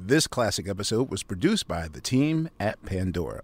This 0.00 0.28
classic 0.28 0.68
episode 0.68 1.10
was 1.10 1.24
produced 1.24 1.66
by 1.66 1.88
the 1.88 2.00
team 2.00 2.50
at 2.60 2.80
Pandora. 2.84 3.42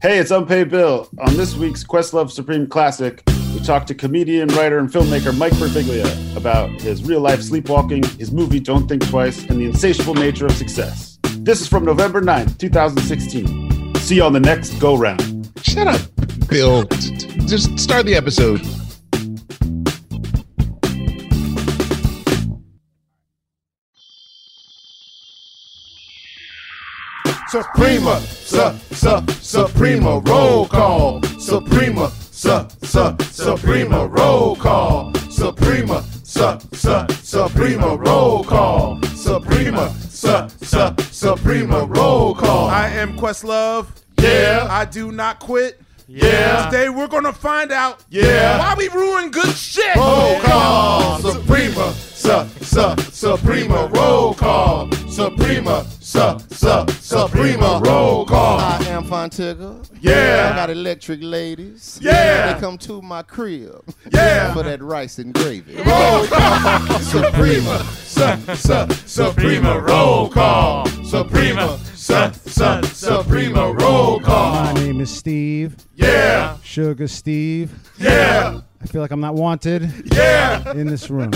Hey, 0.00 0.16
it's 0.16 0.30
Unpaid 0.30 0.70
Bill. 0.70 1.06
On 1.18 1.36
this 1.36 1.54
week's 1.54 1.84
Questlove 1.84 2.30
Supreme 2.30 2.66
Classic, 2.66 3.22
we 3.52 3.60
talked 3.60 3.88
to 3.88 3.94
comedian, 3.94 4.48
writer, 4.48 4.78
and 4.78 4.88
filmmaker 4.88 5.36
Mike 5.36 5.52
Birbiglia 5.52 6.34
about 6.34 6.70
his 6.80 7.04
real 7.04 7.20
life 7.20 7.42
sleepwalking, 7.42 8.02
his 8.18 8.32
movie 8.32 8.58
Don't 8.58 8.88
Think 8.88 9.06
Twice, 9.06 9.44
and 9.50 9.60
the 9.60 9.66
insatiable 9.66 10.14
nature 10.14 10.46
of 10.46 10.52
success. 10.52 11.18
This 11.40 11.60
is 11.60 11.68
from 11.68 11.84
November 11.84 12.22
9th, 12.22 12.56
2016. 12.56 13.96
See 13.96 14.16
you 14.16 14.22
on 14.22 14.32
the 14.32 14.40
next 14.40 14.70
go 14.80 14.96
round. 14.96 15.52
Shut 15.62 15.88
up, 15.88 16.00
Bill. 16.48 16.84
Just 17.44 17.78
start 17.78 18.06
the 18.06 18.14
episode. 18.14 18.62
Suprema, 27.50 28.20
su, 28.20 28.72
su, 28.92 29.24
Suprema, 29.40 30.20
roll 30.26 30.66
call. 30.68 31.20
Suprema, 31.38 32.10
su, 32.30 32.66
su, 32.82 33.16
Suprema, 33.32 34.04
roll 34.06 34.54
call. 34.56 35.12
Suprema, 35.30 36.02
su, 36.24 36.58
su, 36.72 37.06
Suprema, 37.22 37.96
roll 37.96 38.44
call. 38.44 39.00
Suprema, 39.16 39.88
su, 40.10 40.48
su, 40.62 40.94
Suprema, 41.10 41.84
roll 41.86 42.34
call. 42.34 42.68
I 42.68 42.88
am 42.88 43.16
Questlove. 43.16 43.86
Yeah. 44.20 44.66
I 44.70 44.84
do 44.84 45.10
not 45.10 45.38
quit. 45.40 45.80
Yeah. 46.06 46.66
Today 46.70 46.88
we're 46.90 47.06
gonna 47.08 47.32
find 47.32 47.70
out 47.72 48.04
Yeah. 48.10 48.58
why 48.58 48.74
we 48.76 48.88
ruin 48.88 49.30
good 49.30 49.54
shit. 49.54 49.96
Roll 49.96 50.38
call. 50.40 51.18
Suprema, 51.20 51.92
su, 51.94 52.46
su, 52.62 52.94
Suprema, 53.10 53.86
roll 53.88 54.34
call. 54.34 54.90
Suprema, 55.08 55.84
su, 56.08 56.38
su, 56.50 56.86
Suprema, 57.00 57.80
roll 57.84 58.24
call. 58.24 58.58
I 58.60 58.78
am 58.88 59.04
Fontigga. 59.04 59.84
Yeah. 60.00 60.50
I 60.52 60.56
got 60.56 60.70
electric 60.70 61.20
ladies. 61.22 61.98
Yeah. 62.00 62.54
They 62.54 62.60
come 62.60 62.78
to 62.78 63.02
my 63.02 63.22
crib. 63.22 63.82
Yeah. 64.12 64.54
For 64.54 64.62
that 64.62 64.82
rice 64.82 65.18
and 65.18 65.34
gravy. 65.34 65.76
Roll 65.76 66.26
call. 66.26 66.98
Suprema, 67.00 67.78
su, 68.04 68.54
su, 68.54 68.86
Suprema, 69.06 69.78
roll 69.78 70.30
call. 70.30 70.86
Suprema, 71.04 71.76
su, 71.94 72.32
su, 72.46 72.82
Suprema, 72.94 73.70
roll 73.72 74.20
call. 74.20 74.64
My 74.64 74.72
name 74.72 75.00
is 75.02 75.14
Steve. 75.14 75.76
Yeah. 75.94 76.56
Sugar 76.62 77.08
Steve. 77.08 77.70
Yeah. 77.98 78.60
I 78.80 78.86
feel 78.86 79.02
like 79.02 79.10
I'm 79.10 79.20
not 79.20 79.34
wanted 79.34 79.90
Yeah. 80.14 80.72
in 80.72 80.86
this 80.86 81.10
room. 81.10 81.32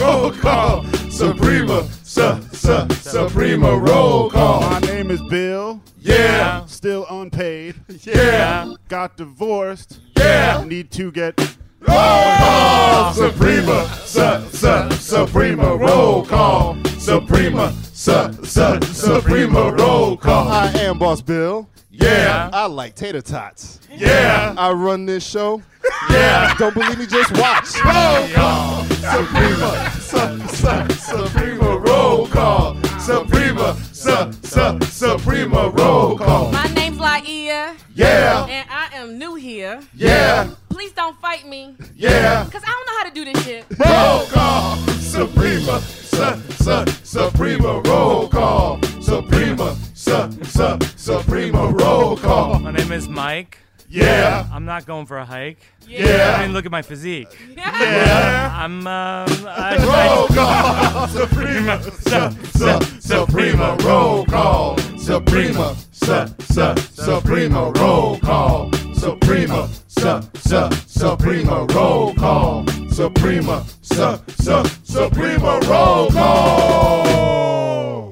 roll 0.00 0.32
call. 0.32 0.84
Suprema, 1.10 1.86
su, 2.02 2.40
su, 2.52 2.86
Suprema, 3.02 3.76
roll 3.76 4.30
call. 4.30 4.60
My 4.62 4.80
name 4.80 5.10
is 5.10 5.20
Bill. 5.28 5.80
Yeah. 5.98 6.64
Still 6.66 7.06
unpaid. 7.10 7.74
Yeah. 8.04 8.72
Got 8.88 9.16
divorced. 9.16 10.00
Yeah. 10.16 10.64
Need 10.66 10.90
to 10.92 11.12
get. 11.12 11.38
Roll 11.80 12.36
call. 12.38 13.12
Suprema, 13.12 13.84
su, 14.04 14.48
su, 14.52 14.90
Suprema, 14.96 15.76
roll 15.76 16.24
call. 16.24 16.76
Suprema, 16.98 17.72
su, 17.92 18.32
su, 18.44 18.80
Suprema, 18.92 19.72
roll 19.72 20.16
call. 20.16 20.48
I 20.48 20.68
am 20.80 20.98
Boss 20.98 21.20
Bill. 21.20 21.68
Yeah. 22.00 22.50
I 22.52 22.66
like 22.66 22.94
tater 22.94 23.20
tots. 23.20 23.80
Yeah. 23.90 24.54
I 24.56 24.72
run 24.72 25.06
this 25.06 25.24
show. 25.26 25.62
Yeah. 26.10 26.54
Don't 26.58 26.74
believe 26.74 26.98
me? 26.98 27.06
Just 27.06 27.32
watch. 27.36 27.74
Roll 27.84 28.28
call. 28.34 28.84
Suprema, 28.84 29.90
su, 30.00 30.46
su, 30.48 30.94
Suprema, 30.98 31.78
roll 31.78 32.26
call. 32.28 32.76
Suprema, 32.98 33.74
su, 33.92 34.32
su, 34.42 34.78
Suprema, 34.86 35.68
roll 35.70 36.16
call. 36.18 36.52
My 36.52 36.64
name's 36.74 36.98
Laia, 36.98 37.74
Yeah. 37.94 38.46
and 38.48 38.68
I 38.70 38.88
am 38.94 39.18
new 39.18 39.34
here. 39.34 39.80
Yeah. 39.94 40.48
Please 40.68 40.92
don't 40.92 41.18
fight 41.20 41.46
me, 41.46 41.76
Yeah. 41.96 42.44
cause 42.50 42.62
I 42.64 42.70
don't 42.70 42.86
know 42.86 42.98
how 42.98 43.04
to 43.04 43.14
do 43.14 43.24
this 43.24 43.44
shit. 43.44 43.64
Roll 43.78 44.26
call. 44.26 44.76
Suprema, 45.00 45.80
su, 45.80 46.42
su, 46.62 46.84
Suprema, 47.04 47.80
roll 47.82 48.28
call. 48.28 48.80
Suprema, 49.00 49.76
su, 50.10 50.44
su, 50.44 50.78
Suprema, 50.96 51.70
roll 51.70 52.16
call. 52.16 52.58
My 52.58 52.72
name 52.72 52.92
is 52.92 53.08
Mike. 53.08 53.58
Yeah. 53.88 54.46
I'm 54.52 54.64
not 54.64 54.86
going 54.86 55.06
for 55.06 55.18
a 55.18 55.24
hike. 55.24 55.58
Yeah. 55.86 56.36
I 56.38 56.42
mean, 56.42 56.52
look 56.52 56.64
at 56.64 56.70
my 56.70 56.82
physique. 56.82 57.28
Yeah. 57.56 58.54
I'm, 58.56 58.86
um, 58.86 59.28
I, 59.46 59.76
Roll 59.78 60.28
call. 60.28 61.08
Suprema, 61.08 61.82
su, 61.82 62.30
su, 62.58 63.00
Suprema, 63.00 63.76
roll 63.82 64.24
call. 64.26 64.78
Suprema, 64.98 65.74
su, 65.90 66.26
su, 66.40 66.74
Suprema, 66.92 67.72
roll 67.76 68.18
call. 68.20 68.70
Suprema, 68.94 69.68
su, 69.88 70.22
su, 70.34 70.70
Suprema, 70.86 71.66
roll 71.70 72.14
call. 72.14 72.64
Suprema, 72.90 73.64
su, 73.82 74.20
su, 74.40 74.62
Suprema, 74.84 75.58
roll 75.66 76.10
call. 76.10 78.09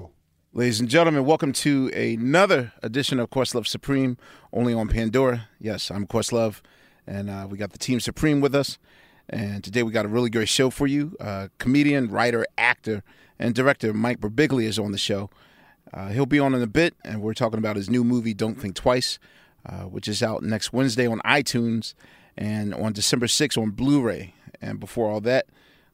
Ladies 0.59 0.81
and 0.81 0.89
gentlemen, 0.89 1.25
welcome 1.25 1.53
to 1.53 1.87
another 1.95 2.73
edition 2.83 3.21
of 3.21 3.31
Questlove 3.31 3.69
Supreme, 3.69 4.19
only 4.53 4.75
on 4.75 4.89
Pandora. 4.89 5.47
Yes, 5.61 5.89
I'm 5.89 6.05
Questlove, 6.05 6.63
and 7.07 7.31
uh, 7.31 7.47
we 7.49 7.57
got 7.57 7.71
the 7.71 7.79
Team 7.79 8.01
Supreme 8.01 8.41
with 8.41 8.57
us. 8.57 8.77
And 9.29 9.63
today 9.63 9.85
we 9.85 9.93
got 9.93 10.05
a 10.05 10.09
really 10.09 10.31
great 10.31 10.49
show 10.49 10.69
for 10.71 10.89
you. 10.89 11.17
Uh, 11.21 11.47
comedian, 11.59 12.11
writer, 12.11 12.45
actor, 12.59 13.05
and 13.39 13.55
director 13.55 13.95
Mike 13.95 14.19
Birbiglia 14.19 14.65
is 14.65 14.81
on 14.81 14.91
the 14.91 14.99
show. 14.99 15.31
Uh, 15.95 16.09
he'll 16.09 16.27
be 16.27 16.41
on 16.41 16.57
in 16.57 16.63
a 16.63 16.67
bit, 16.67 16.97
and 17.05 17.23
we're 17.23 17.35
talking 17.35 17.59
about 17.59 17.77
his 17.77 17.89
new 17.89 18.03
movie, 18.03 18.35
Don't 18.35 18.61
Think 18.61 18.75
Twice, 18.75 19.21
uh, 19.65 19.83
which 19.83 20.09
is 20.09 20.25
out 20.25 20.43
next 20.43 20.73
Wednesday 20.73 21.07
on 21.07 21.21
iTunes 21.21 21.95
and 22.37 22.75
on 22.75 22.93
December 22.93 23.27
6th 23.27 23.57
on 23.57 23.71
Blu 23.71 24.03
ray. 24.03 24.35
And 24.61 24.81
before 24.81 25.09
all 25.09 25.21
that, 25.21 25.47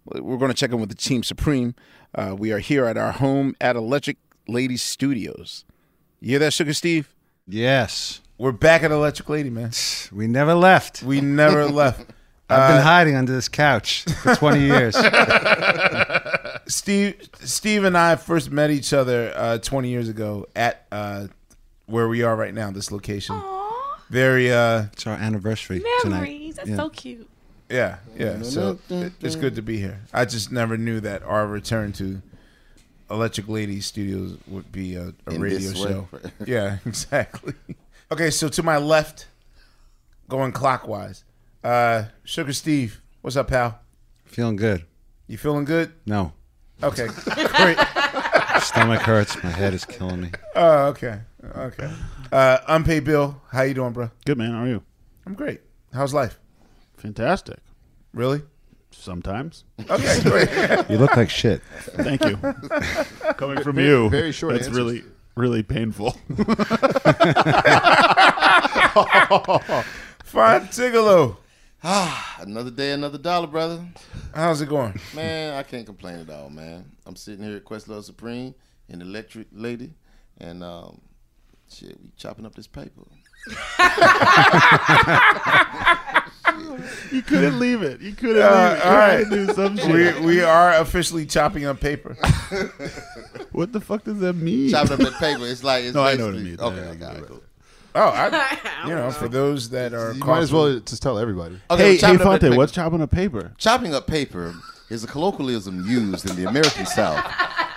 we're 0.07 0.39
going 0.39 0.51
to 0.51 0.57
check 0.57 0.73
in 0.73 0.81
with 0.81 0.89
the 0.89 0.95
Team 0.95 1.23
Supreme. 1.23 1.75
Uh, 2.15 2.35
we 2.39 2.51
are 2.51 2.61
here 2.61 2.87
at 2.87 2.97
our 2.97 3.13
home 3.13 3.55
at 3.61 3.77
Electric 3.77 4.17
Lady 4.47 4.77
Studios. 4.77 5.65
You 6.21 6.31
hear 6.31 6.39
that, 6.41 6.53
Sugar 6.53 6.73
Steve? 6.75 7.09
Yes. 7.47 8.21
We're 8.39 8.53
back 8.53 8.83
at 8.83 8.91
Electric 8.91 9.29
Lady, 9.29 9.51
man. 9.51 9.71
We 10.13 10.27
never 10.27 10.55
left. 10.55 11.03
We 11.03 11.21
never 11.21 11.65
left. 11.83 12.01
I've 12.49 12.69
been 12.71 12.79
Uh, 12.79 12.83
hiding 12.83 13.17
under 13.17 13.33
this 13.33 13.49
couch 13.49 14.05
for 14.23 14.35
20 14.35 14.61
years. 14.67 14.95
Steve, 16.67 17.29
Steve, 17.41 17.85
and 17.85 17.97
I 17.97 18.17
first 18.17 18.51
met 18.51 18.71
each 18.71 18.93
other 18.93 19.33
uh, 19.35 19.59
20 19.59 19.89
years 19.89 20.09
ago 20.09 20.47
at 20.55 20.87
uh, 20.93 21.27
where 21.87 22.09
we 22.09 22.23
are 22.23 22.37
right 22.37 22.53
now, 22.55 22.71
this 22.71 22.91
location. 22.93 23.41
Very, 24.11 24.53
uh, 24.53 24.85
it's 24.93 25.07
our 25.07 25.15
anniversary 25.17 25.83
tonight. 26.03 26.15
Memories. 26.21 26.57
That's 26.57 26.69
Yeah. 26.69 26.77
so 26.77 26.91
cute. 26.91 27.29
yeah, 27.71 27.97
yeah. 28.17 28.43
So 28.43 28.79
it- 28.91 29.13
it's 29.21 29.37
good 29.37 29.55
to 29.57 29.63
be 29.63 29.79
here. 29.79 30.01
I 30.13 30.25
just 30.27 30.53
never 30.53 30.77
knew 30.77 31.01
that 31.01 31.23
our 31.23 31.47
return 31.47 31.93
to 31.95 32.21
Electric 33.11 33.49
Lady 33.49 33.81
Studios 33.81 34.39
would 34.47 34.71
be 34.73 34.97
a, 34.97 35.13
a 35.27 35.39
radio 35.39 35.59
this 35.59 35.85
way. 35.85 35.91
show. 35.91 36.09
yeah, 36.47 36.79
exactly. 36.87 37.55
Okay, 38.11 38.31
so 38.31 38.49
to 38.49 38.63
my 38.63 38.79
left, 38.79 39.27
going 40.29 40.53
clockwise, 40.53 41.25
uh, 41.63 42.05
Sugar 42.25 42.53
Steve, 42.53 43.03
what's 43.21 43.37
up, 43.37 43.49
pal? 43.49 43.81
Feeling 44.25 44.57
good. 44.57 44.85
You 45.27 45.39
feeling 45.39 45.65
good? 45.65 45.93
No. 46.07 46.33
Okay, 46.83 47.07
great. 47.35 47.79
Stomach 48.61 49.01
hurts. 49.03 49.43
My 49.43 49.51
head 49.51 49.75
is 49.75 49.85
killing 49.85 50.21
me. 50.23 50.31
Oh, 50.55 50.87
okay, 50.87 51.21
okay. 51.57 51.91
Uh, 52.33 52.59
unpaid 52.69 53.05
bill. 53.05 53.41
How 53.51 53.63
you 53.63 53.75
doing, 53.75 53.93
bro? 53.93 54.11
Good 54.25 54.39
man. 54.39 54.53
How 54.53 54.63
are 54.65 54.69
you? 54.69 54.83
I'm 55.27 55.35
great. 55.35 55.61
How's 55.93 56.13
life? 56.13 56.39
Fantastic. 56.97 57.59
Really? 58.13 58.43
Sometimes. 58.97 59.65
Okay, 59.91 60.21
great. 60.25 60.49
You 60.91 60.99
look 60.99 61.17
like 61.17 61.29
shit. 61.31 61.63
Thank 61.81 62.25
you. 62.25 62.37
Coming 63.37 63.63
from 63.63 63.77
Very- 63.77 63.89
you, 63.89 64.09
very 64.09 64.33
short 64.33 64.55
That's 64.55 64.67
answers. 64.69 64.77
really, 64.83 65.03
really 65.37 65.63
painful. 65.63 66.13
Fine, 70.25 70.69
Tigolo. 70.69 71.37
Ah, 71.83 72.37
another 72.41 72.71
day, 72.71 72.93
another 72.93 73.19
dollar, 73.19 73.47
brother. 73.47 73.85
How's 74.35 74.61
it 74.63 74.69
going? 74.71 74.99
Man, 75.15 75.53
I 75.55 75.63
can't 75.63 75.85
complain 75.85 76.19
at 76.21 76.31
all, 76.31 76.49
man. 76.49 76.91
I'm 77.05 77.17
sitting 77.17 77.45
here 77.45 77.57
at 77.57 77.65
Questlove 77.65 78.05
Supreme 78.05 78.55
in 78.89 79.03
Electric 79.03 79.49
Lady, 79.53 79.93
and 80.39 80.65
um, 80.65 81.01
shit, 81.71 82.01
we 82.03 82.11
chopping 82.17 82.47
up 82.47 82.55
this 82.55 82.67
paper. 82.67 83.03
You 87.13 87.23
couldn't 87.23 87.59
leave 87.59 87.83
it. 87.83 88.01
You 88.01 88.13
couldn't 88.13 88.43
Uh, 88.43 88.49
leave 88.49 88.79
it. 88.79 88.85
You 88.85 88.91
all 88.91 88.97
had 88.97 89.15
right. 89.19 89.25
to 89.31 89.47
do 89.47 89.53
some 89.55 89.77
shit. 89.77 90.21
We, 90.21 90.27
we 90.27 90.41
are 90.43 90.75
officially 90.75 91.27
chopping 91.27 91.65
up 91.67 91.81
paper. 91.81 92.15
what 93.53 93.73
the 93.73 93.81
fuck 93.81 94.05
does 94.05 94.19
that 94.21 94.35
mean? 94.35 94.71
Chopping 94.71 94.93
up 94.93 94.99
that 95.01 95.13
paper. 95.15 95.47
It's 95.47 95.65
like 95.65 95.85
it's 95.85 95.95
no, 95.95 96.03
I 96.05 96.15
know 96.17 96.27
what 96.27 96.35
it 96.35 96.45
basically- 96.45 96.51
means. 96.51 96.61
Okay, 96.61 96.85
Yeah, 96.85 96.91
I 96.91 96.95
got 96.97 97.17
it. 97.17 97.29
cool. 97.29 97.43
Oh, 97.97 98.09
I, 98.09 98.59
you 98.89 98.95
know, 98.95 99.11
for 99.13 99.29
those 99.29 99.71
that 99.71 99.95
are, 99.95 100.13
You 100.13 100.19
might 100.21 100.39
as 100.41 100.51
cross- 100.51 100.53
well 100.53 100.81
just 100.81 101.01
tell 101.03 101.19
everybody. 101.19 101.61
Okay, 101.71 101.83
hey, 101.83 101.93
hey, 101.93 101.99
chopping 101.99 102.21
up 102.27 102.41
that 102.41 102.41
Fonte, 102.49 102.57
what's 102.57 102.73
chopping 102.73 103.01
up 103.01 103.11
paper? 103.11 103.53
Chopping 103.57 103.95
up 103.95 104.07
paper 104.09 104.55
is 104.91 105.05
a 105.05 105.07
colloquialism 105.07 105.89
used 105.89 106.29
in 106.29 106.35
the 106.37 106.49
American 106.49 106.87
South 106.87 107.25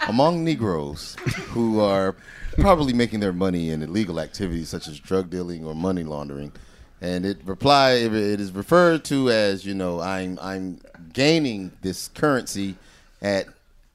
among 0.08 0.44
Negroes 0.44 1.16
who 1.50 1.80
are 1.80 2.16
probably 2.58 2.94
making 2.94 3.20
their 3.20 3.31
money 3.34 3.70
in 3.70 3.84
illegal 3.84 4.20
activities 4.20 4.70
such 4.70 4.88
as 4.88 5.00
drug 5.00 5.30
dealing 5.30 5.63
or 5.63 5.75
money 5.75 6.04
laundering. 6.04 6.52
And 7.00 7.26
it 7.26 7.38
reply 7.46 7.92
it 7.92 8.14
is 8.14 8.52
referred 8.52 9.04
to 9.06 9.30
as 9.30 9.66
you 9.66 9.76
know 9.76 10.00
I'm 10.00 10.40
I'm 10.42 10.80
gaining 11.14 11.72
this 11.82 12.08
currency 12.08 12.76
at 13.22 13.46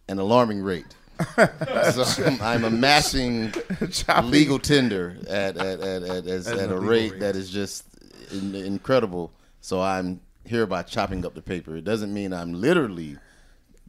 an 0.09 0.19
alarming 0.19 0.63
rate. 0.63 0.87
so 1.37 2.05
I'm, 2.25 2.41
I'm 2.43 2.65
amassing 2.65 3.53
legal 4.25 4.59
tender 4.59 5.17
at 5.29 5.57
at, 5.57 5.81
at, 5.81 6.03
at, 6.03 6.27
as, 6.27 6.47
At 6.49 6.59
at 6.59 6.71
a 6.71 6.79
rate 6.79 7.13
rate. 7.13 7.21
that 7.21 7.37
is 7.37 7.51
just 7.51 7.85
in, 8.33 8.55
incredible. 8.55 9.33
So 9.61 9.81
I'm 9.81 10.21
hereby 10.45 10.83
chopping 10.83 11.25
up 11.25 11.35
the 11.35 11.43
paper. 11.43 11.77
It 11.77 11.85
doesn't 11.85 12.13
mean 12.13 12.33
I'm 12.33 12.53
literally 12.55 13.19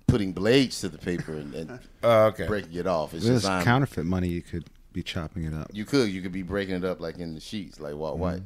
putting 0.07 0.33
blades 0.33 0.81
to 0.81 0.89
the 0.89 0.97
paper 0.99 1.33
and, 1.33 1.53
and 1.55 1.79
Oh, 2.03 2.25
okay. 2.25 2.45
breaking 2.45 2.73
it 2.75 2.85
off. 2.87 3.13
It's 3.13 3.25
There's 3.25 3.41
just 3.41 3.51
I'm, 3.51 3.63
counterfeit 3.63 4.05
money. 4.05 4.27
You 4.27 4.41
could 4.41 4.65
be 4.91 5.01
chopping 5.01 5.43
it 5.45 5.53
up. 5.55 5.69
you 5.73 5.85
could 5.85 6.09
you 6.09 6.21
could 6.21 6.31
be 6.31 6.43
breaking 6.43 6.75
it 6.75 6.85
up 6.85 6.99
like 6.99 7.17
in 7.17 7.33
the 7.33 7.39
sheets 7.39 7.79
like 7.79 7.95
Walt 7.95 8.17
White, 8.19 8.37
Mm-hmm. 8.37 8.45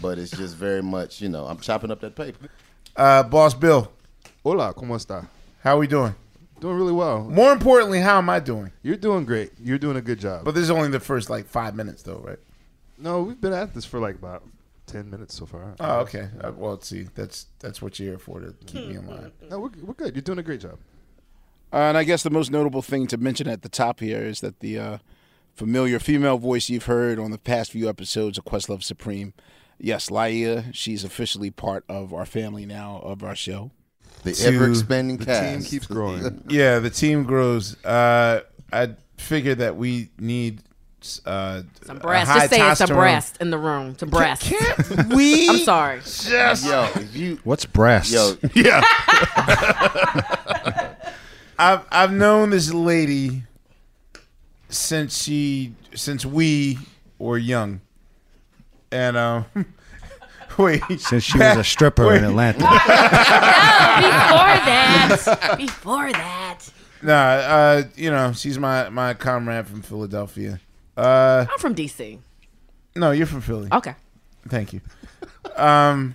But 0.00 0.18
it's 0.18 0.30
just 0.36 0.56
very 0.56 0.82
much 0.82 1.20
you 1.20 1.28
know 1.28 1.46
I'm 1.46 1.58
chopping 1.58 1.90
up 1.90 2.00
that 2.00 2.14
paper. 2.14 2.48
Uh, 2.96 3.22
Boss 3.22 3.54
Bill, 3.54 3.90
Hola, 4.42 4.74
¿cómo 4.74 4.96
está? 4.96 5.26
how 5.62 5.76
are 5.76 5.78
we 5.78 5.86
doing? 5.86 6.14
Doing 6.60 6.76
really 6.76 6.92
well. 6.92 7.20
More 7.24 7.52
importantly, 7.52 8.00
how 8.00 8.18
am 8.18 8.28
I 8.28 8.40
doing? 8.40 8.72
You're 8.82 8.96
doing 8.96 9.24
great. 9.24 9.52
You're 9.62 9.78
doing 9.78 9.96
a 9.96 10.00
good 10.00 10.18
job. 10.18 10.44
But 10.44 10.54
this 10.56 10.64
is 10.64 10.70
only 10.70 10.88
the 10.88 10.98
first 10.98 11.30
like 11.30 11.46
five 11.46 11.76
minutes, 11.76 12.02
though, 12.02 12.18
right? 12.18 12.38
no, 12.98 13.22
we've 13.22 13.40
been 13.40 13.52
at 13.52 13.74
this 13.74 13.84
for 13.84 14.00
like 14.00 14.16
about 14.16 14.42
10 14.86 15.08
minutes 15.08 15.36
so 15.36 15.46
far. 15.46 15.76
Oh, 15.78 16.00
okay. 16.00 16.28
Uh, 16.40 16.50
well, 16.56 16.72
let's 16.72 16.88
see, 16.88 17.06
that's 17.14 17.46
that's 17.60 17.80
what 17.80 18.00
you're 18.00 18.08
here 18.12 18.18
for 18.18 18.40
to 18.40 18.52
keep 18.66 18.88
me 18.88 18.96
in 18.96 19.06
line. 19.06 19.30
No, 19.50 19.60
we're, 19.60 19.70
we're 19.82 19.94
good. 19.94 20.16
You're 20.16 20.22
doing 20.22 20.40
a 20.40 20.42
great 20.42 20.60
job. 20.60 20.78
Uh, 21.72 21.76
and 21.76 21.96
I 21.98 22.02
guess 22.02 22.22
the 22.24 22.30
most 22.30 22.50
notable 22.50 22.82
thing 22.82 23.06
to 23.08 23.16
mention 23.18 23.46
at 23.46 23.62
the 23.62 23.68
top 23.68 24.00
here 24.00 24.22
is 24.22 24.40
that 24.40 24.58
the 24.58 24.78
uh, 24.78 24.98
familiar 25.54 26.00
female 26.00 26.38
voice 26.38 26.68
you've 26.68 26.86
heard 26.86 27.20
on 27.20 27.30
the 27.30 27.38
past 27.38 27.70
few 27.70 27.88
episodes 27.88 28.36
of 28.38 28.44
Questlove 28.44 28.82
Supreme, 28.82 29.32
yes, 29.78 30.10
Laia, 30.10 30.72
she's 30.74 31.04
officially 31.04 31.50
part 31.50 31.84
of 31.88 32.12
our 32.12 32.26
family 32.26 32.66
now 32.66 33.00
of 33.02 33.22
our 33.22 33.34
show. 33.36 33.70
The 34.24 34.32
To- 34.32 34.46
ever 34.48 34.68
expanding 34.70 35.16
The 35.18 35.26
cast 35.26 35.42
team 35.44 35.62
keeps 35.62 35.86
growing. 35.86 36.42
Yeah, 36.48 36.78
the 36.80 36.90
team 36.90 37.24
grows. 37.24 37.82
Uh, 37.84 38.40
I 38.72 38.90
figured 39.16 39.58
that 39.58 39.76
we 39.76 40.10
need 40.18 40.62
uh, 41.24 41.62
Some 41.84 41.98
a 41.98 42.00
breast. 42.00 42.32
Just 42.32 42.50
say 42.50 42.70
it's 42.72 42.80
a 42.80 42.86
breast 42.88 43.36
in 43.40 43.50
the 43.50 43.58
room. 43.58 43.96
Some 43.96 44.10
breast. 44.10 44.42
Can't 44.42 45.08
we? 45.14 45.48
I'm 45.48 45.58
sorry. 45.58 46.00
Just 46.00 46.66
Yo, 46.66 46.88
if 46.96 47.14
you 47.14 47.38
What's 47.44 47.64
breast? 47.64 48.10
yo 48.10 48.36
Yeah. 48.54 48.80
I've 51.60 51.84
I've 51.90 52.12
known 52.12 52.50
this 52.50 52.72
lady 52.72 53.44
since 54.68 55.22
she 55.22 55.74
since 55.94 56.24
we 56.26 56.78
were 57.18 57.38
young, 57.38 57.80
and 58.92 59.16
um, 59.16 59.44
wait, 60.58 60.82
Since 60.98 61.24
she 61.24 61.38
was 61.38 61.56
a 61.56 61.64
stripper 61.64 62.14
in 62.14 62.22
Wait. 62.22 62.28
Atlanta. 62.30 62.58
Before 62.58 62.68
that. 64.66 65.54
Before 65.56 66.12
that. 66.12 66.58
nah, 67.02 67.12
uh, 67.14 67.82
you 67.96 68.10
know 68.10 68.32
she's 68.32 68.58
my 68.58 68.88
my 68.88 69.14
comrade 69.14 69.66
from 69.66 69.82
Philadelphia. 69.82 70.60
Uh, 70.96 71.46
I'm 71.50 71.58
from 71.58 71.74
DC. 71.74 72.18
no, 72.96 73.10
you're 73.12 73.26
from 73.26 73.40
Philly. 73.40 73.68
Okay. 73.72 73.94
Thank 74.48 74.72
you. 74.72 74.80
Um, 75.56 76.14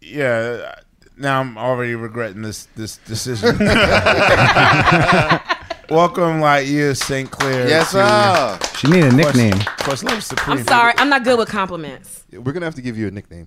yeah. 0.00 0.74
Now 1.18 1.40
I'm 1.40 1.56
already 1.56 1.94
regretting 1.94 2.42
this 2.42 2.66
this 2.76 2.98
decision. 2.98 3.56
Welcome, 5.88 6.40
Lightyear 6.40 6.96
St. 6.96 7.30
Clair. 7.30 7.68
yes 7.68 7.92
to 7.92 7.98
sir. 7.98 8.58
She 8.78 8.88
needed 8.88 9.12
a 9.12 9.16
nickname. 9.16 9.52
Questlove 9.52 10.20
Supreme. 10.20 10.58
I'm 10.58 10.64
sorry. 10.66 10.92
I'm 10.98 11.08
not 11.08 11.22
good 11.22 11.38
with 11.38 11.48
compliments. 11.48 12.24
We're 12.32 12.40
going 12.42 12.60
to 12.60 12.64
have 12.66 12.74
to 12.74 12.82
give 12.82 12.98
you 12.98 13.06
a 13.06 13.10
nickname. 13.12 13.46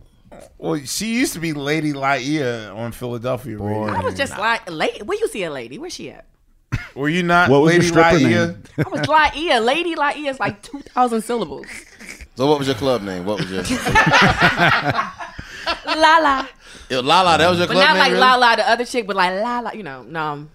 Well, 0.58 0.80
she 0.86 1.16
used 1.16 1.34
to 1.34 1.40
be 1.40 1.52
Lady 1.52 1.92
Lightyear 1.92 2.74
on 2.74 2.94
Philadelphia 2.94 3.58
radio. 3.58 3.94
I 3.94 4.00
was 4.02 4.16
just 4.16 4.38
like, 4.38 4.70
lady. 4.72 5.04
Where 5.04 5.18
you 5.20 5.28
see 5.28 5.44
a 5.44 5.52
lady? 5.52 5.78
Where's 5.78 5.94
she 5.94 6.12
at? 6.12 6.26
Were 6.96 7.10
you 7.10 7.24
not 7.24 7.50
What 7.50 7.62
was 7.62 7.74
your 7.74 7.82
Lady 7.82 7.88
stripper 7.90 8.18
Lightyear? 8.18 8.48
name? 8.78 8.86
I 8.86 8.90
was 8.90 9.08
like, 9.08 9.34
yeah, 9.36 9.60
lady 9.60 9.96
like 9.96 10.18
yeah, 10.18 10.30
it's 10.30 10.40
like 10.40 10.62
two 10.62 10.80
thousand 10.82 11.22
syllables. 11.24 11.66
So 12.36 12.48
what 12.48 12.58
was 12.60 12.68
your 12.68 12.76
club 12.78 13.02
name? 13.02 13.26
What 13.26 13.40
was 13.40 13.52
your 13.52 13.64
La 15.86 16.18
la. 16.20 16.48
Yo, 16.90 17.02
Lala? 17.02 17.38
That 17.38 17.50
was 17.50 17.58
your 17.60 17.68
But 17.68 17.74
club 17.74 17.86
not 17.88 17.94
name. 17.94 18.00
like 18.00 18.10
really? 18.12 18.20
la 18.22 18.36
la 18.36 18.56
the 18.56 18.70
other 18.70 18.86
chick, 18.86 19.08
but 19.08 19.16
like 19.16 19.42
la 19.42 19.60
la, 19.60 19.72
you 19.72 19.84
know, 19.84 20.04
no. 20.04 20.48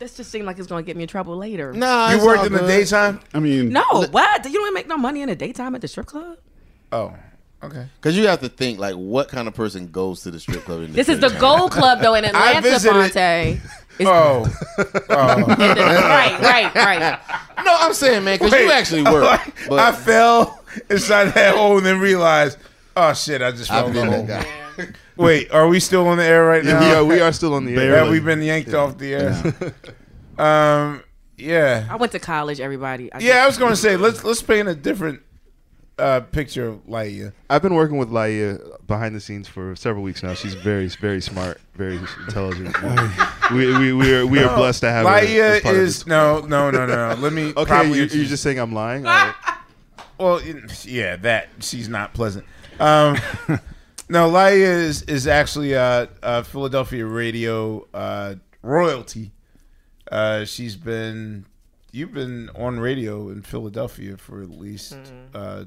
This 0.00 0.16
just 0.16 0.30
seemed 0.32 0.46
like 0.46 0.58
it's 0.58 0.66
gonna 0.66 0.82
get 0.82 0.96
me 0.96 1.02
in 1.02 1.08
trouble 1.08 1.36
later. 1.36 1.72
Nah, 1.74 2.10
You 2.10 2.24
worked 2.24 2.40
all 2.40 2.46
in 2.46 2.52
the 2.54 2.60
daytime? 2.60 3.20
I 3.34 3.38
mean, 3.38 3.68
No, 3.68 3.84
what? 4.10 4.44
You 4.46 4.52
don't 4.52 4.72
make 4.74 4.88
no 4.88 4.96
money 4.96 5.20
in 5.20 5.28
the 5.28 5.36
daytime 5.36 5.74
at 5.74 5.82
the 5.82 5.88
strip 5.88 6.06
club? 6.06 6.38
Oh, 6.90 7.14
okay. 7.62 7.86
Because 8.00 8.16
you 8.16 8.26
have 8.26 8.40
to 8.40 8.48
think 8.48 8.78
like, 8.78 8.94
what 8.94 9.28
kind 9.28 9.46
of 9.46 9.52
person 9.54 9.88
goes 9.90 10.22
to 10.22 10.30
the 10.30 10.40
strip 10.40 10.64
club? 10.64 10.80
In 10.80 10.86
the 10.86 10.92
This 10.94 11.10
is 11.10 11.20
the? 11.20 11.28
Gold 11.38 11.70
Club 11.72 12.00
though 12.00 12.14
in 12.14 12.24
Atlanta, 12.30 12.62
visited- 12.62 13.12
Fonte. 13.12 13.60
It's- 14.00 14.08
Oh, 14.08 14.46
oh. 14.78 15.44
right, 15.58 16.40
right, 16.40 16.74
right. 16.74 17.20
No, 17.62 17.76
I'm 17.80 17.92
saying, 17.92 18.24
man, 18.24 18.38
because 18.38 18.52
you 18.58 18.66
Wait. 18.68 18.72
actually 18.72 19.02
work. 19.02 19.24
I 19.26 19.52
But 19.68 19.92
fell 19.96 20.64
inside 20.88 21.26
that 21.34 21.54
hole 21.54 21.76
and 21.76 21.84
then 21.84 22.00
realized, 22.00 22.56
oh 22.96 23.12
shit, 23.12 23.42
I 23.42 23.50
just 23.50 23.68
fell 23.68 23.88
in 23.88 23.92
the 23.92 24.00
been 24.00 24.10
hole. 24.10 24.24
that 24.24 24.44
guy. 24.46 24.50
Wait, 25.20 25.50
are 25.52 25.68
we 25.68 25.80
still 25.80 26.06
on 26.08 26.16
the 26.16 26.24
air 26.24 26.44
right 26.46 26.64
now? 26.64 26.80
we, 26.80 26.92
are, 26.92 27.04
we 27.04 27.20
are 27.20 27.32
still 27.32 27.54
on 27.54 27.64
the 27.64 27.76
air. 27.76 28.04
Yeah, 28.04 28.10
we've 28.10 28.24
been 28.24 28.42
yanked 28.42 28.74
off 28.74 28.96
the 28.98 29.14
air. 29.14 29.32
um, 30.38 31.02
yeah, 31.36 31.86
I 31.90 31.96
went 31.96 32.12
to 32.12 32.18
college, 32.18 32.60
everybody. 32.60 33.12
I 33.12 33.18
yeah. 33.18 33.44
I 33.44 33.46
was 33.46 33.58
going 33.58 33.70
to 33.70 33.76
say 33.76 33.96
let's 33.96 34.24
let's 34.24 34.42
paint 34.42 34.68
a 34.68 34.74
different 34.74 35.22
uh, 36.00 36.20
picture 36.20 36.68
of 36.68 36.86
Laia. 36.86 37.32
I've 37.48 37.62
been 37.62 37.74
working 37.74 37.98
with 37.98 38.10
Laia 38.10 38.58
behind 38.86 39.14
the 39.14 39.20
scenes 39.20 39.46
for 39.46 39.76
several 39.76 40.02
weeks 40.02 40.22
now. 40.22 40.34
She's 40.34 40.54
very, 40.54 40.88
very 40.88 41.20
smart, 41.20 41.60
very 41.74 41.98
intelligent. 42.26 42.74
we, 43.52 43.76
we, 43.78 43.92
we 43.92 44.14
are, 44.14 44.26
we 44.26 44.42
are 44.42 44.56
blessed 44.56 44.80
to 44.80 44.90
have 44.90 45.06
her. 45.06 45.12
Laia 45.12 45.64
as 45.64 45.76
is 45.76 46.06
no, 46.06 46.40
no, 46.40 46.70
no, 46.70 46.86
no. 46.86 47.14
Let 47.18 47.32
me. 47.32 47.52
Okay, 47.60 47.88
you're, 47.88 48.06
you're 48.06 48.24
just 48.24 48.42
saying 48.42 48.58
I'm 48.58 48.72
lying. 48.72 49.06
All 49.06 49.12
right. 49.12 49.34
Well, 50.18 50.40
yeah, 50.84 51.16
that 51.16 51.48
she's 51.60 51.88
not 51.88 52.14
pleasant. 52.14 52.46
Um, 52.78 53.18
No, 54.10 54.28
Laia 54.28 54.56
is 54.56 55.02
is 55.02 55.28
actually 55.28 55.72
a, 55.74 56.08
uh, 56.20 56.42
Philadelphia 56.42 57.06
radio 57.06 57.86
uh, 57.94 58.34
royalty. 58.60 59.30
Uh, 60.10 60.44
she's 60.44 60.74
been 60.74 61.46
you've 61.92 62.12
been 62.12 62.50
on 62.56 62.80
radio 62.80 63.28
in 63.28 63.42
Philadelphia 63.42 64.16
for 64.16 64.42
at 64.42 64.50
least 64.50 64.98
uh, 65.32 65.64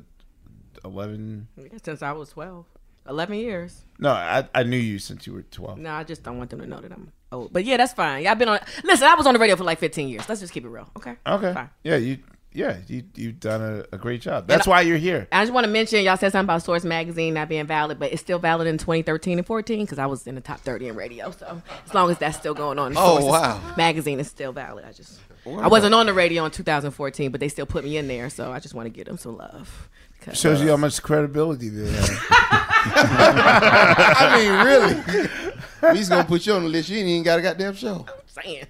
eleven. 0.83 1.47
Since 1.83 2.01
I 2.03 2.11
was 2.11 2.29
12. 2.29 2.65
11 3.09 3.37
years. 3.37 3.81
No, 3.99 4.11
I, 4.11 4.47
I 4.55 4.63
knew 4.63 4.77
you 4.77 4.97
since 4.99 5.25
you 5.27 5.33
were 5.33 5.41
twelve. 5.43 5.77
No, 5.77 5.93
I 5.93 6.03
just 6.03 6.23
don't 6.23 6.37
want 6.37 6.49
them 6.49 6.59
to 6.59 6.67
know 6.67 6.81
that 6.81 6.91
I'm 6.91 7.11
old. 7.31 7.53
But 7.53 7.63
yeah, 7.63 7.77
that's 7.77 7.93
fine. 7.93 8.23
Yeah, 8.23 8.31
I've 8.31 8.39
been 8.39 8.49
on. 8.49 8.59
Listen, 8.83 9.07
I 9.07 9.15
was 9.15 9.25
on 9.25 9.33
the 9.33 9.39
radio 9.39 9.55
for 9.55 9.63
like 9.65 9.79
15 9.79 10.07
years. 10.09 10.27
Let's 10.27 10.39
just 10.41 10.53
keep 10.53 10.63
it 10.63 10.69
real. 10.69 10.89
Okay. 10.97 11.15
Okay. 11.27 11.53
Fine. 11.53 11.69
Yeah, 11.83 11.97
you 11.97 12.19
yeah 12.53 12.77
you 12.87 13.03
you've 13.15 13.39
done 13.39 13.61
a, 13.61 13.95
a 13.95 13.97
great 13.97 14.21
job. 14.21 14.47
That's 14.47 14.67
why 14.67 14.81
you're 14.81 14.97
here. 14.97 15.27
I 15.31 15.43
just 15.43 15.53
want 15.53 15.65
to 15.65 15.71
mention 15.71 16.03
y'all 16.03 16.17
said 16.17 16.31
something 16.31 16.45
about 16.45 16.63
Source 16.63 16.83
Magazine 16.83 17.33
not 17.33 17.49
being 17.49 17.65
valid, 17.65 17.99
but 17.99 18.11
it's 18.11 18.21
still 18.21 18.39
valid 18.39 18.67
in 18.67 18.77
2013 18.77 19.39
and 19.39 19.47
14 19.47 19.85
because 19.85 19.99
I 19.99 20.05
was 20.05 20.27
in 20.27 20.35
the 20.35 20.41
top 20.41 20.59
30 20.59 20.89
in 20.89 20.95
radio. 20.95 21.31
So 21.31 21.61
as 21.85 21.93
long 21.93 22.09
as 22.11 22.17
that's 22.17 22.37
still 22.37 22.53
going 22.53 22.79
on, 22.79 22.93
Oh, 22.95 23.19
Source 23.19 23.31
wow. 23.31 23.73
Magazine 23.77 24.19
is 24.19 24.27
still 24.27 24.51
valid. 24.51 24.85
I 24.85 24.91
just 24.91 25.19
I 25.45 25.67
wasn't 25.67 25.93
on 25.93 26.05
the 26.05 26.13
radio 26.13 26.45
in 26.45 26.51
2014, 26.51 27.31
but 27.31 27.39
they 27.41 27.49
still 27.49 27.65
put 27.65 27.83
me 27.83 27.97
in 27.97 28.07
there, 28.07 28.29
so 28.29 28.51
I 28.51 28.59
just 28.59 28.73
want 28.73 28.85
to 28.85 28.89
give 28.89 29.05
them 29.05 29.17
some 29.17 29.37
love. 29.37 29.89
Shows 30.31 30.61
you 30.61 30.69
how 30.69 30.75
uh, 30.75 30.77
much 30.77 31.01
credibility 31.03 31.67
they 31.67 31.91
have. 31.91 32.09
I 32.85 34.37
mean, 34.37 34.51
really. 34.65 35.97
He's 35.97 36.07
gonna 36.09 36.23
put 36.23 36.45
you 36.45 36.53
on 36.53 36.63
the 36.63 36.69
list. 36.69 36.87
You 36.89 36.99
ain't 36.99 37.07
even 37.09 37.23
got 37.23 37.39
a 37.39 37.41
goddamn 37.41 37.75
show. 37.75 38.05
I'm 38.07 38.43
saying. 38.43 38.65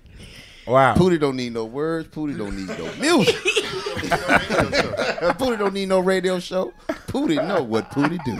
Wow. 0.67 0.95
Pootie 0.95 1.19
don't 1.19 1.35
need 1.35 1.53
no 1.53 1.65
words. 1.65 2.07
Pootie 2.09 2.37
don't 2.37 2.55
need 2.55 2.67
no 2.69 2.93
music. 2.95 3.35
Pootie 5.37 5.57
don't 5.59 5.73
need 5.73 5.89
no 5.89 5.99
radio 5.99 6.39
show. 6.39 6.73
Pootie 7.07 7.35
know 7.47 7.63
what 7.63 7.91
Pootie 7.91 8.23
do. 8.23 8.37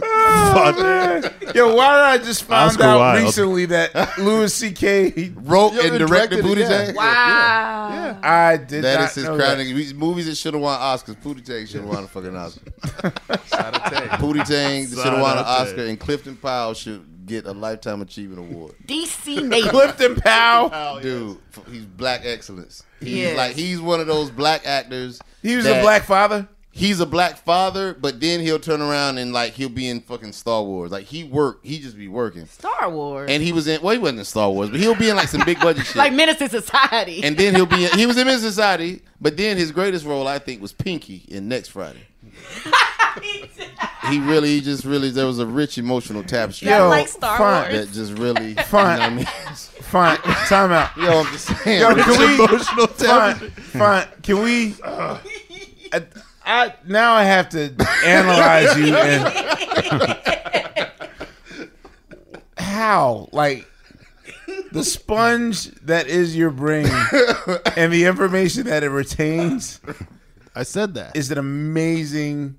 Oh, 0.00 0.72
man. 0.80 1.22
Yo, 1.54 1.74
why 1.74 1.94
did 1.96 2.22
I 2.22 2.24
just 2.24 2.44
find 2.44 2.70
Oscar 2.70 2.82
out 2.84 2.98
Wilde. 2.98 3.24
recently 3.24 3.66
that 3.66 4.18
Louis 4.18 4.52
C.K. 4.52 5.32
Wrote 5.36 5.72
and 5.74 5.98
directed 5.98 6.44
Pootie 6.44 6.66
Tang? 6.66 6.94
Wow. 6.94 7.88
yeah, 7.92 8.18
I 8.22 8.56
did 8.56 8.84
That 8.84 9.00
not 9.00 9.08
is 9.10 9.14
his 9.16 9.24
know 9.24 9.36
crowning. 9.36 9.74
These 9.74 9.94
Movies 9.94 10.26
that 10.26 10.36
should 10.36 10.54
have 10.54 10.62
won 10.62 10.78
Oscars. 10.78 11.20
Pootie 11.22 11.44
Tang 11.44 11.66
should 11.66 11.80
have 11.80 11.88
won 11.88 12.04
a 12.04 12.08
fucking 12.08 12.36
Oscar. 12.36 12.70
Pootie 14.18 14.46
Tang 14.46 14.86
should 14.86 14.98
have 14.98 15.20
won 15.20 15.38
an 15.38 15.44
Oscar, 15.44 15.84
and 15.86 15.98
Clifton 15.98 16.36
Powell 16.36 16.74
should 16.74 17.04
get 17.28 17.46
a 17.46 17.52
Lifetime 17.52 18.02
Achievement 18.02 18.40
Award. 18.50 18.74
DC 18.86 19.46
native. 19.46 19.70
Clifton 19.70 20.16
Powell. 20.16 21.00
Dude, 21.00 21.38
he's 21.70 21.84
black 21.84 22.22
excellence. 22.24 22.82
He's 23.00 23.10
Yes. 23.18 23.36
like 23.36 23.54
he's 23.54 23.80
one 23.80 24.00
of 24.00 24.06
those 24.06 24.30
black 24.30 24.66
actors. 24.66 25.20
He 25.42 25.54
was 25.56 25.66
a 25.66 25.80
black 25.80 26.02
father. 26.04 26.48
He's 26.70 27.00
a 27.00 27.06
black 27.06 27.38
father, 27.38 27.92
but 27.94 28.20
then 28.20 28.38
he'll 28.38 28.60
turn 28.60 28.80
around 28.80 29.18
and 29.18 29.32
like 29.32 29.54
he'll 29.54 29.68
be 29.68 29.88
in 29.88 30.00
fucking 30.00 30.30
Star 30.32 30.62
Wars. 30.62 30.92
Like 30.92 31.06
he 31.06 31.24
work, 31.24 31.58
he 31.64 31.80
just 31.80 31.96
be 31.98 32.06
working. 32.06 32.46
Star 32.46 32.88
Wars. 32.88 33.28
And 33.30 33.42
he 33.42 33.52
was 33.52 33.66
in 33.66 33.82
well, 33.82 33.92
he 33.92 33.98
wasn't 33.98 34.20
in 34.20 34.24
Star 34.24 34.48
Wars, 34.50 34.70
but 34.70 34.78
he'll 34.78 34.94
be 34.94 35.08
in 35.08 35.16
like 35.16 35.26
some 35.26 35.44
big 35.44 35.58
budget 35.58 35.86
shit. 35.86 35.96
like 35.96 36.12
Menace 36.12 36.38
to 36.38 36.48
Society. 36.48 37.24
and 37.24 37.36
then 37.36 37.54
he'll 37.56 37.66
be 37.66 37.84
in, 37.86 37.90
he 37.98 38.06
was 38.06 38.16
in 38.16 38.26
Miss 38.28 38.42
Society, 38.42 39.02
but 39.20 39.36
then 39.36 39.56
his 39.56 39.72
greatest 39.72 40.04
role 40.06 40.28
I 40.28 40.38
think 40.38 40.62
was 40.62 40.72
Pinky 40.72 41.24
in 41.28 41.48
Next 41.48 41.68
Friday. 41.68 42.06
he 44.10 44.18
really, 44.20 44.48
he 44.50 44.60
just 44.60 44.84
really, 44.84 45.10
there 45.10 45.26
was 45.26 45.38
a 45.38 45.46
rich 45.46 45.78
emotional 45.78 46.22
tapestry. 46.22 46.68
Yo, 46.68 46.88
like 46.88 47.08
Star 47.08 47.38
fine. 47.38 47.72
That 47.72 47.92
just 47.92 48.12
really, 48.18 48.54
Fine. 48.54 48.94
You 48.94 48.98
know 48.98 49.00
what 49.00 49.00
I 49.00 49.10
mean? 49.14 49.26
Fine. 49.56 50.18
Time 50.48 50.72
out. 50.72 50.96
Yo, 50.96 51.20
I'm 51.20 51.26
just 51.32 51.46
saying. 51.64 51.80
Yo, 51.80 51.94
can 51.94 52.18
we? 52.18 52.44
Emotional 52.44 52.86
tapestry. 52.88 53.48
fine. 53.50 54.06
Can 54.22 54.42
we? 54.42 54.74
Uh, 54.82 55.18
I, 55.92 56.06
I 56.44 56.74
now 56.86 57.12
I 57.14 57.24
have 57.24 57.48
to 57.50 57.74
analyze 58.04 58.76
you 58.78 58.94
and 58.96 60.18
how 62.56 63.28
like 63.32 63.66
the 64.72 64.84
sponge 64.84 65.66
that 65.82 66.06
is 66.06 66.36
your 66.36 66.50
brain 66.50 66.86
and 67.76 67.92
the 67.92 68.04
information 68.04 68.64
that 68.64 68.82
it 68.82 68.90
retains. 68.90 69.80
I 70.54 70.62
said 70.62 70.94
that 70.94 71.16
is 71.16 71.30
an 71.30 71.38
amazing. 71.38 72.58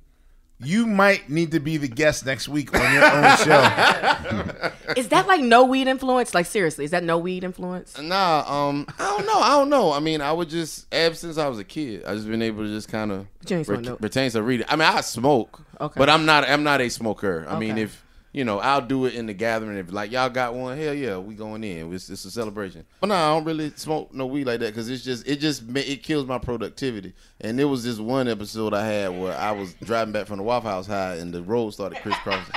You 0.62 0.86
might 0.86 1.30
need 1.30 1.52
to 1.52 1.60
be 1.62 1.78
the 1.78 1.88
guest 1.88 2.26
next 2.26 2.50
week 2.50 2.74
on 2.78 2.94
your 2.94 3.06
own 3.06 3.38
show. 3.38 4.72
Is 4.98 5.08
that 5.08 5.26
like 5.26 5.40
no 5.40 5.64
weed 5.64 5.88
influence? 5.88 6.34
Like 6.34 6.46
seriously, 6.48 6.84
is 6.84 6.92
that 6.92 7.04
no 7.04 7.18
weed 7.18 7.44
influence? 7.46 7.98
Nah, 8.00 8.44
um, 8.46 8.86
I 9.00 9.04
don't 9.06 9.26
know. 9.26 9.40
I 9.40 9.50
don't 9.52 9.70
know. 9.70 9.94
I 9.94 10.00
mean, 10.00 10.20
I 10.20 10.34
would 10.34 10.50
just 10.50 10.86
ever 10.94 11.16
since 11.16 11.38
I 11.38 11.48
was 11.48 11.60
a 11.60 11.64
kid, 11.64 12.04
I 12.06 12.14
just 12.14 12.28
been 12.28 12.42
able 12.42 12.64
to 12.64 12.70
just 12.70 12.90
kind 12.90 13.12
of 13.12 13.28
But 13.40 13.52
you 13.52 13.58
ain't 13.58 13.66
smoking 13.68 13.86
no- 13.86 13.98
retain 14.02 14.30
some 14.32 14.46
reading. 14.46 14.66
I 14.70 14.76
mean, 14.76 14.88
I 14.88 15.00
smoke, 15.02 15.62
Okay. 15.80 15.98
but 15.98 16.10
I'm 16.10 16.26
not. 16.26 16.44
I'm 16.50 16.64
not 16.64 16.82
a 16.82 16.90
smoker. 16.90 17.46
I 17.48 17.58
mean, 17.58 17.78
if 17.78 18.04
you 18.32 18.44
know, 18.46 18.60
I'll 18.60 18.82
do 18.82 19.06
it 19.06 19.16
in 19.16 19.26
the 19.26 19.34
gathering. 19.34 19.78
If 19.78 19.92
like 19.92 20.12
y'all 20.12 20.30
got 20.30 20.54
one, 20.54 20.78
hell 20.78 20.94
yeah, 20.94 21.18
we 21.18 21.34
going 21.36 21.64
in. 21.64 21.92
It's, 21.94 22.10
it's 22.10 22.26
a 22.26 22.32
celebration. 22.32 22.86
But 23.02 23.08
no, 23.08 23.16
I 23.16 23.34
don't 23.34 23.44
really 23.46 23.72
smoke 23.76 24.14
no 24.14 24.26
weed 24.28 24.46
like 24.46 24.60
that 24.60 24.68
because 24.68 24.90
it's 24.90 25.04
just 25.04 25.28
it 25.28 25.38
just 25.38 25.64
it 25.76 26.04
kills 26.04 26.26
my 26.26 26.38
productivity. 26.38 27.14
And 27.42 27.58
there 27.58 27.68
was 27.68 27.84
this 27.84 27.98
one 28.00 28.28
episode 28.28 28.74
I 28.74 28.86
had 28.86 29.10
where 29.20 29.36
I 29.36 29.52
was 29.52 29.74
driving 29.76 30.12
back 30.12 30.28
from 30.28 30.38
the 30.38 30.44
Waffle 30.44 30.70
House 30.70 30.88
High 30.88 31.16
and 31.16 31.34
the 31.34 31.42
road 31.42 31.72
started 31.72 32.00
crisscrossing. 32.02 32.54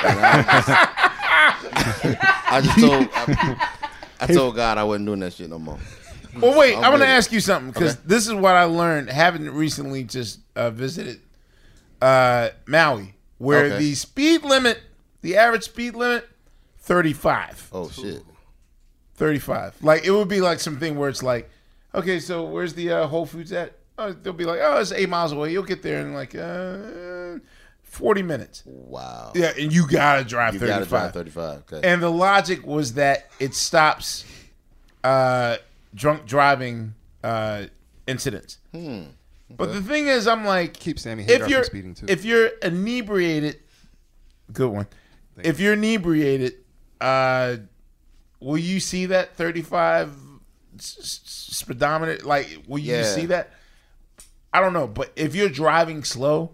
I, 0.00 0.62
just, 2.04 2.18
I 2.52 2.60
just 2.62 2.78
told 2.80 3.08
I, 3.14 3.56
I 4.20 4.26
told 4.26 4.56
God 4.56 4.78
I 4.78 4.84
wasn't 4.84 5.06
doing 5.06 5.20
that 5.20 5.32
shit 5.32 5.48
no 5.50 5.58
more. 5.58 5.78
Well, 6.40 6.58
wait. 6.58 6.76
I'm 6.76 6.84
I'm, 6.84 6.98
to 6.98 7.06
ask 7.06 7.30
you 7.32 7.40
something 7.40 7.70
because 7.70 7.94
Okay. 7.94 8.02
this 8.06 8.26
is 8.26 8.34
what 8.34 8.54
I 8.56 8.64
learned 8.64 9.08
having 9.08 9.48
recently 9.50 10.02
just 10.04 10.40
uh, 10.56 10.70
visited 10.70 11.20
uh, 12.02 12.48
Maui, 12.66 13.14
where 13.38 13.66
Okay. 13.66 13.78
the 13.78 13.94
speed 13.94 14.42
limit, 14.42 14.80
the 15.24 15.38
average 15.38 15.62
speed 15.62 15.96
limit, 15.96 16.28
35. 16.80 17.70
Oh 17.72 17.88
shit. 17.88 18.22
35. 19.14 19.76
Like 19.82 20.04
it 20.04 20.10
would 20.10 20.28
be 20.28 20.42
like 20.42 20.60
something 20.60 20.96
where 20.96 21.08
it's 21.08 21.22
like, 21.22 21.48
okay, 21.94 22.20
so 22.20 22.44
where's 22.44 22.74
the 22.74 22.92
uh, 22.92 23.06
Whole 23.06 23.24
Foods 23.24 23.50
at? 23.50 23.72
Oh, 23.96 24.12
they'll 24.12 24.34
be 24.34 24.44
like, 24.44 24.60
oh, 24.62 24.80
it's 24.80 24.92
eight 24.92 25.08
miles 25.08 25.32
away. 25.32 25.50
You'll 25.50 25.62
get 25.62 25.82
there 25.82 26.00
in 26.02 26.12
like 26.12 26.34
uh, 26.34 27.38
40 27.84 28.22
minutes. 28.22 28.64
Wow. 28.66 29.32
Yeah, 29.34 29.52
and 29.58 29.72
you 29.72 29.88
gotta 29.88 30.24
drive 30.24 30.52
You 30.54 30.60
35. 30.60 30.90
gotta 30.90 30.90
drive 30.90 31.12
35. 31.14 31.58
Okay. 31.72 31.90
And 31.90 32.02
the 32.02 32.10
logic 32.10 32.66
was 32.66 32.94
that 32.94 33.30
it 33.40 33.54
stops 33.54 34.26
uh, 35.02 35.56
drunk 35.94 36.26
driving 36.26 36.94
uh, 37.22 37.64
incidents. 38.06 38.58
Hmm. 38.72 39.04
But 39.48 39.72
the 39.72 39.80
thing 39.80 40.08
is, 40.08 40.26
I'm 40.28 40.44
like, 40.44 40.74
Keep 40.74 40.98
Sammy 40.98 41.22
Hagar 41.22 41.44
if 41.46 41.50
you're 41.50 41.64
speeding, 41.64 41.94
too. 41.94 42.06
if 42.08 42.24
you're 42.26 42.48
inebriated, 42.62 43.60
good 44.52 44.68
one. 44.70 44.86
If 45.42 45.60
you're 45.60 45.72
inebriated, 45.74 46.54
uh, 47.00 47.56
will 48.40 48.58
you 48.58 48.80
see 48.80 49.06
that 49.06 49.34
35 49.36 50.12
s- 50.78 50.96
s- 51.00 51.20
speedometer? 51.56 52.18
Like, 52.24 52.62
will 52.66 52.78
you 52.78 52.94
Yeah. 52.96 53.02
see 53.14 53.26
that? 53.26 53.50
I 54.52 54.60
don't 54.60 54.72
know, 54.72 54.86
but 54.86 55.12
if 55.16 55.34
you're 55.34 55.48
driving 55.48 56.04
slow, 56.04 56.52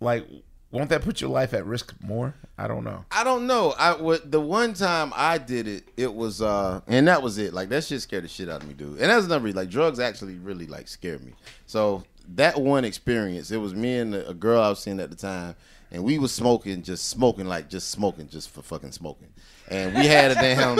like, 0.00 0.26
won't 0.70 0.90
that 0.90 1.02
put 1.02 1.20
your 1.20 1.30
life 1.30 1.54
at 1.54 1.64
risk 1.64 1.94
more? 2.00 2.34
I 2.58 2.66
don't 2.66 2.82
know. 2.84 3.04
I 3.10 3.22
don't 3.24 3.46
know. 3.46 3.74
I 3.78 3.94
would 3.94 4.30
the 4.30 4.40
one 4.40 4.74
time 4.74 5.12
I 5.14 5.38
did 5.38 5.66
it, 5.68 5.88
it 5.96 6.12
was 6.14 6.40
uh 6.42 6.80
and 6.88 7.06
that 7.08 7.22
was 7.22 7.38
it. 7.38 7.52
Like 7.54 7.68
that 7.68 7.84
shit 7.84 8.00
scared 8.02 8.24
the 8.24 8.28
shit 8.28 8.48
out 8.48 8.62
of 8.62 8.68
me, 8.68 8.74
dude. 8.74 8.90
And 9.00 9.10
that's 9.10 9.26
another 9.26 9.44
reason. 9.44 9.56
Like 9.58 9.70
drugs 9.70 9.98
actually 10.00 10.34
really 10.36 10.66
like 10.66 10.86
scared 10.88 11.24
me. 11.24 11.32
So 11.66 12.04
that 12.36 12.60
one 12.60 12.84
experience, 12.84 13.50
it 13.50 13.56
was 13.58 13.74
me 13.74 13.98
and 13.98 14.14
a 14.14 14.34
girl 14.34 14.60
I 14.60 14.68
was 14.68 14.80
seeing 14.80 14.98
at 15.00 15.10
the 15.10 15.16
time, 15.16 15.54
and 15.94 16.02
we 16.02 16.18
was 16.18 16.32
smoking, 16.32 16.82
just 16.82 17.08
smoking, 17.08 17.46
like 17.46 17.70
just 17.70 17.90
smoking, 17.90 18.28
just 18.28 18.50
for 18.50 18.62
fucking 18.62 18.90
smoking. 18.90 19.28
And 19.68 19.94
we 19.94 20.06
had 20.06 20.32
a 20.32 20.34
damn 20.34 20.78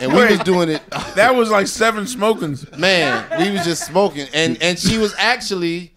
and 0.00 0.12
we 0.12 0.24
was 0.26 0.38
doing 0.40 0.68
it 0.68 0.82
That 1.14 1.34
was 1.34 1.50
like 1.50 1.66
seven 1.66 2.06
smokings. 2.06 2.66
man 2.78 3.26
we 3.38 3.50
was 3.50 3.64
just 3.64 3.84
smoking 3.84 4.26
and 4.34 4.60
and 4.62 4.78
she 4.78 4.98
was 4.98 5.14
actually 5.18 5.94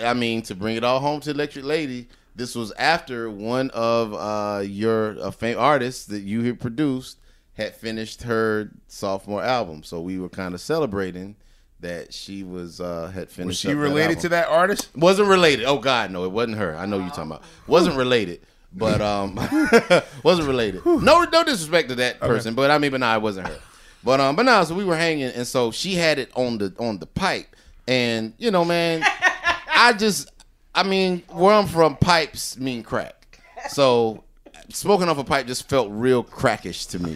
i 0.00 0.14
mean 0.14 0.42
to 0.42 0.54
bring 0.54 0.76
it 0.76 0.84
all 0.84 1.00
home 1.00 1.20
to 1.20 1.30
electric 1.30 1.64
lady 1.64 2.08
this 2.34 2.54
was 2.54 2.72
after 2.72 3.28
one 3.30 3.70
of 3.70 4.14
uh 4.14 4.60
your 4.62 5.16
uh, 5.20 5.30
fame 5.30 5.58
artists 5.58 6.06
that 6.06 6.20
you 6.20 6.42
had 6.42 6.60
produced 6.60 7.18
had 7.54 7.74
finished 7.74 8.22
her 8.22 8.70
sophomore 8.86 9.42
album 9.42 9.82
so 9.82 10.00
we 10.00 10.18
were 10.18 10.28
kind 10.28 10.54
of 10.54 10.60
celebrating 10.60 11.34
that 11.80 12.12
she 12.14 12.42
was 12.42 12.80
uh 12.80 13.10
had 13.12 13.30
finished 13.30 13.46
Was 13.46 13.58
she 13.58 13.74
related 13.74 14.16
album. 14.16 14.22
to 14.22 14.28
that 14.30 14.48
artist? 14.48 14.88
wasn't 14.96 15.28
related. 15.28 15.64
Oh 15.66 15.78
god 15.78 16.10
no 16.10 16.24
it 16.24 16.32
wasn't 16.32 16.56
her. 16.58 16.76
I 16.76 16.86
know 16.86 16.98
you're 16.98 17.08
talking 17.10 17.24
about. 17.32 17.42
Wasn't 17.66 17.96
related 17.96 18.40
but 18.72 19.00
um 19.00 19.34
wasn't 20.22 20.48
related. 20.48 20.84
No 20.84 21.24
no 21.24 21.44
disrespect 21.44 21.88
to 21.90 21.94
that 21.96 22.20
person 22.20 22.54
but 22.54 22.70
i 22.70 22.78
mean 22.78 22.90
but 22.90 23.00
nah 23.00 23.14
it 23.16 23.22
wasn't 23.22 23.48
her. 23.48 23.58
But 24.04 24.20
um 24.20 24.36
but 24.36 24.44
nah 24.44 24.64
so 24.64 24.74
we 24.74 24.84
were 24.84 24.96
hanging 24.96 25.28
and 25.30 25.46
so 25.46 25.70
she 25.70 25.94
had 25.94 26.18
it 26.18 26.30
on 26.34 26.58
the 26.58 26.74
on 26.78 26.98
the 26.98 27.06
pipe. 27.06 27.54
And 27.88 28.34
you 28.38 28.50
know 28.50 28.64
man 28.64 29.02
i 29.68 29.92
just 29.92 30.30
i 30.74 30.82
mean 30.82 31.22
where 31.28 31.54
i'm 31.54 31.66
from 31.66 31.96
pipes 31.96 32.58
mean 32.58 32.82
crack. 32.82 33.40
So 33.68 34.24
smoking 34.68 35.08
off 35.08 35.18
a 35.18 35.24
pipe 35.24 35.46
just 35.46 35.68
felt 35.68 35.88
real 35.90 36.22
crackish 36.22 36.86
to 36.86 36.98
me. 36.98 37.10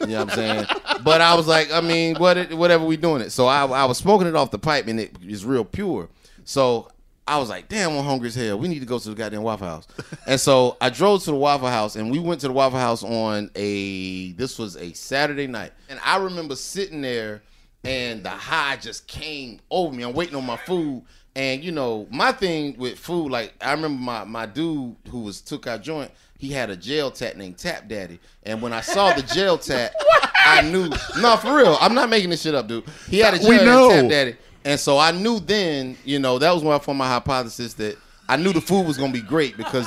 You 0.00 0.06
know 0.06 0.24
what 0.24 0.30
I'm 0.30 0.30
saying? 0.30 0.66
But 1.02 1.20
I 1.20 1.34
was 1.34 1.46
like, 1.46 1.72
I 1.72 1.80
mean, 1.80 2.16
what 2.16 2.36
it, 2.36 2.56
whatever 2.56 2.84
we 2.84 2.96
doing 2.96 3.22
it. 3.22 3.30
So 3.30 3.46
I, 3.46 3.66
I 3.66 3.84
was 3.84 3.98
smoking 3.98 4.26
it 4.26 4.36
off 4.36 4.50
the 4.50 4.58
pipe 4.58 4.86
and 4.86 5.00
it 5.00 5.16
is 5.26 5.44
real 5.44 5.64
pure. 5.64 6.08
So 6.44 6.88
I 7.26 7.38
was 7.38 7.48
like, 7.48 7.68
damn, 7.68 7.92
I'm 7.96 8.04
hungry 8.04 8.28
as 8.28 8.34
hell. 8.34 8.58
We 8.58 8.68
need 8.68 8.80
to 8.80 8.86
go 8.86 8.98
to 8.98 9.08
the 9.08 9.14
goddamn 9.14 9.42
Waffle 9.42 9.66
House. 9.66 9.86
and 10.26 10.38
so 10.38 10.76
I 10.80 10.90
drove 10.90 11.24
to 11.24 11.30
the 11.30 11.36
Waffle 11.36 11.68
House 11.68 11.96
and 11.96 12.10
we 12.10 12.18
went 12.18 12.40
to 12.42 12.48
the 12.48 12.52
Waffle 12.52 12.78
House 12.78 13.02
on 13.02 13.50
a 13.54 14.32
this 14.32 14.58
was 14.58 14.76
a 14.76 14.92
Saturday 14.92 15.46
night. 15.46 15.72
And 15.88 15.98
I 16.04 16.18
remember 16.18 16.54
sitting 16.56 17.00
there 17.00 17.42
and 17.84 18.24
the 18.24 18.30
high 18.30 18.76
just 18.76 19.06
came 19.06 19.60
over 19.70 19.94
me. 19.94 20.04
I'm 20.04 20.14
waiting 20.14 20.36
on 20.36 20.44
my 20.44 20.56
food. 20.56 21.04
And 21.36 21.64
you 21.64 21.72
know, 21.72 22.06
my 22.10 22.32
thing 22.32 22.76
with 22.78 22.98
food, 22.98 23.30
like 23.30 23.54
I 23.60 23.72
remember 23.72 24.00
my 24.00 24.24
my 24.24 24.46
dude 24.46 24.96
who 25.10 25.20
was 25.20 25.40
took 25.40 25.66
our 25.66 25.78
joint, 25.78 26.10
he 26.38 26.50
had 26.50 26.70
a 26.70 26.76
jail 26.76 27.10
tat 27.10 27.36
named 27.36 27.58
Tap 27.58 27.88
Daddy. 27.88 28.20
And 28.44 28.62
when 28.62 28.72
I 28.72 28.80
saw 28.80 29.12
the 29.12 29.22
jail 29.22 29.58
tat, 29.58 29.92
I 30.36 30.62
knew 30.62 30.88
no 31.20 31.36
for 31.36 31.56
real. 31.56 31.76
I'm 31.80 31.94
not 31.94 32.08
making 32.08 32.30
this 32.30 32.42
shit 32.42 32.54
up, 32.54 32.68
dude. 32.68 32.84
He 33.08 33.18
had 33.18 33.34
a 33.34 33.38
jail 33.38 33.48
We 33.48 33.56
tat 33.56 33.66
know. 33.66 33.90
Tap 33.90 34.10
Daddy. 34.10 34.36
And 34.64 34.80
so 34.80 34.96
I 34.96 35.10
knew 35.10 35.40
then, 35.40 35.96
you 36.04 36.18
know, 36.18 36.38
that 36.38 36.52
was 36.52 36.62
one 36.62 36.80
for 36.80 36.94
my 36.94 37.06
hypothesis 37.06 37.74
that 37.74 37.98
I 38.28 38.36
knew 38.36 38.52
the 38.54 38.60
food 38.60 38.86
was 38.86 38.96
gonna 38.96 39.12
be 39.12 39.20
great 39.20 39.56
because 39.56 39.86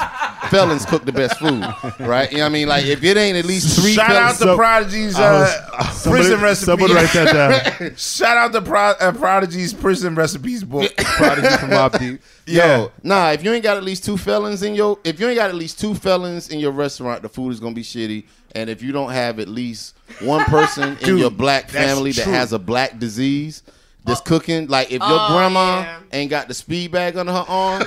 felons 0.49 0.85
cook 0.85 1.05
the 1.05 1.11
best 1.11 1.39
food, 1.39 1.61
right? 1.99 2.29
You 2.31 2.37
know 2.37 2.43
what 2.43 2.49
I 2.49 2.49
mean? 2.49 2.67
Like 2.67 2.85
if 2.85 3.03
it 3.03 3.17
ain't 3.17 3.35
at 3.37 3.45
least 3.45 3.79
three 3.79 3.93
Shout 3.93 4.11
out 4.11 4.35
felons, 4.35 4.39
to 4.39 4.55
Prodigy's 4.55 5.15
I 5.15 5.31
was- 5.31 5.49
uh, 5.49 5.89
somebody- 5.91 6.21
prison 6.23 6.41
recipe. 6.41 6.65
someone 6.65 6.91
write 6.93 7.13
that 7.13 7.79
down. 7.79 7.95
Shout 7.97 8.37
out 8.37 8.53
to 8.53 8.61
Pro, 8.61 8.79
uh, 8.79 9.11
Prodigy's 9.13 9.73
prison 9.73 10.13
recipes 10.13 10.63
book. 10.63 10.95
Prodigy 10.97 11.57
from 11.57 11.69
Mobb 11.71 11.97
Deep. 11.99 12.21
Yeah. 12.45 12.77
Yo, 12.77 12.91
nah, 13.03 13.31
if 13.31 13.43
you 13.43 13.51
ain't 13.53 13.63
got 13.63 13.77
at 13.77 13.83
least 13.83 14.05
two 14.05 14.17
felons 14.17 14.61
in 14.61 14.75
your 14.75 14.99
if 15.03 15.19
you 15.19 15.27
ain't 15.27 15.37
got 15.37 15.49
at 15.49 15.55
least 15.55 15.79
two 15.79 15.95
felons 15.95 16.49
in 16.49 16.59
your 16.59 16.71
restaurant, 16.71 17.23
the 17.23 17.29
food 17.29 17.51
is 17.51 17.59
gonna 17.59 17.73
be 17.75 17.83
shitty. 17.83 18.25
And 18.53 18.69
if 18.69 18.81
you 18.83 18.91
don't 18.91 19.11
have 19.11 19.39
at 19.39 19.47
least 19.47 19.95
one 20.21 20.43
person 20.45 20.95
in 21.01 21.17
your 21.17 21.31
black 21.31 21.69
family 21.69 22.11
that 22.11 22.23
true. 22.23 22.33
has 22.33 22.53
a 22.53 22.59
black 22.59 22.97
disease 22.99 23.63
that's 24.07 24.21
oh. 24.21 24.23
cooking, 24.23 24.67
like 24.67 24.87
if 24.87 24.99
your 24.99 25.03
Oh, 25.09 25.27
grandma 25.35 25.81
yeah. 25.81 25.99
ain't 26.13 26.29
got 26.29 26.47
the 26.47 26.53
speed 26.53 26.91
bag 26.91 27.17
under 27.17 27.31
her 27.33 27.45
arm, 27.47 27.83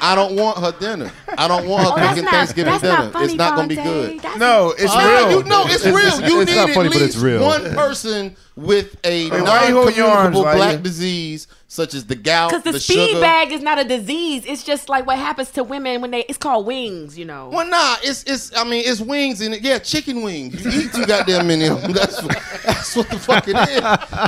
I 0.00 0.14
don't 0.14 0.34
want 0.36 0.58
her 0.58 0.72
dinner. 0.80 1.10
I 1.36 1.46
don't 1.48 1.68
want 1.68 1.84
her 1.84 1.90
Oh, 1.92 2.08
cooking 2.08 2.24
not- 2.24 2.32
Thanksgiving 2.32 2.78
dinner. 2.80 2.92
not 2.94 3.12
funny, 3.12 3.24
it's 3.26 3.34
not 3.34 3.56
gonna 3.56 3.68
be 3.68 3.76
good. 3.76 4.18
That's- 4.20 4.38
No, 4.40 4.70
it's 4.76 4.92
Oh, 4.94 5.28
real. 5.28 5.38
You 5.38 5.44
know 5.48 5.62
it's, 5.66 5.74
It's- 5.76 5.94
real. 5.94 5.98
it's- 6.14 6.30
you 6.30 6.40
it's 6.40 6.50
need 6.50 6.56
not 6.56 6.68
at 6.70 6.74
funny, 6.74 6.88
but 6.88 6.96
least 6.98 7.14
it's 7.14 7.16
real. 7.16 7.42
one 7.42 7.74
person 7.74 8.36
with 8.56 8.96
a 9.04 9.30
Wait, 9.30 9.42
why 9.42 9.68
you 9.68 9.74
holding 9.74 9.94
your 9.96 10.06
arms, 10.08 10.34
non-communicable 10.34 10.40
Lila? 10.42 10.56
black 10.74 10.82
disease 10.82 11.46
such 11.70 11.92
as 11.92 12.06
the 12.06 12.16
gout, 12.16 12.48
Because 12.50 12.64
the, 12.64 12.72
the 12.72 12.80
speed 12.80 13.08
sugar. 13.10 13.20
bag 13.20 13.52
is 13.52 13.60
not 13.60 13.78
a 13.78 13.84
disease. 13.84 14.46
It's 14.46 14.64
just 14.64 14.88
like 14.88 15.06
what 15.06 15.18
happens 15.18 15.50
to 15.50 15.62
women 15.62 16.00
when 16.00 16.10
they. 16.10 16.20
It's 16.20 16.38
called 16.38 16.64
wings, 16.64 17.18
you 17.18 17.26
know. 17.26 17.50
Well, 17.50 17.68
nah, 17.68 17.96
it's 18.02 18.24
it's. 18.24 18.56
I 18.56 18.64
mean, 18.64 18.84
it's 18.86 19.02
wings 19.02 19.42
and 19.42 19.54
it. 19.54 19.60
Yeah, 19.60 19.78
chicken 19.78 20.22
wings. 20.22 20.64
You 20.64 20.80
eat 20.82 20.92
too 20.94 21.04
goddamn 21.04 21.46
many 21.46 21.66
of 21.66 21.82
them. 21.82 21.92
That's 21.92 22.22
what, 22.22 22.42
that's 22.64 22.96
what 22.96 23.10
the 23.10 23.18
fuck 23.18 23.44
it 23.48 23.56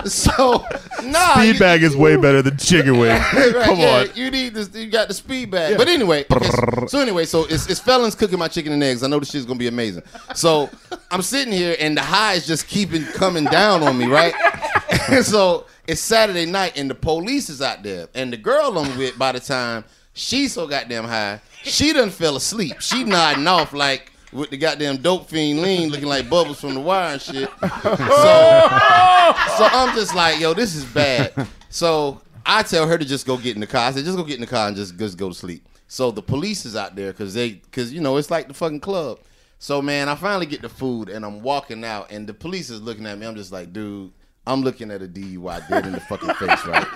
is. 0.04 0.12
So, 0.12 0.64
nah. 1.02 1.34
Speed 1.34 1.54
you- 1.54 1.58
bag 1.58 1.82
is 1.82 1.96
way 1.96 2.16
better 2.16 2.42
than 2.42 2.58
chicken 2.58 2.98
wing. 2.98 3.10
Right, 3.50 3.64
Come 3.64 3.78
yeah, 3.78 4.00
on. 4.00 4.08
You 4.14 4.30
need 4.30 4.54
this. 4.54 4.74
You 4.74 4.90
got 4.90 5.08
the 5.08 5.14
speed 5.14 5.50
bag. 5.50 5.78
But 5.78 5.88
anyway, 5.88 6.26
okay, 6.30 6.46
so, 6.46 6.86
so 6.86 7.00
anyway, 7.00 7.24
so 7.24 7.44
it's, 7.46 7.68
it's 7.70 7.80
felons 7.80 8.14
cooking 8.14 8.38
my 8.38 8.48
chicken 8.48 8.72
and 8.72 8.82
eggs. 8.82 9.02
I 9.02 9.08
know 9.08 9.18
this 9.18 9.30
shit's 9.30 9.46
gonna 9.46 9.58
be 9.58 9.66
amazing. 9.66 10.02
So 10.34 10.68
I'm 11.10 11.22
sitting 11.22 11.52
here 11.52 11.74
and 11.80 11.96
the 11.96 12.02
high 12.02 12.34
is 12.34 12.46
just 12.46 12.68
keeping 12.68 13.04
coming 13.04 13.44
down 13.44 13.82
on 13.82 13.96
me, 13.96 14.06
right? 14.06 14.34
and 15.10 15.24
so 15.24 15.66
it's 15.86 16.00
Saturday 16.00 16.46
night 16.46 16.76
and 16.76 16.90
the 16.90 16.94
police 16.94 17.50
is 17.50 17.62
out 17.62 17.82
there, 17.82 18.08
and 18.14 18.32
the 18.32 18.36
girl 18.36 18.78
I'm 18.78 18.96
with 18.98 19.18
by 19.18 19.32
the 19.32 19.40
time 19.40 19.84
she's 20.12 20.52
so 20.52 20.66
goddamn 20.66 21.04
high, 21.04 21.40
she 21.62 21.92
done 21.92 22.10
fell 22.10 22.36
asleep. 22.36 22.80
She 22.80 23.04
nodding 23.04 23.46
off 23.46 23.72
like. 23.72 24.12
With 24.32 24.50
the 24.50 24.56
goddamn 24.56 24.98
dope 24.98 25.28
fiend 25.28 25.60
lean 25.60 25.88
looking 25.88 26.06
like 26.06 26.30
bubbles 26.30 26.60
from 26.60 26.74
the 26.74 26.80
wire 26.80 27.14
and 27.14 27.20
shit. 27.20 27.50
So, 27.60 27.74
so 29.58 29.64
I'm 29.72 29.92
just 29.96 30.14
like, 30.14 30.38
yo, 30.38 30.54
this 30.54 30.76
is 30.76 30.84
bad. 30.84 31.48
So 31.68 32.20
I 32.46 32.62
tell 32.62 32.86
her 32.86 32.96
to 32.96 33.04
just 33.04 33.26
go 33.26 33.36
get 33.36 33.56
in 33.56 33.60
the 33.60 33.66
car. 33.66 33.88
I 33.88 33.90
said, 33.90 34.04
just 34.04 34.16
go 34.16 34.22
get 34.22 34.36
in 34.36 34.42
the 34.42 34.46
car 34.46 34.68
and 34.68 34.76
just, 34.76 34.96
just 34.96 35.18
go 35.18 35.30
to 35.30 35.34
sleep. 35.34 35.66
So 35.88 36.12
the 36.12 36.22
police 36.22 36.64
is 36.64 36.76
out 36.76 36.94
there 36.94 37.10
because 37.10 37.34
they, 37.34 37.54
because 37.54 37.92
you 37.92 38.00
know, 38.00 38.18
it's 38.18 38.30
like 38.30 38.46
the 38.46 38.54
fucking 38.54 38.78
club. 38.78 39.18
So 39.58 39.82
man, 39.82 40.08
I 40.08 40.14
finally 40.14 40.46
get 40.46 40.62
the 40.62 40.68
food 40.68 41.08
and 41.08 41.24
I'm 41.24 41.42
walking 41.42 41.84
out 41.84 42.12
and 42.12 42.24
the 42.24 42.32
police 42.32 42.70
is 42.70 42.80
looking 42.80 43.06
at 43.06 43.18
me. 43.18 43.26
I'm 43.26 43.34
just 43.34 43.50
like, 43.50 43.72
dude, 43.72 44.12
I'm 44.50 44.62
looking 44.62 44.90
at 44.90 45.00
a 45.02 45.06
DUI 45.08 45.68
dead 45.68 45.86
in 45.86 45.92
the 45.92 46.00
fucking 46.00 46.34
face, 46.34 46.66
right? 46.66 46.86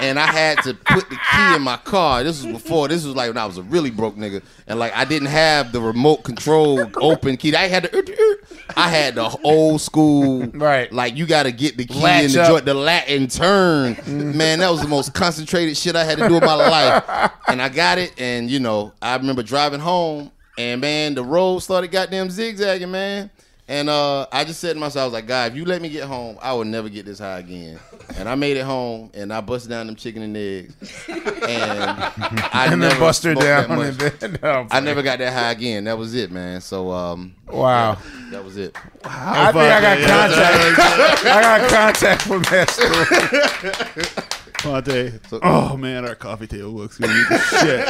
And 0.00 0.18
I 0.18 0.26
had 0.26 0.62
to 0.62 0.74
put 0.74 1.08
the 1.10 1.16
key 1.16 1.56
in 1.56 1.62
my 1.62 1.76
car. 1.78 2.22
This 2.22 2.42
was 2.44 2.52
before. 2.52 2.86
This 2.88 3.04
was 3.04 3.16
like 3.16 3.28
when 3.28 3.36
I 3.36 3.46
was 3.46 3.58
a 3.58 3.62
really 3.62 3.90
broke 3.90 4.16
nigga, 4.16 4.42
and 4.68 4.78
like 4.78 4.94
I 4.96 5.04
didn't 5.04 5.28
have 5.28 5.72
the 5.72 5.80
remote 5.80 6.18
control 6.24 6.86
open 6.96 7.36
key. 7.36 7.54
I 7.56 7.66
had 7.66 7.84
the, 7.84 8.38
I 8.76 8.88
had 8.88 9.16
the 9.16 9.36
old 9.42 9.80
school, 9.80 10.46
Right. 10.46 10.92
Like 10.92 11.16
you 11.16 11.26
got 11.26 11.42
to 11.44 11.52
get 11.52 11.76
the 11.76 11.84
key 11.84 12.00
Latch 12.00 12.24
in 12.26 12.32
the 12.32 12.42
up. 12.42 12.48
joint, 12.48 12.64
the 12.64 12.74
Latin 12.74 13.26
turn. 13.26 13.96
Man, 14.06 14.60
that 14.60 14.70
was 14.70 14.82
the 14.82 14.88
most 14.88 15.14
concentrated 15.14 15.76
shit 15.76 15.96
I 15.96 16.04
had 16.04 16.18
to 16.18 16.28
do 16.28 16.36
in 16.36 16.44
my 16.44 16.54
life. 16.54 17.32
And 17.48 17.60
I 17.60 17.68
got 17.68 17.98
it, 17.98 18.14
and 18.18 18.48
you 18.50 18.60
know, 18.60 18.92
I 19.02 19.16
remember 19.16 19.42
driving 19.42 19.80
home, 19.80 20.30
and 20.56 20.80
man, 20.80 21.14
the 21.14 21.24
road 21.24 21.58
started 21.58 21.90
goddamn 21.90 22.30
zigzagging, 22.30 22.90
man. 22.90 23.30
And 23.70 23.90
uh, 23.90 24.26
I 24.32 24.44
just 24.44 24.60
said 24.60 24.72
to 24.74 24.80
myself, 24.80 25.02
I 25.02 25.04
was 25.04 25.12
like, 25.12 25.26
God, 25.26 25.52
if 25.52 25.56
you 25.58 25.66
let 25.66 25.82
me 25.82 25.90
get 25.90 26.04
home, 26.04 26.38
I 26.40 26.54
will 26.54 26.64
never 26.64 26.88
get 26.88 27.04
this 27.04 27.18
high 27.18 27.38
again. 27.40 27.78
And 28.16 28.26
I 28.26 28.34
made 28.34 28.56
it 28.56 28.64
home, 28.64 29.10
and 29.12 29.30
I 29.30 29.42
busted 29.42 29.68
down 29.70 29.86
them 29.86 29.94
chicken 29.94 30.22
and 30.22 30.34
eggs, 30.34 30.74
and 31.06 31.20
I 31.22 32.68
and 32.70 32.80
never 32.80 32.92
then 32.94 33.00
bust 33.00 33.24
her 33.24 33.34
that 33.34 33.68
down. 33.68 33.78
much. 33.78 33.96
Then, 33.98 34.38
no, 34.42 34.66
I 34.70 34.80
never 34.80 35.02
got 35.02 35.18
that 35.18 35.34
high 35.34 35.50
again. 35.50 35.84
That 35.84 35.98
was 35.98 36.14
it, 36.14 36.30
man. 36.32 36.62
So 36.62 36.90
um, 36.90 37.34
Wow. 37.46 37.92
yeah, 37.92 38.30
that 38.30 38.42
was 38.44 38.56
it. 38.56 38.74
I 39.04 39.52
think 39.52 39.64
I 39.64 39.80
got 39.82 39.98
contact. 40.08 41.24
I 41.26 41.42
got 41.42 41.70
contact 41.70 42.22
from 42.22 42.42
that 42.44 42.70
store. 42.70 44.24
Fonte. 44.60 45.20
oh 45.42 45.76
man, 45.76 46.06
our 46.08 46.14
coffee 46.14 46.46
table 46.46 46.70
looks 46.70 46.96
good. 46.98 47.10
Shit. 47.50 47.86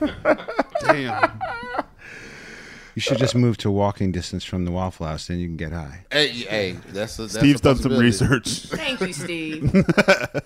Damn. 0.84 1.40
You 2.98 3.00
should 3.00 3.18
just 3.18 3.36
move 3.36 3.56
to 3.58 3.70
walking 3.70 4.10
distance 4.10 4.42
from 4.42 4.64
the 4.64 4.72
Waffle 4.72 5.06
House, 5.06 5.28
then 5.28 5.38
you 5.38 5.46
can 5.46 5.56
get 5.56 5.70
high. 5.70 6.04
Hey, 6.10 6.30
hey, 6.30 6.72
that's 6.88 7.16
a, 7.20 7.22
that's 7.22 7.38
Steve's 7.38 7.60
a 7.60 7.62
done 7.62 7.76
some 7.76 7.92
possibility. 7.92 8.04
research. 8.04 8.48
Thank 8.70 9.00
you, 9.00 9.12
Steve. 9.12 9.70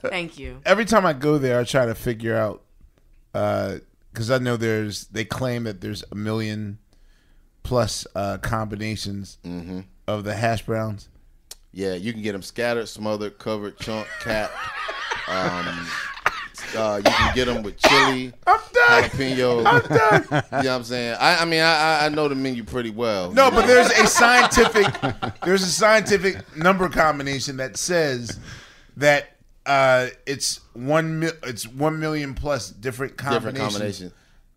Thank 0.03 0.39
you. 0.39 0.61
Every 0.67 0.85
time 0.85 1.07
I 1.07 1.15
go 1.15 1.39
there, 1.39 1.59
I 1.59 1.65
try 1.65 1.87
to 1.87 1.95
figure 1.95 2.37
out 2.37 2.63
because 3.33 4.31
I 4.31 4.37
know 4.37 4.59
there's. 4.59 5.07
They 5.07 5.25
claim 5.25 5.65
that 5.65 5.81
there's 5.81 6.05
a 6.13 6.15
million 6.15 6.77
plus 7.63 8.07
uh, 8.15 8.37
combinations 8.37 9.39
of 10.07 10.25
the 10.25 10.35
hash 10.35 10.61
browns. 10.67 11.09
Yeah, 11.73 11.95
you 11.95 12.13
can 12.13 12.21
get 12.21 12.33
them 12.33 12.43
scattered, 12.43 12.87
smothered, 12.87 13.39
covered, 13.39 13.79
chunk, 13.79 14.07
capped. 14.21 14.53
Um, 15.29 15.87
uh, 16.77 16.97
you 16.99 17.11
can 17.11 17.35
get 17.35 17.45
them 17.47 17.63
with 17.63 17.77
chili, 17.79 18.33
I'm 18.47 18.61
done. 18.73 19.03
jalapeno. 19.05 19.67
I'm 19.67 19.83
done. 19.83 20.23
You 20.33 20.39
know 20.41 20.43
what 20.59 20.67
I'm 20.67 20.85
saying? 20.85 21.17
I, 21.21 21.37
I 21.39 21.45
mean, 21.45 21.61
I, 21.61 22.07
I- 22.07 22.09
know 22.09 22.29
the 22.29 22.35
menu 22.35 22.65
pretty 22.65 22.91
well. 22.91 23.33
No, 23.33 23.51
but 23.51 23.67
there's 23.67 23.91
a 23.91 24.07
scientific 24.19 24.87
there's 25.45 25.63
a 25.63 25.67
scientific 25.67 26.57
number 26.57 26.89
combination 26.89 27.57
that 27.59 27.77
says 27.77 28.39
that 28.97 29.37
uh, 29.67 30.09
it's 30.27 30.61
one 30.75 31.21
mil- 31.21 31.33
it's 31.45 31.67
one 31.67 31.99
million 32.01 32.35
plus 32.35 32.71
different 32.71 33.17
combinations. 33.17 33.55
different 33.55 33.73
combinations. 33.73 34.13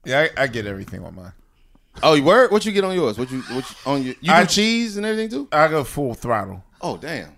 Yeah, 0.05 0.27
I, 0.37 0.43
I 0.43 0.47
get 0.47 0.65
everything 0.65 1.03
on 1.03 1.15
mine. 1.15 1.31
Oh, 2.03 2.13
you 2.13 2.23
word? 2.23 2.51
What 2.51 2.65
you 2.65 2.71
get 2.71 2.83
on 2.83 2.93
yours? 2.93 3.17
What 3.17 3.31
you 3.31 3.41
what 3.41 3.69
you, 3.69 3.75
on 3.85 4.03
your? 4.03 4.15
You 4.21 4.29
do 4.29 4.33
I- 4.33 4.45
cheese 4.45 4.97
and 4.97 5.05
everything 5.05 5.29
too? 5.29 5.47
I 5.51 5.67
go 5.67 5.83
full 5.83 6.13
throttle, 6.13 6.63
Oh, 6.81 6.97
damn. 6.97 7.31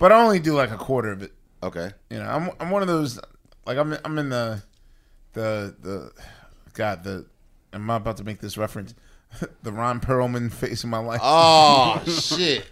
but 0.00 0.12
I 0.12 0.22
only 0.22 0.38
do 0.38 0.54
like 0.54 0.70
a 0.70 0.76
quarter 0.78 1.10
of 1.12 1.22
it. 1.22 1.32
Okay. 1.62 1.90
You 2.10 2.18
know, 2.18 2.24
I'm 2.24 2.50
I'm 2.60 2.70
one 2.70 2.82
of 2.82 2.88
those 2.88 3.18
like 3.68 3.76
I'm 3.76 3.96
I'm 4.02 4.18
in 4.18 4.30
the 4.30 4.62
the 5.34 5.74
the 5.80 6.12
God 6.72 7.04
the 7.04 7.26
am 7.72 7.90
I 7.90 7.96
about 7.96 8.16
to 8.16 8.24
make 8.24 8.40
this 8.40 8.56
reference? 8.56 8.94
the 9.62 9.70
Ron 9.70 10.00
Perlman 10.00 10.50
face 10.50 10.82
of 10.84 10.90
my 10.90 10.98
life. 10.98 11.20
Oh 11.22 12.02
shit. 12.06 12.66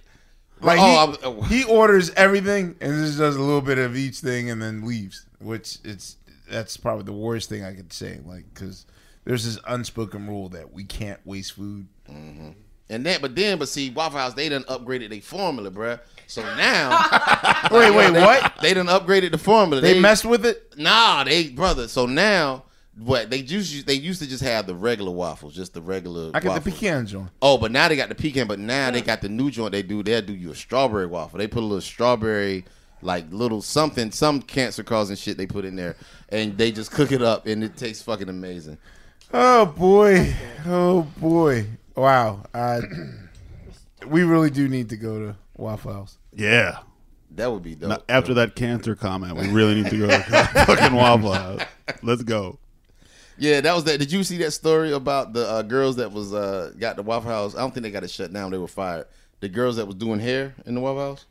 Like 0.62 0.78
oh, 0.80 1.42
he, 1.42 1.58
he 1.58 1.64
orders 1.64 2.10
everything 2.14 2.76
and 2.80 3.04
just 3.04 3.18
does 3.18 3.36
a 3.36 3.42
little 3.42 3.60
bit 3.60 3.76
of 3.76 3.94
each 3.94 4.20
thing 4.20 4.48
and 4.48 4.60
then 4.60 4.86
leaves, 4.86 5.26
which 5.38 5.76
it's 5.84 6.16
that's 6.50 6.78
probably 6.78 7.04
the 7.04 7.12
worst 7.12 7.50
thing 7.50 7.62
I 7.62 7.74
could 7.74 7.92
say. 7.92 8.20
Like 8.24 8.46
because 8.54 8.86
there's 9.24 9.44
this 9.44 9.62
unspoken 9.68 10.26
rule 10.26 10.48
that 10.48 10.72
we 10.72 10.84
can't 10.84 11.20
waste 11.26 11.52
food. 11.52 11.88
Mm-hmm. 12.08 12.52
And 12.88 13.04
then, 13.04 13.20
but 13.20 13.34
then, 13.34 13.58
but 13.58 13.68
see, 13.68 13.90
Waffle 13.90 14.18
House 14.18 14.34
they 14.34 14.48
done 14.48 14.64
upgraded 14.64 15.10
their 15.10 15.20
formula, 15.20 15.70
bruh. 15.70 16.00
So 16.28 16.42
now, 16.56 17.68
Wait, 17.70 17.94
wait, 17.94 18.12
they, 18.12 18.20
what? 18.20 18.52
They 18.60 18.74
done 18.74 18.86
upgraded 18.86 19.30
the 19.30 19.38
formula. 19.38 19.80
They 19.80 19.98
messed 19.98 20.24
with 20.24 20.44
it. 20.44 20.74
Nah, 20.76 21.24
they 21.24 21.48
brother. 21.48 21.88
So 21.88 22.06
now, 22.06 22.64
what 22.98 23.30
they 23.30 23.38
used 23.38 23.86
they 23.86 23.94
used 23.94 24.22
to 24.22 24.28
just 24.28 24.42
have 24.42 24.66
the 24.66 24.74
regular 24.74 25.12
waffles, 25.12 25.54
just 25.54 25.74
the 25.74 25.82
regular. 25.82 26.30
I 26.34 26.40
get 26.40 26.42
the 26.42 26.48
waffles. 26.48 26.74
pecan 26.74 27.06
joint. 27.06 27.30
Oh, 27.42 27.58
but 27.58 27.70
now 27.70 27.88
they 27.88 27.96
got 27.96 28.08
the 28.08 28.14
pecan. 28.14 28.46
But 28.46 28.58
now 28.58 28.90
they 28.90 29.02
got 29.02 29.20
the 29.20 29.28
new 29.28 29.50
joint. 29.50 29.72
They 29.72 29.82
do. 29.82 30.02
They'll 30.02 30.22
do 30.22 30.32
you 30.34 30.50
a 30.50 30.54
strawberry 30.54 31.06
waffle. 31.06 31.38
They 31.38 31.46
put 31.46 31.60
a 31.60 31.66
little 31.66 31.80
strawberry, 31.80 32.64
like 33.02 33.26
little 33.30 33.62
something, 33.62 34.10
some 34.10 34.42
cancer 34.42 34.82
causing 34.82 35.16
shit 35.16 35.36
they 35.36 35.46
put 35.46 35.64
in 35.64 35.76
there, 35.76 35.96
and 36.28 36.56
they 36.56 36.72
just 36.72 36.90
cook 36.90 37.12
it 37.12 37.22
up, 37.22 37.46
and 37.46 37.62
it 37.62 37.76
tastes 37.76 38.02
fucking 38.02 38.28
amazing. 38.28 38.78
Oh 39.32 39.66
boy, 39.66 40.34
oh 40.66 41.02
boy, 41.18 41.66
wow. 41.96 42.42
Uh, 42.54 42.80
we 44.06 44.22
really 44.22 44.50
do 44.50 44.68
need 44.68 44.88
to 44.90 44.96
go 44.96 45.18
to 45.18 45.36
Waffle 45.56 45.92
House. 45.92 46.18
Yeah. 46.32 46.78
That 47.32 47.52
would 47.52 47.62
be 47.62 47.74
dope. 47.74 47.90
Now, 47.90 47.98
after 48.08 48.34
that 48.34 48.54
cancer 48.54 48.94
comment, 48.94 49.36
we 49.36 49.48
really 49.48 49.74
need 49.74 49.90
to 49.90 49.98
go 49.98 50.06
to 50.06 50.18
fucking 50.66 50.94
Waffle 50.94 51.32
House. 51.32 51.60
Let's 52.02 52.22
go. 52.22 52.58
Yeah, 53.38 53.60
that 53.60 53.74
was 53.74 53.84
that. 53.84 53.98
Did 53.98 54.10
you 54.10 54.24
see 54.24 54.38
that 54.38 54.52
story 54.52 54.92
about 54.92 55.34
the 55.34 55.46
uh, 55.46 55.62
girls 55.62 55.96
that 55.96 56.10
was 56.12 56.32
uh, 56.32 56.72
got 56.78 56.96
the 56.96 57.02
Waffle 57.02 57.30
House? 57.30 57.54
I 57.54 57.58
don't 57.60 57.74
think 57.74 57.84
they 57.84 57.90
got 57.90 58.04
it 58.04 58.10
shut 58.10 58.32
down. 58.32 58.50
They 58.50 58.58
were 58.58 58.66
fired. 58.68 59.06
The 59.40 59.48
girls 59.50 59.76
that 59.76 59.84
was 59.86 59.96
doing 59.96 60.18
hair 60.20 60.54
in 60.64 60.74
the 60.74 60.80
Waffle 60.80 61.00
House. 61.10 61.26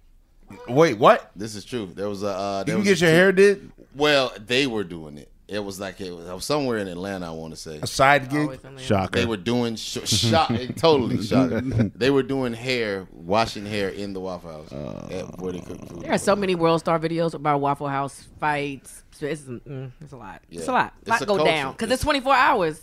Wait, 0.68 1.00
what? 1.00 1.32
This 1.36 1.56
is 1.56 1.66
true. 1.66 1.88
There 1.88 2.08
was 2.08 2.22
a. 2.22 2.28
Uh, 2.28 2.64
there 2.64 2.76
You 2.76 2.84
can 2.84 2.90
was 2.92 3.00
get 3.00 3.08
a 3.08 3.10
your 3.10 3.12
two- 3.12 3.16
hair 3.18 3.32
did? 3.32 3.72
Well, 3.96 4.32
they 4.46 4.68
were 4.68 4.84
doing 4.84 5.18
it. 5.18 5.32
It 5.48 5.60
was 5.64 5.80
like 5.80 6.02
it 6.02 6.12
was, 6.12 6.28
I 6.28 6.34
was 6.34 6.44
somewhere 6.44 6.80
in 6.80 6.88
Atlanta. 6.88 7.28
I 7.28 7.30
want 7.30 7.54
to 7.54 7.60
say 7.60 7.78
A 7.80 7.86
side 7.86 8.30
gig? 8.32 8.60
Shocker. 8.80 9.20
They 9.20 9.26
were 9.28 9.38
doing 9.38 9.76
sh- 9.76 10.00
shock, 10.08 10.52
totally 10.76 11.22
shocker. 11.24 11.62
They 11.96 12.10
were 12.10 12.24
doing 12.24 12.54
hair, 12.54 13.08
washing 13.12 13.66
hair 13.66 13.90
in 13.90 14.14
the 14.14 14.20
Waffle 14.20 14.52
House 14.52 14.72
at, 15.12 15.40
where 15.40 15.54
they 15.54 15.60
cook 15.60 15.88
food. 15.88 16.02
There 16.02 16.12
are 16.14 16.18
so 16.18 16.36
many 16.36 16.56
World 16.56 16.80
Star 16.80 17.00
videos 17.00 17.36
about 17.36 17.62
Waffle 17.62 17.88
House 17.88 18.28
fights. 18.40 19.04
So 19.12 19.28
It's, 19.28 19.44
mm, 19.44 19.92
it's 20.02 20.12
a 20.14 20.18
lot. 20.18 20.42
It's 20.50 20.68
a 20.68 20.72
lot. 20.72 20.94
It's 21.02 21.10
lot 21.10 21.22
a 21.22 21.26
go 21.26 21.36
culture. 21.38 21.52
down 21.52 21.72
because 21.74 21.92
it's 21.92 22.02
24 22.04 22.34
hours. 22.36 22.82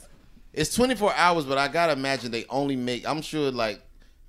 It's 0.53 0.73
24 0.75 1.13
hours, 1.15 1.45
but 1.45 1.59
I 1.59 1.67
gotta 1.67 1.93
imagine 1.95 2.31
they 2.31 2.45
only 2.49 2.77
make. 2.77 3.09
I'm 3.09 3.23
sure 3.23 3.51
like 3.51 3.83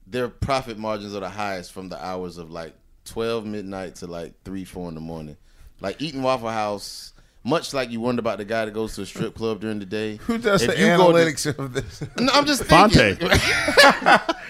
their 0.08 0.28
profit 0.28 0.80
margins 0.80 1.14
are 1.16 1.20
the 1.20 1.30
highest 1.30 1.72
from 1.72 1.88
the 1.90 2.04
hours 2.04 2.38
of 2.40 2.50
like 2.50 2.74
12 3.06 3.46
midnight 3.46 3.96
to 3.98 4.08
like 4.08 4.34
three, 4.44 4.66
four 4.66 4.90
in 4.90 4.96
the 4.96 5.02
morning. 5.02 5.38
Like 5.82 6.02
eating 6.02 6.24
Waffle 6.24 6.50
House, 6.50 7.13
much 7.44 7.74
like 7.74 7.92
you 7.92 8.00
wonder 8.00 8.22
about 8.22 8.38
the 8.38 8.46
guy 8.46 8.66
that 8.66 8.74
goes 8.74 8.96
to 8.96 9.02
a 9.02 9.06
strip 9.06 9.36
club 9.36 9.60
during 9.60 9.80
the 9.80 9.86
day. 9.86 10.16
Who 10.18 10.38
does 10.38 10.62
If 10.62 10.72
the 10.72 10.80
you 10.80 10.98
go 10.98 11.12
to- 11.12 11.18
analytics 11.18 11.58
of 11.58 11.74
this? 11.74 12.04
No, 12.18 12.32
I'm 12.34 12.46
just 12.46 12.64
Fonte. 12.66 12.94
thinking. 12.94 13.28
no, 13.28 13.38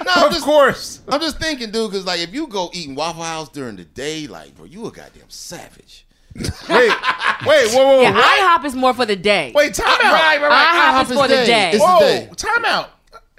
I'm 0.08 0.28
of 0.28 0.34
just, 0.34 0.46
course. 0.46 1.02
I'm 1.08 1.20
just 1.20 1.40
thinking, 1.40 1.72
dude, 1.72 1.92
because 1.92 2.06
like 2.06 2.20
if 2.20 2.34
you 2.34 2.48
go 2.48 2.70
eating 2.74 2.96
Waffle 2.96 3.24
House 3.24 3.50
during 3.50 3.76
the 3.76 3.86
day, 3.86 4.28
like 4.28 4.56
bro, 4.56 4.66
you 4.66 4.86
a 4.86 4.92
goddamn 4.92 5.30
savage. 5.30 6.06
Wait, 6.36 6.50
wait, 6.70 6.90
whoa, 7.72 7.86
whoa, 7.86 8.02
Yeah, 8.02 8.14
what? 8.14 8.62
IHOP 8.62 8.66
is 8.66 8.76
more 8.76 8.94
for 8.94 9.06
the 9.06 9.16
day. 9.16 9.52
Wait, 9.54 9.74
time 9.74 9.88
out. 9.88 10.14
Right, 10.14 10.42
right, 10.42 10.50
right. 10.50 11.06
IHOP 11.06 11.12
is 11.12 11.18
for 11.18 11.28
the 11.28 11.46
day. 11.46 11.70
It's 11.74 11.80
the 11.80 11.86
Whoa, 11.86 12.00
day. 12.00 12.30
time 12.36 12.66
out. 12.66 12.90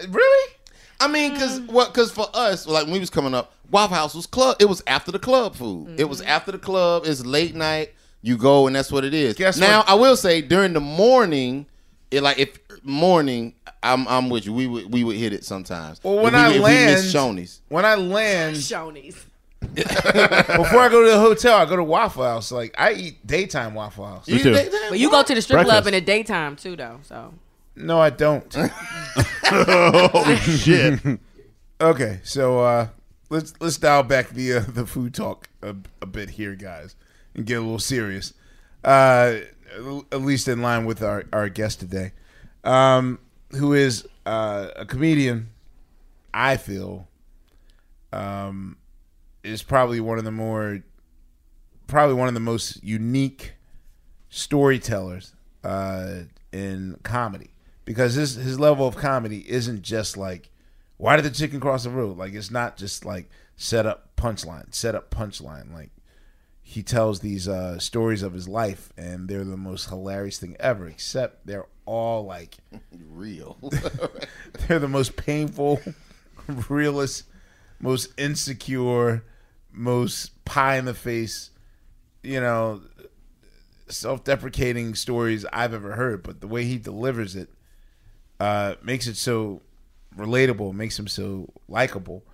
Really? 0.08 0.54
I 1.00 1.08
mean, 1.08 1.32
because 1.32 1.60
what? 1.62 1.92
Because 1.92 2.12
for 2.12 2.28
us, 2.34 2.66
like 2.66 2.84
when 2.84 2.92
we 2.92 3.00
was 3.00 3.10
coming 3.10 3.34
up, 3.34 3.52
Waffle 3.70 3.96
House 3.96 4.14
was 4.14 4.26
club. 4.26 4.56
It 4.60 4.66
was 4.66 4.82
after 4.86 5.10
the 5.10 5.18
club 5.18 5.56
food. 5.56 5.98
It 5.98 6.04
was 6.04 6.20
mm-hmm. 6.20 6.28
after 6.30 6.52
the 6.52 6.58
club. 6.58 7.04
It's 7.06 7.24
late 7.24 7.54
night. 7.54 7.94
You 8.26 8.38
go, 8.38 8.66
and 8.66 8.74
that's 8.74 8.90
what 8.90 9.04
it 9.04 9.12
is. 9.12 9.34
Guess 9.36 9.58
now, 9.58 9.80
what? 9.80 9.88
I 9.90 9.94
will 9.94 10.16
say 10.16 10.40
during 10.40 10.72
the 10.72 10.80
morning, 10.80 11.66
it 12.10 12.22
like 12.22 12.38
if 12.38 12.58
morning, 12.82 13.54
I'm 13.82 14.08
I'm 14.08 14.30
with 14.30 14.46
you. 14.46 14.54
We 14.54 14.66
would 14.66 14.90
we 14.90 15.04
would 15.04 15.16
hit 15.16 15.34
it 15.34 15.44
sometimes. 15.44 16.00
Well, 16.02 16.16
when 16.16 16.28
If 16.28 16.32
we- 16.32 16.38
I 16.38 16.48
if 16.48 16.54
we 16.54 16.60
land, 16.60 16.90
miss 16.92 17.14
Shoney's. 17.14 17.60
when 17.68 17.84
I 17.84 17.96
land, 17.96 18.56
Shoney's. 18.70 19.26
before 19.74 20.80
I 20.80 20.88
go 20.90 21.02
to 21.04 21.10
the 21.10 21.20
hotel, 21.20 21.56
I 21.58 21.66
go 21.66 21.76
to 21.76 21.84
Waffle 21.84 22.24
House. 22.24 22.50
Like 22.50 22.74
I 22.78 22.92
eat 22.94 23.26
daytime 23.26 23.74
Waffle 23.74 24.06
House. 24.06 24.26
You- 24.26 24.38
too. 24.42 24.52
they- 24.54 24.68
they- 24.70 24.88
But 24.88 24.98
you 24.98 25.10
go 25.10 25.22
to 25.22 25.34
the 25.34 25.42
strip 25.42 25.62
club 25.66 25.86
in 25.86 25.92
the 25.92 26.00
daytime 26.00 26.56
too, 26.56 26.76
though. 26.76 27.00
So 27.02 27.34
No, 27.76 28.00
I 28.00 28.08
don't. 28.08 28.56
oh 29.44 30.34
shit! 30.36 31.00
okay, 31.80 32.20
so 32.24 32.60
uh, 32.60 32.88
let's 33.30 33.52
let's 33.60 33.76
dial 33.76 34.02
back 34.02 34.30
the 34.30 34.54
uh, 34.54 34.60
the 34.66 34.86
food 34.86 35.12
talk 35.14 35.48
a, 35.62 35.74
a 36.00 36.06
bit 36.06 36.30
here, 36.30 36.54
guys, 36.54 36.96
and 37.34 37.46
get 37.46 37.58
a 37.58 37.60
little 37.60 37.78
serious. 37.78 38.34
Uh, 38.82 39.36
at 40.12 40.20
least 40.20 40.46
in 40.46 40.62
line 40.62 40.84
with 40.84 41.02
our 41.02 41.24
our 41.32 41.48
guest 41.48 41.80
today, 41.80 42.12
um, 42.62 43.18
who 43.52 43.72
is 43.72 44.06
uh, 44.26 44.68
a 44.76 44.84
comedian. 44.84 45.50
I 46.32 46.56
feel 46.56 47.06
um, 48.12 48.76
is 49.42 49.62
probably 49.62 50.00
one 50.00 50.18
of 50.18 50.24
the 50.24 50.32
more 50.32 50.82
probably 51.86 52.14
one 52.14 52.28
of 52.28 52.34
the 52.34 52.40
most 52.40 52.82
unique 52.82 53.54
storytellers 54.30 55.34
uh, 55.62 56.20
in 56.52 56.98
comedy 57.02 57.50
because 57.84 58.14
his 58.14 58.34
his 58.34 58.58
level 58.58 58.86
of 58.86 58.96
comedy 58.96 59.48
isn't 59.48 59.82
just 59.82 60.16
like 60.16 60.50
why 60.96 61.16
did 61.16 61.24
the 61.24 61.30
chicken 61.30 61.60
cross 61.60 61.84
the 61.84 61.90
road 61.90 62.16
like 62.16 62.32
it's 62.32 62.50
not 62.50 62.76
just 62.76 63.04
like 63.04 63.28
set 63.56 63.86
up 63.86 64.16
punchline 64.16 64.72
set 64.74 64.94
up 64.94 65.10
punchline 65.10 65.72
like 65.72 65.90
he 66.66 66.82
tells 66.82 67.20
these 67.20 67.46
uh, 67.46 67.78
stories 67.78 68.22
of 68.22 68.32
his 68.32 68.48
life 68.48 68.92
and 68.96 69.28
they're 69.28 69.44
the 69.44 69.56
most 69.56 69.88
hilarious 69.88 70.38
thing 70.38 70.56
ever 70.58 70.88
except 70.88 71.46
they're 71.46 71.66
all 71.86 72.24
like 72.24 72.56
real. 73.10 73.58
they're 74.66 74.78
the 74.78 74.88
most 74.88 75.16
painful 75.16 75.80
realest 76.68 77.24
most 77.80 78.12
insecure 78.18 79.24
most 79.72 80.44
pie 80.44 80.76
in 80.76 80.84
the 80.84 80.94
face 80.94 81.50
you 82.22 82.40
know 82.40 82.80
self-deprecating 83.88 84.94
stories 84.94 85.44
I've 85.52 85.74
ever 85.74 85.92
heard, 85.92 86.22
but 86.22 86.40
the 86.40 86.46
way 86.48 86.64
he 86.64 86.78
delivers 86.78 87.36
it 87.36 87.48
uh, 88.40 88.74
makes 88.82 89.06
it 89.06 89.16
so 89.16 89.62
relatable, 90.16 90.72
makes 90.72 90.98
him 90.98 91.08
so 91.08 91.50
likable. 91.68 92.24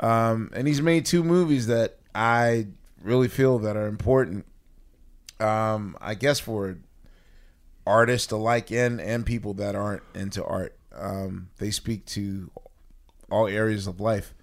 Um, 0.00 0.50
and 0.54 0.66
he's 0.66 0.82
made 0.82 1.06
two 1.06 1.22
movies 1.22 1.66
that 1.66 1.98
I 2.14 2.68
really 3.04 3.28
feel 3.28 3.58
that 3.60 3.76
are 3.76 3.86
important. 3.86 4.46
Um, 5.38 5.96
I 6.00 6.14
guess 6.14 6.40
for 6.40 6.78
artists 7.86 8.32
alike 8.32 8.72
and 8.72 9.00
and 9.00 9.26
people 9.26 9.54
that 9.54 9.74
aren't 9.74 10.02
into 10.14 10.44
art, 10.44 10.76
um, 10.96 11.50
they 11.58 11.70
speak 11.70 12.06
to 12.06 12.50
all 13.30 13.46
areas 13.46 13.86
of 13.86 14.00
life. 14.00 14.34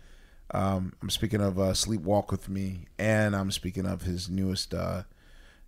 Um, 0.54 0.94
I'm 1.02 1.10
speaking 1.10 1.42
of 1.42 1.58
uh, 1.58 1.72
Sleepwalk 1.72 2.30
with 2.30 2.50
Me, 2.50 2.86
and 3.00 3.36
I'm 3.36 3.52
speaking 3.52 3.86
of 3.86 4.04
his 4.04 4.30
newest 4.30 4.74
uh, 4.74 5.04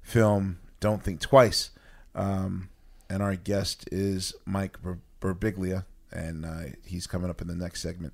film, 0.01 0.59
Don't 0.79 1.01
Think 1.01 1.21
Twice. 1.21 1.71
Um, 2.13 2.69
and 3.09 3.23
our 3.23 3.35
guest 3.35 3.87
is 3.91 4.35
Mike 4.45 4.77
Birbiglia, 5.21 5.85
and 6.11 6.45
uh, 6.45 6.75
he's 6.85 7.07
coming 7.07 7.29
up 7.29 7.41
in 7.41 7.47
the 7.47 7.55
next 7.55 7.81
segment. 7.81 8.13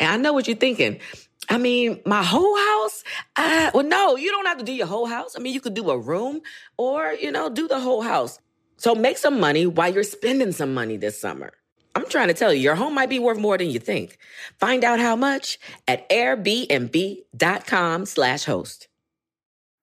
And 0.00 0.10
I 0.10 0.16
know 0.16 0.32
what 0.32 0.46
you're 0.46 0.56
thinking. 0.56 1.00
I 1.48 1.58
mean, 1.58 2.00
my 2.06 2.22
whole 2.22 2.56
house? 2.56 3.04
Uh, 3.36 3.70
well, 3.74 3.84
no, 3.84 4.16
you 4.16 4.30
don't 4.30 4.46
have 4.46 4.58
to 4.58 4.64
do 4.64 4.72
your 4.72 4.86
whole 4.86 5.06
house. 5.06 5.34
I 5.36 5.40
mean, 5.40 5.52
you 5.52 5.60
could 5.60 5.74
do 5.74 5.90
a 5.90 5.98
room 5.98 6.40
or, 6.76 7.12
you 7.12 7.32
know, 7.32 7.50
do 7.50 7.66
the 7.68 7.80
whole 7.80 8.02
house. 8.02 8.38
So 8.76 8.94
make 8.94 9.18
some 9.18 9.40
money 9.40 9.66
while 9.66 9.92
you're 9.92 10.04
spending 10.04 10.52
some 10.52 10.72
money 10.74 10.96
this 10.96 11.20
summer. 11.20 11.52
I'm 11.94 12.08
trying 12.08 12.28
to 12.28 12.34
tell 12.34 12.54
you, 12.54 12.60
your 12.60 12.74
home 12.74 12.94
might 12.94 13.10
be 13.10 13.18
worth 13.18 13.38
more 13.38 13.58
than 13.58 13.68
you 13.68 13.78
think. 13.78 14.16
Find 14.58 14.82
out 14.82 14.98
how 14.98 15.14
much 15.14 15.58
at 15.86 16.08
airbnb.com 16.08 18.06
slash 18.06 18.44
host. 18.44 18.88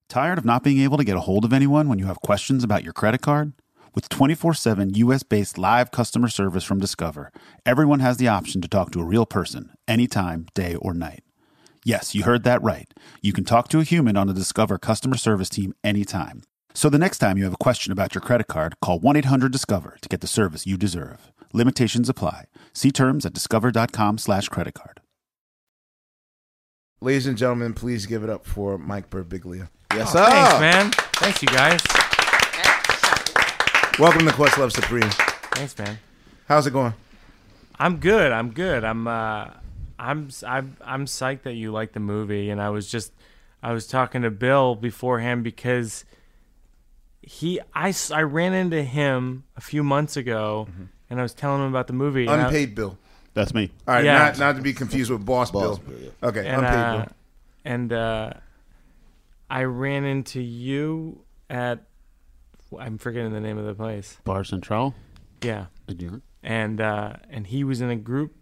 Tired 0.07 0.39
of 0.39 0.45
not 0.45 0.63
being 0.63 0.79
able 0.79 0.97
to 0.97 1.03
get 1.03 1.17
a 1.17 1.19
hold 1.19 1.45
of 1.45 1.53
anyone 1.53 1.87
when 1.87 1.99
you 1.99 2.05
have 2.05 2.19
questions 2.21 2.63
about 2.63 2.83
your 2.83 2.93
credit 2.93 3.21
card? 3.21 3.53
With 3.95 4.09
24 4.09 4.53
7 4.53 4.93
US 4.95 5.23
based 5.23 5.57
live 5.57 5.91
customer 5.91 6.27
service 6.27 6.63
from 6.63 6.79
Discover, 6.79 7.31
everyone 7.65 7.99
has 7.99 8.17
the 8.17 8.27
option 8.27 8.61
to 8.61 8.67
talk 8.67 8.91
to 8.91 9.01
a 9.01 9.05
real 9.05 9.25
person 9.25 9.71
anytime, 9.87 10.47
day 10.53 10.75
or 10.75 10.93
night. 10.93 11.23
Yes, 11.85 12.13
you 12.13 12.23
heard 12.23 12.43
that 12.43 12.61
right. 12.61 12.93
You 13.21 13.33
can 13.33 13.45
talk 13.45 13.67
to 13.69 13.79
a 13.79 13.83
human 13.83 14.17
on 14.17 14.27
the 14.27 14.33
Discover 14.33 14.77
customer 14.77 15.17
service 15.17 15.49
team 15.49 15.73
anytime. 15.83 16.43
So 16.73 16.89
the 16.89 16.99
next 16.99 17.17
time 17.17 17.37
you 17.37 17.45
have 17.45 17.53
a 17.53 17.57
question 17.57 17.91
about 17.91 18.13
your 18.13 18.21
credit 18.21 18.47
card, 18.47 18.75
call 18.81 18.99
1 18.99 19.15
800 19.15 19.51
Discover 19.51 19.97
to 20.01 20.09
get 20.09 20.21
the 20.21 20.27
service 20.27 20.67
you 20.67 20.77
deserve. 20.77 21.31
Limitations 21.51 22.09
apply. 22.09 22.45
See 22.73 22.91
terms 22.91 23.25
at 23.25 23.33
discover.com 23.33 24.19
slash 24.19 24.49
credit 24.49 24.75
card. 24.75 25.01
Ladies 27.01 27.25
and 27.25 27.37
gentlemen, 27.37 27.73
please 27.73 28.05
give 28.05 28.23
it 28.23 28.29
up 28.29 28.45
for 28.45 28.77
Mike 28.77 29.09
Birbiglia. 29.09 29.69
Oh, 29.91 29.95
yes, 29.95 30.13
Oh, 30.15 30.25
thanks, 30.25 30.59
man. 30.59 30.91
Thanks, 31.13 31.41
you 31.41 31.47
guys. 31.47 31.81
Welcome 33.99 34.25
to 34.27 34.31
Questlove 34.31 34.71
Supreme. 34.71 35.09
Thanks, 35.55 35.77
man. 35.77 35.99
How's 36.47 36.65
it 36.65 36.71
going? 36.71 36.93
I'm 37.77 37.97
good. 37.97 38.31
I'm 38.31 38.51
good. 38.51 38.83
I'm 38.85 39.07
uh 39.07 39.49
I'm 39.97 40.29
I'm 40.47 40.77
I'm 40.81 41.05
psyched 41.05 41.41
that 41.43 41.53
you 41.53 41.71
like 41.71 41.91
the 41.91 41.99
movie 41.99 42.49
and 42.49 42.61
I 42.61 42.69
was 42.69 42.89
just 42.89 43.11
I 43.61 43.73
was 43.73 43.87
talking 43.87 44.21
to 44.21 44.31
Bill 44.31 44.75
beforehand 44.75 45.43
because 45.43 46.05
he 47.21 47.59
I, 47.75 47.93
I 48.13 48.21
ran 48.21 48.53
into 48.53 48.83
him 48.83 49.43
a 49.57 49.61
few 49.61 49.83
months 49.83 50.15
ago 50.15 50.69
and 51.09 51.19
I 51.19 51.23
was 51.23 51.33
telling 51.33 51.61
him 51.61 51.67
about 51.69 51.87
the 51.87 51.93
movie. 51.93 52.25
and 52.25 52.41
I- 52.41 52.45
Unpaid 52.45 52.75
Bill. 52.75 52.97
That's 53.33 53.53
me. 53.53 53.69
All 53.87 53.93
right, 53.95 54.05
Yeah. 54.05 54.17
not 54.17 54.39
not 54.39 54.55
to 54.55 54.61
be 54.61 54.73
confused 54.73 55.11
with 55.11 55.25
Boss, 55.25 55.51
Boss 55.51 55.77
Bill. 55.77 55.95
Bill, 55.95 55.99
yeah. 56.05 56.27
Okay, 56.29 56.47
and, 56.47 56.61
unpaid 56.65 56.79
uh, 56.79 56.97
Bill. 56.97 57.07
And 57.65 57.93
uh, 57.93 58.33
I 59.49 59.63
ran 59.63 60.03
into 60.05 60.41
you 60.41 61.21
at 61.49 61.83
I'm 62.77 62.97
forgetting 62.97 63.31
the 63.31 63.39
name 63.39 63.57
of 63.57 63.65
the 63.65 63.75
place. 63.75 64.17
Bar 64.23 64.43
Central. 64.43 64.95
Yeah. 65.41 65.67
In 65.87 65.97
New 65.97 66.21
And 66.43 66.81
uh, 66.81 67.13
and 67.29 67.47
he 67.47 67.63
was 67.63 67.81
in 67.81 67.89
a 67.89 67.95
group 67.95 68.35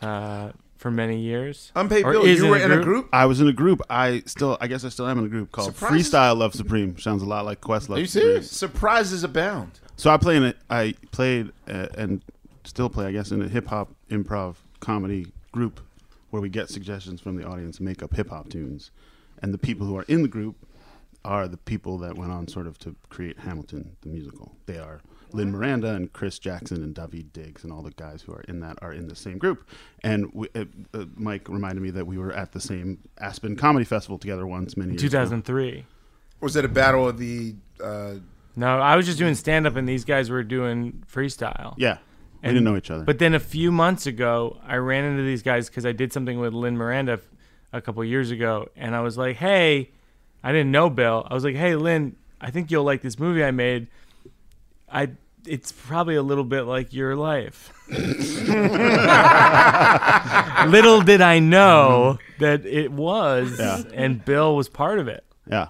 uh, 0.00 0.52
for 0.76 0.90
many 0.90 1.18
years. 1.18 1.72
Unpaid 1.74 2.04
Or 2.04 2.12
Bill, 2.12 2.24
is 2.24 2.38
you 2.38 2.48
were 2.48 2.58
in 2.58 2.70
a 2.70 2.82
group? 2.82 3.08
I 3.12 3.26
was 3.26 3.40
in 3.40 3.48
a 3.48 3.52
group. 3.52 3.80
I 3.88 4.22
still, 4.26 4.58
I 4.60 4.66
guess, 4.66 4.84
I 4.84 4.90
still 4.90 5.08
am 5.08 5.18
in 5.18 5.24
a 5.24 5.28
group 5.28 5.52
called 5.52 5.74
Surprises? 5.74 6.10
Freestyle 6.10 6.36
Love 6.36 6.54
Supreme. 6.54 6.98
Sounds 6.98 7.22
a 7.22 7.26
lot 7.26 7.44
like 7.44 7.60
Questlove. 7.60 7.96
Are 7.96 8.00
you 8.00 8.06
Supreme. 8.06 8.26
serious? 8.28 8.50
Surprises 8.50 9.24
abound. 9.24 9.80
So 9.96 10.10
I 10.10 10.18
play 10.18 10.36
in 10.36 10.44
it. 10.44 10.58
I 10.68 10.94
played 11.10 11.50
uh, 11.68 11.88
and 11.96 12.22
still 12.64 12.88
play, 12.90 13.06
I 13.06 13.12
guess, 13.12 13.30
in 13.30 13.40
a 13.42 13.48
hip 13.48 13.66
hop 13.66 13.90
improv 14.10 14.56
comedy 14.80 15.32
group 15.52 15.80
where 16.30 16.42
we 16.42 16.48
get 16.50 16.68
suggestions 16.68 17.20
from 17.20 17.36
the 17.36 17.46
audience 17.46 17.78
and 17.78 17.88
make 17.88 18.02
up 18.02 18.14
hip 18.14 18.28
hop 18.28 18.50
tunes. 18.50 18.90
And 19.42 19.54
the 19.54 19.58
people 19.58 19.86
who 19.86 19.96
are 19.96 20.04
in 20.04 20.22
the 20.22 20.28
group 20.28 20.56
are 21.26 21.48
the 21.48 21.56
people 21.56 21.98
that 21.98 22.16
went 22.16 22.32
on 22.32 22.48
sort 22.48 22.66
of 22.66 22.78
to 22.80 22.94
create 23.10 23.38
Hamilton 23.40 23.96
the 24.02 24.08
musical. 24.08 24.56
They 24.66 24.78
are 24.78 25.00
Lin 25.32 25.50
Miranda 25.50 25.92
and 25.94 26.12
Chris 26.12 26.38
Jackson 26.38 26.82
and 26.82 26.94
Daveed 26.94 27.32
Diggs 27.32 27.64
and 27.64 27.72
all 27.72 27.82
the 27.82 27.90
guys 27.90 28.22
who 28.22 28.32
are 28.32 28.42
in 28.48 28.60
that 28.60 28.78
are 28.80 28.92
in 28.92 29.08
the 29.08 29.16
same 29.16 29.38
group. 29.38 29.68
And 30.02 30.32
we, 30.32 30.48
uh, 30.54 30.64
uh, 30.94 31.04
Mike 31.16 31.48
reminded 31.48 31.82
me 31.82 31.90
that 31.90 32.06
we 32.06 32.16
were 32.16 32.32
at 32.32 32.52
the 32.52 32.60
same 32.60 32.98
Aspen 33.18 33.56
Comedy 33.56 33.84
Festival 33.84 34.18
together 34.18 34.46
once 34.46 34.76
many 34.76 34.92
years 34.92 35.02
ago. 35.02 35.08
2003. 35.10 35.84
Was 36.40 36.54
it 36.56 36.64
a 36.64 36.68
battle 36.68 37.08
of 37.08 37.18
the? 37.18 37.56
Uh, 37.82 38.14
No, 38.54 38.78
I 38.78 38.94
was 38.96 39.04
just 39.06 39.18
doing 39.18 39.34
stand 39.34 39.66
up 39.66 39.76
and 39.76 39.88
these 39.88 40.04
guys 40.04 40.30
were 40.30 40.44
doing 40.44 41.02
freestyle. 41.12 41.74
Yeah. 41.76 41.98
We 42.42 42.48
didn't 42.50 42.64
know 42.64 42.76
each 42.76 42.90
other. 42.92 43.04
But 43.04 43.18
then 43.18 43.34
a 43.34 43.40
few 43.40 43.72
months 43.72 44.06
ago, 44.06 44.58
I 44.64 44.76
ran 44.76 45.02
into 45.04 45.22
these 45.24 45.42
guys 45.42 45.68
because 45.68 45.84
I 45.84 45.90
did 45.92 46.12
something 46.12 46.38
with 46.38 46.52
Lin 46.54 46.76
Miranda 46.76 47.14
f- 47.14 47.28
a 47.72 47.80
couple 47.80 48.04
years 48.04 48.30
ago. 48.30 48.68
And 48.76 48.94
I 48.94 49.00
was 49.00 49.18
like, 49.18 49.36
hey, 49.36 49.90
I 50.46 50.52
didn't 50.52 50.70
know 50.70 50.88
Bill. 50.88 51.26
I 51.28 51.34
was 51.34 51.42
like, 51.42 51.56
hey, 51.56 51.74
Lin, 51.74 52.14
I 52.40 52.52
think 52.52 52.70
you'll 52.70 52.84
like 52.84 53.02
this 53.02 53.18
movie 53.18 53.42
I 53.42 53.50
made. 53.50 53.88
I. 54.88 55.10
It's 55.44 55.72
probably 55.72 56.14
a 56.14 56.22
little 56.22 56.44
bit 56.44 56.62
like 56.62 56.92
your 56.92 57.16
life. 57.16 57.72
little 57.88 57.98
did 61.02 61.20
I 61.20 61.40
know 61.40 62.18
mm-hmm. 62.18 62.44
that 62.44 62.64
it 62.64 62.92
was, 62.92 63.58
Yeah. 63.58 63.82
and 63.92 64.24
Bill 64.24 64.54
was 64.54 64.68
part 64.68 65.00
of 65.00 65.08
it. 65.08 65.24
Yeah. 65.50 65.68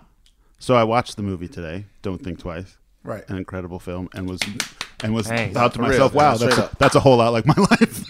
So 0.59 0.75
I 0.75 0.85
watched 0.85 1.17
the 1.17 1.23
movie 1.23 1.49
today. 1.49 1.87
Don't 2.03 2.23
think 2.23 2.39
twice. 2.39 2.77
Right. 3.03 3.25
An 3.29 3.37
incredible 3.37 3.79
film, 3.79 4.11
and 4.15 4.29
was 4.29 4.41
and 5.03 5.15
was 5.15 5.27
Thanks. 5.27 5.55
thought 5.55 5.73
to 5.73 5.79
For 5.79 5.83
real, 5.85 5.91
myself, 5.91 6.13
yeah, 6.13 6.19
"Wow, 6.19 6.35
straight 6.35 6.49
that's 6.49 6.59
a, 6.59 6.65
up. 6.65 6.79
that's 6.79 6.95
a 6.97 7.01
whole 7.01 7.17
lot 7.17 7.33
like 7.33 7.47
my 7.47 7.55
life." 7.71 8.05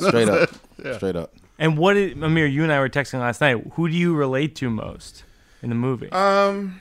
Straight 0.00 0.28
up. 0.30 0.50
Yeah. 0.84 0.96
Straight 0.96 1.16
up. 1.16 1.34
And 1.58 1.76
what 1.78 1.94
did 1.94 2.22
Amir? 2.22 2.46
You 2.46 2.62
and 2.62 2.72
I 2.72 2.78
were 2.80 2.88
texting 2.88 3.18
last 3.20 3.40
night. 3.40 3.56
Who 3.72 3.88
do 3.88 3.94
you 3.94 4.14
relate 4.14 4.54
to 4.56 4.70
most 4.70 5.24
in 5.66 5.70
the 5.70 5.74
movie? 5.76 6.08
Um, 6.12 6.80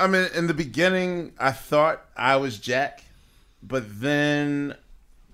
I 0.00 0.08
mean, 0.08 0.26
in 0.34 0.48
the 0.48 0.54
beginning, 0.54 1.32
I 1.38 1.52
thought 1.52 2.04
I 2.16 2.34
was 2.36 2.58
Jack, 2.58 3.04
but 3.62 4.00
then 4.00 4.74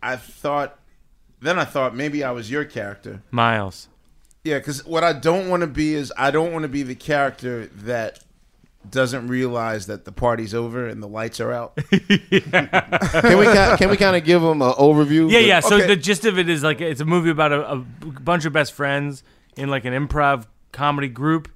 I 0.03 0.17
thought, 0.17 0.79
then 1.41 1.59
I 1.59 1.65
thought 1.65 1.97
maybe 1.97 2.23
I 2.23 2.31
was 2.33 2.51
your 2.51 2.67
character. 2.67 3.23
Miles. 3.31 3.89
Yeah, 4.45 4.59
because 4.59 4.85
what 4.85 5.03
I 5.03 5.15
don't 5.15 5.49
want 5.49 5.63
to 5.63 5.67
be 5.67 5.95
is 5.95 6.13
I 6.17 6.31
don't 6.31 6.53
want 6.53 6.63
to 6.65 6.69
be 6.69 6.83
the 6.83 6.95
character 6.95 7.67
that 7.85 8.21
doesn't 8.89 9.29
realize 9.29 9.87
that 9.87 10.05
the 10.05 10.13
party's 10.13 10.55
over 10.55 10.87
and 10.87 11.03
the 11.03 11.09
lights 11.09 11.41
are 11.41 11.53
out. 11.53 11.77
Can 11.91 13.39
we 13.39 13.47
ki- 13.47 13.77
can 13.77 13.91
we 13.91 13.97
kind 13.99 14.17
of 14.17 14.25
give 14.25 14.41
them 14.43 14.63
an 14.63 14.73
overview? 14.73 15.31
Yeah, 15.31 15.39
yeah. 15.41 15.61
So 15.61 15.77
Okay. 15.77 15.87
the 15.87 15.97
gist 15.97 16.25
of 16.25 16.39
it 16.39 16.49
is 16.49 16.63
like 16.63 16.81
it's 16.81 17.01
a 17.01 17.05
movie 17.05 17.29
about 17.31 17.53
a, 17.53 17.73
a 17.73 17.77
bunch 17.77 18.45
of 18.47 18.53
best 18.55 18.73
friends 18.73 19.23
in 19.57 19.69
like 19.69 19.85
an 19.85 19.93
improv 19.93 20.47
comedy 20.73 21.09
group, 21.09 21.49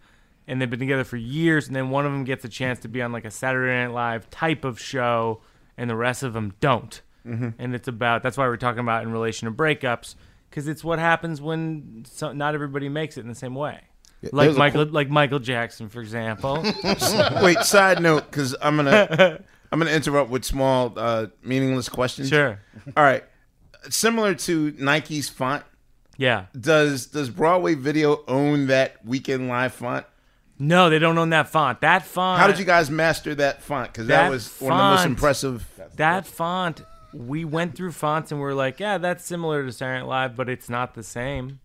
and 0.47 0.61
they've 0.61 0.69
been 0.71 0.79
together 0.81 1.05
for 1.05 1.17
years. 1.17 1.67
And 1.67 1.75
then 1.77 1.91
one 1.91 2.07
of 2.07 2.13
them 2.13 2.25
gets 2.25 2.45
a 2.45 2.49
chance 2.49 2.79
to 2.81 2.89
be 2.89 3.01
on 3.03 3.13
like 3.13 3.25
a 3.25 3.31
Saturday 3.31 3.73
Night 3.87 3.93
Live 3.95 4.31
type 4.31 4.65
of 4.65 4.81
show, 4.81 5.41
and 5.77 5.89
the 5.89 5.97
rest 5.97 6.23
of 6.23 6.33
them 6.33 6.55
don't. 6.61 7.01
Mhm. 7.27 7.55
And 7.59 7.75
it's 7.75 7.89
about 7.89 8.23
that's 8.23 8.37
why 8.37 8.47
we're 8.47 8.57
talking 8.57 8.81
about 8.81 9.03
in 9.03 9.11
relation 9.13 9.47
to 9.47 9.53
breakups 9.55 10.15
because 10.51 10.69
it's 10.69 10.85
what 10.85 10.99
happens 10.99 11.41
when 11.41 12.05
so, 12.07 12.33
not 12.33 12.55
everybody 12.55 12.89
makes 12.89 13.17
it 13.17 13.21
in 13.23 13.29
the 13.29 13.35
same 13.35 13.55
way. 13.55 13.81
Yeah, 14.21 14.31
like 14.33 14.57
Michael, 14.57 14.85
like 14.87 15.09
Michael 15.11 15.39
Jackson, 15.39 15.89
for 15.89 16.01
example. 16.01 16.63
Wait, 17.43 17.59
side 17.61 18.01
note, 18.03 18.31
because 18.31 18.55
I'm 18.63 18.77
gonna 18.77 19.41
I'm 19.73 19.79
gonna 19.79 19.91
interrupt 19.91 20.31
with 20.31 20.45
small 20.45 20.93
uh, 20.97 21.27
meaningless 21.43 21.89
questions. 21.89 22.29
Sure. 22.29 22.61
All 22.97 23.03
right. 23.03 23.25
Similar 23.91 24.35
to 24.35 24.75
Nike's 24.79 25.29
font. 25.29 25.65
Yeah. 26.17 26.47
Does 26.59 27.07
Does 27.07 27.29
Broadway 27.31 27.75
Video 27.75 28.23
own 28.29 28.69
that 28.69 29.05
Weekend 29.05 29.49
Live 29.49 29.75
font? 29.75 30.07
No, 30.67 30.91
they 30.91 30.99
don't 30.99 31.17
own 31.19 31.31
that 31.31 31.49
font. 31.49 31.81
That 31.83 32.05
font. 32.05 32.41
How 32.41 32.47
did 32.47 32.59
you 32.59 32.65
guys 32.65 32.91
master 32.91 33.35
that 33.37 33.63
font? 33.63 33.93
Because 33.93 34.07
that, 34.09 34.25
That 34.25 34.31
was 34.31 34.49
one 34.61 34.73
of 34.73 34.79
the 34.79 34.85
most 34.97 35.07
impressive. 35.07 35.67
That 35.97 36.27
font, 36.27 36.83
we 37.13 37.45
went 37.45 37.75
through 37.77 37.93
fonts 37.93 38.33
and 38.33 38.41
we're 38.41 38.55
like, 38.55 38.81
yeah, 38.81 38.99
that's 38.99 39.25
similar 39.25 39.65
to 39.65 39.73
Saturday 39.73 40.01
Night 40.01 40.09
Live, 40.09 40.37
but 40.37 40.49
it's 40.49 40.69
not 40.69 40.95
the 40.95 41.03
same. 41.03 41.61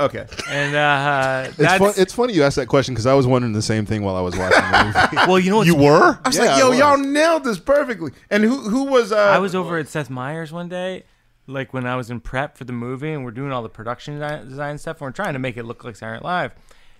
Okay. 0.00 0.26
And 0.50 0.74
uh, 0.74 1.50
It's, 1.56 1.74
fun, 1.76 1.92
it's 1.96 2.12
funny 2.12 2.32
you 2.32 2.42
asked 2.42 2.56
that 2.56 2.66
question 2.66 2.94
because 2.94 3.06
I 3.06 3.14
was 3.14 3.26
wondering 3.28 3.52
the 3.52 3.62
same 3.62 3.86
thing 3.86 4.02
while 4.02 4.16
I 4.16 4.20
was 4.22 4.36
watching 4.36 4.60
the 4.60 4.84
movie. 5.12 5.16
well, 5.28 5.38
you 5.38 5.50
know 5.50 5.58
what? 5.58 5.66
you 5.68 5.76
were. 5.76 6.18
I 6.24 6.28
was 6.28 6.36
Yeah, 6.36 6.44
like, 6.46 6.58
yo, 6.58 6.70
was. 6.70 6.78
y'all 6.78 6.96
nailed 6.98 7.44
this 7.44 7.58
perfectly. 7.60 8.10
And 8.28 8.42
who 8.42 8.58
who 8.58 8.84
was? 8.84 9.12
Uh, 9.12 9.16
I 9.18 9.38
was 9.38 9.54
over 9.54 9.78
at 9.78 9.86
Seth 9.88 10.10
Meyers 10.10 10.52
one 10.52 10.68
day, 10.68 11.04
like 11.46 11.72
when 11.72 11.86
I 11.86 11.94
was 11.94 12.10
in 12.10 12.18
prep 12.20 12.58
for 12.58 12.64
the 12.64 12.72
movie, 12.72 13.12
and 13.12 13.24
we're 13.24 13.30
doing 13.30 13.52
all 13.52 13.62
the 13.62 13.68
production 13.68 14.14
design, 14.14 14.48
design 14.48 14.78
stuff, 14.78 14.96
and 14.96 15.06
we're 15.06 15.12
trying 15.12 15.34
to 15.34 15.38
make 15.38 15.56
it 15.56 15.62
look 15.64 15.84
like 15.84 15.94
Saturday 15.94 16.16
Night 16.16 16.24
Live. 16.24 16.52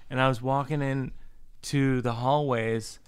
And 0.08 0.20
I 0.20 0.28
was 0.28 0.40
walking 0.40 0.80
in 0.80 1.10
to 1.64 2.00
the 2.02 2.12
hallways. 2.12 2.98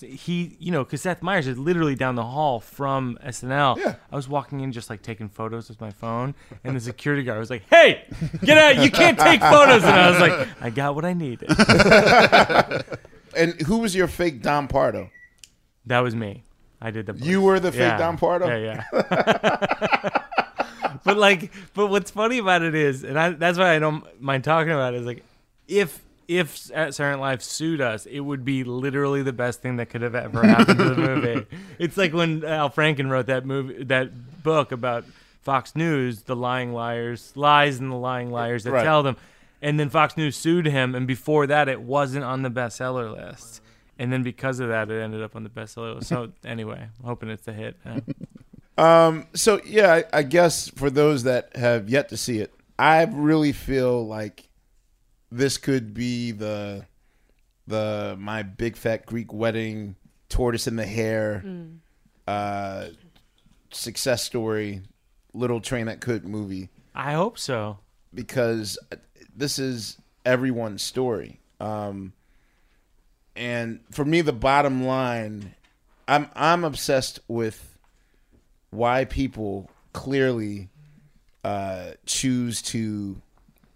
He, 0.00 0.56
you 0.58 0.72
know, 0.72 0.82
because 0.82 1.02
Seth 1.02 1.22
Meyers 1.22 1.46
is 1.46 1.56
literally 1.56 1.94
down 1.94 2.16
the 2.16 2.24
hall 2.24 2.58
from 2.58 3.16
SNL. 3.24 3.76
Yeah. 3.76 3.94
I 4.10 4.16
was 4.16 4.28
walking 4.28 4.58
in 4.60 4.72
just 4.72 4.90
like 4.90 5.02
taking 5.02 5.28
photos 5.28 5.68
with 5.68 5.80
my 5.80 5.92
phone, 5.92 6.34
and 6.64 6.74
the 6.74 6.80
security 6.80 7.22
guard 7.22 7.38
was 7.38 7.48
like, 7.48 7.62
"Hey, 7.70 8.04
get 8.42 8.58
out! 8.58 8.82
You 8.82 8.90
can't 8.90 9.16
take 9.16 9.40
photos." 9.40 9.84
And 9.84 9.92
I 9.94 10.10
was 10.10 10.18
like, 10.18 10.48
"I 10.60 10.70
got 10.70 10.96
what 10.96 11.04
I 11.04 11.12
needed." 11.12 11.48
and 13.36 13.60
who 13.62 13.78
was 13.78 13.94
your 13.94 14.08
fake 14.08 14.42
Don 14.42 14.66
Pardo? 14.66 15.10
That 15.86 16.00
was 16.00 16.16
me. 16.16 16.42
I 16.80 16.90
did 16.90 17.06
the. 17.06 17.14
You 17.14 17.40
were 17.40 17.60
the 17.60 17.70
fake 17.70 17.80
Yeah. 17.80 17.98
Don 17.98 18.18
Pardo. 18.18 18.48
Yeah, 18.48 18.82
yeah. 18.92 20.22
but 21.04 21.16
like, 21.16 21.52
but 21.74 21.86
what's 21.86 22.10
funny 22.10 22.38
about 22.38 22.62
it 22.62 22.74
is, 22.74 23.04
and 23.04 23.16
I, 23.18 23.30
that's 23.30 23.58
why 23.58 23.76
I 23.76 23.78
don't 23.78 24.04
mind 24.20 24.42
talking 24.42 24.72
about 24.72 24.94
it. 24.94 25.00
Is 25.00 25.06
like, 25.06 25.22
if 25.68 26.02
if 26.28 26.56
Saturday 26.56 27.10
Night 27.16 27.20
Live 27.20 27.42
sued 27.42 27.80
us, 27.80 28.06
it 28.06 28.20
would 28.20 28.44
be 28.44 28.64
literally 28.64 29.22
the 29.22 29.32
best 29.32 29.60
thing 29.62 29.76
that 29.76 29.86
could 29.90 30.02
have 30.02 30.14
ever 30.14 30.46
happened 30.46 30.78
to 30.78 30.90
the 30.90 30.96
movie. 30.96 31.46
It's 31.78 31.96
like 31.96 32.12
when 32.12 32.44
Al 32.44 32.70
Franken 32.70 33.10
wrote 33.10 33.26
that 33.26 33.44
movie, 33.46 33.84
that 33.84 34.42
book 34.42 34.72
about 34.72 35.04
Fox 35.42 35.76
News, 35.76 36.22
the 36.22 36.34
lying 36.36 36.72
liars, 36.72 37.32
lies 37.36 37.78
and 37.78 37.90
the 37.90 37.96
lying 37.96 38.30
liars 38.30 38.64
that 38.64 38.72
Right. 38.72 38.84
tell 38.84 39.02
them. 39.02 39.16
And 39.62 39.78
then 39.80 39.88
Fox 39.90 40.16
News 40.16 40.36
sued 40.36 40.66
him, 40.66 40.94
and 40.94 41.06
before 41.06 41.46
that, 41.46 41.68
it 41.68 41.80
wasn't 41.80 42.24
on 42.24 42.42
the 42.42 42.50
bestseller 42.50 43.10
list. 43.14 43.62
And 43.98 44.12
then 44.12 44.22
because 44.22 44.60
of 44.60 44.68
that, 44.68 44.90
it 44.90 45.00
ended 45.00 45.22
up 45.22 45.36
on 45.36 45.42
the 45.42 45.48
bestseller 45.48 45.94
list. 45.96 46.08
So 46.08 46.32
anyway, 46.44 46.88
I'm 46.98 47.04
hoping 47.06 47.30
it's 47.30 47.46
a 47.48 47.52
hit. 47.52 47.76
Um, 48.76 49.26
so 49.34 49.60
yeah, 49.64 49.92
I, 49.92 50.04
I 50.12 50.22
guess 50.22 50.68
for 50.68 50.90
those 50.90 51.22
that 51.22 51.54
have 51.56 51.88
yet 51.88 52.08
to 52.08 52.16
see 52.16 52.38
it, 52.40 52.52
I 52.78 53.04
really 53.04 53.52
feel 53.52 54.04
like 54.06 54.48
this 55.30 55.56
could 55.58 55.94
be 55.94 56.30
the 56.32 56.86
the 57.66 58.16
my 58.18 58.42
big 58.42 58.76
fat 58.76 59.06
Greek 59.06 59.32
wedding, 59.32 59.96
tortoise 60.28 60.66
in 60.66 60.76
the 60.76 60.86
hare, 60.86 61.42
Mm. 61.44 61.78
uh, 62.26 62.86
success 63.70 64.22
story, 64.22 64.82
little 65.32 65.60
train 65.60 65.86
that 65.86 66.00
could 66.00 66.24
movie. 66.26 66.68
I 66.94 67.14
hope 67.14 67.38
so 67.38 67.78
because 68.12 68.78
this 69.34 69.58
is 69.58 69.98
everyone's 70.24 70.82
story. 70.82 71.40
Um, 71.60 72.12
and 73.36 73.80
for 73.90 74.04
me, 74.04 74.20
the 74.20 74.32
bottom 74.32 74.84
line, 74.84 75.54
I'm 76.06 76.28
I'm 76.36 76.64
obsessed 76.64 77.18
with 77.26 77.76
why 78.70 79.04
people 79.06 79.70
clearly 79.92 80.68
uh, 81.44 81.92
choose 82.06 82.62
to 82.62 83.20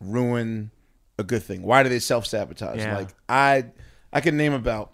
ruin 0.01 0.71
a 1.19 1.25
good 1.25 1.43
thing. 1.43 1.63
Why 1.63 1.83
do 1.83 1.89
they 1.89 1.99
self 1.99 2.27
sabotage? 2.27 2.79
Yeah. 2.79 2.97
Like 2.97 3.09
I, 3.29 3.67
I 4.13 4.21
can 4.21 4.37
name 4.37 4.53
about, 4.53 4.93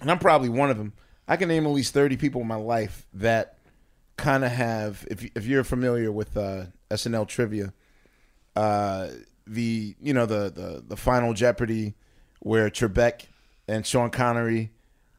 and 0.00 0.10
I'm 0.10 0.18
probably 0.18 0.48
one 0.48 0.70
of 0.70 0.78
them. 0.78 0.92
I 1.26 1.36
can 1.36 1.48
name 1.48 1.66
at 1.66 1.72
least 1.72 1.94
thirty 1.94 2.16
people 2.16 2.40
in 2.40 2.46
my 2.46 2.56
life 2.56 3.06
that 3.14 3.58
kind 4.16 4.44
of 4.44 4.52
have. 4.52 5.06
If 5.10 5.24
if 5.34 5.46
you're 5.46 5.64
familiar 5.64 6.12
with 6.12 6.36
uh, 6.36 6.66
SNL 6.90 7.26
trivia, 7.26 7.72
uh, 8.56 9.08
the 9.46 9.96
you 10.00 10.14
know 10.14 10.26
the 10.26 10.50
the 10.50 10.84
the 10.86 10.96
final 10.96 11.34
Jeopardy 11.34 11.94
where 12.40 12.70
Trebek 12.70 13.22
and 13.66 13.84
Sean 13.86 14.10
Connery 14.10 14.70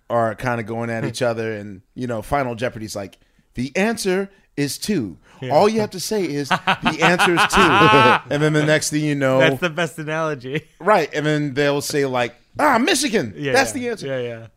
are 0.10 0.34
kind 0.36 0.60
of 0.60 0.66
going 0.66 0.90
at 0.90 1.06
each 1.06 1.22
other, 1.22 1.54
and 1.54 1.82
you 1.96 2.08
know 2.08 2.22
Final 2.22 2.56
Jeopardy's 2.56 2.96
like 2.96 3.18
the 3.56 3.76
answer 3.76 4.30
is 4.60 4.78
two. 4.78 5.18
Yeah. 5.42 5.52
All 5.52 5.70
you 5.70 5.80
have 5.80 5.92
to 5.92 6.00
say 6.02 6.24
is 6.26 6.50
the 6.50 6.98
answer 7.02 7.34
is 7.34 7.42
two, 7.54 7.62
and 8.34 8.44
then 8.44 8.52
the 8.54 8.66
next 8.66 8.90
thing 8.90 9.04
you 9.06 9.16
know, 9.16 9.40
That's 9.40 9.62
the 9.62 9.70
best 9.70 9.98
analogy. 9.98 10.64
right? 10.80 11.10
And 11.14 11.26
then 11.26 11.54
they'll 11.54 11.82
say 11.82 12.06
like 12.06 12.36
ah 12.60 12.78
Michigan, 12.78 13.34
Yeah, 13.38 13.54
that's 13.54 13.74
yeah. 13.74 13.80
the 13.82 13.90
answer. 13.90 14.08
Yeah, 14.08 14.20
yeah. 14.20 14.48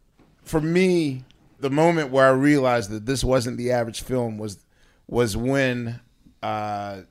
For 0.43 0.61
me, 0.61 1.25
the 1.61 1.71
moment 1.71 2.11
where 2.11 2.27
I 2.27 2.31
realized 2.33 2.91
that 2.91 3.07
this 3.07 3.23
wasn't 3.23 3.59
the 3.59 3.71
average 3.71 4.03
film 4.03 4.38
was 4.38 4.59
was 5.07 5.37
when 5.37 6.01
uh, 6.43 7.03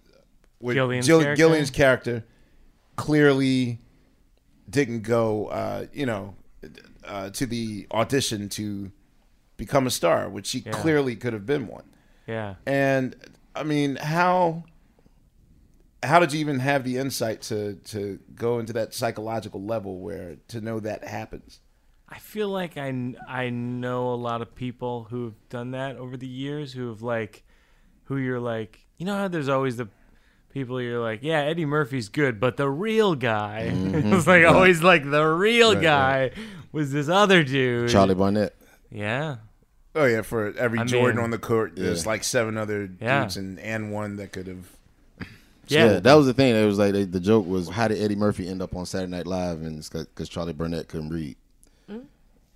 with 0.60 0.76
Gillian's 0.76 1.06
Jill- 1.08 1.22
character? 1.22 1.42
Gillian's 1.42 1.70
character 1.72 2.24
clearly 2.98 3.80
didn't 4.70 5.02
go, 5.04 5.48
uh, 5.48 5.86
you 5.94 6.06
know, 6.06 6.36
uh, 7.06 7.30
to 7.32 7.46
the 7.46 7.88
audition 7.92 8.50
to 8.50 8.92
become 9.58 9.88
a 9.88 9.90
star, 9.92 10.30
which 10.30 10.48
she 10.48 10.60
Yeah. 10.66 10.72
clearly 10.74 11.16
could 11.16 11.34
have 11.34 11.46
been 11.46 11.68
one. 11.68 11.84
Yeah. 12.28 12.56
And 12.66 13.16
I 13.56 13.64
mean, 13.64 13.96
how 13.98 14.64
how 16.04 16.20
did 16.20 16.34
you 16.34 16.40
even 16.40 16.60
have 16.60 16.84
the 16.84 16.98
insight 16.98 17.42
to 17.44 17.76
to 17.76 18.20
go 18.36 18.60
into 18.60 18.74
that 18.74 18.94
psychological 18.94 19.64
level 19.64 20.00
where 20.00 20.38
to 20.50 20.62
know 20.62 20.80
that 20.80 21.04
happens? 21.04 21.60
I 22.10 22.18
feel 22.20 22.50
like 22.50 22.76
I, 22.78 23.14
I 23.28 23.50
know 23.50 24.10
a 24.14 24.16
lot 24.16 24.42
of 24.42 24.54
people 24.54 25.08
who 25.10 25.26
have 25.26 25.50
done 25.50 25.72
that 25.72 25.96
over 25.96 26.18
the 26.18 26.28
years 26.28 26.74
who 26.74 26.90
have 26.90 27.02
like 27.02 27.44
who 28.06 28.18
you're 28.18 28.40
like 28.40 28.86
you 28.98 29.06
know 29.06 29.16
how 29.16 29.28
there's 29.30 29.48
always 29.48 29.78
the 29.78 29.88
people 30.50 30.82
you're 30.82 31.00
like 31.00 31.20
yeah 31.24 31.40
Eddie 31.44 31.64
Murphy's 31.66 32.10
good 32.10 32.38
but 32.42 32.58
the 32.58 32.70
real 32.70 33.16
guy 33.16 33.70
Mhm. 33.74 34.14
it's 34.14 34.28
like 34.28 34.44
Right. 34.44 34.54
always 34.54 34.84
like 34.84 35.10
the 35.10 35.26
real 35.26 35.74
Right, 35.76 35.82
guy 35.82 36.20
right. 36.24 36.34
was 36.74 36.92
this 36.92 37.08
other 37.08 37.44
dude 37.46 37.90
Charlie 37.90 38.16
Barnett. 38.16 38.54
yeah 38.92 39.38
Oh 39.96 40.06
yeah, 40.06 40.22
for 40.22 40.54
every 40.58 40.80
I 40.80 40.84
Jordan 40.86 41.18
mean- 41.18 41.24
on 41.26 41.32
the 41.32 41.38
court, 41.38 41.74
there's 41.76 42.04
Yeah. 42.04 42.10
like 42.10 42.24
seven 42.24 42.58
other 42.58 42.90
Yeah. 43.02 43.22
dudes 43.24 43.38
and 43.38 43.60
and 43.60 43.92
one 43.92 44.18
that 44.18 44.32
could 44.32 44.48
have. 44.48 44.66
Yeah, 45.68 46.00
that 46.00 46.14
was 46.16 46.26
the 46.26 46.34
thing. 46.34 46.54
It 46.54 46.66
was 46.66 46.78
like 46.78 46.92
they, 46.92 47.06
the 47.06 47.20
joke 47.22 47.48
was 47.48 47.70
how 47.70 47.88
did 47.88 48.02
Eddie 48.02 48.16
Murphy 48.16 48.48
end 48.48 48.62
up 48.62 48.76
on 48.76 48.86
Saturday 48.86 49.10
Night 49.12 49.26
Live, 49.28 49.62
and 49.62 49.80
it's 49.80 49.88
because 49.90 50.28
Charlie 50.28 50.52
Barnett 50.52 50.90
couldn't 50.90 51.10
read. 51.12 51.38
Mm. 51.90 52.04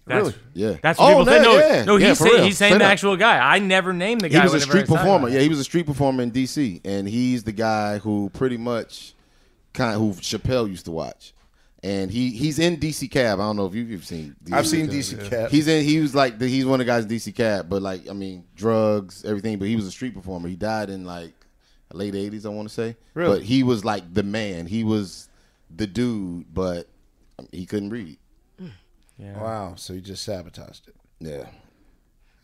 That's, 0.06 0.18
Really? 0.28 0.36
Yeah. 0.54 0.78
That's 0.82 1.00
what 1.00 1.06
Oh, 1.14 1.20
people 1.20 1.26
say. 1.26 1.42
no, 1.42 1.54
No, 1.54 1.58
yeah. 1.58 1.84
no, 1.86 1.96
he's 1.98 2.18
for 2.18 2.28
saying, 2.28 2.44
he's 2.44 2.58
saying 2.58 2.72
Straight 2.74 2.80
the 2.80 2.92
actual 2.92 3.16
guy. 3.16 3.38
I 3.40 3.60
never 3.60 3.94
named 3.94 4.22
the 4.22 4.30
guy. 4.30 4.40
He 4.40 4.44
was 4.44 4.54
a 4.56 4.60
street 4.60 4.88
performer. 4.88 5.30
Yeah, 5.30 5.40
he 5.40 5.48
was 5.50 5.60
a 5.60 5.64
street 5.64 5.86
performer 5.86 6.24
in 6.24 6.32
D.C. 6.32 6.82
and 6.84 7.08
he's 7.08 7.44
the 7.44 7.54
guy 7.54 8.00
who 8.00 8.30
pretty 8.34 8.58
much 8.58 9.14
kind 9.74 9.96
of, 9.96 10.02
who 10.02 10.12
Chappelle 10.22 10.68
used 10.70 10.86
to 10.86 10.92
watch. 10.92 11.34
And 11.86 12.10
he 12.10 12.32
he's 12.32 12.58
in 12.58 12.78
DC 12.78 13.12
Cab. 13.12 13.40
I 13.40 13.44
don't 13.44 13.58
know 13.58 13.68
if 13.68 13.76
you've, 13.76 13.92
you've 13.92 14.06
seen. 14.06 14.36
I've 14.52 14.66
seen 14.66 14.88
DC 14.88 15.30
Cab. 15.30 15.52
He's 15.52 15.68
in. 15.68 15.84
He 15.86 16.00
was 16.00 16.16
like 16.16 16.40
the, 16.40 16.48
he's 16.48 16.66
one 16.66 16.82
of 16.82 16.88
the 16.88 16.92
guys 16.92 17.04
in 17.04 17.10
DC 17.12 17.36
Cab, 17.36 17.70
but 17.70 17.84
like 17.84 18.10
I 18.10 18.14
mean 18.14 18.44
drugs, 18.56 19.24
everything. 19.24 19.60
But 19.60 19.68
he 19.68 19.76
was 19.76 19.86
a 19.86 19.92
street 19.92 20.16
performer. 20.16 20.50
He 20.50 20.56
died 20.56 20.90
in 20.90 21.06
like 21.06 21.34
late 21.94 22.16
eighties, 22.16 22.44
I 22.48 22.50
want 22.50 22.68
to 22.70 22.74
say. 22.74 22.98
Really? 23.14 23.38
But 23.38 23.46
he 23.46 23.62
was 23.62 23.86
like 23.86 24.12
the 24.12 24.24
man. 24.24 24.66
He 24.66 24.84
was 24.84 25.30
the 25.76 25.86
dude, 25.86 26.52
but 26.52 26.88
he 27.52 27.68
couldn't 27.68 27.92
read. 27.92 28.18
Yeah. 29.20 29.42
Wow, 29.42 29.76
so 29.76 29.94
he 29.94 30.02
just 30.02 30.24
sabotaged 30.24 30.88
it. 30.88 30.96
Yeah. 31.20 31.46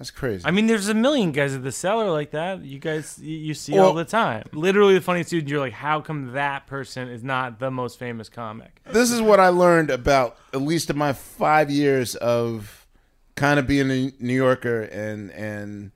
That's 0.01 0.09
crazy. 0.09 0.43
I 0.47 0.49
mean, 0.49 0.65
there's 0.65 0.87
a 0.87 0.95
million 0.95 1.31
guys 1.31 1.53
at 1.53 1.61
the 1.61 1.71
cellar 1.71 2.09
like 2.09 2.31
that. 2.31 2.63
You 2.63 2.79
guys, 2.79 3.19
you, 3.21 3.37
you 3.37 3.53
see 3.53 3.73
Well- 3.73 3.85
all 3.85 3.93
the 3.93 4.03
time. 4.03 4.47
Literally, 4.51 4.95
the 4.95 5.01
funniest 5.01 5.29
dude. 5.29 5.47
You're 5.47 5.59
like, 5.59 5.73
how 5.73 6.01
come 6.01 6.31
that 6.31 6.65
person 6.65 7.07
is 7.07 7.23
not 7.23 7.59
the 7.59 7.69
most 7.69 7.99
famous 7.99 8.27
comic? 8.27 8.81
this 8.91 9.11
is 9.11 9.21
what 9.21 9.39
I 9.39 9.49
learned 9.49 9.91
about 9.91 10.37
at 10.55 10.61
least 10.63 10.89
in 10.89 10.97
my 10.97 11.13
five 11.13 11.69
years 11.69 12.15
of 12.15 12.87
kind 13.35 13.59
of 13.59 13.67
being 13.67 13.91
a 13.91 14.11
New 14.19 14.33
Yorker 14.33 14.81
and 14.81 15.29
and 15.33 15.91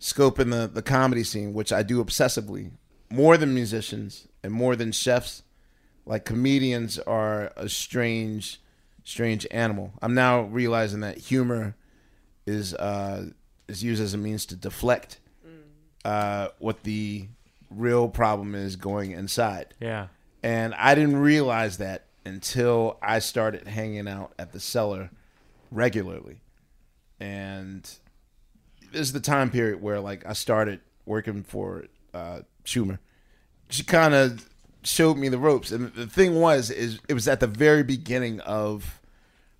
scoping 0.00 0.50
the 0.50 0.66
the 0.66 0.80
comedy 0.80 1.22
scene, 1.22 1.52
which 1.52 1.70
I 1.70 1.82
do 1.82 2.02
obsessively, 2.02 2.70
more 3.10 3.36
than 3.36 3.52
musicians 3.52 4.26
and 4.42 4.54
more 4.54 4.74
than 4.74 4.90
chefs. 4.90 5.42
Like 6.06 6.24
comedians 6.24 6.98
are 7.00 7.52
a 7.58 7.68
strange, 7.68 8.58
strange 9.04 9.46
animal. 9.50 9.92
I'm 10.00 10.14
now 10.14 10.44
realizing 10.44 11.00
that 11.00 11.18
humor 11.18 11.76
is 12.46 12.72
uh, 12.74 13.26
is 13.70 13.82
used 13.82 14.02
as 14.02 14.14
a 14.14 14.18
means 14.18 14.46
to 14.46 14.56
deflect 14.56 15.18
uh, 16.04 16.48
what 16.58 16.82
the 16.82 17.28
real 17.70 18.08
problem 18.08 18.54
is 18.54 18.76
going 18.76 19.12
inside. 19.12 19.74
Yeah. 19.80 20.08
And 20.42 20.74
I 20.74 20.94
didn't 20.94 21.16
realize 21.18 21.78
that 21.78 22.06
until 22.24 22.98
I 23.02 23.18
started 23.18 23.68
hanging 23.68 24.08
out 24.08 24.32
at 24.38 24.52
the 24.52 24.60
cellar 24.60 25.10
regularly. 25.70 26.40
And 27.18 27.82
this 28.92 29.00
is 29.02 29.12
the 29.12 29.20
time 29.20 29.50
period 29.50 29.82
where 29.82 30.00
like 30.00 30.24
I 30.26 30.32
started 30.32 30.80
working 31.06 31.42
for 31.42 31.84
uh, 32.14 32.40
Schumer. 32.64 32.98
She 33.68 33.82
kind 33.84 34.14
of 34.14 34.48
showed 34.82 35.16
me 35.18 35.28
the 35.28 35.38
ropes, 35.38 35.70
and 35.70 35.92
the 35.94 36.06
thing 36.06 36.40
was, 36.40 36.70
is 36.70 36.98
it 37.08 37.14
was 37.14 37.28
at 37.28 37.40
the 37.40 37.46
very 37.46 37.82
beginning 37.84 38.40
of 38.40 39.00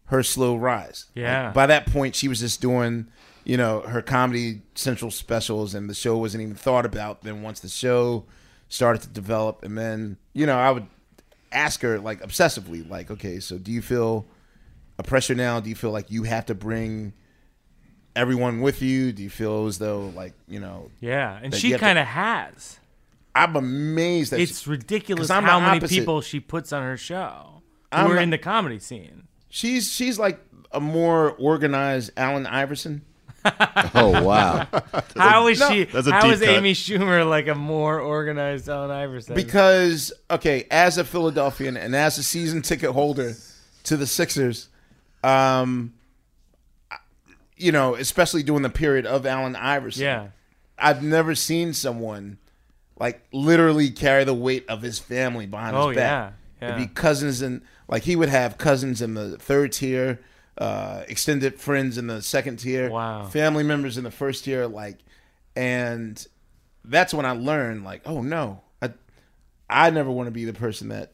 her 0.07 0.23
slow 0.23 0.57
rise. 0.57 1.05
Like, 1.14 1.23
Yeah. 1.23 1.53
by 1.53 1.66
that 1.66 1.87
point, 1.87 2.16
she 2.16 2.27
was 2.27 2.40
just 2.40 2.61
doing, 2.61 3.07
you 3.44 3.57
know, 3.57 3.81
her 3.81 4.03
Comedy 4.03 4.62
Central 4.74 5.11
specials, 5.11 5.74
and 5.74 5.88
the 5.88 5.94
show 5.94 6.16
wasn't 6.16 6.42
even 6.42 6.55
thought 6.55 6.85
about. 6.87 7.22
Then 7.22 7.42
once 7.42 7.61
the 7.61 7.68
show 7.68 8.24
started 8.68 9.03
to 9.03 9.09
develop, 9.09 9.62
and 9.62 9.76
then 9.76 10.16
you 10.35 10.46
know, 10.46 10.59
I 10.59 10.70
would 10.70 10.87
ask 11.53 11.81
her 11.83 11.98
like 11.98 12.20
obsessively, 12.22 12.88
like, 12.88 13.11
okay, 13.11 13.40
so 13.40 13.59
do 13.59 13.72
you 13.72 13.83
feel 13.83 14.26
a 14.98 15.03
pressure 15.03 15.35
now? 15.35 15.61
Do 15.61 15.68
you 15.68 15.74
feel 15.74 15.90
like 15.90 16.11
you 16.11 16.22
have 16.24 16.46
to 16.46 16.55
bring 16.55 17.12
everyone 18.16 18.61
with 18.61 18.83
you? 18.83 19.12
Do 19.12 19.22
you 19.22 19.31
feel 19.31 19.66
as 19.66 19.79
though 19.79 20.12
like 20.14 20.35
you 20.48 20.61
know? 20.61 20.90
Yeah, 21.00 21.38
and 21.42 21.55
she 21.55 21.68
you 21.68 21.74
have 21.74 21.81
to- 21.81 21.87
kind 21.87 21.98
of 21.98 22.07
has. 22.07 22.79
I'm 23.35 23.55
amazed 23.55 24.33
that 24.33 24.40
It's 24.40 24.62
she- 24.62 24.71
ridiculous 24.71 25.29
how 25.31 25.40
many 25.40 25.79
opposite. 25.79 25.94
people 25.94 26.21
she 26.21 26.40
puts 26.40 26.73
on 26.73 26.83
her 26.83 26.96
show 26.96 27.62
who 27.92 27.98
I'm 27.98 28.10
are 28.10 28.14
not- 28.17 28.23
in 28.25 28.31
the 28.31 28.38
comedy 28.38 28.79
scene. 28.81 29.29
She's 29.48 29.90
she's 29.92 30.19
like 30.19 30.40
a 30.73 30.81
more 30.81 31.31
organized 31.33 32.10
Allen 32.17 32.46
Iverson. 32.46 33.02
Oh 33.94 34.22
wow! 34.22 34.66
How 35.16 35.46
is 35.48 35.58
No. 35.60 35.70
she? 35.70 35.84
That's 35.84 36.06
a 36.06 36.12
how 36.12 36.22
deep 36.22 36.32
is 36.34 36.40
cut. 36.40 36.48
Amy 36.50 36.74
Schumer 36.74 37.28
like 37.28 37.48
a 37.48 37.54
more 37.54 37.98
organized 37.98 38.68
Allen 38.68 38.90
Iverson? 38.90 39.34
Because 39.34 40.12
okay, 40.30 40.66
as 40.70 40.98
a 40.98 41.04
Philadelphian 41.04 41.76
and 41.76 41.96
as 41.96 42.18
a 42.18 42.22
season 42.22 42.62
ticket 42.62 42.90
holder 42.90 43.34
to 43.84 43.96
the 43.96 44.06
Sixers, 44.06 44.68
um, 45.24 45.94
you 47.56 47.72
know, 47.72 47.94
especially 47.94 48.42
during 48.42 48.62
the 48.62 48.70
period 48.70 49.06
of 49.06 49.26
Allen 49.26 49.56
Iverson, 49.56 50.02
Yeah. 50.04 50.26
I've 50.78 51.02
never 51.02 51.34
seen 51.34 51.72
someone 51.74 52.38
like 52.98 53.22
literally 53.32 53.90
carry 53.90 54.24
the 54.24 54.34
weight 54.34 54.64
of 54.68 54.82
his 54.82 54.98
family 54.98 55.46
behind 55.46 55.76
Oh, 55.76 55.88
his 55.88 55.96
back. 55.96 56.34
yeah, 56.60 56.68
It'd 56.68 56.80
yeah. 56.80 56.86
be 56.86 56.92
cousins 56.92 57.40
and 57.42 57.62
like 57.88 58.04
he 58.04 58.16
would 58.16 58.28
have 58.28 58.56
cousins 58.58 59.02
in 59.02 59.14
the 59.14 59.36
third 59.38 59.72
tier, 59.72 60.20
uh, 60.61 61.02
extended 61.08 61.58
friends 61.58 61.98
in 61.98 62.06
the 62.06 62.21
second 62.23 62.58
tier, 62.58 62.90
Wow. 62.90 63.25
family 63.27 63.65
members 63.65 63.96
in 63.98 64.04
the 64.04 64.11
first 64.11 64.44
tier, 64.44 64.67
like, 64.67 64.98
and 65.56 66.25
that's 66.85 67.13
when 67.13 67.27
I 67.27 67.33
learned 67.33 67.83
like, 67.85 68.02
oh 68.06 68.21
no, 68.23 68.61
I 68.81 68.90
I 69.69 69.90
never 69.90 70.11
want 70.11 70.27
to 70.29 70.31
be 70.33 70.44
the 70.44 70.52
person 70.52 70.88
that 70.90 71.13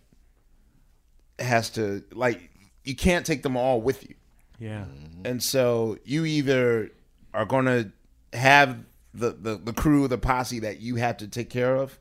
has 1.38 1.70
to 1.70 2.02
like 2.12 2.50
you 2.84 2.94
can't 2.96 3.26
take 3.26 3.42
them 3.42 3.56
all 3.56 3.80
with 3.80 4.08
you. 4.08 4.14
Yeah. 4.58 4.84
And 5.24 5.42
so 5.42 5.98
you 6.04 6.24
either 6.24 6.90
are 7.34 7.44
going 7.44 7.64
to 7.66 7.92
have 8.36 8.78
the, 9.12 9.32
the, 9.32 9.56
the 9.56 9.72
crew, 9.72 10.06
the 10.08 10.18
posse 10.18 10.60
that 10.60 10.80
you 10.80 10.96
have 10.96 11.16
to 11.18 11.28
take 11.28 11.50
care 11.50 11.74
of, 11.76 11.98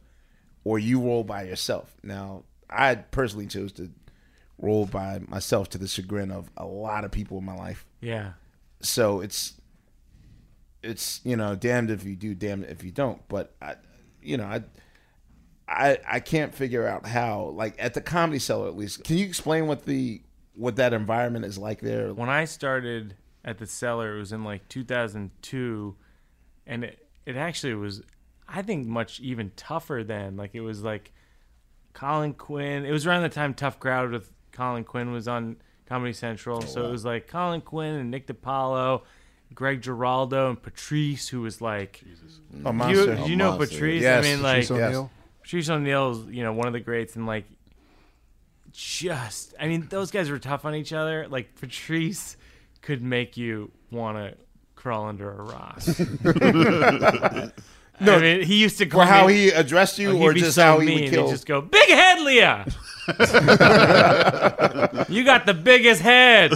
or 0.63 0.77
you 0.79 1.01
roll 1.01 1.23
by 1.23 1.43
yourself. 1.43 1.93
Now, 2.03 2.43
I 2.69 2.95
personally 2.95 3.47
chose 3.47 3.71
to 3.73 3.89
roll 4.57 4.85
by 4.85 5.19
myself 5.27 5.69
to 5.69 5.77
the 5.77 5.87
chagrin 5.87 6.31
of 6.31 6.49
a 6.57 6.65
lot 6.65 7.03
of 7.03 7.11
people 7.11 7.37
in 7.37 7.45
my 7.45 7.55
life. 7.55 7.85
Yeah. 8.01 8.33
So 8.81 9.21
it's 9.21 9.53
it's 10.83 11.21
you 11.23 11.35
know 11.35 11.55
damned 11.55 11.89
if 11.89 12.03
you 12.03 12.15
do, 12.15 12.35
damned 12.35 12.65
if 12.65 12.83
you 12.83 12.91
don't. 12.91 13.21
But 13.27 13.55
I, 13.61 13.75
you 14.21 14.37
know, 14.37 14.45
I 14.45 14.63
I 15.67 15.97
I 16.07 16.19
can't 16.19 16.53
figure 16.53 16.87
out 16.87 17.05
how 17.05 17.53
like 17.55 17.75
at 17.79 17.93
the 17.93 18.01
comedy 18.01 18.39
cellar 18.39 18.67
at 18.67 18.77
least. 18.77 19.03
Can 19.03 19.17
you 19.17 19.25
explain 19.25 19.67
what 19.67 19.85
the 19.85 20.21
what 20.55 20.77
that 20.77 20.93
environment 20.93 21.45
is 21.45 21.57
like 21.57 21.81
there? 21.81 22.13
When 22.13 22.29
I 22.29 22.45
started 22.45 23.15
at 23.43 23.57
the 23.57 23.65
cellar, 23.65 24.15
it 24.15 24.19
was 24.19 24.31
in 24.31 24.43
like 24.43 24.67
2002, 24.69 25.95
and 26.65 26.83
it, 26.83 27.07
it 27.25 27.35
actually 27.35 27.75
was, 27.75 28.01
I 28.47 28.61
think, 28.61 28.87
much 28.87 29.19
even 29.19 29.51
tougher 29.55 30.03
then. 30.03 30.37
Like 30.37 30.55
it 30.55 30.61
was 30.61 30.83
like 30.83 31.11
Colin 31.93 32.33
Quinn. 32.33 32.85
It 32.85 32.91
was 32.91 33.05
around 33.05 33.23
the 33.23 33.29
time 33.29 33.53
Tough 33.53 33.79
Crowd 33.79 34.11
with 34.11 34.31
Colin 34.55 34.83
Quinn 34.83 35.11
was 35.11 35.27
on 35.27 35.57
Comedy 35.85 36.13
Central, 36.13 36.59
oh, 36.63 36.65
so 36.65 36.85
it 36.85 36.91
was 36.91 37.05
like 37.05 37.27
Colin 37.27 37.61
Quinn 37.61 37.95
and 37.95 38.09
Nick 38.11 38.27
DiPaolo. 38.27 39.01
Greg 39.53 39.81
Giraldo 39.81 40.49
and 40.49 40.61
Patrice, 40.61 41.27
who 41.29 41.41
was 41.41 41.61
like, 41.61 42.03
A 42.03 42.55
mm. 42.55 42.65
oh, 42.65 42.71
you, 42.71 42.73
monster. 42.73 43.27
you 43.27 43.33
A 43.33 43.37
know 43.37 43.53
oh, 43.53 43.57
monster. 43.57 43.75
Patrice. 43.75 44.01
Yes, 44.01 44.25
I 44.25 44.27
mean, 44.27 44.41
like 44.41 44.67
Patrice 44.67 44.71
O'Neal. 44.71 45.11
Patrice 45.41 45.69
O'Neal's, 45.69 46.27
you 46.27 46.43
know, 46.43 46.53
one 46.53 46.67
of 46.67 46.73
the 46.73 46.79
greats, 46.79 47.15
and 47.15 47.27
like, 47.27 47.45
just, 48.71 49.53
I 49.59 49.67
mean, 49.67 49.87
those 49.89 50.11
guys 50.11 50.29
were 50.29 50.39
tough 50.39 50.65
on 50.65 50.75
each 50.75 50.91
other. 50.91 51.27
Like 51.29 51.55
Patrice 51.55 52.35
could 52.81 53.01
make 53.01 53.37
you 53.37 53.71
want 53.91 54.17
to 54.17 54.35
crawl 54.75 55.05
under 55.05 55.31
a 55.31 55.43
rock. 55.43 55.81
No, 57.99 58.15
I 58.15 58.19
mean, 58.19 58.41
he 58.43 58.57
used 58.61 58.77
to 58.79 58.85
call 58.85 59.01
how 59.05 59.27
me- 59.27 59.33
he 59.33 59.49
addressed 59.49 59.97
you 59.99 60.09
Oh, 60.11 60.15
he'd 60.17 60.23
or 60.25 60.33
just 60.33 60.55
so 60.55 60.63
how 60.63 60.79
he 60.79 60.85
mean. 60.87 60.95
would 60.95 61.03
He'd 61.05 61.09
kill? 61.11 61.29
just 61.29 61.45
go, 61.45 61.61
"Big 61.61 61.89
head, 61.89 62.21
Leah." 62.21 62.65
you 65.09 65.23
got 65.23 65.45
the 65.45 65.53
biggest 65.53 66.01
head. 66.01 66.51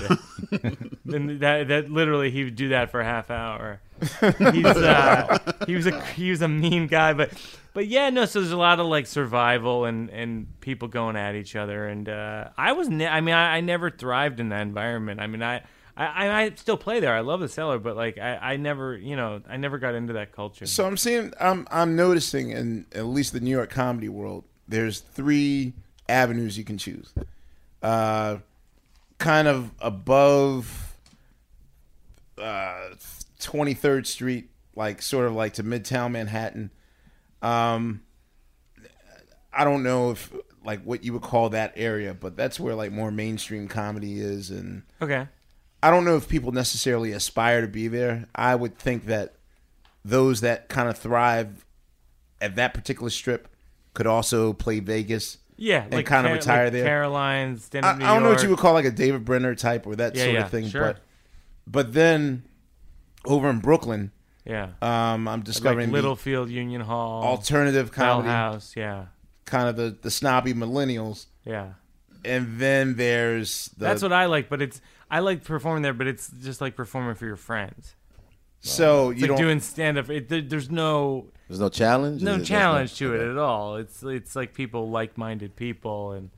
and 1.06 1.40
that 1.42 1.68
that 1.68 1.92
literally 1.92 2.32
he 2.32 2.44
would 2.44 2.56
do 2.56 2.70
that 2.70 2.90
for 2.92 3.02
a 3.02 3.06
half 3.06 3.30
hour. 3.30 3.82
He's 4.00 4.66
uh, 4.66 5.38
he 5.68 5.76
was 5.76 5.86
a 5.88 6.02
he 6.06 6.30
was 6.32 6.42
a 6.42 6.48
mean 6.48 6.88
guy, 6.88 7.14
but 7.14 7.32
but 7.74 7.88
yeah, 7.88 8.10
no. 8.10 8.26
So 8.26 8.40
there's 8.40 8.52
a 8.52 8.58
lot 8.58 8.80
of 8.80 8.88
like 8.88 9.06
survival 9.08 9.86
and 9.86 10.10
and 10.10 10.48
people 10.62 10.88
going 10.88 11.16
at 11.16 11.36
each 11.36 11.56
other, 11.56 11.88
and 11.88 12.08
uh, 12.10 12.50
I 12.58 12.72
was 12.72 12.90
ne- 12.90 13.08
I 13.08 13.22
mean 13.22 13.36
I, 13.36 13.58
I 13.58 13.62
never 13.62 13.90
thrived 13.90 14.40
in 14.40 14.50
that 14.50 14.62
environment. 14.62 15.20
I 15.20 15.28
mean 15.28 15.44
I. 15.44 15.62
I, 16.00 16.43
I 16.43 16.52
still 16.56 16.78
play 16.78 17.02
there. 17.02 17.14
I 17.14 17.20
love 17.20 17.41
the 17.41 17.50
cellar, 17.50 17.78
but 17.78 17.97
like 17.97 18.18
I, 18.18 18.38
I 18.38 18.58
never, 18.58 18.97
you 18.97 19.18
know, 19.18 19.41
I 19.50 19.58
never 19.58 19.78
got 19.78 19.95
into 19.95 20.14
that 20.14 20.32
culture. 20.32 20.66
So 20.66 20.86
I'm 20.86 20.95
seeing, 20.95 21.34
I'm 21.39 21.68
I'm 21.70 21.95
noticing 21.95 22.52
in 22.52 22.86
at 22.93 23.06
least 23.06 23.34
the 23.34 23.41
New 23.41 23.52
York 23.52 23.70
comedy 23.70 24.08
world, 24.08 24.45
there's 24.68 25.00
three 25.00 25.74
avenues 26.08 26.58
you 26.58 26.64
can 26.64 26.78
choose. 26.78 27.14
Uh, 27.82 28.38
kind 29.18 29.47
of 29.50 29.72
above 29.80 30.95
uh, 32.38 32.91
23rd 33.41 34.06
Street, 34.06 34.50
like 34.76 35.02
sort 35.02 35.28
of 35.28 35.34
like 35.34 35.54
to 35.54 35.64
Midtown 35.64 36.12
Manhattan. 36.12 36.72
Um, 37.41 38.04
I 39.52 39.66
don't 39.66 39.84
know 39.84 40.12
if 40.12 40.34
like 40.64 40.82
what 40.84 41.04
you 41.04 41.12
would 41.14 41.22
call 41.22 41.50
that 41.50 41.74
area, 41.76 42.14
but 42.14 42.38
that's 42.38 42.58
where 42.58 42.76
like 42.76 42.93
more 42.93 43.12
mainstream 43.12 43.68
comedy 43.68 44.20
is, 44.20 44.50
and 44.50 44.84
Okay. 45.02 45.28
I 45.82 45.90
don't 45.92 46.06
know 46.06 46.16
if 46.18 46.28
people 46.28 46.52
necessarily 46.52 47.12
aspire 47.14 47.62
to 47.62 47.68
be 47.68 47.88
there. 47.88 48.26
I 48.36 48.56
would 48.56 48.78
think 48.78 49.06
that 49.06 49.36
those 50.04 50.42
that 50.42 50.70
kind 50.70 50.90
of 50.90 50.98
thrive 50.98 51.66
at 52.42 52.56
that 52.56 52.74
particular 52.74 53.10
strip 53.10 53.48
could 53.94 54.08
also 54.08 54.54
play 54.54 54.80
Vegas. 54.80 55.38
Yeah, 55.58 55.84
and 55.84 55.94
like 55.94 56.06
kind 56.06 56.26
of 56.26 56.32
Car- 56.32 56.38
retire 56.38 56.64
like 56.66 56.74
there. 56.74 56.86
Caroline's, 56.86 57.70
I, 57.74 57.80
I 57.80 57.98
don't 57.98 58.24
know 58.24 58.30
what 58.30 58.42
you 58.44 58.50
would 58.50 58.60
call 58.60 58.74
like 58.74 58.86
a 58.86 58.92
David 58.92 59.26
Brenner 59.26 59.56
type 59.56 59.86
or 59.86 59.96
that 59.98 60.16
Yeah, 60.16 60.24
sort 60.24 60.34
yeah, 60.36 60.46
of 60.46 60.52
thing, 60.52 60.70
sure. 60.70 60.82
but 60.82 61.00
but 61.68 61.94
then 61.94 62.44
over 63.26 63.50
in 63.50 63.60
Brooklyn, 63.60 64.12
Yeah. 64.46 64.70
um, 64.82 65.28
I'm 65.28 65.42
discovering 65.42 65.88
like 65.90 65.96
Littlefield 65.96 66.50
Union 66.50 66.80
Hall, 66.80 67.24
alternative 67.24 67.88
Bell 67.94 68.16
comedy, 68.22 68.30
House. 68.30 68.74
Yeah, 68.78 69.08
kind 69.44 69.68
of 69.68 69.76
the 69.76 69.98
the 70.02 70.10
snobby 70.10 70.54
millennials, 70.54 71.26
yeah. 71.44 71.72
and 72.24 72.58
then 72.58 72.96
there's 72.96 73.66
the, 73.78 73.84
That's 73.84 74.02
what 74.02 74.14
I 74.14 74.28
like, 74.28 74.48
but 74.48 74.62
it's 74.62 74.80
I 75.12 75.20
like 75.20 75.43
performing 75.43 75.82
there, 75.84 75.93
but 75.93 76.07
it's 76.07 76.30
just 76.41 76.62
like 76.62 76.76
performing 76.76 77.16
for 77.16 77.26
your 77.26 77.36
friends. 77.36 77.95
So 78.62 79.10
It's 79.12 79.22
you 79.22 79.28
like 79.28 79.38
don't- 79.38 79.45
doing 79.45 79.60
stand 79.62 79.97
up. 79.97 80.07
There, 80.07 80.41
there's 80.41 80.70
no 80.70 81.28
There's 81.47 81.60
no 81.62 81.70
challenge? 81.70 82.22
no 82.22 82.36
Is 82.36 82.41
it- 82.41 82.45
challenge 82.45 82.95
to 82.97 83.16
it 83.16 83.22
at 83.32 83.38
all. 83.38 83.78
It's 83.78 84.03
it's 84.03 84.36
like 84.36 84.53
people 84.53 84.89
like 84.89 85.18
minded 85.18 85.55
people, 85.55 86.12
and 86.12 86.30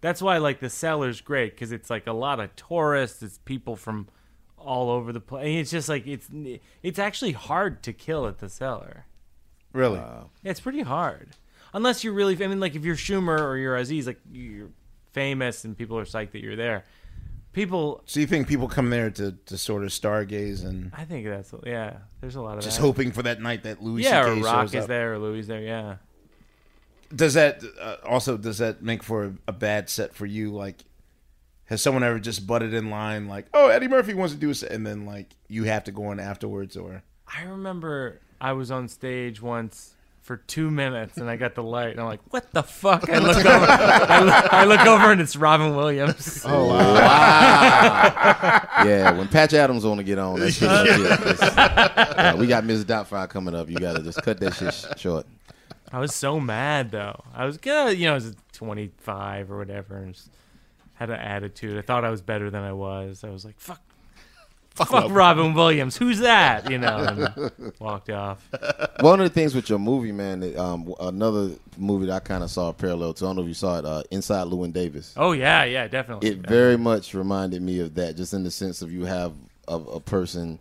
that's 0.00 0.22
why 0.22 0.38
like 0.38 0.60
the 0.60 0.70
cellar's 0.70 1.20
great 1.20 1.52
because 1.54 1.72
it's 1.72 1.90
like 1.90 2.06
a 2.06 2.12
lot 2.12 2.38
of 2.40 2.54
tourists. 2.56 3.22
It's 3.22 3.38
people 3.38 3.74
from 3.76 4.08
all 4.56 4.88
over 4.88 5.12
the 5.12 5.20
place. 5.20 5.62
It's 5.62 5.70
just 5.72 5.88
like 5.88 6.06
it's 6.06 6.28
it's 6.82 6.98
actually 6.98 7.32
hard 7.32 7.82
to 7.82 7.92
kill 7.92 8.26
at 8.28 8.38
the 8.38 8.48
cellar. 8.48 9.06
Really? 9.72 9.98
Yeah, 9.98 10.24
it's 10.44 10.60
pretty 10.60 10.82
hard. 10.82 11.30
Unless 11.72 12.04
you're 12.04 12.12
really, 12.12 12.34
I 12.42 12.46
mean, 12.46 12.60
like 12.60 12.76
if 12.76 12.84
you're 12.84 12.94
Schumer 12.94 13.40
or 13.40 13.56
you're 13.56 13.74
Aziz, 13.74 14.06
like 14.06 14.20
you're 14.30 14.68
famous 15.12 15.64
and 15.64 15.76
people 15.76 15.98
are 15.98 16.04
psyched 16.04 16.30
that 16.30 16.40
you're 16.40 16.54
there. 16.54 16.84
People, 17.54 18.02
So 18.04 18.18
you 18.18 18.26
think 18.26 18.48
people 18.48 18.68
come 18.68 18.90
there 18.90 19.10
to, 19.10 19.32
to 19.46 19.56
sort 19.56 19.84
of 19.84 19.90
stargaze 19.90 20.64
and 20.64 20.90
I 20.92 21.04
think 21.04 21.24
that's 21.24 21.54
yeah. 21.64 21.98
There's 22.20 22.34
a 22.34 22.42
lot 22.42 22.58
of 22.58 22.64
just 22.64 22.78
that. 22.78 22.82
hoping 22.82 23.12
for 23.12 23.22
that 23.22 23.40
night 23.40 23.62
that 23.62 23.80
Louis 23.80 24.02
yeah, 24.02 24.24
C.K. 24.24 24.40
or 24.40 24.44
Rock 24.44 24.62
shows 24.64 24.74
is 24.74 24.82
up. 24.82 24.88
there, 24.88 25.14
or 25.14 25.18
Louis 25.18 25.46
there. 25.46 25.62
Yeah. 25.62 25.96
Does 27.14 27.34
that 27.34 27.62
uh, 27.80 27.96
also 28.04 28.36
does 28.36 28.58
that 28.58 28.82
make 28.82 29.04
for 29.04 29.24
a, 29.24 29.34
a 29.48 29.52
bad 29.52 29.88
set 29.88 30.14
for 30.14 30.26
you? 30.26 30.50
Like, 30.50 30.84
has 31.66 31.80
someone 31.80 32.02
ever 32.02 32.18
just 32.18 32.44
butted 32.44 32.74
in 32.74 32.90
line 32.90 33.28
like, 33.28 33.46
"Oh, 33.54 33.68
Eddie 33.68 33.86
Murphy 33.88 34.14
wants 34.14 34.34
to 34.34 34.40
do 34.40 34.50
a 34.50 34.54
set," 34.54 34.72
and 34.72 34.84
then 34.84 35.06
like 35.06 35.36
you 35.46 35.62
have 35.64 35.84
to 35.84 35.92
go 35.92 36.10
in 36.10 36.18
afterwards, 36.18 36.76
or 36.76 37.04
I 37.28 37.44
remember 37.44 38.20
I 38.40 38.52
was 38.52 38.72
on 38.72 38.88
stage 38.88 39.40
once 39.40 39.93
for 40.24 40.38
two 40.38 40.70
minutes 40.70 41.18
and 41.18 41.28
I 41.28 41.36
got 41.36 41.54
the 41.54 41.62
light 41.62 41.90
and 41.90 42.00
I'm 42.00 42.06
like, 42.06 42.20
what 42.30 42.50
the 42.50 42.62
fuck? 42.62 43.10
I 43.12 43.18
look 43.18 43.36
over, 43.36 43.66
I 43.68 44.20
look, 44.22 44.52
I 44.52 44.64
look 44.64 44.80
over 44.80 45.12
and 45.12 45.20
it's 45.20 45.36
Robin 45.36 45.76
Williams. 45.76 46.42
Oh 46.54 46.68
wow! 46.68 46.94
yeah, 48.84 49.10
when 49.12 49.28
Patch 49.28 49.52
Adams 49.52 49.84
want 49.84 49.98
to 49.98 50.04
get 50.04 50.18
on, 50.18 50.40
that's 50.40 50.58
pretty 50.58 50.74
much 50.74 51.38
yeah, 51.40 52.34
we 52.34 52.46
got 52.46 52.64
Ms. 52.64 52.84
Doubtfire 52.86 53.28
coming 53.28 53.54
up. 53.54 53.68
You 53.68 53.76
gotta 53.76 54.02
just 54.02 54.22
cut 54.22 54.40
that 54.40 54.54
shit 54.54 54.72
sh- 54.72 54.86
short. 55.00 55.26
I 55.92 55.98
was 56.00 56.14
so 56.14 56.40
mad 56.40 56.90
though. 56.90 57.22
I 57.34 57.44
was 57.44 57.58
good, 57.58 57.98
you 57.98 58.06
know, 58.06 58.12
I 58.12 58.14
was 58.14 58.34
25 58.52 59.50
or 59.52 59.58
whatever, 59.58 59.96
and 59.96 60.14
just 60.14 60.30
had 60.94 61.10
an 61.10 61.20
attitude. 61.20 61.76
I 61.76 61.82
thought 61.82 62.04
I 62.04 62.10
was 62.10 62.22
better 62.22 62.50
than 62.50 62.62
I 62.62 62.72
was. 62.72 63.24
I 63.24 63.30
was 63.30 63.44
like, 63.44 63.58
"Fuck, 63.58 63.82
fuck, 64.74 64.90
Robin. 64.92 65.12
Robin 65.12 65.54
Williams. 65.54 65.96
Who's 65.96 66.18
that?" 66.20 66.70
You 66.70 66.78
know, 66.78 66.96
and 66.96 67.72
walked 67.78 68.10
off. 68.10 68.48
One 69.00 69.20
of 69.20 69.28
the 69.28 69.34
things 69.34 69.54
with 69.54 69.68
your 69.68 69.78
movie, 69.78 70.12
man, 70.12 70.40
that, 70.40 70.56
um, 70.56 70.92
another 71.00 71.50
movie 71.78 72.06
that 72.06 72.14
I 72.14 72.20
kind 72.20 72.42
of 72.44 72.50
saw 72.50 72.68
a 72.68 72.72
parallel 72.72 73.14
to. 73.14 73.24
I 73.24 73.28
don't 73.28 73.36
know 73.36 73.42
if 73.42 73.48
you 73.48 73.54
saw 73.54 73.78
it, 73.78 73.84
uh, 73.84 74.02
Inside 74.10 74.46
Llewyn 74.46 74.72
Davis. 74.72 75.14
Oh 75.16 75.32
yeah, 75.32 75.64
yeah, 75.64 75.88
definitely. 75.88 76.28
It 76.28 76.38
very 76.38 76.76
much 76.76 77.14
reminded 77.14 77.62
me 77.62 77.80
of 77.80 77.94
that, 77.94 78.16
just 78.16 78.34
in 78.34 78.44
the 78.44 78.50
sense 78.50 78.82
of 78.82 78.92
you 78.92 79.04
have 79.04 79.32
a, 79.68 79.76
a 79.76 80.00
person 80.00 80.58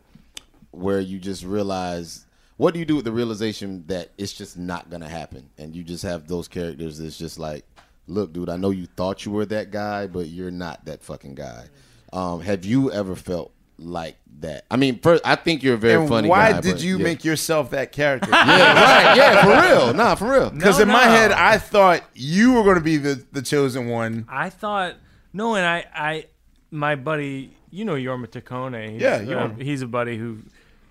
where 0.72 1.00
you 1.00 1.20
just 1.20 1.44
realize 1.44 2.26
what 2.58 2.74
do 2.74 2.80
you 2.80 2.86
do 2.86 2.96
with 2.96 3.06
the 3.06 3.12
realization 3.12 3.84
that 3.88 4.10
it's 4.18 4.34
just 4.34 4.58
not 4.58 4.90
gonna 4.90 5.10
happen, 5.10 5.50
and 5.58 5.76
you 5.76 5.84
just 5.84 6.04
have 6.04 6.28
those 6.28 6.48
characters 6.48 7.00
that's 7.00 7.18
just 7.18 7.40
like, 7.40 7.66
look, 8.08 8.34
dude, 8.34 8.50
I 8.50 8.58
know 8.58 8.70
you 8.70 8.86
thought 8.86 9.26
you 9.26 9.32
were 9.32 9.46
that 9.48 9.72
guy, 9.72 10.08
but 10.08 10.28
you're 10.28 10.52
not 10.52 10.86
that 10.86 11.02
fucking 11.04 11.36
guy. 11.36 11.66
Um, 12.12 12.42
have 12.42 12.64
you 12.64 12.92
ever 12.92 13.16
felt 13.16 13.52
like 13.84 14.18
that? 14.40 14.66
I 14.72 14.78
mean, 14.78 15.00
first, 15.00 15.22
I 15.26 15.36
think 15.36 15.64
you're 15.64 15.76
a 15.76 15.78
very 15.78 16.00
and 16.00 16.10
funny. 16.10 16.30
why 16.30 16.52
guy, 16.52 16.62
did 16.62 16.72
but 16.74 16.84
you 16.84 16.98
yeah. 16.98 17.04
make 17.04 17.24
yourself 17.24 17.72
that 17.72 17.92
character? 17.92 18.30
yeah, 18.32 18.48
right. 18.48 19.18
Yeah, 19.18 19.44
for 19.44 19.68
real. 19.68 19.94
Nah, 19.94 20.16
for 20.16 20.32
real. 20.32 20.50
Because 20.50 20.80
in 20.80 20.88
my 20.88 21.04
head, 21.04 21.32
I 21.32 21.58
thought 21.58 22.04
you 22.14 22.54
were 22.54 22.64
going 22.64 22.76
to 22.76 22.82
be 22.82 22.98
the, 22.98 23.24
the 23.32 23.42
chosen 23.42 23.88
one. 23.88 24.26
I 24.30 24.50
thought 24.50 24.96
no, 25.34 25.56
and 25.56 25.66
I, 25.66 25.86
I, 25.94 26.26
my 26.70 26.96
buddy, 26.96 27.58
you 27.72 27.86
know 27.86 27.96
Jorma 27.96 28.28
Taccone. 28.28 28.92
He's, 28.92 29.02
Yeah, 29.02 29.16
uh, 29.38 29.50
he's 29.56 29.82
a 29.82 29.88
buddy 29.88 30.18
who 30.18 30.38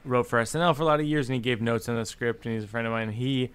wrote 0.05 0.27
for 0.27 0.43
SNL 0.43 0.75
for 0.75 0.83
a 0.83 0.85
lot 0.85 0.99
of 0.99 1.07
years, 1.07 1.29
and 1.29 1.35
he 1.35 1.41
gave 1.41 1.63
notes 1.63 1.89
on 1.89 1.97
the 1.97 2.05
script, 2.05 2.45
and 2.45 2.55
he's 2.55 2.65
a 2.65 2.69
friend 2.69 2.87
of 2.87 2.93
mine. 2.93 3.13
He, 3.13 3.51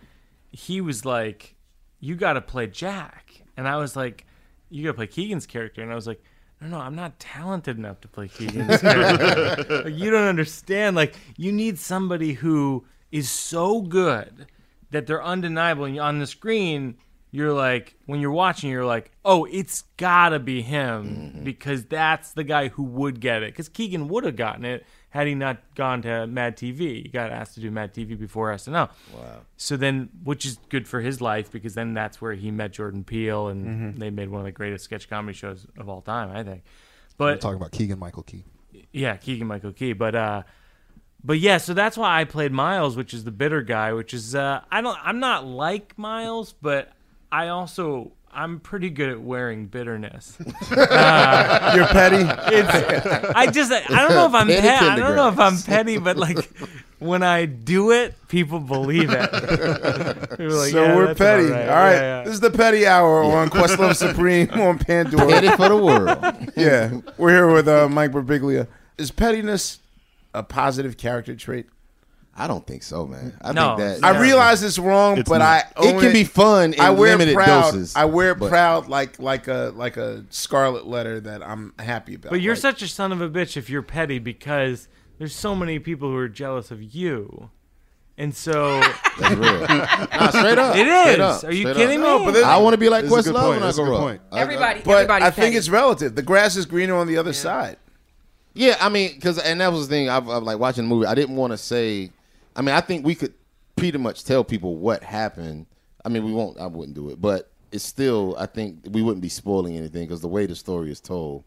he 0.49 0.79
was 0.79 1.03
like, 1.03 1.55
"You 1.99 2.15
got 2.15 2.33
to 2.33 2.41
play 2.41 2.67
Jack," 2.67 3.43
and 3.57 3.67
I 3.67 3.75
was 3.75 3.97
like, 3.97 4.25
"You 4.69 4.83
got 4.83 4.91
to 4.91 4.93
play 4.95 5.07
Keegan's 5.07 5.45
character," 5.45 5.81
and 5.81 5.91
I 5.91 5.95
was 5.95 6.07
like. 6.07 6.23
No, 6.61 6.67
no, 6.69 6.79
I'm 6.79 6.95
not 6.95 7.19
talented 7.19 7.77
enough 7.77 8.01
to 8.01 8.07
play 8.07 8.27
Keegan. 8.27 8.67
Like, 8.67 9.93
you 9.93 10.09
don't 10.09 10.27
understand. 10.27 10.95
Like, 10.95 11.15
you 11.37 11.51
need 11.51 11.77
somebody 11.77 12.33
who 12.33 12.85
is 13.11 13.29
so 13.29 13.81
good 13.81 14.47
that 14.91 15.05
they're 15.07 15.23
undeniable. 15.23 15.85
And 15.85 15.99
on 15.99 16.19
the 16.19 16.27
screen, 16.27 16.97
you're 17.31 17.53
like, 17.53 17.95
when 18.05 18.19
you're 18.19 18.31
watching, 18.31 18.69
you're 18.69 18.85
like, 18.85 19.11
oh, 19.23 19.45
it's 19.45 19.83
gotta 19.97 20.39
be 20.39 20.61
him 20.61 21.05
mm-hmm. 21.05 21.43
because 21.43 21.85
that's 21.85 22.33
the 22.33 22.43
guy 22.43 22.69
who 22.69 22.83
would 22.83 23.19
get 23.19 23.43
it. 23.43 23.53
Because 23.53 23.69
Keegan 23.69 24.07
would 24.07 24.23
have 24.23 24.35
gotten 24.35 24.65
it 24.65 24.85
had 25.09 25.25
he 25.27 25.35
not 25.35 25.57
gone 25.75 26.01
to 26.01 26.27
Mad 26.27 26.57
TV. 26.57 27.03
He 27.03 27.09
got 27.09 27.31
asked 27.31 27.55
to 27.55 27.61
do 27.61 27.71
Mad 27.71 27.93
TV 27.93 28.17
before 28.19 28.51
SNL. 28.51 28.89
Wow. 29.15 29.39
So 29.55 29.77
then, 29.77 30.09
which 30.23 30.45
is 30.45 30.59
good 30.69 30.87
for 30.87 30.99
his 31.01 31.21
life 31.21 31.49
because 31.51 31.73
then 31.75 31.93
that's 31.93 32.21
where 32.21 32.33
he 32.33 32.51
met 32.51 32.73
Jordan 32.73 33.03
Peele 33.03 33.47
and 33.47 33.95
Mhm. 33.95 33.99
they 33.99 34.09
made 34.09 34.29
one 34.29 34.41
of 34.41 34.45
the 34.45 34.51
greatest 34.51 34.83
sketch 34.85 35.09
comedy 35.09 35.33
shows 35.37 35.65
of 35.77 35.87
all 35.89 36.01
time, 36.01 36.29
I 36.35 36.43
think. 36.43 36.63
We're 37.17 37.33
But 37.33 37.41
talking 37.41 37.55
about 37.57 37.71
Keegan 37.71 37.97
Michael 37.99 38.23
Key. 38.23 38.43
yeah, 38.91 39.15
Keegan 39.17 39.47
Michael 39.47 39.71
Key. 39.73 39.93
But 39.93 40.13
uh 40.15 40.43
but 41.23 41.39
yeah, 41.39 41.57
so 41.57 41.73
that's 41.73 41.97
why 41.97 42.19
I 42.21 42.25
played 42.25 42.51
Miles, 42.51 42.95
which 42.95 43.13
is 43.13 43.23
the 43.23 43.31
bitter 43.31 43.61
guy, 43.63 43.93
which 43.93 44.13
is 44.13 44.35
uh 44.35 44.61
I 44.69 44.81
don't 44.81 44.97
I'm 45.01 45.19
not 45.19 45.45
like 45.45 45.97
Miles, 45.97 46.53
but 46.61 46.91
I 47.31 47.47
also 47.47 48.11
I'm 48.31 48.59
pretty 48.59 48.89
good 48.91 49.09
at 49.09 49.21
wearing 49.21 49.65
bitterness. 49.67 50.37
Uh, 50.69 51.73
You're 51.75 51.87
petty? 51.87 52.17
It's, 52.55 53.33
I 53.35 53.47
just 53.49 53.71
I 53.71 54.01
don't 54.01 54.11
know 54.11 54.25
if 54.27 54.33
I'm 54.33 54.47
Petty 54.47 54.61
petty. 54.67 54.85
I 54.85 54.95
don't 54.97 55.15
know 55.15 55.29
if 55.29 55.39
I'm 55.39 55.57
petty, 55.61 55.97
but 55.97 56.17
like 56.17 56.49
when 56.99 57.23
I 57.23 57.45
do 57.45 57.91
it, 57.91 58.13
people 58.27 58.59
believe 58.59 59.09
it. 59.11 59.29
Like, 60.39 60.71
so 60.71 60.83
"Yeah, 60.83 60.95
we're 60.95 61.15
petty. 61.15 61.47
about 61.47 61.61
All 61.61 61.67
right." 61.67 61.83
right. 61.85 61.91
Yeah, 61.93 62.01
yeah. 62.19 62.23
This 62.23 62.33
is 62.35 62.39
the 62.41 62.51
petty 62.51 62.85
hour 62.85 63.23
on 63.23 63.49
Questlove 63.49 63.95
Supreme 64.07 64.49
on 64.51 64.77
Pandora. 64.77 65.27
Petty 65.27 65.49
for 65.49 65.69
the 65.69 65.77
world. 65.77 66.51
yeah. 66.55 66.99
We're 67.17 67.29
here 67.31 67.51
with 67.51 67.67
uh, 67.67 67.87
Mike 67.89 68.11
Birbiglia. 68.11 68.67
Is 68.97 69.09
pettiness 69.11 69.79
a 70.33 70.43
positive 70.43 70.97
character 70.97 71.35
trait? 71.35 71.67
I 72.39 72.45
don't 72.47 72.65
think 72.67 72.83
so, 72.83 73.07
man. 73.07 73.35
I 73.41 73.51
No, 73.51 73.75
think 73.75 74.01
that 74.01 74.05
I 74.05 74.19
realize 74.19 74.61
it's 74.61 74.77
wrong, 74.77 75.17
It's 75.17 75.27
but 75.27 75.39
not. 75.39 75.65
I 75.75 75.87
It 75.87 75.99
can 75.99 76.13
be 76.13 76.23
fun 76.23 76.73
in 76.75 76.79
I 76.79 76.91
wear 76.91 77.13
limited 77.17 77.33
proud, 77.33 77.71
doses, 77.71 77.95
I 77.95 78.05
wear 78.05 78.35
but- 78.35 78.49
proud 78.49 78.87
like 78.87 79.17
like 79.19 79.47
a 79.47 79.73
like 79.75 79.97
a 79.97 80.23
scarlet 80.29 80.85
letter 80.85 81.19
that 81.21 81.41
I'm 81.41 81.73
happy 81.79 82.13
about. 82.15 82.29
But 82.31 82.41
you're 82.41 82.53
Like, 82.53 82.61
such 82.61 82.81
a 82.83 82.87
son 82.87 83.11
of 83.11 83.21
a 83.21 83.29
bitch 83.29 83.57
if 83.57 83.69
you're 83.71 83.81
petty 83.81 84.19
because 84.19 84.87
there's 85.17 85.33
so 85.35 85.55
many 85.55 85.79
people 85.79 86.09
who 86.09 86.15
are 86.17 86.29
jealous 86.29 86.69
of 86.69 86.81
you. 86.83 87.49
And 88.19 88.35
so 88.35 88.81
That's 89.19 89.35
real. 89.35 89.59
Nah, 89.67 90.29
straight 90.29 90.57
up. 90.59 90.75
It 90.75 90.87
Straight 90.87 91.13
is. 91.13 91.19
up. 91.19 91.43
Are 91.43 91.51
you 91.51 91.61
Straight 91.61 91.75
kidding 91.75 92.01
up. 92.03 92.19
me? 92.21 92.25
No, 92.27 92.31
but 92.33 92.43
I 92.43 92.57
wanna 92.57 92.77
be 92.77 92.89
like 92.89 93.05
This 93.05 93.13
is 93.13 93.27
a 93.27 93.31
good 93.31 93.35
Questlove 93.35 93.41
point. 93.41 93.49
when 93.55 93.63
I 93.63 93.65
That's 93.65 93.77
a 93.79 93.83
grow 93.83 93.95
up. 93.95 94.01
point. 94.01 94.21
Everybody, 94.31 94.81
but 94.85 94.91
everybody's 94.91 95.27
I 95.27 95.31
think 95.31 95.45
petty. 95.45 95.55
it's 95.57 95.69
relative. 95.69 96.13
The 96.15 96.21
grass 96.21 96.55
is 96.55 96.65
greener 96.67 96.95
on 96.95 97.07
the 97.07 97.17
other 97.17 97.33
side. 97.33 97.77
Yeah, 98.53 98.75
I 98.81 98.89
mean, 98.89 99.13
because 99.13 99.37
and 99.37 99.61
that 99.61 99.71
was 99.71 99.87
the 99.87 99.93
thing. 99.95 100.09
I've, 100.09 100.27
I've 100.29 100.41
like 100.43 100.57
watching 100.59 100.85
the 100.85 100.89
movie. 100.95 101.05
I 101.07 101.13
didn't 101.15 101.35
want 101.35 101.51
to 101.53 101.57
say. 101.57 102.11
I 102.57 102.61
mean, 102.61 102.73
I 102.75 102.81
think 102.81 103.05
we 103.05 103.15
could 103.15 103.33
pretty 103.75 103.99
much 103.99 104.23
tell 104.23 104.43
people 104.43 104.75
what 104.75 105.03
happened. 105.03 105.67
I 106.03 106.09
mean, 106.09 106.25
we 106.25 106.33
won't. 106.33 106.59
I 106.59 106.65
wouldn't 106.65 106.95
do 106.95 107.09
it, 107.09 107.21
but 107.21 107.51
it's 107.71 107.83
still. 107.83 108.35
I 108.37 108.47
think 108.47 108.79
we 108.89 109.01
wouldn't 109.01 109.21
be 109.21 109.29
spoiling 109.29 109.77
anything 109.77 110.03
because 110.03 110.21
the 110.21 110.27
way 110.27 110.45
the 110.47 110.55
story 110.55 110.91
is 110.91 110.99
told. 110.99 111.43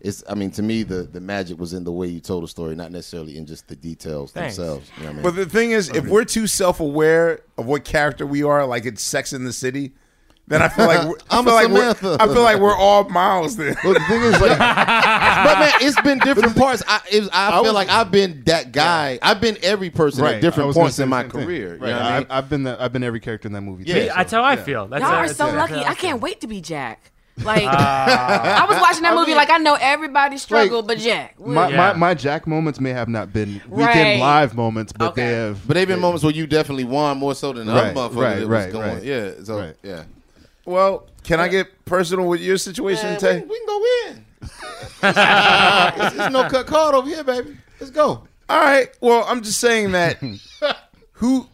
It's. 0.00 0.22
I 0.28 0.34
mean, 0.34 0.50
to 0.52 0.62
me, 0.62 0.82
the 0.82 1.02
the 1.02 1.20
magic 1.20 1.58
was 1.58 1.72
in 1.72 1.84
the 1.84 1.92
way 1.92 2.06
you 2.06 2.20
told 2.20 2.44
the 2.44 2.48
story, 2.48 2.76
not 2.76 2.92
necessarily 2.92 3.38
in 3.38 3.46
just 3.46 3.68
the 3.68 3.76
details 3.76 4.32
Thanks. 4.32 4.56
themselves. 4.56 4.90
You 4.98 5.04
know 5.04 5.06
what 5.06 5.10
I 5.10 5.14
mean? 5.14 5.22
But 5.22 5.36
the 5.36 5.46
thing 5.46 5.70
is, 5.70 5.88
if 5.88 6.06
we're 6.06 6.24
too 6.24 6.46
self-aware 6.46 7.40
of 7.56 7.66
what 7.66 7.84
character 7.84 8.26
we 8.26 8.42
are, 8.42 8.66
like 8.66 8.84
it's 8.84 9.02
Sex 9.02 9.32
in 9.32 9.44
the 9.44 9.52
City, 9.52 9.92
then 10.50 10.60
I 10.60 10.68
feel 10.68 10.86
like 10.86 11.02
we're, 11.08 11.16
I 11.30 11.38
I'm 11.38 11.44
feel 11.44 11.52
a 11.52 11.56
like 11.56 11.68
we're, 11.68 11.94
Samantha. 11.94 12.16
I 12.20 12.26
feel 12.26 12.42
like 12.42 12.58
we're 12.60 12.76
all 12.76 13.08
Miles. 13.08 13.56
Then, 13.56 13.74
But 13.82 13.94
the 13.94 14.00
thing 14.00 14.20
is, 14.22 14.32
but, 14.38 14.48
but 14.58 15.58
man, 15.58 15.72
it's 15.80 16.00
been 16.02 16.18
different 16.18 16.54
parts. 16.56 16.82
I, 16.86 17.00
it 17.10 17.20
was, 17.20 17.28
I, 17.32 17.62
feel 17.62 17.72
like 17.72 17.88
I've 17.88 18.10
been 18.10 18.42
that 18.44 18.72
guy. 18.72 19.18
I've 19.22 19.40
been 19.40 19.56
every 19.62 19.88
person 19.90 20.22
Right. 20.24 20.34
at 20.34 20.40
different 20.42 20.64
I 20.64 20.66
was 20.66 20.76
gonna 20.76 20.84
points 20.84 20.98
in 20.98 21.08
my 21.08 21.22
career. 21.24 21.78
Right. 21.78 21.88
You 21.88 21.94
know 21.94 22.00
what 22.00 22.02
I 22.12 22.18
mean? 22.18 22.26
I've, 22.30 22.44
I've 22.44 22.50
been 22.50 22.62
the, 22.64 22.82
I've 22.82 22.92
been 22.92 23.02
every 23.04 23.20
character 23.20 23.46
in 23.48 23.52
that 23.54 23.62
movie. 23.62 23.84
Yeah, 23.86 23.94
too, 23.94 24.00
Me- 24.00 24.06
so, 24.08 24.14
that's 24.16 24.32
how 24.32 24.42
I 24.42 24.54
yeah. 24.54 24.62
feel. 24.64 24.86
That's 24.88 25.02
Y'all 25.02 25.10
how- 25.10 25.18
are 25.20 25.28
so 25.28 25.46
how- 25.46 25.56
lucky. 25.56 25.74
I 25.76 25.94
can't 25.94 26.20
wait 26.20 26.40
to 26.42 26.46
be 26.46 26.60
Jack. 26.60 27.10
Like 27.42 27.62
Ah. 27.66 28.64
I 28.66 28.70
was 28.70 28.78
watching 28.82 29.02
that 29.02 29.14
movie, 29.14 29.34
like 29.34 29.48
I 29.48 29.56
know 29.56 29.78
everybody 29.80 30.36
struggle, 30.36 30.78
Like, 30.80 30.88
but 30.88 30.98
Jack. 30.98 31.40
My, 31.40 31.68
Yeah. 31.68 31.76
my, 31.76 31.92
my 31.94 32.14
Jack 32.14 32.46
moments 32.46 32.80
may 32.80 32.90
have 32.90 33.08
not 33.08 33.32
been 33.32 33.62
weekend 33.68 33.78
Right. 33.78 34.18
live 34.20 34.54
moments, 34.54 34.92
but 34.92 35.14
they 35.14 35.26
have. 35.28 35.66
But 35.66 35.74
they've 35.74 35.88
been 35.88 36.00
moments 36.00 36.22
where 36.22 36.34
you 36.34 36.46
definitely 36.46 36.84
won 36.84 37.16
more 37.16 37.34
so 37.34 37.52
than 37.54 37.66
the 37.66 37.72
other 37.72 37.82
Right, 37.82 37.96
motherfucker 37.96 38.16
right, 38.16 38.34
that 38.40 38.40
was 38.40 38.48
right, 38.48 38.72
going. 38.72 38.94
right. 38.96 39.02
Yeah, 39.04 39.30
so 39.42 39.58
Right. 39.58 39.76
yeah. 39.82 40.02
Well, 40.64 41.08
can 41.22 41.40
I 41.40 41.48
get 41.48 41.84
personal 41.84 42.26
with 42.26 42.40
your 42.40 42.58
situation, 42.58 43.04
Man, 43.06 43.20
Tay? 43.20 43.40
we, 43.40 43.46
we 43.46 43.58
can 43.58 43.66
go 43.66 43.84
in. 44.06 44.24
it's, 45.02 46.14
it's 46.16 46.32
no 46.32 46.48
cut 46.48 46.66
card 46.66 46.94
over 46.94 47.08
here, 47.08 47.24
baby. 47.24 47.56
Let's 47.78 47.90
go. 47.90 48.26
All 48.48 48.60
right. 48.60 48.88
Well, 49.00 49.24
I'm 49.28 49.42
just 49.42 49.60
saying 49.60 49.92
that 49.92 50.22
who 51.12 51.46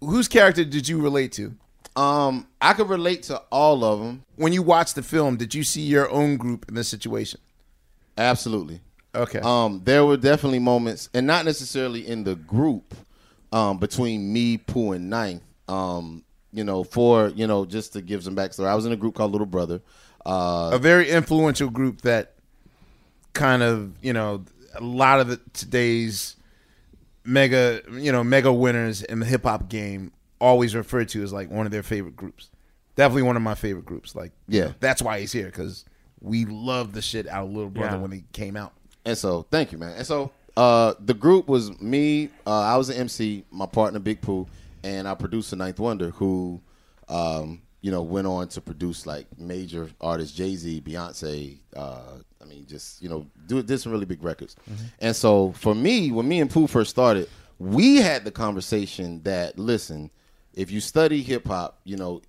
whose 0.00 0.28
character 0.28 0.64
did 0.64 0.88
you 0.88 1.00
relate 1.00 1.32
to? 1.32 1.54
Um, 1.96 2.48
I 2.60 2.72
could 2.72 2.88
relate 2.88 3.24
to 3.24 3.38
all 3.50 3.84
of 3.84 4.00
them. 4.00 4.24
When 4.36 4.52
you 4.52 4.62
watched 4.62 4.94
the 4.94 5.02
film, 5.02 5.36
did 5.36 5.54
you 5.54 5.62
see 5.62 5.82
your 5.82 6.10
own 6.10 6.36
group 6.36 6.66
in 6.68 6.74
this 6.74 6.88
situation? 6.88 7.40
Absolutely. 8.18 8.80
Okay. 9.14 9.40
Um, 9.42 9.82
there 9.84 10.04
were 10.04 10.16
definitely 10.16 10.58
moments, 10.58 11.08
and 11.14 11.26
not 11.26 11.44
necessarily 11.44 12.06
in 12.06 12.24
the 12.24 12.34
group, 12.34 12.94
um, 13.52 13.78
between 13.78 14.32
me, 14.32 14.58
Pooh, 14.58 14.92
and 14.92 15.08
Ninth. 15.08 15.42
Um, 15.68 16.23
you 16.54 16.64
know, 16.64 16.84
for 16.84 17.28
you 17.28 17.46
know, 17.46 17.64
just 17.66 17.92
to 17.94 18.00
give 18.02 18.22
some 18.24 18.34
backstory, 18.36 18.66
I 18.66 18.74
was 18.74 18.86
in 18.86 18.92
a 18.92 18.96
group 18.96 19.14
called 19.14 19.32
Little 19.32 19.46
Brother. 19.46 19.80
Uh, 20.24 20.70
a 20.72 20.78
very 20.78 21.10
influential 21.10 21.68
group 21.68 22.00
that 22.02 22.32
kind 23.34 23.62
of 23.62 23.92
you 24.00 24.12
know 24.12 24.44
a 24.76 24.80
lot 24.82 25.20
of 25.20 25.28
the 25.28 25.38
today's 25.52 26.36
mega 27.24 27.80
you 27.92 28.12
know 28.12 28.22
mega 28.22 28.52
winners 28.52 29.02
in 29.02 29.18
the 29.20 29.26
hip 29.26 29.44
hop 29.44 29.68
game 29.68 30.12
always 30.40 30.74
referred 30.74 31.08
to 31.08 31.22
as 31.22 31.32
like 31.32 31.50
one 31.50 31.66
of 31.66 31.72
their 31.72 31.82
favorite 31.82 32.16
groups. 32.16 32.50
Definitely 32.96 33.22
one 33.22 33.36
of 33.36 33.42
my 33.42 33.54
favorite 33.54 33.84
groups. 33.86 34.14
Like 34.14 34.32
Yeah. 34.48 34.72
that's 34.80 35.00
why 35.02 35.20
he's 35.20 35.32
here 35.32 35.46
because 35.46 35.84
we 36.20 36.44
love 36.44 36.92
the 36.92 37.02
shit 37.02 37.26
out 37.28 37.46
of 37.46 37.52
Little 37.52 37.70
Brother 37.70 37.96
Yeah. 37.96 38.02
when 38.02 38.12
he 38.12 38.24
came 38.32 38.56
out. 38.56 38.72
And 39.06 39.16
so, 39.18 39.46
thank 39.50 39.72
you, 39.72 39.78
man. 39.78 39.96
And 39.96 40.06
so, 40.06 40.30
uh, 40.56 40.94
the 41.04 41.12
group 41.14 41.48
was 41.48 41.78
me. 41.80 42.30
Uh, 42.46 42.60
I 42.60 42.76
was 42.76 42.88
an 42.88 42.96
MC, 42.96 43.44
my 43.50 43.66
partner 43.66 43.98
Big 44.00 44.20
Pooh, 44.22 44.46
and 44.84 45.08
I 45.08 45.14
produced 45.14 45.50
producer 45.50 45.56
Ninth 45.56 45.80
Wonder, 45.80 46.10
who, 46.10 46.60
um, 47.08 47.62
you 47.80 47.90
know, 47.90 48.02
went 48.02 48.26
on 48.26 48.48
to 48.48 48.60
produce 48.60 49.06
like 49.06 49.26
major 49.38 49.88
artists, 50.00 50.36
Jay 50.36 50.54
Z, 50.54 50.80
Beyonce. 50.82 51.58
Uh, 51.76 52.18
I 52.40 52.44
mean, 52.44 52.66
just 52.66 53.02
you 53.02 53.08
know, 53.08 53.26
do 53.46 53.62
did 53.62 53.78
some 53.80 53.90
really 53.92 54.04
big 54.06 54.22
records. 54.22 54.54
And 55.00 55.16
so, 55.16 55.52
for 55.52 55.74
me, 55.74 56.12
when 56.12 56.28
me 56.28 56.40
and 56.40 56.50
Pooh 56.50 56.66
first 56.66 56.90
started, 56.90 57.28
we 57.58 57.96
had 57.96 58.24
the 58.24 58.30
conversation 58.30 59.22
that 59.24 59.58
listen, 59.58 60.10
if 60.54 60.70
you 60.70 60.80
study 60.80 61.22
hip 61.22 61.46
hop, 61.46 61.80
you 61.84 61.96
know, 61.96 62.22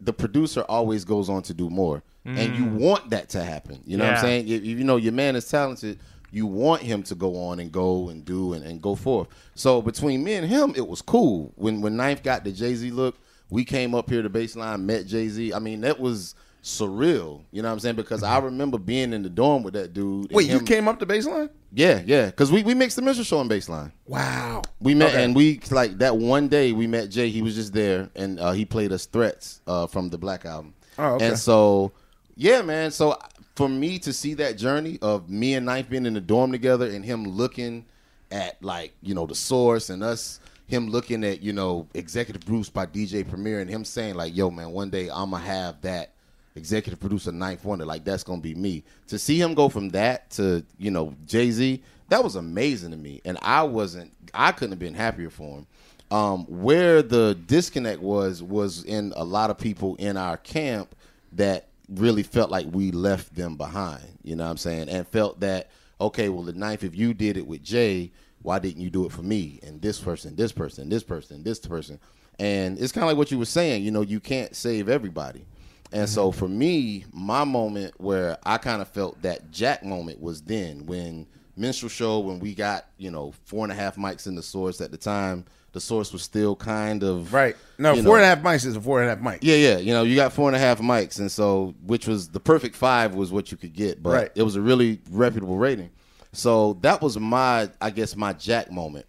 the 0.00 0.12
producer 0.12 0.62
always 0.68 1.04
goes 1.04 1.28
on 1.28 1.42
to 1.44 1.54
do 1.54 1.70
more, 1.70 2.02
and 2.24 2.54
you 2.56 2.64
Mm. 2.66 2.72
want 2.78 3.10
that 3.10 3.28
to 3.30 3.42
happen. 3.44 3.80
You 3.86 3.96
know 3.96 4.04
what 4.04 4.16
I'm 4.16 4.20
saying? 4.22 4.48
If 4.48 4.64
you 4.64 4.84
know 4.84 4.96
your 4.96 5.12
man 5.12 5.36
is 5.36 5.48
talented, 5.48 5.98
you 6.32 6.46
want 6.46 6.82
him 6.82 7.02
to 7.04 7.14
go 7.14 7.36
on 7.44 7.60
and 7.60 7.70
go 7.70 8.08
and 8.08 8.24
do 8.24 8.54
and, 8.54 8.64
and 8.64 8.82
go 8.82 8.94
forth. 8.96 9.28
So 9.54 9.80
between 9.82 10.24
me 10.24 10.34
and 10.34 10.48
him, 10.48 10.72
it 10.74 10.88
was 10.88 11.02
cool. 11.02 11.52
When 11.56 11.80
when 11.80 11.96
Ninth 11.96 12.22
got 12.22 12.42
the 12.42 12.50
Jay 12.50 12.74
Z 12.74 12.90
look, 12.90 13.16
we 13.50 13.64
came 13.64 13.94
up 13.94 14.10
here 14.10 14.22
to 14.22 14.30
baseline, 14.30 14.82
met 14.82 15.06
Jay 15.06 15.28
Z. 15.28 15.52
I 15.52 15.58
mean, 15.58 15.82
that 15.82 16.00
was 16.00 16.34
surreal. 16.62 17.42
You 17.50 17.60
know 17.60 17.68
what 17.68 17.74
I'm 17.74 17.80
saying? 17.80 17.96
Because 17.96 18.22
I 18.22 18.38
remember 18.38 18.78
being 18.78 19.12
in 19.12 19.22
the 19.22 19.28
dorm 19.28 19.62
with 19.62 19.74
that 19.74 19.92
dude. 19.92 20.32
Wait, 20.32 20.48
you 20.48 20.60
came 20.60 20.88
up 20.88 20.98
to 21.00 21.06
baseline? 21.06 21.50
Yeah, 21.72 22.02
yeah. 22.06 22.26
Because 22.26 22.52
we, 22.52 22.62
we 22.62 22.74
mixed 22.74 22.96
the 22.96 23.02
Minstrel 23.02 23.24
Show 23.24 23.38
on 23.38 23.48
baseline. 23.48 23.92
Wow. 24.06 24.62
We 24.80 24.94
met 24.94 25.10
Okay. 25.10 25.24
and 25.24 25.34
we 25.34 25.60
like 25.70 25.98
that 25.98 26.16
one 26.16 26.48
day 26.48 26.72
we 26.72 26.86
met 26.86 27.10
Jay. 27.10 27.30
He 27.30 27.42
was 27.42 27.54
just 27.54 27.72
there 27.72 28.10
and 28.14 28.38
uh, 28.38 28.52
he 28.52 28.64
played 28.64 28.92
us 28.92 29.06
threats 29.06 29.60
uh, 29.66 29.86
from 29.86 30.08
the 30.08 30.18
Black 30.18 30.44
album. 30.44 30.74
Oh, 30.98 31.14
okay. 31.14 31.28
And 31.28 31.38
so, 31.38 31.92
yeah, 32.36 32.62
man. 32.62 32.90
So 32.90 33.18
for 33.54 33.68
me 33.68 33.98
to 34.00 34.12
see 34.12 34.34
that 34.34 34.56
journey 34.56 34.98
of 35.02 35.28
me 35.28 35.54
and 35.54 35.66
Ninth 35.66 35.90
being 35.90 36.06
in 36.06 36.14
the 36.14 36.20
dorm 36.20 36.52
together 36.52 36.86
and 36.86 37.04
him 37.04 37.24
looking 37.24 37.84
at 38.30 38.62
like 38.62 38.92
you 39.02 39.14
know 39.14 39.26
the 39.26 39.34
source 39.34 39.90
and 39.90 40.02
us, 40.02 40.40
him 40.66 40.88
looking 40.88 41.24
at 41.24 41.42
you 41.42 41.52
know 41.52 41.86
Executive 41.94 42.44
Bruce 42.44 42.70
by 42.70 42.86
DJ 42.86 43.28
Premier 43.28 43.60
and 43.60 43.68
him 43.68 43.84
saying 43.84 44.14
like, 44.14 44.34
"Yo, 44.34 44.50
man, 44.50 44.70
one 44.70 44.90
day 44.90 45.08
I'm 45.12 45.30
gonna 45.30 45.38
have 45.38 45.80
that." 45.82 46.10
Executive 46.54 47.00
producer 47.00 47.32
Ninth 47.32 47.64
Wonder, 47.64 47.86
like 47.86 48.04
that's 48.04 48.22
gonna 48.22 48.42
be 48.42 48.54
me. 48.54 48.84
To 49.06 49.18
see 49.18 49.40
him 49.40 49.54
go 49.54 49.70
from 49.70 49.88
that 49.90 50.28
to 50.32 50.62
you 50.76 50.90
know 50.90 51.14
Jay 51.26 51.50
Z, 51.50 51.82
that 52.10 52.22
was 52.22 52.36
amazing 52.36 52.90
to 52.90 52.98
me, 52.98 53.22
and 53.24 53.38
I 53.40 53.62
wasn't, 53.62 54.12
I 54.34 54.52
couldn't 54.52 54.72
have 54.72 54.78
been 54.78 54.92
happier 54.92 55.30
for 55.30 55.60
him. 55.60 55.66
Um, 56.10 56.44
where 56.44 57.00
the 57.00 57.38
disconnect 57.46 58.02
was 58.02 58.42
was 58.42 58.84
in 58.84 59.14
a 59.16 59.24
lot 59.24 59.48
of 59.48 59.56
people 59.56 59.96
in 59.96 60.18
our 60.18 60.36
camp 60.36 60.94
that 61.32 61.68
really 61.94 62.22
felt 62.22 62.50
like 62.50 62.66
we 62.70 62.90
left 62.90 63.34
them 63.34 63.56
behind. 63.56 64.18
You 64.22 64.36
know 64.36 64.44
what 64.44 64.50
I'm 64.50 64.56
saying? 64.56 64.88
And 64.88 65.06
felt 65.06 65.40
that 65.40 65.70
okay, 66.00 66.28
well 66.28 66.42
the 66.42 66.52
ninth, 66.52 66.82
if 66.82 66.96
you 66.96 67.14
did 67.14 67.36
it 67.36 67.46
with 67.46 67.62
Jay, 67.62 68.10
why 68.42 68.58
didn't 68.58 68.82
you 68.82 68.90
do 68.90 69.06
it 69.06 69.12
for 69.12 69.22
me 69.22 69.60
and 69.62 69.80
this 69.80 70.00
person, 70.00 70.34
this 70.34 70.52
person, 70.52 70.88
this 70.88 71.04
person, 71.04 71.42
this 71.42 71.60
person? 71.60 72.00
And 72.38 72.78
it's 72.78 72.92
kind 72.92 73.04
of 73.04 73.08
like 73.08 73.16
what 73.16 73.30
you 73.30 73.38
were 73.38 73.44
saying. 73.44 73.84
You 73.84 73.92
know, 73.92 74.00
you 74.00 74.18
can't 74.18 74.56
save 74.56 74.88
everybody. 74.88 75.44
And 75.92 76.08
so 76.08 76.30
mm-hmm. 76.30 76.38
for 76.38 76.48
me, 76.48 77.04
my 77.12 77.44
moment 77.44 78.00
where 78.00 78.38
I 78.42 78.58
kind 78.58 78.82
of 78.82 78.88
felt 78.88 79.20
that 79.22 79.50
Jack 79.50 79.84
moment 79.84 80.20
was 80.20 80.42
then 80.42 80.86
when 80.86 81.26
minstrel 81.56 81.90
show 81.90 82.18
when 82.18 82.40
we 82.40 82.54
got 82.54 82.86
you 82.96 83.10
know 83.10 83.32
four 83.44 83.62
and 83.62 83.70
a 83.70 83.74
half 83.74 83.96
mics 83.96 84.26
in 84.26 84.34
the 84.34 84.42
source 84.42 84.80
at 84.80 84.90
the 84.90 84.96
time. 84.96 85.44
The 85.72 85.80
source 85.80 86.12
was 86.12 86.22
still 86.22 86.54
kind 86.54 87.02
of 87.02 87.32
Right. 87.32 87.56
No, 87.78 87.94
you 87.94 88.02
four 88.02 88.16
and 88.16 88.24
a 88.24 88.28
half 88.28 88.42
mics 88.42 88.66
is 88.66 88.76
a 88.76 88.80
four 88.80 89.00
and 89.00 89.10
a 89.10 89.14
half 89.14 89.22
mic. 89.24 89.38
Yeah, 89.42 89.56
yeah. 89.56 89.78
You 89.78 89.92
know, 89.94 90.02
you 90.02 90.14
got 90.16 90.32
four 90.32 90.48
and 90.48 90.54
a 90.56 90.58
half 90.58 90.80
mics, 90.80 91.18
and 91.18 91.30
so 91.32 91.74
which 91.86 92.06
was 92.06 92.28
the 92.28 92.40
perfect 92.40 92.76
five 92.76 93.14
was 93.14 93.32
what 93.32 93.50
you 93.50 93.56
could 93.56 93.72
get, 93.72 94.02
but 94.02 94.10
Right. 94.12 94.30
it 94.34 94.42
was 94.42 94.54
a 94.56 94.60
really 94.60 95.00
reputable 95.10 95.56
rating. 95.56 95.88
So 96.32 96.78
that 96.82 97.00
was 97.02 97.18
my, 97.18 97.70
I 97.80 97.90
guess, 97.90 98.14
my 98.16 98.32
Jack 98.34 98.70
moment, 98.70 99.06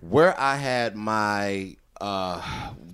where 0.00 0.38
I 0.38 0.56
had 0.56 0.94
my 0.96 1.76
uh 2.00 2.42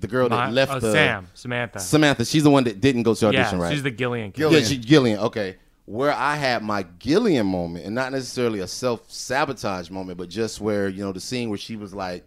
the 0.01 0.07
girl 0.07 0.29
My- 0.29 0.47
that 0.47 0.53
left 0.53 0.73
oh, 0.75 0.79
the 0.81 0.93
Sam, 0.93 1.27
Samantha. 1.35 1.81
Samantha. 1.81 2.25
She's 2.25 2.43
the 2.45 2.51
one 2.51 2.65
that 2.65 2.81
didn't 2.81 3.03
go 3.03 3.15
to 3.15 3.25
Yeah, 3.27 3.41
audition, 3.41 3.59
right? 3.59 3.73
she's 3.73 3.83
the 3.83 3.91
Gillian 3.91 4.33
Yeah, 4.37 4.49
character. 4.51 4.69
she, 4.69 4.79
Gillian. 4.79 5.19
Okay, 5.19 5.57
where 5.87 6.13
I 6.13 6.37
had 6.37 6.63
my 6.63 6.85
Gillian 7.01 7.47
moment, 7.47 7.87
and 7.87 7.95
not 7.95 8.13
necessarily 8.13 8.61
a 8.61 8.67
self 8.69 9.11
sabotage 9.11 9.91
moment, 9.91 10.17
but 10.19 10.29
just 10.29 10.61
where 10.61 10.89
you 10.89 11.03
know 11.03 11.11
the 11.13 11.21
scene 11.21 11.49
where 11.49 11.59
she 11.59 11.75
was 11.77 11.93
like, 11.95 12.25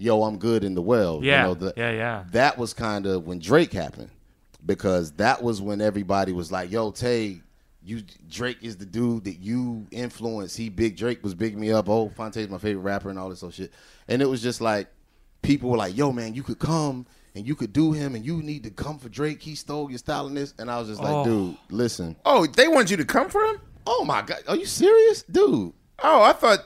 "Yo, 0.00 0.22
I'm 0.22 0.38
good 0.38 0.64
in 0.64 0.74
the 0.74 0.82
well." 0.82 1.20
Yeah, 1.22 1.42
you 1.42 1.48
know, 1.48 1.54
the, 1.54 1.74
yeah, 1.76 1.90
yeah. 1.92 2.24
That 2.32 2.58
was 2.58 2.74
kind 2.74 3.06
of 3.06 3.26
when 3.26 3.38
Drake 3.38 3.72
happened, 3.72 4.10
because 4.64 5.12
that 5.12 5.42
was 5.42 5.60
when 5.60 5.80
everybody 5.80 6.32
was 6.32 6.50
like, 6.50 6.70
"Yo, 6.70 6.90
Tay." 6.90 7.40
You 7.82 8.02
Drake 8.28 8.58
is 8.60 8.76
the 8.76 8.84
dude 8.84 9.24
that 9.24 9.38
you 9.38 9.86
influence. 9.90 10.54
He 10.54 10.68
big 10.68 10.98
Drake 10.98 11.24
was 11.24 11.34
bigging 11.34 11.58
me 11.58 11.72
up. 11.72 11.88
Oh, 11.88 12.10
Phonte's 12.10 12.50
my 12.50 12.58
favorite 12.58 12.82
rapper 12.82 13.08
and 13.08 13.18
all 13.18 13.30
this 13.30 13.42
old 13.42 13.54
shit. 13.54 13.72
And 14.06 14.20
it 14.20 14.26
was 14.26 14.42
just 14.42 14.60
like 14.60 14.88
people 15.40 15.70
were 15.70 15.78
like, 15.78 15.96
"Yo, 15.96 16.12
man, 16.12 16.34
you 16.34 16.42
could 16.42 16.58
come 16.58 17.06
and 17.34 17.46
you 17.48 17.54
could 17.54 17.72
do 17.72 17.92
him, 17.92 18.14
and 18.14 18.22
you 18.22 18.42
need 18.42 18.64
to 18.64 18.70
come 18.70 18.98
for 18.98 19.08
Drake. 19.08 19.40
He 19.40 19.54
stole 19.54 19.88
your 19.88 19.96
style 19.98 20.26
and 20.26 20.36
this." 20.36 20.52
And 20.58 20.70
I 20.70 20.78
was 20.78 20.88
just 20.88 21.00
like, 21.00 21.10
Oh. 21.10 21.24
"Dude, 21.24 21.56
listen." 21.70 22.16
Oh, 22.26 22.44
they 22.46 22.68
want 22.68 22.90
you 22.90 22.98
to 22.98 23.04
come 23.06 23.30
for 23.30 23.42
him? 23.44 23.58
Oh 23.86 24.04
my 24.04 24.20
god, 24.20 24.40
are 24.46 24.56
you 24.56 24.66
serious, 24.66 25.22
dude? 25.22 25.72
Oh, 26.02 26.22
I 26.22 26.34
thought. 26.34 26.62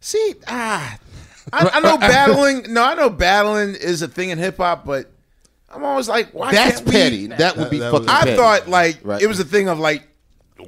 See, 0.00 0.34
ah, 0.48 0.98
I, 1.52 1.68
I 1.74 1.80
know 1.80 1.98
battling. 1.98 2.72
No, 2.72 2.82
I 2.84 2.94
know 2.94 3.10
battling 3.10 3.74
is 3.74 4.02
a 4.02 4.08
thing 4.08 4.30
in 4.30 4.38
hip 4.38 4.56
hop, 4.56 4.84
but 4.84 5.10
I'm 5.70 5.84
always 5.84 6.08
like, 6.08 6.30
why 6.32 6.52
That's 6.52 6.76
can't 6.76 6.86
we- 6.86 6.92
petty. 6.92 7.26
That 7.28 7.56
would 7.56 7.70
be 7.70 7.80
fucking 7.80 8.08
I 8.08 8.20
petty. 8.22 8.36
thought 8.36 8.68
like 8.68 9.00
Right. 9.02 9.20
it 9.22 9.26
was 9.26 9.40
a 9.40 9.44
thing 9.44 9.68
of 9.68 9.78
like 9.78 10.06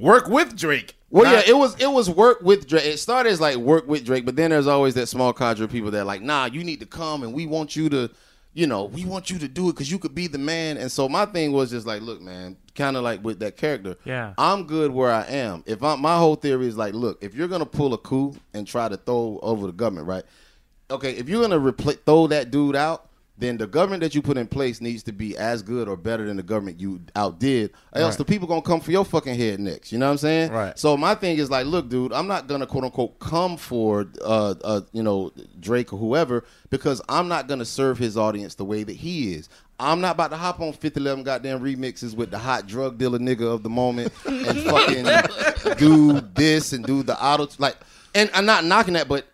work 0.01 0.29
with 0.29 0.57
Drake. 0.57 0.95
Well, 1.11 1.25
Not- 1.25 1.47
yeah, 1.47 1.53
it 1.53 1.57
was 1.57 1.81
it 1.81 1.87
was 1.91 2.11
work 2.11 2.43
with 2.43 2.67
Drake. 2.69 2.85
It 2.85 2.99
started 2.99 3.31
as 3.31 3.41
like 3.41 3.57
work 3.57 3.87
with 3.89 4.05
Drake, 4.05 4.27
but 4.27 4.37
then 4.37 4.51
there's 4.51 4.67
always 4.67 4.95
that 4.95 5.07
small 5.07 5.33
cadre 5.33 5.65
of 5.65 5.71
people 5.71 5.91
that 5.93 6.01
are 6.01 6.05
like, 6.05 6.23
nah, 6.23 6.47
you 6.47 6.65
need 6.65 6.81
to 6.81 6.87
come 6.87 7.23
and 7.23 7.33
we 7.33 7.47
want 7.47 7.77
you 7.77 7.89
to, 7.91 8.11
you 8.53 8.67
know, 8.67 8.87
we 8.87 9.05
want 9.05 9.31
you 9.31 9.39
to 9.39 9.49
do 9.49 9.69
it 9.69 9.75
because 9.75 9.91
you 9.91 9.99
could 9.99 10.15
be 10.15 10.27
the 10.27 10.39
man. 10.39 10.77
And 10.77 10.91
so 10.91 11.09
my 11.09 11.25
thing 11.25 11.53
was 11.53 11.71
just 11.71 11.87
like, 11.87 12.03
look, 12.03 12.21
man, 12.21 12.57
kind 12.75 12.97
of 12.97 13.05
like 13.05 13.23
with 13.25 13.39
that 13.39 13.57
character. 13.57 13.97
Yeah. 14.05 14.35
I'm 14.37 14.65
good 14.67 14.91
where 14.91 15.13
I 15.13 15.23
am. 15.23 15.63
If 15.67 15.83
I'm, 15.85 16.01
my 16.01 16.17
whole 16.19 16.35
theory 16.35 16.67
is 16.67 16.77
like, 16.77 16.93
look, 16.95 17.23
if 17.23 17.35
you're 17.35 17.49
gonna 17.49 17.65
pull 17.65 17.95
a 17.95 17.99
coup 17.99 18.35
and 18.53 18.67
try 18.67 18.89
to 18.89 18.97
throw 18.97 19.39
over 19.43 19.67
the 19.69 19.73
government, 19.73 20.09
right? 20.09 20.25
Okay, 20.91 21.13
if 21.13 21.29
you're 21.29 21.43
gonna 21.43 21.59
repl- 21.59 21.99
throw 22.07 22.27
that 22.29 22.51
dude 22.51 22.77
out, 22.77 23.09
then 23.39 23.59
the 23.59 23.67
government 23.67 24.03
that 24.03 24.15
you 24.15 24.23
put 24.23 24.39
in 24.39 24.47
place 24.47 24.81
needs 24.81 25.03
to 25.03 25.13
be 25.13 25.37
as 25.37 25.61
good 25.61 25.89
or 25.89 25.97
better 25.97 26.25
than 26.27 26.39
the 26.39 26.43
government 26.43 26.81
you 26.81 27.01
outdid. 27.15 27.71
Or 27.93 28.01
else 28.01 28.13
Right. 28.13 28.19
the 28.19 28.25
people 28.25 28.49
gonna 28.49 28.63
come 28.63 28.81
for 28.81 28.93
your 28.93 29.05
fucking 29.05 29.35
head 29.35 29.61
next. 29.61 29.93
You 29.93 29.99
know 29.99 30.07
what 30.07 30.13
I'm 30.13 30.19
saying? 30.19 30.53
Right. 30.53 30.79
So 30.79 30.97
my 30.97 31.15
thing 31.15 31.37
is 31.37 31.51
like, 31.51 31.67
look, 31.67 31.89
dude, 31.91 32.13
I'm 32.15 32.29
not 32.29 32.47
gonna 32.47 32.67
quote 32.67 32.85
unquote 32.85 33.19
come 33.19 33.57
for 33.59 34.07
uh, 34.25 34.55
uh 34.65 34.81
you 34.93 35.03
know 35.03 35.33
Drake 35.61 35.93
or 35.93 35.99
whoever 35.99 36.45
because 36.71 37.03
I'm 37.11 37.29
not 37.29 37.47
gonna 37.47 37.67
serve 37.67 37.99
his 37.99 38.17
audience 38.17 38.55
the 38.55 38.65
way 38.65 38.85
that 38.85 38.97
he 38.97 39.35
is. 39.35 39.49
I'm 39.79 40.01
not 40.01 40.15
about 40.15 40.31
to 40.31 40.39
hop 40.39 40.61
on 40.61 40.73
5011 40.73 41.25
goddamn 41.25 41.61
remixes 41.61 42.15
with 42.17 42.31
the 42.31 42.39
hot 42.39 42.67
drug 42.67 42.97
dealer 42.97 43.19
nigga 43.19 43.43
of 43.43 43.63
the 43.63 43.69
moment 43.69 44.15
and 44.25 44.59
fucking 44.63 45.77
do 45.77 46.21
this 46.35 46.73
and 46.73 46.87
do 46.87 47.03
the 47.03 47.23
auto 47.23 47.49
like. 47.59 47.77
And 48.15 48.31
I'm 48.33 48.47
not 48.47 48.65
knocking 48.65 48.95
that, 48.95 49.09
but 49.09 49.27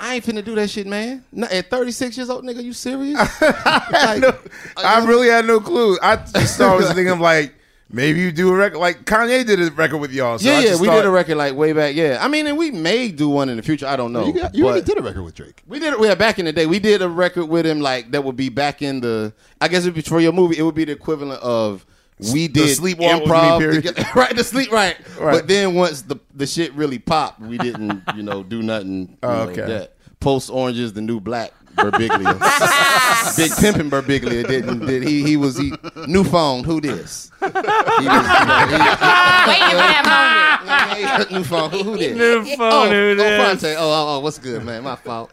I 0.00 0.14
ain't 0.14 0.24
finna 0.24 0.44
do 0.44 0.54
that 0.54 0.70
shit, 0.70 0.86
man. 0.86 1.24
Not- 1.32 1.50
At 1.50 1.70
36 1.70 2.16
years 2.16 2.30
old, 2.30 2.44
nigga, 2.44 2.62
you 2.62 2.72
serious? 2.72 3.18
I 3.40 5.04
really 5.06 5.28
had 5.28 5.44
no 5.46 5.60
clue. 5.60 5.98
I 6.00 6.16
just 6.16 6.58
was 6.60 6.92
thinking 6.92 7.18
like 7.18 7.54
maybe 7.90 8.20
you 8.20 8.30
do 8.30 8.50
a 8.52 8.54
record 8.56 8.78
like 8.78 9.04
Kanye 9.04 9.44
did 9.46 9.60
a 9.60 9.70
record 9.72 9.98
with 9.98 10.12
y'all. 10.12 10.38
So 10.38 10.48
yeah, 10.48 10.60
yeah, 10.60 10.80
we 10.80 10.86
thought- 10.86 10.96
did 10.96 11.04
a 11.06 11.10
record 11.10 11.36
like 11.36 11.54
way 11.54 11.72
back. 11.72 11.94
Yeah, 11.96 12.18
I 12.20 12.28
mean, 12.28 12.46
and 12.46 12.56
we 12.56 12.70
may 12.70 13.08
do 13.10 13.28
one 13.28 13.48
in 13.48 13.56
the 13.56 13.62
future. 13.62 13.86
I 13.86 13.96
don't 13.96 14.12
know. 14.12 14.26
You, 14.26 14.32
got, 14.34 14.54
you 14.54 14.66
already 14.66 14.82
did 14.82 14.98
a 14.98 15.02
record 15.02 15.22
with 15.24 15.34
Drake. 15.34 15.62
We 15.66 15.78
did 15.78 15.94
it. 15.94 16.00
Yeah, 16.00 16.14
back 16.14 16.38
in 16.38 16.44
the 16.44 16.52
day, 16.52 16.66
we 16.66 16.78
did 16.78 17.02
a 17.02 17.08
record 17.08 17.46
with 17.46 17.66
him. 17.66 17.80
Like 17.80 18.10
that 18.12 18.22
would 18.24 18.36
be 18.36 18.48
back 18.50 18.82
in 18.82 19.00
the. 19.00 19.32
I 19.60 19.68
guess 19.68 19.82
it'd 19.82 19.94
be 19.94 20.02
for 20.02 20.20
your 20.20 20.32
movie. 20.32 20.58
It 20.58 20.62
would 20.62 20.74
be 20.76 20.84
the 20.84 20.92
equivalent 20.92 21.42
of 21.42 21.84
we 22.32 22.46
The 22.48 22.64
did 22.64 22.78
Sleepwalk 22.78 23.20
with 23.20 23.28
Me 23.30 23.36
improv, 23.36 23.58
period. 23.58 23.84
together- 23.84 24.08
right? 24.14 24.34
The 24.36 24.44
sleep, 24.44 24.70
right. 24.72 24.96
Right. 25.18 25.32
But 25.34 25.48
then 25.48 25.74
once 25.74 26.02
the 26.02 26.16
the 26.34 26.46
shit 26.46 26.72
really 26.74 26.98
popped, 26.98 27.40
we 27.40 27.58
didn't, 27.58 28.02
you 28.16 28.22
know, 28.22 28.42
do 28.42 28.62
nothing. 28.62 29.00
you 29.08 29.16
Oh, 29.22 29.44
know, 29.44 29.50
okay. 29.50 29.62
that. 29.62 29.94
Post 30.20 30.50
oranges 30.50 30.92
the 30.92 31.00
new 31.00 31.20
black. 31.20 31.52
Birbiglia, 31.76 32.08
big 33.36 33.52
pimpin' 33.52 33.88
Birbiglia 33.88 34.44
didn't 34.48 34.84
did 34.84 35.04
he 35.04 35.22
he 35.22 35.36
was 35.36 35.56
he 35.56 35.72
new 36.08 36.24
phone 36.24 36.64
who 36.64 36.80
this 36.80 37.30
he 37.38 37.46
was, 37.46 37.54
you 37.54 37.60
know, 37.60 38.22
he- 38.66 38.78
Waiting 39.48 39.70
for 39.70 39.76
that 39.78 41.14
moment. 41.14 41.30
new 41.30 41.44
phone. 41.44 41.70
Who, 41.70 41.82
who 41.84 41.96
did? 41.96 42.16
New 42.16 42.44
phone, 42.56 42.72
Oh, 42.72 42.88
who 42.90 43.10
oh, 43.12 43.14
dis? 43.14 43.60
Phonte. 43.62 43.76
Oh, 43.78 43.90
oh, 43.90 44.16
oh, 44.16 44.20
what's 44.20 44.38
good, 44.38 44.64
man? 44.64 44.82
My 44.82 44.96
fault. 44.96 45.30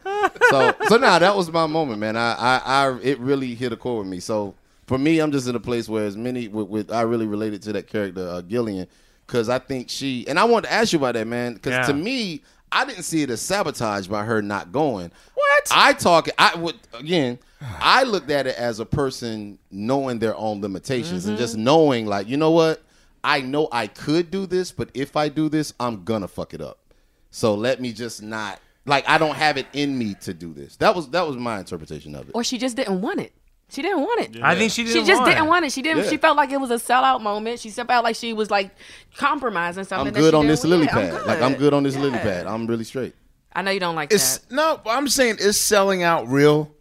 So, 0.51 0.75
so 0.87 0.97
now 0.97 1.17
that 1.17 1.35
was 1.35 1.51
my 1.51 1.65
moment, 1.65 1.99
man. 1.99 2.15
I, 2.15 2.33
I, 2.33 2.61
I, 2.63 2.97
it 3.01 3.19
really 3.19 3.55
hit 3.55 3.71
a 3.73 3.75
chord 3.75 4.05
with 4.05 4.11
me. 4.11 4.19
So 4.19 4.53
for 4.87 4.97
me, 4.97 5.19
I'm 5.19 5.31
just 5.31 5.47
in 5.47 5.55
a 5.55 5.59
place 5.59 5.89
where 5.89 6.05
as 6.05 6.15
many 6.17 6.47
with, 6.47 6.67
with 6.67 6.91
I 6.91 7.01
really 7.01 7.27
related 7.27 7.61
to 7.63 7.73
that 7.73 7.87
character, 7.87 8.27
uh, 8.27 8.41
Gillian, 8.41 8.87
because 9.25 9.49
I 9.49 9.59
think 9.59 9.89
she 9.89 10.27
and 10.27 10.39
I 10.39 10.43
wanted 10.43 10.67
to 10.67 10.73
ask 10.73 10.93
you 10.93 10.99
about 10.99 11.13
that, 11.15 11.27
man. 11.27 11.55
Because 11.55 11.71
Yeah. 11.73 11.87
to 11.87 11.93
me, 11.93 12.43
I 12.71 12.85
didn't 12.85 13.03
see 13.03 13.21
it 13.23 13.29
as 13.29 13.41
sabotage 13.41 14.07
by 14.07 14.25
her 14.25 14.41
not 14.41 14.71
going. 14.71 15.11
What? 15.33 15.67
I 15.71 15.93
talk. 15.93 16.27
I 16.37 16.55
would 16.55 16.75
again. 16.93 17.39
I 17.61 18.03
looked 18.03 18.29
at 18.29 18.45
it 18.45 18.55
as 18.57 18.79
a 18.79 18.85
person 18.85 19.57
knowing 19.71 20.19
their 20.19 20.35
own 20.35 20.61
limitations 20.61 21.25
and 21.25 21.37
just 21.37 21.57
knowing, 21.57 22.05
like, 22.05 22.27
you 22.27 22.37
know 22.37 22.51
what? 22.51 22.83
I 23.23 23.41
know 23.41 23.67
I 23.71 23.87
could 23.87 24.29
do 24.29 24.45
this, 24.45 24.71
but 24.71 24.89
if 24.93 25.15
I 25.15 25.29
do 25.29 25.49
this, 25.49 25.73
I'm 25.79 26.03
gonna 26.03 26.27
fuck 26.27 26.53
it 26.53 26.61
up. 26.61 26.77
So 27.31 27.55
let 27.55 27.81
me 27.81 27.91
just 27.91 28.21
not 28.21 28.59
like 28.85 29.07
I 29.09 29.17
don't 29.17 29.35
have 29.35 29.57
it 29.57 29.65
in 29.73 29.97
me 29.97 30.15
to 30.21 30.33
do 30.33 30.53
this. 30.53 30.75
That 30.75 30.95
was 30.95 31.09
that 31.09 31.25
was 31.25 31.37
my 31.37 31.59
interpretation 31.59 32.13
of 32.13 32.29
it. 32.29 32.31
Or 32.35 32.43
she 32.43 32.57
just 32.59 32.75
didn't 32.75 33.01
want 33.01 33.19
it. 33.19 33.33
She 33.69 33.81
didn't 33.81 34.01
want 34.01 34.21
it. 34.21 34.41
I 34.43 34.55
think 34.55 34.71
she 34.71 34.85
She 34.85 34.93
didn't 34.93 35.07
just 35.07 35.19
want 35.21 35.31
didn't 35.31 35.45
it. 35.45 35.49
want 35.49 35.65
it. 35.65 35.71
She 35.71 35.81
didn't. 35.81 36.03
Yeah. 36.03 36.09
She 36.11 36.17
felt 36.17 36.37
like 36.37 36.51
it 36.51 36.59
was 36.61 36.71
a 36.71 36.75
sellout 36.75 37.21
moment. 37.21 37.59
She 37.59 37.69
felt 37.71 37.87
like 38.03 38.15
she 38.15 38.31
was 38.33 38.51
like 38.51 38.71
compromising 39.17 39.83
something. 39.83 40.07
I'm 40.07 40.13
that 40.13 40.19
good 40.19 40.31
she 40.31 40.35
on 40.35 40.41
didn't 40.43 40.51
this 40.51 40.63
lily 40.65 40.85
Yeah, 40.85 40.97
I'm 40.97 41.09
pad. 41.09 41.25
Like 41.25 41.41
I'm 41.41 41.51
good. 41.53 41.59
good 41.59 41.73
on 41.73 41.83
this 41.83 41.95
lily 41.97 42.19
pad. 42.19 42.45
I'm 42.47 42.67
really 42.67 42.83
straight. 42.83 43.15
I 43.53 43.61
know 43.61 43.71
you 43.71 43.79
don't 43.79 43.95
like 43.95 44.11
It's 44.13 44.37
that. 44.39 44.51
no, 44.53 44.81
I'm 44.85 45.07
saying 45.07 45.37
it's 45.39 45.57
selling 45.57 46.03
out 46.03 46.27
real. 46.27 46.71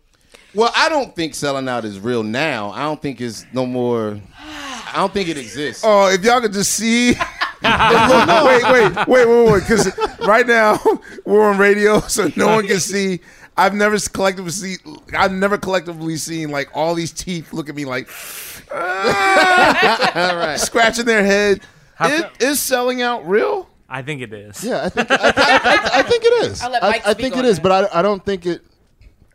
Well, 0.54 0.70
I 0.76 0.88
don't 0.88 1.14
think 1.16 1.34
selling 1.34 1.68
out 1.68 1.84
is 1.84 1.98
real 1.98 2.22
now. 2.22 2.70
I 2.70 2.82
don't 2.82 3.00
think 3.00 3.20
it's 3.20 3.44
no 3.52 3.64
more. 3.66 4.20
I 4.38 4.92
don't 4.96 5.12
think 5.12 5.28
it 5.28 5.38
exists. 5.38 5.82
Oh, 5.84 6.08
if 6.12 6.22
y'all 6.22 6.40
could 6.40 6.52
just 6.52 6.72
see. 6.72 7.12
Look, 7.12 7.22
wait, 7.62 8.62
wait, 8.64 9.06
wait, 9.08 9.26
wait, 9.26 9.50
wait, 9.52 9.60
because 9.60 9.90
right 10.20 10.46
now 10.46 10.78
we're 11.24 11.48
on 11.48 11.58
radio, 11.58 11.98
so 12.00 12.30
no 12.36 12.48
one 12.48 12.66
can 12.66 12.78
see. 12.78 13.20
I've 13.56 13.74
never 13.74 13.98
collectively 13.98 14.50
see. 14.50 14.76
I've 15.16 15.32
never 15.32 15.56
collectively 15.58 16.16
seen 16.16 16.50
like 16.50 16.68
all 16.74 16.94
these 16.94 17.12
teeth 17.12 17.52
look 17.52 17.68
at 17.68 17.74
me 17.74 17.84
like 17.84 18.08
ah! 18.72 20.32
right. 20.36 20.58
scratching 20.60 21.04
their 21.04 21.24
head. 21.24 21.60
How 21.94 22.08
It 22.08 22.22
come- 22.22 22.32
is 22.40 22.60
selling 22.60 23.02
out 23.02 23.26
real. 23.28 23.68
I 23.88 24.02
think 24.02 24.22
it 24.22 24.32
is. 24.32 24.64
Yeah, 24.64 24.82
I 24.84 24.88
think 24.88 25.10
I, 25.10 25.14
I, 25.14 25.18
I, 25.26 25.90
I 26.00 26.02
think 26.02 26.24
it 26.24 26.44
is. 26.50 26.62
I'll 26.62 26.70
let 26.70 26.82
I, 26.82 26.90
Mike 26.90 27.06
I 27.06 27.12
speak 27.12 27.22
think 27.22 27.36
on 27.36 27.44
it 27.44 27.48
is, 27.48 27.56
that. 27.56 27.62
but 27.62 27.92
I, 27.94 27.98
I 28.00 28.02
don't 28.02 28.24
think 28.24 28.46
it. 28.46 28.62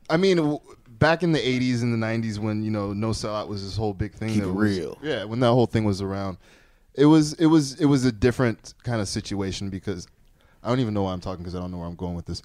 I 0.10 0.18
mean, 0.18 0.38
w- 0.38 0.60
back 0.88 1.24
in 1.24 1.32
the 1.32 1.40
'80s 1.40 1.82
and 1.84 1.94
the 1.94 2.06
'90s, 2.06 2.40
when 2.40 2.64
you 2.64 2.72
know 2.72 2.92
no 2.92 3.10
sellout 3.12 3.48
was 3.48 3.64
this 3.64 3.78
whole 3.78 3.94
big 3.94 4.14
thing. 4.14 4.30
Keep 4.34 4.44
that 4.44 4.50
it 4.50 4.54
was- 4.54 4.78
real. 4.78 4.98
Yeah, 5.02 5.24
when 5.24 5.40
that 5.40 5.48
whole 5.52 5.68
thing 5.68 5.86
was 5.86 6.02
around, 6.02 6.38
it 6.96 7.06
was 7.06 7.34
it 7.34 7.46
was 7.46 7.80
it 7.80 7.86
was 7.86 8.04
a 8.04 8.12
different 8.12 8.74
kind 8.84 9.00
of 9.00 9.08
situation 9.08 9.70
because 9.70 10.08
I 10.62 10.68
don't 10.68 10.82
even 10.82 10.94
know 10.94 11.04
why 11.04 11.14
I'm 11.14 11.22
talking 11.22 11.40
because 11.44 11.56
I 11.56 11.60
don't 11.60 11.72
know 11.72 11.78
where 11.78 11.88
I'm 11.88 11.96
going 11.96 12.16
with 12.16 12.26
this. 12.26 12.42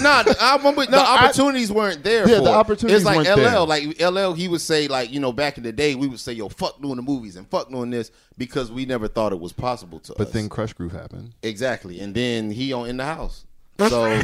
nah, 0.00 0.24
I 0.40 0.56
remember 0.56 0.84
the 0.86 0.96
I- 0.98 1.24
opportunities 1.26 1.70
weren't 1.70 2.02
there. 2.02 2.28
Yeah, 2.28 2.38
for 2.38 2.44
the 2.44 2.50
it. 2.50 2.54
opportunities 2.54 2.96
It's 2.96 3.04
like 3.04 3.16
weren't 3.24 3.28
LL. 3.38 3.42
there. 3.42 3.60
Like 3.60 4.00
LL, 4.00 4.32
he 4.32 4.48
would 4.48 4.60
say 4.60 4.88
like 4.88 5.12
you 5.12 5.20
know 5.20 5.32
back 5.32 5.58
in 5.58 5.62
the 5.62 5.70
day 5.72 5.94
we 5.94 6.06
would 6.08 6.18
say 6.20 6.32
yo 6.32 6.48
fuck 6.48 6.80
doing 6.82 6.96
the 6.96 7.02
movies 7.02 7.36
and 7.36 7.46
fuck 7.48 7.70
doing 7.70 7.90
this 7.90 8.10
because 8.36 8.72
we 8.72 8.84
never 8.84 9.06
thought 9.06 9.32
it 9.32 9.38
was 9.38 9.52
possible 9.52 10.00
to 10.00 10.14
But 10.18 10.28
us. 10.28 10.32
then 10.32 10.48
Krush 10.48 10.74
Groove 10.74 10.92
happened. 10.92 11.34
exactly, 11.42 12.00
and 12.00 12.14
then 12.14 12.50
he 12.50 12.72
on 12.72 12.88
in 12.88 12.96
the 12.96 13.04
house. 13.04 13.44
So 13.78 14.06
you 14.12 14.20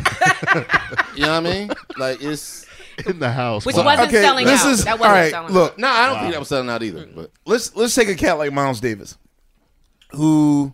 know 1.23 1.29
what 1.29 1.29
I 1.29 1.41
mean? 1.41 1.71
Like 1.97 2.23
it's 2.23 2.67
In 3.07 3.19
the 3.21 3.31
house, 3.31 3.65
Which 3.65 3.77
wow. 3.77 3.85
wasn't 3.85 4.09
Okay, 4.09 4.21
selling 4.23 4.47
this 4.47 4.61
out. 4.65 4.71
is- 4.73 4.85
that 4.85 4.99
wasn't 4.99 5.11
all 5.17 5.23
right, 5.23 5.31
selling 5.31 5.55
look. 5.55 5.73
out. 5.73 5.79
no, 5.79 5.89
I 5.89 6.07
don't 6.11 6.21
think 6.21 6.33
that 6.33 6.39
was 6.41 6.49
selling 6.49 6.69
out 6.69 6.83
either. 6.83 7.07
But 7.15 7.31
let's 7.47 7.75
let's 7.77 7.95
take 7.95 8.09
a 8.09 8.15
cat 8.17 8.37
like 8.39 8.53
Miles 8.53 8.81
Davis, 8.81 9.17
who 10.11 10.73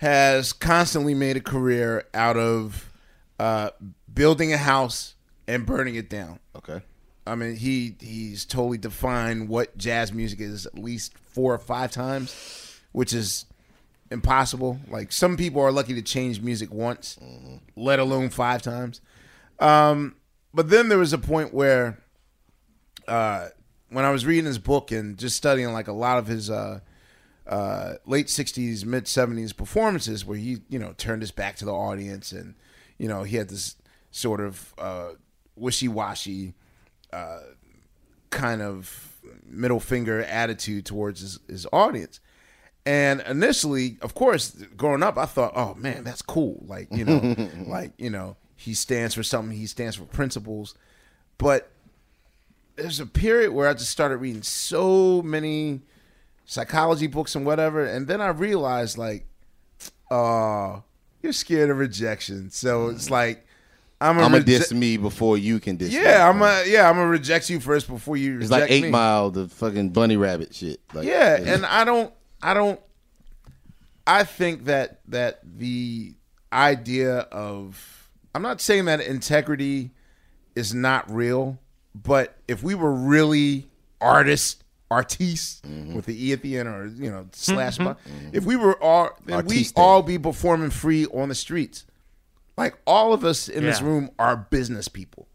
has 0.00 0.54
constantly 0.54 1.12
made 1.12 1.36
a 1.36 1.40
career 1.42 2.06
out 2.14 2.34
of 2.38 2.90
uh, 3.38 3.68
building 4.12 4.50
a 4.50 4.56
house 4.56 5.14
and 5.46 5.66
burning 5.66 5.94
it 5.94 6.08
down. 6.08 6.40
okay, 6.56 6.80
I 7.26 7.34
mean, 7.34 7.56
he 7.56 7.96
he's 8.00 8.46
totally 8.46 8.78
defined 8.78 9.50
what 9.50 9.76
jazz 9.76 10.10
music 10.10 10.40
is 10.40 10.64
at 10.64 10.78
least 10.78 11.18
four 11.18 11.52
or 11.52 11.58
five 11.58 11.92
times, 11.92 12.80
which 12.92 13.12
is 13.12 13.44
impossible. 14.10 14.80
Like 14.88 15.12
some 15.12 15.36
people 15.36 15.60
are 15.60 15.70
lucky 15.70 15.92
to 15.94 16.02
change 16.02 16.40
music 16.40 16.72
once, 16.72 17.18
let 17.76 17.98
alone 17.98 18.30
five 18.30 18.62
times. 18.62 19.02
Um, 19.58 20.16
but 20.54 20.70
then 20.70 20.88
there 20.88 20.96
was 20.96 21.12
a 21.12 21.18
point 21.18 21.52
where, 21.52 21.98
uh, 23.06 23.48
when 23.90 24.06
I 24.06 24.10
was 24.10 24.24
reading 24.24 24.46
his 24.46 24.58
book 24.58 24.92
and 24.92 25.18
just 25.18 25.36
studying 25.36 25.74
like 25.74 25.88
a 25.88 25.92
lot 25.92 26.16
of 26.16 26.26
his 26.26 26.48
uh, 26.48 26.80
uh, 27.46 27.94
late 28.06 28.26
'60s, 28.26 28.84
mid 28.84 29.04
'70s 29.04 29.56
performances, 29.56 30.24
where 30.24 30.38
he 30.38 30.58
you 30.68 30.78
know 30.78 30.94
turned 30.96 31.22
his 31.22 31.30
back 31.30 31.56
to 31.56 31.64
the 31.64 31.72
audience 31.72 32.32
and 32.32 32.54
you 32.98 33.08
know 33.08 33.22
he 33.22 33.36
had 33.36 33.48
this 33.48 33.76
sort 34.10 34.40
of 34.40 34.74
uh, 34.78 35.10
wishy-washy 35.56 36.54
uh, 37.12 37.40
kind 38.30 38.62
of 38.62 39.10
middle 39.44 39.80
finger 39.80 40.22
attitude 40.22 40.86
towards 40.86 41.20
his, 41.20 41.38
his 41.48 41.66
audience. 41.72 42.20
And 42.86 43.20
initially, 43.28 43.98
of 44.00 44.14
course, 44.14 44.50
growing 44.76 45.02
up, 45.02 45.18
I 45.18 45.26
thought, 45.26 45.52
oh 45.54 45.74
man, 45.74 46.02
that's 46.02 46.22
cool. 46.22 46.64
Like, 46.66 46.88
you 46.90 47.04
know, 47.04 47.36
like, 47.66 47.92
you 47.98 48.10
know, 48.10 48.36
he 48.56 48.74
stands 48.74 49.14
for 49.14 49.22
something, 49.22 49.56
he 49.56 49.66
stands 49.66 49.96
for 49.96 50.04
principles. 50.04 50.74
But 51.36 51.70
there's 52.76 53.00
a 53.00 53.06
period 53.06 53.52
where 53.52 53.68
I 53.68 53.74
just 53.74 53.90
started 53.90 54.16
reading 54.16 54.42
so 54.42 55.22
many 55.22 55.82
psychology 56.50 57.06
books 57.06 57.36
and 57.36 57.46
whatever. 57.46 57.86
And 57.86 58.08
then 58.08 58.20
I 58.20 58.28
realized, 58.28 58.98
like, 58.98 59.24
uh, 60.10 60.80
you're 61.22 61.32
scared 61.32 61.70
of 61.70 61.78
rejection. 61.78 62.50
So 62.50 62.88
it's 62.88 63.08
like, 63.08 63.46
I'm 64.00 64.16
gonna 64.16 64.38
reje- 64.38 64.46
diss 64.46 64.72
me 64.72 64.96
before 64.96 65.38
you 65.38 65.60
can 65.60 65.76
diss 65.76 65.90
me. 65.92 66.02
yeah, 66.02 66.28
I'm 66.28 66.42
a 66.42 66.64
yeah, 66.66 66.88
I'm 66.88 66.96
gonna 66.96 67.08
reject 67.08 67.50
you 67.50 67.60
first 67.60 67.86
before 67.86 68.16
you 68.16 68.40
It's 68.40 68.50
like 68.50 68.68
Eight 68.68 68.82
me. 68.84 68.90
Mile, 68.90 69.30
the 69.30 69.46
fucking 69.46 69.90
bunny 69.90 70.16
rabbit 70.16 70.52
shit. 70.54 70.80
Like, 70.92 71.06
yeah, 71.06 71.36
and 71.40 71.64
I 71.64 71.84
don't, 71.84 72.12
I 72.42 72.54
don't, 72.54 72.80
I 74.06 74.24
think 74.24 74.64
that 74.64 75.00
that 75.08 75.40
the 75.44 76.14
idea 76.52 77.18
of, 77.18 78.08
I'm 78.34 78.42
not 78.42 78.60
saying 78.60 78.86
that 78.86 79.00
integrity 79.02 79.92
is 80.56 80.74
not 80.74 81.08
real, 81.08 81.58
but 81.94 82.36
if 82.48 82.62
we 82.62 82.74
were 82.74 82.92
really 82.92 83.68
artists, 84.00 84.59
artistes 84.90 85.60
Mm-hmm. 85.66 85.94
with 85.94 86.06
the 86.06 86.26
e 86.28 86.32
at 86.32 86.42
the 86.42 86.58
end, 86.58 86.68
or 86.68 86.86
you 86.86 87.10
know 87.10 87.26
slash, 87.32 87.78
bu- 87.78 87.94
if 88.32 88.44
we 88.44 88.56
were 88.56 88.80
all, 88.82 89.10
then 89.24 89.44
we 89.46 89.56
Artiste. 89.58 89.74
all 89.78 90.02
be 90.02 90.18
performing 90.18 90.70
free 90.70 91.06
on 91.06 91.28
the 91.28 91.34
streets. 91.34 91.84
Like 92.56 92.76
all 92.86 93.12
of 93.12 93.24
us 93.24 93.48
in 93.48 93.62
this 93.64 93.80
room 93.80 94.10
are 94.18 94.36
business 94.36 94.88
people, 94.88 95.28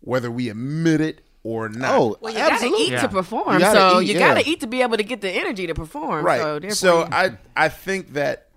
whether 0.00 0.30
we 0.30 0.48
admit 0.48 1.00
it 1.00 1.22
or 1.42 1.68
not. 1.68 1.94
Oh, 1.94 2.16
Well, 2.20 2.32
you 2.32 2.38
gotta 2.38 2.66
eat 2.66 2.92
Yeah. 2.92 3.00
to 3.02 3.08
perform, 3.08 3.60
You 3.60 3.66
so 3.72 4.00
eat, 4.00 4.08
you 4.08 4.14
yeah. 4.14 4.28
gotta 4.34 4.48
eat 4.48 4.60
to 4.60 4.66
be 4.66 4.82
able 4.82 4.96
to 4.98 5.02
get 5.02 5.20
the 5.22 5.30
energy 5.30 5.66
to 5.66 5.74
perform. 5.74 6.24
right 6.24 6.62
So, 6.72 7.02
so 7.02 7.08
i 7.10 7.36
i 7.56 7.68
think 7.70 8.12
that 8.12 8.48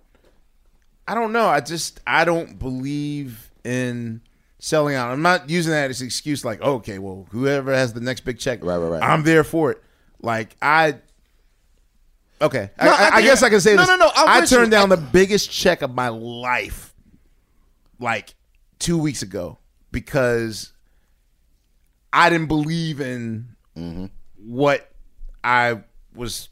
i 1.08 1.16
don't 1.16 1.32
know 1.32 1.48
i 1.48 1.60
just 1.62 2.02
i 2.06 2.26
don't 2.26 2.60
believe 2.60 3.52
in 3.64 4.22
selling 4.60 4.96
out 4.96 5.12
i'm 5.12 5.22
not 5.22 5.50
using 5.50 5.72
that 5.72 5.90
as 5.90 6.02
an 6.02 6.08
excuse 6.08 6.44
like 6.46 6.62
okay 6.62 7.00
well 7.00 7.26
whoever 7.32 7.74
has 7.74 7.94
the 7.94 8.02
next 8.02 8.22
big 8.26 8.38
check 8.38 8.64
Right, 8.64 8.78
right, 8.78 9.00
right. 9.00 9.04
i'm 9.04 9.24
there 9.24 9.44
for 9.46 9.72
it 9.72 9.82
like 10.24 10.56
i 10.62 10.96
okay 12.42 12.72
I, 12.80 12.86
No, 12.86 12.92
I, 12.92 12.96
I 12.96 13.08
I 13.08 13.12
think- 13.12 13.26
guess 13.26 13.44
i 13.44 13.50
can 13.50 13.62
say 13.62 13.76
no, 13.76 13.82
this 13.82 13.90
no, 13.90 13.96
no, 13.98 14.12
I'm 14.16 14.28
i 14.28 14.40
with 14.40 14.50
you. 14.52 14.58
turned 14.58 14.72
down 14.72 14.90
the 14.90 14.98
biggest 14.98 15.52
check 15.52 15.82
of 15.84 15.94
my 15.94 16.08
life 16.08 16.94
like 18.00 18.34
two 18.80 18.98
weeks 18.98 19.22
ago 19.22 19.60
because 19.92 20.74
i 22.12 22.30
didn't 22.30 22.48
believe 22.48 23.00
in 23.02 23.50
Mm-hmm. 23.78 24.06
what 24.38 24.92
i 25.44 25.80
was 26.16 26.50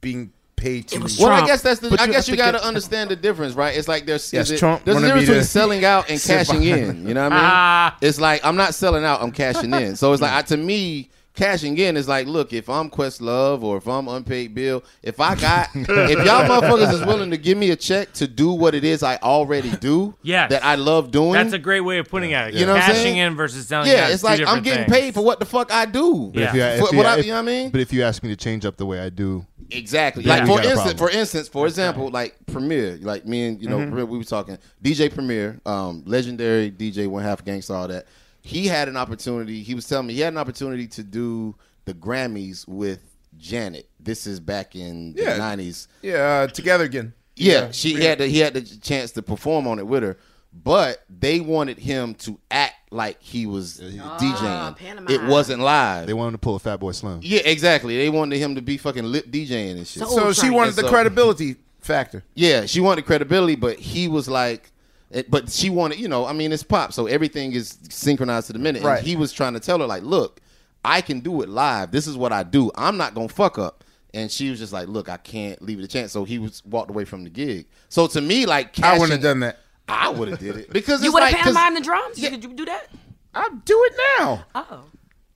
being 0.00 0.32
paid 0.56 0.88
to 0.88 0.98
Well, 1.20 1.30
I 1.30 1.46
guess 1.46 1.62
that's 1.62 1.78
the. 1.80 1.96
I 2.00 2.06
you 2.06 2.12
guess 2.12 2.28
you 2.28 2.36
got 2.36 2.52
to 2.52 2.58
get- 2.58 2.62
understand 2.66 3.10
the 3.10 3.16
difference, 3.16 3.54
right? 3.54 3.76
It's 3.76 3.86
like 3.88 4.06
there's 4.06 4.32
Yes, 4.32 4.50
it- 4.50 4.58
Trump 4.58 4.84
there's 4.84 4.96
a 4.96 5.00
difference 5.00 5.26
between 5.26 5.44
selling 5.44 5.84
out 5.84 6.08
and 6.10 6.20
cashing 6.24 6.62
in. 6.64 7.06
You 7.06 7.14
know 7.14 7.24
what 7.24 7.32
I 7.32 7.90
mean? 7.90 7.98
it's 8.08 8.20
like 8.20 8.44
I'm 8.44 8.56
not 8.56 8.74
selling 8.74 9.04
out, 9.04 9.22
I'm 9.22 9.30
cashing 9.32 9.72
in. 9.72 9.94
So 9.96 10.12
it's 10.12 10.20
like 10.22 10.32
I, 10.38 10.42
to 10.42 10.56
me, 10.56 11.10
cashing 11.34 11.78
in 11.78 11.96
is 11.96 12.08
like, 12.08 12.26
look, 12.26 12.52
if 12.52 12.68
I'm 12.68 12.90
Questlove 12.90 13.62
or 13.62 13.76
if 13.78 13.86
I'm 13.88 14.06
unpaid 14.08 14.54
bill, 14.54 14.84
if 15.02 15.20
I 15.20 15.34
got, 15.34 15.68
if 15.74 15.88
y'all 16.26 16.44
motherfuckers 16.48 16.92
is 16.92 17.04
willing 17.04 17.30
to 17.30 17.36
give 17.36 17.56
me 17.58 17.70
a 17.70 17.76
check 17.76 18.12
to 18.14 18.26
do 18.28 18.50
what 18.52 18.74
it 18.74 18.84
is 18.84 19.02
I 19.02 19.16
already 19.16 19.70
do, 19.76 20.14
Yes. 20.22 20.50
that 20.50 20.64
I 20.64 20.74
love 20.74 21.10
doing. 21.10 21.32
That's 21.32 21.52
a 21.52 21.58
great 21.58 21.80
way 21.80 21.98
of 21.98 22.08
putting 22.08 22.32
it. 22.32 22.54
You 22.54 22.66
know 22.66 22.72
what 22.74 22.80
Cashing 22.82 22.96
saying? 23.02 23.16
in 23.18 23.34
versus 23.36 23.66
selling 23.66 23.90
yeah, 23.90 24.08
it's 24.08 24.22
like 24.22 24.40
I'm 24.46 24.62
getting 24.62 24.84
things. 24.84 24.92
paid 25.00 25.14
for 25.14 25.24
what 25.24 25.38
the 25.40 25.46
fuck 25.46 25.72
I 25.72 25.84
do. 25.86 26.30
Yeah. 26.34 26.48
If 26.48 26.54
you, 26.54 26.62
if 26.62 26.88
For 26.90 26.94
you- 26.94 27.02
I- 27.02 27.18
if- 27.18 27.24
you 27.26 27.32
know 27.32 27.36
what 27.38 27.42
I 27.48 27.52
mean? 27.52 27.70
But 27.70 27.80
if 27.80 27.92
you 27.92 28.02
ask 28.02 28.22
me 28.22 28.28
to 28.28 28.36
change 28.36 28.64
up 28.66 28.76
the 28.76 28.86
way 28.86 29.00
I 29.00 29.08
do, 29.08 29.46
Exactly. 29.74 30.24
Like 30.24 30.42
You 30.42 30.48
for 30.48 30.60
instance, 30.62 30.98
for 30.98 31.08
instance, 31.08 31.48
for 31.48 31.66
example, 31.66 32.10
like 32.10 32.34
Premier, 32.46 32.98
like 33.00 33.24
me 33.24 33.46
and 33.46 33.62
you 33.62 33.70
know, 33.70 33.78
Mhm. 33.78 33.88
Premier, 33.88 34.04
we 34.04 34.18
were 34.18 34.24
talking 34.24 34.58
DJ 34.82 35.08
Premier, 35.08 35.58
um, 35.64 36.02
legendary 36.04 36.70
DJ, 36.70 37.06
one 37.06 37.22
half 37.22 37.42
Gang 37.42 37.62
Starr, 37.62 37.78
all 37.78 37.88
that. 37.88 38.04
He 38.42 38.66
had 38.66 38.88
an 38.88 38.96
opportunity. 38.96 39.62
He 39.62 39.74
was 39.74 39.86
telling 39.88 40.06
me 40.08 40.14
he 40.14 40.20
had 40.20 40.32
an 40.32 40.38
opportunity 40.38 40.86
to 40.88 41.02
do 41.02 41.54
the 41.84 41.94
Grammys 41.94 42.66
with 42.68 43.00
Janet. 43.38 43.88
This 44.00 44.26
is 44.26 44.40
back 44.40 44.74
in 44.76 45.14
the 45.14 45.22
Yeah. 45.22 45.36
nineties. 45.38 45.88
yeah 46.02 46.42
uh, 46.42 46.46
together 46.48 46.84
again 46.84 47.12
Yeah, 47.36 47.70
she 47.70 47.94
he 47.94 48.04
had 48.04 48.18
the, 48.18 48.26
he 48.26 48.40
had 48.40 48.54
the 48.54 48.60
chance 48.62 49.12
to 49.12 49.22
perform 49.22 49.66
on 49.66 49.78
it 49.78 49.86
with 49.86 50.02
her, 50.02 50.18
but 50.52 51.04
they 51.08 51.40
wanted 51.40 51.78
him 51.78 52.14
to 52.16 52.38
act 52.50 52.74
like 52.90 53.22
he 53.22 53.46
was 53.46 53.80
DJing. 53.80 55.08
It 55.10 55.22
wasn't 55.22 55.60
live. 55.62 56.06
they 56.06 56.12
wanted 56.12 56.32
to 56.32 56.38
pull 56.38 56.56
a 56.56 56.60
Fatboy 56.60 56.94
Slim. 56.94 57.20
Yeah, 57.22 57.40
exactly. 57.44 57.96
They 57.96 58.10
wanted 58.10 58.38
him 58.38 58.54
to 58.56 58.60
be 58.62 58.76
fucking 58.76 59.04
lip 59.04 59.26
DJing 59.30 59.76
and 59.78 59.86
shit. 59.86 60.06
so 60.06 60.32
she 60.32 60.50
wanted 60.50 60.68
And 60.70 60.76
the 60.78 60.82
so- 60.82 60.88
credibility 60.90 61.56
factor 61.80 62.22
Yeah, 62.34 62.66
she 62.66 62.80
wanted 62.80 63.06
credibility, 63.06 63.54
but 63.56 63.78
he 63.78 64.08
was 64.08 64.28
like, 64.28 64.70
it- 65.12 65.30
but 65.30 65.50
she 65.50 65.70
wanted, 65.70 65.98
you 66.00 66.08
know, 66.08 66.26
I 66.26 66.32
mean, 66.32 66.52
it's 66.52 66.62
pop, 66.62 66.92
so 66.92 67.06
everything 67.06 67.52
is 67.52 67.78
synchronized 67.88 68.48
to 68.48 68.52
the 68.54 68.58
minute. 68.58 68.82
Right. 68.82 68.98
And 68.98 69.06
he 69.06 69.14
was 69.16 69.32
trying 69.32 69.54
to 69.54 69.60
tell 69.60 69.78
her, 69.78 69.86
like, 69.86 70.02
look, 70.02 70.40
I 70.84 71.00
can 71.00 71.20
do 71.20 71.42
it 71.42 71.48
live. 71.48 71.90
This 71.92 72.06
is 72.06 72.16
what 72.16 72.32
I 72.32 72.42
do. 72.42 72.70
I'm 72.74 72.96
not 72.96 73.14
gonna 73.14 73.28
fuck 73.28 73.58
up. 73.58 73.84
And 74.14 74.30
she 74.30 74.50
was 74.50 74.58
just 74.58 74.72
like, 74.72 74.88
look, 74.88 75.08
I 75.08 75.16
can't 75.16 75.62
leave 75.62 75.78
it 75.78 75.84
a 75.84 75.88
chance. 75.88 76.12
So 76.12 76.24
he 76.24 76.38
was 76.38 76.62
walked 76.66 76.90
away 76.90 77.04
from 77.04 77.24
the 77.24 77.30
gig. 77.30 77.66
So 77.88 78.06
to 78.08 78.20
me, 78.20 78.44
like, 78.46 78.78
i 78.80 78.92
wouldn't 78.94 79.12
have 79.12 79.22
done 79.22 79.40
that 79.40 79.58
I 79.88 80.08
would 80.08 80.28
have 80.28 80.38
did 80.38 80.56
it 80.56 80.70
because 80.72 81.02
you 81.04 81.12
would 81.12 81.22
have 81.22 81.32
like, 81.32 81.42
'cause- 81.42 81.54
pantomimed 81.54 81.76
the 81.76 81.80
drums. 81.82 82.18
You 82.18 82.30
Could 82.30 82.42
you 82.44 82.52
do 82.54 82.64
that? 82.66 82.88
i'll 83.34 83.50
do 83.64 83.82
it 83.86 83.92
now 84.18 84.44
Oh, 84.54 84.84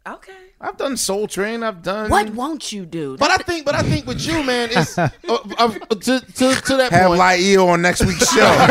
okay. 0.06 0.32
i've 0.60 0.76
done 0.76 0.96
soul 0.96 1.26
train 1.26 1.62
i've 1.62 1.82
done 1.82 2.10
What 2.10 2.30
won't 2.30 2.72
you 2.72 2.86
do? 2.86 3.16
But 3.16 3.30
I 3.30 3.36
think, 3.38 3.64
but 3.64 3.74
I 3.74 3.82
think 3.82 4.06
with 4.06 4.26
you, 4.26 4.42
man, 4.42 4.68
it's 4.72 4.98
uh, 4.98 5.08
uh, 5.28 5.68
to, 5.70 6.20
to 6.20 6.54
to 6.54 6.76
that 6.76 6.90
have 6.92 7.08
point. 7.08 7.20
Laio 7.20 7.68
on 7.68 7.82
next 7.82 8.04
week's 8.04 8.32
show 8.32 8.40
but 8.40 8.70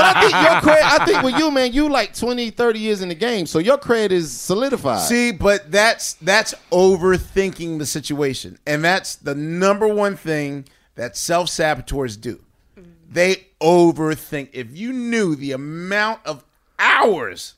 I 0.00 0.20
think 0.20 0.32
your 0.32 0.60
cred, 0.60 0.82
I 0.82 1.04
think 1.04 1.22
with 1.22 1.36
you, 1.36 1.50
man, 1.50 1.72
you 1.72 1.88
like 1.88 2.14
20, 2.14 2.50
30 2.50 2.78
years 2.78 3.02
in 3.02 3.08
the 3.08 3.14
game, 3.14 3.46
so 3.46 3.58
your 3.58 3.78
cred 3.78 4.10
is 4.10 4.32
solidified. 4.32 5.00
See, 5.00 5.32
but 5.32 5.70
that's 5.70 6.14
that's 6.14 6.54
overthinking 6.70 7.78
the 7.78 7.86
situation, 7.86 8.58
and 8.66 8.84
that's 8.84 9.16
the 9.16 9.34
number 9.34 9.88
one 9.88 10.16
thing 10.16 10.66
that 10.94 11.16
self 11.16 11.48
saboteurs 11.48 12.16
do. 12.16 12.40
They 13.08 13.46
overthink. 13.60 14.50
If 14.52 14.76
you 14.76 14.92
knew 14.92 15.36
the 15.36 15.52
amount 15.52 16.20
of 16.26 16.44
hours 16.78 17.54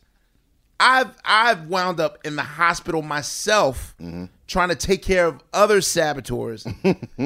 I've 0.80 1.14
I've 1.24 1.66
wound 1.66 2.00
up 2.00 2.18
in 2.24 2.36
the 2.36 2.42
hospital 2.42 3.02
myself 3.02 3.94
mm-hmm. 4.00 4.26
trying 4.46 4.68
to 4.68 4.76
take 4.76 5.02
care 5.02 5.26
of 5.26 5.42
other 5.52 5.80
saboteurs. 5.80 6.66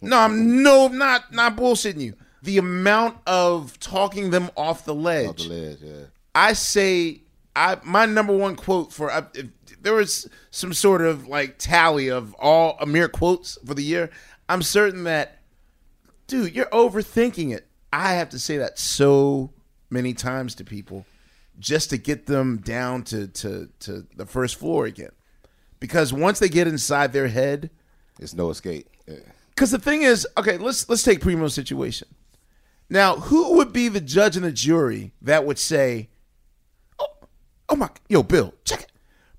no, 0.00 0.18
I'm 0.18 0.62
no 0.62 0.88
not 0.88 1.32
not 1.32 1.56
bullshitting 1.56 2.00
you. 2.00 2.14
The 2.42 2.58
amount 2.58 3.18
of 3.26 3.78
talking 3.80 4.30
them 4.30 4.50
off 4.56 4.84
the 4.84 4.94
ledge. 4.94 5.28
Off 5.28 5.48
the 5.48 5.48
ledge, 5.48 5.78
yeah. 5.80 6.04
I 6.34 6.52
say 6.52 7.22
I 7.54 7.78
my 7.84 8.06
number 8.06 8.36
one 8.36 8.56
quote 8.56 8.92
for 8.92 9.10
I- 9.10 9.26
if 9.34 9.46
there 9.80 9.94
was 9.94 10.28
some 10.50 10.72
sort 10.72 11.00
of 11.00 11.28
like 11.28 11.58
tally 11.58 12.08
of 12.08 12.34
all 12.34 12.76
Ahmir 12.78 13.10
quotes 13.10 13.56
for 13.64 13.74
the 13.74 13.84
year. 13.84 14.10
I'm 14.48 14.62
certain 14.62 15.04
that, 15.04 15.38
dude, 16.26 16.54
you're 16.54 16.66
overthinking 16.66 17.54
it. 17.54 17.66
I 17.92 18.14
have 18.14 18.28
to 18.30 18.38
say 18.38 18.58
that 18.58 18.78
so 18.78 19.52
many 19.90 20.12
times 20.12 20.56
to 20.56 20.64
people 20.64 21.06
just 21.58 21.90
to 21.90 21.98
get 21.98 22.26
them 22.26 22.58
down 22.58 23.02
to 23.04 23.28
to 23.28 23.68
to 23.80 24.06
the 24.16 24.26
first 24.26 24.56
floor 24.56 24.86
again, 24.86 25.12
because 25.80 26.12
once 26.12 26.38
they 26.38 26.48
get 26.48 26.66
inside 26.66 27.12
their 27.12 27.28
head, 27.28 27.70
It's 28.20 28.34
no 28.34 28.50
escape. 28.50 28.88
Yeah. 29.08 29.16
because 29.54 29.70
the 29.70 29.78
thing 29.78 30.02
is, 30.02 30.26
okay, 30.36 30.58
let's 30.58 30.88
let's 30.88 31.02
take 31.02 31.20
Primo's 31.20 31.54
situation. 31.54 32.08
Now, 32.88 33.16
who 33.16 33.54
would 33.56 33.72
be 33.72 33.88
the 33.88 34.00
judge 34.00 34.36
and 34.36 34.44
the 34.44 34.52
jury 34.52 35.12
that 35.22 35.44
would 35.44 35.58
say, 35.58 36.08
"Oh, 36.98 37.06
oh 37.68 37.76
my, 37.76 37.88
yo, 38.08 38.22
Bill, 38.22 38.54
check 38.64 38.82
it. 38.82 38.92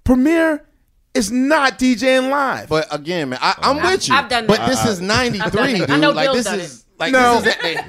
Premier 0.04 0.66
is 1.14 1.32
not 1.32 1.80
DJing 1.80 2.30
live." 2.30 2.68
But 2.68 2.88
again, 2.94 3.30
man, 3.30 3.40
I, 3.42 3.56
I'm 3.60 3.78
I've- 3.78 3.88
with 3.94 4.08
you. 4.10 4.16
I've 4.16 4.28
done 4.30 4.48
that. 4.48 4.58
but 4.60 4.68
this 4.68 4.86
is 4.86 5.00
I've 5.00 5.06
'93, 5.08 5.74
dude. 5.80 5.90
I 5.92 5.98
know 5.98 6.12
like 6.12 6.26
Bill's 6.26 6.38
this 6.38 6.46
done 6.46 6.60
is 6.60 6.80
it. 6.82 6.86
Like 7.00 7.12
no, 7.12 7.44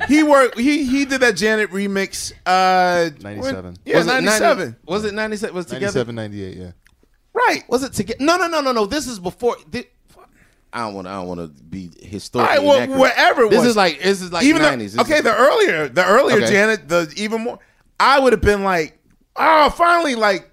he 0.09 0.23
worked. 0.23 0.59
He 0.59 0.85
he 0.85 1.05
did 1.05 1.21
that 1.23 1.37
Janet 1.37 1.71
remix. 1.71 2.33
Uh, 2.45 3.11
97. 3.21 3.77
yeah, 3.85 3.97
was 3.97 4.07
it 4.07 4.11
ninety-seven. 4.11 4.77
Was 4.87 5.05
it 5.05 5.15
97? 5.15 5.55
Was 5.57 5.67
it 5.67 5.69
together? 5.69 6.05
97, 6.05 6.15
98, 6.15 6.57
yeah. 6.57 6.71
Right. 7.33 7.63
Was 7.69 7.83
it 7.85 7.93
together? 7.95 8.23
No, 8.23 8.37
no, 8.37 8.49
no, 8.49 8.61
no, 8.61 8.73
no. 8.73 8.87
This 8.87 9.07
is 9.07 9.19
before. 9.19 9.57
thi- 9.71 9.87
I 10.73 10.81
don't 10.81 10.95
want 10.95 11.07
to. 11.07 11.11
I 11.11 11.15
don't 11.15 11.29
want 11.29 11.41
to 11.57 11.63
be 11.65 11.91
All 12.03 12.09
historically 12.09 12.57
right, 12.59 12.63
well, 12.63 12.77
inaccurate. 12.77 12.99
whatever. 12.99 13.43
it 13.45 13.51
This 13.51 13.59
was. 13.61 13.69
is 13.69 13.77
like 13.77 14.01
this 14.03 14.21
is 14.21 14.31
like 14.33 14.45
even 14.45 14.61
the- 14.61 14.69
nineties. 14.69 14.99
okay, 14.99 15.21
the 15.23 15.35
earlier, 15.35 15.89
the 15.89 16.05
earlier 16.05 16.37
Okay. 16.37 16.47
Janet, 16.51 16.89
the 16.89 17.11
even 17.17 17.41
more. 17.43 17.59
I 17.99 18.21
would 18.21 18.35
have 18.35 18.43
been 18.43 18.63
like, 18.65 18.99
oh, 19.37 19.71
finally, 19.71 20.15
like 20.15 20.51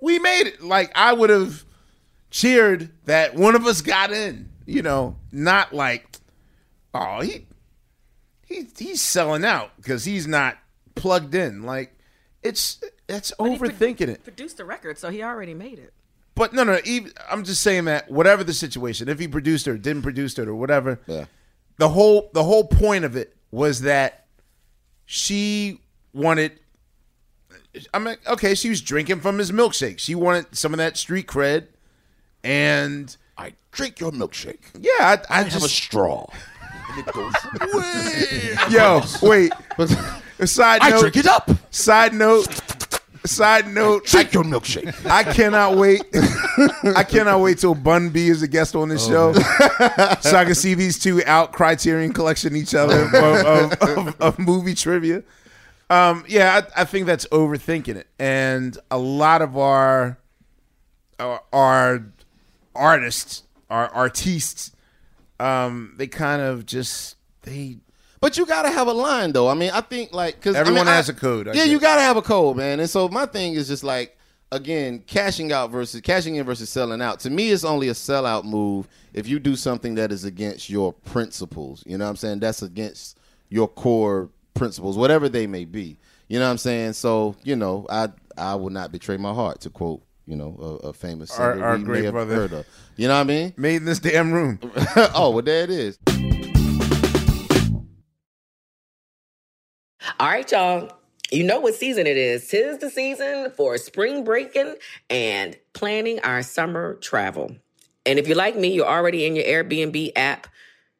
we 0.00 0.18
made 0.18 0.46
it. 0.46 0.62
Like 0.62 0.90
I 0.94 1.12
would 1.12 1.28
have 1.28 1.64
cheered 2.30 2.90
that 3.04 3.34
one 3.34 3.54
of 3.54 3.66
us 3.66 3.82
got 3.82 4.10
in. 4.12 4.48
You 4.64 4.80
know, 4.80 5.16
not 5.32 5.74
like, 5.74 6.08
oh, 6.94 7.20
he 7.20 7.46
he 8.52 8.66
he's 8.78 9.00
selling 9.00 9.44
out 9.44 9.70
because 9.76 10.04
he's 10.04 10.26
not 10.26 10.58
plugged 10.94 11.34
in. 11.34 11.62
Like 11.62 11.94
it's 12.42 12.82
that's 13.06 13.32
overthinking 13.38 14.08
it. 14.08 14.24
Produced 14.24 14.56
the 14.56 14.64
record, 14.64 14.98
so 14.98 15.10
he 15.10 15.22
already 15.22 15.54
made 15.54 15.78
it. 15.78 15.92
But 16.34 16.54
no, 16.54 16.64
no. 16.64 16.78
Even, 16.84 17.12
I'm 17.30 17.44
just 17.44 17.60
saying 17.62 17.84
that 17.84 18.10
whatever 18.10 18.42
the 18.42 18.54
situation, 18.54 19.08
if 19.08 19.18
he 19.18 19.28
produced 19.28 19.66
it 19.66 19.72
or 19.72 19.76
didn't 19.78 20.02
produce 20.02 20.38
it 20.38 20.48
or 20.48 20.54
whatever, 20.54 20.98
Yeah. 21.06 21.26
the 21.76 21.90
whole 21.90 22.30
the 22.32 22.42
whole 22.44 22.64
point 22.64 23.04
of 23.04 23.16
it 23.16 23.36
was 23.50 23.82
that 23.82 24.26
she 25.06 25.80
wanted. 26.14 26.58
I 27.94 27.98
mean, 27.98 28.16
okay, 28.26 28.54
she 28.54 28.68
was 28.68 28.80
drinking 28.82 29.20
from 29.20 29.38
his 29.38 29.50
milkshake. 29.52 29.98
She 29.98 30.14
wanted 30.14 30.54
some 30.56 30.72
of 30.74 30.78
that 30.78 30.96
street 30.96 31.26
cred, 31.26 31.68
and 32.44 33.14
I 33.38 33.54
drink 33.70 33.98
your 34.00 34.10
milkshake. 34.12 34.60
Yeah, 34.78 34.90
I, 35.00 35.12
I, 35.30 35.40
I 35.40 35.44
just 35.44 35.54
have 35.54 35.64
a 35.64 35.68
straw. 35.68 36.26
And 36.92 37.06
it 37.06 37.12
goes 37.12 37.34
way 37.74 38.54
Yo, 38.70 39.02
wait. 39.22 39.52
Side 40.46 40.82
note. 40.82 40.92
I 40.92 41.00
drink 41.00 41.16
it 41.16 41.26
up. 41.26 41.50
Side 41.70 42.14
note. 42.14 42.48
Side 43.24 43.68
note. 43.68 44.06
Drink 44.06 44.32
your 44.32 44.42
milkshake. 44.42 45.06
I 45.06 45.22
cannot 45.22 45.76
wait. 45.76 46.02
I 46.96 47.04
cannot 47.04 47.40
wait 47.40 47.58
till 47.58 47.74
Bun 47.74 48.10
B 48.10 48.28
is 48.28 48.42
a 48.42 48.48
guest 48.48 48.74
on 48.74 48.88
this 48.88 49.06
show, 49.06 49.32
so 50.20 50.36
I 50.36 50.44
can 50.44 50.54
see 50.54 50.74
these 50.74 50.98
two 50.98 51.24
out 51.24 51.52
Criterion 51.52 52.12
collection 52.12 52.56
each 52.56 52.74
other 52.74 53.04
of, 53.04 53.14
of, 53.14 53.72
of, 53.82 54.20
of 54.20 54.38
movie 54.38 54.74
trivia. 54.74 55.22
Um, 55.88 56.24
yeah, 56.26 56.62
I, 56.76 56.82
I 56.82 56.84
think 56.84 57.06
that's 57.06 57.26
overthinking 57.26 57.96
it, 57.96 58.08
and 58.18 58.76
a 58.90 58.98
lot 58.98 59.40
of 59.42 59.56
our 59.56 60.18
our, 61.20 61.42
our 61.52 62.06
artists, 62.74 63.44
our 63.70 63.88
artistes, 63.90 64.71
um, 65.42 65.94
they 65.96 66.06
kind 66.06 66.40
of 66.42 66.66
just 66.66 67.16
they. 67.42 67.78
But 68.20 68.38
you 68.38 68.46
gotta 68.46 68.70
have 68.70 68.86
a 68.86 68.92
line 68.92 69.32
though. 69.32 69.48
I 69.48 69.54
mean, 69.54 69.70
I 69.70 69.80
think 69.80 70.12
like 70.12 70.36
because 70.36 70.54
Everyone 70.54 70.86
has 70.86 71.08
a 71.08 71.14
code, 71.14 71.48
I 71.48 71.52
yeah, 71.54 71.64
you 71.64 71.80
gotta 71.80 72.02
have 72.02 72.16
a 72.16 72.22
code, 72.22 72.56
man. 72.56 72.78
And 72.78 72.88
so 72.88 73.08
my 73.08 73.26
thing 73.26 73.54
is 73.54 73.66
just 73.68 73.82
like 73.82 74.16
again, 74.52 75.02
cashing 75.06 75.50
out 75.50 75.70
versus 75.70 76.00
cashing 76.02 76.36
in 76.36 76.46
versus 76.46 76.70
selling 76.70 77.02
out. 77.02 77.18
To 77.20 77.30
me, 77.30 77.50
it's 77.50 77.64
only 77.64 77.88
a 77.88 77.92
sellout 77.92 78.44
move 78.44 78.86
if 79.12 79.26
you 79.26 79.40
do 79.40 79.56
something 79.56 79.96
that 79.96 80.12
is 80.12 80.24
against 80.24 80.70
your 80.70 80.92
principles. 80.92 81.82
You 81.86 81.98
know 81.98 82.04
what 82.04 82.10
I'm 82.10 82.16
saying? 82.16 82.40
That's 82.40 82.62
against 82.62 83.18
your 83.48 83.66
core 83.66 84.28
principles, 84.54 84.96
whatever 84.96 85.28
they 85.28 85.48
may 85.48 85.64
be. 85.64 85.98
You 86.28 86.38
know 86.38 86.44
what 86.44 86.52
I'm 86.52 86.58
saying? 86.58 86.92
So 86.92 87.34
you 87.42 87.56
know, 87.56 87.86
I 87.90 88.10
I 88.38 88.54
will 88.54 88.70
not 88.70 88.92
betray 88.92 89.16
my 89.16 89.34
heart 89.34 89.60
to 89.62 89.70
quote. 89.70 90.02
You 90.32 90.38
know, 90.38 90.56
a, 90.82 90.88
a 90.88 90.92
famous 90.94 91.30
Our- 91.38 91.52
singer 91.52 91.64
our 91.66 91.76
we 91.76 91.84
great 91.84 91.98
may 91.98 92.04
have 92.06 92.14
brother. 92.14 92.34
heard 92.34 92.52
of. 92.54 92.66
You 92.96 93.06
know 93.06 93.16
what 93.16 93.20
I 93.20 93.24
mean? 93.24 93.52
Made 93.58 93.76
in 93.76 93.84
this 93.84 93.98
damn 93.98 94.32
room. 94.32 94.58
oh, 95.14 95.28
well, 95.30 95.42
there 95.42 95.64
it 95.64 95.68
is. 95.68 95.98
All 100.18 100.28
right, 100.28 100.50
y'all. 100.50 100.90
You 101.30 101.44
know 101.44 101.60
what 101.60 101.74
season 101.74 102.06
it 102.06 102.16
is. 102.16 102.48
Tis 102.48 102.78
the 102.78 102.88
season 102.88 103.50
for 103.54 103.76
spring 103.76 104.24
breaking 104.24 104.76
and 105.10 105.54
planning 105.74 106.18
our 106.20 106.42
summer 106.42 106.94
travel. 106.94 107.54
And 108.06 108.18
if 108.18 108.26
you're 108.26 108.36
like 108.36 108.56
me, 108.56 108.68
you're 108.72 108.88
already 108.88 109.26
in 109.26 109.36
your 109.36 109.44
Airbnb 109.44 110.12
app 110.16 110.46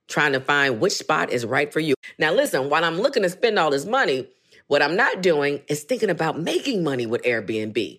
trying 0.09 0.33
to 0.33 0.41
find 0.41 0.78
which 0.78 0.93
spot 0.93 1.30
is 1.30 1.47
right 1.47 1.72
for 1.72 1.80
you. 1.80 1.95
Now, 2.18 2.35
listen, 2.35 2.68
while 2.68 2.85
I'm 2.85 2.99
looking 2.99 3.22
to 3.22 3.30
spend 3.30 3.59
all 3.59 3.70
this 3.70 3.87
money, 3.87 4.28
what 4.66 4.83
I'm 4.83 4.95
not 4.95 5.22
doing 5.22 5.62
is 5.68 5.85
thinking 5.85 6.11
about 6.11 6.39
making 6.39 6.85
money 6.85 7.07
with 7.07 7.22
Airbnb. 7.22 7.99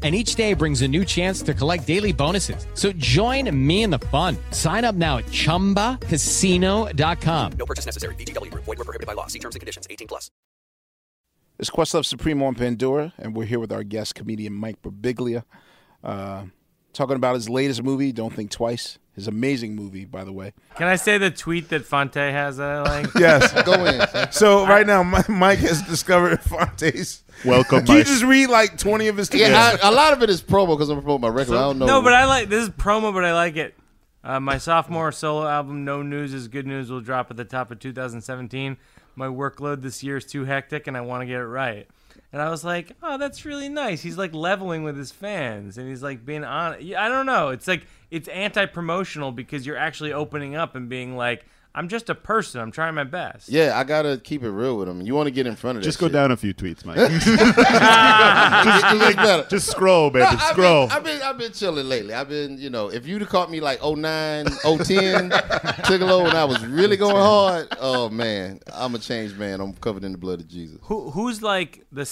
And 0.00 0.14
each 0.14 0.36
day 0.36 0.54
brings 0.54 0.82
a 0.82 0.88
new 0.88 1.04
chance 1.04 1.42
to 1.42 1.52
collect 1.54 1.88
daily 1.88 2.12
bonuses. 2.12 2.68
So 2.74 2.92
join 2.92 3.50
me 3.66 3.82
in 3.82 3.90
the 3.90 3.98
fun. 3.98 4.36
Sign 4.52 4.84
up 4.84 4.94
now 4.94 5.18
at 5.18 5.24
chumbacasino.com. 5.26 7.52
No 7.58 7.66
purchase 7.66 7.84
necessary. 7.84 8.14
VGW 8.14 8.52
Group. 8.52 8.64
Void 8.64 8.78
were 8.78 8.84
prohibited 8.84 9.08
by 9.08 9.14
law. 9.14 9.26
See 9.26 9.40
terms 9.40 9.56
and 9.56 9.60
conditions. 9.60 9.88
18 9.90 10.06
plus. 10.06 10.30
It's 11.58 11.70
Questlove 11.70 12.04
Supreme 12.04 12.40
on 12.44 12.54
Pandora, 12.54 13.12
and 13.18 13.34
we're 13.34 13.44
here 13.44 13.58
with 13.58 13.72
our 13.72 13.82
guest 13.82 14.14
comedian 14.14 14.52
Mike 14.52 14.80
Birbiglia, 14.80 15.42
uh, 16.04 16.44
talking 16.92 17.16
about 17.16 17.34
his 17.34 17.48
latest 17.48 17.82
movie, 17.82 18.12
Don't 18.12 18.32
Think 18.32 18.52
Twice. 18.52 19.00
His 19.18 19.26
amazing 19.26 19.74
movie, 19.74 20.04
by 20.04 20.22
the 20.22 20.30
way. 20.32 20.52
Can 20.76 20.86
I 20.86 20.94
say 20.94 21.18
the 21.18 21.28
tweet 21.32 21.70
that 21.70 21.84
Phonte 21.84 22.14
has 22.14 22.58
that 22.58 22.70
I 22.70 22.82
like? 22.82 23.14
Yes. 23.18 23.52
Go 23.64 23.84
in. 23.84 24.30
So 24.30 24.64
right 24.64 24.86
now, 24.86 25.02
Mike 25.28 25.58
has 25.58 25.82
discovered 25.82 26.40
Phonte's. 26.42 27.24
Welcome, 27.44 27.84
Can 27.84 27.96
you 27.96 28.04
just 28.04 28.22
read 28.22 28.46
like 28.48 28.78
twenty 28.78 29.08
of 29.08 29.16
his? 29.16 29.28
tweets? 29.28 29.40
Yeah, 29.48 29.76
I, 29.82 29.88
a 29.88 29.90
lot 29.90 30.12
of 30.12 30.22
it 30.22 30.30
is 30.30 30.40
promo 30.40 30.76
because 30.76 30.88
I'm 30.88 30.98
promoting 31.00 31.22
my 31.22 31.28
record. 31.28 31.54
I 31.56 31.62
don't 31.62 31.80
know. 31.80 31.86
No, 31.86 32.02
but 32.02 32.12
I 32.12 32.26
like 32.26 32.48
this 32.48 32.62
is 32.62 32.70
promo, 32.70 33.12
but 33.12 33.24
I 33.24 33.34
like 33.34 33.56
it. 33.56 33.74
Uh, 34.22 34.38
my 34.38 34.56
sophomore 34.58 35.10
solo 35.10 35.48
album, 35.48 35.84
No 35.84 36.02
News 36.02 36.32
is 36.32 36.46
Good 36.46 36.66
News, 36.68 36.88
will 36.88 37.00
drop 37.00 37.28
at 37.32 37.36
the 37.36 37.44
top 37.44 37.72
of 37.72 37.80
2017. 37.80 38.76
My 39.16 39.26
workload 39.26 39.82
this 39.82 40.04
year 40.04 40.18
is 40.18 40.26
too 40.26 40.44
hectic, 40.44 40.86
and 40.86 40.96
I 40.96 41.00
want 41.00 41.22
to 41.22 41.26
get 41.26 41.40
it 41.40 41.44
right. 41.46 41.88
And 42.32 42.42
I 42.42 42.50
was 42.50 42.62
like, 42.62 42.92
oh, 43.02 43.16
that's 43.16 43.44
really 43.46 43.70
nice. 43.70 44.02
He's 44.02 44.18
like 44.18 44.34
leveling 44.34 44.82
with 44.82 44.96
his 44.98 45.10
fans, 45.10 45.78
and 45.78 45.88
he's 45.88 46.02
like 46.02 46.26
being 46.26 46.44
on. 46.44 46.74
I 46.74 47.08
don't 47.08 47.26
know. 47.26 47.48
It's 47.48 47.66
like 47.66 47.86
it's 48.10 48.28
anti-promotional 48.28 49.32
because 49.32 49.66
you're 49.66 49.78
actually 49.78 50.12
opening 50.12 50.54
up 50.54 50.74
and 50.74 50.88
being 50.88 51.16
like, 51.16 51.46
I'm 51.74 51.88
just 51.88 52.08
a 52.08 52.14
person. 52.14 52.60
I'm 52.60 52.70
trying 52.70 52.94
my 52.94 53.04
best. 53.04 53.48
Yeah, 53.48 53.78
I 53.78 53.84
gotta 53.84 54.18
keep 54.18 54.42
it 54.42 54.50
real 54.50 54.76
with 54.78 54.88
him. 54.88 55.00
You 55.00 55.14
want 55.14 55.26
to 55.26 55.30
get 55.30 55.46
in 55.46 55.54
front 55.54 55.78
of 55.78 55.82
it. 55.82 55.84
Just 55.84 55.98
go 55.98 56.06
shit. 56.06 56.12
down 56.12 56.32
a 56.32 56.36
few 56.36 56.54
tweets, 56.54 56.84
Mike. 56.84 56.96
just, 56.96 57.26
just, 57.26 59.18
like, 59.18 59.48
just 59.48 59.70
scroll, 59.70 60.10
baby. 60.10 60.24
No, 60.24 60.30
I've 60.30 60.40
scroll. 60.40 60.86
Been, 60.86 60.96
I've 60.96 61.04
been 61.04 61.22
I've 61.22 61.38
been 61.38 61.52
chilling 61.52 61.88
lately. 61.88 62.14
I've 62.14 62.28
been, 62.28 62.58
you 62.58 62.70
know, 62.70 62.88
if 62.90 63.06
you'd 63.06 63.20
have 63.20 63.30
caught 63.30 63.50
me 63.50 63.60
like 63.60 63.80
09, 63.82 64.46
010, 64.46 64.50
Tigallo, 65.30 66.24
when 66.24 66.34
I 66.34 66.44
was 66.44 66.64
really 66.66 66.96
going 66.96 67.16
hard, 67.16 67.68
oh 67.78 68.08
man, 68.08 68.60
I'm 68.72 68.94
a 68.94 68.98
changed 68.98 69.38
man. 69.38 69.60
I'm 69.60 69.74
covered 69.74 70.04
in 70.04 70.12
the 70.12 70.18
blood 70.18 70.40
of 70.40 70.48
Jesus. 70.48 70.78
Who 70.82 71.10
who's 71.10 71.42
like 71.42 71.84
the 71.92 72.04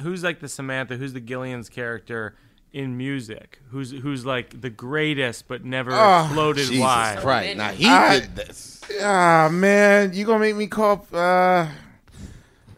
who's 0.00 0.22
like 0.22 0.40
the 0.40 0.48
Samantha? 0.48 0.96
Who's 0.96 1.12
the 1.12 1.20
Gillian's 1.20 1.68
character 1.68 2.36
in 2.72 2.96
music? 2.96 3.60
Who's 3.70 3.90
who's 3.90 4.24
like 4.26 4.60
the 4.60 4.70
greatest 4.70 5.48
but 5.48 5.64
never 5.64 5.92
Oh, 5.92 6.24
exploded? 6.24 6.66
Jesus 6.66 6.80
why? 6.80 7.16
Christ! 7.20 7.56
Now 7.56 7.70
he 7.70 7.86
I- 7.88 8.20
did 8.20 8.36
this. 8.36 8.80
Ah 9.02 9.48
man, 9.52 10.12
you 10.12 10.24
gonna 10.24 10.40
make 10.40 10.56
me 10.56 10.66
call? 10.66 11.06
Uh, 11.12 11.68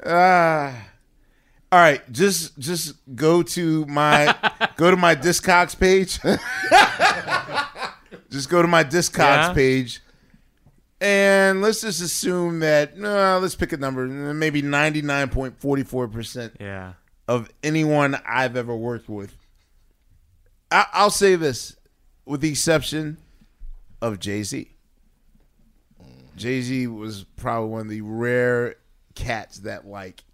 uh, 0.04 0.72
all 1.70 1.78
right, 1.78 2.00
just 2.12 2.58
just 2.58 2.94
go 3.16 3.42
to 3.42 3.86
my 3.86 4.34
go 4.76 4.90
to 4.90 4.96
my 4.96 5.14
Discogs 5.14 5.78
page. 5.78 6.18
just 8.30 8.48
go 8.50 8.62
to 8.62 8.68
my 8.68 8.84
Discogs 8.84 9.48
Yeah? 9.48 9.52
page 9.54 10.00
And 11.00 11.62
let's 11.62 11.80
just 11.80 12.00
assume 12.00 12.60
that 12.60 12.98
no, 12.98 13.38
let's 13.40 13.54
pick 13.54 13.72
a 13.72 13.76
number, 13.76 14.06
maybe 14.06 14.62
ninety 14.62 15.02
nine 15.02 15.28
point 15.28 15.58
forty 15.58 15.82
four 15.82 16.08
percent. 16.08 16.56
Yeah. 16.60 16.94
Of 17.28 17.48
anyone 17.62 18.16
I've 18.26 18.56
ever 18.56 18.74
worked 18.76 19.08
with, 19.08 19.34
I, 20.72 20.86
I'll 20.92 21.10
say 21.10 21.36
this, 21.36 21.76
with 22.24 22.40
the 22.40 22.50
exception 22.50 23.18
of 24.00 24.18
Jay 24.18 24.42
Z. 24.42 24.68
Jay 26.36 26.62
Z 26.62 26.86
was 26.86 27.24
probably 27.36 27.68
one 27.70 27.80
of 27.82 27.88
the 27.88 28.00
rare 28.00 28.76
cats 29.14 29.58
that 29.58 29.86
like. 29.86 30.24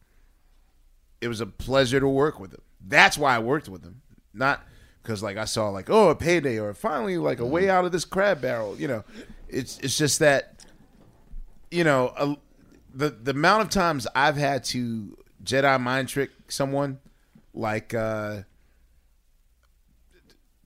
It 1.21 1.27
was 1.27 1.41
a 1.41 1.47
pleasure 1.47 1.99
to 1.99 2.09
work 2.09 2.39
with 2.39 2.53
him. 2.53 2.63
That's 2.87 3.19
why 3.19 3.35
I 3.35 3.41
worked 3.41 3.69
with 3.69 3.83
him, 3.83 4.03
not 4.33 4.63
because 5.03 5.21
like 5.21 5.37
I 5.37 5.47
saw 5.47 5.71
like 5.71 5.91
oh 5.91 6.11
a 6.11 6.15
payday 6.15 6.59
or 6.59 6.73
finally 6.75 7.19
like 7.19 7.41
a 7.41 7.47
way 7.47 7.69
out 7.69 7.85
of 7.85 7.91
this 7.91 8.05
crab 8.05 8.41
barrel. 8.41 8.77
You 8.79 8.87
know, 8.87 9.05
it's 9.49 9.79
it's 9.81 9.99
just 9.99 10.21
that 10.21 10.59
you 11.71 11.85
know, 11.85 12.13
a, 12.17 12.37
the 12.95 13.11
the 13.11 13.33
amount 13.33 13.63
of 13.63 13.71
times 13.71 14.07
I've 14.15 14.37
had 14.37 14.65
to 14.65 15.17
Jedi 15.45 15.81
mind 15.81 16.09
trick 16.09 16.31
someone, 16.49 16.99
like 17.55 17.95
uh, 17.95 18.43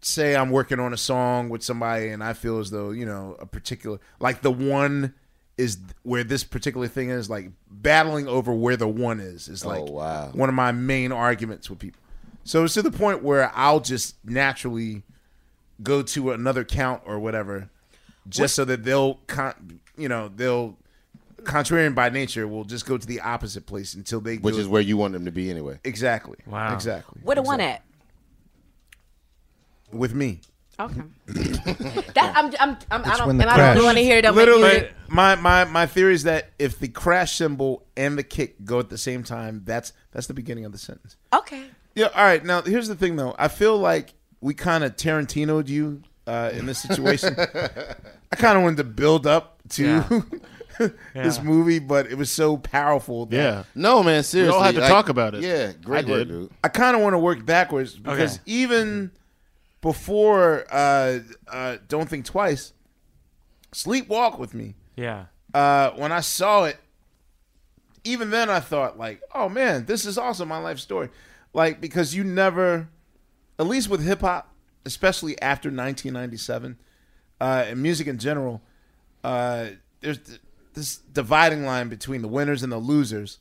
say 0.02 0.34
I'm 0.36 0.50
working 0.50 0.80
on 0.80 0.92
a 0.92 0.96
song 0.96 1.48
with 1.48 1.62
somebody 1.62 2.08
and 2.08 2.22
I 2.24 2.32
feel 2.32 2.58
as 2.58 2.70
though 2.70 2.90
you 2.90 3.06
know 3.06 3.36
a 3.38 3.46
particular 3.46 3.98
like 4.20 4.42
the 4.42 4.50
one 4.50 5.14
is 5.56 5.78
where 6.02 6.24
this 6.24 6.42
particular 6.44 6.88
thing 6.88 7.10
is 7.10 7.28
like 7.30 7.50
battling 7.70 8.26
over 8.26 8.52
where 8.52 8.76
the 8.76 8.88
one 8.88 9.20
is 9.20 9.48
is 9.48 9.64
oh, 9.64 9.68
like 9.68 9.80
Oh, 9.82 9.92
wow. 9.92 10.30
one 10.32 10.48
of 10.48 10.54
my 10.54 10.72
main 10.72 11.12
arguments 11.12 11.68
with 11.70 11.78
people. 11.78 12.00
So 12.44 12.64
it's 12.64 12.74
to 12.74 12.82
the 12.82 12.90
point 12.90 13.22
where 13.22 13.52
I'll 13.54 13.78
just 13.80 14.16
naturally 14.24 15.02
go 15.82 16.02
to 16.02 16.32
another 16.32 16.64
count 16.64 17.02
or 17.06 17.18
whatever, 17.20 17.68
just 18.28 18.54
so 18.56 18.64
that 18.64 18.82
they'll, 18.82 19.14
con- 19.28 19.80
you 19.96 20.08
know, 20.08 20.28
they'll, 20.34 20.76
contrarian 21.44 21.94
by 21.94 22.08
nature, 22.08 22.48
will 22.48 22.64
just 22.64 22.84
go 22.86 22.98
to 22.98 23.06
the 23.06 23.20
opposite 23.20 23.66
place 23.66 23.94
until 23.94 24.20
they, 24.20 24.36
Which 24.38 24.54
go- 24.56 24.60
is 24.60 24.66
where 24.68 24.82
you 24.82 24.96
want 24.96 25.12
them 25.12 25.24
to 25.24 25.30
be 25.30 25.50
anyway. 25.50 25.78
exactly, 25.84 26.38
Wow. 26.46 26.74
exactly. 26.74 27.20
Where 27.22 27.36
the 27.36 27.42
one 27.42 27.60
at? 27.60 27.82
With 29.92 30.14
me. 30.14 30.40
Okay. 30.80 31.02
that 31.26 32.32
I'm, 32.34 32.46
I'm, 32.58 32.76
I'm 32.90 33.04
I 33.04 33.08
It's 33.10 33.18
don't, 33.18 33.26
when 33.28 33.36
the 33.36 33.42
and 33.48 33.50
I 33.60 33.74
don't 33.74 33.84
want 33.84 33.98
to 33.98 34.02
hear 34.02 34.16
it. 34.18 34.22
Don't 34.22 34.34
make 34.34 34.46
Literally, 34.46 34.80
me- 34.80 34.88
my, 35.08 35.34
my 35.36 35.64
my 35.64 35.86
theory 35.86 36.14
is 36.14 36.22
that 36.24 36.50
if 36.58 36.78
the 36.78 36.88
crash 36.88 37.32
cymbal 37.36 37.84
and 37.96 38.16
the 38.18 38.22
kick 38.22 38.64
go 38.64 38.80
at 38.80 38.88
the 38.88 38.98
same 38.98 39.22
time, 39.22 39.62
that's 39.64 39.92
that's 40.12 40.26
the 40.26 40.34
beginning 40.34 40.64
of 40.64 40.72
the 40.72 40.78
sentence. 40.78 41.16
Okay. 41.32 41.64
Yeah. 41.94 42.06
All 42.06 42.24
right. 42.24 42.42
Now 42.44 42.62
here's 42.62 42.88
the 42.88 42.94
thing, 42.94 43.16
though. 43.16 43.34
I 43.38 43.48
feel 43.48 43.76
like 43.78 44.14
we 44.40 44.54
kind 44.54 44.82
of 44.82 44.96
Tarantino'd 44.96 45.68
you 45.68 46.02
uh, 46.26 46.50
in 46.54 46.66
this 46.66 46.78
situation. 46.78 47.36
I 47.38 48.36
kind 48.36 48.56
of 48.56 48.64
wanted 48.64 48.78
to 48.78 48.84
build 48.84 49.26
up 49.26 49.58
to 49.70 50.02
this 50.78 51.36
Yeah. 51.36 51.42
movie, 51.42 51.78
but 51.80 52.06
it 52.06 52.16
was 52.16 52.30
so 52.32 52.56
powerful. 52.56 53.26
That 53.26 53.36
Yeah. 53.36 53.62
No, 53.74 54.02
man, 54.02 54.22
seriously. 54.22 54.52
We 54.52 54.56
all 54.56 54.62
had 54.64 54.74
to 54.76 54.80
talk 54.88 55.10
about 55.10 55.34
it. 55.34 55.42
Yeah, 55.42 55.72
great 55.84 56.06
I 56.06 56.10
work, 56.10 56.18
did. 56.20 56.28
dude. 56.28 56.50
I 56.64 56.68
kind 56.68 56.96
of 56.96 57.02
want 57.02 57.12
to 57.12 57.18
work 57.18 57.44
backwards 57.44 57.94
because 57.94 58.36
Okay. 58.36 58.42
even 58.46 59.10
before 59.82 60.64
uh, 60.70 61.18
uh, 61.48 61.76
Don't 61.88 62.08
Think 62.08 62.24
Twice, 62.24 62.72
Sleepwalk 63.72 64.38
with 64.38 64.54
Me. 64.54 64.74
Yeah. 64.96 65.26
Uh, 65.52 65.90
when 65.90 66.12
I 66.12 66.20
saw 66.20 66.64
it, 66.64 66.78
even 68.04 68.30
then 68.30 68.48
I 68.48 68.60
thought 68.60 68.98
like, 68.98 69.20
oh 69.34 69.48
man, 69.48 69.84
this 69.84 70.06
is 70.06 70.16
also 70.16 70.46
my 70.46 70.58
life 70.58 70.78
story. 70.78 71.10
Like 71.52 71.80
because 71.80 72.14
you 72.14 72.24
never, 72.24 72.88
at 73.58 73.66
least 73.66 73.90
with 73.90 74.02
hip 74.02 74.22
hop, 74.22 74.54
especially 74.86 75.40
after 75.42 75.68
1997, 75.68 76.78
uh, 77.40 77.64
and 77.66 77.82
music 77.82 78.06
in 78.06 78.18
general, 78.18 78.62
uh, 79.22 79.66
there's 80.00 80.18
th- 80.18 80.40
this 80.74 80.96
dividing 80.96 81.64
line 81.64 81.88
between 81.88 82.22
the 82.22 82.28
winners 82.28 82.62
and 82.62 82.72
the 82.72 82.78
losers, 82.78 83.38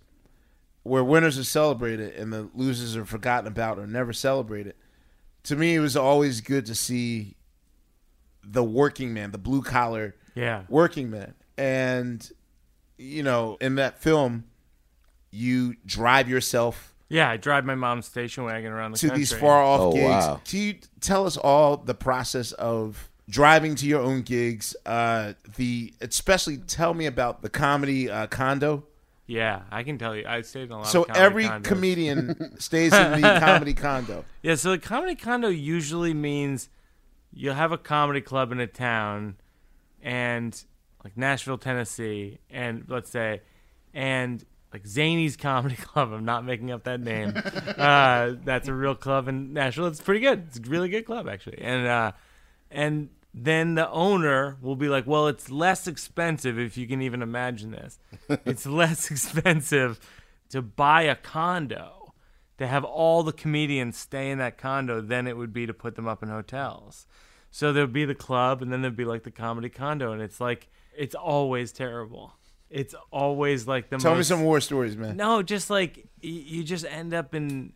where 0.84 1.04
winners 1.04 1.38
are 1.38 1.44
celebrated 1.44 2.16
and 2.16 2.34
the 2.34 2.50
losers 2.54 2.98
are 2.98 3.06
forgotten 3.06 3.48
about 3.48 3.80
or 3.80 3.88
never 3.88 4.12
celebrated. 4.12 4.76
To 5.44 5.56
me, 5.56 5.76
it 5.76 5.80
was 5.80 5.98
always 5.98 6.42
good 6.42 6.66
to 6.68 6.76
see 6.76 7.36
the 8.44 8.64
working 8.64 9.14
man, 9.14 9.32
the 9.32 9.38
blue 9.38 9.62
collar 9.62 10.16
Yeah. 10.36 10.64
working 10.70 11.10
man. 11.10 11.34
And, 11.58 12.28
you 12.98 13.24
know, 13.24 13.58
in 13.62 13.76
that 13.76 14.02
film, 14.02 14.46
you 15.32 15.76
drive 15.86 16.28
yourself 16.30 16.90
Yeah, 17.10 17.30
I 17.30 17.36
drive 17.38 17.66
my 17.66 17.76
mom's 17.76 18.06
station 18.06 18.46
wagon 18.46 18.72
around 18.72 18.92
the 18.94 18.98
to 19.00 19.08
country. 19.08 19.20
these 19.20 19.34
far 19.34 19.62
off 19.62 19.82
Oh, 19.82 19.92
gigs. 19.92 20.06
wow. 20.08 20.42
Can 20.46 20.60
you 20.60 20.76
tell 21.02 21.26
us 21.26 21.36
all 21.36 21.76
the 21.76 21.94
process 21.94 22.54
of 22.54 23.10
driving 23.28 23.76
to 23.76 23.86
your 23.86 24.02
own 24.02 24.22
gigs? 24.22 24.76
Uh, 24.86 25.34
the 25.58 25.94
especially 26.00 26.56
tell 26.58 26.94
me 26.94 27.06
about 27.08 27.42
the 27.42 27.50
comedy 27.50 28.10
uh, 28.10 28.28
condo. 28.28 28.86
Yeah, 29.32 29.62
I 29.72 29.84
can 29.84 29.98
tell 29.98 30.14
you. 30.14 30.26
I 30.28 30.42
stayed 30.42 30.64
in 30.64 30.72
a 30.72 30.78
lot. 30.80 30.88
So 30.88 31.04
of 31.04 31.08
comedy 31.08 31.24
every 31.26 31.44
condos. 31.46 31.64
comedian 31.64 32.56
stays 32.60 32.92
in 32.94 33.22
the 33.22 33.38
comedy 33.40 33.74
condo. 33.86 34.26
Yeah, 34.42 34.56
so 34.56 34.72
the 34.72 34.78
comedy 34.78 35.16
condo 35.16 35.48
usually 35.48 36.14
means 36.14 36.68
you'll 37.32 37.54
have 37.56 37.72
a 37.72 37.78
comedy 37.78 38.20
club 38.20 38.52
in 38.52 38.60
a 38.60 38.68
town, 38.68 39.38
and 40.04 40.62
like 41.06 41.16
Nashville, 41.16 41.58
Tennessee, 41.58 42.40
and 42.50 42.84
let's 42.90 43.10
say, 43.10 43.42
and 43.94 44.44
like 44.74 44.86
Zany's 44.86 45.38
Comedy 45.38 45.76
Club. 45.80 46.12
I'm 46.12 46.26
not 46.26 46.44
making 46.46 46.70
up 46.72 46.84
that 46.84 47.00
name. 47.00 47.34
uh, 47.36 48.34
that's 48.44 48.68
a 48.68 48.74
real 48.74 48.96
club 48.96 49.30
in 49.30 49.54
Nashville. 49.54 49.88
It's 49.88 50.02
pretty 50.02 50.20
good. 50.20 50.48
It's 50.50 50.58
a 50.60 50.70
really 50.70 50.90
good 50.90 51.06
club 51.06 51.30
actually, 51.30 51.60
and 51.62 51.88
uh, 51.88 52.12
and 52.70 53.08
then 53.34 53.76
the 53.76 53.90
owner 53.90 54.58
will 54.62 54.76
be 54.76 54.90
like, 54.90 55.08
well, 55.08 55.28
it's 55.28 55.50
less 55.50 55.88
expensive 55.88 56.60
if 56.60 56.78
you 56.78 56.88
can 56.88 57.02
even 57.02 57.22
imagine 57.22 57.72
this. 57.72 58.00
it's 58.46 58.66
less 58.66 59.10
expensive 59.10 60.00
to 60.50 60.62
buy 60.62 61.04
a 61.04 61.16
condo 61.16 62.14
to 62.58 62.68
have 62.68 62.84
all 62.84 63.24
the 63.24 63.32
comedians 63.32 63.98
stay 63.98 64.30
in 64.30 64.38
that 64.38 64.58
condo 64.58 65.02
than 65.02 65.28
it 65.28 65.38
would 65.38 65.54
be 65.54 65.66
to 65.66 65.74
put 65.74 65.96
them 65.96 66.08
up 66.08 66.22
in 66.22 66.30
hotels. 66.30 67.08
So 67.50 67.74
there'd 67.74 67.94
be 67.94 68.06
the 68.06 68.16
club 68.16 68.62
and 68.62 68.72
then 68.72 68.82
there'd 68.82 68.96
be 68.96 69.06
like 69.06 69.24
the 69.24 69.32
comedy 69.32 69.70
condo 69.70 70.12
and 70.12 70.22
it's 70.22 70.40
like 70.40 70.70
it's 70.96 71.16
always 71.16 71.72
terrible. 71.72 72.34
It's 72.70 72.96
always 73.12 73.68
like 73.68 73.90
the 73.90 73.98
Tell 73.98 74.16
me 74.16 74.24
some 74.24 74.44
war 74.44 74.62
stories, 74.62 74.96
man. 74.96 75.18
No, 75.18 75.42
just 75.42 75.70
like 75.70 75.98
y- 76.24 76.30
you 76.30 76.64
just 76.64 76.86
end 76.86 77.14
up 77.14 77.34
in 77.34 77.74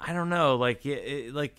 I 0.00 0.12
don't 0.12 0.28
know, 0.28 0.56
like 0.56 0.84
it, 0.84 1.34
like 1.34 1.58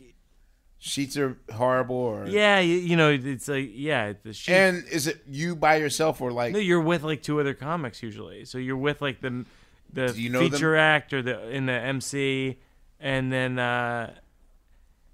Sheets 0.87 1.17
are 1.17 1.35
horrible, 1.51 1.95
or 1.95 2.27
yeah, 2.27 2.59
you, 2.59 2.77
you 2.77 2.95
know, 2.95 3.09
it's 3.09 3.47
like 3.47 3.71
yeah, 3.73 4.13
the 4.21 4.33
sheet. 4.33 4.53
And 4.53 4.87
is 4.87 5.07
it 5.07 5.19
you 5.27 5.55
by 5.55 5.77
yourself 5.77 6.21
or 6.21 6.31
like? 6.31 6.53
No, 6.53 6.59
you're 6.59 6.79
with 6.79 7.01
like 7.01 7.23
two 7.23 7.39
other 7.39 7.55
comics 7.55 8.03
usually. 8.03 8.45
So 8.45 8.59
you're 8.59 8.77
with 8.77 9.01
like 9.01 9.19
the 9.19 9.45
the 9.91 10.13
you 10.15 10.29
know 10.29 10.41
them? 10.41 10.51
feature 10.51 10.75
act 10.75 11.11
or 11.11 11.23
the 11.23 11.49
in 11.49 11.65
the 11.65 11.73
MC, 11.73 12.59
and 12.99 13.33
then 13.33 13.57
uh, 13.57 14.13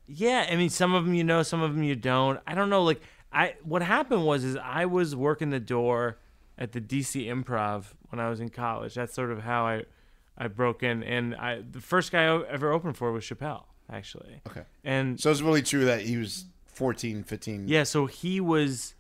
yeah, 0.07 0.45
I 0.51 0.57
mean 0.57 0.69
some 0.69 0.93
of 0.93 1.05
them 1.05 1.13
you 1.13 1.23
know, 1.23 1.41
some 1.41 1.61
of 1.61 1.73
them 1.73 1.83
you 1.83 1.95
don't. 1.95 2.37
I 2.45 2.53
don't 2.53 2.69
know. 2.69 2.83
Like 2.83 3.01
I, 3.31 3.55
what 3.63 3.81
happened 3.81 4.25
was 4.25 4.43
is 4.43 4.57
I 4.57 4.87
was 4.87 5.15
working 5.15 5.51
the 5.51 5.61
door 5.61 6.17
at 6.57 6.73
the 6.73 6.81
DC 6.81 7.27
Improv 7.27 7.85
when 8.09 8.19
I 8.19 8.29
was 8.29 8.41
in 8.41 8.49
college. 8.49 8.95
That's 8.95 9.13
sort 9.13 9.31
of 9.31 9.43
how 9.43 9.67
I 9.67 9.85
I 10.37 10.49
broke 10.49 10.83
in, 10.83 11.01
and 11.01 11.33
I 11.33 11.61
the 11.61 11.79
first 11.79 12.11
guy 12.11 12.25
I 12.25 12.45
ever 12.49 12.73
opened 12.73 12.97
for 12.97 13.13
was 13.13 13.23
Chappelle 13.23 13.63
actually. 13.91 14.41
Okay. 14.47 14.63
and 14.83 15.19
so 15.19 15.31
it's 15.31 15.41
really 15.41 15.61
true 15.61 15.85
that 15.85 16.01
he 16.01 16.17
was 16.17 16.45
14, 16.67 17.23
15. 17.23 17.67
yeah, 17.67 17.83
so 17.83 18.05
he 18.05 18.39
was 18.39 18.95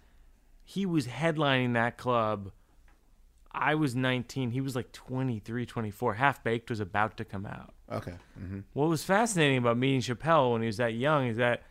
he 0.63 0.85
was 0.85 1.07
headlining 1.07 1.73
that 1.73 1.97
club. 1.97 2.51
I 3.53 3.75
was 3.75 3.95
19. 3.95 4.51
He 4.51 4.61
was 4.61 4.75
like 4.77 4.93
23, 4.93 5.65
24. 5.65 6.13
Half 6.13 6.41
Baked 6.43 6.69
was 6.69 6.79
about 6.79 7.17
to 7.17 7.25
come 7.25 7.45
out. 7.45 7.73
Okay. 7.91 8.13
hmm 8.37 8.59
What 8.73 8.87
was 8.87 9.03
fascinating 9.03 9.57
about 9.57 9.77
meeting 9.77 9.99
Chappelle 9.99 10.53
when 10.53 10.61
he 10.61 10.67
was 10.67 10.77
that 10.77 10.93
young 10.93 11.27
is 11.27 11.37
that 11.37 11.63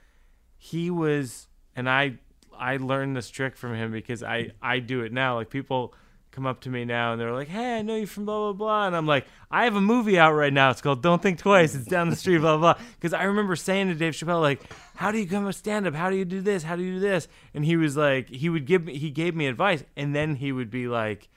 he 0.58 0.90
was 0.90 1.48
and 1.74 1.88
I 1.88 2.18
I 2.58 2.76
learned 2.76 3.16
this 3.16 3.30
trick 3.30 3.56
from 3.56 3.74
him 3.74 3.92
because 3.92 4.22
I 4.22 4.50
I 4.60 4.80
do 4.80 5.00
it 5.02 5.12
now. 5.12 5.36
Like 5.36 5.48
people 5.48 5.94
come 6.30 6.46
up 6.46 6.60
to 6.60 6.70
me 6.70 6.84
now 6.84 7.12
and 7.12 7.20
they're 7.20 7.32
like, 7.32 7.48
"Hey, 7.48 7.78
I 7.78 7.82
know 7.82 7.96
you 7.96 8.06
from 8.06 8.24
blah 8.24 8.38
blah 8.38 8.52
blah," 8.52 8.86
and 8.86 8.96
I'm 8.96 9.06
like, 9.06 9.26
"I 9.50 9.64
have 9.64 9.76
a 9.76 9.80
movie 9.80 10.18
out 10.18 10.32
right 10.32 10.52
now. 10.52 10.70
It's 10.70 10.80
called 10.80 11.02
Don't 11.02 11.20
Think 11.20 11.38
Twice. 11.38 11.74
It's 11.74 11.86
down 11.86 12.10
the 12.10 12.16
street, 12.16 12.38
blah 12.38 12.56
blah." 12.56 12.74
Because 12.94 13.12
I 13.12 13.24
remember 13.24 13.56
saying 13.56 13.88
to 13.88 13.94
Dave 13.94 14.14
Chappelle, 14.14 14.40
like, 14.40 14.60
"How 14.96 15.10
do 15.10 15.18
you 15.18 15.26
come 15.26 15.46
a 15.46 15.52
stand 15.52 15.86
up? 15.86 15.94
How 15.94 16.10
do 16.10 16.16
you 16.16 16.24
do 16.24 16.40
this? 16.40 16.62
How 16.62 16.76
do 16.76 16.82
you 16.82 16.94
do 16.94 17.00
this?" 17.00 17.28
And 17.54 17.64
he 17.64 17.76
was 17.76 17.96
like, 17.96 18.28
he 18.28 18.48
would 18.48 18.66
give 18.66 18.84
me 18.84 18.96
he 18.96 19.10
gave 19.10 19.34
me 19.34 19.46
advice, 19.46 19.84
and 19.96 20.14
then 20.14 20.36
he 20.36 20.52
would 20.52 20.70
be 20.70 20.88
like. 20.88 21.28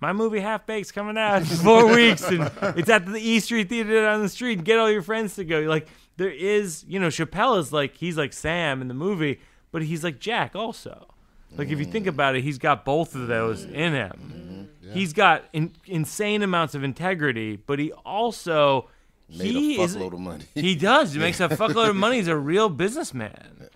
My 0.00 0.12
movie 0.12 0.40
Half 0.40 0.66
Baked's 0.66 0.90
coming 0.90 1.16
out 1.16 1.38
in 1.38 1.44
four 1.44 1.86
weeks, 1.94 2.24
and 2.24 2.50
it's 2.76 2.90
at 2.90 3.06
the 3.06 3.16
E 3.16 3.38
Street 3.38 3.68
Theater 3.68 4.02
down 4.02 4.22
the 4.22 4.28
street. 4.28 4.64
Get 4.64 4.78
all 4.78 4.90
your 4.90 5.02
friends 5.02 5.36
to 5.36 5.44
go. 5.44 5.60
Like 5.60 5.86
there 6.16 6.32
is, 6.32 6.84
you 6.88 6.98
know, 6.98 7.06
Chappelle 7.06 7.58
is 7.60 7.72
like 7.72 7.96
he's 7.96 8.18
like 8.18 8.32
Sam 8.32 8.82
in 8.82 8.88
the 8.88 8.94
movie, 8.94 9.40
but 9.70 9.82
he's 9.82 10.02
like 10.02 10.18
Jack 10.18 10.56
also. 10.56 11.13
Like 11.56 11.68
if 11.68 11.78
you 11.78 11.84
think 11.84 12.06
about 12.06 12.36
it, 12.36 12.42
he's 12.42 12.58
got 12.58 12.84
both 12.84 13.14
of 13.14 13.26
those 13.26 13.64
mm-hmm. 13.64 13.74
in 13.74 13.92
him. 13.92 14.68
Mm-hmm. 14.82 14.92
He's 14.92 15.12
got 15.12 15.44
in, 15.52 15.72
insane 15.86 16.42
amounts 16.42 16.74
of 16.74 16.84
integrity, 16.84 17.56
but 17.56 17.78
he 17.78 17.92
also 17.92 18.88
Made 19.28 19.40
a 19.40 19.58
he 19.58 19.80
is 19.80 19.96
of 19.96 20.18
money. 20.18 20.44
He 20.54 20.74
does. 20.74 21.12
He 21.12 21.18
makes 21.18 21.40
a 21.40 21.48
fuckload 21.50 21.90
of 21.90 21.96
money. 21.96 22.16
He's 22.16 22.28
a 22.28 22.36
real 22.36 22.68
businessman. 22.68 23.68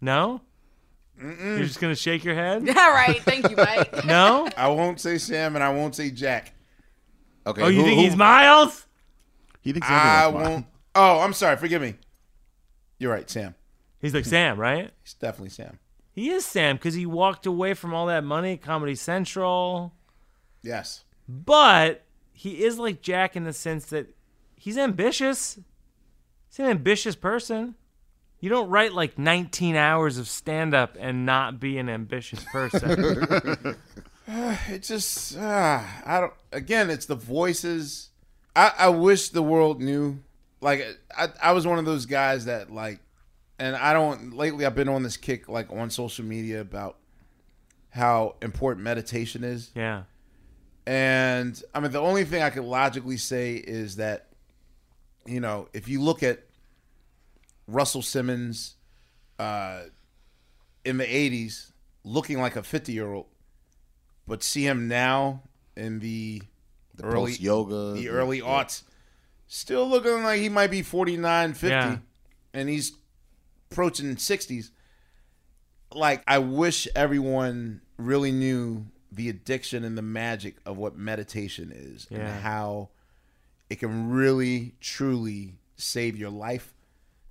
No. 0.00 0.40
Mm-mm. 1.20 1.58
You're 1.58 1.66
just 1.66 1.80
gonna 1.80 1.94
shake 1.94 2.24
your 2.24 2.34
head? 2.34 2.68
All 2.76 2.90
right, 2.90 3.20
thank 3.22 3.48
you, 3.48 3.56
Mike. 3.56 4.04
No. 4.04 4.48
I 4.56 4.68
won't 4.68 5.00
say 5.00 5.18
Sam 5.18 5.54
and 5.54 5.62
I 5.62 5.70
won't 5.70 5.94
say 5.94 6.10
Jack. 6.10 6.54
Okay. 7.46 7.62
Oh, 7.62 7.68
you 7.68 7.80
who- 7.80 7.84
think 7.84 7.98
who- 7.98 8.04
he's 8.04 8.16
Miles? 8.16 8.86
He 9.60 9.72
thinks 9.72 9.88
I 9.88 10.26
won't. 10.26 10.66
Oh, 10.94 11.20
I'm 11.20 11.32
sorry. 11.32 11.56
Forgive 11.56 11.80
me. 11.80 11.94
You're 12.98 13.12
right, 13.12 13.30
Sam. 13.30 13.54
He's 14.00 14.12
like 14.12 14.24
Sam, 14.24 14.58
right? 14.58 14.90
He's 15.04 15.14
definitely 15.14 15.50
Sam. 15.50 15.78
He 16.12 16.30
is 16.30 16.44
Sam 16.44 16.76
because 16.76 16.94
he 16.94 17.06
walked 17.06 17.46
away 17.46 17.74
from 17.74 17.94
all 17.94 18.06
that 18.06 18.22
money, 18.22 18.54
at 18.54 18.62
Comedy 18.62 18.94
Central. 18.94 19.92
Yes. 20.62 21.04
But 21.28 22.04
he 22.32 22.64
is 22.64 22.78
like 22.78 23.02
Jack 23.02 23.34
in 23.36 23.44
the 23.44 23.52
sense 23.52 23.86
that 23.86 24.14
he's 24.56 24.76
ambitious. 24.76 25.58
He's 26.48 26.58
an 26.58 26.66
ambitious 26.66 27.16
person. 27.16 27.74
You 28.40 28.50
don't 28.50 28.68
write 28.68 28.92
like 28.92 29.18
19 29.18 29.76
hours 29.76 30.18
of 30.18 30.28
stand 30.28 30.74
up 30.74 30.96
and 30.98 31.24
not 31.24 31.60
be 31.60 31.78
an 31.78 31.88
ambitious 31.88 32.44
person. 32.44 33.76
it 34.26 34.82
just 34.82 35.36
uh, 35.36 35.82
I 36.04 36.20
don't. 36.20 36.32
Again, 36.52 36.90
it's 36.90 37.06
the 37.06 37.14
voices. 37.14 38.10
I, 38.54 38.72
I 38.78 38.88
wish 38.88 39.30
the 39.30 39.42
world 39.42 39.80
knew. 39.80 40.18
Like 40.60 40.84
I, 41.16 41.28
I 41.42 41.52
was 41.52 41.66
one 41.66 41.78
of 41.78 41.84
those 41.84 42.06
guys 42.06 42.44
that 42.44 42.72
like, 42.72 43.00
and 43.62 43.76
I 43.76 43.92
don't. 43.92 44.34
Lately, 44.34 44.66
I've 44.66 44.74
been 44.74 44.88
on 44.88 45.02
this 45.02 45.16
kick 45.16 45.48
like 45.48 45.70
on 45.70 45.90
social 45.90 46.24
media 46.24 46.60
about 46.60 46.96
how 47.90 48.36
important 48.42 48.82
meditation 48.84 49.44
is. 49.44 49.70
yeah. 49.74 50.02
And 50.86 51.62
I 51.74 51.78
mean, 51.80 51.92
the 51.92 52.00
only 52.00 52.24
thing 52.24 52.42
I 52.42 52.50
could 52.50 52.64
logically 52.64 53.16
say 53.16 53.54
is 53.54 53.96
that, 53.96 54.28
you 55.26 55.38
know, 55.40 55.68
if 55.72 55.86
you 55.88 56.00
look 56.02 56.22
at 56.24 56.40
Russell 57.68 58.02
Simmons 58.02 58.74
uh, 59.38 59.82
in 60.84 60.96
the 60.96 61.04
80s 61.04 61.70
looking 62.04 62.40
like 62.40 62.56
a 62.56 62.62
50 62.64 62.92
year 62.92 63.12
old, 63.12 63.26
but 64.26 64.42
see 64.42 64.66
him 64.66 64.88
now 64.88 65.42
in 65.76 66.00
the, 66.00 66.42
The 66.96 67.04
early 67.04 67.30
post-yoga, 67.32 67.74
the 67.94 68.00
the- 68.00 68.08
early 68.08 68.38
yeah. 68.38 68.44
aughts, 68.44 68.82
still 69.46 69.88
looking 69.88 70.24
like 70.24 70.40
he 70.40 70.48
might 70.48 70.70
be 70.72 70.82
49, 70.82 71.52
50, 71.54 71.68
Yeah. 71.68 71.98
and 72.54 72.68
he's 72.68 72.92
approaching 73.72 74.14
60s. 74.16 74.70
Like, 75.94 76.22
I 76.26 76.38
wish 76.38 76.88
everyone 76.94 77.82
really 77.96 78.32
knew 78.32 78.86
the 79.10 79.28
addiction 79.28 79.84
and 79.84 79.96
the 79.98 80.02
magic 80.02 80.56
of 80.64 80.76
what 80.78 80.96
meditation 80.96 81.70
is 81.74 82.06
Yeah. 82.10 82.18
and 82.18 82.42
how 82.42 82.88
it 83.68 83.78
can 83.78 84.10
really, 84.10 84.74
truly 84.80 85.54
save 85.76 86.16
your 86.16 86.30
life. 86.30 86.72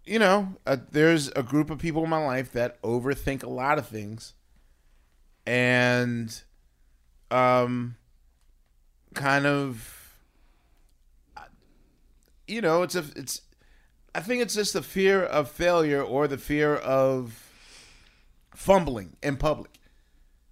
You 0.06 0.20
know, 0.20 0.56
uh, 0.66 0.78
there's 0.92 1.30
a 1.36 1.44
group 1.44 1.70
of 1.70 1.80
people 1.80 2.04
in 2.04 2.10
my 2.10 2.24
life 2.24 2.52
that 2.54 2.82
overthink 2.82 3.44
a 3.44 3.50
lot 3.50 3.78
of 3.78 3.88
things 3.88 4.34
and 5.46 6.42
um 7.32 7.96
kind 9.14 9.46
of 9.46 9.98
you 12.48 12.62
know, 12.62 12.84
it's 12.84 12.96
a 12.96 13.06
it's 13.16 13.42
I 14.14 14.20
think 14.20 14.42
it's 14.42 14.56
just 14.56 14.74
the 14.74 14.82
fear 14.82 15.24
of 15.24 15.50
failure 15.50 16.02
or 16.02 16.28
the 16.28 16.38
fear 16.38 16.76
of 16.76 17.50
fumbling 18.54 19.16
in 19.24 19.38
public. 19.38 19.80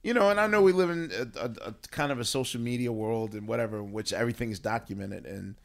You 0.02 0.14
know, 0.14 0.30
and 0.30 0.40
I 0.40 0.48
know 0.48 0.62
we 0.62 0.72
live 0.72 0.90
in 0.90 1.12
a, 1.12 1.46
a, 1.46 1.70
a 1.70 1.74
kind 1.92 2.12
of 2.12 2.20
a 2.20 2.26
social 2.26 2.62
media 2.62 2.92
world 2.92 3.34
and 3.34 3.48
whatever, 3.48 3.80
in 3.80 3.92
which 3.92 4.14
everything 4.14 4.50
is 4.50 4.60
documented, 4.60 5.26
and 5.26 5.56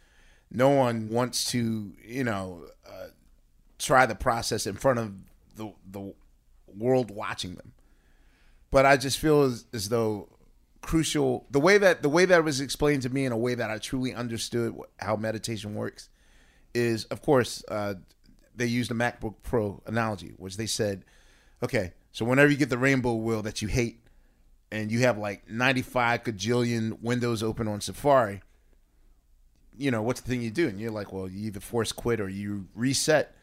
no 0.51 0.71
one 0.71 1.09
wants 1.09 1.51
to, 1.53 1.93
you 2.05 2.25
know, 2.25 2.65
uh, 2.85 3.07
try 3.79 4.07
the 4.07 4.17
process 4.17 4.67
in 4.67 4.75
front 4.75 4.99
of 4.99 5.15
the 5.55 5.73
the 5.89 6.15
world 6.67 7.13
watching 7.13 7.55
them. 7.55 7.73
But 8.73 8.87
I 8.87 8.97
just 8.97 9.21
feel 9.21 9.43
as, 9.43 9.67
as 9.73 9.89
though 9.89 10.29
crucial 10.83 11.47
the 11.51 11.61
way 11.61 11.79
that 11.79 12.03
the 12.03 12.09
way 12.09 12.25
that 12.25 12.43
was 12.43 12.61
explained 12.61 13.03
to 13.03 13.11
me 13.11 13.25
in 13.25 13.31
a 13.31 13.39
way 13.39 13.55
that 13.55 13.71
I 13.71 13.79
truly 13.79 14.13
understood 14.13 14.75
how 14.99 15.15
meditation 15.15 15.77
works 15.77 16.09
is, 16.75 17.05
of 17.07 17.23
course, 17.23 17.65
uh, 17.69 17.95
they 18.55 18.67
used 18.67 18.91
a 18.91 18.95
MacBook 18.95 19.35
Pro 19.43 19.83
analogy, 19.87 20.35
which 20.37 20.57
they 20.57 20.67
said, 20.67 21.05
okay, 21.63 21.93
so 22.13 22.25
whenever 22.25 22.51
you 22.51 22.57
get 22.57 22.71
the 22.71 22.79
rainbow 22.79 23.15
wheel 23.15 23.43
that 23.43 23.63
you 23.63 23.69
hate, 23.69 24.05
and 24.75 24.91
you 24.91 25.01
have 25.01 25.17
like 25.19 25.49
95 25.49 26.25
gajillion 26.25 27.01
windows 27.01 27.45
open 27.45 27.69
on 27.69 27.81
Safari, 27.81 28.43
you 29.79 29.91
know, 29.91 30.03
what's 30.03 30.21
the 30.21 30.29
thing 30.29 30.43
you 30.43 30.51
do? 30.51 30.69
And 30.69 30.81
you're 30.81 30.91
like, 30.91 31.13
well, 31.13 31.29
you 31.29 31.47
either 31.47 31.61
force 31.61 31.93
quit 31.93 32.21
or 32.21 32.29
you 32.29 32.67
reset. 32.75 33.37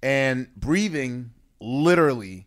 And 0.00 0.54
breathing 0.54 1.32
literally, 1.60 2.46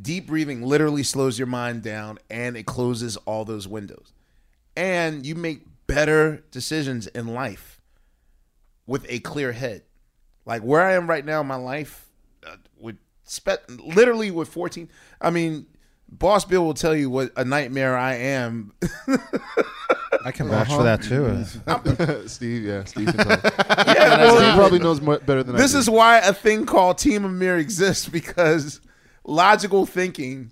deep 0.00 0.26
breathing 0.26 0.62
literally 0.62 1.02
slows 1.02 1.38
your 1.38 1.46
mind 1.46 1.82
down 1.82 2.18
and 2.28 2.56
it 2.56 2.66
closes 2.66 3.16
all 3.18 3.44
those 3.46 3.66
windows. 3.66 4.12
And 4.76 5.24
you 5.24 5.34
make 5.34 5.62
better 5.86 6.44
decisions 6.50 7.06
in 7.06 7.28
life 7.28 7.77
with 8.88 9.06
a 9.08 9.20
clear 9.20 9.52
head. 9.52 9.82
Like 10.44 10.62
where 10.62 10.82
I 10.82 10.94
am 10.94 11.08
right 11.08 11.24
now 11.24 11.40
in 11.42 11.46
my 11.46 11.54
life, 11.56 12.06
uh, 12.44 12.56
with 12.80 12.96
spe- 13.22 13.68
literally 13.68 14.32
with 14.32 14.48
14, 14.48 14.88
I 15.20 15.30
mean, 15.30 15.66
Boss 16.08 16.44
Bill 16.46 16.64
will 16.64 16.74
tell 16.74 16.96
you 16.96 17.10
what 17.10 17.30
a 17.36 17.44
nightmare 17.44 17.96
I 17.96 18.14
am. 18.14 18.72
I 20.24 20.32
can 20.32 20.48
vouch 20.48 20.68
for 20.68 20.82
that 20.84 21.02
too. 21.02 21.44
Steve, 22.28 22.62
yeah, 22.64 22.84
Steve 22.84 23.08
can 23.14 23.26
tell. 23.26 23.52
Yeah, 23.94 24.16
well, 24.22 24.36
Steve 24.38 24.54
probably 24.54 24.78
knows 24.78 25.00
more, 25.02 25.18
better 25.18 25.42
than 25.42 25.54
I 25.54 25.58
This 25.58 25.72
do. 25.72 25.78
is 25.78 25.90
why 25.90 26.18
a 26.18 26.32
thing 26.32 26.64
called 26.66 26.96
Team 26.98 27.22
Ahmir 27.24 27.58
exists 27.58 28.08
because 28.08 28.80
logical 29.24 29.84
thinking 29.86 30.50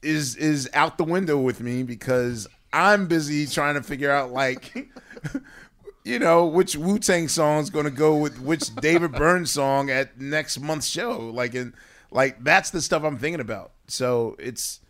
is 0.00 0.36
is 0.36 0.70
out 0.74 0.96
the 0.98 1.04
window 1.04 1.38
with 1.38 1.60
me 1.60 1.82
because 1.82 2.46
I'm 2.72 3.06
busy 3.08 3.46
trying 3.46 3.74
to 3.74 3.82
figure 3.82 4.10
out 4.10 4.30
like 4.30 4.88
you 6.04 6.18
know 6.18 6.46
which 6.46 6.76
Wu 6.76 6.98
Tang 6.98 7.28
song 7.28 7.62
is 7.62 7.70
going 7.70 7.86
to 7.86 7.90
go 7.90 8.16
with 8.16 8.38
which 8.40 8.74
David 8.76 9.12
Byrne 9.12 9.46
song 9.46 9.90
at 9.90 10.20
next 10.20 10.60
month's 10.60 10.86
show. 10.86 11.18
Like 11.18 11.54
and 11.54 11.72
like 12.10 12.44
that's 12.44 12.70
the 12.70 12.82
stuff 12.82 13.02
I'm 13.02 13.18
thinking 13.18 13.40
about. 13.40 13.72
So 13.88 14.36
it's 14.38 14.80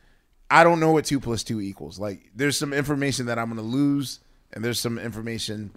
I 0.50 0.64
don't 0.64 0.80
know 0.80 0.90
what 0.92 1.04
two 1.04 1.20
plus 1.20 1.44
two 1.44 1.60
equals. 1.60 1.98
Like 1.98 2.30
there's 2.34 2.58
some 2.58 2.72
information 2.72 3.26
that 3.26 3.38
I'm 3.38 3.46
going 3.46 3.56
to 3.56 3.62
lose, 3.62 4.20
and 4.52 4.64
there's 4.64 4.80
some 4.80 4.98
information 4.98 5.70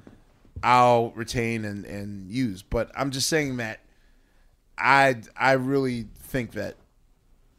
I'll 0.64 1.12
retain 1.12 1.66
and 1.66 1.86
and 1.86 2.32
use. 2.32 2.64
But 2.64 2.92
I'm 2.96 3.12
just 3.12 3.30
saying 3.30 3.58
that 3.58 3.80
I 4.78 5.22
I 5.36 5.54
really 5.54 6.08
think 6.18 6.54
that 6.54 6.76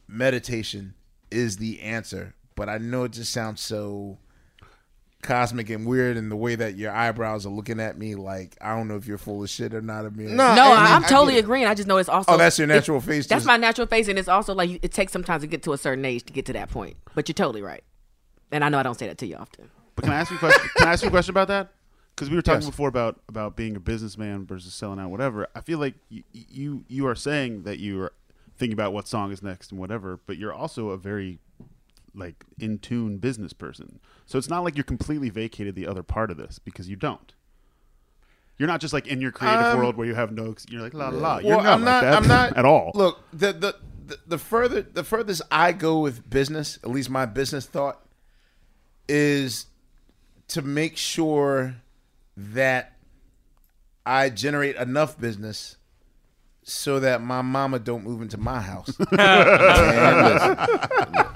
meditation 0.09 0.95
is 1.31 1.59
the 1.59 1.81
answer. 1.81 2.35
But 2.57 2.69
I 2.69 2.79
know 2.79 3.05
it 3.05 3.13
just 3.13 3.33
sounds 3.33 3.61
so 3.61 4.19
cosmic 5.23 5.69
and 5.71 5.87
weird, 5.87 6.17
and 6.17 6.31
the 6.31 6.37
way 6.37 6.55
that 6.55 6.77
your 6.77 6.93
eyebrows 6.93 7.45
are 7.45 7.51
looking 7.51 7.81
at 7.81 7.99
me, 7.99 8.15
like 8.15 8.57
I 8.61 8.77
don't 8.77 8.89
know 8.89 8.97
if 8.97 9.07
you're 9.07 9.19
full 9.19 9.43
of 9.43 9.51
shit 9.51 9.75
or 9.75 9.81
not. 9.81 10.05
Ahmir. 10.05 10.29
no, 10.31 10.45
I 10.45 10.95
am 10.97 11.03
totally 11.03 11.39
agreeing. 11.39 11.67
I 11.67 11.75
just 11.75 11.89
know 11.89 11.97
it's 11.99 12.09
also. 12.09 12.33
Oh, 12.33 12.37
that's 12.37 12.59
your 12.59 12.67
natural 12.69 12.99
it- 12.99 13.05
face, 13.05 13.27
That's 13.27 13.41
just- 13.41 13.47
my 13.47 13.57
natural 13.57 13.87
face, 13.87 14.09
and 14.09 14.19
it's 14.19 14.29
also 14.29 14.55
like 14.55 14.79
it 14.83 14.93
takes 14.93 15.13
some 15.13 15.25
time 15.25 15.41
to 15.41 15.47
get 15.47 15.63
to 15.65 15.73
a 15.73 15.79
certain 15.79 16.05
age 16.05 16.25
to 16.25 16.33
get 16.33 16.47
to 16.47 16.53
that 16.55 16.71
point. 16.71 16.97
But 17.15 17.29
you're 17.29 17.35
totally 17.35 17.63
right, 17.63 17.83
and 18.53 18.65
I 18.65 18.69
know 18.69 18.79
I 18.79 18.83
don't 18.83 18.99
say 18.99 19.07
that 19.09 19.19
to 19.19 19.27
you 19.27 19.37
often. 19.37 19.71
But 19.97 20.05
can 20.05 20.13
I 20.13 20.17
ask 20.21 20.31
you 20.31 20.37
a 20.37 20.41
question? 20.41 20.69
can 20.77 20.89
I 20.89 20.93
ask 20.93 21.03
you 21.03 21.09
a 21.09 21.11
question 21.11 21.33
about 21.33 21.49
that? 21.49 21.73
Because 22.15 22.31
we 22.31 22.37
were 22.37 22.43
talking 22.43 22.63
Yes. 22.63 22.71
before 22.71 22.89
about 22.89 23.21
about 23.29 23.57
being 23.57 23.77
a 23.77 23.81
businessman 23.81 24.47
versus 24.47 24.73
selling 24.75 24.99
out, 25.01 25.11
whatever. 25.11 25.47
I 25.55 25.61
feel 25.61 25.79
like 25.79 25.95
you, 26.09 26.23
you 26.33 26.85
you 26.89 27.07
are 27.07 27.15
saying 27.15 27.63
that 27.65 27.79
you 27.79 28.01
are 28.03 28.13
thinking 28.57 28.73
about 28.73 28.93
what 28.93 29.07
song 29.07 29.31
is 29.33 29.41
next 29.43 29.71
and 29.71 29.79
whatever, 29.81 30.19
but 30.27 30.37
you're 30.37 30.53
also 30.53 30.91
a 30.91 30.97
very 30.97 31.39
like 32.15 32.45
in 32.59 32.79
tune 32.79 33.19
business 33.19 33.53
person. 33.53 34.01
So 34.27 34.39
it's 34.39 34.49
not 34.49 34.65
like 34.65 34.77
you're 34.77 34.85
completely 34.85 35.31
vacated 35.31 35.75
the 35.75 35.87
other 35.87 36.03
part 36.03 36.31
of 36.31 36.37
this 36.37 36.59
because 36.59 36.89
you 36.89 36.97
don't. 36.97 37.35
You're 38.59 38.67
not 38.67 38.81
just 38.81 38.93
like 38.93 39.07
in 39.07 39.21
your 39.21 39.31
creative 39.31 39.67
Um, 39.67 39.79
world 39.79 39.97
where 39.97 40.07
you 40.07 40.15
have 40.15 40.33
no. 40.33 40.55
You're 40.69 40.83
like 40.83 40.95
la 40.95 41.09
la 41.11 41.19
la. 41.19 41.39
You're 41.39 41.57
Well, 41.57 41.65
not 41.65 41.73
I'm 41.75 41.85
like 41.85 41.93
not. 41.95 42.01
that 42.03 42.15
I'm 42.15 42.29
not 42.29 42.57
at 42.57 42.65
all. 42.65 42.91
Look, 42.95 43.21
the, 43.33 43.53
the 43.53 43.77
the 44.07 44.19
the 44.27 44.39
further 44.39 44.83
the 44.83 45.05
furthest 45.05 45.43
I 45.51 45.73
go 45.73 46.01
with 46.01 46.29
business, 46.29 46.79
at 46.83 46.91
least 46.91 47.09
my 47.09 47.25
business 47.25 47.67
thought, 47.67 48.05
is 49.09 49.67
to 50.49 50.63
make 50.63 50.97
sure 50.97 51.77
that 52.37 52.95
I 54.05 54.31
generate 54.31 54.77
enough 54.77 55.19
business 55.19 55.77
so 56.69 57.01
that 57.01 57.23
my 57.23 57.43
mama 57.43 57.79
don't 57.79 58.05
move 58.05 58.23
into 58.23 58.39
my 58.39 58.61
house. 58.61 58.91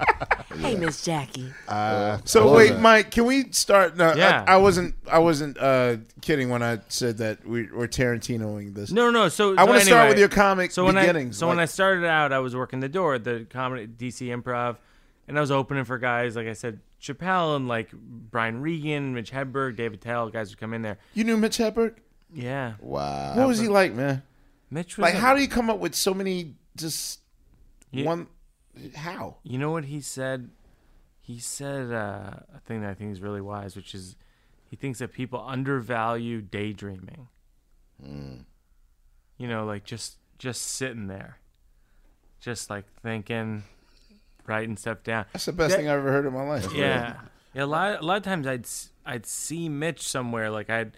Hey, 0.59 0.75
Miss 0.75 1.03
Jackie. 1.03 1.51
Uh, 1.67 2.19
so 2.25 2.53
wait, 2.55 2.77
Mike, 2.77 3.11
can 3.11 3.25
we 3.25 3.51
start? 3.51 3.97
No, 3.97 4.13
Yeah. 4.13 4.45
I, 4.47 4.53
I 4.53 4.57
wasn't. 4.57 4.95
I 5.11 5.19
wasn't 5.19 5.57
uh, 5.59 5.97
kidding 6.21 6.49
when 6.49 6.61
I 6.61 6.79
said 6.89 7.17
that 7.17 7.45
we, 7.45 7.69
we're 7.71 7.87
Tarantinoing 7.87 8.73
this. 8.73 8.91
No, 8.91 9.09
no. 9.09 9.29
So 9.29 9.53
I 9.57 9.57
so 9.57 9.65
want 9.65 9.79
to 9.81 9.85
start 9.85 10.09
with 10.09 10.19
your 10.19 10.29
comic 10.29 10.71
so 10.71 10.85
when 10.85 10.95
beginnings. 10.95 11.37
I, 11.37 11.39
so 11.41 11.47
when 11.47 11.57
I 11.57 11.63
like- 11.63 11.69
started 11.69 12.05
out, 12.05 12.31
I 12.31 12.39
was 12.39 12.55
working 12.55 12.79
the 12.79 12.87
door 12.87 13.15
at 13.15 13.23
the 13.23 13.45
comedy 13.49 13.87
DC 13.87 14.27
Improv, 14.27 14.77
and 15.27 15.37
I 15.37 15.41
was 15.41 15.51
opening 15.51 15.85
for 15.85 15.97
guys 15.97 16.35
like 16.35 16.47
I 16.47 16.53
said, 16.53 16.79
Chappelle 17.01 17.55
and 17.55 17.67
like 17.67 17.91
Brian 17.91 18.61
Regan, 18.61 19.13
Mitch 19.15 19.31
Hedberg, 19.31 19.75
Dave 19.75 19.93
Attell, 19.93 20.29
guys 20.29 20.49
would 20.51 20.59
come 20.59 20.73
in 20.73 20.83
there. 20.83 20.97
you 21.13 21.23
knew 21.23 21.35
Mitch 21.35 21.57
Hedberg. 21.57 21.95
Yeah. 22.33 22.73
Wow. 22.79 23.35
What 23.35 23.47
was 23.47 23.59
he 23.59 23.67
like, 23.67 23.93
man? 23.93 24.21
Mitch 24.73 24.97
was 24.97 25.03
Like, 25.03 25.13
a- 25.13 25.19
how 25.19 25.35
do 25.35 25.41
you 25.41 25.47
come 25.47 25.69
up 25.69 25.79
with 25.79 25.93
so 25.95 26.13
many 26.13 26.55
just 26.75 27.19
Yeah. 27.91 28.05
one? 28.05 28.27
How? 28.95 29.37
You 29.43 29.59
know 29.59 29.71
what 29.71 29.85
he 29.85 30.01
said? 30.01 30.49
He 31.21 31.39
said 31.39 31.91
uh, 31.91 32.31
a 32.55 32.59
thing 32.65 32.81
that 32.81 32.89
I 32.89 32.93
think 32.95 33.11
is 33.11 33.21
really 33.21 33.39
wise, 33.41 33.75
which 33.75 33.93
is 33.93 34.15
he 34.69 34.75
thinks 34.75 34.99
that 34.99 35.13
people 35.13 35.43
undervalue 35.47 36.41
daydreaming. 36.41 37.27
You 39.37 39.47
know, 39.47 39.65
like 39.65 39.83
just 39.83 40.17
just 40.37 40.61
sitting 40.61 41.07
there, 41.07 41.37
just 42.39 42.69
like 42.69 42.85
thinking, 43.01 43.63
writing 44.45 44.75
stuff 44.77 45.03
down. 45.03 45.25
That's 45.33 45.45
the 45.45 45.53
best 45.53 45.71
That- 45.71 45.77
thing 45.77 45.87
I've 45.87 45.99
ever 45.99 46.11
heard 46.11 46.25
in 46.25 46.33
my 46.33 46.43
life. 46.43 46.67
Yeah, 46.73 47.15
yeah. 47.53 47.63
A 47.63 47.65
lot, 47.65 48.01
a 48.01 48.05
lot 48.05 48.17
of 48.17 48.23
times 48.23 48.47
I'd 48.47 48.65
I'd 49.05 49.25
see 49.25 49.69
Mitch 49.69 50.01
somewhere. 50.07 50.49
Like 50.49 50.69
I'd, 50.69 50.97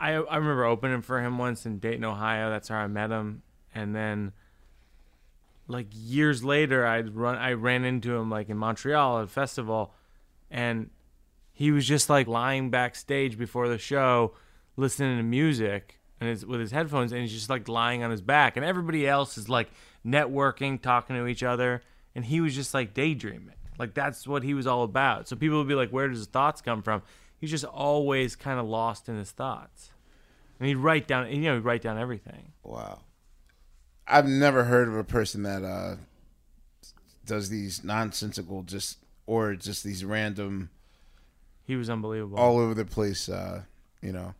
I 0.00 0.12
I 0.14 0.36
remember 0.36 0.64
opening 0.64 1.02
for 1.02 1.20
him 1.20 1.38
once 1.38 1.66
in 1.66 1.78
Dayton, 1.78 2.04
Ohio. 2.04 2.50
That's 2.50 2.70
where 2.70 2.78
I 2.78 2.86
met 2.86 3.10
him, 3.10 3.42
and 3.74 3.94
then 3.94 4.32
like 5.68 5.86
years 5.92 6.42
later, 6.42 6.86
I'd 6.86 7.14
run 7.14 7.36
I 7.36 7.52
ran 7.52 7.84
into 7.84 8.14
him 8.16 8.30
like 8.30 8.48
in 8.48 8.56
Montreal 8.56 9.18
at 9.18 9.24
a 9.24 9.28
festival, 9.28 9.94
and 10.50 10.90
he 11.52 11.70
was 11.70 11.86
just 11.86 12.08
like 12.08 12.26
lying 12.26 12.70
backstage 12.70 13.38
before 13.38 13.68
the 13.68 13.78
show, 13.78 14.34
listening 14.76 15.18
to 15.18 15.22
music 15.22 16.00
and 16.18 16.28
his, 16.28 16.44
with 16.44 16.60
his 16.60 16.70
headphones, 16.70 17.12
and 17.12 17.20
he's 17.20 17.32
just 17.32 17.50
like 17.50 17.68
lying 17.68 18.02
on 18.02 18.10
his 18.10 18.22
back, 18.22 18.56
and 18.56 18.64
everybody 18.64 19.06
else 19.06 19.36
is 19.36 19.48
like 19.48 19.68
networking, 20.04 20.80
talking 20.80 21.16
to 21.16 21.26
each 21.26 21.42
other, 21.42 21.82
and 22.14 22.24
he 22.24 22.40
was 22.40 22.54
just 22.54 22.72
like 22.72 22.94
daydreaming. 22.94 23.54
Like 23.78 23.94
that's 23.94 24.26
what 24.26 24.42
he 24.42 24.54
was 24.54 24.66
all 24.66 24.82
about. 24.82 25.28
So 25.28 25.36
people 25.36 25.58
would 25.58 25.68
be 25.68 25.74
like, 25.74 25.90
"Where 25.90 26.08
does 26.08 26.18
his 26.18 26.26
thoughts 26.26 26.60
come 26.60 26.82
from?" 26.82 27.02
He's 27.40 27.50
just 27.50 27.64
always 27.64 28.36
kind 28.36 28.60
of 28.60 28.66
lost 28.66 29.08
in 29.08 29.16
his 29.16 29.30
thoughts, 29.30 29.90
and 30.58 30.68
he'd 30.68 30.76
write 30.76 31.08
down, 31.08 31.30
you 31.30 31.38
know, 31.38 31.54
he'd 31.54 31.64
write 31.64 31.82
down 31.82 31.98
everything. 31.98 32.52
Wow. 32.62 33.00
I've 34.06 34.26
never 34.26 34.64
heard 34.64 34.88
of 34.88 34.96
a 34.96 35.04
person 35.04 35.44
that 35.44 35.64
uh, 35.64 35.96
does 37.24 37.48
these 37.48 37.82
nonsensical, 37.82 38.62
just 38.62 38.98
or 39.26 39.54
just 39.54 39.84
these 39.84 40.04
random. 40.04 40.70
He 41.64 41.76
was 41.76 41.88
unbelievable. 41.88 42.36
All 42.38 42.58
over 42.58 42.74
the 42.74 42.84
place, 42.84 43.28
uh, 43.28 43.62
you 44.02 44.12
know, 44.12 44.34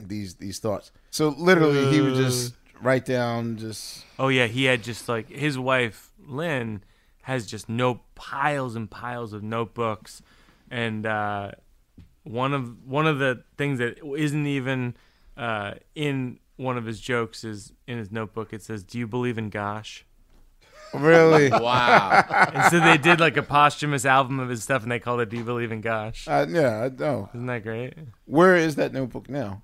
these 0.00 0.34
these 0.36 0.58
thoughts. 0.58 0.90
So 1.10 1.28
literally, 1.28 1.92
he 1.92 2.00
would 2.00 2.14
just 2.14 2.54
write 2.80 3.04
down 3.04 3.56
just. 3.58 4.04
Oh 4.18 4.28
yeah, 4.28 4.46
he 4.46 4.64
had 4.64 4.82
just 4.82 5.08
like 5.08 5.28
his 5.28 5.58
wife 5.58 6.10
Lynn 6.26 6.82
has 7.22 7.46
just 7.46 7.68
no 7.68 8.00
piles 8.14 8.74
and 8.74 8.90
piles 8.90 9.32
of 9.32 9.42
notebooks, 9.42 10.22
and 10.70 11.06
uh, 11.06 11.52
one 12.24 12.52
of 12.54 12.84
one 12.86 13.06
of 13.06 13.18
the 13.18 13.42
things 13.56 13.78
that 13.78 13.98
isn't 14.16 14.46
even 14.46 14.94
uh, 15.36 15.74
in 15.94 16.38
one 16.56 16.76
of 16.78 16.84
his 16.84 17.00
jokes 17.00 17.42
is 17.44 17.72
in 17.86 17.98
his 17.98 18.10
notebook. 18.12 18.52
It 18.52 18.62
says, 18.62 18.82
"Do 18.84 18.98
you 18.98 19.06
believe 19.06 19.38
in 19.38 19.50
Gosh?" 19.50 20.04
Really? 20.94 21.48
Wow. 21.50 22.22
and 22.52 22.70
so 22.70 22.78
they 22.78 22.98
did 22.98 23.18
like 23.18 23.36
a 23.38 23.42
posthumous 23.42 24.04
album 24.04 24.38
of 24.40 24.50
his 24.50 24.62
stuff, 24.62 24.82
and 24.82 24.92
they 24.92 24.98
called 24.98 25.20
it 25.20 25.30
"Do 25.30 25.36
you 25.38 25.44
believe 25.44 25.72
in 25.72 25.80
Gosh?" 25.80 26.28
Uh, 26.28 26.46
yeah, 26.48 26.82
I 26.84 26.88
know. 26.90 27.30
Isn't 27.34 27.46
that 27.46 27.62
great? 27.62 27.94
Where 28.26 28.56
is 28.56 28.76
that 28.76 28.92
notebook 28.92 29.28
now? 29.30 29.62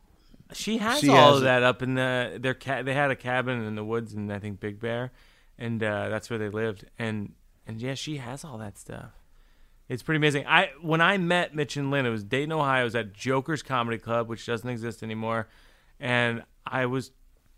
She 0.55 0.79
has 0.79 1.01
She 1.01 1.11
all 1.11 1.33
has 1.33 1.37
of 1.37 1.43
it. 1.43 1.45
that 1.45 1.63
up 1.63 1.83
in 1.83 1.95
the 1.95 2.39
their 2.41 2.55
ca- 2.55 2.83
they 2.83 2.95
had 2.95 3.11
a 3.11 3.17
cabin 3.17 3.63
in 3.65 3.75
the 3.75 3.85
woods 3.85 4.15
and 4.15 4.33
I 4.33 4.39
think 4.39 4.59
Big 4.61 4.81
Bear, 4.81 5.13
and 5.59 5.83
uh, 5.83 6.09
that's 6.09 6.31
where 6.31 6.39
they 6.39 6.49
lived. 6.49 6.87
And 6.99 7.35
and 7.67 7.81
yeah, 7.83 7.93
she 7.95 8.17
has 8.17 8.45
all 8.45 8.57
that 8.59 8.79
stuff. 8.79 9.11
It's 9.89 10.03
pretty 10.03 10.17
amazing. 10.19 10.47
I 10.47 10.71
when 10.83 11.01
I 11.01 11.17
met 11.19 11.55
Mitch 11.55 11.77
and 11.77 11.91
Lynn, 11.91 12.05
it 12.07 12.11
was 12.11 12.23
Dayton, 12.25 12.53
Ohio. 12.53 12.83
It 12.83 12.85
was 12.85 12.95
at 12.95 13.13
Joker's 13.15 13.63
Comedy 13.63 13.99
Club, 13.99 14.29
which 14.29 14.45
doesn't 14.45 14.69
exist 14.69 15.03
anymore, 15.03 15.49
and 15.99 16.43
I 16.67 16.87
was 16.87 17.11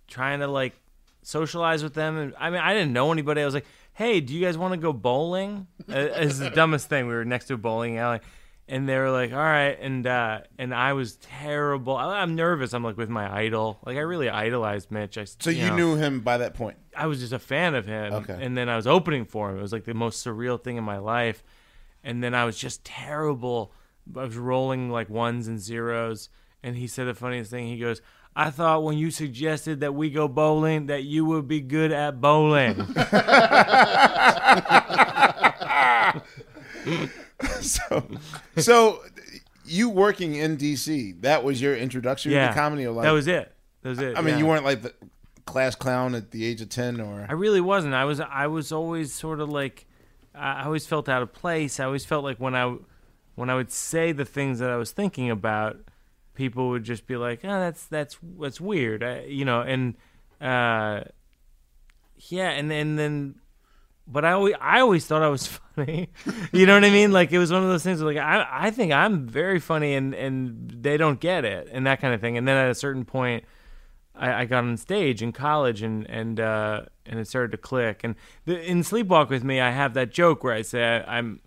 trying 0.07 0.39
to 0.41 0.47
like 0.47 0.75
socialize 1.23 1.83
with 1.83 1.95
them. 1.95 2.17
And 2.17 2.35
I 2.39 2.51
mean, 2.51 2.61
I 2.61 2.73
didn't 2.75 2.93
know 2.93 3.11
anybody. 3.13 3.43
I 3.43 3.45
was 3.45 3.55
like, 3.55 3.67
"Hey, 3.95 4.21
do 4.21 4.33
you 4.35 4.41
guys 4.45 4.57
want 4.57 4.75
to 4.75 4.79
go 4.81 4.93
bowling?" 4.93 5.67
Uh, 5.89 5.95
It's 5.99 6.39
the 6.39 6.51
dumbest 6.55 6.89
thing. 6.89 7.07
We 7.09 7.15
were 7.15 7.25
next 7.25 7.47
to 7.47 7.55
a 7.55 7.59
bowling 7.59 7.99
alley, 7.99 8.21
and 8.69 8.89
they 8.89 8.97
were 8.97 9.11
like, 9.11 9.33
"All 9.33 9.39
right," 9.39 9.77
and 9.81 10.07
uh, 10.07 10.43
and 10.57 10.73
I 10.73 10.93
was 10.93 11.17
terrible. 11.17 11.97
I, 11.97 12.21
I'm 12.21 12.37
nervous. 12.37 12.73
I'm 12.75 12.85
like 12.85 12.97
with 12.97 13.09
my 13.11 13.29
idol. 13.41 13.81
Like 13.85 13.97
I 13.97 14.01
really 14.01 14.29
idolized 14.29 14.93
Mitch. 14.93 15.19
I, 15.19 15.25
So 15.25 15.51
you, 15.51 15.69
know, 15.71 15.77
knew 15.77 15.97
him 15.97 16.21
by 16.21 16.39
that 16.39 16.55
point. 16.55 16.79
I 16.97 17.07
was 17.07 17.19
just 17.19 17.33
a 17.33 17.39
fan 17.41 17.75
of 17.75 17.87
him. 17.87 18.13
Okay. 18.13 18.39
And 18.41 18.57
then 18.57 18.69
I 18.69 18.77
was 18.77 18.87
opening 18.87 19.25
for 19.25 19.51
him. 19.51 19.59
It 19.59 19.63
was 19.63 19.73
like 19.73 19.85
the 19.85 19.95
most 19.95 20.25
surreal 20.25 20.63
thing 20.63 20.77
in 20.77 20.85
my 20.85 20.99
life. 20.99 21.43
And 22.03 22.23
then 22.23 22.35
I 22.35 22.45
was 22.45 22.59
just 22.59 22.85
terrible. 22.85 23.73
I 24.17 24.25
was 24.25 24.37
rolling 24.37 24.91
like 24.91 25.11
ones 25.11 25.49
and 25.49 25.61
zeros. 25.61 26.29
And 26.63 26.77
he 26.77 26.87
said 26.87 27.07
the 27.07 27.15
funniest 27.15 27.51
thing. 27.51 27.69
He 27.69 27.79
goes, 27.79 28.01
I 28.35 28.51
thought 28.51 28.85
when 28.85 28.97
you 28.97 29.11
suggested 29.11 29.81
that 29.81 29.95
we 29.95 30.11
go 30.11 30.29
bowling, 30.29 30.87
that 30.87 31.05
you 31.05 31.25
would 31.25 31.49
be 31.49 31.61
good 31.61 31.91
at 31.91 32.21
bowling. 32.21 32.75
so, 37.61 38.07
so 38.57 39.03
you 39.65 39.89
working 39.89 40.37
in 40.37 40.57
DC, 40.57 41.21
that 41.23 41.43
was 41.43 41.61
your 41.61 41.77
introduction 41.77 42.33
Yeah, 42.33 42.49
to 42.49 42.55
comedy? 42.55 42.87
Or 42.87 42.93
like, 42.93 43.05
that 43.05 43.13
was 43.13 43.27
it. 43.27 43.53
That 43.83 43.89
was 43.89 43.99
it, 43.99 44.17
I 44.17 44.21
mean, 44.21 44.35
yeah. 44.35 44.39
you 44.39 44.47
weren't 44.47 44.65
like 44.65 44.83
the 44.83 44.95
class 45.47 45.75
clown 45.75 46.15
at 46.15 46.31
the 46.31 46.45
age 46.45 46.61
of 46.61 46.69
10 46.69 47.01
or. 47.01 47.27
I 47.29 47.33
really 47.33 47.61
wasn't. 47.61 47.95
I 47.95 48.05
was 48.05 48.21
I 48.21 48.47
was 48.47 48.73
always 48.73 49.13
sort 49.13 49.41
of 49.41 49.49
like 49.49 49.87
I 50.41 50.65
always 50.65 50.87
felt 50.87 51.09
out 51.09 51.23
of 51.23 51.33
place. 51.33 51.79
I 51.81 51.85
always 51.85 52.05
felt 52.05 52.25
like 52.25 52.39
when 52.39 52.55
I 52.55 52.77
when 53.35 53.51
I 53.51 53.55
would 53.55 53.71
say 53.71 54.13
the 54.13 54.25
things 54.25 54.59
that 54.59 54.71
I 54.71 54.77
was 54.77 54.93
thinking 54.93 55.31
about, 55.31 55.79
people 56.35 56.71
would 56.71 56.85
just 56.85 57.07
be 57.07 57.17
like, 57.17 57.41
"Oh, 57.45 57.61
that's 57.61 57.85
that's 57.87 58.19
that's 58.39 58.61
weird," 58.61 59.03
I, 59.03 59.25
you 59.25 59.45
know. 59.45 59.61
And 59.61 59.95
uh, 60.41 61.05
yeah, 62.17 62.51
and 62.51 62.73
and 62.73 62.99
then, 62.99 63.37
but 64.07 64.25
I 64.25 64.33
always 64.33 64.55
I 64.61 64.81
always 64.81 65.07
thought 65.07 65.23
I 65.23 65.29
was 65.29 65.47
funny. 65.77 66.09
you 66.53 66.67
know 66.67 66.75
what 66.75 66.85
I 66.85 66.91
mean? 66.91 67.13
Like 67.13 67.33
it 67.33 67.39
was 67.39 67.53
one 67.53 67.63
of 67.63 67.69
those 67.69 67.83
things. 67.83 68.03
Where 68.03 68.15
like 68.15 68.23
I 68.23 68.47
I 68.51 68.71
think 68.71 68.93
I'm 68.93 69.27
very 69.27 69.61
funny, 69.61 69.95
and 69.95 70.15
and 70.15 70.71
they 70.83 70.97
don't 70.97 71.21
get 71.21 71.45
it, 71.45 71.69
and 71.71 71.87
that 71.87 72.01
kind 72.01 72.15
of 72.15 72.21
thing. 72.21 72.37
And 72.37 72.47
then 72.49 72.57
at 72.57 72.71
a 72.71 72.75
certain 72.75 73.05
point. 73.05 73.45
I, 74.21 74.43
I 74.43 74.45
got 74.45 74.65
on 74.65 74.77
stage 74.77 75.23
in 75.23 75.33
college 75.33 75.83
and 75.83 76.09
and 76.09 76.39
uh, 76.39 76.83
and 77.07 77.19
it 77.19 77.27
started 77.27 77.51
to 77.53 77.59
click. 77.59 78.05
And 78.05 78.15
the, 78.45 78.61
in 78.63 78.83
Sleepwalk 78.83 79.31
with 79.31 79.43
Me, 79.43 79.61
I 79.61 79.71
have 79.71 79.95
that 79.95 80.13
joke 80.13 80.45
where 80.45 80.55
I 80.55 80.63
say 80.63 80.85
I, 80.85 81.19
I'm 81.19 81.41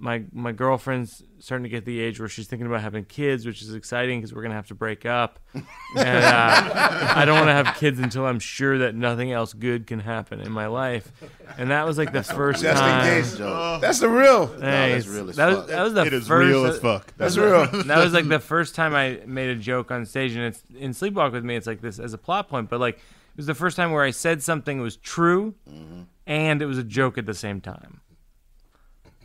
my 0.00 0.24
my 0.32 0.50
girlfriend's 0.52 1.22
starting 1.38 1.62
to 1.62 1.68
get 1.68 1.84
the 1.84 2.00
age 2.00 2.18
where 2.18 2.28
she's 2.28 2.46
thinking 2.46 2.66
about 2.66 2.80
having 2.80 3.04
kids, 3.04 3.44
which 3.46 3.60
is 3.62 3.74
exciting 3.74 4.18
because 4.18 4.34
we're 4.34 4.42
gonna 4.42 4.54
have 4.54 4.66
to 4.68 4.74
break 4.74 5.04
up. 5.06 5.38
and 5.54 5.64
uh, 5.96 7.12
I 7.14 7.24
don't 7.26 7.36
want 7.36 7.48
to 7.48 7.52
have 7.52 7.76
kids 7.76 7.98
until 8.00 8.24
I'm 8.26 8.38
sure 8.38 8.78
that 8.78 8.94
nothing 8.94 9.30
else 9.32 9.52
good 9.52 9.86
can 9.86 10.00
happen 10.00 10.40
in 10.40 10.50
my 10.52 10.66
life. 10.66 11.10
And 11.58 11.70
that 11.70 11.86
was 11.86 11.98
like 11.98 12.12
the 12.12 12.22
first 12.22 12.62
Just 12.62 12.80
in 12.82 12.88
time. 12.88 13.04
case. 13.22 13.36
That's 13.36 13.98
the 14.00 14.08
real. 14.08 14.48
No, 14.48 14.58
that's 14.58 15.06
real 15.06 15.28
as 15.30 15.36
that 15.36 15.46
was, 15.48 15.56
fuck. 15.58 15.66
That 15.68 15.82
was 15.82 15.94
the 15.94 16.02
It 16.06 16.12
is 16.14 16.26
first. 16.28 16.48
real 16.48 16.64
as 16.66 16.78
fuck. 16.78 17.12
That's 17.16 17.34
that- 17.34 17.40
real. 17.72 17.82
That 17.84 17.98
was 18.02 18.12
like 18.12 18.28
the 18.28 18.40
first 18.40 18.74
time 18.74 18.94
I 18.94 19.20
made 19.26 19.50
a 19.50 19.56
joke 19.56 19.90
on 19.90 20.06
stage, 20.06 20.32
and 20.34 20.44
it's 20.44 20.62
in 20.78 20.92
Sleepwalk 20.92 21.32
with 21.32 21.44
Me. 21.44 21.56
It's 21.56 21.66
like 21.66 21.80
this 21.80 21.98
as 21.98 22.14
a 22.14 22.18
plot 22.18 22.48
point, 22.48 22.70
but 22.70 22.80
like 22.80 22.96
it 22.96 23.36
was 23.36 23.46
the 23.46 23.54
first 23.54 23.76
time 23.76 23.92
where 23.92 24.04
I 24.04 24.10
said 24.12 24.42
something 24.42 24.78
that 24.78 24.82
was 24.82 24.96
true, 24.96 25.54
Mm-hmm. 25.70 26.02
and 26.26 26.62
it 26.62 26.66
was 26.66 26.78
a 26.78 26.84
joke 26.84 27.18
at 27.18 27.26
the 27.26 27.34
same 27.34 27.60
time. 27.60 27.99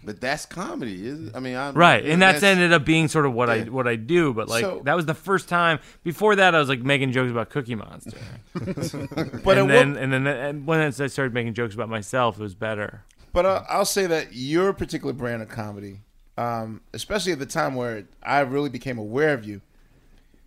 But 0.06 0.22
that's 0.22 0.45
comedy, 0.45 1.07
is 1.07 1.27
it? 1.27 1.36
I 1.36 1.40
mean, 1.40 1.56
I'm, 1.56 1.73
Right, 1.73 2.06
and 2.06 2.22
that's, 2.22 2.44
ended 2.44 2.72
up 2.72 2.86
being 2.86 3.07
sort 3.07 3.26
of 3.26 3.34
what 3.34 3.49
I 3.49 3.64
what 3.64 3.88
I 3.88 3.95
do. 3.95 4.34
But 4.34 4.48
like 4.48 4.64
So- 4.64 4.82
that 4.86 4.95
was 4.95 5.06
the 5.06 5.14
first 5.15 5.49
time. 5.49 5.80
Before 6.03 6.36
that, 6.36 6.53
I 6.53 6.60
was 6.60 6.69
like 6.69 6.82
making 6.82 7.11
jokes 7.11 7.32
about 7.32 7.49
Cookie 7.49 7.76
Monster. 7.76 8.18
But 8.53 8.64
and 8.68 9.44
what- 9.44 9.68
then 9.68 9.98
and 9.98 10.14
then 10.14 10.27
and 10.27 10.68
when 10.68 10.80
I 10.80 10.90
started 10.91 11.34
making 11.34 11.56
jokes 11.56 11.73
about 11.73 11.90
myself, 11.90 12.40
it 12.40 12.44
was 12.44 12.56
better. 12.56 13.03
But 13.34 13.45
uh, 13.45 13.64
I'll 13.68 13.84
say 13.84 14.06
that 14.07 14.34
your 14.34 14.72
particular 14.72 15.11
brand 15.14 15.41
of 15.41 15.49
comedy, 15.49 15.99
um, 16.38 16.82
especially 16.94 17.34
at 17.34 17.40
the 17.40 17.45
time 17.45 17.76
where 17.76 18.06
I 18.23 18.40
really 18.41 18.69
became 18.69 18.98
aware 18.98 19.34
of 19.34 19.44
you, 19.44 19.61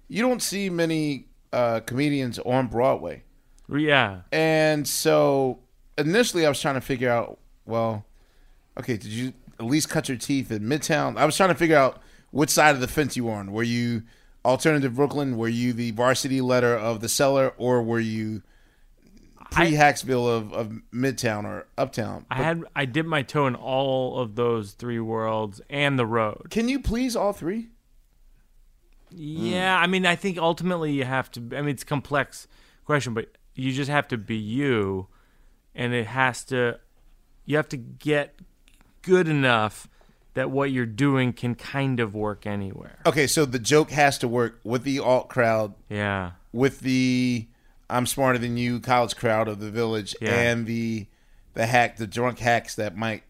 you 0.08 0.22
don't 0.22 0.40
see 0.40 0.70
many 0.70 1.26
uh, 1.52 1.80
comedians 1.80 2.38
on 2.38 2.68
Broadway. 2.68 3.24
Yeah. 3.68 4.22
And 4.32 4.88
so 4.88 5.58
initially 5.98 6.46
I 6.46 6.48
was 6.48 6.60
trying 6.60 6.76
to 6.76 6.80
figure 6.80 7.10
out, 7.10 7.38
well, 7.66 8.06
okay, 8.78 8.96
did 8.96 9.10
you 9.10 9.34
at 9.58 9.66
least 9.66 9.88
cut 9.88 10.08
your 10.08 10.18
teeth 10.18 10.50
in 10.50 10.62
Midtown? 10.62 11.16
I 11.16 11.24
was 11.24 11.36
trying 11.36 11.50
to 11.50 11.54
figure 11.54 11.76
out 11.76 12.00
which 12.30 12.50
side 12.50 12.74
of 12.74 12.80
the 12.80 12.88
fence 12.88 13.16
you 13.16 13.24
were 13.24 13.32
on. 13.32 13.52
Were 13.52 13.62
you 13.62 14.02
alternative 14.44 14.94
Brooklyn? 14.94 15.36
Were 15.36 15.48
you 15.48 15.72
the 15.72 15.90
varsity 15.92 16.40
letter 16.40 16.76
of 16.76 17.00
the 17.00 17.08
cellar? 17.08 17.54
Or 17.56 17.82
were 17.82 18.00
you 18.00 18.42
pre 19.50 19.72
Hacksville 19.72 20.28
of, 20.28 20.52
of 20.52 20.72
Midtown 20.92 21.44
or 21.44 21.66
Uptown? 21.76 22.26
I 22.30 22.36
had 22.36 22.64
I 22.74 22.84
dipped 22.84 23.08
my 23.08 23.22
toe 23.22 23.46
in 23.46 23.54
all 23.54 24.18
of 24.20 24.34
those 24.34 24.72
three 24.72 25.00
worlds 25.00 25.60
and 25.68 25.98
the 25.98 26.06
road. 26.06 26.48
Can 26.50 26.68
you 26.68 26.80
please 26.80 27.16
all 27.16 27.32
three? 27.32 27.68
Yeah, 29.10 29.78
I 29.78 29.86
mean, 29.86 30.04
I 30.04 30.16
think 30.16 30.38
ultimately 30.38 30.92
you 30.92 31.04
have 31.04 31.30
to. 31.32 31.40
I 31.40 31.62
mean, 31.62 31.70
it's 31.70 31.82
a 31.82 31.86
complex 31.86 32.46
question, 32.84 33.14
but 33.14 33.28
you 33.54 33.72
just 33.72 33.90
have 33.90 34.08
to 34.08 34.18
be 34.18 34.36
you, 34.36 35.08
and 35.74 35.94
it 35.94 36.06
has 36.06 36.44
to. 36.44 36.78
You 37.46 37.56
have 37.56 37.68
to 37.70 37.78
get 37.78 38.38
good 39.02 39.28
enough 39.28 39.88
that 40.34 40.50
what 40.50 40.70
you're 40.70 40.86
doing 40.86 41.32
can 41.32 41.54
kind 41.54 41.98
of 42.00 42.14
work 42.14 42.46
anywhere. 42.46 42.98
Okay, 43.06 43.26
so 43.26 43.44
the 43.44 43.58
joke 43.58 43.90
has 43.90 44.18
to 44.18 44.28
work 44.28 44.60
with 44.62 44.84
the 44.84 44.98
alt 45.00 45.28
crowd. 45.28 45.74
Yeah. 45.88 46.32
With 46.52 46.80
the 46.80 47.46
I'm 47.90 48.06
smarter 48.06 48.38
than 48.38 48.56
you 48.56 48.80
college 48.80 49.16
crowd 49.16 49.48
of 49.48 49.60
the 49.60 49.70
village 49.70 50.14
Yeah. 50.20 50.34
and 50.34 50.66
the 50.66 51.06
the 51.54 51.66
hack, 51.66 51.96
the 51.96 52.06
drunk 52.06 52.38
hacks 52.38 52.74
that 52.76 52.96
might. 52.96 53.22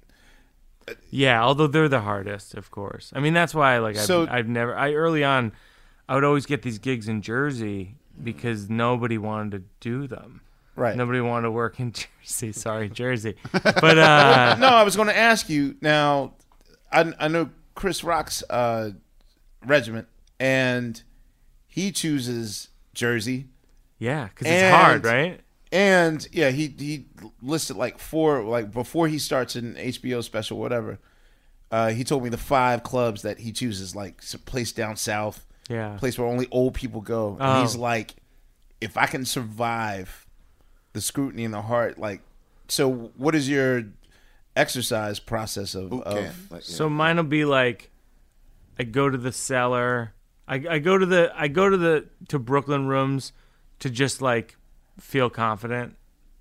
Yeah, 1.10 1.42
although 1.42 1.66
they're 1.66 1.88
the 1.88 2.00
hardest, 2.00 2.54
of 2.54 2.70
course. 2.70 3.12
I 3.14 3.20
mean, 3.20 3.34
that's 3.34 3.54
why 3.54 3.78
like 3.78 3.96
I've, 3.96 4.04
So- 4.04 4.26
I've 4.28 4.48
never 4.48 4.76
I 4.76 4.92
early 4.94 5.24
on 5.24 5.52
I 6.08 6.14
would 6.14 6.24
always 6.24 6.46
get 6.46 6.62
these 6.62 6.78
gigs 6.78 7.08
in 7.08 7.20
Jersey 7.22 7.96
because 8.22 8.68
nobody 8.70 9.18
wanted 9.18 9.50
to 9.52 9.64
do 9.80 10.06
them. 10.06 10.40
Right. 10.78 10.96
Nobody 10.96 11.20
wanted 11.20 11.42
to 11.46 11.50
work 11.50 11.80
in 11.80 11.92
Jersey. 12.22 12.52
Sorry, 12.52 12.88
Jersey. 12.88 13.34
But 13.52 13.98
uh 13.98 14.56
no, 14.60 14.68
I 14.68 14.82
was 14.84 14.96
going 14.96 15.08
to 15.08 15.16
ask 15.16 15.48
you 15.48 15.76
now. 15.80 16.34
I 16.92 17.12
I 17.18 17.28
know 17.28 17.50
Chris 17.74 18.02
Rock's 18.04 18.42
uh, 18.48 18.90
regiment, 19.66 20.08
and 20.40 21.02
he 21.66 21.90
chooses 21.92 22.68
Jersey. 22.94 23.46
Yeah, 23.98 24.28
because 24.28 24.46
it's 24.46 24.74
hard, 24.74 25.04
right? 25.04 25.40
And 25.72 26.26
yeah, 26.32 26.50
he 26.50 26.68
he 26.78 27.06
listed 27.42 27.76
like 27.76 27.98
four 27.98 28.42
like 28.44 28.72
before 28.72 29.08
he 29.08 29.18
starts 29.18 29.56
an 29.56 29.74
HBO 29.74 30.22
special, 30.22 30.58
whatever. 30.58 30.98
Uh, 31.70 31.90
he 31.90 32.02
told 32.04 32.22
me 32.22 32.30
the 32.30 32.38
five 32.38 32.82
clubs 32.82 33.22
that 33.22 33.38
he 33.40 33.52
chooses, 33.52 33.94
like 33.94 34.22
place 34.46 34.72
down 34.72 34.96
south, 34.96 35.44
Yeah. 35.68 35.96
place 35.98 36.18
where 36.18 36.26
only 36.26 36.46
old 36.50 36.72
people 36.72 37.02
go. 37.02 37.32
And 37.32 37.42
Oh. 37.42 37.60
he's 37.60 37.76
like, 37.76 38.14
if 38.80 38.96
I 38.96 39.04
can 39.06 39.26
survive 39.26 40.26
the 40.92 41.00
scrutiny 41.00 41.44
in 41.44 41.50
the 41.50 41.62
heart, 41.62 41.98
like, 41.98 42.22
so 42.68 42.90
what 43.16 43.34
is 43.34 43.48
your 43.48 43.84
exercise 44.56 45.18
process 45.18 45.74
of? 45.74 45.92
of 45.92 46.34
So 46.60 46.88
mine 46.88 47.16
will 47.16 47.24
be 47.24 47.44
like, 47.44 47.90
I 48.78 48.84
go 48.84 49.08
to 49.08 49.18
the 49.18 49.32
cellar. 49.32 50.12
I, 50.46 50.64
I 50.70 50.78
go 50.78 50.96
to 50.96 51.04
the 51.04 51.32
I 51.36 51.48
go 51.48 51.68
to 51.68 51.76
the 51.76 52.06
to 52.28 52.38
Brooklyn 52.38 52.86
rooms 52.86 53.32
to 53.80 53.90
just 53.90 54.22
like 54.22 54.56
feel 54.98 55.28
confident, 55.28 55.96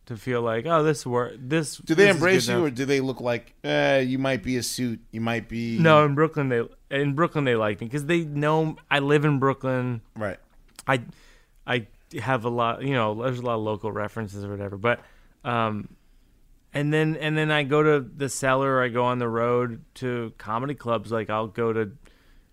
to 0.05 0.15
feel 0.15 0.41
like 0.41 0.65
oh 0.65 0.81
this 0.81 1.05
work 1.05 1.33
this. 1.37 1.75
do 1.77 1.93
they 1.93 2.05
this 2.05 2.15
embrace 2.15 2.47
you, 2.47 2.53
enough. 2.55 2.67
or 2.67 2.69
do 2.69 2.85
they 2.85 3.01
look 3.01 3.19
like 3.19 3.53
eh, 3.65 3.99
you 3.99 4.17
might 4.17 4.43
be 4.43 4.55
a 4.57 4.63
suit, 4.63 5.01
you 5.11 5.19
might 5.19 5.49
be 5.49 5.77
No, 5.77 6.05
in 6.05 6.15
Brooklyn 6.15 6.47
they 6.47 6.61
in 6.89 7.15
Brooklyn 7.15 7.43
they 7.43 7.55
like 7.55 7.81
me 7.81 7.87
because 7.87 8.05
they 8.05 8.21
know 8.23 8.77
I 8.89 8.99
live 8.99 9.25
in 9.25 9.39
Brooklyn. 9.39 10.01
Right. 10.15 10.39
I 10.87 11.01
I 11.65 11.87
have 12.19 12.45
a 12.45 12.49
lot, 12.49 12.83
you 12.83 12.93
know, 12.93 13.23
there's 13.23 13.39
a 13.39 13.43
lot 13.43 13.55
of 13.55 13.61
local 13.61 13.91
references 13.91 14.43
or 14.43 14.49
whatever, 14.49 14.77
but 14.77 15.01
um, 15.43 15.89
and 16.73 16.93
then 16.93 17.15
and 17.17 17.37
then 17.37 17.51
I 17.51 17.63
go 17.63 17.81
to 17.81 17.99
the 17.99 18.29
cellar. 18.29 18.81
I 18.83 18.89
go 18.89 19.05
on 19.05 19.19
the 19.19 19.29
road 19.29 19.83
to 19.95 20.33
comedy 20.37 20.75
clubs. 20.75 21.11
Like 21.11 21.29
I'll 21.29 21.47
go 21.47 21.73
to 21.73 21.91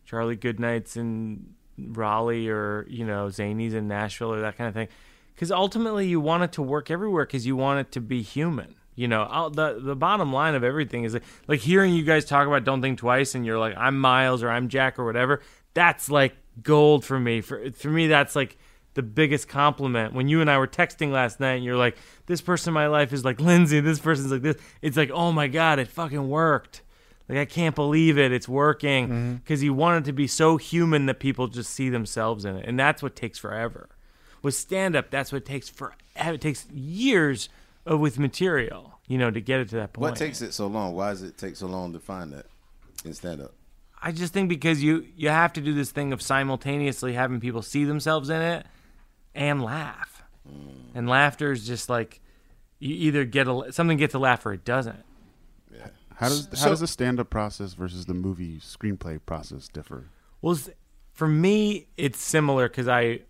Charlie 0.05 0.37
Goodnight's 0.37 0.97
in 0.97 1.55
Raleigh 1.77 2.49
or 2.49 2.87
you 2.89 3.05
know 3.05 3.29
Zany's 3.29 3.75
in 3.75 3.89
Nashville 3.89 4.33
or 4.33 4.41
that 4.41 4.57
kind 4.57 4.69
of 4.69 4.75
thing. 4.75 4.89
Because 5.35 5.51
ultimately 5.51 6.07
you 6.07 6.21
want 6.21 6.45
it 6.45 6.53
to 6.53 6.63
work 6.63 6.91
everywhere 6.91 7.27
because 7.27 7.45
you 7.45 7.57
want 7.57 7.81
it 7.81 7.93
to 7.93 8.01
be 8.01 8.23
human. 8.23 8.77
You 8.95 9.09
know, 9.09 9.25
I'll, 9.25 9.51
the 9.51 9.81
the 9.81 9.97
bottom 9.97 10.33
line 10.33 10.55
of 10.55 10.63
everything 10.63 11.03
is 11.03 11.15
like, 11.15 11.25
like 11.49 11.61
hearing 11.61 11.93
you 11.95 12.05
guys 12.05 12.25
talk 12.25 12.47
about 12.47 12.65
"Don't 12.65 12.81
Think 12.81 12.99
Twice" 13.01 13.35
and 13.35 13.45
you're 13.45 13.59
like, 13.59 13.75
"I'm 13.77 13.99
Miles" 13.99 14.43
or 14.43 14.51
"I'm 14.51 14.69
Jack" 14.69 14.99
or 14.99 15.05
whatever. 15.05 15.41
That's 15.75 16.09
like 16.09 16.37
gold 16.63 17.05
for 17.05 17.19
me. 17.19 17.41
For 17.41 17.73
for 17.73 17.89
me, 17.89 18.07
that's 18.07 18.37
like 18.37 18.57
the 18.95 19.03
biggest 19.03 19.49
compliment. 19.49 20.15
When 20.15 20.29
you 20.29 20.41
and 20.41 20.51
I 20.51 20.59
were 20.59 20.67
texting 20.67 21.11
last 21.11 21.41
night, 21.41 21.55
and 21.55 21.65
you're 21.65 21.77
like, 21.77 21.97
"This 22.27 22.41
person 22.41 22.71
in 22.71 22.75
my 22.75 22.87
life 22.87 23.13
is 23.13 23.25
like 23.25 23.41
Lindsay. 23.41 23.81
This 23.81 23.99
person's 23.99 24.33
like 24.33 24.43
this." 24.43 24.57
It's 24.83 24.97
like, 24.97 25.11
oh 25.11 25.33
my 25.33 25.49
god, 25.49 25.79
it 25.79 25.89
fucking 25.89 26.29
worked. 26.29 26.83
Like 27.29 27.39
I 27.39 27.45
can't 27.45 27.75
believe 27.75 28.19
it. 28.19 28.33
It's 28.33 28.49
working 28.49 29.09
mm-hmm. 29.09 29.35
because 29.35 29.63
you 29.63 29.75
want 29.75 30.05
it 30.05 30.09
to 30.09 30.13
be 30.13 30.27
so 30.27 30.57
human 30.57 31.07
that 31.07 31.21
people 31.21 31.49
just 31.49 31.71
see 31.71 31.89
themselves 31.89 32.45
in 32.45 32.57
it, 32.57 32.67
and 32.67 32.79
that's 32.79 33.03
what 33.03 33.17
takes 33.17 33.39
forever. 33.39 33.89
With 34.43 34.55
stand 34.55 34.95
up, 34.95 35.11
that's 35.11 35.33
what 35.33 35.45
takes 35.45 35.69
for 35.69 35.95
it 36.17 36.41
takes 36.41 36.67
years 36.71 37.49
of, 37.87 37.99
with 37.99 38.19
material, 38.19 38.99
you 39.09 39.19
know, 39.19 39.31
to 39.31 39.41
get 39.41 39.61
it 39.61 39.71
to 39.71 39.77
that 39.77 39.93
point. 39.93 40.11
What 40.11 40.17
takes 40.17 40.43
it 40.43 40.53
so 40.53 40.67
long? 40.67 40.95
Why 40.95 41.11
does 41.11 41.23
it 41.23 41.39
take 41.39 41.57
so 41.57 41.67
long 41.67 41.93
to 41.95 41.99
find 41.99 42.33
that 42.33 42.47
in 43.05 43.15
stand 43.15 43.41
up? 43.41 43.55
I 44.03 44.13
just 44.13 44.35
think 44.35 44.51
because 44.51 44.83
you 44.83 45.07
you 45.17 45.31
have 45.31 45.55
to 45.55 45.63
do 45.63 45.73
this 45.73 45.91
thing 45.91 46.13
of 46.13 46.21
simultaneously 46.21 47.15
having 47.15 47.41
people 47.41 47.63
see 47.63 47.85
themselves 47.85 48.29
in 48.29 48.43
it 48.43 48.67
and 49.35 49.63
laugh, 49.63 50.23
and 50.95 51.09
laughter 51.09 51.53
is 51.53 51.67
just 51.67 51.89
like 51.89 52.21
you 52.79 52.95
either 52.95 53.25
get 53.25 53.49
a 53.49 53.73
something 53.73 53.97
gets 53.97 54.15
a 54.15 54.19
laugh 54.19 54.45
or 54.47 54.53
it 54.53 54.65
doesn't. 54.65 55.05
Yeah. 55.75 55.87
How 56.17 56.29
does 56.29 56.47
how 56.49 56.55
So- 56.55 56.69
does 56.71 56.81
the 56.81 56.87
stand 56.87 57.19
up 57.21 57.31
process 57.31 57.75
versus 57.75 58.07
the 58.07 58.15
movie 58.15 58.59
screenplay 58.61 59.19
process 59.25 59.69
differ? 59.69 60.09
Well, 60.43 60.59
for 61.13 61.29
me, 61.29 61.87
it's 61.97 62.19
similar 62.21 62.69
because 62.69 62.89
I 62.89 63.21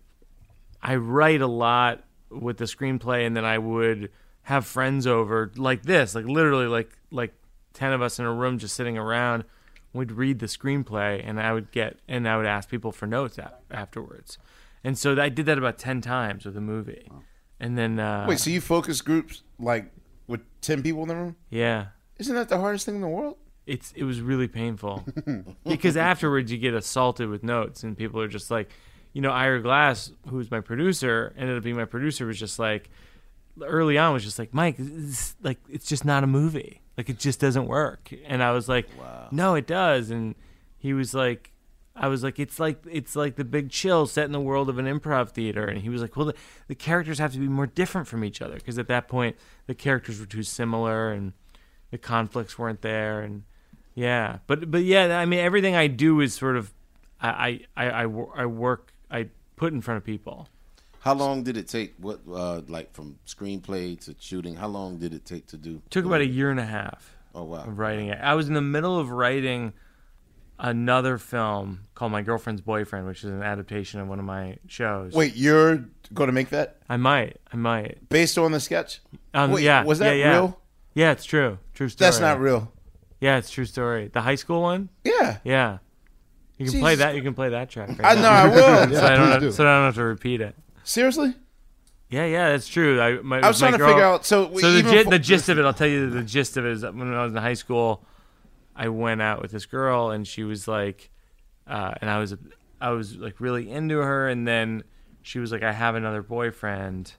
I 0.81 0.95
write 0.97 1.41
a 1.41 1.47
lot 1.47 2.03
with 2.29 2.57
the 2.57 2.65
screenplay, 2.65 3.25
and 3.25 3.35
then 3.35 3.45
I 3.45 3.57
would 3.57 4.11
have 4.43 4.65
friends 4.67 5.07
over 5.07 5.51
like 5.55 5.83
this, 5.83 6.13
like 6.15 6.25
literally 6.25 6.67
like 6.67 6.91
like 7.11 7.33
ten 7.73 7.91
of 7.93 8.01
us 8.01 8.19
in 8.19 8.25
a 8.25 8.33
room 8.33 8.57
just 8.59 8.75
sitting 8.75 8.97
around. 8.97 9.45
We'd 9.93 10.11
read 10.11 10.39
the 10.39 10.47
screenplay, 10.47 11.23
and 11.25 11.39
I 11.39 11.53
would 11.53 11.71
get 11.71 11.99
and 12.07 12.27
I 12.27 12.35
would 12.37 12.45
ask 12.45 12.69
people 12.69 12.91
for 12.91 13.07
notes 13.07 13.37
a- 13.37 13.53
afterwards, 13.71 14.37
and 14.85 14.97
so 14.97 15.19
I 15.21 15.27
did 15.29 15.45
that 15.47 15.57
about 15.57 15.77
ten 15.77 15.99
times 15.99 16.45
with 16.45 16.55
a 16.55 16.61
movie, 16.61 17.09
and 17.59 17.77
then 17.77 17.99
uh, 17.99 18.25
Wait, 18.29 18.39
so 18.39 18.49
you 18.49 18.61
focus 18.61 19.01
groups 19.01 19.43
like 19.59 19.91
with 20.27 20.39
ten 20.61 20.81
people 20.81 21.01
in 21.01 21.09
the 21.09 21.15
room? 21.15 21.35
yeah. 21.49 21.87
Isn't 22.17 22.35
that 22.35 22.47
the 22.47 22.57
hardest 22.59 22.85
thing 22.85 22.95
in 22.95 23.01
the 23.01 23.09
world? 23.09 23.35
it's 23.67 23.91
it 23.93 24.03
was 24.03 24.21
really 24.21 24.47
painful. 24.47 25.03
Because 25.65 25.97
afterwards 25.97 26.51
you 26.51 26.57
get 26.59 26.75
assaulted 26.75 27.27
with 27.29 27.43
notes 27.43 27.83
and 27.83 27.97
people 27.97 28.21
are 28.21 28.27
just 28.27 28.51
like 28.51 28.69
you 29.11 29.21
know 29.21 29.31
Ira 29.31 29.59
Glass 29.61 30.11
who's 30.29 30.51
my 30.51 30.61
producer 30.61 31.33
ended 31.35 31.57
up 31.57 31.63
being 31.63 31.75
my 31.75 31.85
producer 31.85 32.27
was 32.27 32.39
just 32.39 32.59
like 32.59 32.89
early 33.61 33.97
on 33.97 34.13
was 34.13 34.23
just 34.23 34.37
like 34.37 34.53
Mike 34.53 34.75
this, 34.77 35.35
like 35.41 35.57
it's 35.67 35.87
just 35.87 36.05
not 36.05 36.23
a 36.23 36.27
movie. 36.27 36.81
Like 36.97 37.09
it 37.09 37.17
just 37.19 37.39
doesn't 37.39 37.67
work. 37.67 38.13
And 38.25 38.43
I 38.43 38.51
was 38.51 38.69
like 38.69 38.87
no 39.31 39.55
it 39.55 39.65
does. 39.67 40.11
And 40.11 40.35
he 40.77 40.93
was 40.93 41.13
like 41.15 41.51
I 41.95 42.07
was 42.09 42.23
like 42.23 42.39
it's 42.39 42.59
like 42.59 42.83
it's 42.91 43.15
like 43.15 43.35
the 43.35 43.45
big 43.45 43.69
chill 43.69 44.05
set 44.05 44.25
in 44.25 44.31
the 44.33 44.39
world 44.41 44.69
of 44.69 44.77
an 44.77 44.85
improv 44.85 45.29
theater 45.29 45.65
and 45.65 45.81
he 45.81 45.89
was 45.89 46.01
like 46.01 46.15
well 46.17 46.25
the, 46.27 46.35
the 46.67 46.75
characters 46.75 47.19
have 47.19 47.31
to 47.33 47.39
be 47.39 47.47
more 47.47 47.67
different 47.67 48.07
from 48.07 48.23
each 48.23 48.41
other 48.41 48.55
because 48.55 48.77
at 48.77 48.87
that 48.87 49.07
point 49.07 49.35
the 49.67 49.75
characters 49.75 50.19
were 50.19 50.25
too 50.25 50.43
similar 50.43 51.11
and 51.11 51.31
the 51.91 51.97
conflicts 51.97 52.59
weren't 52.59 52.81
there 52.81 53.21
and 53.21 53.43
yeah 53.93 54.39
but 54.45 54.69
but 54.69 54.83
yeah 54.83 55.17
i 55.17 55.25
mean 55.25 55.39
everything 55.39 55.73
i 55.73 55.87
do 55.87 56.19
is 56.19 56.33
sort 56.33 56.57
of 56.57 56.73
i 57.21 57.61
i 57.77 57.85
i, 57.89 58.01
I, 58.03 58.45
work 58.45 58.91
i 59.09 59.29
put 59.55 59.71
in 59.71 59.79
front 59.79 59.97
of 59.97 60.03
people 60.03 60.49
How 60.99 61.13
long 61.13 61.43
did 61.43 61.55
it 61.55 61.67
take? 61.69 61.93
What 61.97 62.19
uh, 62.29 62.61
like 62.67 62.91
from 62.93 63.19
screenplay 63.27 63.97
to 64.05 64.15
shooting? 64.19 64.55
How 64.55 64.67
long 64.67 64.97
did 64.97 65.13
it 65.13 65.23
take 65.23 65.45
to 65.53 65.57
do? 65.57 65.81
took 65.91 66.03
about 66.03 66.21
a 66.21 66.25
year 66.27 66.49
and 66.51 66.59
a 66.59 66.65
half 66.65 67.15
Oh 67.33 67.43
wow! 67.43 67.63
of 67.63 67.77
writing 67.79 68.07
it 68.07 68.19
i 68.21 68.33
was 68.33 68.47
in 68.49 68.53
the 68.53 68.61
middle 68.75 68.99
of 68.99 69.11
writing 69.11 69.71
another 70.59 71.17
film 71.17 71.81
called 71.95 72.11
my 72.11 72.21
girlfriend's 72.21 72.61
boyfriend 72.61 73.05
which 73.05 73.19
is 73.23 73.29
an 73.29 73.43
adaptation 73.43 73.99
of 73.99 74.07
one 74.07 74.19
of 74.19 74.25
my 74.25 74.57
shows 74.67 75.13
Wait, 75.13 75.35
you're 75.35 75.85
going 76.13 76.27
to 76.27 76.33
make 76.33 76.49
that 76.49 76.77
i 76.89 76.95
might 76.97 77.37
i 77.51 77.57
might 77.57 78.07
based 78.09 78.37
on 78.37 78.51
the 78.51 78.59
sketch? 78.59 79.01
um, 79.33 79.51
Wait, 79.51 79.63
yeah 79.63 79.83
was 79.83 79.99
that 79.99 80.13
yeah, 80.13 80.25
yeah. 80.25 80.31
real? 80.31 80.59
yeah 80.93 81.11
it's 81.11 81.25
true 81.25 81.57
true 81.73 81.89
story 81.89 82.05
That's 82.07 82.19
not 82.21 82.39
real. 82.39 82.71
yeah 83.19 83.37
it's 83.37 83.49
true 83.49 83.65
story 83.65 84.07
the 84.13 84.21
high 84.21 84.35
school 84.35 84.61
one 84.61 84.89
Yeah. 85.03 85.37
yeah 85.43 85.77
you 86.57 86.71
can 86.71 86.79
play 86.79 86.95
that 86.95 87.15
you 87.15 87.21
can 87.21 87.33
play 87.33 87.49
that 87.49 87.69
track 87.69 87.89
right 87.89 88.17
I 88.17 88.21
know, 88.21 88.29
I 88.29 88.47
will. 88.87 88.95
so 88.95 89.01
Yeah, 89.01 89.05
I 89.13 89.15
don't 89.17 89.27
have, 89.31 89.41
do. 89.41 89.51
so 89.51 89.63
I 89.67 89.75
don't 89.75 89.85
have 89.85 89.95
to 89.95 90.03
repeat 90.03 90.39
it 90.41 90.55
Seriously? 90.85 91.33
Yeah, 92.11 92.25
yeah, 92.27 92.49
that's 92.51 92.67
true. 92.67 93.01
I, 93.01 93.13
my, 93.23 93.39
I 93.39 93.47
was 93.47 93.59
my 93.59 93.69
trying 93.69 93.71
to 93.73 93.77
girl- 93.79 93.87
figure 93.89 94.03
out- 94.03 94.25
so 94.25 94.55
so 94.59 94.71
the, 94.71 94.77
even 94.87 95.03
for- 95.05 95.09
the 95.09 95.17
gist 95.19 95.49
of 95.49 95.57
it, 95.57 95.65
I'll 95.65 95.73
tell 95.73 95.87
you 95.87 96.11
the 96.11 96.21
gist 96.21 96.55
of 96.55 96.63
it 96.65 96.71
is 96.73 96.81
that 96.81 96.93
when 96.93 97.11
I 97.11 97.23
was 97.23 97.33
in 97.33 97.41
high 97.41 97.55
school, 97.55 98.05
I 98.75 98.89
went 98.89 99.21
out 99.21 99.41
with 99.41 99.51
this 99.51 99.65
girl, 99.65 100.09
and 100.11 100.27
she 100.27 100.43
was 100.43 100.67
like, 100.67 101.09
uh, 101.67 101.93
and 102.01 102.09
I 102.09 102.19
was, 102.19 102.35
I 102.81 102.89
was 102.91 103.15
like 103.15 103.39
really 103.39 103.71
into 103.71 103.97
her, 103.99 104.27
and 104.27 104.47
then 104.47 104.83
she 105.21 105.39
was 105.39 105.51
like, 105.51 105.63
I 105.63 105.71
have 105.71 105.95
another 105.95 106.21
boyfriend, 106.21 107.13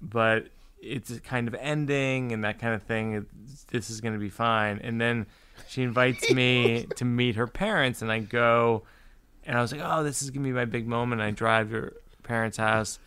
but 0.00 0.48
it's 0.80 1.18
kind 1.20 1.48
of 1.48 1.54
ending 1.54 2.32
and 2.32 2.44
that 2.44 2.58
kind 2.58 2.74
of 2.74 2.82
thing. 2.82 3.26
This 3.68 3.90
is 3.90 4.00
gonna 4.00 4.18
be 4.18 4.28
fine, 4.28 4.80
and 4.84 5.00
then 5.00 5.26
she 5.68 5.82
invites 5.82 6.30
me 6.34 6.86
to 6.96 7.04
meet 7.04 7.36
her 7.36 7.46
parents, 7.46 8.02
and 8.02 8.12
I 8.12 8.18
go, 8.20 8.82
and 9.44 9.56
I 9.56 9.62
was 9.62 9.72
like, 9.72 9.80
oh, 9.82 10.04
this 10.04 10.22
is 10.22 10.30
gonna 10.30 10.44
be 10.44 10.52
my 10.52 10.66
big 10.66 10.86
moment. 10.86 11.22
I 11.22 11.30
drive 11.30 11.70
to 11.70 11.74
her 11.76 11.92
parents' 12.22 12.58
house, 12.58 12.98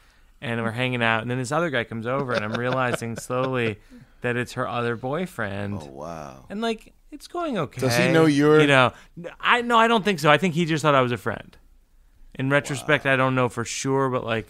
and 0.41 0.61
we're 0.63 0.71
hanging 0.71 1.03
out, 1.03 1.21
and 1.21 1.29
then 1.29 1.37
this 1.37 1.51
other 1.51 1.69
guy 1.69 1.83
comes 1.83 2.07
over, 2.07 2.33
and 2.33 2.43
I'm 2.43 2.53
realizing 2.53 3.15
slowly 3.15 3.77
that 4.21 4.35
it's 4.35 4.53
her 4.53 4.67
other 4.67 4.95
boyfriend. 4.95 5.75
Oh 5.83 5.85
wow! 5.91 6.45
And 6.49 6.59
like, 6.61 6.93
it's 7.11 7.27
going 7.27 7.57
okay. 7.57 7.81
Does 7.81 7.97
he 7.97 8.11
know 8.11 8.25
you're- 8.25 8.61
You 8.61 8.67
know, 8.67 8.93
I 9.39 9.61
no, 9.61 9.77
I 9.77 9.87
don't 9.87 10.03
think 10.05 10.19
so. 10.19 10.29
I 10.29 10.37
think 10.37 10.53
he 10.53 10.65
just 10.65 10.81
thought 10.81 10.95
I 10.95 11.01
was 11.01 11.11
a 11.11 11.17
friend. 11.17 11.55
In 12.35 12.49
retrospect, 12.49 13.05
I 13.05 13.15
don't 13.17 13.35
know 13.35 13.49
for 13.49 13.65
sure, 13.65 14.09
but 14.09 14.23
like, 14.23 14.47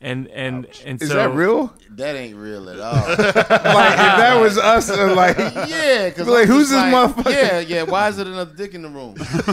and 0.00 0.26
and 0.28 0.66
and 0.84 1.00
Is 1.00 1.08
that 1.10 1.32
real? 1.32 1.72
That 1.92 2.16
ain't 2.16 2.36
real 2.36 2.68
at 2.68 2.80
all. 2.80 2.92
like 2.94 3.16
if 3.16 3.34
that 3.36 4.40
was 4.40 4.58
us, 4.58 4.90
uh, 4.90 5.14
like 5.14 5.38
yeah, 5.38 6.08
because 6.08 6.26
like 6.28 6.48
who's 6.48 6.70
this 6.70 6.82
motherfucker? 6.82 7.30
Yeah, 7.32 7.58
yeah. 7.60 7.82
Why 7.84 8.08
is 8.08 8.18
it 8.18 8.26
another 8.26 8.52
dick 8.54 8.74
in 8.74 8.82
the 8.82 8.88
room? 8.88 9.14
nah, 9.16 9.24
get 9.24 9.44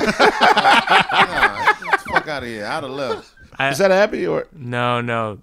the 1.91 1.97
fuck 2.11 2.27
out 2.27 2.43
of 2.43 2.49
here. 2.49 2.65
I'd 2.65 2.83
have 2.83 2.91
left. 2.91 3.31
I- 3.57 3.69
Is 3.69 3.77
that 3.79 3.91
happy 3.91 4.25
or 4.25 4.47
No, 4.53 5.01
no. 5.01 5.37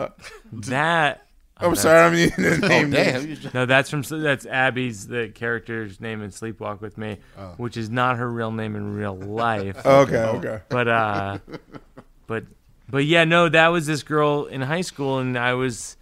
that 0.52 1.25
I'm 1.58 1.74
that's- 1.74 1.82
sorry, 1.82 2.00
I 2.00 2.10
mean, 2.10 2.32
the 2.36 2.58
name 2.68 2.90
damn, 2.90 3.24
names. 3.24 3.44
you 3.44 3.50
No, 3.54 3.64
that's 3.64 3.88
from 3.88 4.02
that's 4.02 4.44
Abby's 4.44 5.06
the 5.06 5.28
character's 5.28 6.00
name 6.00 6.22
in 6.22 6.30
Sleepwalk 6.30 6.80
with 6.82 6.98
Me, 6.98 7.16
which 7.56 7.76
is 7.78 7.88
not 7.88 8.18
her 8.18 8.30
real 8.30 8.52
name 8.52 8.76
in 8.76 8.94
real 8.94 9.16
life. 9.16 9.76
Okay, 9.86 10.16
okay. 10.18 10.60
But 10.68 10.88
uh, 10.88 11.38
but 12.26 12.44
but 12.90 13.04
yeah, 13.06 13.24
no, 13.24 13.48
that 13.48 13.68
was 13.68 13.86
this 13.86 14.02
girl 14.02 14.44
in 14.46 14.60
high 14.60 14.82
school, 14.82 15.18
and 15.18 15.38
I 15.38 15.54
was, 15.54 15.96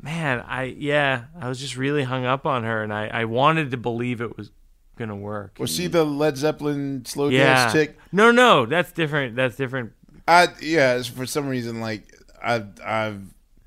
man, 0.00 0.40
I 0.46 0.64
yeah, 0.64 1.24
I 1.40 1.48
was 1.48 1.58
just 1.58 1.76
really 1.76 2.02
hung 2.04 2.26
up 2.26 2.44
on 2.44 2.64
her, 2.64 2.82
and 2.82 2.92
I 2.92 3.06
I 3.06 3.24
wanted 3.24 3.70
to 3.70 3.76
believe 3.78 4.20
it 4.20 4.36
was 4.36 4.50
gonna 4.96 5.16
work. 5.16 5.56
Was 5.58 5.74
she 5.74 5.86
the 5.86 6.04
Led 6.04 6.36
Zeppelin 6.36 7.04
slow 7.06 7.28
yeah. 7.28 7.54
dance 7.54 7.72
chick? 7.72 7.98
No, 8.12 8.30
no, 8.30 8.66
that's 8.66 8.92
different. 8.92 9.36
That's 9.36 9.56
different. 9.56 9.92
I 10.28 10.48
yeah, 10.60 10.94
it's 10.96 11.08
for 11.08 11.24
some 11.24 11.48
reason 11.48 11.80
like 11.80 12.14
I've 12.42 12.78
I've 12.84 13.22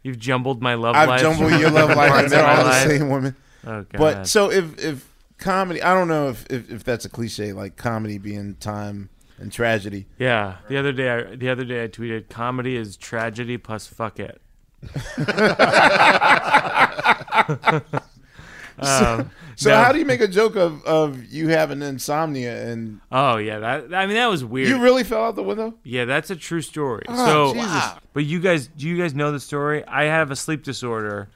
You've 0.06 0.20
jumbled 0.20 0.62
my 0.62 0.76
love 0.76 0.96
life. 0.96 1.10
I've 1.10 1.20
jumbled 1.20 1.52
your 1.60 1.72
love 1.72 1.90
life, 1.90 2.14
and 2.14 2.30
they're 2.30 2.46
all 2.46 2.64
the 2.64 2.84
same 2.84 3.10
women. 3.10 3.36
Oh. 3.66 3.84
But 3.92 4.28
so 4.28 4.52
if 4.52 4.78
if 4.78 5.12
comedy, 5.40 5.82
I 5.82 5.96
don't 5.96 6.08
know 6.08 6.30
if, 6.30 6.46
if 6.48 6.70
if 6.70 6.84
that's 6.84 7.06
a 7.06 7.10
cliche, 7.10 7.54
like 7.54 7.76
comedy 7.76 8.20
being 8.20 8.54
time 8.58 9.10
and 9.40 9.52
tragedy. 9.52 10.06
Yeah, 10.20 10.58
the 10.68 10.78
other 10.78 10.92
day, 10.92 11.10
I, 11.10 11.36
the 11.36 11.50
other 11.50 11.66
day 11.66 11.86
I 11.86 11.88
tweeted, 11.88 12.30
"Comedy 12.30 12.76
is 12.76 12.98
tragedy 12.98 13.58
plus 13.58 13.88
fuck 13.88 14.20
it." 14.20 14.40
Um, 18.80 19.32
So 19.56 19.70
no. 19.70 19.78
how 19.82 19.92
do 19.94 20.00
you 20.00 20.06
make 20.06 20.20
a 20.20 20.28
joke 20.28 20.56
of, 20.58 20.84
of 20.86 21.26
you 21.26 21.48
having 21.48 21.82
insomnia 21.82 22.70
and 22.72 23.00
Oh 23.12 23.38
yeah, 23.38 23.60
that 23.60 23.94
I 23.94 24.06
mean 24.06 24.16
that 24.18 24.28
was 24.28 24.44
weird. 24.44 24.68
you 24.68 24.82
really 24.82 25.04
fell 25.06 25.24
out 25.26 25.36
the 25.36 25.44
window? 25.44 25.74
Yeah, 25.84 26.04
that's 26.06 26.30
a 26.30 26.36
true 26.36 26.62
story. 26.62 27.04
Oh, 27.08 27.54
so, 27.54 27.54
Jesus. 27.54 27.84
But 28.14 28.26
you 28.26 28.40
guys, 28.42 28.68
do 28.68 28.86
you 28.88 28.98
guys 28.98 29.14
know 29.16 29.32
the 29.32 29.40
story? 29.40 29.86
I 29.88 30.04
have 30.06 30.30
a 30.30 30.36
sleep 30.36 30.64
disorder 30.64 31.30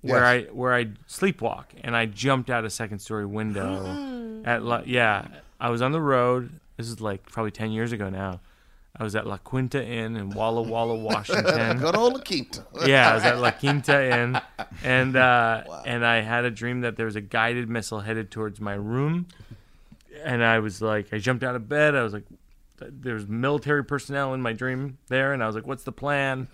where 0.00 0.20
Yes. 0.20 0.46
I 0.48 0.52
where 0.52 0.72
I 0.74 0.84
sleepwalk 1.08 1.64
and 1.82 1.94
I 1.96 2.06
jumped 2.06 2.48
out 2.50 2.64
a 2.64 2.70
second 2.70 3.00
story 3.00 3.26
window 3.26 4.42
at 4.46 4.86
yeah. 4.88 5.26
I 5.60 5.70
was 5.70 5.82
on 5.82 5.92
the 5.92 6.00
road. 6.00 6.50
This 6.76 6.88
is 6.88 7.00
like 7.00 7.26
probably 7.30 7.50
ten 7.50 7.72
years 7.72 7.92
ago 7.92 8.08
now. 8.08 8.40
I 8.96 9.04
was 9.04 9.14
at 9.14 9.26
La 9.26 9.36
Quinta 9.36 9.84
Inn 9.84 10.16
in 10.16 10.30
Walla 10.30 10.62
Walla, 10.62 10.94
Washington. 10.98 11.78
Good 11.78 11.94
old 11.96 12.14
La 12.14 12.20
Quinta. 12.20 12.66
yeah, 12.86 13.10
I 13.10 13.14
was 13.14 13.24
at 13.24 13.38
La 13.38 13.50
Quinta 13.52 14.18
Inn, 14.20 14.40
and 14.82 15.16
uh, 15.16 15.62
and 15.86 16.04
I 16.04 16.20
had 16.20 16.44
a 16.44 16.50
dream 16.50 16.80
that 16.80 16.96
there 16.96 17.06
was 17.06 17.14
a 17.16 17.20
guided 17.20 17.68
missile 17.68 18.00
headed 18.00 18.30
towards 18.30 18.60
my 18.60 18.74
room, 18.74 19.26
and 20.24 20.42
I 20.42 20.58
was 20.58 20.82
like, 20.82 21.12
I 21.12 21.18
jumped 21.18 21.44
out 21.44 21.54
of 21.54 21.68
bed. 21.68 21.94
I 21.94 22.02
was 22.02 22.12
like, 22.12 22.24
there's 22.80 23.26
military 23.28 23.84
personnel 23.84 24.34
in 24.34 24.40
my 24.42 24.52
dream 24.52 24.98
there, 25.08 25.32
and 25.32 25.42
I 25.42 25.46
was 25.46 25.54
like, 25.54 25.66
what's 25.66 25.84
the 25.84 25.92
plan? 25.92 26.48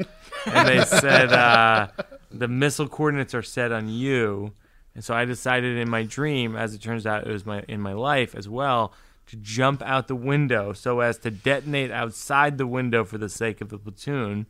And 0.47 0.69
they 0.69 0.85
said 0.85 1.33
uh, 1.33 1.89
the 2.31 2.49
missile 2.49 2.89
coordinates 2.89 3.35
are 3.35 3.43
set 3.43 3.73
on 3.73 3.89
you, 3.89 4.53
and 4.95 5.03
so 5.03 5.15
I 5.15 5.25
decided 5.25 5.79
in 5.79 5.89
my 5.89 6.03
dream, 6.03 6.57
as 6.57 6.75
it 6.75 6.83
turns 6.83 7.07
out, 7.07 7.27
it 7.27 7.33
was 7.33 7.47
my 7.47 7.63
in 7.69 7.81
my 7.81 7.95
life 7.95 8.35
as 8.35 8.49
well. 8.51 8.93
To 9.29 9.37
jump 9.37 9.83
out 9.83 10.07
the 10.09 10.15
window 10.15 10.73
so 10.75 11.01
as 11.01 11.19
to 11.19 11.31
detonate 11.31 11.91
outside 11.91 12.59
the 12.59 12.67
window 12.67 13.05
for 13.05 13.17
the 13.19 13.29
sake 13.31 13.61
of 13.61 13.71
the 13.71 13.79
platoon. 13.79 14.47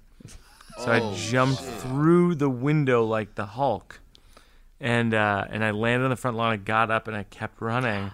So 0.79 0.91
I 0.91 0.99
Oh, 1.01 1.15
jumped 1.15 1.61
through 1.63 2.35
the 2.35 2.51
window 2.51 3.05
like 3.05 3.37
the 3.37 3.47
Hulk, 3.47 4.01
and 4.81 5.15
uh, 5.15 5.45
and 5.49 5.65
I 5.65 5.71
landed 5.71 6.05
on 6.05 6.11
the 6.11 6.17
front 6.17 6.37
lawn. 6.37 6.53
I 6.53 6.57
got 6.57 6.91
up 6.91 7.07
and 7.07 7.17
I 7.17 7.23
kept 7.23 7.61
running, 7.61 8.11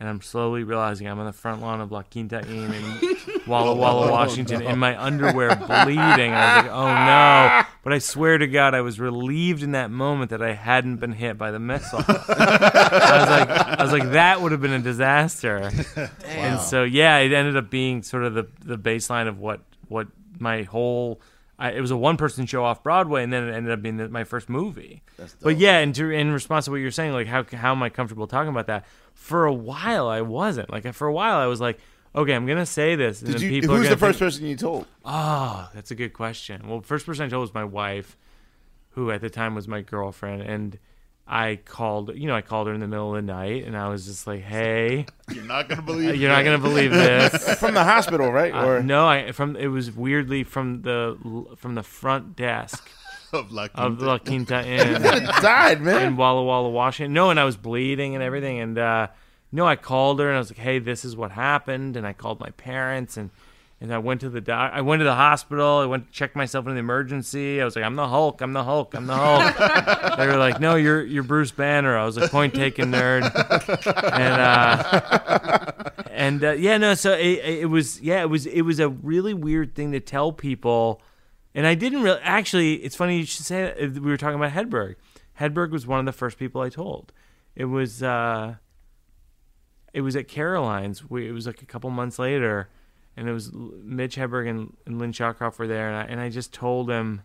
and 0.00 0.08
I'm 0.08 0.22
slowly 0.22 0.64
realizing 0.64 1.06
I'm 1.06 1.18
on 1.18 1.26
the 1.26 1.32
front 1.34 1.60
lawn 1.60 1.82
of 1.82 1.92
La 1.92 2.02
Quinta 2.02 2.40
Inn 2.48 2.72
in 2.72 3.16
Walla 3.46 3.74
Walla, 3.74 4.08
Oh, 4.08 4.12
Washington, 4.12 4.62
in 4.62 4.78
my 4.78 4.98
underwear, 5.00 5.54
bleeding. 5.56 6.32
I 6.32 6.56
was 6.56 6.64
like, 6.64 6.72
oh 6.72 6.94
no! 7.04 7.62
But 7.88 7.94
I 7.94 8.00
swear 8.00 8.36
to 8.36 8.46
God, 8.46 8.74
I 8.74 8.82
was 8.82 9.00
relieved 9.00 9.62
in 9.62 9.70
that 9.70 9.90
moment 9.90 10.28
that 10.28 10.42
I 10.42 10.52
hadn't 10.52 10.96
been 10.96 11.12
hit 11.12 11.38
by 11.38 11.50
the 11.50 11.58
missile. 11.58 12.04
I 12.06 12.12
was 12.12 13.30
like, 13.30 13.48
I 13.48 13.82
was 13.82 13.92
like, 13.92 14.10
that 14.10 14.42
would 14.42 14.52
have 14.52 14.60
been 14.60 14.74
a 14.74 14.78
disaster. 14.78 15.70
And 16.26 16.60
so 16.60 16.84
yeah, 16.84 17.16
it 17.16 17.32
ended 17.32 17.56
up 17.56 17.70
being 17.70 18.02
sort 18.02 18.24
of 18.24 18.34
the 18.34 18.46
the 18.62 18.76
baseline 18.76 19.26
of 19.26 19.38
what 19.38 19.62
what 19.88 20.08
my 20.38 20.64
whole. 20.64 21.22
I, 21.58 21.72
it 21.72 21.80
was 21.80 21.90
a 21.90 21.96
one 21.96 22.18
person 22.18 22.44
show 22.44 22.62
off 22.62 22.82
Broadway, 22.82 23.22
and 23.24 23.32
then 23.32 23.48
it 23.48 23.54
ended 23.54 23.72
up 23.72 23.80
being 23.80 23.96
the, 23.96 24.10
my 24.10 24.24
first 24.24 24.50
movie. 24.50 25.02
But 25.40 25.56
yeah, 25.56 25.78
in, 25.78 25.94
to, 25.94 26.10
in 26.10 26.30
response 26.30 26.66
to 26.66 26.70
what 26.70 26.76
you're 26.76 26.90
saying, 26.90 27.14
like 27.14 27.26
how 27.26 27.46
how 27.54 27.72
am 27.72 27.82
I 27.82 27.88
comfortable 27.88 28.26
talking 28.26 28.50
about 28.50 28.66
that? 28.66 28.84
For 29.14 29.46
a 29.46 29.54
while, 29.54 30.08
I 30.08 30.20
wasn't. 30.20 30.68
Like 30.68 30.92
for 30.92 31.06
a 31.06 31.12
while, 31.12 31.38
I 31.38 31.46
was 31.46 31.58
like, 31.58 31.78
okay, 32.14 32.34
I'm 32.34 32.46
gonna 32.46 32.66
say 32.66 32.96
this. 32.96 33.22
And 33.22 33.32
Did 33.32 33.40
you, 33.42 33.50
people 33.50 33.76
who's 33.76 33.88
the 33.88 33.96
first 33.96 34.18
think- 34.18 34.26
person 34.30 34.46
you 34.46 34.56
told? 34.56 34.86
Oh, 35.04 35.68
that's 35.74 35.90
a 35.90 35.94
good 35.94 36.12
question. 36.12 36.68
Well, 36.68 36.80
first 36.80 37.06
person 37.06 37.26
I 37.26 37.28
told 37.28 37.42
was 37.42 37.54
my 37.54 37.64
wife, 37.64 38.16
who 38.90 39.10
at 39.10 39.20
the 39.20 39.30
time 39.30 39.54
was 39.54 39.68
my 39.68 39.80
girlfriend, 39.82 40.42
and 40.42 40.78
I 41.26 41.56
called. 41.64 42.16
You 42.16 42.26
know, 42.26 42.34
I 42.34 42.40
called 42.42 42.68
her 42.68 42.74
in 42.74 42.80
the 42.80 42.88
middle 42.88 43.14
of 43.14 43.16
the 43.16 43.32
night, 43.32 43.64
and 43.64 43.76
I 43.76 43.88
was 43.88 44.06
just 44.06 44.26
like, 44.26 44.40
"Hey, 44.40 45.04
You're 45.34 45.44
not 45.44 45.68
gonna 45.68 45.82
believe 45.82 46.16
you're 46.16 46.30
not 46.30 46.42
gonna 46.44 46.56
this." 46.58 46.68
believe 46.68 46.90
this." 46.90 47.54
From 47.60 47.74
the 47.74 47.84
hospital, 47.84 48.32
right? 48.32 48.52
Uh, 48.54 48.64
Or- 48.66 48.82
no, 48.82 49.06
I 49.06 49.32
from 49.32 49.54
it 49.56 49.66
was 49.66 49.92
weirdly 49.92 50.42
from 50.44 50.82
the 50.82 51.16
from 51.56 51.74
the 51.74 51.82
front 51.82 52.34
desk 52.36 52.88
Of 53.32 53.52
La 53.52 53.64
of 53.74 53.98
Quinta. 53.98 54.04
La 54.06 54.18
Quinta 54.18 54.66
Inn. 54.66 55.02
Died, 55.42 55.82
man. 55.82 56.02
In 56.06 56.16
Walla 56.16 56.42
Walla, 56.42 56.70
Washington. 56.70 57.12
No, 57.12 57.28
and 57.28 57.38
I 57.38 57.44
was 57.44 57.58
bleeding 57.58 58.14
and 58.14 58.24
everything. 58.24 58.58
And 58.60 58.78
uh, 58.78 59.08
no, 59.50 59.66
I 59.66 59.76
called 59.76 60.20
her 60.20 60.28
and 60.28 60.36
I 60.36 60.38
was 60.38 60.50
like, 60.50 60.58
"Hey, 60.58 60.78
this 60.78 61.04
is 61.04 61.16
what 61.16 61.30
happened." 61.32 61.96
And 61.96 62.06
I 62.06 62.12
called 62.12 62.40
my 62.40 62.50
parents 62.50 63.16
and 63.16 63.30
and 63.80 63.94
I 63.94 63.98
went 63.98 64.20
to 64.22 64.28
the 64.28 64.40
doc- 64.40 64.72
I 64.74 64.80
went 64.80 65.00
to 65.00 65.04
the 65.04 65.14
hospital. 65.14 65.78
I 65.78 65.86
went 65.86 66.08
to 66.08 66.12
check 66.12 66.34
myself 66.34 66.66
in 66.66 66.74
the 66.74 66.80
emergency. 66.80 67.60
I 67.60 67.64
was 67.64 67.76
like, 67.76 67.84
"I'm 67.84 67.94
the 67.94 68.08
Hulk. 68.08 68.40
I'm 68.40 68.52
the 68.52 68.64
Hulk. 68.64 68.94
I'm 68.94 69.06
the 69.06 69.14
Hulk." 69.14 69.56
they 70.18 70.26
were 70.26 70.36
like, 70.36 70.60
"No, 70.60 70.74
you're 70.74 71.04
you're 71.04 71.22
Bruce 71.22 71.52
Banner." 71.52 71.96
I 71.96 72.04
was 72.04 72.16
a 72.16 72.28
"Point 72.28 72.54
taken, 72.54 72.90
nerd." 72.90 73.22
And 74.12 74.40
uh, 74.40 75.82
and 76.10 76.44
uh, 76.44 76.50
yeah, 76.52 76.76
no. 76.76 76.94
So 76.94 77.12
it, 77.12 77.38
it 77.44 77.70
was 77.70 78.00
yeah, 78.00 78.22
it 78.22 78.30
was 78.30 78.46
it 78.46 78.62
was 78.62 78.80
a 78.80 78.88
really 78.88 79.34
weird 79.34 79.76
thing 79.76 79.92
to 79.92 80.00
tell 80.00 80.32
people, 80.32 81.00
and 81.54 81.64
I 81.64 81.74
didn't 81.74 82.02
really 82.02 82.20
actually. 82.22 82.74
It's 82.74 82.96
funny 82.96 83.18
you 83.18 83.26
should 83.26 83.46
say 83.46 83.62
that. 83.62 83.92
We 83.92 84.10
were 84.10 84.16
talking 84.16 84.40
about 84.40 84.52
Hedberg. 84.52 84.96
Hedberg 85.40 85.70
was 85.70 85.86
one 85.86 86.00
of 86.00 86.06
the 86.06 86.12
first 86.12 86.36
people 86.36 86.60
I 86.60 86.68
told. 86.68 87.12
It 87.54 87.66
was 87.66 88.02
uh, 88.02 88.56
it 89.92 90.02
was 90.02 90.16
at 90.16 90.28
Caroline's. 90.28 91.08
We, 91.08 91.28
it 91.28 91.32
was 91.32 91.46
like 91.46 91.62
a 91.62 91.66
couple 91.66 91.90
months 91.90 92.18
later, 92.18 92.68
and 93.16 93.28
it 93.28 93.32
was 93.32 93.52
Mitch 93.52 94.16
Hedberg 94.16 94.48
and, 94.48 94.76
and 94.86 94.98
Lynn 94.98 95.12
Shawcroft 95.12 95.58
were 95.58 95.66
there, 95.66 95.88
and 95.88 95.96
I, 95.96 96.02
and 96.02 96.20
I 96.20 96.28
just 96.28 96.52
told 96.52 96.90
him 96.90 97.22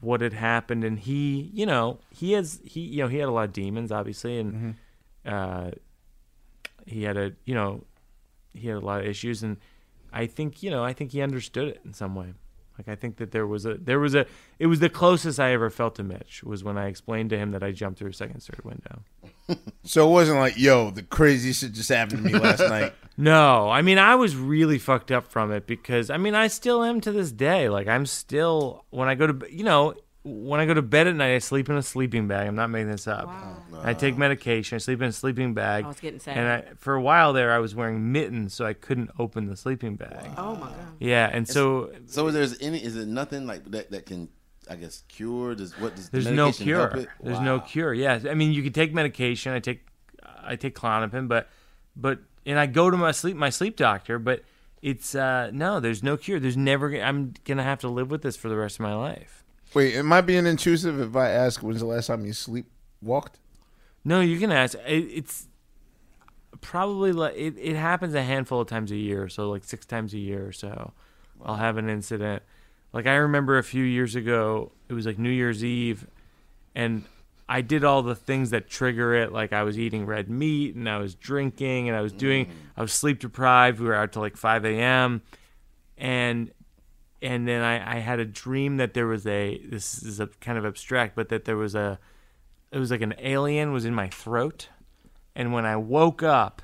what 0.00 0.20
had 0.22 0.32
happened, 0.32 0.82
and 0.82 0.98
he, 0.98 1.50
you 1.52 1.66
know, 1.66 1.98
he 2.10 2.32
has 2.32 2.60
he, 2.64 2.80
you 2.80 3.02
know, 3.02 3.08
he 3.08 3.18
had 3.18 3.28
a 3.28 3.32
lot 3.32 3.44
of 3.44 3.52
demons, 3.52 3.92
obviously, 3.92 4.38
and 4.38 4.74
uh, 5.26 5.70
he 6.86 7.02
had 7.02 7.16
a, 7.16 7.32
you 7.44 7.54
know, 7.54 7.84
he 8.54 8.68
had 8.68 8.76
a 8.76 8.80
lot 8.80 9.00
of 9.00 9.06
issues, 9.06 9.42
and 9.42 9.58
I 10.12 10.26
think, 10.26 10.62
you 10.62 10.70
know, 10.70 10.82
I 10.82 10.92
think 10.92 11.12
he 11.12 11.20
understood 11.20 11.68
it 11.68 11.80
in 11.84 11.92
some 11.92 12.14
way. 12.14 12.32
Like 12.78 12.88
I 12.88 12.94
think 12.98 13.18
that 13.18 13.30
there 13.30 13.46
was 13.46 13.66
a 13.66 13.74
there 13.74 14.00
was 14.00 14.14
a 14.14 14.24
it 14.58 14.66
was 14.66 14.80
the 14.80 14.88
closest 14.88 15.38
I 15.38 15.52
ever 15.52 15.68
felt 15.68 15.96
to 15.96 16.02
Mitch 16.02 16.42
was 16.42 16.64
when 16.64 16.78
I 16.78 16.86
explained 16.86 17.28
to 17.28 17.36
him 17.36 17.50
that 17.50 17.62
I 17.62 17.72
jumped 17.72 17.98
through 17.98 18.08
a 18.08 18.14
second 18.14 18.40
story 18.40 18.60
window. 18.64 19.02
So 19.82 20.08
it 20.08 20.12
wasn't 20.12 20.38
like, 20.38 20.58
yo, 20.58 20.90
the 20.90 21.02
crazy 21.02 21.52
shit 21.52 21.72
just 21.72 21.88
happened 21.88 22.24
to 22.24 22.32
me 22.32 22.38
last 22.38 22.60
night. 22.68 22.92
No, 23.16 23.68
I 23.68 23.82
mean 23.82 23.98
I 23.98 24.14
was 24.14 24.36
really 24.36 24.78
fucked 24.78 25.10
up 25.10 25.26
from 25.30 25.52
it 25.52 25.66
because 25.66 26.10
I 26.10 26.16
mean 26.16 26.34
I 26.34 26.46
still 26.48 26.84
am 26.84 27.00
to 27.02 27.12
this 27.12 27.32
day. 27.32 27.68
Like 27.68 27.88
I'm 27.88 28.06
still 28.06 28.84
when 28.90 29.08
I 29.08 29.14
go 29.14 29.26
to 29.32 29.52
you 29.54 29.64
know 29.64 29.94
when 30.22 30.60
I 30.60 30.66
go 30.66 30.74
to 30.74 30.82
bed 30.82 31.06
at 31.06 31.16
night 31.16 31.34
I 31.34 31.38
sleep 31.38 31.68
in 31.70 31.76
a 31.76 31.82
sleeping 31.82 32.28
bag. 32.28 32.46
I'm 32.46 32.54
not 32.54 32.68
making 32.68 32.90
this 32.90 33.08
up. 33.08 33.28
Oh, 33.28 33.80
I 33.82 33.94
take 33.94 34.16
medication. 34.18 34.76
I 34.76 34.78
sleep 34.78 35.00
in 35.00 35.08
a 35.08 35.12
sleeping 35.12 35.54
bag. 35.54 35.84
Oh, 35.86 35.90
it's 35.90 36.00
getting 36.00 36.20
sad. 36.20 36.36
And 36.36 36.48
I, 36.48 36.64
for 36.76 36.94
a 36.94 37.00
while 37.00 37.32
there 37.32 37.52
I 37.52 37.58
was 37.58 37.74
wearing 37.74 38.12
mittens 38.12 38.54
so 38.54 38.64
I 38.66 38.74
couldn't 38.74 39.10
open 39.18 39.46
the 39.46 39.56
sleeping 39.56 39.96
bag. 39.96 40.30
Oh 40.36 40.54
my 40.56 40.68
god. 40.68 40.76
Yeah, 40.98 41.28
and 41.32 41.48
so 41.48 41.90
so 42.06 42.26
is 42.28 42.34
there 42.34 42.58
any? 42.68 42.82
Is 42.82 42.96
it 42.96 43.08
nothing 43.08 43.46
like 43.46 43.64
that 43.70 43.90
that 43.90 44.06
can, 44.06 44.28
I 44.70 44.76
guess, 44.76 45.02
cure? 45.08 45.56
Does 45.56 45.76
what 45.78 45.96
does 45.96 46.08
the 46.08 46.12
There's 46.12 46.26
no 46.26 46.46
medication 46.46 46.74
help 46.74 46.90
cure. 46.92 47.02
it? 47.02 47.08
There's 47.20 47.40
no 47.40 47.58
cure. 47.58 47.92
Yeah, 47.92 48.20
I 48.30 48.34
mean, 48.34 48.52
you 48.52 48.62
can 48.62 48.72
take 48.72 48.94
medication. 48.94 49.52
I 49.52 49.58
take, 49.58 49.84
I 50.42 50.54
take 50.54 50.76
Klonopin, 50.76 51.26
but, 51.26 51.48
but, 51.96 52.20
and 52.46 52.56
I 52.56 52.66
go 52.66 52.88
to 52.88 52.96
my 52.96 53.10
sleep, 53.10 53.36
my 53.36 53.50
sleep 53.50 53.76
doctor, 53.76 54.20
but 54.20 54.44
it's 54.82 55.14
uh 55.14 55.50
no, 55.52 55.80
there's 55.80 56.02
no 56.02 56.16
cure. 56.16 56.40
There's 56.40 56.56
never. 56.56 56.94
I'm 56.94 57.34
gonna 57.44 57.64
have 57.64 57.80
to 57.80 57.88
live 57.88 58.10
with 58.10 58.22
this 58.22 58.36
for 58.36 58.48
the 58.48 58.56
rest 58.56 58.76
of 58.76 58.80
my 58.80 58.94
life. 58.94 59.44
Wait, 59.74 59.94
am 59.94 60.12
I 60.12 60.20
being 60.20 60.46
intrusive 60.46 61.00
if 61.00 61.14
I 61.14 61.28
ask 61.28 61.62
when's 61.62 61.80
the 61.80 61.86
last 61.86 62.06
time 62.06 62.24
you 62.24 62.32
sleep 62.32 62.66
walked? 63.02 63.38
No, 64.04 64.20
you 64.20 64.38
can 64.38 64.50
ask. 64.50 64.76
It, 64.86 65.04
it's 65.12 65.48
probably 66.60 67.12
like 67.12 67.34
it, 67.36 67.54
it 67.58 67.76
happens 67.76 68.14
a 68.14 68.22
handful 68.22 68.60
of 68.60 68.68
times 68.68 68.90
a 68.90 68.96
year, 68.96 69.28
so 69.28 69.50
like 69.50 69.64
six 69.64 69.84
times 69.84 70.14
a 70.14 70.18
year 70.18 70.46
or 70.46 70.52
so. 70.52 70.92
I'll 71.44 71.56
have 71.56 71.76
an 71.76 71.88
incident. 71.88 72.42
Like 72.92 73.06
I 73.06 73.14
remember 73.16 73.58
a 73.58 73.62
few 73.62 73.84
years 73.84 74.14
ago, 74.16 74.72
it 74.88 74.94
was 74.94 75.06
like 75.06 75.18
New 75.18 75.30
Year's 75.30 75.64
Eve, 75.64 76.06
and 76.74 77.04
I 77.48 77.60
did 77.60 77.84
all 77.84 78.02
the 78.02 78.14
things 78.14 78.50
that 78.50 78.68
trigger 78.68 79.14
it. 79.14 79.32
Like 79.32 79.52
I 79.52 79.62
was 79.62 79.78
eating 79.78 80.06
red 80.06 80.28
meat, 80.28 80.74
and 80.74 80.88
I 80.88 80.98
was 80.98 81.14
drinking, 81.14 81.88
and 81.88 81.96
I 81.96 82.00
was 82.00 82.12
doing. 82.12 82.46
Mm. 82.46 82.52
I 82.76 82.82
was 82.82 82.92
sleep 82.92 83.20
deprived. 83.20 83.80
We 83.80 83.86
were 83.86 83.94
out 83.94 84.12
till 84.12 84.22
like 84.22 84.36
five 84.36 84.64
a.m. 84.64 85.22
and 85.96 86.50
and 87.22 87.46
then 87.46 87.62
I, 87.62 87.96
I 87.96 87.98
had 87.98 88.18
a 88.18 88.24
dream 88.24 88.78
that 88.78 88.94
there 88.94 89.06
was 89.06 89.26
a 89.26 89.60
this 89.68 90.02
is 90.02 90.20
a 90.20 90.26
kind 90.26 90.58
of 90.58 90.64
abstract, 90.64 91.14
but 91.14 91.28
that 91.28 91.44
there 91.44 91.56
was 91.56 91.74
a 91.74 91.98
it 92.72 92.78
was 92.78 92.90
like 92.90 93.02
an 93.02 93.14
alien 93.18 93.72
was 93.72 93.84
in 93.84 93.94
my 93.94 94.08
throat, 94.08 94.68
and 95.34 95.52
when 95.52 95.66
I 95.66 95.76
woke 95.76 96.22
up, 96.22 96.62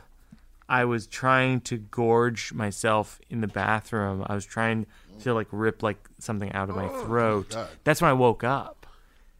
I 0.69 0.85
was 0.85 1.07
trying 1.07 1.61
to 1.62 1.77
gorge 1.77 2.53
myself 2.53 3.20
in 3.31 3.40
the 3.40 3.48
bathroom. 3.48 4.24
I 4.27 4.35
was 4.35 4.44
trying 4.44 4.86
to 5.20 5.34
like 5.34 5.48
rip 5.51 5.82
like 5.82 5.98
something 6.18 6.52
out 6.52 6.68
of 6.70 6.76
my 6.76 6.88
throat. 6.88 7.51
God. 7.51 7.68
That's 7.84 8.01
when 8.01 8.10
I 8.10 8.14
woke 8.14 8.44
up, 8.44 8.86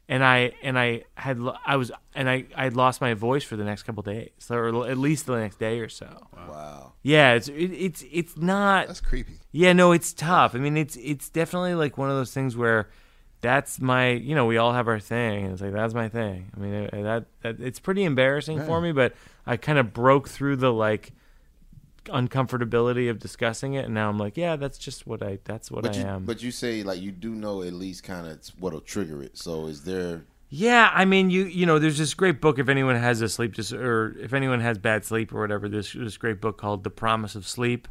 and 0.09 0.25
I 0.25 0.53
and 0.63 0.79
I 0.79 1.05
had 1.15 1.39
I 1.65 1.77
was 1.77 1.91
and 2.15 2.29
I 2.29 2.45
I 2.57 2.65
had 2.65 2.77
lost 2.77 3.01
my 3.01 3.15
voice 3.15 3.45
for 3.45 3.57
the 3.57 3.65
next 3.65 3.85
couple 3.85 4.03
days, 4.03 4.31
or 4.51 4.87
at 4.87 4.99
least 4.99 5.27
the 5.27 5.39
next 5.39 5.59
day 5.59 5.81
or 5.81 5.89
so. 5.89 6.27
Wow. 6.35 6.93
Yeah, 7.03 7.35
it's 7.35 7.49
it, 7.49 7.73
it's 7.73 8.05
it's 8.11 8.37
not. 8.37 8.87
That's 8.89 9.01
creepy. 9.01 9.41
Yeah, 9.53 9.73
no, 9.73 9.93
it's 9.93 10.13
tough. 10.13 10.55
I 10.55 10.59
mean, 10.59 10.77
it's 10.77 10.97
it's 10.97 11.29
definitely 11.29 11.75
like 11.75 11.99
one 11.99 12.11
of 12.11 12.17
those 12.17 12.33
things 12.33 12.57
where 12.57 12.89
that's 13.41 13.81
my 13.81 14.11
you 14.11 14.35
know 14.35 14.47
we 14.47 14.57
all 14.57 14.73
have 14.73 14.89
our 14.89 14.99
thing 14.99 15.45
and 15.45 15.53
it's 15.53 15.63
like 15.63 15.73
that's 15.73 15.95
my 15.95 16.09
thing 16.09 16.51
i 16.57 16.59
mean 16.59 16.89
uh, 16.93 17.03
that, 17.03 17.25
that 17.43 17.61
it's 17.61 17.79
pretty 17.79 18.03
embarrassing 18.03 18.61
for 18.65 18.81
me 18.81 18.93
but 18.93 19.13
i 19.47 19.57
kind 19.57 19.79
of 19.79 19.93
broke 19.93 20.29
through 20.29 20.57
the 20.57 20.73
like 20.73 21.13
uncomfortability 22.07 23.11
of 23.11 23.19
discussing 23.19 23.75
it 23.75 23.85
and 23.85 23.95
now 23.95 24.09
i'm 24.09 24.19
like 24.19 24.37
yeah 24.37 24.57
that's 24.57 24.79
just 24.79 25.07
what 25.07 25.23
i 25.23 25.39
that's 25.45 25.71
what 25.71 25.83
but 25.83 25.97
i 25.97 26.01
you, 26.01 26.07
am 26.07 26.25
But 26.25 26.43
you 26.43 26.51
say 26.51 26.83
like 26.83 27.01
you 27.01 27.13
do 27.13 27.31
know 27.31 27.63
at 27.63 27.73
least 27.73 28.03
kind 28.05 28.27
of 28.27 28.41
what'll 28.59 28.81
trigger 28.81 29.23
it. 29.23 29.37
So 29.39 29.67
is 29.67 29.85
there? 29.85 30.25
Yeah, 30.49 30.91
I 30.95 31.05
mean, 31.05 31.31
you 31.31 31.45
you 31.45 31.67
know, 31.67 31.79
there's 31.81 31.99
this 31.99 32.15
great 32.15 32.41
book 32.41 32.59
if 32.61 32.69
anyone 32.69 32.95
has 32.97 33.21
a 33.21 33.29
sleep 33.29 33.55
dis- 33.55 33.73
or 33.73 34.17
if 34.21 34.33
anyone 34.33 34.61
has 34.61 34.79
bad 34.79 35.05
sleep 35.05 35.33
or 35.35 35.41
whatever. 35.41 35.69
There's 35.69 35.93
this 35.93 36.17
great 36.17 36.41
book 36.41 36.57
called 36.57 36.85
The 36.85 36.91
Promise 36.91 37.35
of 37.35 37.47
Sleep, 37.49 37.89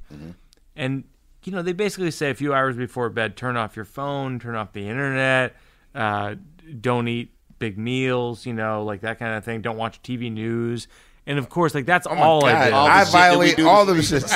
and 0.76 1.04
you 1.44 1.52
know 1.52 1.62
they 1.62 1.74
basically 1.74 2.12
say 2.12 2.30
a 2.30 2.34
few 2.34 2.54
hours 2.54 2.78
before 2.78 3.10
bed, 3.10 3.36
turn 3.36 3.58
off 3.58 3.76
your 3.76 3.86
phone, 3.86 4.40
turn 4.40 4.56
off 4.56 4.72
the 4.72 4.88
internet, 4.88 5.56
uh, 5.94 6.36
don't 6.80 7.10
eat 7.10 7.34
big 7.60 7.78
meals, 7.78 8.46
you 8.46 8.54
know, 8.54 8.84
like 8.84 9.02
that 9.02 9.20
kind 9.20 9.36
of 9.36 9.44
thing. 9.44 9.62
Don't 9.62 9.78
watch 9.78 10.02
TV 10.02 10.32
news, 10.32 10.88
and 11.28 11.38
of 11.40 11.50
course, 11.50 11.74
like 11.76 11.86
that's 11.86 12.08
Oh 12.08 12.16
my 12.16 12.22
all 12.22 12.46
I 12.46 12.52
God, 12.52 12.64
did. 12.66 12.74
I 12.74 13.04
violate 13.06 13.60
all 13.62 13.86
them 13.86 13.98
shits. 13.98 14.30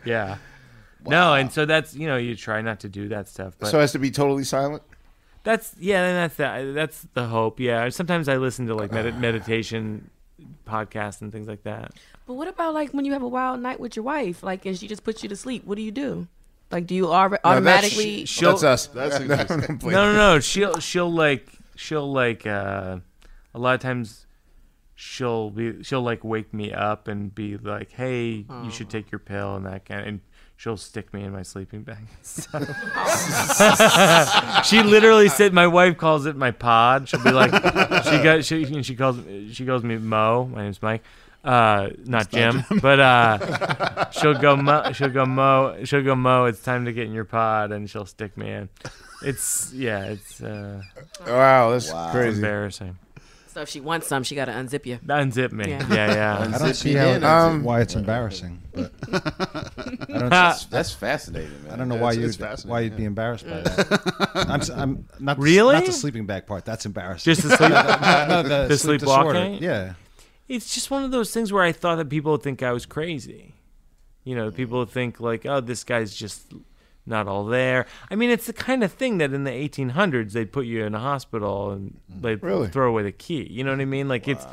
yeah. 0.04 0.36
No, 1.06 1.34
and 1.34 1.50
so 1.52 1.64
that's 1.66 1.94
you 1.94 2.06
know 2.06 2.16
you 2.16 2.36
try 2.36 2.60
not 2.62 2.80
to 2.80 2.88
do 2.88 3.08
that 3.08 3.28
stuff. 3.28 3.54
But 3.58 3.68
so 3.68 3.78
it 3.78 3.82
has 3.82 3.92
to 3.92 3.98
be 3.98 4.10
totally 4.10 4.44
silent. 4.44 4.82
that's 5.42 5.74
yeah, 5.80 6.04
and 6.04 6.16
that's 6.16 6.36
the, 6.36 6.72
that's 6.74 7.06
the 7.14 7.26
hope. 7.26 7.58
Yeah, 7.58 7.88
sometimes 7.88 8.28
I 8.28 8.36
listen 8.36 8.66
to 8.68 8.74
like 8.74 8.92
med- 8.92 9.18
meditation 9.20 10.10
podcasts 10.66 11.20
and 11.20 11.32
things 11.32 11.48
like 11.48 11.62
that. 11.64 11.92
But 12.26 12.34
what 12.34 12.46
about 12.48 12.74
like 12.74 12.90
when 12.92 13.04
you 13.04 13.12
have 13.12 13.22
a 13.22 13.28
wild 13.28 13.60
night 13.60 13.80
with 13.80 13.96
your 13.96 14.04
wife, 14.04 14.42
like, 14.44 14.64
and 14.66 14.78
she 14.78 14.86
just 14.86 15.02
puts 15.02 15.22
you 15.22 15.28
to 15.28 15.36
sleep? 15.36 15.64
What 15.64 15.76
do 15.76 15.82
you 15.82 15.90
do? 15.90 16.28
Like, 16.70 16.86
do 16.86 16.94
you 16.94 17.08
au- 17.08 17.36
automatically? 17.44 18.24
That's 18.40 18.62
us. 18.62 18.86
That's 18.86 19.18
No, 19.58 19.66
No, 19.82 19.90
no, 19.90 20.12
no. 20.14 20.40
She'll 20.40 20.78
she'll 20.78 21.12
like 21.12 21.46
she'll 21.74 22.10
like 22.12 22.46
uh, 22.46 22.98
a 23.54 23.58
lot 23.58 23.74
of 23.74 23.80
times 23.80 24.24
she'll 25.02 25.50
be 25.50 25.82
she'll 25.82 26.02
like 26.02 26.22
wake 26.22 26.54
me 26.54 26.72
up 26.72 27.08
and 27.08 27.34
be 27.34 27.56
like, 27.56 27.90
"Hey, 27.92 28.46
you 28.64 28.70
should 28.70 28.88
take 28.88 29.10
your 29.10 29.18
pill," 29.18 29.56
and 29.56 29.66
that 29.66 29.84
kind. 29.84 30.06
and 30.06 30.20
she'll 30.56 30.76
stick 30.76 31.12
me 31.12 31.24
in 31.24 31.32
my 31.32 31.42
sleeping 31.42 31.82
bag. 31.82 32.06
she 34.64 34.82
literally 34.82 35.28
said, 35.28 35.52
"My 35.52 35.66
wife 35.66 35.98
calls 35.98 36.26
it 36.26 36.36
my 36.36 36.52
pod." 36.52 37.08
She'll 37.08 37.22
be 37.22 37.32
like, 37.32 37.50
she 38.04 38.18
got 38.22 38.44
she 38.44 38.82
she 38.82 38.96
calls 38.96 39.18
she 39.52 39.66
calls 39.66 39.82
me 39.82 39.98
Mo. 39.98 40.46
My 40.46 40.62
name's 40.62 40.82
Mike. 40.82 41.02
Uh, 41.44 41.88
not 42.04 42.30
Jim, 42.30 42.62
but 42.80 43.00
uh, 43.00 44.10
she'll 44.12 44.38
go 44.38 44.54
Mo. 44.54 44.92
She'll 44.92 45.08
go 45.10 45.26
Mo. 45.26 45.82
She'll 45.84 46.04
go 46.04 46.14
Mo. 46.14 46.44
It's 46.44 46.62
time 46.62 46.84
to 46.84 46.92
get 46.92 47.06
in 47.06 47.12
your 47.12 47.24
pod, 47.24 47.72
and 47.72 47.90
she'll 47.90 48.06
stick 48.06 48.36
me 48.36 48.52
in. 48.52 48.68
It's 49.24 49.72
yeah. 49.72 50.04
It's 50.04 50.40
uh, 50.40 50.80
Wow, 51.26 51.70
that's 51.70 51.86
it's 51.86 52.10
crazy. 52.12 52.36
embarrassing. 52.36 52.96
So 53.52 53.60
if 53.60 53.68
she 53.68 53.80
wants 53.80 54.06
some, 54.06 54.22
she 54.22 54.34
got 54.34 54.46
to 54.46 54.52
unzip 54.52 54.86
you. 54.86 54.98
Unzip 55.06 55.52
me. 55.52 55.68
Yeah. 55.68 55.86
Yeah, 55.92 56.14
yeah. 56.14 56.50
I 56.54 56.58
don't 56.58 56.74
see 56.74 56.94
how 56.94 57.46
Um, 57.48 57.62
why 57.64 57.82
it's 57.82 57.94
embarrassing. 57.94 58.62
But 58.72 58.92
I 59.12 60.18
don't. 60.18 60.30
That's, 60.30 60.64
that's 60.74 60.92
fascinating, 60.92 61.62
man. 61.64 61.72
I 61.72 61.76
don't 61.76 61.88
know 61.88 61.96
why 61.96 62.12
it's- 62.12 62.16
you 62.22 62.26
it's 62.28 62.36
fascinating, 62.36 62.70
why 62.70 62.80
you'd 62.80 62.92
yeah. 62.92 62.98
be 62.98 63.04
embarrassed 63.04 63.44
by 63.46 63.60
that. 63.60 64.46
I'm, 64.48 64.60
s- 64.62 64.70
I'm 64.70 65.06
not 65.20 65.38
Really? 65.38 65.74
not 65.74 65.84
the 65.84 65.92
sleeping 65.92 66.24
bag 66.24 66.46
part. 66.46 66.64
That's 66.64 66.86
embarrassing. 66.86 67.30
Just 67.34 67.42
the 67.46 67.56
sleep, 67.56 67.70
no, 67.70 68.42
the, 68.42 68.68
the 68.68 68.78
sleep 68.78 69.00
disorder. 69.00 69.32
sleepwalking. 69.38 69.62
Yeah. 69.62 69.94
it's 70.48 70.72
just 70.72 70.90
one 70.90 71.04
of 71.04 71.10
those 71.10 71.30
things 71.30 71.52
where 71.52 71.62
I 71.62 71.72
thought 71.72 71.96
that 71.96 72.08
people 72.08 72.32
would 72.32 72.42
think 72.42 72.62
I 72.62 72.72
was 72.72 72.86
crazy. 72.86 73.52
You 74.24 74.34
know, 74.34 74.50
people 74.50 74.78
would 74.78 74.90
think 74.90 75.20
like, 75.20 75.44
"Oh, 75.44 75.60
this 75.60 75.84
guy's 75.84 76.14
just 76.14 76.52
not 77.06 77.26
all 77.28 77.44
there." 77.44 77.86
I 78.10 78.14
mean, 78.16 78.30
it's 78.30 78.46
the 78.46 78.52
kind 78.52 78.82
of 78.84 78.92
thing 78.92 79.18
that 79.18 79.32
in 79.32 79.44
the 79.44 79.50
1800s 79.50 80.32
they'd 80.32 80.52
put 80.52 80.66
you 80.66 80.84
in 80.84 80.94
a 80.94 81.00
hospital 81.00 81.70
and 81.72 81.98
they'd 82.08 82.42
Really? 82.42 82.68
throw 82.68 82.88
away 82.88 83.02
the 83.02 83.12
key. 83.12 83.46
You 83.50 83.64
know 83.64 83.70
what 83.72 83.80
I 83.80 83.84
mean? 83.86 84.08
Like 84.08 84.28
it's 84.28 84.46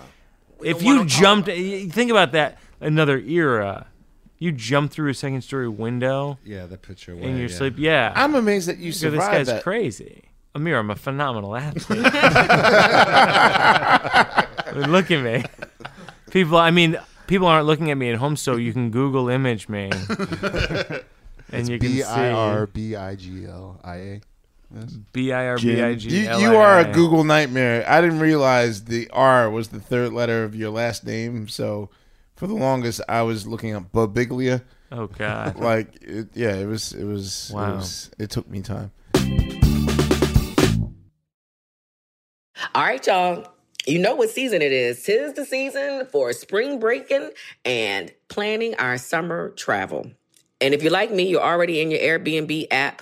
if 0.64 0.82
you 0.84 1.06
jumped, 1.06 1.48
y- 1.48 1.88
think 1.92 2.12
about 2.12 2.32
that. 2.34 2.58
Another 2.82 3.18
era, 3.20 3.88
you 4.38 4.52
jump 4.54 4.92
through 4.92 5.10
a 5.10 5.14
second 5.14 5.42
story 5.42 5.68
window 5.68 6.38
Yeah, 6.46 6.66
the 6.66 6.78
picture. 6.78 7.14
in 7.14 7.38
your 7.38 7.50
yeah. 7.50 7.56
sleep. 7.56 7.74
Yeah, 7.78 8.14
I'm 8.16 8.36
amazed 8.36 8.68
that 8.70 8.78
you 8.78 8.86
You 8.88 8.92
go, 8.92 8.98
survived 8.98 9.22
this 9.22 9.28
guy's 9.28 9.48
that. 9.48 9.64
crazy. 9.64 10.24
Ahmir, 10.56 10.80
I'm 10.80 10.90
a 10.90 10.96
phenomenal 10.96 11.56
athlete. 11.56 12.02
I 12.06 12.18
mean, 14.76 14.92
look 14.92 15.12
at 15.12 15.22
me. 15.24 15.44
People, 16.32 16.58
I 16.58 16.72
mean, 16.72 16.98
people 17.28 17.46
aren't 17.48 17.68
looking 17.68 17.92
at 17.92 17.98
me 17.98 18.10
at 18.12 18.18
home, 18.18 18.36
so 18.36 18.56
you 18.56 18.74
can 18.74 18.90
Google 18.92 19.30
image 19.30 19.70
me, 19.70 19.92
and 21.52 21.68
you 21.70 21.80
can 21.80 21.88
B 21.92 22.04
I 22.04 22.32
R 22.32 22.66
see 22.68 22.72
B 22.74 22.96
I 22.96 23.16
G 23.16 23.46
L 23.46 23.80
I 23.84 23.96
A. 23.96 24.22
Yes. 24.76 24.94
B 25.14 25.32
I 25.32 25.48
R 25.48 25.58
B 25.58 25.82
I 25.82 25.96
G 25.96 26.10
You, 26.10 26.38
you 26.38 26.56
are 26.56 26.80
a 26.80 26.92
Google 26.92 27.24
nightmare. 27.24 27.84
I 27.88 28.02
didn't 28.02 28.20
realize 28.20 28.84
the 28.86 29.10
R 29.12 29.50
was 29.50 29.70
the 29.70 29.80
third 29.80 30.14
letter 30.14 30.44
of 30.44 30.56
your 30.56 30.70
last 30.70 31.04
name. 31.06 31.48
So 31.48 31.90
for 32.36 32.46
the 32.48 32.54
longest, 32.54 33.02
I 33.10 33.24
was 33.24 33.48
looking 33.48 33.74
up 33.76 33.92
Babiglia. 33.92 34.62
Oh 34.92 35.08
God! 35.08 35.56
Like, 35.60 36.02
it, 36.02 36.30
yeah, 36.34 36.56
it 36.56 36.66
was. 36.66 36.94
It 36.94 37.04
was. 37.06 37.50
It, 37.52 37.56
Wow. 37.56 37.76
was, 37.78 38.10
it 38.18 38.30
took 38.30 38.50
me 38.50 38.62
time. 38.62 38.92
All 42.76 42.84
right, 42.84 43.06
y'all. 43.06 43.48
You 43.88 43.98
know 44.00 44.16
what 44.16 44.30
season 44.30 44.62
it 44.62 44.72
is. 44.72 45.02
Tis 45.04 45.34
the 45.34 45.46
season 45.46 46.06
for 46.12 46.32
spring 46.34 46.80
breaking 46.80 47.32
and 47.66 48.12
planning 48.28 48.76
our 48.76 48.98
summer 48.98 49.50
travel. 49.52 50.12
And 50.62 50.74
if 50.74 50.84
you're 50.84 50.92
like 50.92 51.12
me, 51.12 51.24
you're 51.28 51.42
already 51.42 51.82
in 51.82 51.92
your 51.92 52.00
Airbnb 52.00 52.68
app 52.72 53.02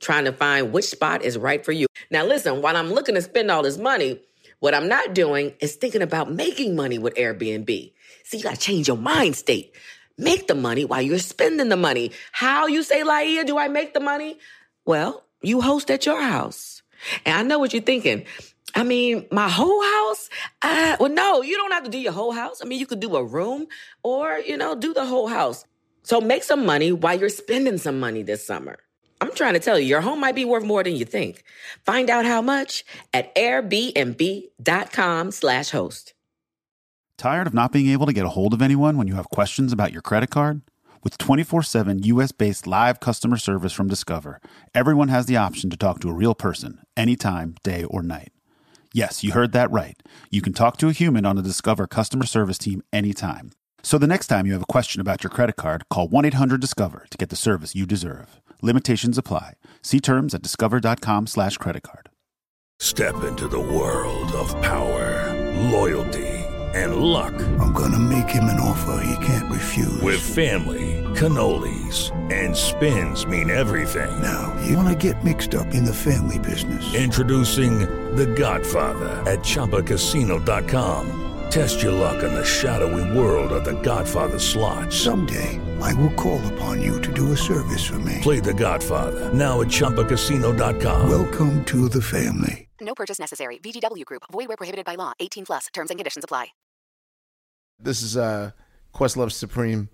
trying 0.00 0.24
to 0.24 0.32
find 0.32 0.72
which 0.72 0.86
spot 0.86 1.22
is 1.22 1.38
right 1.38 1.64
for 1.64 1.72
you. 1.72 1.86
Now, 2.10 2.24
listen, 2.24 2.62
while 2.62 2.76
I'm 2.76 2.92
looking 2.92 3.14
to 3.14 3.22
spend 3.22 3.50
all 3.50 3.62
this 3.62 3.78
money, 3.78 4.20
what 4.60 4.74
I'm 4.74 4.88
not 4.88 5.14
doing 5.14 5.54
is 5.60 5.76
thinking 5.76 6.02
about 6.02 6.32
making 6.32 6.76
money 6.76 6.98
with 6.98 7.14
Airbnb. 7.14 7.92
See, 8.24 8.38
you 8.38 8.42
got 8.42 8.54
to 8.54 8.60
change 8.60 8.88
your 8.88 8.96
mind 8.96 9.36
state. 9.36 9.74
Make 10.18 10.46
the 10.48 10.54
money 10.54 10.84
while 10.84 11.02
you're 11.02 11.18
spending 11.18 11.68
the 11.68 11.76
money. 11.76 12.12
How 12.32 12.66
you 12.66 12.82
say, 12.82 13.02
Laiya, 13.02 13.46
do 13.46 13.58
I 13.58 13.68
make 13.68 13.92
the 13.92 14.00
money? 14.00 14.38
Well, 14.84 15.24
you 15.42 15.60
host 15.60 15.90
at 15.90 16.06
your 16.06 16.22
house. 16.22 16.82
And 17.24 17.36
I 17.36 17.42
know 17.42 17.58
what 17.58 17.74
you're 17.74 17.82
thinking. 17.82 18.24
I 18.74 18.82
mean, 18.82 19.26
my 19.30 19.48
whole 19.48 19.82
house? 19.82 20.28
Uh, 20.62 20.96
well, 20.98 21.10
no, 21.10 21.42
you 21.42 21.56
don't 21.56 21.72
have 21.72 21.84
to 21.84 21.90
do 21.90 21.98
your 21.98 22.12
whole 22.12 22.32
house. 22.32 22.60
I 22.62 22.66
mean, 22.66 22.78
you 22.78 22.86
could 22.86 23.00
do 23.00 23.16
a 23.16 23.24
room 23.24 23.66
or, 24.02 24.38
you 24.38 24.56
know, 24.56 24.74
do 24.74 24.94
the 24.94 25.04
whole 25.04 25.28
house. 25.28 25.64
So 26.06 26.20
make 26.20 26.44
some 26.44 26.64
money 26.64 26.92
while 26.92 27.18
you're 27.18 27.28
spending 27.28 27.78
some 27.78 27.98
money 27.98 28.22
this 28.22 28.46
summer. 28.46 28.78
I'm 29.20 29.34
trying 29.34 29.54
to 29.54 29.58
tell 29.58 29.76
you, 29.76 29.86
your 29.86 30.02
home 30.02 30.20
might 30.20 30.36
be 30.36 30.44
worth 30.44 30.62
more 30.62 30.84
than 30.84 30.94
you 30.94 31.04
think. 31.04 31.42
Find 31.84 32.08
out 32.08 32.24
how 32.24 32.40
much 32.40 32.84
at 33.12 33.34
airbnb.com 33.34 35.30
slash 35.32 35.70
host. 35.70 36.14
Tired 37.18 37.48
of 37.48 37.54
not 37.54 37.72
being 37.72 37.88
able 37.88 38.06
to 38.06 38.12
get 38.12 38.24
a 38.24 38.28
hold 38.28 38.54
of 38.54 38.62
anyone 38.62 38.96
when 38.96 39.08
you 39.08 39.16
have 39.16 39.30
questions 39.30 39.72
about 39.72 39.92
your 39.92 40.00
credit 40.00 40.30
card? 40.30 40.62
With 41.02 41.18
24 41.18 41.64
7 41.64 42.04
US 42.04 42.30
based 42.30 42.68
live 42.68 43.00
customer 43.00 43.36
service 43.36 43.72
from 43.72 43.88
Discover, 43.88 44.40
everyone 44.76 45.08
has 45.08 45.26
the 45.26 45.36
option 45.36 45.70
to 45.70 45.76
talk 45.76 45.98
to 46.00 46.08
a 46.08 46.14
real 46.14 46.36
person 46.36 46.82
anytime, 46.96 47.56
day 47.64 47.82
or 47.82 48.04
night. 48.04 48.30
Yes, 48.92 49.24
you 49.24 49.32
heard 49.32 49.50
that 49.54 49.72
right. 49.72 50.00
You 50.30 50.40
can 50.40 50.52
talk 50.52 50.76
to 50.76 50.88
a 50.88 50.92
human 50.92 51.26
on 51.26 51.34
the 51.34 51.42
Discover 51.42 51.88
customer 51.88 52.26
service 52.26 52.58
team 52.58 52.84
anytime. 52.92 53.50
So 53.86 53.98
the 53.98 54.08
next 54.08 54.26
time 54.26 54.46
you 54.46 54.52
have 54.52 54.64
a 54.64 54.66
question 54.66 55.00
about 55.00 55.22
your 55.22 55.30
credit 55.30 55.54
card, 55.54 55.88
call 55.88 56.08
1 56.08 56.24
800 56.24 56.60
Discover 56.60 57.06
to 57.08 57.16
get 57.16 57.28
the 57.28 57.36
service 57.36 57.76
you 57.76 57.86
deserve. 57.86 58.40
Limitations 58.60 59.16
apply. 59.16 59.52
See 59.80 60.00
terms 60.00 60.34
at 60.34 60.42
discover.com 60.42 61.28
slash 61.28 61.56
credit 61.58 61.84
card. 61.84 62.10
Step 62.80 63.22
into 63.22 63.46
the 63.46 63.60
world 63.60 64.32
of 64.32 64.48
power, 64.60 65.32
loyalty, 65.70 66.26
and 66.74 66.96
luck. 66.96 67.32
I'm 67.60 67.72
gonna 67.74 68.00
make 68.00 68.28
him 68.28 68.50
an 68.50 68.58
offer 68.58 69.04
he 69.04 69.24
can't 69.24 69.52
refuse. 69.52 70.02
With 70.02 70.20
family, 70.20 71.04
cannolis, 71.14 72.10
and 72.32 72.56
spins 72.56 73.24
mean 73.24 73.50
everything. 73.50 74.20
Now, 74.20 74.52
you 74.66 74.76
wanna 74.76 74.96
get 74.96 75.22
mixed 75.22 75.54
up 75.54 75.74
in 75.74 75.84
the 75.84 75.94
family 75.94 76.40
business. 76.40 76.92
Introducing 76.92 77.78
The 78.16 78.26
Godfather 78.26 79.22
at 79.30 79.44
ChumbaCasino.com. 79.44 81.22
Test 81.50 81.82
your 81.82 81.92
luck 81.92 82.22
in 82.22 82.32
the 82.34 82.44
shadowy 82.44 83.16
world 83.18 83.52
of 83.52 83.64
The 83.64 83.80
Godfather 83.80 84.38
slot. 84.38 84.92
Someday, 84.92 85.60
I 85.80 85.94
will 85.94 86.12
call 86.14 86.44
upon 86.54 86.82
you 86.82 87.00
to 87.00 87.12
do 87.12 87.32
a 87.32 87.36
service 87.36 87.84
for 87.84 87.98
me. 88.00 88.18
Play 88.22 88.40
The 88.40 88.52
Godfather 88.54 89.32
now 89.32 89.60
at 89.62 89.68
ChumbaCasino.com. 89.68 91.08
Welcome 91.08 91.64
to 91.66 91.88
the 91.88 92.02
family. 92.02 92.68
No 92.80 92.94
purchase 92.94 93.18
necessary. 93.18 93.58
VGW 93.58 94.04
Group. 94.04 94.22
Void 94.30 94.48
where 94.48 94.56
prohibited 94.56 94.84
by 94.84 94.96
law. 94.96 95.12
18 95.20 95.46
plus. 95.46 95.66
Terms 95.72 95.90
and 95.90 95.98
conditions 95.98 96.24
apply. 96.24 96.48
This 97.80 98.02
is 98.02 98.16
uh, 98.16 98.50
Questlove 98.94 99.32
Supreme 99.32 99.88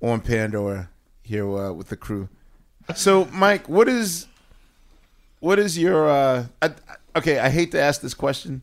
on 0.00 0.20
Pandora 0.20 0.90
here 1.22 1.48
uh, 1.48 1.72
with 1.72 1.88
the 1.88 1.96
crew. 1.96 2.28
So, 2.96 3.26
Mike, 3.26 3.68
what 3.68 3.88
is 3.88 4.26
what 5.40 5.58
is 5.60 5.78
your 5.78 6.08
uh, 6.08 6.46
I, 6.60 6.66
I- 6.66 7.18
okay? 7.18 7.38
I 7.38 7.48
hate 7.48 7.70
to 7.72 7.80
ask 7.80 8.00
this 8.00 8.14
question 8.14 8.62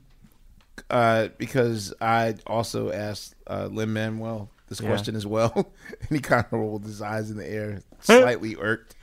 uh, 0.89 1.29
because 1.37 1.93
I 2.01 2.35
also 2.47 2.91
asked 2.91 3.35
uh, 3.47 3.67
Lin 3.71 3.93
Manuel 3.93 4.49
this 4.67 4.79
Yeah. 4.81 4.87
question 4.89 5.15
as 5.15 5.25
well, 5.25 5.51
and 6.01 6.09
he 6.09 6.19
kind 6.19 6.45
of 6.45 6.51
rolled 6.53 6.83
his 6.85 7.01
eyes 7.01 7.29
in 7.31 7.37
the 7.37 7.47
air, 7.47 7.81
slightly 8.01 8.55
irked. 8.59 8.95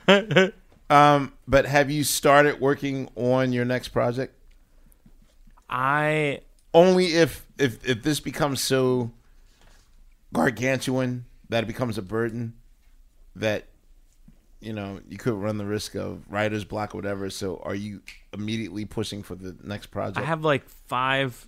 Um, 0.89 1.33
but 1.47 1.65
have 1.65 1.91
you 1.91 2.03
started 2.05 2.59
working 2.61 3.09
on 3.15 3.51
your 3.51 3.65
next 3.65 3.89
project? 3.89 4.33
I 5.69 6.39
only 6.73 7.07
if 7.07 7.45
if 7.57 7.85
if 7.87 8.03
this 8.03 8.19
becomes 8.21 8.61
so 8.61 9.11
gargantuan 10.33 11.25
that 11.49 11.63
it 11.63 11.67
becomes 11.67 11.97
a 11.97 12.01
burden 12.01 12.53
that 13.35 13.65
you 14.59 14.73
know 14.73 14.99
you 15.09 15.17
could 15.17 15.33
run 15.33 15.57
the 15.57 15.65
risk 15.65 15.95
of 15.95 16.21
writer's 16.29 16.63
block 16.63 16.93
or 16.95 16.97
whatever. 16.99 17.29
So 17.29 17.61
are 17.65 17.75
you 17.75 18.01
immediately 18.33 18.85
pushing 18.85 19.23
for 19.23 19.35
the 19.35 19.55
next 19.63 19.87
project? 19.87 20.17
I 20.19 20.23
have 20.27 20.43
like 20.43 20.67
five. 20.69 21.47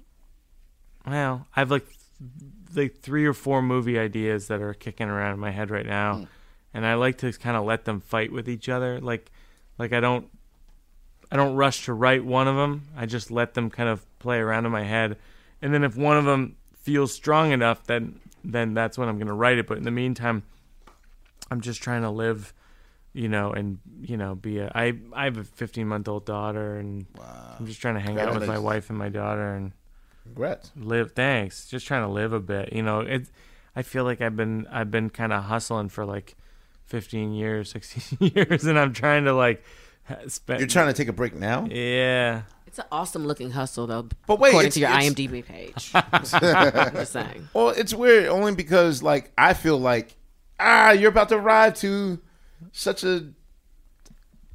Well, 1.08 1.48
I 1.56 1.60
have 1.62 1.72
like 1.72 1.88
like 2.76 3.00
three 3.00 3.26
or 3.26 3.34
four 3.34 3.62
movie 3.62 3.98
ideas 3.98 4.48
that 4.48 4.62
are 4.62 4.74
kicking 4.74 5.08
around 5.10 5.34
in 5.34 5.40
my 5.40 5.52
head 5.52 5.72
right 5.72 5.86
now, 5.86 6.16
Hmm. 6.18 6.24
and 6.74 6.86
I 6.86 6.94
like 6.96 7.18
to 7.20 7.32
kind 7.34 7.58
of 7.58 7.66
let 7.66 7.86
them 7.86 8.00
fight 8.02 8.32
with 8.32 8.48
each 8.48 8.70
other. 8.70 9.00
Like, 9.00 9.32
like 9.78 9.92
I 9.94 10.00
don't, 10.00 10.28
I 11.32 11.36
don't 11.38 11.56
rush 11.56 11.86
to 11.86 11.94
write 11.94 12.24
one 12.26 12.48
of 12.48 12.56
them. 12.56 12.84
I 12.96 13.06
just 13.06 13.32
let 13.32 13.54
them 13.56 13.70
kind 13.70 13.90
of 13.90 14.06
play 14.20 14.38
around 14.40 14.66
in 14.66 14.72
my 14.72 14.84
head, 14.84 15.18
and 15.62 15.74
then 15.74 15.84
if 15.84 15.96
one 15.98 16.18
of 16.18 16.26
them 16.26 16.58
feels 16.78 17.14
strong 17.14 17.52
enough, 17.52 17.86
then 17.86 18.20
then 18.44 18.74
that's 18.74 18.98
when 18.98 19.10
I'm 19.10 19.18
going 19.18 19.28
to 19.28 19.34
write 19.34 19.58
it. 19.58 19.68
But 19.68 19.78
in 19.78 19.84
the 19.84 19.92
meantime, 19.92 20.44
I'm 21.52 21.62
just 21.62 21.82
trying 21.82 22.04
to 22.04 22.10
live, 22.10 22.54
you 23.14 23.28
know, 23.30 23.52
and 23.52 23.80
you 24.02 24.16
know, 24.18 24.36
be 24.36 24.60
a. 24.60 24.72
I 24.76 24.94
I 25.14 25.24
have 25.26 25.38
a 25.38 25.44
15 25.44 25.88
month 25.88 26.08
old 26.08 26.26
daughter, 26.26 26.76
and 26.76 27.06
I'm 27.60 27.66
just 27.66 27.82
trying 27.82 27.96
to 27.96 28.00
hang 28.02 28.20
out 28.20 28.34
with 28.34 28.48
my 28.48 28.60
wife 28.60 28.90
and 28.90 29.00
my 29.00 29.10
daughter, 29.10 29.56
and 29.56 29.72
Congrats. 30.34 30.72
live. 30.76 31.12
Thanks. 31.14 31.68
Just 31.68 31.86
trying 31.88 32.04
to 32.04 32.08
live 32.12 32.34
a 32.34 32.40
bit. 32.40 32.74
You 32.74 32.84
know, 32.84 33.02
it. 33.02 33.28
I 33.76 33.82
feel 33.82 34.04
like 34.04 34.22
I've 34.22 34.36
been 34.36 34.68
I've 34.72 34.92
been 34.92 35.10
kind 35.10 35.32
of 35.34 35.44
hustling 35.44 35.90
for 35.90 36.06
like 36.06 36.36
15 36.88 37.34
years, 37.34 37.72
16 37.74 38.32
years, 38.36 38.66
and 38.66 38.78
I'm 38.80 38.94
trying 38.94 39.26
to 39.26 39.34
like 39.34 39.64
spend. 40.28 40.60
You're 40.60 40.68
trying 40.68 40.88
to 40.88 40.94
take 40.94 41.08
a 41.08 41.14
break 41.14 41.36
now. 41.36 41.66
Yeah. 41.70 42.44
It's 42.68 42.78
an 42.78 42.86
awesome 42.92 43.26
looking 43.26 43.50
hustle, 43.52 43.88
though. 43.88 44.08
But 44.28 44.40
wait, 44.40 44.50
according 44.50 44.68
it's- 44.68 44.74
to 44.76 44.80
your 44.82 44.90
it's- 44.90 45.10
IMDb 45.14 45.44
page. 45.44 45.92
I'm 45.96 46.94
just 46.94 47.12
saying. 47.14 47.50
Well, 47.54 47.70
it's 47.70 47.94
weird 47.96 48.28
only 48.28 48.54
because 48.54 49.02
like 49.02 49.32
I 49.38 49.54
feel 49.54 49.78
like 49.80 50.16
ah, 50.60 50.92
you're 50.92 51.10
about 51.10 51.30
to 51.30 51.36
arrive 51.36 51.74
to 51.76 52.20
such 52.72 53.04
a 53.04 53.30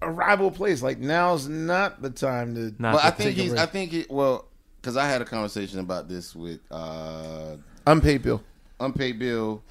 a 0.03 0.11
rival 0.11 0.51
place. 0.51 0.83
Like 0.83 0.99
now's 0.99 1.49
not 1.49 2.03
the 2.03 2.11
time 2.11 2.55
to. 2.55 2.75
Well, 2.79 2.99
I 3.03 3.11
think 3.11 3.31
take 3.31 3.39
a 3.39 3.43
he's. 3.43 3.55
I 3.55 3.67
think 3.67 3.93
it. 3.93 4.11
Well, 4.11 4.47
because 4.85 4.99
I 4.99 5.07
had 5.09 5.23
a 5.23 5.25
conversation 5.25 5.79
about 5.81 6.11
this 6.11 6.37
with 6.37 6.61
uh, 6.71 7.57
unpaid 7.87 8.21
bill, 8.23 8.43
unpaid 8.79 9.19
bill, 9.19 9.63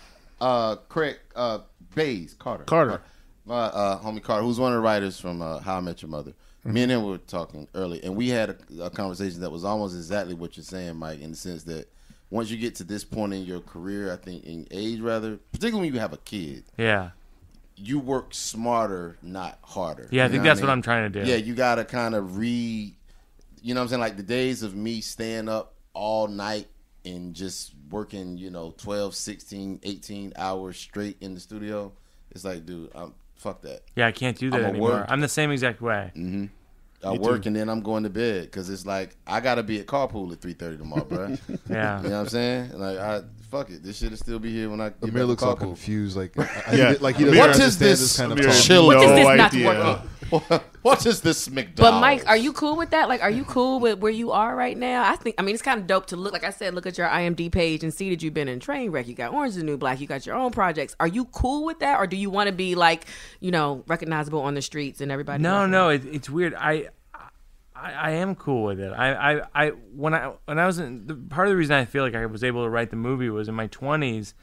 uh, 0.41 0.77
Craig 0.89 1.17
uh, 1.35 1.59
Bays 1.93 2.33
Carter, 2.33 2.63
Carter. 2.63 2.99
my 3.45 3.55
uh, 3.65 3.99
homie 3.99 4.23
Carter, 4.23 4.41
who's 4.43 4.59
one 4.59 4.71
of 4.71 4.77
the 4.77 4.81
writers 4.81 5.19
from 5.19 5.43
uh, 5.43 5.59
How 5.59 5.77
I 5.77 5.81
Met 5.81 6.01
Your 6.01 6.09
Mother. 6.09 6.33
Me 6.65 6.81
and 6.81 6.91
him 6.91 7.03
were 7.05 7.19
talking 7.19 7.67
early, 7.75 8.03
and 8.03 8.15
we 8.15 8.29
had 8.29 8.49
a, 8.79 8.85
a 8.85 8.89
conversation 8.89 9.41
that 9.41 9.51
was 9.51 9.63
almost 9.63 9.95
exactly 9.95 10.33
what 10.33 10.57
you're 10.57 10.63
saying, 10.63 10.95
Mike, 10.95 11.19
in 11.21 11.29
the 11.31 11.37
sense 11.37 11.61
that 11.63 11.87
once 12.31 12.49
you 12.49 12.57
get 12.57 12.73
to 12.75 12.83
this 12.83 13.03
point 13.03 13.33
in 13.33 13.43
your 13.43 13.59
career, 13.59 14.11
I 14.11 14.15
think 14.15 14.45
in 14.45 14.65
age 14.71 14.99
rather, 14.99 15.37
particularly 15.51 15.89
when 15.89 15.93
you 15.93 15.99
have 15.99 16.13
a 16.13 16.17
kid, 16.17 16.63
Yeah. 16.77 17.11
you 17.75 17.99
work 17.99 18.33
smarter, 18.33 19.17
not 19.21 19.59
harder. 19.61 20.07
Yeah, 20.09 20.25
I 20.25 20.29
think 20.29 20.41
know 20.41 20.49
that's 20.49 20.61
I 20.61 20.63
what? 20.63 20.71
I'm 20.71 20.81
trying 20.81 21.11
to 21.11 21.21
do. 21.23 21.29
Yeah, 21.29 21.35
you 21.35 21.53
gotta 21.53 21.85
kind 21.85 22.15
of 22.15 22.37
re, 22.37 22.95
you 23.63 23.73
know 23.73 23.79
what 23.79 23.83
I'm 23.85 23.89
saying? 23.89 24.01
Like 24.01 24.17
the 24.17 24.23
days 24.23 24.61
of 24.61 24.75
me 24.75 25.01
staying 25.01 25.47
up 25.49 25.73
all 25.93 26.27
night 26.27 26.67
and 27.05 27.33
just 27.33 27.73
working, 27.89 28.37
you 28.37 28.49
know, 28.49 28.73
12, 28.77 29.15
16, 29.15 29.79
18 29.81 30.33
hours 30.35 30.77
straight 30.77 31.17
in 31.21 31.33
the 31.33 31.39
studio. 31.39 31.91
It's 32.31 32.43
like, 32.43 32.65
dude, 32.65 32.91
I'm, 32.93 33.13
fuck 33.37 33.61
that. 33.61 33.83
Yeah, 33.95 34.07
I 34.07 34.11
can't 34.11 34.37
do 34.37 34.49
that 34.49 34.59
I'ma 34.59 34.69
anymore. 34.69 34.89
work. 34.89 35.05
I'm 35.09 35.21
the 35.21 35.29
same 35.29 35.49
exact 35.51 35.81
way. 35.81 36.11
Mm-hmm. 36.15 36.45
I 37.05 37.11
work 37.13 37.43
too. 37.43 37.47
and 37.47 37.55
then 37.55 37.69
I'm 37.69 37.81
going 37.81 38.03
to 38.03 38.09
bed 38.09 38.43
because 38.43 38.69
it's 38.69 38.85
like 38.85 39.15
I 39.27 39.41
gotta 39.41 39.61
be 39.63 39.79
at 39.79 39.87
carpool 39.87 40.31
at 40.31 40.39
three 40.39 40.53
thirty 40.53 40.77
tomorrow, 40.77 41.03
bro. 41.03 41.37
Yeah. 41.69 42.01
you 42.01 42.09
know 42.09 42.15
what 42.15 42.21
I'm 42.21 42.29
saying? 42.29 42.79
Like, 42.79 42.97
I 42.97 43.21
fuck 43.53 43.69
it. 43.69 43.83
This 43.83 43.97
shit 43.99 44.09
will 44.09 44.17
still 44.17 44.39
be 44.39 44.51
here 44.51 44.69
when 44.69 44.81
I 44.81 44.89
get 44.89 45.01
Ahmir 45.01 45.05
back 45.13 45.13
to 45.21 45.25
looks 45.25 45.43
all 45.43 45.55
carpool. 45.55 45.59
confused, 45.59 46.17
like, 46.17 46.37
I- 46.37 46.63
I- 46.67 46.75
Yeah. 46.75 46.93
like 46.99 47.15
he 47.17 47.25
doesn't 47.25 47.37
what 47.39 47.49
is 47.51 47.55
understand 47.59 47.91
this? 47.91 47.99
this 48.01 48.17
kind 48.17 48.31
of 48.31 48.37
Ahmir, 48.39 48.45
talk. 48.51 48.63
chill 48.63 48.87
What 48.87 48.97
is 48.97 49.09
this 49.11 49.27
not 49.37 49.39
idea. 49.53 49.67
working? 49.67 50.09
what 50.81 51.05
is 51.05 51.21
this 51.21 51.47
McDonald's? 51.49 51.79
But 51.95 51.99
Mike, 52.01 52.27
are 52.27 52.37
you 52.37 52.53
cool 52.53 52.75
with 52.75 52.89
that? 52.89 53.07
Like, 53.07 53.21
are 53.21 53.29
you 53.29 53.43
cool 53.45 53.79
with 53.79 53.99
where 53.99 54.11
you 54.11 54.31
are 54.31 54.55
right 54.55 54.75
now? 54.75 55.07
I 55.07 55.15
think. 55.15 55.35
I 55.37 55.43
mean, 55.43 55.53
it's 55.53 55.61
kind 55.63 55.79
of 55.79 55.85
dope 55.85 56.07
to 56.07 56.15
look. 56.15 56.33
Like 56.33 56.43
I 56.43 56.49
said, 56.49 56.73
look 56.73 56.87
at 56.87 56.97
your 56.97 57.07
IMDb 57.07 57.51
page 57.51 57.83
and 57.83 57.93
see 57.93 58.09
that 58.09 58.23
you've 58.23 58.33
been 58.33 58.47
in 58.47 58.59
Trainwreck. 58.59 59.05
You 59.07 59.13
got 59.13 59.31
Orange 59.33 59.51
is 59.51 59.55
the 59.57 59.63
New 59.63 59.77
Black. 59.77 59.99
You 60.01 60.07
got 60.07 60.25
your 60.25 60.35
own 60.35 60.51
projects. 60.51 60.95
Are 60.99 61.07
you 61.07 61.25
cool 61.25 61.65
with 61.65 61.79
that, 61.79 61.99
or 61.99 62.07
do 62.07 62.17
you 62.17 62.31
want 62.31 62.47
to 62.47 62.53
be 62.53 62.73
like, 62.73 63.05
you 63.41 63.51
know, 63.51 63.83
recognizable 63.87 64.41
on 64.41 64.55
the 64.55 64.61
streets 64.63 65.01
and 65.01 65.11
everybody? 65.11 65.43
No, 65.43 65.67
no, 65.67 65.89
it, 65.89 66.03
it's 66.05 66.29
weird. 66.29 66.55
I, 66.55 66.87
I, 67.75 67.91
I 67.93 68.09
am 68.11 68.35
cool 68.35 68.63
with 68.63 68.79
it. 68.79 68.91
I, 68.91 69.13
I, 69.13 69.41
I, 69.55 69.69
when 69.69 70.13
I, 70.13 70.33
when 70.45 70.59
I 70.59 70.65
was 70.65 70.79
in, 70.79 71.07
the, 71.07 71.15
part 71.15 71.47
of 71.47 71.51
the 71.51 71.57
reason 71.57 71.75
I 71.75 71.85
feel 71.85 72.03
like 72.03 72.15
I 72.15 72.25
was 72.25 72.43
able 72.43 72.63
to 72.63 72.69
write 72.69 72.89
the 72.89 72.95
movie 72.95 73.29
was 73.29 73.47
in 73.47 73.55
my 73.55 73.67
twenties. 73.67 74.33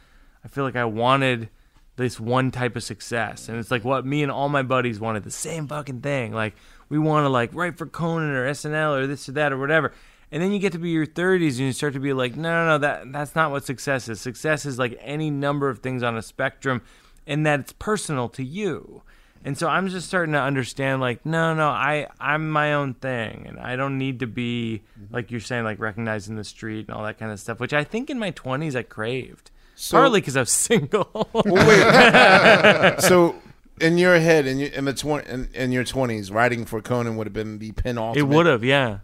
I 0.44 0.48
feel 0.48 0.64
like 0.64 0.76
I 0.76 0.84
wanted 0.84 1.48
this 1.96 2.18
one 2.18 2.50
type 2.50 2.76
of 2.76 2.82
success, 2.82 3.48
and 3.48 3.58
it's 3.58 3.70
like 3.70 3.84
what 3.84 4.06
me 4.06 4.22
and 4.22 4.32
all 4.32 4.48
my 4.48 4.62
buddies 4.62 4.98
wanted 4.98 5.22
the 5.22 5.30
same 5.30 5.68
fucking 5.68 6.00
thing. 6.00 6.32
Like 6.32 6.54
we 6.88 6.98
want 6.98 7.24
to 7.24 7.28
like 7.28 7.54
write 7.54 7.76
for 7.78 7.86
Conan 7.86 8.30
or 8.30 8.48
SNL 8.50 8.98
or 8.98 9.06
this 9.06 9.28
or 9.28 9.32
that 9.32 9.52
or 9.52 9.58
whatever. 9.58 9.92
And 10.32 10.42
then 10.42 10.52
you 10.52 10.58
get 10.60 10.72
to 10.72 10.78
be 10.78 10.90
your 10.90 11.06
30s 11.06 11.58
and 11.58 11.60
you 11.60 11.72
start 11.72 11.92
to 11.94 12.00
be 12.00 12.12
like, 12.12 12.36
no, 12.36 12.50
no, 12.50 12.66
no, 12.66 12.78
that 12.78 13.12
that's 13.12 13.34
not 13.34 13.50
what 13.50 13.64
success 13.64 14.08
is. 14.08 14.20
Success 14.20 14.64
is 14.64 14.78
like 14.78 14.96
any 15.00 15.30
number 15.30 15.68
of 15.68 15.80
things 15.80 16.02
on 16.02 16.16
a 16.16 16.22
spectrum, 16.22 16.82
and 17.26 17.44
that 17.46 17.60
it's 17.60 17.72
personal 17.72 18.28
to 18.30 18.44
you. 18.44 19.02
And 19.44 19.56
so 19.56 19.68
I'm 19.68 19.88
just 19.88 20.06
starting 20.06 20.32
to 20.34 20.40
understand, 20.40 21.00
like, 21.00 21.24
no, 21.24 21.54
no, 21.54 21.68
I 21.68 22.08
I'm 22.20 22.50
my 22.50 22.74
own 22.74 22.94
thing, 22.94 23.46
and 23.48 23.58
I 23.58 23.76
don't 23.76 23.96
need 23.96 24.20
to 24.20 24.26
be 24.26 24.82
mm-hmm. 24.98 25.14
like 25.14 25.30
you're 25.30 25.40
saying, 25.40 25.64
like 25.64 25.78
recognizing 25.78 26.36
the 26.36 26.44
street 26.44 26.88
and 26.88 26.96
all 26.96 27.04
that 27.04 27.18
kind 27.18 27.32
of 27.32 27.40
stuff, 27.40 27.58
which 27.58 27.72
I 27.72 27.84
think 27.84 28.10
in 28.10 28.18
my 28.18 28.32
20s 28.32 28.76
I 28.76 28.82
craved. 28.82 29.50
So- 29.76 29.96
Partly 29.96 30.20
because 30.20 30.36
I 30.36 30.40
was 30.40 30.50
single. 30.52 31.30
Well, 31.32 31.66
wait. 31.66 33.00
so 33.00 33.36
in 33.80 33.96
your 33.96 34.18
head, 34.18 34.46
in 34.46 34.58
your 34.58 34.68
in 34.68 34.84
the 34.84 35.24
in, 35.28 35.48
in 35.54 35.72
your 35.72 35.84
twenties, 35.84 36.30
writing 36.30 36.66
for 36.66 36.82
Conan 36.82 37.16
would 37.16 37.26
have 37.26 37.32
been 37.32 37.58
the 37.58 37.72
pin 37.72 37.98
ultimate. 37.98 38.20
it 38.20 38.28
would 38.28 38.46
have, 38.46 38.62
yeah. 38.62 38.98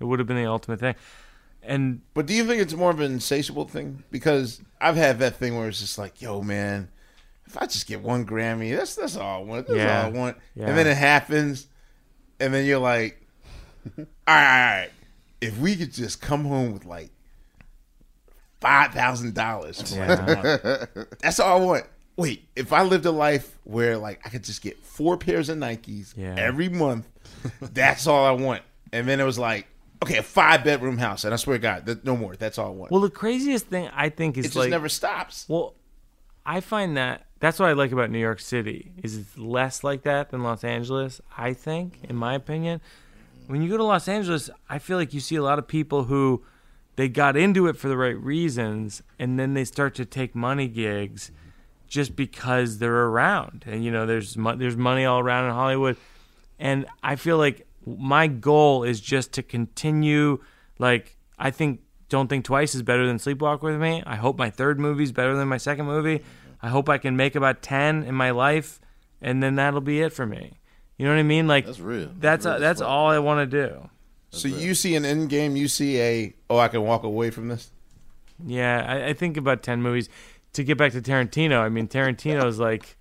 It 0.00 0.04
would 0.04 0.18
have 0.18 0.28
been 0.28 0.36
the 0.36 0.46
ultimate 0.46 0.80
thing. 0.80 0.94
And 1.62 2.02
But 2.14 2.26
do 2.26 2.34
you 2.34 2.44
think 2.44 2.60
it's 2.60 2.74
more 2.74 2.90
of 2.90 3.00
an 3.00 3.12
insatiable 3.12 3.66
thing? 3.66 4.02
Because 4.10 4.60
I've 4.80 4.96
had 4.96 5.18
that 5.20 5.36
thing 5.36 5.56
where 5.56 5.68
it's 5.68 5.80
just 5.80 5.98
like, 5.98 6.20
yo, 6.20 6.42
man, 6.42 6.90
if 7.54 7.60
I 7.62 7.66
just 7.66 7.86
get 7.86 8.00
one 8.00 8.24
Grammy, 8.24 8.74
that's 8.76 8.96
that's 8.96 9.16
all 9.16 9.42
I 9.42 9.44
want. 9.44 9.66
That's 9.66 9.76
Yeah. 9.76 10.00
all 10.02 10.06
I 10.06 10.08
want. 10.10 10.36
Yeah. 10.54 10.68
And 10.68 10.78
then 10.78 10.86
it 10.86 10.96
happens, 10.96 11.66
and 12.40 12.54
then 12.54 12.64
you're 12.64 12.78
like, 12.78 13.20
all 13.98 14.04
right, 14.04 14.06
all 14.26 14.34
right, 14.80 14.90
if 15.42 15.58
we 15.58 15.76
could 15.76 15.92
just 15.92 16.20
come 16.22 16.44
home 16.44 16.72
with 16.72 16.84
like 16.86 17.10
five 18.60 18.92
thousand 18.92 19.34
dollars, 19.34 19.94
Yeah. 19.94 20.86
that's 21.20 21.40
all 21.40 21.60
I 21.60 21.64
want. 21.64 21.84
Wait, 22.16 22.46
if 22.56 22.72
I 22.72 22.82
lived 22.82 23.04
a 23.06 23.10
life 23.10 23.56
where 23.64 23.96
like 23.98 24.20
I 24.24 24.28
could 24.28 24.44
just 24.44 24.62
get 24.62 24.78
four 24.84 25.16
pairs 25.16 25.48
of 25.48 25.58
Nikes 25.58 26.16
every 26.18 26.68
month, 26.68 27.06
that's 27.60 28.06
all 28.06 28.24
I 28.24 28.30
want. 28.32 28.62
And 28.94 29.08
then 29.08 29.20
it 29.20 29.24
was 29.24 29.38
like, 29.38 29.66
okay, 30.02 30.18
a 30.18 30.22
five 30.22 30.64
bedroom 30.64 30.98
house, 30.98 31.24
and 31.24 31.32
I 31.32 31.36
swear 31.36 31.56
to 31.58 31.62
God, 31.62 31.86
that, 31.86 32.04
no 32.04 32.16
more. 32.16 32.34
That's 32.36 32.58
all 32.58 32.66
I 32.68 32.70
want. 32.70 32.90
Well, 32.92 33.00
the 33.00 33.10
craziest 33.10 33.66
thing 33.66 33.88
I 33.94 34.08
think 34.10 34.36
is 34.38 34.44
it 34.46 34.48
just 34.48 34.56
like 34.56 34.70
never 34.70 34.88
stops. 34.88 35.46
Well, 35.48 35.74
I 36.44 36.60
find 36.60 36.96
that 36.96 37.26
that's 37.42 37.58
what 37.58 37.68
I 37.68 37.72
like 37.72 37.90
about 37.90 38.08
New 38.08 38.20
York 38.20 38.38
City 38.38 38.92
is 39.02 39.16
it's 39.16 39.36
less 39.36 39.82
like 39.82 40.02
that 40.02 40.30
than 40.30 40.44
Los 40.44 40.62
Angeles. 40.62 41.20
I 41.36 41.54
think, 41.54 41.98
in 42.04 42.14
my 42.14 42.34
opinion, 42.34 42.80
when 43.48 43.62
you 43.62 43.68
go 43.68 43.76
to 43.76 43.82
Los 43.82 44.06
Angeles, 44.06 44.48
I 44.70 44.78
feel 44.78 44.96
like 44.96 45.12
you 45.12 45.18
see 45.18 45.34
a 45.34 45.42
lot 45.42 45.58
of 45.58 45.66
people 45.66 46.04
who 46.04 46.44
they 46.94 47.08
got 47.08 47.36
into 47.36 47.66
it 47.66 47.76
for 47.76 47.88
the 47.88 47.96
right 47.96 48.16
reasons, 48.16 49.02
and 49.18 49.40
then 49.40 49.54
they 49.54 49.64
start 49.64 49.96
to 49.96 50.04
take 50.04 50.36
money 50.36 50.68
gigs 50.68 51.32
just 51.88 52.14
because 52.14 52.78
they're 52.78 53.06
around, 53.06 53.64
and 53.66 53.84
you 53.84 53.90
know, 53.90 54.06
there's 54.06 54.36
mo- 54.36 54.54
there's 54.54 54.76
money 54.76 55.04
all 55.04 55.18
around 55.18 55.46
in 55.46 55.50
Hollywood, 55.50 55.96
and 56.60 56.86
I 57.02 57.16
feel 57.16 57.38
like 57.38 57.66
my 57.84 58.28
goal 58.28 58.84
is 58.84 59.00
just 59.00 59.32
to 59.32 59.42
continue, 59.42 60.38
like 60.78 61.16
I 61.40 61.50
think 61.50 61.80
Don't 62.08 62.28
Think 62.28 62.44
Twice 62.44 62.76
is 62.76 62.84
better 62.84 63.04
than 63.04 63.16
Sleepwalk 63.16 63.62
with 63.62 63.80
Me. 63.80 64.00
I 64.06 64.14
hope 64.14 64.38
my 64.38 64.48
third 64.48 64.78
movie 64.78 65.02
is 65.02 65.10
better 65.10 65.34
than 65.34 65.48
my 65.48 65.56
second 65.56 65.86
movie. 65.86 66.22
I 66.62 66.68
hope 66.68 66.88
I 66.88 66.98
can 66.98 67.16
make 67.16 67.34
about 67.34 67.60
10 67.62 68.04
in 68.04 68.14
my 68.14 68.30
life 68.30 68.80
and 69.20 69.42
then 69.42 69.56
that'll 69.56 69.80
be 69.80 70.00
it 70.00 70.12
for 70.12 70.26
me. 70.26 70.58
You 70.96 71.06
know 71.06 71.12
what 71.12 71.20
I 71.20 71.24
mean? 71.24 71.48
Like 71.48 71.66
That's 71.66 71.80
real. 71.80 72.10
That's 72.18 72.44
That's 72.44 72.46
real 72.46 72.60
that's 72.60 72.80
all 72.80 73.08
I 73.08 73.18
want 73.18 73.50
to 73.50 73.68
do. 73.68 73.88
So 74.30 74.48
you 74.48 74.74
see 74.74 74.94
an 74.94 75.04
end 75.04 75.28
game, 75.28 75.56
you 75.56 75.68
see 75.68 76.00
a 76.00 76.34
oh 76.48 76.58
I 76.58 76.68
can 76.68 76.82
walk 76.82 77.02
away 77.02 77.30
from 77.30 77.48
this. 77.48 77.70
Yeah, 78.44 78.84
I, 78.88 79.08
I 79.08 79.12
think 79.12 79.36
about 79.36 79.62
10 79.62 79.82
movies. 79.82 80.08
To 80.54 80.64
get 80.64 80.76
back 80.76 80.92
to 80.92 81.00
Tarantino, 81.00 81.58
I 81.58 81.68
mean 81.68 81.88
Tarantino's 81.88 82.58
like 82.58 82.96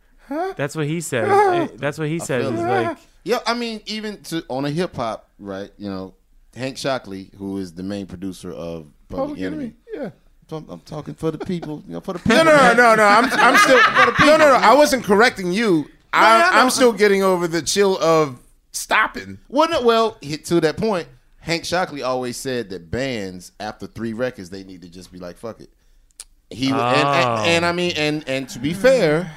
that's 0.55 0.75
what 0.75 0.88
he 0.88 1.01
says. 1.01 1.29
Eh, 1.29 1.75
That's 1.75 1.97
what 1.97 2.07
he 2.07 2.15
I 2.15 2.23
says 2.23 2.45
is 2.45 2.59
like 2.59 2.97
yeah, 3.23 3.39
I 3.45 3.53
mean, 3.53 3.81
even 3.85 4.21
to 4.23 4.43
on 4.49 4.65
a 4.65 4.69
hip 4.71 4.95
hop, 4.95 5.29
right? 5.38 5.71
You 5.77 5.89
know, 5.89 6.13
Hank 6.55 6.77
Shocklee, 6.77 7.33
who 7.35 7.57
is 7.57 7.73
the 7.73 7.83
main 7.83 8.07
producer 8.07 8.51
of 8.51 8.88
Public, 9.09 9.27
Public 9.27 9.39
Enemy. 9.41 9.63
Enemy, 9.63 9.75
yeah. 9.93 10.09
So 10.52 10.57
I'm, 10.57 10.69
I'm 10.69 10.80
talking 10.82 11.14
for 11.14 11.32
the 11.32 11.38
people, 11.38 11.82
you 11.88 11.94
know, 11.94 12.02
for 12.02 12.11
the 12.11 12.19
people. 12.19 12.36
No, 12.36 12.44
no, 12.44 12.52
no, 12.57 12.73
no, 12.73 12.95
no. 12.95 13.03
I'm, 13.06 13.23
I'm 13.23 13.56
still. 13.64 13.80
For 13.80 14.11
the 14.11 14.26
no, 14.26 14.36
no, 14.36 14.49
no. 14.49 14.56
I 14.56 14.73
wasn't 14.73 15.06
correcting 15.06 15.53
you. 15.53 15.90
I 16.11 16.26
I, 16.26 16.40
know. 16.40 16.57
I'm 16.60 16.69
still 16.69 16.91
getting 16.91 17.23
over 17.23 17.48
the 17.48 17.61
chill 17.61 17.98
of 18.03 18.38
stopping. 18.73 19.38
Well, 19.48 19.69
no, 19.69 19.82
well, 19.82 20.18
to 20.22 20.60
that 20.60 20.76
point, 20.76 21.07
Hank 21.40 21.64
Shocklee 21.64 22.06
always 22.06 22.36
said 22.36 22.69
that 22.72 22.91
bands 22.91 23.53
after 23.61 23.88
three 23.88 24.11
records 24.11 24.49
they 24.49 24.65
need 24.65 24.82
to 24.82 24.90
just 24.90 25.10
be 25.10 25.19
like, 25.19 25.38
"Fuck 25.38 25.61
it." 25.61 25.69
He 26.49 26.68
and, 26.68 26.76
Oh. 26.76 26.82
and, 26.82 27.48
and 27.48 27.65
I 27.65 27.72
mean, 27.72 27.94
and 27.95 28.28
and 28.28 28.49
to 28.49 28.60
be 28.60 28.73
fair, 28.73 29.32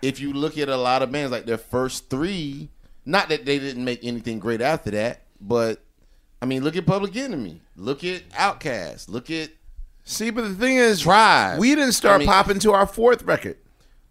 if 0.00 0.20
you 0.20 0.32
look 0.32 0.56
at 0.56 0.70
a 0.70 0.76
lot 0.78 1.02
of 1.02 1.12
bands, 1.12 1.32
like 1.32 1.44
their 1.44 1.58
first 1.58 2.08
three, 2.08 2.70
not 3.04 3.28
that 3.28 3.44
they 3.44 3.58
didn't 3.58 3.84
make 3.84 4.02
anything 4.02 4.38
great 4.38 4.62
after 4.62 4.90
that, 4.92 5.20
but 5.38 5.82
I 6.40 6.46
mean, 6.46 6.64
look 6.64 6.76
at 6.76 6.86
Public 6.86 7.14
Enemy, 7.14 7.60
look 7.76 8.04
at 8.04 8.26
Outkast, 8.30 9.10
look 9.10 9.30
at 9.30 9.50
See, 10.08 10.30
but 10.30 10.42
the 10.42 10.54
thing 10.54 10.76
is, 10.76 11.00
Tribe. 11.00 11.58
we 11.58 11.74
didn't 11.74 11.92
start 11.92 12.14
I 12.14 12.18
mean- 12.18 12.28
popping 12.28 12.58
to 12.60 12.72
our 12.72 12.86
fourth 12.86 13.22
record. 13.24 13.56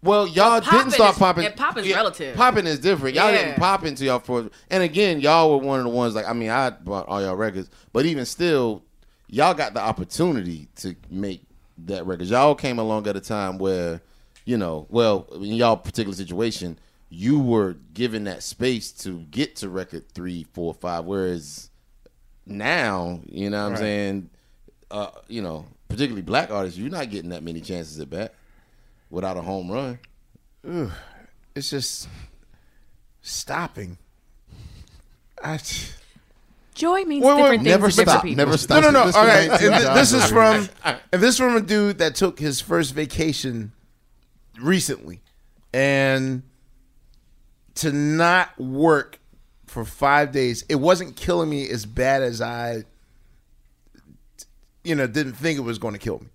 Well, 0.02 0.26
y'all 0.28 0.60
Poppin' 0.60 0.78
didn't 0.78 0.92
start 0.92 1.14
is- 1.14 1.18
popping. 1.18 1.46
and 1.46 1.56
poppin's 1.56 1.86
Yeah, 1.88 1.96
relative. 1.96 2.36
Popping 2.36 2.66
is 2.66 2.78
different. 2.78 3.16
Y'all 3.16 3.32
Yeah. 3.32 3.46
didn't 3.46 3.56
pop 3.58 3.82
into 3.84 4.04
y'all 4.04 4.18
fourth. 4.20 4.50
And 4.70 4.82
again, 4.82 5.20
y'all 5.20 5.50
were 5.50 5.56
one 5.66 5.78
of 5.80 5.84
the 5.84 5.90
ones. 5.90 6.14
Like 6.14 6.28
I 6.28 6.34
mean, 6.34 6.50
I 6.50 6.68
bought 6.70 7.08
all 7.08 7.20
y'all 7.22 7.34
records, 7.34 7.70
but 7.94 8.04
even 8.04 8.26
still, 8.26 8.84
y'all 9.28 9.54
got 9.54 9.72
the 9.74 9.80
opportunity 9.80 10.68
to 10.76 10.94
make 11.10 11.42
that 11.86 12.06
record. 12.06 12.26
Y'all 12.26 12.54
came 12.54 12.78
along 12.78 13.08
at 13.08 13.16
a 13.16 13.20
time 13.20 13.56
where, 13.58 14.02
you 14.44 14.58
know, 14.58 14.86
well, 14.90 15.26
in 15.32 15.54
y'all 15.54 15.76
particular 15.78 16.14
situation, 16.14 16.78
you 17.08 17.40
were 17.40 17.74
given 17.94 18.24
that 18.24 18.42
space 18.42 18.92
to 18.92 19.20
get 19.30 19.56
to 19.56 19.68
record 19.70 20.08
three, 20.12 20.44
four, 20.52 20.74
five. 20.74 21.04
Whereas 21.06 21.70
now, 22.44 23.20
you 23.26 23.50
know, 23.50 23.58
what 23.60 23.64
I'm 23.66 23.72
Right. 23.72 23.80
saying, 23.80 24.30
uh, 24.90 25.08
you 25.28 25.42
know, 25.42 25.64
particularly 25.88 26.22
black 26.22 26.50
artists, 26.50 26.78
you're 26.78 26.90
not 26.90 27.10
getting 27.10 27.30
that 27.30 27.42
many 27.42 27.60
chances 27.60 27.98
at 28.00 28.10
bat 28.10 28.34
without 29.10 29.36
a 29.36 29.42
home 29.42 29.70
run. 29.70 29.98
Ugh, 30.68 30.90
it's 31.54 31.70
just 31.70 32.08
stopping. 33.20 33.98
I, 35.42 35.60
Joy 36.74 37.04
means 37.04 37.24
Wait, 37.24 37.34
wait, 37.34 37.36
different 37.42 37.62
things 37.62 37.64
never 37.64 37.90
to 37.90 37.96
different 37.96 38.10
stop, 38.10 38.22
people. 38.22 38.36
never 38.36 38.56
stop. 38.58 38.82
no, 38.82 38.90
no. 38.90 39.06
This 39.06 39.16
All 39.16 39.24
was 39.24 39.34
right, 39.34 39.48
19 39.48 39.72
and 39.72 39.82
th- 39.82 39.94
this 39.94 40.12
is 40.12 40.26
from 40.30 40.68
and 40.84 41.22
this 41.22 41.30
is 41.34 41.38
from 41.38 41.56
a 41.56 41.60
dude 41.60 41.98
that 41.98 42.14
took 42.14 42.38
his 42.38 42.60
first 42.60 42.94
vacation 42.94 43.72
recently, 44.60 45.20
and 45.72 46.42
to 47.76 47.92
not 47.92 48.58
work 48.58 49.18
for 49.66 49.84
five 49.84 50.32
days, 50.32 50.64
it 50.68 50.76
wasn't 50.76 51.16
killing 51.16 51.50
me 51.50 51.68
as 51.68 51.84
bad 51.86 52.22
as 52.22 52.40
I, 52.40 52.84
you 54.86 54.94
know, 54.94 55.06
didn't 55.06 55.34
think 55.34 55.58
it 55.58 55.62
was 55.62 55.78
going 55.78 55.94
to 55.94 56.00
kill 56.00 56.20
me. 56.20 56.28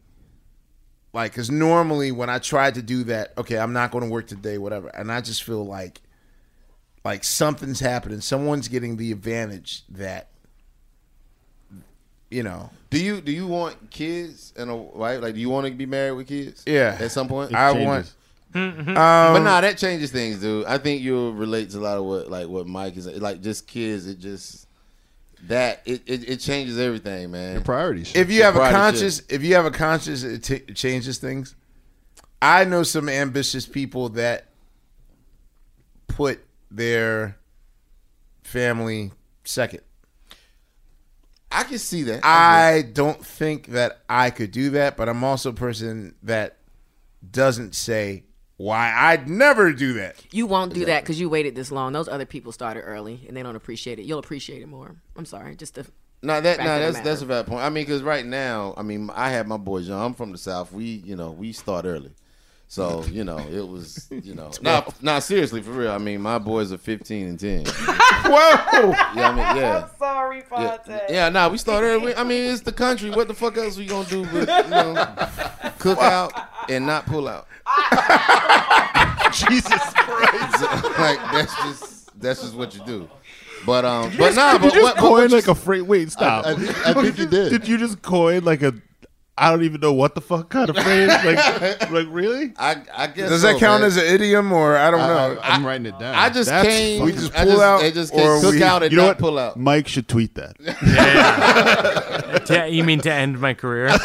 Like, 1.14 1.32
because 1.32 1.50
normally 1.52 2.12
when 2.12 2.30
I 2.30 2.40
tried 2.40 2.76
to 2.76 2.82
do 2.82 3.04
that, 3.06 3.34
okay, 3.38 3.58
I'm 3.58 3.74
not 3.74 3.92
going 3.92 4.04
to 4.04 4.10
work 4.10 4.28
today, 4.28 4.58
whatever, 4.58 4.88
and 4.90 5.12
I 5.12 5.22
just 5.22 5.44
feel 5.44 5.66
like, 5.66 6.02
like 7.04 7.24
something's 7.24 7.80
happening. 7.80 8.22
Someone's 8.22 8.68
getting 8.68 8.96
the 8.98 9.12
advantage 9.12 9.84
that, 9.90 10.30
you 12.30 12.44
know. 12.44 12.70
Do 12.90 13.04
you 13.04 13.22
do 13.22 13.32
you 13.32 13.48
want 13.48 13.90
kids 13.90 14.54
and 14.56 14.70
a 14.70 14.76
wife? 14.76 15.22
Like, 15.22 15.34
do 15.34 15.40
you 15.40 15.50
want 15.50 15.68
to 15.68 15.74
be 15.74 15.86
married 15.86 16.14
with 16.14 16.28
kids? 16.28 16.64
Yeah. 16.66 16.98
At 17.00 17.12
some 17.12 17.28
point, 17.28 17.54
I 17.54 17.72
want. 17.72 18.14
but 18.54 18.60
Um, 18.60 19.44
nah, 19.44 19.62
that 19.62 19.78
changes 19.78 20.12
things, 20.12 20.40
dude. 20.42 20.66
I 20.66 20.78
think 20.78 21.02
you'll 21.02 21.34
relate 21.34 21.70
to 21.72 21.78
a 21.78 21.80
lot 21.80 21.98
of 21.98 22.04
what 22.04 22.30
like 22.30 22.48
what 22.48 22.68
Mike 22.68 22.98
is 22.98 23.08
like. 23.08 23.42
Just 23.42 23.68
kids, 23.68 24.08
it 24.08 24.20
just 24.20 24.68
that 25.48 25.82
it 25.86 26.02
it, 26.06 26.30
it 26.30 26.38
changes 26.40 26.78
everything, 26.80 27.32
man. 27.32 27.54
Your 27.54 27.62
priorities. 27.62 28.16
if 28.16 28.30
you 28.30 28.38
Your 28.38 28.46
have 28.46 28.56
a 28.56 28.60
priorities 28.60 28.80
conscious 29.20 29.22
if 29.30 29.44
you 29.44 29.56
have 29.56 29.66
a 29.66 29.72
conscious 29.72 30.24
it, 30.24 30.44
t- 30.44 30.56
it 30.68 30.76
changes 30.76 31.18
things 31.18 31.56
i 32.42 32.64
know 32.64 32.84
some 32.84 33.10
ambitious 33.10 33.66
people 33.66 34.10
that 34.10 34.46
put 36.08 36.40
their 36.70 37.38
family 38.44 39.12
second 39.44 39.82
I 41.52 41.64
can 41.64 41.80
see 41.80 42.04
that. 42.04 42.22
i 42.24 42.84
don't 42.94 43.24
think 43.26 43.68
that 43.68 44.02
i 44.08 44.30
could 44.30 44.52
do 44.52 44.70
that 44.72 44.96
but 44.98 45.10
i'm 45.10 45.24
also 45.24 45.50
a 45.50 45.54
person 45.54 46.16
that 46.24 46.58
doesn't 47.30 47.76
say 47.76 48.24
why 48.62 48.94
i'd 48.96 49.28
never 49.30 49.72
do 49.74 49.94
that 49.94 50.16
You 50.32 50.46
won't 50.46 50.74
do 50.74 50.86
that 50.86 51.04
because 51.04 51.20
you 51.20 51.30
waited 51.30 51.56
this 51.56 51.72
long. 51.72 51.94
Those 51.94 52.08
other 52.08 52.26
people 52.26 52.52
started 52.52 52.82
early 52.82 53.26
and 53.28 53.36
they 53.36 53.44
don't 53.44 53.56
appreciate 53.56 54.00
it. 54.00 54.04
You'll 54.04 54.20
appreciate 54.20 54.62
it 54.62 54.68
more. 54.68 54.96
I'm 55.18 55.26
sorry. 55.26 55.56
Just 55.56 55.76
the 55.76 55.86
No, 56.22 56.40
that 56.40 56.60
no, 56.60 56.66
that's 56.80 56.94
matter. 56.98 57.10
that's 57.10 57.22
a 57.22 57.26
bad 57.26 57.48
point. 57.48 57.62
I 57.62 57.70
mean, 57.70 57.84
because 57.86 58.04
right 58.04 58.26
now, 58.26 58.74
I 58.78 58.84
mean, 58.84 59.10
I 59.14 59.30
have 59.32 59.48
my 59.48 59.58
boys 59.58 59.88
young. 59.88 60.00
I'm 60.00 60.14
from 60.14 60.32
the 60.32 60.38
south. 60.38 60.72
We, 60.72 60.86
you 60.86 61.16
know, 61.16 61.32
we 61.32 61.52
start 61.52 61.86
early, 61.86 62.12
so 62.72 63.04
you 63.12 63.26
know, 63.26 63.38
it 63.38 63.68
was, 63.68 64.08
you 64.10 64.34
know, 64.34 64.50
nah, 64.62 64.86
nah, 65.02 65.20
seriously, 65.20 65.62
for 65.62 65.72
real. 65.72 65.92
I 65.92 65.98
mean, 65.98 66.22
my 66.22 66.40
boys 66.40 66.72
are 66.72 66.78
15 66.78 67.28
and 67.28 67.38
10. 67.38 67.66
whoa 67.66 68.92
Yeah, 69.14 69.30
I 69.30 69.30
mean, 69.32 69.62
yeah. 69.62 69.90
sorry, 70.00 70.44
Yeah, 70.54 70.78
yeah 71.10 71.28
nah, 71.28 71.50
we 71.50 71.58
start 71.58 71.84
early. 71.84 72.16
I 72.16 72.24
mean, 72.24 72.50
it's 72.50 72.62
the 72.62 72.72
country. 72.72 73.10
What 73.10 73.28
the 73.28 73.34
fuck 73.34 73.58
else 73.58 73.76
we 73.78 73.86
gonna 73.88 74.08
do 74.08 74.24
but, 74.24 74.48
you 74.64 74.70
know, 74.70 74.94
cook 75.80 75.98
out 76.00 76.32
and 76.70 76.86
not 76.86 77.06
pull 77.08 77.28
out? 77.28 77.46
Jesus 79.34 79.82
Christ. 79.94 80.62
like, 80.98 81.20
that's 81.34 81.54
just, 81.64 82.22
that's 82.22 82.42
just 82.42 82.56
what 82.56 82.74
you 82.74 82.86
do. 82.86 83.10
But, 83.66 83.84
um, 83.84 84.14
but 84.18 84.34
nah, 84.34 84.54
did 84.54 84.62
but 84.62 84.74
you 84.76 84.82
what, 84.84 84.94
just 84.94 84.96
but 84.96 85.02
coin 85.02 85.12
what 85.12 85.30
you- 85.30 85.36
like 85.36 85.48
a 85.50 85.56
phrase? 85.56 85.84
Wait, 85.84 86.10
stop. 86.10 86.46
I- 86.46 86.52
I 86.52 86.54
I 86.54 86.94
think 86.94 87.18
you 87.18 87.26
did. 87.28 87.50
Did 87.50 87.68
you 87.68 87.78
just 87.78 88.02
coin 88.02 88.46
like 88.46 88.62
a? 88.62 88.74
I 89.38 89.50
don't 89.50 89.64
even 89.64 89.82
know 89.82 89.94
what 89.94 90.14
the 90.14 90.22
fuck 90.22 90.50
kind 90.50 90.70
of 90.70 90.76
phrase. 90.76 91.08
Like, 91.08 91.90
like 91.90 92.08
really? 92.10 92.54
I, 92.58 92.84
I 92.96 93.08
guess 93.08 93.30
does 93.30 93.42
that 93.42 93.54
so, 93.54 93.60
count 93.60 93.82
man. 93.82 93.88
as 93.88 93.98
an 93.98 94.06
idiom 94.06 94.52
or 94.52 94.76
i 94.78 94.92
don't 94.92 95.00
know 95.00 95.40
I, 95.42 95.56
am 95.56 95.66
writing 95.66 95.88
it 95.88 95.98
down. 95.98 96.14
I 96.14 96.30
just 96.30 96.50
That's 96.50 96.68
came. 96.68 97.04
We 97.04 97.14
just 97.14 97.36
I 97.36 97.46
pull 97.46 97.62
out 97.62 97.82
They 97.82 97.92
just 97.92 98.14
or 98.14 98.18
can't 98.18 98.44
cook 98.44 98.54
we- 98.54 98.64
out 98.64 98.84
and 98.84 98.92
You 98.92 98.98
know 98.98 99.04
not 99.06 99.10
what? 99.10 99.20
pull 99.20 99.40
out. 99.40 99.58
Mike 99.58 99.88
should 99.88 100.08
tweet 100.08 100.36
that. 100.36 100.58
To- 102.46 102.70
you 102.70 102.84
mean 102.84 103.00
to 103.02 103.12
end 103.12 103.40
my 103.40 103.54
career? 103.54 103.90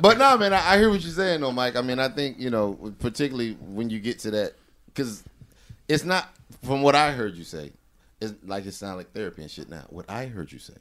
But 0.00 0.16
no, 0.18 0.38
man, 0.38 0.54
I, 0.54 0.74
I 0.74 0.78
hear 0.78 0.90
what 0.90 1.02
you're 1.02 1.12
saying, 1.12 1.40
though, 1.40 1.52
Mike. 1.52 1.76
I 1.76 1.82
mean, 1.82 1.98
I 1.98 2.08
think 2.08 2.38
you 2.38 2.50
know, 2.50 2.94
particularly 3.00 3.54
when 3.60 3.90
you 3.90 3.98
get 3.98 4.20
to 4.20 4.30
that, 4.30 4.54
because 4.86 5.24
it's 5.88 6.04
not 6.04 6.28
from 6.64 6.82
what 6.82 6.94
I 6.94 7.12
heard 7.12 7.34
you 7.34 7.44
say. 7.44 7.72
It's 8.20 8.34
like 8.44 8.64
it 8.66 8.72
sounds 8.72 8.96
like 8.96 9.12
therapy 9.12 9.42
and 9.42 9.50
shit. 9.50 9.68
Now, 9.68 9.84
what 9.90 10.08
I 10.08 10.26
heard 10.26 10.50
you 10.52 10.58
say, 10.58 10.74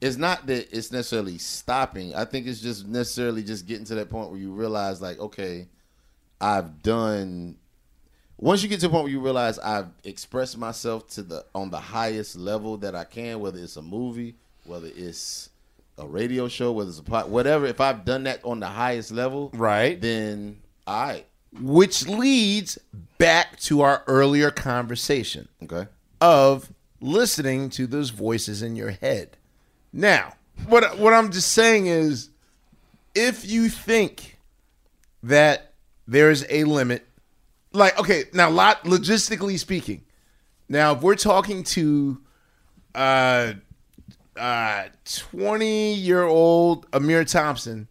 it's 0.00 0.16
not 0.16 0.46
that 0.46 0.76
it's 0.76 0.92
necessarily 0.92 1.38
stopping. 1.38 2.14
I 2.14 2.24
think 2.24 2.46
it's 2.46 2.60
just 2.60 2.86
necessarily 2.86 3.42
just 3.42 3.66
getting 3.66 3.84
to 3.86 3.94
that 3.96 4.10
point 4.10 4.30
where 4.30 4.38
you 4.38 4.52
realize, 4.52 5.00
like, 5.02 5.18
okay, 5.18 5.66
I've 6.40 6.82
done. 6.82 7.56
Once 8.40 8.62
you 8.62 8.68
get 8.68 8.78
to 8.80 8.86
the 8.86 8.92
point 8.92 9.04
where 9.04 9.12
you 9.12 9.20
realize 9.20 9.58
I've 9.58 9.88
expressed 10.04 10.56
myself 10.56 11.08
to 11.10 11.22
the 11.22 11.44
on 11.54 11.70
the 11.70 11.80
highest 11.80 12.36
level 12.36 12.76
that 12.78 12.94
I 12.94 13.04
can, 13.04 13.40
whether 13.40 13.58
it's 13.58 13.76
a 13.76 13.82
movie, 13.82 14.36
whether 14.64 14.88
it's 14.94 15.50
a 15.98 16.06
radio 16.06 16.46
show, 16.46 16.70
whether 16.70 16.90
it's 16.90 17.00
a 17.00 17.02
pot, 17.02 17.28
whatever. 17.28 17.66
If 17.66 17.80
I've 17.80 18.04
done 18.04 18.22
that 18.24 18.40
on 18.44 18.60
the 18.60 18.68
highest 18.68 19.10
level, 19.10 19.50
right 19.54 20.00
then 20.00 20.60
right. 20.86 21.26
which 21.60 22.06
leads 22.06 22.78
back 23.18 23.58
to 23.60 23.80
our 23.80 24.04
earlier 24.06 24.52
conversation 24.52 25.48
Okay. 25.64 25.88
of 26.20 26.72
listening 27.00 27.70
to 27.70 27.88
those 27.88 28.10
voices 28.10 28.62
in 28.62 28.76
your 28.76 28.90
head. 28.90 29.36
Now, 29.92 30.34
what 30.66 30.98
what 30.98 31.12
I'm 31.12 31.30
just 31.30 31.52
saying 31.52 31.86
is 31.86 32.30
if 33.14 33.48
you 33.48 33.68
think 33.68 34.38
that 35.22 35.72
there's 36.06 36.44
a 36.48 36.64
limit 36.64 37.06
like 37.72 37.98
okay, 37.98 38.24
now 38.32 38.50
lot 38.50 38.84
logistically 38.84 39.58
speaking. 39.58 40.02
Now, 40.68 40.92
if 40.92 41.02
we're 41.02 41.16
talking 41.16 41.64
to 41.64 42.20
uh 42.94 43.54
uh 44.36 44.84
20 45.04 45.94
year 45.94 46.22
old 46.22 46.90
Ahmir 46.90 47.30
Thompson 47.30 47.88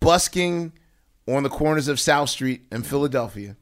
busking 0.00 0.72
on 1.26 1.42
the 1.42 1.48
corners 1.48 1.88
of 1.88 1.98
South 1.98 2.28
Street 2.28 2.62
in 2.70 2.82
Philadelphia. 2.82 3.56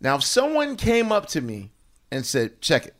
Now, 0.00 0.16
if 0.16 0.24
someone 0.24 0.76
came 0.76 1.12
up 1.12 1.26
to 1.28 1.40
me 1.40 1.70
and 2.10 2.24
said, 2.26 2.60
check 2.60 2.86
it. 2.86 2.94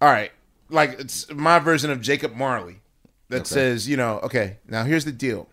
All 0.00 0.08
right, 0.08 0.30
like 0.70 0.98
it's 1.00 1.30
my 1.32 1.58
version 1.58 1.90
of 1.90 2.00
Jacob 2.00 2.34
Marley 2.34 2.80
that 3.28 3.42
Okay. 3.42 3.44
says, 3.48 3.88
you 3.88 3.96
know, 3.96 4.18
okay, 4.20 4.58
now 4.68 4.84
here's 4.84 5.04
the 5.04 5.12
deal. 5.12 5.48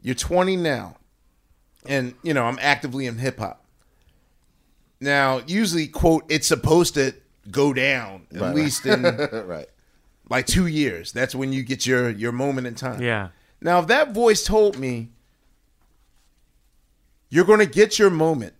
You're 0.00 0.14
20 0.14 0.56
now, 0.56 0.96
and 1.86 2.14
you 2.22 2.32
know 2.34 2.44
I'm 2.44 2.58
actively 2.60 3.06
in 3.06 3.18
hip 3.18 3.38
hop. 3.38 3.64
Now, 5.00 5.42
usually, 5.46 5.88
quote, 5.88 6.24
it's 6.28 6.46
supposed 6.46 6.94
to 6.94 7.12
go 7.50 7.72
down 7.72 8.26
at 8.34 8.40
Right, 8.40 8.46
right. 8.48 8.54
least 8.54 8.86
in 8.86 9.02
Right. 9.02 9.68
like 10.30 10.46
two 10.46 10.66
years. 10.66 11.12
That's 11.12 11.34
when 11.34 11.52
you 11.52 11.62
get 11.62 11.86
your 11.86 12.08
your 12.10 12.32
moment 12.32 12.66
in 12.66 12.74
time. 12.74 13.02
Yeah. 13.02 13.28
Now, 13.60 13.80
if 13.80 13.86
that 13.88 14.12
voice 14.12 14.44
told 14.44 14.78
me 14.78 15.10
you're 17.28 17.44
going 17.44 17.58
to 17.58 17.66
get 17.66 17.98
your 17.98 18.10
moment, 18.10 18.54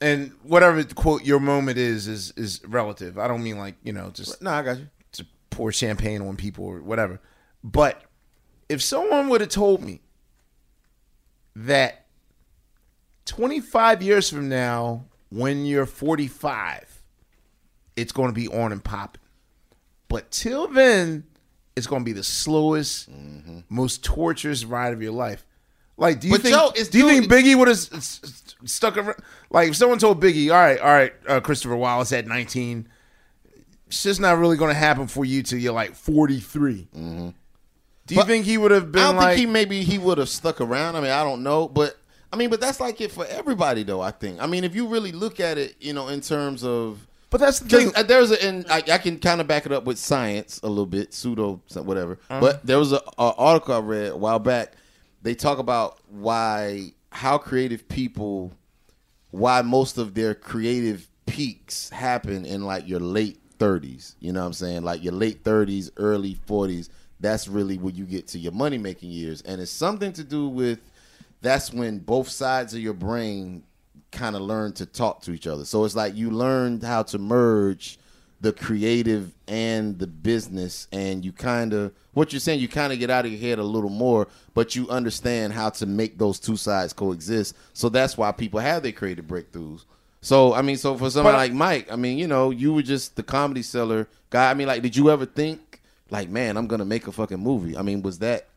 and 0.00 0.30
whatever 0.42 0.84
quote 0.84 1.24
your 1.24 1.40
moment 1.40 1.78
is 1.78 2.06
is 2.06 2.32
is 2.36 2.60
relative. 2.66 3.18
I 3.18 3.28
don't 3.28 3.42
mean 3.42 3.58
like 3.58 3.76
you 3.82 3.92
know 3.92 4.10
just 4.10 4.42
no, 4.42 4.50
I 4.50 4.62
got 4.62 4.78
you. 4.78 4.88
Pour 5.56 5.72
champagne 5.72 6.20
on 6.20 6.36
people 6.36 6.66
or 6.66 6.82
whatever. 6.82 7.18
But 7.64 8.02
if 8.68 8.82
someone 8.82 9.30
would 9.30 9.40
have 9.40 9.48
told 9.48 9.82
me 9.82 10.02
that 11.54 12.04
25 13.24 14.02
years 14.02 14.28
from 14.28 14.50
now, 14.50 15.06
when 15.30 15.64
you're 15.64 15.86
45, 15.86 17.02
it's 17.96 18.12
going 18.12 18.28
to 18.28 18.34
be 18.34 18.48
on 18.48 18.70
and 18.70 18.84
popping. 18.84 19.22
But 20.08 20.30
till 20.30 20.68
then, 20.68 21.24
it's 21.74 21.86
going 21.86 22.02
to 22.02 22.04
be 22.04 22.12
the 22.12 22.22
slowest, 22.22 23.08
most 23.70 24.04
torturous 24.04 24.62
ride 24.62 24.92
of 24.92 25.00
your 25.00 25.12
life. 25.12 25.46
Like, 25.96 26.20
do 26.20 26.28
you 26.28 26.34
But 26.34 26.42
think? 26.42 26.54
Joe, 26.54 26.70
do 26.90 26.98
you 26.98 27.08
think 27.08 27.32
Biggie 27.32 27.56
would 27.56 27.68
have 27.68 27.78
stuck 28.68 28.98
around? 28.98 29.16
Like, 29.48 29.70
if 29.70 29.76
someone 29.76 29.98
told 29.98 30.22
Biggie, 30.22 30.50
"All 30.50 30.58
right, 30.60 30.78
all 30.78 30.92
right, 30.92 31.14
uh, 31.26 31.40
Christopher 31.40 31.76
Wallace 31.76 32.12
at 32.12 32.26
19, 32.26 32.86
it's 33.86 34.02
just 34.02 34.20
not 34.20 34.38
really 34.38 34.56
going 34.56 34.70
to 34.70 34.78
happen 34.78 35.06
for 35.06 35.24
you 35.24 35.42
till 35.42 35.58
you're 35.58 35.72
like 35.72 35.94
43." 35.94 36.88
Do 36.92 38.14
you 38.14 38.20
But 38.20 38.26
think 38.28 38.44
he 38.44 38.56
would 38.56 38.70
have 38.70 38.92
been 38.92 39.02
I 39.02 39.06
don't 39.06 39.16
like? 39.16 39.28
think 39.36 39.40
he 39.40 39.46
maybe 39.46 39.82
he 39.82 39.98
would 39.98 40.18
have 40.18 40.28
stuck 40.28 40.60
around. 40.60 40.94
I 40.96 41.00
mean, 41.00 41.10
I 41.10 41.24
don't 41.24 41.42
know, 41.42 41.66
but 41.68 41.96
I 42.32 42.36
mean, 42.36 42.50
but 42.50 42.60
that's 42.60 42.78
like 42.80 43.00
it 43.00 43.10
for 43.10 43.26
everybody, 43.26 43.82
though. 43.82 44.00
I 44.00 44.10
think. 44.12 44.40
I 44.40 44.46
mean, 44.46 44.62
if 44.64 44.74
you 44.74 44.86
really 44.86 45.10
look 45.12 45.40
at 45.40 45.58
it, 45.58 45.74
you 45.80 45.92
know, 45.92 46.08
in 46.08 46.20
terms 46.20 46.62
of. 46.62 47.06
But 47.30 47.40
that's 47.40 47.58
the 47.58 47.68
thing. 47.68 47.92
uh, 47.96 48.04
There's 48.04 48.30
a, 48.30 48.44
and 48.44 48.64
I, 48.70 48.82
I 48.92 48.98
can 48.98 49.18
kind 49.18 49.40
of 49.40 49.48
back 49.48 49.66
it 49.66 49.72
up 49.72 49.84
with 49.84 49.98
science 49.98 50.60
a 50.62 50.68
little 50.68 50.86
bit, 50.86 51.12
pseudo, 51.12 51.60
whatever. 51.74 52.20
Uh-huh. 52.30 52.40
But 52.40 52.64
there 52.64 52.78
was 52.78 52.92
a, 52.92 53.00
a 53.18 53.32
article 53.36 53.74
I 53.74 53.80
read 53.80 54.12
a 54.12 54.16
while 54.16 54.38
back. 54.38 54.72
They 55.22 55.34
talk 55.34 55.58
about 55.58 55.98
why 56.08 56.92
how 57.10 57.38
creative 57.38 57.88
people, 57.88 58.52
why 59.32 59.62
most 59.62 59.98
of 59.98 60.14
their 60.14 60.34
creative 60.34 61.08
peaks 61.26 61.90
happen 61.90 62.44
in 62.46 62.64
like 62.64 62.86
your 62.86 63.00
late 63.00 63.40
30s. 63.58 64.14
You 64.20 64.32
know 64.32 64.40
what 64.40 64.46
I'm 64.46 64.52
saying? 64.52 64.82
Like 64.82 65.02
your 65.02 65.12
late 65.12 65.44
30s, 65.44 65.90
early 65.96 66.34
40s. 66.46 66.88
That's 67.18 67.48
really 67.48 67.78
where 67.78 67.94
you 67.94 68.04
get 68.04 68.28
to 68.28 68.38
your 68.38 68.52
money 68.52 68.76
making 68.76 69.10
years, 69.10 69.40
and 69.42 69.60
it's 69.60 69.70
something 69.70 70.12
to 70.14 70.24
do 70.24 70.48
with 70.48 70.80
that's 71.40 71.72
when 71.72 71.98
both 71.98 72.28
sides 72.28 72.74
of 72.74 72.80
your 72.80 72.92
brain 72.92 73.62
kind 74.12 74.36
of 74.36 74.42
learn 74.42 74.72
to 74.74 74.86
talk 74.86 75.22
to 75.22 75.32
each 75.32 75.46
other. 75.46 75.64
So 75.64 75.84
it's 75.84 75.94
like 75.94 76.14
you 76.14 76.30
learned 76.30 76.82
how 76.82 77.02
to 77.04 77.18
merge 77.18 77.98
the 78.40 78.52
creative 78.52 79.34
and 79.48 79.98
the 79.98 80.06
business 80.06 80.88
and 80.92 81.24
you 81.24 81.32
kind 81.32 81.72
of 81.72 81.92
what 82.12 82.32
you're 82.32 82.40
saying 82.40 82.60
you 82.60 82.68
kind 82.68 82.92
of 82.92 82.98
get 82.98 83.08
out 83.08 83.24
of 83.24 83.32
your 83.32 83.40
head 83.40 83.58
a 83.58 83.62
little 83.62 83.90
more 83.90 84.28
but 84.52 84.76
you 84.76 84.88
understand 84.90 85.54
how 85.54 85.70
to 85.70 85.86
make 85.86 86.18
those 86.18 86.38
two 86.38 86.56
sides 86.56 86.92
coexist 86.92 87.56
so 87.72 87.88
that's 87.88 88.18
why 88.18 88.30
people 88.32 88.60
have 88.60 88.82
their 88.82 88.92
creative 88.92 89.24
breakthroughs 89.24 89.84
so 90.26 90.52
i 90.54 90.60
mean 90.62 90.76
so 90.76 90.96
for 90.96 91.08
somebody 91.10 91.34
But- 91.34 91.38
like 91.38 91.52
mike 91.52 91.92
i 91.92 91.96
mean 91.96 92.18
you 92.18 92.26
know 92.26 92.50
you 92.50 92.72
were 92.74 92.82
just 92.82 93.14
the 93.16 93.22
Comedy 93.22 93.62
Cellar 93.62 94.08
guy 94.30 94.50
i 94.50 94.54
mean 94.54 94.66
like 94.66 94.82
did 94.82 94.96
you 94.96 95.10
ever 95.10 95.24
think 95.24 95.80
like 96.10 96.28
man 96.28 96.56
i'm 96.56 96.66
gonna 96.66 96.84
make 96.84 97.06
a 97.06 97.12
fucking 97.12 97.38
movie 97.38 97.76
i 97.76 97.82
mean 97.82 98.02
was 98.02 98.18
that 98.18 98.48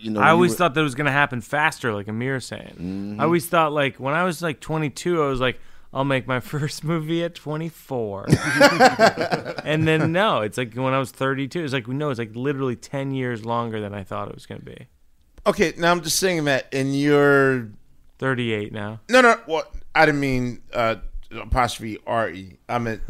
you 0.00 0.10
know 0.10 0.20
I 0.20 0.30
always 0.30 0.50
were- 0.52 0.56
thought 0.56 0.74
that 0.74 0.82
was 0.82 0.96
going 0.96 1.06
to 1.06 1.12
happen 1.12 1.40
faster, 1.40 1.94
like 1.94 2.06
Ahmir 2.06 2.42
saying. 2.42 2.74
Mhm. 2.80 3.20
I 3.20 3.24
always 3.24 3.46
thought, 3.46 3.72
like, 3.72 4.00
when 4.00 4.14
I 4.14 4.24
was 4.24 4.42
like 4.42 4.58
22, 4.58 5.22
I 5.22 5.26
was 5.28 5.38
like, 5.38 5.60
I'll 5.94 6.02
make 6.04 6.26
my 6.26 6.40
first 6.54 6.82
movie 6.82 7.22
at 7.22 7.36
24. 7.36 8.26
and 9.64 9.86
then, 9.86 10.10
no, 10.10 10.40
it's 10.40 10.58
like 10.58 10.74
when 10.74 10.92
I 10.92 10.98
was 10.98 11.12
32, 11.12 11.62
it's 11.62 11.72
like, 11.72 11.86
no, 11.86 12.10
it's 12.10 12.18
like 12.18 12.34
literally 12.34 12.74
10 12.74 13.12
years 13.12 13.44
longer 13.44 13.80
than 13.80 13.94
I 13.94 14.02
thought 14.02 14.26
it 14.28 14.34
was 14.34 14.44
going 14.46 14.60
to 14.60 14.64
be. 14.64 14.88
Okay, 15.46 15.72
now 15.78 15.92
I'm 15.92 16.00
just 16.02 16.18
saying 16.18 16.46
that 16.46 16.66
in 16.72 16.94
your 16.94 17.68
38 18.18 18.72
now. 18.72 19.00
No, 19.08 19.20
no. 19.20 19.36
Well, 19.46 19.64
I 19.94 20.06
didn't 20.06 20.20
mean 20.20 20.62
uh, 20.72 20.96
apostrophe 21.40 21.98
R 22.06 22.30
E. 22.30 22.56
I 22.68 22.78
meant 22.78 23.02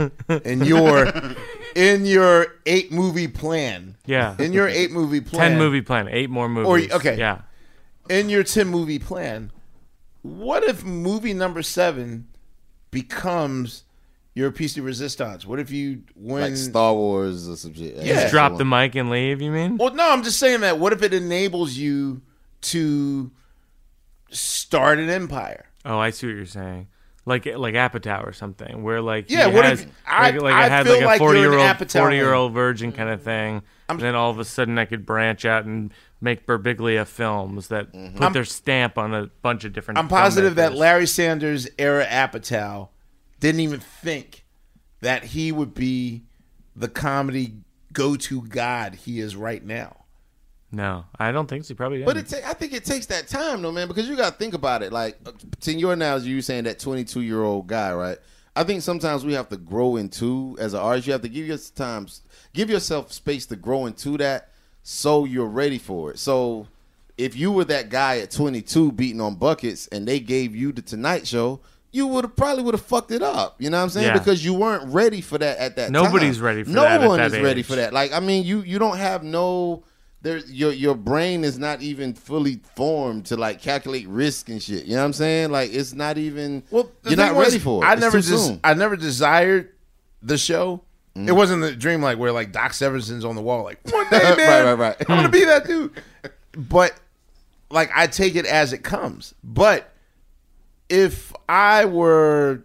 in 0.45 0.65
your 0.65 1.13
in 1.75 2.07
your 2.07 2.47
eight 2.67 2.93
movie 2.93 3.29
plan. 3.29 3.97
Yeah. 4.07 4.37
In 4.39 4.53
your 4.53 4.69
eight 4.69 4.91
movie 4.91 5.21
plan. 5.21 5.51
10 5.53 5.59
movie 5.59 5.83
plan, 5.83 6.09
eight 6.09 6.31
more 6.31 6.49
movies. 6.49 6.93
Or 6.93 6.97
okay. 6.97 7.17
Yeah. 7.19 7.43
In 8.09 8.29
your 8.29 8.43
ten 8.43 8.69
movie 8.69 8.99
plan, 8.99 9.53
what 10.23 10.65
if 10.65 10.85
movie 10.85 11.35
number 11.35 11.63
seven 11.63 12.29
becomes 12.91 13.85
your 14.35 14.51
piece 14.51 14.75
de 14.75 14.83
resistance? 14.83 15.47
What 15.47 15.59
if 15.61 15.71
you 15.71 16.03
win 16.17 16.43
like 16.43 16.57
star 16.57 16.95
wars 16.95 17.49
or 17.49 17.57
some 17.57 17.75
shit 17.75 17.97
Yeah. 17.97 18.15
Just 18.15 18.33
drop 18.33 18.57
the 18.59 18.65
mic 18.65 18.95
and 18.95 19.11
leave, 19.11 19.41
you 19.41 19.51
mean? 19.51 19.77
Well, 19.77 19.95
no, 19.95 20.11
I'm 20.11 20.23
just 20.23 20.39
saying 20.39 20.61
that. 20.61 20.79
What 20.79 20.93
if 20.93 21.03
it 21.03 21.13
enables 21.15 21.75
you 21.75 22.23
to 22.63 23.31
start 24.31 24.99
an 24.99 25.11
empire? 25.11 25.67
Oh, 25.85 25.99
I 25.99 26.11
see 26.11 26.27
what 26.27 26.37
you're 26.37 26.47
saying. 26.47 26.89
Like 27.25 27.47
like 27.47 27.75
Apatow 27.75 28.27
or 28.27 28.33
something, 28.33 28.83
where 28.83 29.01
like 29.01 29.31
Yeah, 29.31 29.49
he 29.49 29.55
what 29.55 29.65
has, 29.65 29.83
if- 29.83 29.89
I- 30.05 30.31
like, 30.33 30.43
like 30.43 30.55
I 30.55 30.65
I 30.65 30.69
had 30.69 30.89
like 30.89 31.17
a 31.17 31.19
forty 31.19 31.39
an 31.39 31.53
year 31.53 31.59
old 31.59 31.91
forty 31.93 32.17
year 32.17 32.33
old 32.33 32.53
virgin 32.53 32.91
kind 32.91 33.11
of 33.11 33.23
thing, 33.23 33.63
and 33.89 34.01
then 34.01 34.17
all 34.17 34.31
of 34.31 34.41
a 34.41 34.45
sudden 34.45 34.77
I 34.77 34.87
could 34.87 35.07
branch 35.07 35.45
out 35.45 35.65
and 35.65 35.93
make 36.21 36.47
Birbiglia 36.47 37.07
films 37.07 37.69
that 37.69 37.93
mm-hmm. 37.93 38.15
put 38.17 38.25
I'm- 38.25 38.33
their 38.33 38.45
stamp 38.45 38.99
on 38.99 39.15
a 39.15 39.27
bunch 39.41 39.65
of 39.65 39.73
different. 39.73 39.99
I'm 39.99 40.09
positive 40.09 40.57
that. 40.57 40.75
Larry 40.75 41.07
Sanders 41.07 41.69
era 41.79 42.05
Apatow 42.07 42.89
didn't 43.39 43.61
even 43.61 43.79
think 43.79 44.45
that 45.01 45.25
he 45.27 45.53
would 45.53 45.75
be 45.75 46.23
the 46.75 46.89
comedy 46.89 47.55
go 47.93 48.17
to 48.17 48.43
god 48.43 48.95
he 48.97 49.21
is 49.21 49.37
right 49.37 49.65
now. 49.65 50.02
No, 50.73 51.05
I 51.19 51.33
don't 51.33 51.47
think 51.47 51.65
so. 51.65 51.69
He 51.69 51.75
Probably 51.75 51.99
didn't. 51.99 52.07
But 52.07 52.17
it 52.17 52.29
ta- 52.29 52.49
I 52.49 52.55
think 52.55 52.73
it 52.73 52.85
takes 52.85 53.07
that 53.07 53.29
time 53.29 53.61
though, 53.61 53.73
man, 53.73 53.89
because 53.89 54.09
you 54.09 54.17
got 54.17 54.33
to 54.33 54.39
think 54.39 54.55
about 54.55 54.83
it. 54.83 54.91
Like, 54.93 55.19
to 55.61 55.73
your 55.73 55.93
analogy, 55.93 56.31
you 56.31 56.41
saying 56.41 56.65
that 56.65 56.79
22 56.79 57.21
year 57.21 57.43
old 57.43 57.67
guy, 57.67 57.93
right? 57.93 58.19
I 58.57 58.65
think 58.65 58.83
sometimes 58.83 59.25
we 59.25 59.35
have 59.35 59.49
to 59.51 59.57
grow 59.57 59.97
into 59.97 60.57
as 60.59 60.75
an 60.75 60.81
artist. 60.81 61.07
You 61.07 61.13
have 61.13 61.23
to 61.23 61.29
give 61.29 61.47
yourself 61.47 61.75
time, 61.75 62.07
give 62.55 62.71
yourself 62.71 63.13
space 63.13 63.47
to 63.47 63.57
grow 63.57 63.87
into 63.87 64.17
that, 64.19 64.49
so 64.83 65.25
you're 65.25 65.47
ready 65.47 65.79
for 65.79 66.11
it. 66.11 66.19
So, 66.19 66.69
if 67.19 67.37
you 67.37 67.53
were 67.53 67.65
that 67.65 67.89
guy 67.89 68.19
at 68.19 68.31
22 68.31 68.93
beating 68.93 69.21
on 69.21 69.37
buckets, 69.37 69.87
and 69.89 70.09
they 70.09 70.21
gave 70.21 70.57
you 70.57 70.73
the 70.73 70.83
Tonight 70.83 71.27
Show, 71.27 71.61
you 71.93 72.07
would 72.07 72.25
have 72.25 72.37
probably 72.37 72.63
would 72.65 72.75
have 72.75 72.85
fucked 72.85 73.11
it 73.11 73.23
up. 73.23 73.57
You 73.61 73.71
know 73.71 73.77
what 73.77 73.85
I'm 73.85 73.89
saying? 73.91 74.07
Yeah. 74.07 74.19
Because 74.19 74.45
you 74.45 74.55
weren't 74.55 74.93
ready 74.93 75.21
for 75.21 75.39
that 75.39 75.59
at 75.59 75.77
that. 75.77 75.91
Nobody's 75.91 76.37
time. 76.37 76.47
ready 76.47 76.65
for 76.65 76.71
no 76.71 76.83
that 76.83 77.03
at 77.03 77.09
one 77.09 77.21
is 77.21 77.39
ready 77.39 77.63
for 77.63 77.77
that. 77.77 77.93
Like, 77.93 78.13
I 78.13 78.21
mean, 78.21 78.45
you 78.45 78.61
you 78.61 78.79
don't 78.79 78.97
have 78.97 79.23
no 79.23 79.85
there 80.23 80.39
your 80.39 80.73
your 80.73 80.95
brain 80.95 81.45
is 81.45 81.59
not 81.59 81.83
even 81.83 82.15
fully 82.15 82.61
formed 82.77 83.27
to 83.27 83.37
like 83.37 83.61
calculate 83.61 84.07
risk 84.09 84.49
and 84.49 84.63
shit. 84.63 84.85
You 84.85 84.95
know 84.95 85.01
what 85.01 85.07
I'm 85.07 85.13
saying? 85.13 85.51
Like 85.51 85.73
it's 85.73 85.93
not 85.93 86.17
even 86.17 86.63
Well, 86.71 86.91
you're 87.05 87.17
not 87.17 87.35
was, 87.35 87.49
ready 87.49 87.59
for 87.59 87.85
it. 87.85 87.87
I 87.89 87.93
It's 87.95 88.01
never 88.03 88.21
just 88.21 88.47
soon. 88.47 88.61
I 88.63 88.75
never 88.75 88.97
desired 88.97 89.71
the 90.23 90.39
show. 90.39 90.83
Mm. 91.17 91.29
It 91.29 91.33
wasn't 91.33 91.63
the 91.63 91.75
dream 91.75 92.01
like 92.01 92.19
where 92.19 92.33
like 92.33 92.53
Doc 92.53 92.73
Severinsen's 92.73 93.25
on 93.25 93.35
the 93.35 93.43
wall 93.43 93.65
like 93.65 93.81
one 93.91 94.09
day, 94.11 94.19
Right, 94.23 94.37
man. 94.37 94.65
right, 94.67 94.75
right. 94.79 94.97
I'm 95.01 95.17
gonna 95.17 95.29
be 95.29 95.45
that 95.45 95.67
dude. 95.67 95.93
But 96.57 96.95
like 97.71 97.91
I 97.95 98.07
take 98.07 98.35
it 98.37 98.47
as 98.47 98.73
it 98.73 98.83
comes. 98.85 99.35
But 99.43 99.91
if 100.89 101.33
I 101.49 101.87
were 101.87 102.63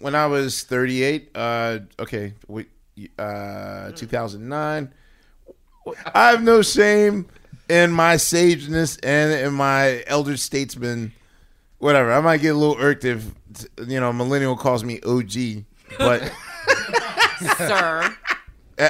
when 0.00 0.14
I 0.14 0.26
was 0.26 0.62
38, 0.64 1.30
uh 1.34 1.78
okay, 1.98 2.34
we, 2.48 2.66
uh 3.18 3.92
2009, 3.92 4.92
I 6.14 6.30
have 6.30 6.42
no 6.42 6.62
shame 6.62 7.26
in 7.68 7.90
my 7.92 8.16
sageness 8.16 8.98
and 9.02 9.32
in 9.32 9.54
my 9.54 10.02
elder 10.06 10.36
statesman 10.36 11.12
whatever. 11.78 12.12
I 12.12 12.20
might 12.20 12.40
get 12.42 12.54
a 12.54 12.58
little 12.58 12.76
irked 12.78 13.04
if 13.04 13.24
you 13.86 13.98
know 14.00 14.12
millennial 14.12 14.56
calls 14.56 14.84
me 14.84 15.00
OG, 15.00 15.64
but 15.98 16.32
Sir. 17.56 18.16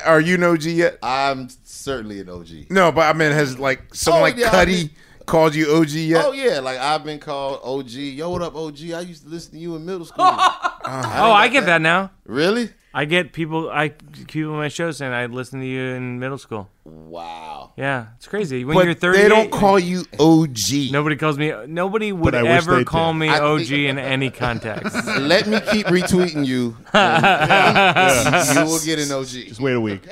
Are 0.04 0.20
you 0.20 0.36
an 0.36 0.44
OG 0.44 0.62
yet? 0.64 0.98
I'm 1.02 1.48
certainly 1.64 2.20
an 2.20 2.28
OG. 2.28 2.70
No, 2.70 2.92
but 2.92 3.02
I 3.14 3.18
mean, 3.18 3.32
has 3.32 3.58
like 3.58 3.92
someone 3.94 4.20
Oh, 4.20 4.22
like 4.24 4.36
yeah, 4.36 4.48
I 4.48 4.50
Cuddy 4.50 4.72
mean- 4.72 4.90
called 5.30 5.54
you 5.54 5.72
OG 5.72 5.90
yet? 5.90 6.24
Oh 6.26 6.32
yeah, 6.32 6.58
like 6.60 6.78
I've 6.78 7.04
been 7.04 7.20
called 7.20 7.60
OG. 7.62 7.90
Yo, 7.90 8.30
what 8.30 8.42
up, 8.42 8.56
OG? 8.56 8.80
I 8.92 9.00
used 9.00 9.22
to 9.22 9.28
listen 9.28 9.52
to 9.52 9.58
you 9.58 9.76
in 9.76 9.86
middle 9.86 10.04
school. 10.04 10.24
oh, 10.28 10.80
uh-huh. 10.84 11.32
I 11.32 11.48
get 11.48 11.66
that 11.66 11.80
now. 11.80 12.10
Really? 12.26 12.70
I 12.92 13.04
get 13.04 13.32
people. 13.32 13.70
I 13.70 13.90
people 13.90 14.50
on 14.50 14.58
my 14.58 14.66
show 14.66 14.90
saying 14.90 15.12
I 15.12 15.26
listened 15.26 15.62
to 15.62 15.66
you 15.66 15.80
in 15.94 16.18
middle 16.18 16.38
school. 16.38 16.68
Wow. 16.84 17.70
Yeah, 17.76 18.06
it's 18.16 18.26
crazy. 18.26 18.64
When 18.64 18.74
But 18.76 18.86
you're 18.86 18.94
30, 18.94 19.18
they 19.18 19.28
don't 19.28 19.52
call 19.52 19.78
you 19.78 20.04
OG. 20.18 20.90
Nobody 20.90 21.14
calls 21.14 21.38
me. 21.38 21.54
Nobody 21.68 22.10
would 22.10 22.34
I 22.34 22.42
wish 22.42 22.50
ever 22.50 22.76
they 22.78 22.84
call 22.84 23.12
did. 23.12 23.18
me 23.20 23.28
I 23.28 23.38
OG 23.38 23.70
in 23.70 23.98
any 24.00 24.30
context. 24.30 24.92
Let 25.20 25.46
me 25.46 25.60
keep 25.60 25.86
retweeting 25.86 26.44
you. 26.44 26.76
and 26.92 28.58
you 28.58 28.64
will 28.64 28.80
get 28.84 28.98
an 28.98 29.12
OG. 29.12 29.26
Just 29.26 29.60
wait 29.60 29.74
a 29.74 29.80
week. 29.80 30.02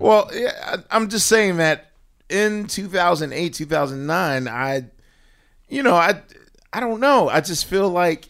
Well, 0.00 0.30
yeah, 0.32 0.52
I- 0.90 0.96
I'm 0.96 1.08
just 1.08 1.26
saying 1.26 1.58
that 1.58 1.87
in 2.28 2.66
2008, 2.66 3.54
2009, 3.54 4.48
I, 4.48 4.84
you 5.68 5.82
know, 5.82 5.94
I, 5.94 6.22
I 6.72 6.80
don't 6.80 7.00
know. 7.00 7.28
I 7.28 7.40
just 7.40 7.66
feel 7.66 7.88
like 7.88 8.28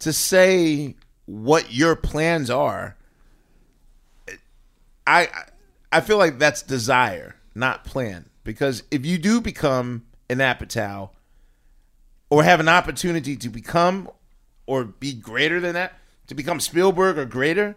to 0.00 0.12
say 0.12 0.96
what 1.26 1.72
your 1.72 1.96
plans 1.96 2.50
are, 2.50 2.96
I, 5.06 5.28
I 5.92 6.00
feel 6.00 6.18
like 6.18 6.38
that's 6.38 6.62
desire, 6.62 7.36
not 7.54 7.84
plan. 7.84 8.26
Because 8.44 8.82
if 8.90 9.04
you 9.04 9.18
do 9.18 9.40
become 9.40 10.06
an 10.28 10.38
Apatow, 10.38 11.10
or 12.28 12.42
have 12.42 12.60
an 12.60 12.68
opportunity 12.68 13.36
to 13.36 13.48
become, 13.48 14.10
or 14.66 14.84
be 14.84 15.12
greater 15.12 15.60
than 15.60 15.74
that, 15.74 15.94
to 16.26 16.34
become 16.34 16.58
Spielberg 16.58 17.18
or 17.18 17.24
greater, 17.24 17.76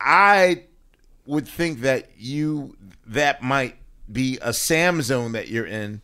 I 0.00 0.64
would 1.26 1.48
think 1.48 1.80
that 1.80 2.10
you 2.16 2.76
that 3.06 3.42
might 3.42 3.76
be 4.10 4.38
a 4.42 4.52
Sam 4.52 5.02
zone 5.02 5.32
that 5.32 5.48
you're 5.48 5.66
in 5.66 6.02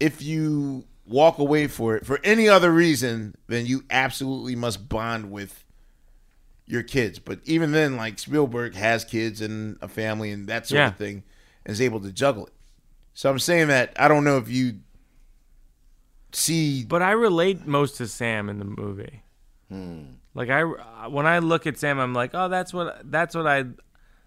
if 0.00 0.20
you 0.22 0.84
walk 1.06 1.38
away 1.38 1.66
for 1.66 1.96
it 1.96 2.04
for 2.06 2.18
any 2.24 2.48
other 2.48 2.72
reason 2.72 3.34
then 3.46 3.66
you 3.66 3.84
absolutely 3.90 4.56
must 4.56 4.88
bond 4.88 5.30
with 5.30 5.64
your 6.66 6.82
kids 6.82 7.18
but 7.18 7.38
even 7.44 7.72
then 7.72 7.96
like 7.96 8.18
Spielberg 8.18 8.74
has 8.74 9.04
kids 9.04 9.40
and 9.40 9.76
a 9.82 9.88
family 9.88 10.30
and 10.30 10.48
that 10.48 10.66
sort 10.66 10.78
Yeah. 10.78 10.88
of 10.88 10.96
thing 10.96 11.22
and 11.66 11.72
is 11.72 11.80
able 11.80 12.00
to 12.00 12.10
juggle 12.10 12.46
it 12.46 12.52
so 13.12 13.30
I'm 13.30 13.38
saying 13.38 13.68
that 13.68 13.92
I 13.96 14.08
don't 14.08 14.24
know 14.24 14.38
if 14.38 14.48
you 14.48 14.78
see 16.32 16.84
But 16.84 17.02
I 17.02 17.12
relate 17.12 17.66
most 17.66 17.96
to 17.98 18.08
Sam 18.08 18.48
in 18.48 18.58
the 18.58 18.64
movie. 18.64 19.22
Hmm. 19.68 20.02
Like 20.34 20.50
I, 20.50 20.62
when 21.06 21.26
I 21.26 21.38
look 21.38 21.66
at 21.66 21.78
Sam, 21.78 22.00
I'm 22.00 22.12
like, 22.12 22.32
oh, 22.34 22.48
that's 22.48 22.74
what 22.74 23.08
that's 23.08 23.34
what 23.36 23.46
I, 23.46 23.64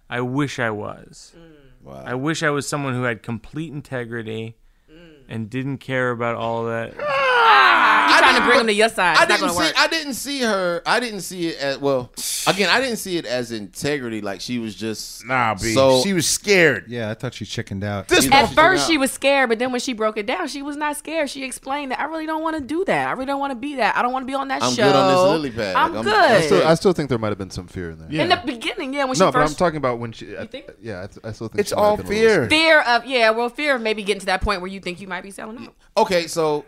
I 0.09 0.21
wish 0.21 0.57
I 0.59 0.69
was. 0.69 1.33
Hmm. 1.37 1.53
Wow. 1.87 2.03
I 2.05 2.15
wish 2.15 2.43
I 2.43 2.49
was 2.49 2.67
someone 2.67 2.93
who 2.93 3.03
had 3.03 3.23
complete 3.23 3.71
integrity, 3.71 4.57
mm. 4.91 5.23
and 5.29 5.49
didn't 5.49 5.77
care 5.77 6.11
about 6.11 6.35
all 6.35 6.65
that. 6.65 6.93
Ah! 6.99 8.09
You 8.09 8.19
trying 8.19 8.35
to 8.41 8.45
bring 8.45 8.59
him 8.59 8.67
to 8.67 8.73
your 8.73 8.89
side? 8.89 9.15
I 9.17 9.23
It's 9.23 9.29
not 9.29 9.39
didn't 9.39 9.39
gonna 9.41 9.53
see. 9.53 9.59
work. 9.59 9.73
I 9.79 9.87
didn't 9.87 10.13
see 10.15 10.41
her. 10.41 10.81
I 10.85 10.99
didn't 10.99 11.21
see 11.21 11.47
it 11.47 11.57
as 11.59 11.77
well. 11.77 12.11
Again, 12.47 12.69
I 12.69 12.79
didn't 12.79 12.97
see 12.97 13.17
it 13.17 13.25
as 13.25 13.51
integrity. 13.51 14.21
Like 14.21 14.39
she 14.41 14.57
was 14.57 14.73
just 14.73 15.25
nah, 15.25 15.53
B. 15.53 15.73
So 15.73 16.01
she 16.01 16.13
was 16.13 16.27
scared. 16.27 16.85
Yeah, 16.87 17.09
I 17.09 17.13
thought 17.13 17.33
she 17.33 17.45
chickened 17.45 17.83
out. 17.83 18.11
At 18.31 18.53
first, 18.53 18.87
she 18.87 18.97
was 18.97 19.11
scared, 19.11 19.49
but 19.49 19.59
then 19.59 19.71
when 19.71 19.81
she 19.81 19.93
broke 19.93 20.17
it 20.17 20.25
down, 20.25 20.47
she 20.47 20.61
was 20.61 20.77
not 20.77 20.95
scared. 20.95 21.29
She 21.29 21.43
explained 21.43 21.91
that 21.91 21.99
I 21.99 22.05
really 22.05 22.25
don't 22.25 22.41
want 22.41 22.55
to 22.55 22.61
do 22.63 22.85
that. 22.85 23.09
I 23.09 23.11
really 23.11 23.25
don't 23.25 23.39
want 23.39 23.51
to 23.51 23.55
be 23.55 23.75
that. 23.75 23.97
I 23.97 24.01
don't 24.01 24.13
want 24.13 24.23
to 24.23 24.27
be 24.27 24.33
on 24.35 24.47
that 24.47 24.61
show. 24.61 24.67
I'm 24.67 24.73
show. 24.75 24.83
good 24.83 24.95
on 24.95 25.07
this 25.11 25.31
lily 25.33 25.51
pad. 25.51 25.75
I'm, 25.75 25.93
Like, 25.93 25.95
I'm- 25.95 26.03
good. 26.05 26.31
I 26.31 26.41
still, 26.41 26.67
I 26.67 26.73
still 26.75 26.93
think 26.93 27.09
there 27.09 27.17
might 27.17 27.29
have 27.29 27.37
been 27.37 27.49
some 27.51 27.67
fear 27.67 27.91
in 27.91 27.99
there. 27.99 28.07
Yeah. 28.09 28.23
In 28.23 28.29
the 28.29 28.41
beginning, 28.45 28.93
yeah, 28.93 29.03
when 29.03 29.17
no, 29.17 29.27
she 29.27 29.31
but 29.33 29.41
I'm 29.41 29.53
talking 29.53 29.77
about 29.77 29.99
when 29.99 30.11
she. 30.13 30.37
I, 30.37 30.45
think? 30.45 30.71
Yeah, 30.81 31.03
I, 31.03 31.07
th- 31.07 31.19
I 31.25 31.31
still 31.33 31.49
think 31.49 31.59
It's 31.59 31.69
she 31.69 31.75
might 31.75 31.81
have 31.81 31.89
all 31.91 31.97
been 31.97 32.05
fear. 32.07 32.29
scared. 32.29 32.49
fear 32.49 32.81
of 32.81 33.05
yeah, 33.05 33.29
well, 33.31 33.49
fear 33.49 33.75
of 33.75 33.81
maybe 33.81 34.03
getting 34.03 34.21
to 34.21 34.25
that 34.27 34.41
point 34.41 34.61
where 34.61 34.69
you 34.71 34.79
think 34.79 35.01
you 35.01 35.07
might 35.07 35.21
be 35.21 35.31
selling 35.31 35.57
out. 35.57 35.75
Okay, 35.97 36.27
so 36.27 36.63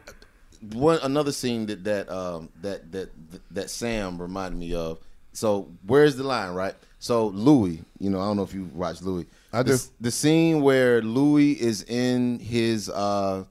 one 0.74 1.00
another 1.04 1.32
scene 1.32 1.68
that 1.68 1.84
that 1.86 2.10
um 2.10 2.50
that 2.62 2.92
that 2.92 3.10
that 3.52 3.70
Sam 3.70 4.22
reminded 4.22 4.60
me 4.60 4.74
of. 4.74 5.00
So 5.34 5.72
where's 5.86 6.16
the 6.16 6.24
line, 6.24 6.54
right? 6.54 6.76
So 7.00 7.28
Louis, 7.28 7.82
you 8.00 8.10
know, 8.10 8.20
I 8.20 8.26
don't 8.26 8.38
know 8.38 8.44
if 8.44 8.54
you 8.54 8.70
watch 8.74 9.02
Louie. 9.02 9.26
I 9.54 9.64
the, 9.64 9.78
do. 9.78 9.84
The 10.02 10.12
scene 10.12 10.62
where 10.62 11.02
Louis 11.02 11.54
is 11.54 11.84
in 11.84 12.40
his 12.40 12.90
uh 12.90 13.46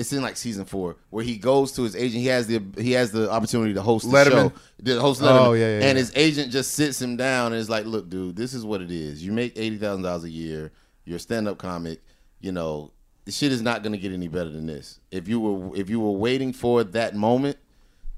it's 0.00 0.14
in 0.14 0.22
like 0.22 0.38
season 0.38 0.64
four 0.64 0.96
where 1.10 1.22
he 1.22 1.36
goes 1.36 1.72
to 1.72 1.82
his 1.82 1.94
agent. 1.94 2.22
He 2.22 2.28
has 2.28 2.46
the 2.46 2.62
he 2.78 2.92
has 2.92 3.12
the 3.12 3.30
opportunity 3.30 3.74
to 3.74 3.82
host 3.82 4.10
the 4.10 4.16
Letterman. 4.16 4.50
show. 4.50 4.52
The 4.78 4.98
host 4.98 5.20
Letterman. 5.20 5.46
Oh, 5.46 5.52
yeah, 5.52 5.66
yeah, 5.66 5.74
and 5.74 5.82
yeah. 5.82 5.94
his 5.94 6.12
agent 6.16 6.50
just 6.50 6.72
sits 6.72 7.00
him 7.02 7.18
down 7.18 7.52
and 7.52 7.60
is 7.60 7.68
like, 7.68 7.84
"Look, 7.84 8.08
dude, 8.08 8.34
this 8.34 8.54
is 8.54 8.64
what 8.64 8.80
it 8.80 8.90
is. 8.90 9.22
You 9.22 9.32
make 9.32 9.58
eighty 9.58 9.76
thousand 9.76 10.02
dollars 10.02 10.24
a 10.24 10.30
year. 10.30 10.72
You're 11.04 11.16
a 11.16 11.20
stand 11.20 11.48
up 11.48 11.58
comic. 11.58 12.00
You 12.40 12.52
know, 12.52 12.92
the 13.26 13.32
shit 13.32 13.52
is 13.52 13.60
not 13.60 13.82
going 13.82 13.92
to 13.92 13.98
get 13.98 14.12
any 14.12 14.28
better 14.28 14.48
than 14.48 14.66
this. 14.66 15.00
If 15.10 15.28
you 15.28 15.38
were 15.38 15.76
if 15.76 15.90
you 15.90 16.00
were 16.00 16.12
waiting 16.12 16.54
for 16.54 16.82
that 16.82 17.14
moment, 17.14 17.58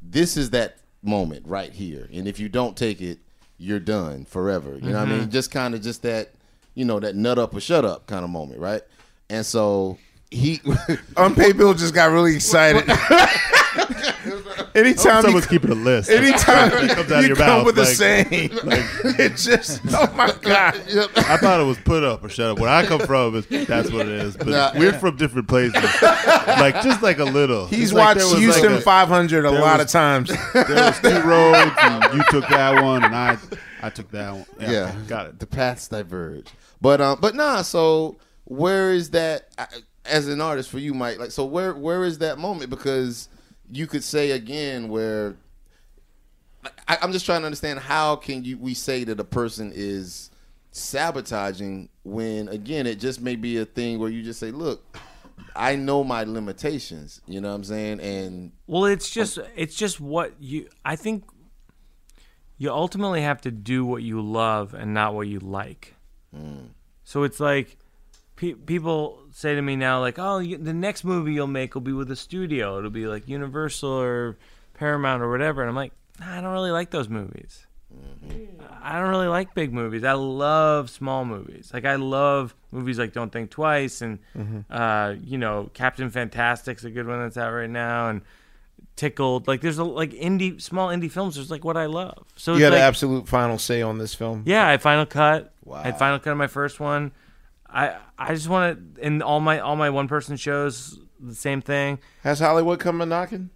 this 0.00 0.36
is 0.36 0.50
that 0.50 0.76
moment 1.02 1.46
right 1.46 1.72
here. 1.72 2.08
And 2.12 2.26
if 2.28 2.38
you 2.38 2.48
don't 2.48 2.76
take 2.76 3.00
it, 3.00 3.18
you're 3.58 3.80
done 3.80 4.24
forever. 4.24 4.74
You 4.74 4.90
know 4.90 4.98
what 5.00 5.08
I 5.08 5.10
mean? 5.12 5.20
Mhm. 5.26 5.30
Just 5.30 5.50
kind 5.50 5.74
of 5.74 5.82
just 5.82 6.02
that, 6.02 6.30
you 6.74 6.84
know, 6.84 6.98
that 7.00 7.14
nut 7.16 7.38
up 7.38 7.54
or 7.54 7.60
shut 7.60 7.84
up 7.84 8.06
kind 8.06 8.24
of 8.24 8.30
moment, 8.30 8.60
right? 8.60 8.82
And 9.30 9.44
so 9.46 9.98
he 10.30 10.60
Unpaid 11.16 11.56
Bill 11.56 11.74
just 11.74 11.94
got 11.94 12.10
really 12.10 12.34
excited. 12.36 12.84
Anytime 14.74 15.22
someone's 15.22 15.44
you, 15.44 15.58
keeping 15.58 15.70
a 15.70 15.74
list. 15.74 16.10
Anytime 16.10 16.70
That 16.70 16.96
comes 16.96 17.12
out 17.12 17.18
of 17.18 17.22
you 17.22 17.26
your 17.28 17.36
come 17.36 17.46
mouth, 17.46 17.66
with 17.66 17.78
a 17.78 17.82
like- 17.82 17.92
it 19.20 19.36
just 19.36 19.80
oh 19.92 20.12
my 20.16 20.26
god. 20.42 20.74
I 21.16 21.36
thought 21.36 21.60
it 21.60 21.64
was 21.64 21.78
put 21.78 22.02
up 22.04 22.24
or 22.24 22.28
shut 22.28 22.50
up. 22.52 22.58
Where 22.58 22.68
I 22.70 22.84
come 22.86 23.00
from, 23.00 23.36
is 23.36 23.46
that's 23.66 23.90
what 23.90 24.06
it 24.06 24.12
is. 24.12 24.36
But 24.36 24.48
Nah. 24.48 24.72
we're 24.76 24.92
from 24.92 25.16
different 25.16 25.48
places. 25.48 25.74
like 26.02 26.74
just 26.82 27.02
like 27.02 27.18
a 27.18 27.24
little. 27.24 27.66
He's 27.66 27.90
Just 27.90 27.94
like 27.94 28.16
watched 28.16 28.30
there 28.30 28.38
Houston 28.40 28.72
like 28.72 28.80
a- 28.80 28.84
500 28.84 29.44
a 29.44 29.50
lot 29.50 29.78
was- 29.78 29.86
of 29.86 29.90
times. 29.92 30.28
There 30.52 30.64
was 30.68 31.00
two 31.00 31.20
roads, 31.22 31.72
and 31.80 32.14
you 32.14 32.22
took 32.30 32.48
that 32.48 32.82
one, 32.82 33.04
and 33.04 33.14
I 33.14 33.36
I 33.82 33.90
took 33.90 34.10
that 34.12 34.32
one. 34.32 34.46
Yeah, 34.60 34.70
yeah, 34.70 34.78
okay, 34.88 34.98
got 35.08 35.26
it. 35.26 35.38
The 35.38 35.46
paths 35.46 35.88
diverge, 35.88 36.46
but 36.80 37.00
um, 37.00 37.18
but 37.20 37.34
nah. 37.34 37.62
So 37.62 38.16
where 38.44 38.92
is 38.92 39.10
that 39.10 39.48
uh, 39.58 39.66
as 40.04 40.28
an 40.28 40.40
artist 40.40 40.68
for 40.70 40.78
you, 40.78 40.94
Mike? 40.94 41.18
Like, 41.18 41.30
so 41.30 41.44
where 41.44 41.74
where 41.74 42.04
is 42.04 42.18
that 42.18 42.38
moment? 42.38 42.70
Because 42.70 43.28
you 43.72 43.86
could 43.86 44.04
say 44.04 44.32
again 44.32 44.88
where 44.88 45.36
I, 46.86 46.98
I'm 47.00 47.12
just 47.12 47.26
trying 47.26 47.40
to 47.40 47.46
understand 47.46 47.80
how 47.80 48.16
can 48.16 48.44
you 48.44 48.58
we 48.58 48.74
say 48.74 49.04
that 49.04 49.18
a 49.18 49.24
person 49.24 49.72
is 49.74 50.30
sabotaging 50.70 51.88
when 52.04 52.48
again 52.48 52.86
it 52.86 52.96
just 53.00 53.20
may 53.20 53.34
be 53.34 53.58
a 53.58 53.64
thing 53.64 53.98
where 53.98 54.10
you 54.10 54.22
just 54.22 54.38
say, 54.38 54.50
look, 54.50 54.96
I 55.56 55.76
know 55.76 56.04
my 56.04 56.24
limitations. 56.24 57.20
You 57.26 57.40
know 57.40 57.48
what 57.48 57.56
I'm 57.56 57.64
saying? 57.64 58.00
And 58.00 58.52
Well, 58.66 58.84
it's 58.84 59.10
just 59.10 59.38
it's 59.56 59.74
just 59.74 60.00
what 60.00 60.34
you. 60.38 60.68
I 60.84 60.96
think 60.96 61.24
you 62.58 62.70
ultimately 62.70 63.22
have 63.22 63.40
to 63.42 63.50
do 63.50 63.84
what 63.84 64.02
you 64.02 64.20
love 64.20 64.74
and 64.74 64.94
not 64.94 65.14
what 65.14 65.26
you 65.26 65.40
like. 65.40 65.96
Mm. 66.36 66.68
So 67.04 67.24
it's 67.24 67.40
like 67.40 67.78
pe- 68.42 68.54
people 68.54 69.22
say 69.30 69.54
to 69.54 69.62
me 69.62 69.76
now, 69.76 70.00
like, 70.00 70.18
"Oh, 70.18 70.38
you, 70.38 70.58
the 70.58 70.72
next 70.74 71.04
movie 71.04 71.32
you'll 71.32 71.46
make 71.46 71.74
will 71.74 71.80
be 71.80 71.92
with 71.92 72.10
a 72.10 72.16
studio. 72.16 72.76
It'll 72.78 72.90
be 72.90 73.06
like 73.06 73.28
Universal 73.28 73.88
or 73.90 74.36
Paramount 74.74 75.22
or 75.22 75.30
whatever." 75.30 75.62
And 75.62 75.70
I'm 75.70 75.76
like, 75.76 75.92
nah, 76.20 76.38
"I 76.38 76.40
don't 76.40 76.52
really 76.52 76.72
like 76.72 76.90
those 76.90 77.08
movies. 77.08 77.66
I 78.82 78.98
don't 78.98 79.10
really 79.10 79.26
like 79.28 79.54
big 79.54 79.72
movies. 79.72 80.02
I 80.02 80.12
love 80.14 80.88
small 80.90 81.24
movies. 81.24 81.70
Like 81.74 81.84
I 81.84 81.96
love 81.96 82.54
movies 82.70 82.98
like 82.98 83.12
Don't 83.12 83.30
Think 83.30 83.50
Twice 83.50 84.00
and 84.02 84.18
Mhm. 84.36 84.64
uh, 84.70 85.14
you 85.22 85.38
know 85.38 85.70
Captain 85.74 86.10
Fantastic's 86.10 86.84
a 86.84 86.90
good 86.90 87.06
one 87.06 87.20
that's 87.20 87.36
out 87.36 87.52
right 87.52 87.70
now 87.70 88.08
and 88.08 88.22
Tickled. 88.96 89.46
Like 89.46 89.60
there's 89.60 89.78
a, 89.78 89.84
like 89.84 90.10
indie 90.12 90.60
small 90.60 90.88
indie 90.88 91.10
films. 91.10 91.34
There's 91.36 91.50
like 91.50 91.64
what 91.64 91.76
I 91.76 91.86
love. 91.86 92.24
So 92.36 92.54
you 92.56 92.64
had 92.64 92.72
like, 92.72 92.80
an 92.80 92.86
absolute 92.86 93.28
final 93.28 93.58
say 93.58 93.82
on 93.82 93.98
this 93.98 94.14
film. 94.14 94.42
yeah, 94.46 94.66
I 94.68 94.76
final 94.78 95.06
cut. 95.06 95.52
Wow. 95.64 95.76
I 95.78 95.82
had 95.84 95.98
final 95.98 96.18
cut 96.18 96.30
on 96.32 96.38
my 96.38 96.46
first 96.48 96.80
one. 96.80 97.12
I 97.72 97.96
I 98.18 98.34
just 98.34 98.48
want 98.48 98.96
to 98.96 99.06
in 99.06 99.22
all 99.22 99.40
my 99.40 99.60
all 99.60 99.76
my 99.76 99.90
one 99.90 100.08
person 100.08 100.36
shows 100.36 100.98
the 101.20 101.34
same 101.34 101.62
thing. 101.62 101.98
Has 102.22 102.40
Hollywood 102.40 102.80
come 102.80 103.00
a 103.00 103.06
knocking? 103.06 103.50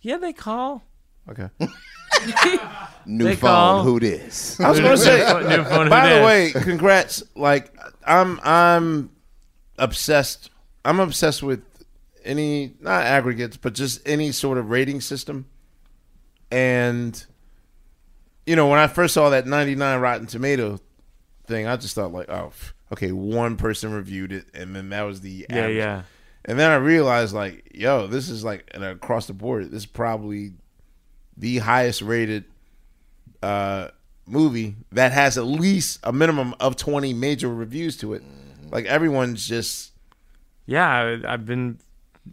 Yeah, 0.00 0.16
they 0.16 0.32
call. 0.32 0.82
Okay. 1.28 1.48
new 3.06 3.24
They 3.24 3.36
phone, 3.36 3.50
call. 3.50 3.82
who 3.84 4.00
this? 4.00 4.58
I 4.60 4.70
was 4.70 4.80
going 4.80 4.92
to 4.92 4.98
say. 4.98 5.18
New 5.56 5.64
phone, 5.64 5.86
who 5.86 5.90
by 5.90 6.18
the 6.18 6.24
way, 6.24 6.52
congrats. 6.52 7.22
Like 7.34 7.72
I'm, 8.04 8.40
I'm 8.42 9.10
obsessed. 9.78 10.50
I'm 10.84 11.00
obsessed 11.00 11.42
with 11.42 11.62
any 12.24 12.74
not 12.80 13.04
aggregates, 13.04 13.56
but 13.56 13.74
just 13.74 14.06
any 14.06 14.32
sort 14.32 14.58
of 14.58 14.70
rating 14.70 15.00
system. 15.00 15.46
And 16.50 17.24
you 18.46 18.56
know, 18.56 18.66
when 18.68 18.78
I 18.78 18.86
first 18.86 19.14
saw 19.14 19.30
that 19.30 19.46
99 19.46 20.00
Rotten 20.00 20.26
Tomato 20.26 20.78
thing, 21.46 21.66
I 21.66 21.76
just 21.76 21.94
thought 21.94 22.12
like, 22.12 22.28
oh, 22.28 22.52
pff, 22.54 22.72
okay, 22.92 23.12
one 23.12 23.56
person 23.56 23.92
reviewed 23.92 24.32
it, 24.32 24.46
and 24.54 24.74
then 24.74 24.90
that 24.90 25.02
was 25.02 25.20
the 25.20 25.46
Yeah, 25.48 25.56
average. 25.56 25.76
yeah. 25.76 26.02
And 26.44 26.58
then 26.58 26.70
I 26.70 26.76
realized 26.76 27.34
like, 27.34 27.70
yo, 27.74 28.06
this 28.06 28.28
is 28.28 28.42
like 28.44 28.70
an 28.74 28.82
across 28.82 29.26
the 29.26 29.32
board. 29.34 29.70
This 29.70 29.82
is 29.82 29.86
probably 29.86 30.52
the 31.36 31.58
highest 31.58 32.02
rated 32.02 32.44
uh, 33.42 33.88
movie 34.26 34.76
that 34.92 35.12
has 35.12 35.36
at 35.38 35.44
least 35.44 36.00
a 36.02 36.12
minimum 36.12 36.54
of 36.60 36.76
20 36.76 37.12
major 37.14 37.48
reviews 37.48 37.96
to 37.98 38.14
it. 38.14 38.22
Like 38.70 38.86
everyone's 38.86 39.46
just 39.46 39.92
yeah, 40.66 40.88
I, 41.24 41.32
I've 41.34 41.44
been. 41.46 41.78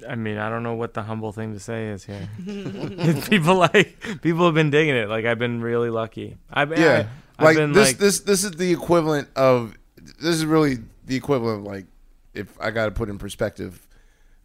I 0.07 0.15
mean, 0.15 0.37
I 0.37 0.49
don't 0.49 0.61
know 0.63 0.75
what 0.75 0.93
the 0.93 1.01
humble 1.01 1.31
thing 1.31 1.53
to 1.53 1.59
say 1.59 1.87
is 1.87 2.03
here. 2.03 2.27
people 3.29 3.55
like 3.55 3.97
people 4.21 4.45
have 4.45 4.53
been 4.53 4.69
digging 4.69 4.95
it. 4.95 5.09
Like 5.09 5.25
I've 5.25 5.39
been 5.39 5.61
really 5.61 5.89
lucky. 5.89 6.37
I've 6.51 6.77
yeah, 6.77 7.07
I, 7.39 7.43
like 7.43 7.57
have 7.57 7.63
been 7.63 7.71
this. 7.73 7.87
like 7.87 7.97
this 7.97 8.19
this 8.21 8.43
is 8.43 8.51
the 8.51 8.71
equivalent 8.71 9.29
of. 9.35 9.73
This 10.19 10.35
is 10.35 10.45
really 10.45 10.77
the 11.05 11.15
equivalent 11.15 11.59
of 11.59 11.65
like, 11.65 11.85
if 12.33 12.59
I 12.59 12.71
got 12.71 12.85
to 12.85 12.91
put 12.91 13.09
in 13.09 13.17
perspective, 13.17 13.85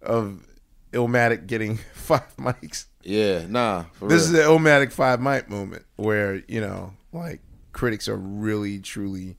of 0.00 0.46
Illmatic 0.92 1.46
getting 1.46 1.76
five 1.94 2.36
mics. 2.36 2.86
Yeah, 3.02 3.46
nah. 3.48 3.84
For 3.94 4.08
this 4.08 4.28
real. 4.30 4.40
is 4.40 4.46
the 4.46 4.50
Illmatic 4.52 4.92
five 4.92 5.20
mic 5.20 5.48
moment 5.48 5.84
where 5.96 6.42
you 6.48 6.60
know, 6.60 6.94
like 7.12 7.40
critics 7.72 8.08
are 8.08 8.16
really 8.16 8.78
truly 8.80 9.36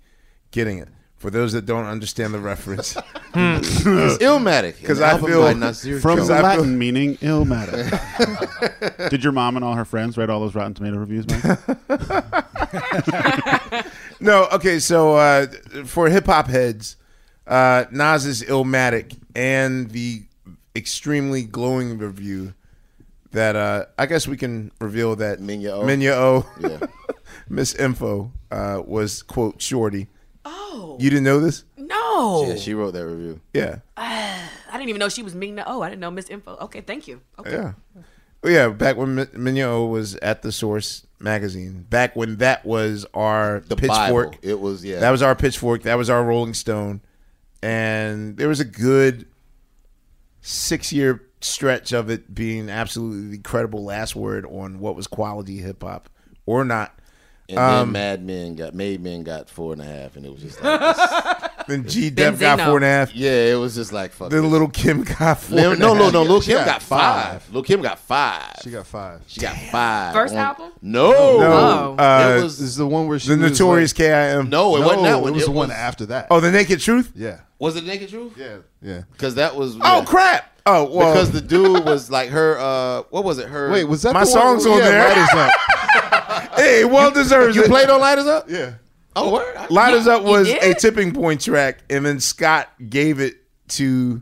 getting 0.52 0.80
it. 0.80 0.90
For 1.18 1.30
those 1.30 1.54
that 1.54 1.66
don't 1.66 1.86
understand 1.86 2.34
the 2.34 2.40
reference, 2.40 2.94
hmm. 3.34 3.56
It's 3.62 4.18
Illmatic, 4.18 4.78
because 4.82 5.00
I 5.00 5.18
feel 5.18 5.42
by 5.42 5.54
Nasir 5.54 6.02
From 6.02 6.16
because 6.16 6.28
the 6.28 6.34
I 6.34 6.40
feel- 6.40 6.62
Latin 6.64 6.78
meaning 6.78 7.16
illmatic. 7.18 9.10
Did 9.10 9.24
your 9.24 9.32
mom 9.32 9.56
and 9.56 9.64
all 9.64 9.76
her 9.76 9.86
friends 9.86 10.18
write 10.18 10.30
all 10.30 10.42
those 10.42 10.54
Rotten 10.54 10.74
Tomato 10.74 10.98
reviews, 10.98 11.26
Mike? 11.30 11.60
No, 14.24 14.48
okay. 14.54 14.80
So 14.80 15.16
uh, 15.16 15.48
for 15.86 16.10
hip 16.10 16.26
hop 16.26 16.48
heads, 16.48 16.96
uh, 17.48 17.86
Nas's 17.92 18.42
Illmatic 18.42 19.18
and 19.36 19.90
the 19.92 20.24
extremely 20.76 21.44
glowing 21.44 21.98
review 21.98 22.54
that 23.32 23.56
uh, 23.56 23.86
I 23.98 24.06
guess 24.06 24.28
we 24.28 24.38
can 24.38 24.72
reveal 24.80 25.16
that 25.18 25.40
Minya 25.40 25.72
O. 25.72 25.84
Minya 25.84 26.12
O, 26.14 26.46
Yeah. 26.60 26.80
Miss 27.50 27.76
Info 27.76 28.32
uh, 28.52 28.82
was 28.86 29.22
quote 29.24 29.62
shorty. 29.62 30.08
Oh. 30.46 30.98
You 31.00 31.10
didn't 31.10 31.26
know 31.26 31.40
this? 31.40 31.64
No. 31.78 32.46
Yeah, 32.48 32.56
she 32.56 32.74
wrote 32.74 32.92
that 32.92 33.06
review. 33.06 33.42
Yeah, 33.54 33.80
I 33.98 34.48
didn't 34.74 34.90
even 34.90 35.00
know 35.00 35.10
she 35.10 35.24
was 35.24 35.36
Ming. 35.36 35.60
Oh, 35.66 35.82
I 35.82 35.90
didn't 35.90 36.02
know 36.02 36.12
Miss 36.12 36.30
Info. 36.30 36.58
Okay, 36.62 36.82
thank 36.82 37.08
you. 37.08 37.22
Okay. 37.40 37.52
yeah, 37.52 37.74
Oh, 38.44 38.50
yeah. 38.50 38.68
Back 38.70 38.98
when 38.98 39.16
Mi- 39.16 39.26
Minya 39.26 39.66
O 39.66 39.86
was 39.86 40.16
at 40.18 40.42
the 40.42 40.52
Source 40.52 41.06
magazine, 41.20 41.86
back 41.90 42.16
when 42.16 42.38
that 42.38 42.66
was 42.66 43.06
our 43.14 43.62
The 43.68 43.76
pitchfork. 43.78 44.32
Bible. 44.32 44.40
It 44.42 44.60
was, 44.60 44.84
yeah. 44.84 45.00
That 45.00 45.12
was 45.12 45.22
our 45.22 45.36
pitchfork. 45.36 45.84
That 45.84 45.96
was 45.98 46.10
our 46.10 46.24
Rolling 46.24 46.54
Stone, 46.54 47.02
and 47.62 48.36
there 48.38 48.48
was 48.50 48.60
a 48.60 48.66
good 48.66 49.26
six 50.42 50.92
year 50.92 51.22
stretch 51.42 51.92
of 51.94 52.10
it 52.10 52.34
being 52.34 52.70
absolutely 52.70 53.38
the 53.38 53.42
credible 53.44 53.84
last 53.84 54.16
word 54.16 54.46
on 54.46 54.80
what 54.80 54.96
was 54.96 55.08
quality 55.08 55.58
hip 55.58 55.82
hop 55.84 56.10
or 56.46 56.64
not. 56.66 56.94
And 57.50 57.58
Um, 57.60 57.92
then 57.92 57.92
Mad 57.92 58.24
Men 58.26 58.56
got 58.56 58.74
Made 58.74 59.02
Men 59.02 59.24
got 59.24 59.50
four 59.50 59.74
and 59.74 59.82
a 59.82 59.86
half, 59.86 60.16
and 60.16 60.26
it 60.26 60.32
was 60.32 60.42
just 60.42 60.62
like 60.64 60.80
then 61.68 61.88
G 61.88 62.10
Dep 62.10 62.38
got 62.40 62.60
four 62.60 62.76
and 62.78 62.86
a 62.86 62.88
half. 62.88 63.14
Yeah, 63.16 63.32
it 63.54 63.56
was 63.60 63.76
just 63.76 63.92
like 63.94 64.12
fuck. 64.12 64.30
Then 64.30 64.44
this. 64.44 64.52
Little 64.52 64.68
Kim 64.70 65.04
got 65.04 65.40
four. 65.40 65.56
Lil- 65.58 65.72
and 65.72 65.80
no, 65.80 65.94
no, 65.94 66.10
no. 66.10 66.24
Lil 66.24 66.42
She 66.42 66.52
Kim 66.52 66.60
got 66.60 66.66
got 66.66 66.82
five. 66.84 67.42
five. 67.44 67.54
Lil 67.54 67.64
Kim 67.64 67.82
got 67.82 68.00
five. 68.00 68.56
She 68.64 68.72
got 68.72 68.86
five. 68.88 69.22
She 69.28 69.42
got 69.42 69.56
five. 69.56 70.14
First 70.14 70.34
on- 70.34 70.40
album? 70.40 70.72
No, 70.82 71.12
No, 71.40 71.96
uh, 71.98 72.38
it 72.40 72.44
was 72.44 72.60
is 72.60 72.76
the 72.76 72.86
one 72.88 73.08
where 73.08 73.20
she 73.20 73.30
the 73.30 73.38
was 73.38 73.52
Notorious 73.52 73.92
like- 73.94 73.98
K.I.M. 73.98 74.50
no, 74.50 74.76
it 74.76 74.80
no, 74.82 74.86
wasn't 74.88 75.04
that 75.04 75.22
one. 75.22 75.32
It 75.32 75.36
was 75.36 75.46
the 75.46 75.52
one 75.52 75.72
after 75.72 76.06
that. 76.08 76.28
Oh, 76.32 76.40
the 76.40 76.52
Naked 76.52 76.80
Truth. 76.80 77.12
yeah, 77.16 77.40
Was 77.60 77.76
it 77.76 77.82
the 77.82 77.88
Naked 77.88 78.10
Truth? 78.10 78.34
yeah, 78.38 78.58
yeah. 78.82 79.02
Because 79.12 79.36
that 79.36 79.56
was. 79.56 79.78
Oh 79.82 80.04
crap! 80.06 80.50
Oh 80.66 80.86
well, 80.96 81.14
Because 81.14 81.32
the 81.32 81.42
dude 81.42 81.84
was 81.86 82.10
like 82.10 82.30
her. 82.30 82.58
uh 82.60 83.04
What 83.10 83.24
was 83.24 83.38
it? 83.38 83.48
Her. 83.50 83.70
Wait, 83.72 83.84
was 83.86 84.02
that 84.04 84.14
My 84.14 84.24
the 84.24 84.32
one- 84.32 84.40
song's 84.60 84.66
on 84.66 84.78
yeah, 84.80 84.90
there. 84.90 85.08
Lighters 85.10 85.30
Up. 85.34 86.54
hey, 86.56 86.86
well 86.86 87.12
deserved. 87.12 87.56
You 87.56 87.64
it. 87.64 87.70
played 87.70 87.90
on 87.90 88.00
Lighters 88.00 88.28
Up? 88.28 88.50
Yeah. 88.50 88.74
Oh, 89.16 89.34
word. 89.34 89.56
I- 89.56 89.68
Lighters 89.70 90.08
Up 90.08 90.24
was 90.24 90.50
a 90.50 90.74
tipping 90.74 91.14
point 91.14 91.42
track, 91.42 91.80
and 91.90 92.06
then 92.06 92.20
Scott 92.20 92.70
gave 92.90 93.20
it 93.20 93.36
to. 93.70 94.22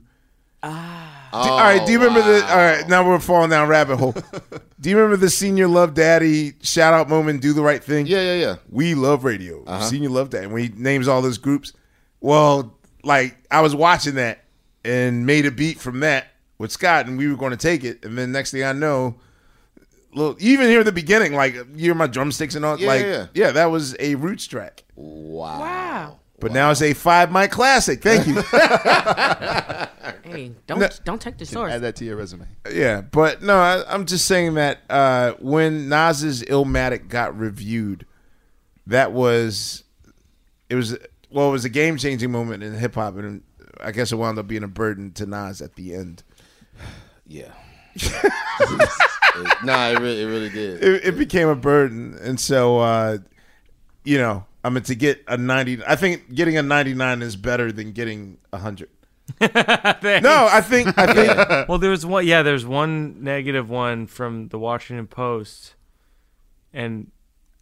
Ah. 0.63 1.29
All 1.33 1.59
right, 1.59 1.85
do 1.85 1.93
you 1.93 1.99
remember 1.99 2.21
the? 2.21 2.45
All 2.49 2.57
right, 2.57 2.87
now 2.87 3.07
we're 3.07 3.19
falling 3.19 3.49
down 3.49 3.67
rabbit 3.69 3.97
hole. 3.97 4.13
do 4.81 4.89
you 4.89 4.97
remember 4.97 5.15
the 5.15 5.29
Senior 5.29 5.67
Love 5.67 5.93
Daddy 5.93 6.53
shout 6.61 6.93
out 6.93 7.07
moment? 7.07 7.41
Do 7.41 7.53
the 7.53 7.61
right 7.61 7.81
thing. 7.83 8.05
Yeah, 8.05 8.21
yeah, 8.21 8.35
yeah. 8.35 8.55
We 8.69 8.95
love 8.95 9.23
radio. 9.23 9.63
Uh-huh. 9.63 9.85
Senior 9.85 10.09
Love 10.09 10.29
Daddy. 10.29 10.47
When 10.47 10.61
he 10.61 10.69
names 10.75 11.07
all 11.07 11.21
those 11.21 11.37
groups, 11.37 11.71
well, 12.19 12.77
like 13.03 13.37
I 13.49 13.61
was 13.61 13.73
watching 13.73 14.15
that 14.15 14.43
and 14.83 15.25
made 15.25 15.45
a 15.45 15.51
beat 15.51 15.79
from 15.79 16.01
that 16.01 16.27
with 16.57 16.71
Scott, 16.71 17.07
and 17.07 17.17
we 17.17 17.27
were 17.29 17.37
going 17.37 17.51
to 17.51 17.57
take 17.57 17.83
it, 17.83 18.03
and 18.03 18.17
then 18.17 18.31
next 18.31 18.51
thing 18.51 18.63
I 18.63 18.73
know. 18.73 19.15
Look, 20.13 20.41
even 20.41 20.67
here 20.67 20.81
at 20.81 20.85
the 20.85 20.91
beginning, 20.91 21.33
like 21.33 21.53
you 21.53 21.65
hear 21.77 21.95
my 21.95 22.07
drumsticks 22.07 22.55
and 22.55 22.65
all, 22.65 22.79
Yeah, 22.79 22.87
like 22.87 23.01
yeah. 23.05 23.27
yeah, 23.33 23.51
that 23.51 23.65
was 23.67 23.95
a 23.99 24.15
roots 24.15 24.45
track. 24.47 24.83
Wow. 24.95 25.59
Wow. 25.59 26.19
But 26.39 26.51
now 26.53 26.71
it's 26.71 26.81
a 26.81 26.93
five 26.93 27.31
mic 27.31 27.51
classic. 27.51 28.01
Thank 28.01 28.27
you. 28.27 28.41
Hey, 30.23 30.51
don't 30.65 30.99
don't 31.03 31.21
take 31.21 31.37
the 31.37 31.45
source. 31.45 31.71
Add 31.73 31.81
that 31.81 31.97
to 31.97 32.05
your 32.05 32.15
resume. 32.15 32.45
yeah, 32.71 33.01
but 33.01 33.41
no, 33.41 33.57
I, 33.57 33.83
I'm 33.93 34.05
just 34.05 34.25
saying 34.25 34.53
that 34.53 34.79
uh, 34.89 35.33
when 35.39 35.89
Nas's 35.89 36.41
Illmatic 36.43 37.09
got 37.09 37.37
reviewed, 37.37 38.05
that 38.87 39.11
was 39.11 39.83
it 40.69 40.75
was 40.75 40.97
well, 41.29 41.49
it 41.49 41.51
was 41.51 41.65
a 41.65 41.69
game 41.69 41.97
changing 41.97 42.31
moment 42.31 42.63
in 42.63 42.73
hip 42.73 42.95
hop, 42.95 43.17
and 43.17 43.43
I 43.81 43.91
guess 43.91 44.11
it 44.13 44.15
wound 44.15 44.39
up 44.39 44.47
being 44.47 44.63
a 44.63 44.69
burden 44.69 45.11
to 45.13 45.25
Nas 45.25 45.61
at 45.61 45.75
the 45.75 45.93
end. 45.95 46.23
Yeah. 47.27 47.51
It- 49.35 49.65
nah, 49.65 49.89
it 49.89 49.99
really, 49.99 50.21
it 50.21 50.25
really 50.25 50.49
did. 50.49 50.83
It, 50.83 51.05
it 51.05 51.17
became 51.17 51.47
a 51.47 51.55
burden, 51.55 52.17
and 52.21 52.39
so 52.39 52.79
uh, 52.79 53.17
you 54.03 54.17
know, 54.17 54.45
I 54.63 54.69
mean, 54.69 54.83
to 54.83 54.95
get 54.95 55.23
a 55.27 55.37
90, 55.37 55.83
I 55.85 55.95
think 55.95 56.33
getting 56.33 56.57
a 56.57 56.63
99 56.63 57.21
is 57.21 57.35
better 57.35 57.71
than 57.71 57.91
getting 57.91 58.37
a 58.51 58.57
hundred. 58.57 58.89
no, 59.41 59.47
I 60.51 60.61
think 60.61 60.97
I 60.97 61.13
think 61.13 61.69
well, 61.69 61.77
there 61.77 61.91
was 61.91 62.05
one. 62.05 62.25
Yeah, 62.25 62.41
there's 62.43 62.65
one 62.65 63.23
negative 63.23 63.69
one 63.69 64.07
from 64.07 64.49
the 64.49 64.59
Washington 64.59 65.07
Post, 65.07 65.75
and 66.73 67.11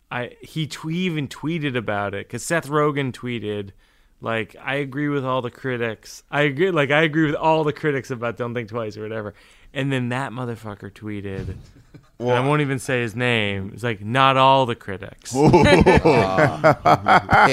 I 0.09 0.35
he 0.41 0.65
tw- 0.65 0.89
he 0.89 0.99
even 1.05 1.27
tweeted 1.27 1.77
about 1.77 2.15
it 2.15 2.27
because 2.27 2.43
Seth 2.43 2.67
Rogen 2.67 3.11
tweeted 3.11 3.71
like 4.21 4.55
I 4.59 4.75
agree 4.75 5.09
with 5.09 5.23
all 5.23 5.41
the 5.41 5.51
critics. 5.51 6.23
I 6.31 6.41
agree, 6.41 6.71
like 6.71 6.89
I 6.91 7.03
agree 7.03 7.27
with 7.27 7.35
all 7.35 7.63
the 7.63 7.73
critics 7.73 8.09
about 8.09 8.37
Don't 8.37 8.53
Think 8.53 8.69
Twice 8.69 8.97
or 8.97 9.03
whatever. 9.03 9.35
And 9.73 9.91
then 9.91 10.09
that 10.09 10.31
motherfucker 10.31 10.91
tweeted. 10.91 11.55
and 12.19 12.31
I 12.31 12.39
won't 12.39 12.61
even 12.61 12.79
say 12.79 13.01
his 13.01 13.15
name. 13.15 13.71
It's 13.73 13.83
like 13.83 14.01
not 14.03 14.37
all 14.37 14.65
the 14.65 14.75
critics. 14.75 15.33
Petty. 15.53 15.99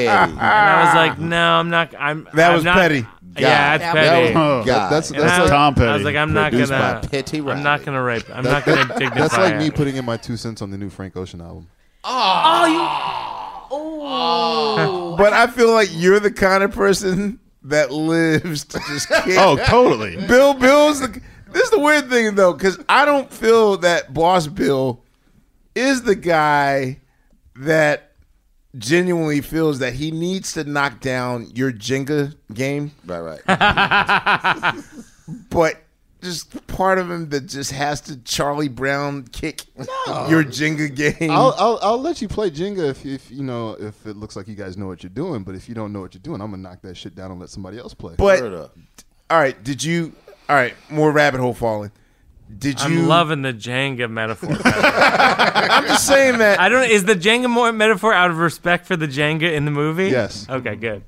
And 0.06 0.38
I 0.40 0.84
was 0.84 0.94
like, 0.94 1.18
no, 1.18 1.52
I'm 1.52 1.70
not. 1.70 1.94
I'm. 1.98 2.28
That 2.34 2.48
I'm 2.50 2.54
was 2.54 2.64
not- 2.64 2.76
petty. 2.76 3.06
Yeah, 3.38 3.76
God. 3.76 3.80
that's 3.80 3.82
That 3.82 3.94
petty. 3.94 4.34
was- 4.34 4.66
God. 4.66 4.90
That's 4.90 5.10
And 5.10 5.20
that's 5.20 5.32
I- 5.32 5.40
like 5.42 5.50
Tom 5.50 5.74
Petty. 5.74 5.88
I 5.88 5.94
was 5.94 6.04
like, 6.04 6.16
I'm 6.16 6.32
not 6.32 6.50
Produced 6.52 6.70
gonna. 6.70 7.00
by 7.02 7.08
Petty 7.08 7.38
I'm 7.38 7.44
Riley. 7.46 7.62
not 7.62 7.84
gonna 7.84 8.02
rape. 8.02 8.24
I'm 8.32 8.44
not 8.44 8.64
gonna 8.64 8.86
dignify 8.98 9.18
That's 9.20 9.36
like 9.36 9.58
me 9.58 9.66
it. 9.66 9.74
putting 9.74 9.96
in 9.96 10.04
my 10.06 10.16
two 10.16 10.36
cents 10.38 10.62
on 10.62 10.70
the 10.70 10.78
new 10.78 10.88
Frank 10.88 11.16
Ocean 11.16 11.40
album. 11.42 11.68
Ah. 12.02 12.64
Oh, 12.64 12.66
you. 12.66 12.78
Ah. 12.80 13.66
Oh. 13.70 15.16
But 15.18 15.32
I 15.34 15.48
feel 15.48 15.70
like 15.72 15.88
you're 15.92 16.20
the 16.20 16.30
kind 16.30 16.62
of 16.62 16.72
person 16.72 17.40
that 17.64 17.90
lives 17.90 18.64
to 18.64 18.78
just 18.88 19.08
kick. 19.08 19.36
Oh, 19.38 19.56
totally. 19.66 20.16
Bill 20.26 20.54
Bill's 20.54 21.00
the. 21.00 21.20
This 21.56 21.64
is 21.64 21.70
the 21.70 21.78
weird 21.78 22.10
thing 22.10 22.34
though, 22.34 22.52
because 22.52 22.78
I 22.86 23.06
don't 23.06 23.32
feel 23.32 23.78
that 23.78 24.12
Boss 24.12 24.46
Bill 24.46 25.02
is 25.74 26.02
the 26.02 26.14
guy 26.14 27.00
that 27.54 28.12
genuinely 28.76 29.40
feels 29.40 29.78
that 29.78 29.94
he 29.94 30.10
needs 30.10 30.52
to 30.52 30.64
knock 30.64 31.00
down 31.00 31.50
your 31.54 31.72
Jenga 31.72 32.36
game. 32.52 32.92
Right, 33.06 33.40
right. 33.46 34.84
but 35.48 35.82
just 36.20 36.66
part 36.66 36.98
of 36.98 37.10
him 37.10 37.30
that 37.30 37.46
just 37.46 37.72
has 37.72 38.02
to 38.02 38.18
Charlie 38.18 38.68
Brown 38.68 39.22
kick 39.22 39.62
your 40.28 40.44
Jenga 40.44 40.94
game. 40.94 41.30
I'll, 41.30 41.54
I'll 41.56 41.78
I'll 41.80 42.02
let 42.02 42.20
you 42.20 42.28
play 42.28 42.50
Jenga 42.50 42.90
if, 42.90 43.06
if 43.06 43.30
you 43.30 43.42
know 43.42 43.78
if 43.80 44.04
it 44.04 44.18
looks 44.18 44.36
like 44.36 44.46
you 44.46 44.56
guys 44.56 44.76
know 44.76 44.88
what 44.88 45.02
you're 45.02 45.08
doing. 45.08 45.42
But 45.42 45.54
if 45.54 45.70
you 45.70 45.74
don't 45.74 45.94
know 45.94 46.02
what 46.02 46.12
you're 46.12 46.20
doing, 46.20 46.42
I'm 46.42 46.50
gonna 46.50 46.62
knock 46.62 46.82
that 46.82 46.98
shit 46.98 47.14
down 47.14 47.30
and 47.30 47.40
let 47.40 47.48
somebody 47.48 47.78
else 47.78 47.94
play. 47.94 48.14
But 48.18 48.42
all 49.30 49.38
right, 49.38 49.64
did 49.64 49.82
you? 49.82 50.12
All 50.48 50.56
right, 50.56 50.74
more 50.90 51.10
rabbit 51.12 51.40
hole 51.40 51.54
falling. 51.54 51.90
Did 52.58 52.80
you? 52.80 52.86
I'm 52.86 53.08
loving 53.08 53.42
the 53.42 53.52
Jenga 53.52 54.08
metaphor. 54.08 54.50
I'm 54.64 55.84
just 55.88 56.06
saying 56.06 56.38
that. 56.38 56.60
I 56.60 56.68
don't. 56.68 56.88
Is 56.88 57.04
the 57.04 57.16
Jenga 57.16 57.50
more 57.50 57.72
metaphor 57.72 58.12
out 58.12 58.30
of 58.30 58.38
respect 58.38 58.86
for 58.86 58.96
the 58.96 59.08
Jenga 59.08 59.52
in 59.52 59.64
the 59.64 59.72
movie? 59.72 60.08
Yes. 60.10 60.46
Okay, 60.48 60.76
good. 60.76 61.02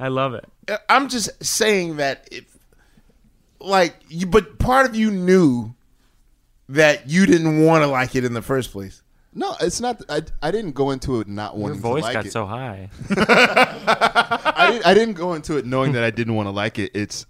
I 0.00 0.08
love 0.08 0.34
it. 0.34 0.44
Uh, 0.68 0.78
I'm 0.88 1.08
just 1.08 1.30
saying 1.44 1.96
that 1.98 2.28
if, 2.32 2.44
like, 3.60 3.94
you, 4.08 4.26
but 4.26 4.58
part 4.58 4.86
of 4.86 4.96
you 4.96 5.10
knew 5.12 5.72
that 6.68 7.08
you 7.08 7.26
didn't 7.26 7.64
want 7.64 7.84
to 7.84 7.86
like 7.86 8.16
it 8.16 8.24
in 8.24 8.32
the 8.34 8.42
first 8.42 8.72
place. 8.72 9.02
no, 9.32 9.54
it's 9.60 9.80
not. 9.80 10.02
I, 10.08 10.22
I 10.42 10.50
didn't 10.50 10.72
go 10.72 10.90
into 10.90 11.20
it 11.20 11.28
not 11.28 11.52
Your 11.54 11.62
wanting 11.62 11.80
voice 11.80 12.00
to 12.02 12.06
like 12.06 12.14
got 12.14 12.26
it. 12.26 12.32
so 12.32 12.44
high. 12.44 12.90
I, 13.10 14.70
didn't, 14.72 14.86
I 14.86 14.94
didn't 14.94 15.14
go 15.14 15.34
into 15.34 15.56
it 15.58 15.64
knowing 15.64 15.92
that 15.92 16.02
I 16.02 16.10
didn't 16.10 16.34
want 16.34 16.46
to 16.48 16.50
like 16.50 16.80
it. 16.80 16.90
It's 16.94 17.24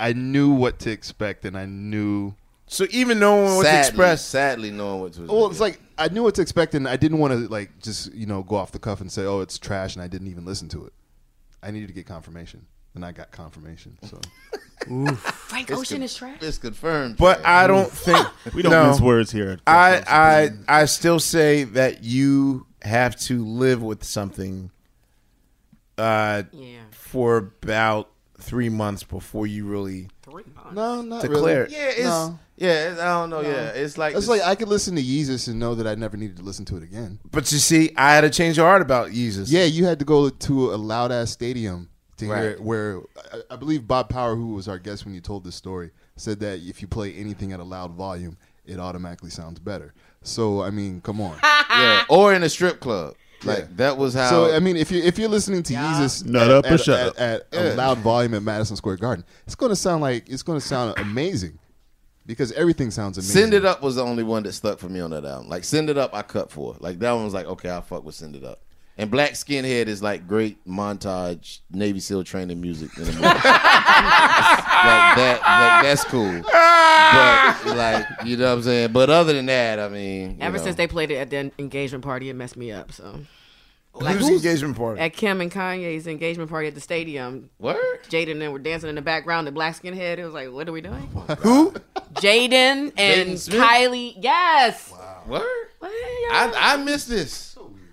I 0.00 0.12
knew 0.14 0.50
what 0.50 0.78
to 0.80 0.90
expect, 0.90 1.44
and 1.44 1.56
I 1.56 1.66
knew. 1.66 2.34
So 2.66 2.86
even 2.90 3.18
knowing 3.18 3.56
what 3.56 3.64
to 3.64 3.68
Sadly, 3.68 3.88
express, 3.88 4.24
sadly 4.24 4.70
knowing 4.70 5.00
what 5.00 5.12
to 5.14 5.22
Well, 5.22 5.50
it's 5.50 5.60
like 5.60 5.80
I 5.98 6.08
knew 6.08 6.22
what 6.22 6.34
to 6.36 6.42
expect, 6.42 6.74
and 6.74 6.88
I 6.88 6.96
didn't 6.96 7.18
want 7.18 7.32
to 7.32 7.48
like 7.48 7.80
just 7.82 8.12
you 8.14 8.26
know 8.26 8.42
go 8.42 8.56
off 8.56 8.72
the 8.72 8.78
cuff 8.78 9.00
and 9.00 9.10
say, 9.10 9.24
"Oh, 9.24 9.40
it's 9.40 9.58
trash," 9.58 9.94
and 9.96 10.02
I 10.02 10.08
didn't 10.08 10.28
even 10.28 10.44
listen 10.44 10.68
to 10.70 10.86
it. 10.86 10.92
I 11.62 11.70
needed 11.70 11.88
to 11.88 11.92
get 11.94 12.06
confirmation. 12.06 12.66
and 12.94 13.04
I 13.04 13.12
got 13.12 13.30
confirmation. 13.30 13.98
So 14.02 14.20
Frank 15.16 15.70
Ocean 15.72 16.02
is 16.02 16.14
trash. 16.14 16.38
It's 16.40 16.58
confirmed. 16.58 17.16
But 17.18 17.44
I 17.44 17.66
don't 17.66 17.90
think 17.90 18.26
We 18.54 18.62
don't 18.62 18.72
no. 18.72 18.84
mince 18.86 19.00
words 19.00 19.30
here 19.30 19.58
I 19.66 20.02
I 20.06 20.80
I 20.82 20.84
still 20.86 21.20
say 21.20 21.64
that 21.64 22.02
you 22.04 22.66
have 22.82 23.16
to 23.22 23.44
live 23.44 23.82
with 23.82 24.02
something. 24.04 24.70
Uh, 25.98 26.44
for 26.92 27.36
about 27.36 28.09
three 28.40 28.68
months 28.68 29.02
before 29.02 29.46
you 29.46 29.66
really 29.66 30.08
three 30.22 30.44
months. 30.54 30.72
no, 30.74 31.02
not 31.02 31.22
declare. 31.22 31.64
really. 31.64 31.74
it. 31.74 31.78
Yeah, 31.78 31.88
it's 31.90 32.04
No. 32.04 32.38
yeah. 32.56 32.90
It's, 32.90 33.00
I 33.00 33.04
don't 33.20 33.30
know. 33.30 33.40
Yeah, 33.40 33.68
it's 33.68 33.98
like 33.98 34.14
it's 34.14 34.26
this- 34.26 34.28
like 34.28 34.42
I 34.42 34.54
could 34.54 34.68
listen 34.68 34.96
to 34.96 35.02
Yeezus 35.02 35.48
and 35.48 35.58
know 35.58 35.74
that 35.74 35.86
I 35.86 35.94
never 35.94 36.16
needed 36.16 36.36
to 36.38 36.42
listen 36.42 36.64
to 36.66 36.76
it 36.76 36.82
again. 36.82 37.18
But 37.30 37.50
you 37.52 37.58
see, 37.58 37.90
I 37.96 38.14
had 38.14 38.22
to 38.22 38.30
change 38.30 38.56
your 38.56 38.66
heart 38.66 38.82
about 38.82 39.10
Yeezus. 39.10 39.46
Yeah, 39.50 39.64
you 39.64 39.84
had 39.84 39.98
to 39.98 40.04
go 40.04 40.28
to 40.30 40.74
a 40.74 40.76
loud 40.76 41.12
ass 41.12 41.30
stadium 41.30 41.88
to 42.18 42.26
hear 42.26 42.50
it. 42.50 42.60
Where 42.62 43.00
I, 43.32 43.54
I 43.54 43.56
believe 43.56 43.86
Bob 43.86 44.08
Power, 44.08 44.36
who 44.36 44.54
was 44.54 44.68
our 44.68 44.78
guest 44.78 45.04
when 45.04 45.14
you 45.14 45.20
told 45.20 45.44
this 45.44 45.54
story, 45.54 45.90
said 46.16 46.40
that 46.40 46.60
if 46.60 46.82
you 46.82 46.88
play 46.88 47.14
anything 47.14 47.52
at 47.52 47.60
a 47.60 47.64
loud 47.64 47.92
volume, 47.92 48.36
it 48.66 48.78
automatically 48.78 49.30
sounds 49.30 49.58
better. 49.58 49.94
So 50.22 50.62
I 50.62 50.70
mean, 50.70 51.00
come 51.00 51.20
on. 51.20 51.38
yeah, 51.70 52.04
or 52.08 52.34
in 52.34 52.42
a 52.42 52.48
strip 52.48 52.80
club. 52.80 53.14
Like 53.44 53.76
that 53.76 53.96
was 53.96 54.14
how. 54.14 54.28
So 54.30 54.54
I 54.54 54.60
mean, 54.60 54.76
if 54.76 54.90
you 54.90 55.02
if 55.02 55.18
you're 55.18 55.28
listening 55.28 55.62
to 55.64 55.74
Yeezus 55.74 56.24
Nut 56.26 56.42
at, 56.42 56.50
up 56.50 56.64
or 56.66 56.74
at, 56.74 56.80
shut 56.80 56.98
at, 57.00 57.08
up. 57.08 57.20
at 57.20 57.46
Yeah. 57.52 57.72
a 57.72 57.74
loud 57.74 57.98
volume 57.98 58.34
at 58.34 58.42
Madison 58.42 58.76
Square 58.76 58.96
Garden, 58.98 59.24
it's 59.46 59.54
going 59.54 59.70
to 59.70 59.76
sound 59.76 60.02
like 60.02 60.28
it's 60.28 60.42
going 60.42 60.60
to 60.60 60.66
sound 60.66 60.98
amazing 60.98 61.58
because 62.26 62.52
everything 62.52 62.90
sounds 62.90 63.16
amazing. 63.18 63.34
Send 63.34 63.54
It 63.54 63.64
Up 63.64 63.82
was 63.82 63.96
the 63.96 64.04
only 64.04 64.22
one 64.22 64.42
that 64.42 64.52
stuck 64.52 64.78
for 64.78 64.88
me 64.88 65.00
on 65.00 65.10
that 65.10 65.24
album. 65.24 65.48
Like 65.48 65.64
Send 65.64 65.88
It 65.90 65.96
Up, 65.98 66.14
I 66.14 66.22
cut 66.22 66.50
for. 66.50 66.76
Like 66.80 66.98
that 66.98 67.12
one 67.12 67.24
was 67.24 67.34
like, 67.34 67.46
okay, 67.46 67.70
I'll 67.70 67.82
fuck 67.82 68.04
with 68.04 68.14
Send 68.14 68.36
It 68.36 68.44
Up. 68.44 68.60
And 69.00 69.10
Black 69.10 69.32
Skinhead 69.32 69.86
is 69.86 70.02
like 70.02 70.28
great 70.28 70.62
montage 70.66 71.60
Navy 71.70 72.00
SEAL 72.00 72.24
training 72.24 72.60
music 72.60 72.94
in 72.98 73.04
a 73.04 73.06
movie. 73.06 73.22
like 73.22 73.42
that, 75.16 75.40
like 75.40 75.82
that's 75.84 76.04
cool. 76.04 76.42
But 76.42 77.76
like, 77.76 78.06
you 78.26 78.36
know 78.36 78.50
what 78.50 78.58
I'm 78.58 78.62
saying? 78.62 78.92
But 78.92 79.08
other 79.08 79.32
than 79.32 79.46
that, 79.46 79.80
I 79.80 79.88
mean, 79.88 80.36
Ever 80.40 80.58
know. 80.58 80.64
since 80.64 80.76
they 80.76 80.86
played 80.86 81.10
it 81.10 81.16
at 81.16 81.30
the 81.30 81.50
engagement 81.58 82.04
party, 82.04 82.28
it 82.28 82.34
messed 82.34 82.58
me 82.58 82.72
up. 82.72 82.92
So 82.92 83.20
Who's 83.94 84.26
the 84.26 84.34
engagement 84.34 84.76
party? 84.76 85.00
at 85.00 85.14
Kim 85.14 85.40
and 85.40 85.50
Kanye's 85.50 86.06
engagement 86.06 86.50
party 86.50 86.68
at 86.68 86.74
the 86.74 86.80
stadium, 86.80 87.48
Word? 87.58 87.78
Jaden 88.10 88.32
and 88.32 88.42
them 88.42 88.52
were 88.52 88.58
dancing 88.58 88.90
in 88.90 88.96
the 88.96 89.02
background. 89.02 89.46
The 89.46 89.52
black 89.52 89.76
skinhead. 89.76 90.18
It 90.18 90.24
was 90.26 90.34
like, 90.34 90.52
what 90.52 90.68
are 90.68 90.72
we 90.72 90.82
doing? 90.82 91.08
Oh 91.16 91.34
Who? 91.36 91.72
Jaden 92.14 92.92
and 92.98 93.30
Jaden 93.30 93.60
Kylie. 93.60 94.14
Yes. 94.18 94.92
Word? 95.26 95.42
Well, 95.80 95.90
yeah. 95.90 96.52
I, 96.54 96.74
I 96.74 96.76
missed 96.76 97.08
this. 97.08 97.49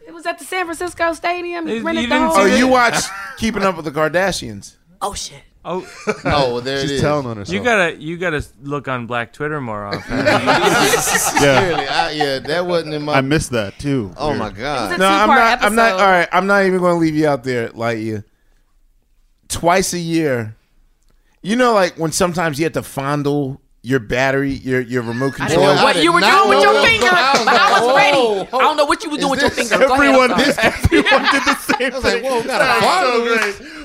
It 0.07 0.13
was 0.13 0.25
at 0.25 0.39
the 0.39 0.45
San 0.45 0.65
Francisco 0.65 1.13
Stadium. 1.13 1.67
You 1.67 1.73
oh, 1.73 1.77
You 1.77 1.83
rented 1.85 2.05
the 2.05 2.07
didn't 2.09 2.27
whole. 2.29 2.37
Oh, 2.39 2.45
you 2.45 2.67
watched 2.67 3.09
Keeping 3.37 3.63
Up 3.63 3.75
with 3.75 3.85
the 3.85 3.91
Kardashians? 3.91 4.75
Oh 5.01 5.13
shit. 5.13 5.43
Oh, 5.65 5.85
Oh, 6.23 6.53
well, 6.53 6.61
there 6.61 6.79
She's 6.79 6.91
is. 6.91 7.01
telling 7.01 7.25
on 7.25 7.35
herself. 7.35 7.53
you 7.53 7.61
gotta 7.61 7.95
you 7.97 8.15
gotta 8.17 8.45
look 8.63 8.87
on 8.87 9.05
Black 9.05 9.33
Twitter 9.33 9.59
more 9.59 9.85
often. 9.85 10.01
Clearly, 11.37 11.85
I, 11.87 12.11
yeah, 12.11 12.39
that 12.39 12.65
wasn't 12.65 12.93
in 12.93 13.01
my. 13.03 13.15
I 13.15 13.21
missed 13.21 13.51
that 13.51 13.77
too. 13.77 14.13
oh 14.15 14.29
Weird. 14.29 14.39
my 14.39 14.49
god. 14.51 14.97
No, 14.97 15.05
I'm 15.07 15.27
two-part 15.27 15.39
not. 15.39 15.63
I'm 15.63 15.75
not. 15.75 15.85
episode. 15.91 16.01
All 16.03 16.09
right, 16.09 16.29
I'm 16.31 16.47
not 16.47 16.65
even 16.65 16.79
going 16.79 16.95
to 16.95 16.99
leave 16.99 17.15
you 17.15 17.27
out 17.27 17.43
there, 17.43 17.69
like 17.71 17.97
you. 17.99 18.23
Twice 19.49 19.93
a 19.93 19.99
year, 19.99 20.55
you 21.41 21.57
know, 21.57 21.73
like 21.73 21.97
when 21.97 22.13
sometimes 22.13 22.59
you 22.59 22.63
have 22.63 22.73
to 22.73 22.83
fondle 22.83 23.59
your 23.87 23.99
battery, 23.99 24.51
your 24.51 24.81
your 24.81 25.01
remote 25.01 25.39
I 25.39 25.47
didn't 25.47 25.61
control. 25.61 25.75
know 25.75 25.83
what 25.83 26.03
you 26.03 26.11
were 26.11 26.19
doing 26.19 26.49
with 26.49 26.61
your 26.61 26.73
that. 26.73 26.85
finger, 26.87 27.07
I 27.09 27.31
was 27.33 27.45
but 27.45 27.55
I 27.55 27.71
was 27.71 27.95
ready. 27.95 28.47
I 28.53 28.57
don't 28.59 28.75
know 28.77 28.85
what 28.85 29.01
you 29.03 29.09
were 29.09 29.17
doing 29.17 29.31
with 29.31 29.41
your 29.41 29.49
this- 29.49 29.69
finger. 29.69 29.87
Go 29.87 29.93
ahead, 29.93 30.05
Everyone 30.05 30.31
I'm 30.33 30.37
did. 30.39 30.57
Everyone 30.59 31.23
did 31.31 31.43
the 31.43 31.55
same 31.55 31.91
I 31.93 31.95
was 31.95 32.03
like, 32.03 32.21
thing. 32.21 32.25
whoa, 32.25 32.43
got 32.43 32.61
a 32.61 32.65
That's 32.81 33.57
so 33.57 33.63
great. 33.63 33.77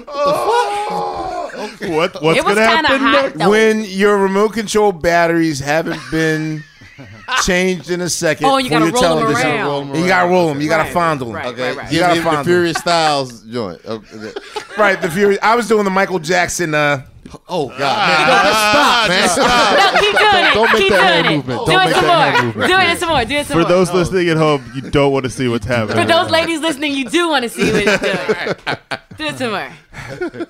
What, 1.90 2.22
what's 2.22 2.38
It 2.38 2.44
was 2.44 2.54
gonna 2.54 2.66
happen 2.66 3.00
hot, 3.00 3.36
next? 3.36 3.50
when 3.50 3.84
your 3.84 4.18
remote 4.18 4.52
control 4.54 4.92
batteries 4.92 5.60
haven't 5.60 6.00
been 6.10 6.64
changed 7.44 7.90
in 7.90 8.00
a 8.00 8.08
second. 8.08 8.46
Oh, 8.46 8.58
you 8.58 8.68
for 8.68 8.78
gotta 8.80 8.84
your 8.86 8.94
roll 8.94 9.04
'em 9.04 9.18
television. 9.26 9.50
around. 9.50 9.94
You 9.96 10.06
gotta 10.06 10.28
roll 10.28 10.48
them. 10.48 10.60
You 10.60 10.68
gotta 10.68 10.84
Right, 10.84 10.92
fondle 10.92 11.26
them. 11.28 11.36
right, 11.36 11.46
Okay, 11.46 11.68
right, 11.68 11.76
right. 11.76 11.90
give 11.90 12.00
gotta 12.00 12.20
me 12.30 12.36
the. 12.36 12.44
Furious 12.44 12.76
Styles 12.78 13.42
joint. 13.42 13.80
Okay. 13.84 14.32
Right, 14.78 15.00
the 15.00 15.10
Fury. 15.10 15.40
I 15.40 15.54
was 15.54 15.68
doing 15.68 15.84
the 15.84 15.90
Michael 15.90 16.18
Jackson. 16.18 16.74
Uh, 16.74 17.02
Oh 17.48 17.68
God, 17.68 17.78
ah, 17.80 19.06
man, 19.08 19.16
no, 19.18 19.28
just 19.28 19.38
stop, 19.38 19.46
man, 19.46 19.78
stop. 19.78 19.78
No, 19.94 20.00
keep 20.00 20.18
doing 20.18 20.44
it. 20.44 20.54
Don't 20.54 20.72
make 20.72 20.82
keep 20.82 20.90
that 20.92 21.02
hand 21.02 21.24
doing 21.26 21.34
it. 21.34 21.36
movement. 21.36 21.66
Do 21.66 21.72
Don't 21.72 21.80
it 21.82 21.84
make 21.86 21.94
some 21.94 22.04
that 22.04 22.34
more. 22.34 22.42
movement. 22.44 22.68
Do 22.70 22.78
it 22.78 22.98
some 22.98 23.08
more. 23.08 23.24
Do 23.24 23.34
it 23.34 23.46
some 23.46 23.52
For 23.54 23.58
more. 23.60 23.62
For 23.68 23.72
those 23.74 23.92
listening 23.92 24.28
at 24.30 24.36
home, 24.36 24.72
you 24.74 24.80
don't 24.82 25.12
want 25.12 25.24
to 25.24 25.30
see 25.30 25.48
what's 25.48 25.66
happening. 25.66 25.96
For 25.96 26.04
those 26.12 26.30
ladies 26.30 26.60
listening, 26.60 26.94
you 26.94 27.08
do 27.08 27.28
want 27.28 27.44
to 27.44 27.48
see 27.48 27.70
what 27.72 27.82
it's 27.86 28.02
doing. 28.02 28.78
Do 29.18 29.24
it 29.26 29.38
some 29.38 29.50
more. 29.50 30.46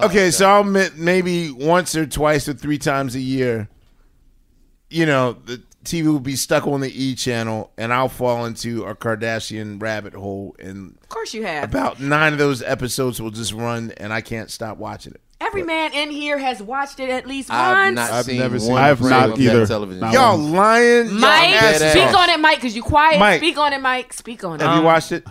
okay, 0.00 0.30
so 0.30 0.48
I'll 0.48 0.60
admit 0.62 0.96
maybe 0.96 1.50
once 1.50 1.94
or 1.94 2.06
twice 2.06 2.48
or 2.48 2.54
three 2.54 2.78
times 2.78 3.14
a 3.14 3.20
year. 3.20 3.68
You 4.90 5.06
know, 5.06 5.32
the 5.34 5.62
TV 5.84 6.06
will 6.06 6.20
be 6.20 6.36
stuck 6.36 6.66
on 6.66 6.80
the 6.80 6.90
E 6.90 7.14
channel, 7.14 7.70
and 7.78 7.92
I'll 7.92 8.08
fall 8.08 8.44
into 8.44 8.84
a 8.84 8.94
Kardashian 8.94 9.80
rabbit 9.80 10.14
hole, 10.14 10.54
and 10.58 10.96
Of 11.02 11.08
course 11.08 11.32
you 11.34 11.44
have. 11.44 11.64
about 11.64 12.00
nine 12.00 12.32
of 12.32 12.38
those 12.38 12.62
episodes 12.62 13.20
will 13.20 13.30
just 13.30 13.52
run, 13.52 13.92
and 13.96 14.12
I 14.12 14.20
can't 14.20 14.50
stop 14.50 14.76
watching 14.78 15.12
it. 15.14 15.20
Every 15.46 15.62
man 15.64 15.92
in 15.92 16.10
here 16.10 16.38
has 16.38 16.62
watched 16.62 17.00
it 17.00 17.10
at 17.10 17.26
least 17.26 17.50
I've 17.50 17.76
once. 17.88 17.96
not 17.96 18.10
I've 18.10 18.24
seen 18.26 18.38
never 18.38 18.58
seen 18.58 18.72
it. 18.72 18.76
I 18.76 18.86
have 18.88 18.98
frame 18.98 19.10
not 19.10 19.30
of 19.30 19.40
either. 19.40 19.66
Television. 19.66 20.00
Not 20.00 20.12
Y'all 20.14 20.38
one. 20.38 20.52
lying? 20.52 21.08
Y'all 21.08 21.18
Mike, 21.18 21.74
speak 21.76 22.14
on 22.18 22.30
it, 22.30 22.40
Mike, 22.40 22.56
because 22.58 22.76
you 22.76 22.82
quiet. 22.82 23.18
Mike. 23.18 23.38
Speak 23.40 23.58
on 23.58 23.72
it, 23.72 23.80
Mike. 23.80 24.12
Speak 24.12 24.44
on 24.44 24.54
it. 24.60 24.62
Have 24.62 24.72
you 24.74 24.78
Um, 24.78 24.84
watched 24.84 25.12
it? 25.12 25.26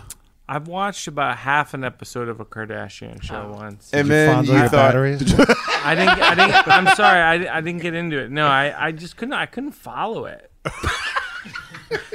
I've 0.48 0.68
watched 0.68 1.06
about 1.08 1.38
half 1.38 1.72
an 1.72 1.82
episode 1.82 2.28
of 2.28 2.40
a 2.40 2.44
Kardashian 2.44 3.22
show 3.22 3.54
once. 3.56 3.90
And 3.94 4.08
then 4.10 4.34
fondle 4.34 4.54
you 4.54 4.60
your 4.60 4.68
thought, 4.68 4.88
batteries? 4.92 5.22
I 5.40 5.94
didn't. 5.94 6.08
I 6.20 6.34
didn't. 6.34 6.68
I'm 6.68 6.94
sorry. 6.94 7.20
I, 7.48 7.56
I 7.58 7.60
didn't 7.62 7.80
get 7.80 7.94
into 7.94 8.18
it. 8.18 8.30
No, 8.30 8.46
I, 8.46 8.88
I 8.88 8.92
just 8.92 9.16
couldn't. 9.16 9.32
I 9.34 9.46
couldn't 9.46 9.72
follow 9.72 10.26
it. 10.26 10.50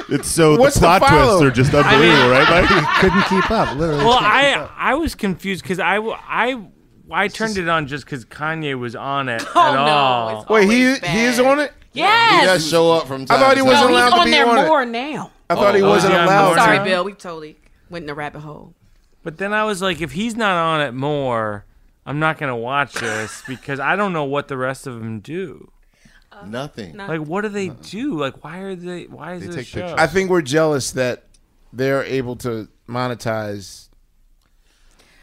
It's 0.10 0.30
so 0.30 0.58
What's 0.58 0.76
the 0.76 0.82
the 0.82 0.86
plot 1.00 1.02
follow? 1.10 1.40
twists 1.40 1.44
are 1.44 1.64
just 1.64 1.74
unbelievable, 1.74 2.30
right? 2.32 2.50
Mike? 2.50 2.96
Couldn't 3.02 3.24
keep 3.26 3.52
up. 3.52 3.76
Literally. 3.76 4.06
Well, 4.06 4.18
I 4.20 4.52
up. 4.54 4.72
I 4.78 4.94
was 4.96 5.16
confused 5.16 5.64
because 5.64 5.80
I 5.82 5.96
w- 5.96 6.16
I 6.18 6.66
I 7.12 7.28
turned 7.28 7.58
it 7.58 7.68
on 7.70 7.88
just 7.88 8.06
because 8.06 8.26
Kanye 8.26 8.78
was 8.78 8.96
on 8.96 9.30
it 9.30 9.44
Oh, 9.56 9.62
at 9.70 9.74
no, 9.74 9.80
all. 9.80 10.42
it's 10.42 10.50
wait, 10.50 10.70
he 10.70 10.86
always 10.86 11.00
he 11.00 11.24
is 11.26 11.40
on 11.40 11.60
it. 11.60 11.72
Yes. 11.94 12.42
He 12.42 12.46
does 12.48 12.70
show 12.70 12.92
up 12.92 13.08
from 13.08 13.26
time 13.26 13.38
I 13.38 13.40
thought 13.42 13.56
he 13.56 13.62
wasn't 13.64 13.90
no, 13.92 13.94
allowed 13.96 14.06
he's 14.06 14.14
to 14.14 14.20
on 14.20 14.26
be 14.26 14.32
there 14.32 14.48
on 14.48 14.58
it. 14.60 14.68
more 14.68 14.86
now. 14.86 15.32
I 15.50 15.56
thought 15.56 15.76
he 15.76 15.82
Oh, 15.82 15.86
oh 15.88 15.90
wasn't 15.90 16.14
is 16.14 16.20
allowed. 16.20 16.46
more 16.46 16.56
to. 16.56 16.62
Sorry, 16.62 16.78
now? 16.78 16.84
Bill. 16.84 17.04
We 17.06 17.14
totally 17.14 17.58
went 17.90 18.04
in 18.04 18.08
the 18.08 18.14
rabbit 18.14 18.40
hole. 18.42 18.74
But 19.24 19.38
then 19.38 19.54
I 19.54 19.64
was 19.64 19.82
like, 19.82 20.02
if 20.02 20.12
he's 20.12 20.36
not 20.36 20.52
on 20.54 20.82
it 20.82 20.94
more, 20.94 21.66
I'm 22.06 22.20
not 22.20 22.38
gonna 22.38 22.56
watch 22.58 22.94
this 22.94 23.42
because 23.48 23.80
I 23.80 23.96
don't 23.96 24.14
know 24.14 24.26
what 24.26 24.48
the 24.48 24.58
rest 24.58 24.86
of 24.88 24.96
them 25.00 25.20
do. 25.22 25.72
Uh, 26.32 26.46
Nothing. 26.46 26.98
Like, 26.98 27.22
what 27.22 27.42
do 27.42 27.50
they 27.50 27.70
do? 27.70 28.14
Like, 28.20 28.44
why 28.44 28.60
are 28.60 28.76
they? 28.76 29.06
Why 29.06 29.34
is 29.36 29.42
They 29.44 29.48
it 29.48 29.56
a 29.58 29.64
show? 29.64 29.82
pictures. 29.82 29.96
I 30.00 30.08
think 30.08 30.30
we're 30.30 30.42
jealous 30.44 30.92
that 30.92 31.24
they're 31.74 32.04
able 32.04 32.36
to 32.38 32.68
monetize. 32.88 33.87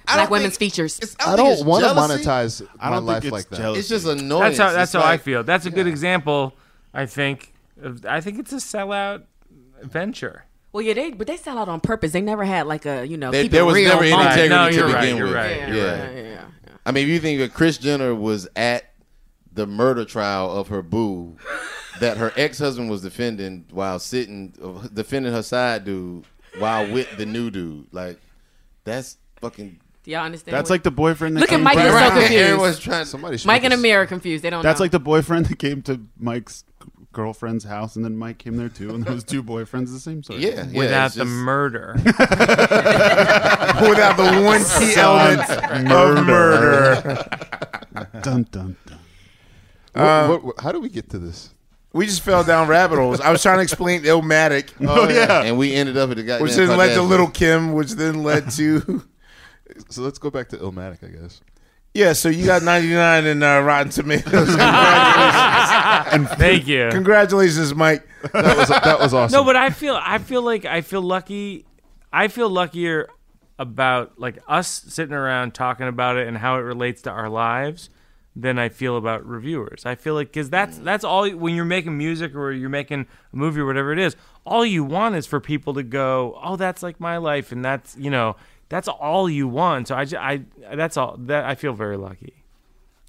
I 0.06 0.14
Black 0.16 0.30
women's 0.30 0.56
think- 0.56 0.72
features. 0.72 0.98
it's- 0.98 1.16
I 1.20 1.36
think 1.36 1.58
don't 1.58 1.66
want 1.66 1.84
to 1.84 1.90
jealousy. 1.94 2.24
monetize 2.24 2.68
I 2.78 2.90
my 2.90 2.96
don't 2.96 3.06
life 3.06 3.30
like 3.30 3.48
that. 3.48 3.56
jealousy. 3.56 3.80
It's 3.80 3.88
just 3.88 4.06
annoying. 4.06 4.42
That's 4.42 4.58
how. 4.58 4.72
That's 4.72 4.94
It's 4.94 5.02
how 5.02 5.08
I 5.08 5.16
feel. 5.16 5.42
That's 5.42 5.66
a 5.66 5.70
good 5.70 5.86
example. 5.86 6.54
I 6.92 7.06
think. 7.06 7.52
of- 7.82 8.04
I 8.06 8.20
think 8.20 8.38
it's 8.38 8.52
a 8.52 8.56
sellout 8.56 9.22
venture. 9.82 10.44
Well, 10.72 10.82
yeah, 10.82 10.94
they 10.94 11.10
but 11.12 11.26
they 11.26 11.36
sell 11.36 11.58
out 11.58 11.68
on 11.68 11.80
purpose. 11.80 12.12
They 12.12 12.20
never 12.20 12.44
had 12.44 12.66
like 12.66 12.84
a 12.86 13.04
you 13.06 13.16
know. 13.16 13.30
They- 13.30 13.42
keep 13.44 13.52
there 13.52 13.62
it 13.62 13.66
was 13.66 13.74
real 13.74 13.88
never 13.88 14.02
any 14.02 14.10
moment. 14.12 14.28
Right, 14.30 14.38
integrity 14.44 14.54
no, 14.56 14.68
to 14.70 14.74
you're 14.76 14.86
begin 15.00 15.00
right, 15.00 15.10
with. 15.12 15.18
you're 15.18 15.34
right, 15.34 15.56
Yeah, 15.56 15.66
yeah. 15.68 15.74
yeah, 15.74 16.10
yeah, 16.22 16.28
yeah. 16.28 16.44
I 16.86 16.92
mean, 16.92 17.04
if 17.04 17.08
you 17.10 17.18
think 17.20 17.38
that 17.40 17.54
Kris 17.54 17.78
Jenner 17.78 18.14
was 18.14 18.46
at 18.56 18.84
the 19.52 19.66
murder 19.66 20.04
trial 20.04 20.50
of 20.50 20.68
her 20.68 20.82
boo, 20.82 21.36
that 22.00 22.16
her 22.18 22.32
ex 22.36 22.58
husband 22.58 22.90
was 22.90 23.02
defending 23.02 23.64
while 23.70 23.98
sitting, 23.98 24.52
defending 24.92 25.32
her 25.32 25.42
side 25.42 25.84
dude 25.84 26.24
while 26.58 26.90
with 26.92 27.16
the 27.16 27.24
new 27.26 27.50
dude, 27.50 27.86
like 27.92 28.18
that's 28.84 29.16
fucking. 29.40 29.80
Do 30.04 30.10
y'all 30.10 30.22
understand? 30.24 30.54
That's 30.54 30.68
what- 30.70 30.74
like 30.74 30.82
the 30.84 30.90
boyfriend 30.90 31.36
that 31.36 31.40
Look 31.40 31.50
at 31.52 31.56
came 31.56 31.62
Mike. 31.64 31.78
He's 31.78 31.88
so 31.88 31.94
Right. 31.94 32.10
confused. 32.12 32.32
Everyone's 32.34 32.78
trying. 32.78 33.04
Somebody 33.06 33.38
should 33.38 33.46
Mike 33.46 33.64
and 33.64 33.72
a- 33.74 33.76
Ahmir 33.76 33.96
are 34.02 34.06
confused. 34.06 34.44
They 34.44 34.50
don't. 34.50 34.62
That's 34.62 34.78
know. 34.78 34.84
like 34.84 34.90
the 34.92 35.00
boyfriend 35.00 35.46
that 35.46 35.58
came 35.58 35.80
to 35.82 36.00
Mike's 36.18 36.64
girlfriend's 37.12 37.64
house, 37.64 37.96
and 37.96 38.04
then 38.04 38.16
Mike 38.16 38.38
came 38.38 38.56
there 38.56 38.68
too, 38.68 38.90
and 38.94 39.04
those 39.04 39.22
two 39.24 39.42
boyfriends 39.42 39.92
the 39.92 40.00
same 40.00 40.22
sort. 40.22 40.40
Yeah, 40.40 40.66
yeah, 40.70 40.78
Without 40.78 41.06
it's 41.06 41.14
the 41.14 41.24
just- 41.24 41.30
murder. 41.34 41.94
Without 43.88 44.16
the 44.16 44.42
one 44.44 44.62
key 44.78 44.94
element 44.96 45.50
of 45.90 46.26
murder. 46.26 47.26
Dun 48.22 48.46
dun 48.50 48.76
dun. 48.86 48.98
Uh, 49.94 50.26
What- 50.26 50.44
what- 50.44 50.60
how 50.60 50.72
do 50.72 50.80
we 50.80 50.88
get 50.88 51.08
to 51.10 51.18
this? 51.18 51.50
We 51.92 52.06
just 52.06 52.22
fell 52.22 52.42
down 52.42 52.66
rabbit 52.66 52.96
holes. 52.98 53.20
I 53.20 53.30
was 53.30 53.40
trying 53.42 53.58
to 53.58 53.62
explain 53.62 54.02
Illmatic, 54.02 54.70
Oh, 54.84 55.08
yeah. 55.08 55.42
and 55.42 55.56
we 55.56 55.72
ended 55.74 55.96
up 55.96 56.10
at 56.10 56.16
the 56.16 56.24
guy. 56.24 56.40
which 56.40 56.54
then 56.56 56.76
led 56.76 56.94
to 56.94 57.02
Little 57.02 57.28
Kim, 57.28 57.72
which 57.72 57.92
then 57.92 58.24
led 58.24 58.50
to 58.52 59.04
So 59.88 60.02
let's 60.02 60.18
go 60.18 60.30
back 60.30 60.48
to 60.50 60.56
Illmatic, 60.56 61.02
I 61.04 61.08
guess. 61.08 61.40
yeah. 61.94 62.12
So 62.12 62.28
you 62.28 62.46
got 62.46 62.62
ninety 62.62 62.92
nine 62.92 63.24
in 63.26 63.42
uh, 63.42 63.60
Rotten 63.60 63.90
Tomatoes. 63.90 64.54
Congratulations, 64.56 66.38
Thank 66.38 66.66
you. 66.66 66.88
Congratulations, 66.90 67.74
Mike. 67.74 68.06
That 68.32 68.56
was 68.56 68.68
that 68.68 68.98
was 68.98 69.14
awesome. 69.14 69.36
No, 69.38 69.44
but 69.44 69.56
I 69.56 69.70
feel 69.70 69.98
I 70.00 70.18
feel 70.18 70.42
like 70.42 70.64
I 70.64 70.80
feel 70.80 71.02
lucky. 71.02 71.64
I 72.12 72.28
feel 72.28 72.48
luckier 72.48 73.08
about 73.58 74.18
like 74.18 74.38
us 74.48 74.68
sitting 74.88 75.14
around 75.14 75.54
talking 75.54 75.86
about 75.88 76.16
it 76.16 76.26
and 76.26 76.36
how 76.38 76.56
it 76.56 76.60
relates 76.62 77.02
to 77.02 77.10
our 77.10 77.28
lives 77.28 77.90
than 78.36 78.58
I 78.58 78.68
feel 78.68 78.96
about 78.96 79.24
reviewers. 79.26 79.86
I 79.86 79.94
feel 79.94 80.14
like 80.14 80.28
because 80.28 80.50
that's 80.50 80.78
that's 80.78 81.04
all 81.04 81.28
when 81.30 81.54
you're 81.54 81.64
making 81.64 81.96
music 81.96 82.34
or 82.34 82.50
you're 82.52 82.68
making 82.68 83.06
a 83.32 83.36
movie 83.36 83.60
or 83.60 83.66
whatever 83.66 83.92
it 83.92 83.98
is. 83.98 84.16
All 84.44 84.64
you 84.64 84.84
want 84.84 85.14
is 85.14 85.26
for 85.26 85.40
people 85.40 85.74
to 85.74 85.82
go, 85.82 86.38
"Oh, 86.42 86.56
that's 86.56 86.82
like 86.82 86.98
my 87.00 87.16
life," 87.16 87.52
and 87.52 87.64
that's 87.64 87.96
you 87.96 88.10
know 88.10 88.36
that's 88.68 88.88
all 88.88 89.28
you 89.28 89.48
want. 89.48 89.88
So 89.88 89.94
I, 89.94 90.04
ju- 90.04 90.16
I 90.16 90.42
that's 90.74 90.96
all 90.96 91.16
that 91.20 91.44
I 91.44 91.54
feel 91.54 91.72
very 91.72 91.96
lucky. 91.96 92.34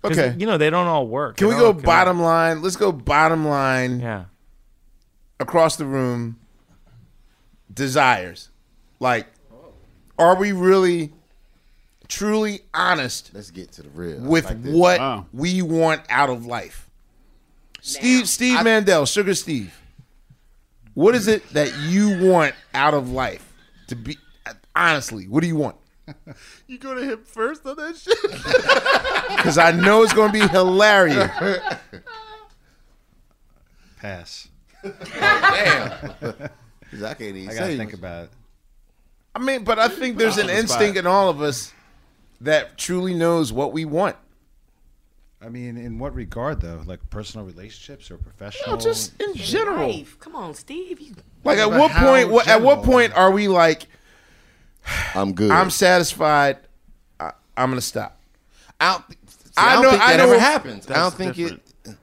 Okay. 0.04 0.36
you 0.38 0.46
know 0.46 0.58
they 0.58 0.70
don't 0.70 0.88
all 0.88 1.08
work. 1.08 1.38
Can 1.38 1.48
we 1.48 1.54
don't 1.54 1.62
go 1.62 1.70
connect. 1.72 1.86
bottom 1.86 2.22
line? 2.22 2.62
Let's 2.62 2.76
go 2.76 2.92
bottom 2.92 3.46
line. 3.48 4.00
Yeah. 4.00 4.26
Across 5.40 5.78
the 5.78 5.86
room. 5.86 6.40
Desires. 7.74 8.50
Like, 9.00 9.28
are 10.18 10.36
we 10.36 10.52
really 10.52 11.12
truly 12.08 12.62
honest 12.74 13.32
Let's 13.34 13.52
get 13.52 13.72
to 13.74 13.84
the 13.84 13.90
real. 13.90 14.22
With 14.22 14.46
like 14.46 14.62
this. 14.62 14.74
what 14.74 15.26
we 15.34 15.62
want 15.62 16.02
out 16.10 16.30
of 16.30 16.46
life? 16.46 16.90
Steve 17.82 18.28
Steve 18.30 18.64
Mandel, 18.64 19.06
Sugar 19.06 19.34
Steve. 19.36 19.74
What 20.94 21.14
is 21.14 21.28
it 21.28 21.48
that 21.50 21.76
you 21.80 22.30
want 22.30 22.56
out 22.74 22.94
of 22.94 23.12
life? 23.12 23.52
To 23.88 23.96
be 23.96 24.18
honestly, 24.76 25.28
what 25.28 25.42
do 25.42 25.48
you 25.48 25.56
want? 25.56 25.78
You 26.68 26.78
go 26.80 26.94
to 26.96 27.02
him 27.04 27.24
first 27.24 27.66
on 27.66 27.76
that 27.78 27.96
shit. 27.96 28.18
Because 29.38 29.58
I 29.58 29.72
know 29.72 30.02
it's 30.04 30.14
going 30.14 30.32
to 30.32 30.40
be 30.40 30.48
hilarious. 30.48 31.30
Pass. 33.98 34.48
Damn. 34.84 35.92
'Cause 36.92 37.04
I 37.04 37.14
can't 37.16 37.36
even 37.36 37.50
I 37.50 37.54
gotta 37.54 37.66
say 37.72 37.78
think 37.78 37.92
much. 37.92 38.00
about 38.00 38.24
it. 38.26 38.30
I 39.34 39.40
mean, 39.40 39.64
but 39.64 39.80
I 39.80 39.88
think 39.90 40.18
there's 40.18 40.38
an 40.38 40.44
On 40.44 40.48
the 40.48 40.54
spot. 40.54 40.62
instinct 40.82 40.98
in 40.98 41.08
all 41.08 41.30
of 41.30 41.42
us 41.42 41.74
that 42.42 42.78
truly 42.78 43.14
knows 43.14 43.52
what 43.52 43.74
we 43.74 43.84
want. 43.86 44.16
I 45.42 45.50
mean, 45.50 45.78
in 45.78 46.00
what 46.00 46.14
regard 46.16 46.62
though? 46.62 46.82
Like 46.86 47.10
personal 47.10 47.46
relationships 47.46 48.10
or 48.12 48.18
professional? 48.18 48.76
No, 48.78 48.82
just 48.82 49.20
in 49.22 49.34
general. 49.36 49.90
Life. 49.92 50.18
Come 50.20 50.36
on, 50.36 50.54
Steve. 50.54 51.02
You 51.02 51.16
Like 51.44 51.58
at 51.58 51.70
what 51.72 51.92
point? 51.92 52.30
What, 52.30 52.48
at 52.48 52.62
what 52.62 52.76
general? 52.82 52.94
point 52.94 53.14
are 53.18 53.32
we 53.32 53.48
like? 53.48 53.88
I'm 55.16 55.34
good. 55.34 55.52
I'm 55.52 55.70
satisfied. 55.70 56.58
I, 57.20 57.32
I'm 57.58 57.70
gonna 57.70 57.82
stop. 57.82 58.20
I 58.80 58.94
don't, 58.94 59.04
see, 59.30 59.52
I 59.58 59.70
I 59.70 59.74
don't 59.74 59.84
know- 59.84 59.90
think 59.92 60.02
I 60.04 60.12
that 60.12 60.18
know 60.18 60.24
ever 60.24 60.32
what- 60.34 60.42
happens. 60.42 60.90
I 60.90 60.94
don't 60.94 61.04
That's 61.04 61.16
think 61.16 61.36
different. 61.36 61.62
it. 61.86 61.96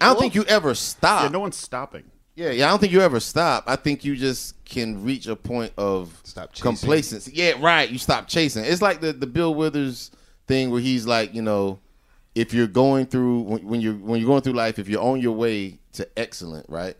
I 0.00 0.06
don't 0.08 0.18
think 0.18 0.34
you 0.34 0.44
ever 0.44 0.74
stop. 0.74 1.22
Yeah, 1.22 1.28
no 1.28 1.40
one's 1.40 1.56
stopping. 1.56 2.02
Yeah, 2.34 2.50
yeah, 2.50 2.66
I 2.66 2.70
don't 2.70 2.80
think 2.80 2.92
you 2.92 3.00
ever 3.00 3.20
stop. 3.20 3.64
I 3.66 3.76
think 3.76 4.04
you 4.04 4.14
just 4.16 4.62
can 4.66 5.02
reach 5.04 5.26
a 5.26 5.36
point 5.36 5.72
of 5.78 6.20
Stop 6.24 6.52
chasing. 6.52 6.62
complacency. 6.62 7.32
Yeah, 7.34 7.52
right. 7.60 7.88
You 7.88 7.96
stop 7.98 8.28
chasing. 8.28 8.64
It's 8.64 8.82
like 8.82 9.00
the 9.00 9.12
the 9.12 9.26
Bill 9.26 9.54
Withers 9.54 10.10
thing 10.46 10.70
where 10.70 10.80
he's 10.80 11.06
like, 11.06 11.32
you 11.34 11.40
know, 11.42 11.78
if 12.34 12.52
you're 12.52 12.66
going 12.66 13.06
through 13.06 13.40
when, 13.42 13.66
when 13.66 13.80
you're 13.80 13.94
when 13.94 14.20
you're 14.20 14.26
going 14.28 14.42
through 14.42 14.52
life, 14.54 14.78
if 14.78 14.88
you're 14.88 15.02
on 15.02 15.20
your 15.20 15.32
way 15.32 15.78
to 15.92 16.06
excellent, 16.18 16.68
right? 16.68 16.96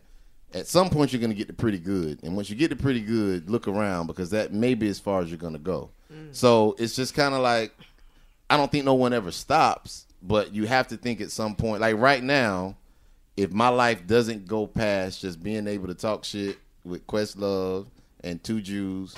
At 0.53 0.67
some 0.67 0.89
point, 0.89 1.11
you're 1.11 1.19
going 1.19 1.31
to 1.31 1.35
get 1.35 1.47
to 1.47 1.53
pretty 1.53 1.77
good, 1.77 2.23
and 2.23 2.35
once 2.35 2.49
you 2.49 2.55
get 2.55 2.69
to 2.69 2.75
pretty 2.75 3.01
good, 3.01 3.49
look 3.49 3.67
around 3.67 4.07
because 4.07 4.29
that 4.29 4.53
may 4.53 4.73
be 4.75 4.87
as 4.87 4.99
far 4.99 5.21
as 5.21 5.29
you're 5.29 5.37
going 5.37 5.53
to 5.53 5.59
go. 5.59 5.89
Mm. 6.11 6.33
So 6.33 6.75
it's 6.79 6.95
just 6.95 7.13
kind 7.13 7.35
of 7.35 7.41
like 7.41 7.73
I 8.49 8.57
don't 8.57 8.71
think 8.71 8.85
no 8.85 8.93
one 8.93 9.13
ever 9.13 9.31
stops, 9.31 10.05
but 10.21 10.53
you 10.53 10.65
have 10.67 10.87
to 10.89 10.97
think 10.97 11.21
at 11.21 11.31
some 11.31 11.55
point. 11.55 11.81
Like 11.81 11.97
right 11.97 12.23
now, 12.23 12.77
if 13.35 13.51
my 13.51 13.67
life 13.69 14.07
doesn't 14.07 14.47
go 14.47 14.67
past 14.67 15.21
just 15.21 15.43
being 15.43 15.67
able 15.67 15.87
to 15.87 15.93
talk 15.93 16.23
shit 16.23 16.57
with 16.83 17.05
Questlove 17.07 17.87
and 18.27 18.43
two 18.43 18.61
Jews, 18.61 19.15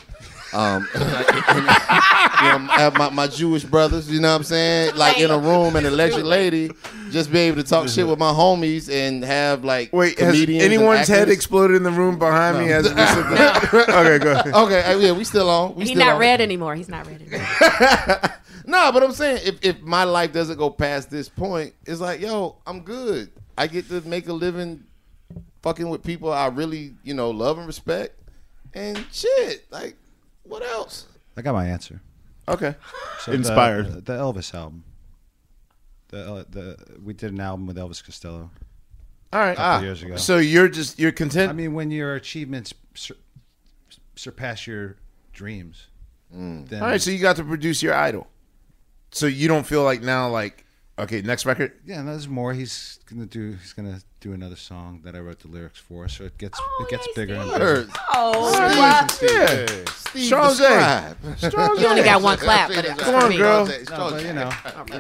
um, 0.54 0.88
and, 0.96 1.04
you 1.04 1.62
know, 1.62 2.68
have 2.72 2.98
my, 2.98 3.10
my 3.10 3.28
Jewish 3.28 3.64
brothers, 3.64 4.10
you 4.10 4.20
know 4.20 4.30
what 4.30 4.38
I'm 4.38 4.44
saying? 4.44 4.96
Like 4.96 5.20
in 5.20 5.32
a 5.32 5.38
room 5.38 5.76
and 5.76 5.86
a 5.86 5.92
lecture 5.92 6.24
lady, 6.24 6.72
just 7.12 7.32
be 7.32 7.40
able 7.40 7.62
to 7.62 7.68
talk 7.68 7.90
shit 7.90 8.08
with 8.08 8.20
my 8.20 8.32
homies 8.32 8.92
and 8.92 9.24
have 9.24 9.64
like 9.64 9.92
Wait, 9.92 10.20
has 10.20 10.34
comedians 10.34 10.64
and 10.64 10.74
anyone's 10.74 11.08
head 11.08 11.30
exploded 11.30 11.78
in 11.78 11.84
the 11.84 11.92
room 11.92 12.20
behind 12.20 12.60
me? 12.60 12.72
As 12.72 12.84
we 12.84 12.90
said 12.90 12.98
that? 12.98 13.74
okay, 13.74 14.24
go 14.24 14.32
ahead. 14.32 14.54
Okay, 14.54 14.84
uh, 14.84 14.98
yeah, 14.98 15.12
we 15.12 15.24
still 15.24 15.50
on. 15.50 15.76
We 15.76 15.84
He's 15.84 15.90
still 15.92 16.06
not 16.06 16.16
on. 16.16 16.20
red 16.20 16.42
anymore. 16.42 16.76
He's 16.76 16.90
not 16.90 17.08
red 17.08 17.22
anymore. 17.22 18.22
No, 18.70 18.92
but 18.92 19.02
I'm 19.02 19.14
saying 19.14 19.42
if, 19.46 19.66
if 19.66 19.82
my 19.82 20.04
life 20.04 20.32
doesn't 20.32 20.58
go 20.58 20.70
past 20.70 21.10
this 21.10 21.28
point, 21.28 21.74
it's 21.88 22.00
like, 22.00 22.22
yo, 22.22 22.58
I'm 22.68 22.82
good. 22.82 23.32
I 23.58 23.66
get 23.66 23.90
to 23.90 24.00
make 24.02 24.28
a 24.28 24.34
living 24.34 24.84
fucking 25.64 25.90
with 25.90 26.04
people 26.04 26.32
I 26.32 26.48
really, 26.48 26.94
you 27.04 27.16
know, 27.16 27.32
love 27.32 27.58
and 27.58 27.66
respect. 27.66 28.19
And 28.74 29.06
shit. 29.12 29.66
Like, 29.72 29.96
what 30.44 30.64
else? 30.64 31.06
I 31.38 31.42
got 31.42 31.54
my 31.54 31.68
answer. 31.68 32.02
Okay. 32.48 32.76
So 33.20 33.32
Inspired. 33.32 34.06
The, 34.06 34.14
Elvis 34.14 34.54
album. 34.54 34.84
The, 36.10 36.34
uh, 36.34 36.44
the 36.50 36.78
we 37.04 37.14
did 37.14 37.32
an 37.32 37.40
album 37.40 37.68
with 37.68 37.78
Elvis 37.78 38.04
Costello. 38.04 38.50
All 39.32 39.40
right. 39.40 39.54
A 39.54 39.56
couple 39.56 39.86
years 39.86 40.02
ago. 40.02 40.16
So 40.16 40.38
you're 40.38 40.68
just 40.68 41.00
you're 41.00 41.12
content. 41.12 41.50
I 41.50 41.54
mean, 41.54 41.74
when 41.74 41.92
your 41.92 42.16
achievements 42.16 42.74
sur- 42.96 43.16
surpass 44.16 44.66
your 44.66 44.98
dreams, 45.34 45.88
then 46.32 46.68
All 46.74 46.88
right, 46.88 47.02
so 47.02 47.12
you 47.12 47.20
got 47.20 47.36
to 47.38 47.44
produce 47.44 47.84
your 47.84 47.94
idol. 47.94 48.28
So 49.12 49.26
you 49.26 49.48
don't 49.48 49.66
feel 49.66 49.84
like 49.84 50.02
now, 50.02 50.30
like, 50.30 50.66
okay, 50.98 51.22
next 51.22 51.46
record. 51.46 51.74
yeah, 51.86 52.02
no, 52.02 52.12
there's 52.12 52.28
more. 52.28 52.54
He's 52.54 53.00
gonna 53.06 53.26
do. 53.26 53.52
He's 53.54 53.74
gonna 53.74 54.02
do 54.20 54.34
another 54.34 54.56
song 54.56 55.02
that 55.04 55.16
I 55.16 55.20
wrote 55.20 55.40
the 55.40 55.48
lyrics 55.48 55.80
for. 55.80 56.08
So 56.08 56.26
it 56.26 56.38
gets 56.38 56.60
oh, 56.62 56.86
it 56.86 56.92
gets 56.92 57.08
bigger 57.16 57.36
and 57.36 57.52
bigger. 57.52 57.88
Oh, 58.12 58.52
Steve, 58.52 58.78
wow. 58.78 59.08
Steve, 59.08 59.90
Steve 59.90 60.26
Strong 60.26 60.58
the 60.58 61.36
Strong 61.38 61.80
You 61.80 61.88
only 61.88 62.04
got 62.04 62.22
one 62.22 62.38
clap, 62.38 62.70
but 62.70 62.86
it's 62.86 63.02
Come 63.02 63.16
on, 63.16 63.30
me. 63.30 63.38
girl. 63.38 63.66
No, 63.66 64.10
but 64.12 64.26
you 64.26 64.34
know, 64.34 64.52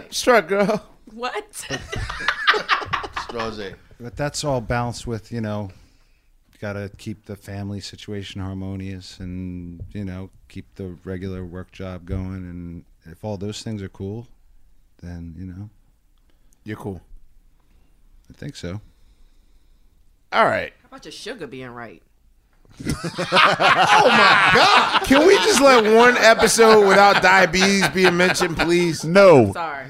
Struck, 0.09 0.47
girl. 0.47 0.85
What? 1.11 1.55
Strong 3.23 3.73
but 3.99 4.15
that's 4.15 4.43
all 4.43 4.61
balanced 4.61 5.05
with 5.05 5.31
you 5.31 5.41
know, 5.41 5.71
got 6.61 6.73
to 6.73 6.89
keep 6.97 7.25
the 7.25 7.35
family 7.35 7.81
situation 7.81 8.41
harmonious, 8.41 9.19
and 9.19 9.81
you 9.91 10.05
know, 10.05 10.29
keep 10.47 10.75
the 10.75 10.97
regular 11.03 11.45
work 11.45 11.71
job 11.71 12.05
going. 12.05 12.35
And 12.49 12.85
if 13.05 13.23
all 13.23 13.37
those 13.37 13.61
things 13.61 13.81
are 13.81 13.89
cool, 13.89 14.27
then 15.01 15.35
you 15.37 15.45
know, 15.45 15.69
You're 16.63 16.77
cool. 16.77 17.01
I 18.29 18.33
think 18.33 18.55
so. 18.55 18.79
All 20.31 20.45
right. 20.45 20.73
How 20.83 20.87
about 20.89 21.05
your 21.05 21.11
sugar 21.11 21.47
being 21.47 21.69
right? 21.69 22.01
Oh 23.31 24.07
my 24.07 24.51
god! 24.53 25.03
Can 25.05 25.27
we 25.27 25.35
just 25.37 25.59
let 25.61 25.83
one 25.95 26.15
episode 26.17 26.87
without 26.87 27.21
diabetes 27.21 27.87
being 27.89 28.15
mentioned, 28.15 28.57
please? 28.57 29.03
No. 29.03 29.51
Sorry. 29.53 29.87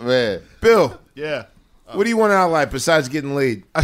Man. 0.00 0.42
Bill, 0.60 1.00
Yeah. 1.14 1.46
what 1.92 2.04
do 2.04 2.10
you 2.10 2.16
want 2.16 2.32
out 2.32 2.46
of 2.46 2.52
life 2.52 2.70
besides 2.70 3.08
getting 3.08 3.34
laid? 3.34 3.64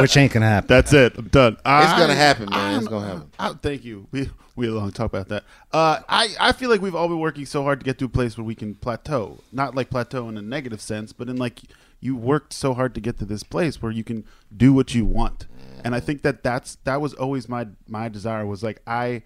Which 0.00 0.16
ain't 0.16 0.32
gonna 0.32 0.46
happen. 0.48 0.68
That's 0.68 0.92
it. 0.92 1.14
I'm 1.18 1.28
done. 1.28 1.54
It's 1.64 1.92
going 1.94 2.08
to 2.08 2.14
happen, 2.14 2.48
man. 2.50 2.76
It's 2.76 2.86
I'm- 2.86 2.90
going 2.90 3.02
to 3.04 3.08
happen. 3.08 3.30
I, 3.38 3.52
thank 3.54 3.84
you. 3.84 4.06
We 4.10 4.30
we 4.56 4.68
long 4.68 4.90
talk 4.92 5.12
about 5.12 5.28
that. 5.28 5.44
Uh, 5.72 6.00
I 6.08 6.28
I 6.40 6.52
feel 6.52 6.70
like 6.70 6.80
we've 6.80 6.94
all 6.94 7.08
been 7.08 7.18
working 7.20 7.44
so 7.44 7.62
hard 7.64 7.80
to 7.80 7.84
get 7.84 7.98
to 7.98 8.04
a 8.06 8.08
place 8.08 8.38
where 8.38 8.44
we 8.44 8.54
can 8.54 8.74
plateau. 8.76 9.38
Not 9.52 9.74
like 9.74 9.90
plateau 9.90 10.28
in 10.28 10.38
a 10.38 10.42
negative 10.42 10.80
sense, 10.80 11.12
but 11.12 11.28
in 11.28 11.36
like 11.36 11.60
you 12.04 12.14
worked 12.14 12.52
so 12.52 12.74
hard 12.74 12.94
to 12.94 13.00
get 13.00 13.18
to 13.18 13.24
this 13.24 13.42
place 13.42 13.80
where 13.80 13.90
you 13.90 14.04
can 14.04 14.26
do 14.54 14.74
what 14.74 14.94
you 14.94 15.06
want. 15.06 15.46
And 15.82 15.94
I 15.94 16.00
think 16.00 16.20
that 16.20 16.42
that's 16.42 16.76
that 16.84 17.00
was 17.00 17.14
always 17.14 17.48
my 17.48 17.66
my 17.88 18.10
desire 18.10 18.44
was 18.44 18.62
like 18.62 18.82
I 18.86 19.22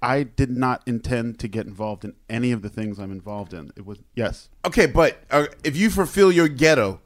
I 0.00 0.22
did 0.22 0.50
not 0.50 0.82
intend 0.86 1.38
to 1.40 1.48
get 1.48 1.66
involved 1.66 2.04
in 2.04 2.14
any 2.30 2.50
of 2.50 2.62
the 2.62 2.70
things 2.70 2.98
I'm 2.98 3.12
involved 3.12 3.52
in. 3.52 3.72
It 3.76 3.84
was 3.84 3.98
yes. 4.14 4.48
Okay, 4.64 4.86
but 4.86 5.18
uh, 5.30 5.46
if 5.64 5.76
you 5.76 5.90
fulfill 5.90 6.32
your 6.32 6.48
ghetto, 6.48 7.00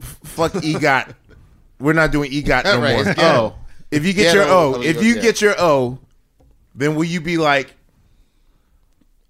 f- 0.00 0.18
fuck 0.24 0.52
EGOT. 0.52 1.14
We're 1.78 1.92
not 1.92 2.10
doing 2.10 2.30
EGOT 2.30 2.64
no 2.64 2.80
Right, 2.80 3.04
more. 3.04 3.14
Oh, 3.18 3.54
if 3.90 4.06
you 4.06 4.14
get 4.14 4.34
your 4.34 4.44
O, 4.44 4.76
oh, 4.76 4.82
if 4.82 5.02
you 5.02 5.14
you 5.14 5.20
get 5.20 5.42
your 5.42 5.54
O, 5.58 5.98
then 6.74 6.94
will 6.94 7.04
you 7.04 7.20
be 7.20 7.36
like, 7.36 7.74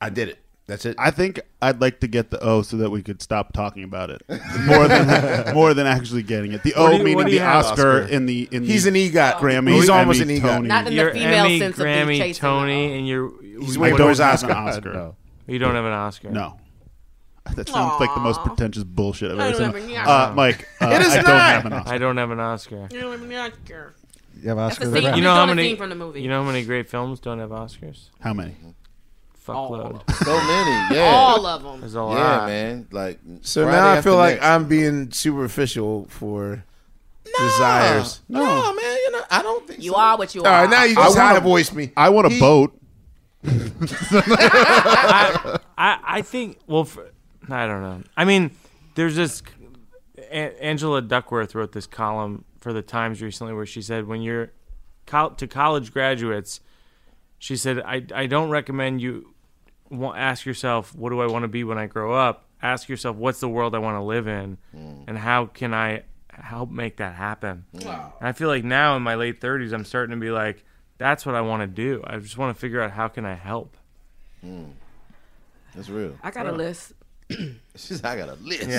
I 0.01 0.11
did 0.11 0.29
it. 0.29 0.39
That's 0.69 0.85
it. 0.85 0.97
I 0.99 1.13
think 1.13 1.41
I'd 1.63 1.81
like 1.81 2.01
to 2.01 2.09
get 2.09 2.31
the 2.31 2.41
O 2.43 2.63
so 2.63 2.77
that 2.79 2.91
we 2.91 3.01
could 3.01 3.23
stop 3.23 3.53
talking 3.53 3.85
about 3.85 4.11
it 4.11 4.23
more 4.67 4.89
than 4.89 5.55
more 5.55 5.75
than 5.75 5.87
actually 5.87 6.25
getting 6.25 6.53
it. 6.53 6.65
The 6.65 6.75
O 6.75 6.91
you- 6.91 7.05
meaning 7.05 7.25
the? 7.27 7.41
Oscar, 7.41 8.03
Oscar. 8.03 8.13
in 8.13 8.27
the 8.27 8.49
in 8.51 8.65
He's 8.65 8.83
the 8.83 8.89
an 8.91 8.97
EGOT. 8.97 9.35
Grammy. 9.35 9.75
He's 9.75 9.89
Emmy, 9.89 9.99
almost 9.99 10.21
an 10.21 10.29
EGOT. 10.29 10.41
Tony. 10.43 10.69
Not 10.69 10.79
in 10.89 10.93
the 10.93 10.93
Your 11.01 11.13
female 11.13 11.45
Emmy, 11.45 11.59
sense 11.61 11.79
of 11.79 11.85
being 11.85 12.07
Grammy, 12.09 12.37
Tony, 12.37 12.89
the 12.89 12.95
O. 12.95 12.99
and 12.99 13.07
your 13.09 13.33
He's 13.61 13.77
I 13.77 13.81
waiting 13.81 13.97
don't 13.99 14.07
for 14.07 14.09
his 14.11 14.19
have 14.19 14.35
Oscar. 14.35 14.53
Oscar. 14.53 14.93
No. 14.93 15.17
you 15.47 15.59
don't 15.61 15.75
have 15.77 15.85
an 15.85 15.93
Oscar. 15.93 16.31
No. 16.31 16.59
That 17.55 17.69
sounds 17.69 18.01
like 18.01 18.13
the 18.13 18.21
most 18.21 18.41
pretentious 18.43 18.83
bullshit 18.83 19.31
I've 19.31 19.39
ever 19.61 19.81
seen. 19.81 19.95
an 19.97 20.05
Uh, 20.05 20.33
Mike, 20.35 20.67
uh, 20.81 20.89
It 20.89 21.01
is 21.03 21.13
I 21.13 21.23
don't 21.23 21.27
have 21.27 21.65
an 21.67 21.73
Oscar. 21.75 21.95
I 21.95 21.99
don't 21.99 22.17
have 22.17 22.31
an 22.33 22.41
Oscar. 22.41 22.89
You 22.91 23.01
don't 23.01 23.13
have 23.13 23.23
an 23.23 23.33
Oscar. 23.37 23.95
You 24.43 24.49
have 24.49 24.59
Oscar 24.59 24.85
the 24.87 24.91
the 24.91 24.97
scene- 24.97 25.03
Grouch. 25.05 25.17
You 25.17 25.23
know 25.23 25.33
how 25.35 25.47
many? 25.47 25.63
scene 25.63 25.77
from 25.77 25.91
the 25.91 25.95
movie. 25.95 26.23
You 26.23 26.29
know 26.29 26.43
how 26.43 26.51
many 26.51 26.65
great 26.65 26.89
films 26.91 27.21
don't 27.21 27.39
have 27.39 27.51
Oscars? 27.51 28.09
How 28.19 28.35
many? 28.35 28.57
Fuckload. 29.47 30.03
So 30.25 30.33
many. 30.35 30.77
Yeah. 30.97 31.13
All 31.15 31.47
of 31.47 31.63
them. 31.63 31.81
There's 31.81 31.95
a 31.95 31.99
Yeah, 31.99 32.03
lot. 32.05 32.47
man. 32.49 32.87
Like, 32.91 33.19
So 33.43 33.63
Friday 33.65 33.77
now 33.79 33.87
I 33.87 33.97
after 33.97 34.11
feel 34.11 34.17
like 34.17 34.35
next. 34.37 34.47
I'm 34.47 34.69
being 34.69 35.11
superficial 35.13 36.07
for 36.11 36.65
desires. 37.25 38.21
No, 38.29 38.41
man. 38.75 38.97
You 39.05 39.11
know, 39.13 39.23
I 39.31 39.43
don't 39.43 39.67
think 39.67 39.83
You 39.83 39.93
so. 39.93 39.97
are 39.99 40.19
what 40.19 40.35
you 40.35 40.43
All 40.43 40.47
are. 40.49 40.63
right, 40.63 40.71
now 40.71 40.85
you 40.85 40.93
I 40.99 41.05
just 41.05 41.17
wanna- 41.17 41.29
high 41.35 41.39
voice 41.41 41.73
me. 41.73 41.93
I 41.97 42.09
want 42.11 42.27
a 42.27 42.31
He- 42.31 42.41
boat. 42.41 42.79
I, 43.47 45.59
I 45.79 45.99
I 46.05 46.23
think 46.23 46.59
well, 46.67 46.85
for, 46.85 47.11
I 47.49 47.67
don't 47.67 47.83
know. 47.83 48.03
I 48.17 48.25
mean, 48.25 48.51
there's 48.95 49.17
this. 49.17 49.43
A- 50.19 50.65
Angela 50.65 51.03
Duckworth 51.03 51.55
wrote 51.55 51.73
this 51.73 51.87
column 51.87 52.45
for 52.59 52.73
the 52.73 52.83
Times 52.83 53.23
recently 53.23 53.53
where 53.53 53.67
she 53.67 53.83
said 53.83 54.07
when 54.09 54.23
you're 54.23 54.51
col- 55.07 55.31
to 55.33 55.47
college 55.47 55.93
graduates, 55.93 56.61
she 57.39 57.57
said 57.57 57.81
I 57.81 58.05
I 58.15 58.27
don't 58.27 58.51
recommend 58.51 59.01
you 59.01 59.23
wa- 59.23 59.31
ask 59.91 60.47
yourself 60.47 60.95
what 60.95 61.11
do 61.11 61.21
I 61.21 61.27
want 61.27 61.43
to 61.45 61.49
be 61.49 61.65
when 61.65 61.79
I 61.79 61.87
grow 61.87 62.15
up. 62.15 62.45
Ask 62.63 62.89
yourself 62.89 63.17
what's 63.17 63.41
the 63.41 63.49
world 63.49 63.75
I 63.75 63.79
want 63.79 63.97
to 63.97 64.03
live 64.03 64.27
in, 64.27 64.59
hmm. 64.73 65.03
and 65.07 65.19
how 65.19 65.47
can 65.47 65.75
I 65.75 66.05
help 66.43 66.71
make 66.71 66.99
that 66.99 67.15
happen. 67.15 67.65
Wow. 67.73 68.15
And 68.21 68.29
I 68.29 68.33
feel 68.33 68.49
like 68.49 68.65
now 68.65 68.97
in 68.97 69.03
my 69.03 69.15
late 69.15 69.41
30s, 69.41 69.73
I'm 69.73 69.85
starting 69.85 70.15
to 70.17 70.21
be 70.21 70.31
like, 70.31 70.65
that's 70.99 71.27
what 71.27 71.35
I 71.35 71.43
want 71.43 71.63
to 71.63 71.67
do. 71.67 72.03
I 72.07 72.19
just 72.19 72.39
want 72.39 72.55
to 72.55 72.61
figure 72.61 72.81
out 72.81 72.91
how 72.91 73.09
can 73.09 73.25
I 73.25 73.35
help. 73.35 73.77
Hmm. 74.41 74.65
That's 75.75 75.89
real. 75.89 76.17
I 76.23 76.31
got 76.31 76.47
a 76.47 76.53
list. 76.53 76.93
She's, 77.77 78.03
I 78.03 78.17
got 78.17 78.31
a 78.31 78.35
list. 78.35 78.71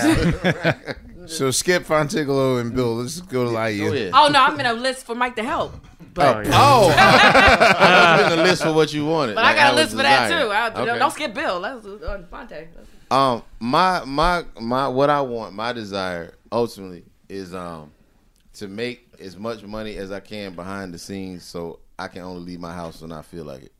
so 1.38 1.52
skip 1.52 1.84
Phontigallo 1.84 2.60
and 2.60 2.74
Bill. 2.74 2.96
Let's 2.96 3.22
go 3.22 3.46
to 3.46 3.52
Laiya. 3.52 4.12
Oh 4.14 4.30
no, 4.30 4.44
I'm 4.44 4.60
in 4.60 4.66
a 4.66 4.74
list 4.74 5.06
for 5.06 5.14
Mike 5.14 5.36
to 5.36 5.44
help. 5.44 5.76
But 6.18 6.48
Oh, 6.52 6.94
I 6.98 8.22
was 8.24 8.32
in 8.34 8.38
the 8.40 8.44
list 8.44 8.64
for 8.64 8.74
what 8.74 8.92
you 8.94 9.06
wanted. 9.06 9.36
But 9.36 9.46
I 9.46 9.54
got 9.56 9.74
a 9.74 9.76
list 9.76 9.92
for 9.92 9.98
that 10.04 10.30
too. 10.30 10.50
I, 10.50 10.68
Okay. 10.70 10.86
don't, 10.86 11.00
don't 11.00 11.12
skip 11.12 11.34
Bill. 11.34 11.62
That's 11.62 11.86
uh, 11.86 12.24
Phonte. 12.30 12.68
Um, 13.10 13.44
my 13.60 14.04
my 14.06 14.44
my 14.60 14.88
what 14.88 15.10
I 15.10 15.22
want, 15.22 15.54
my 15.54 15.72
desire 15.72 16.34
ultimately 16.52 17.04
is 17.30 17.54
um 17.56 17.92
to 18.56 18.68
make 18.68 19.08
as 19.20 19.38
much 19.38 19.64
money 19.64 19.96
as 19.98 20.12
I 20.12 20.20
can 20.20 20.54
behind 20.56 20.94
the 20.94 20.98
scenes, 21.00 21.44
so 21.44 21.80
I 21.98 22.08
can 22.10 22.24
only 22.24 22.42
leave 22.42 22.60
my 22.60 22.74
house 22.74 23.02
when 23.02 23.12
I 23.12 23.22
feel 23.22 23.46
like 23.46 23.64
it. 23.64 23.72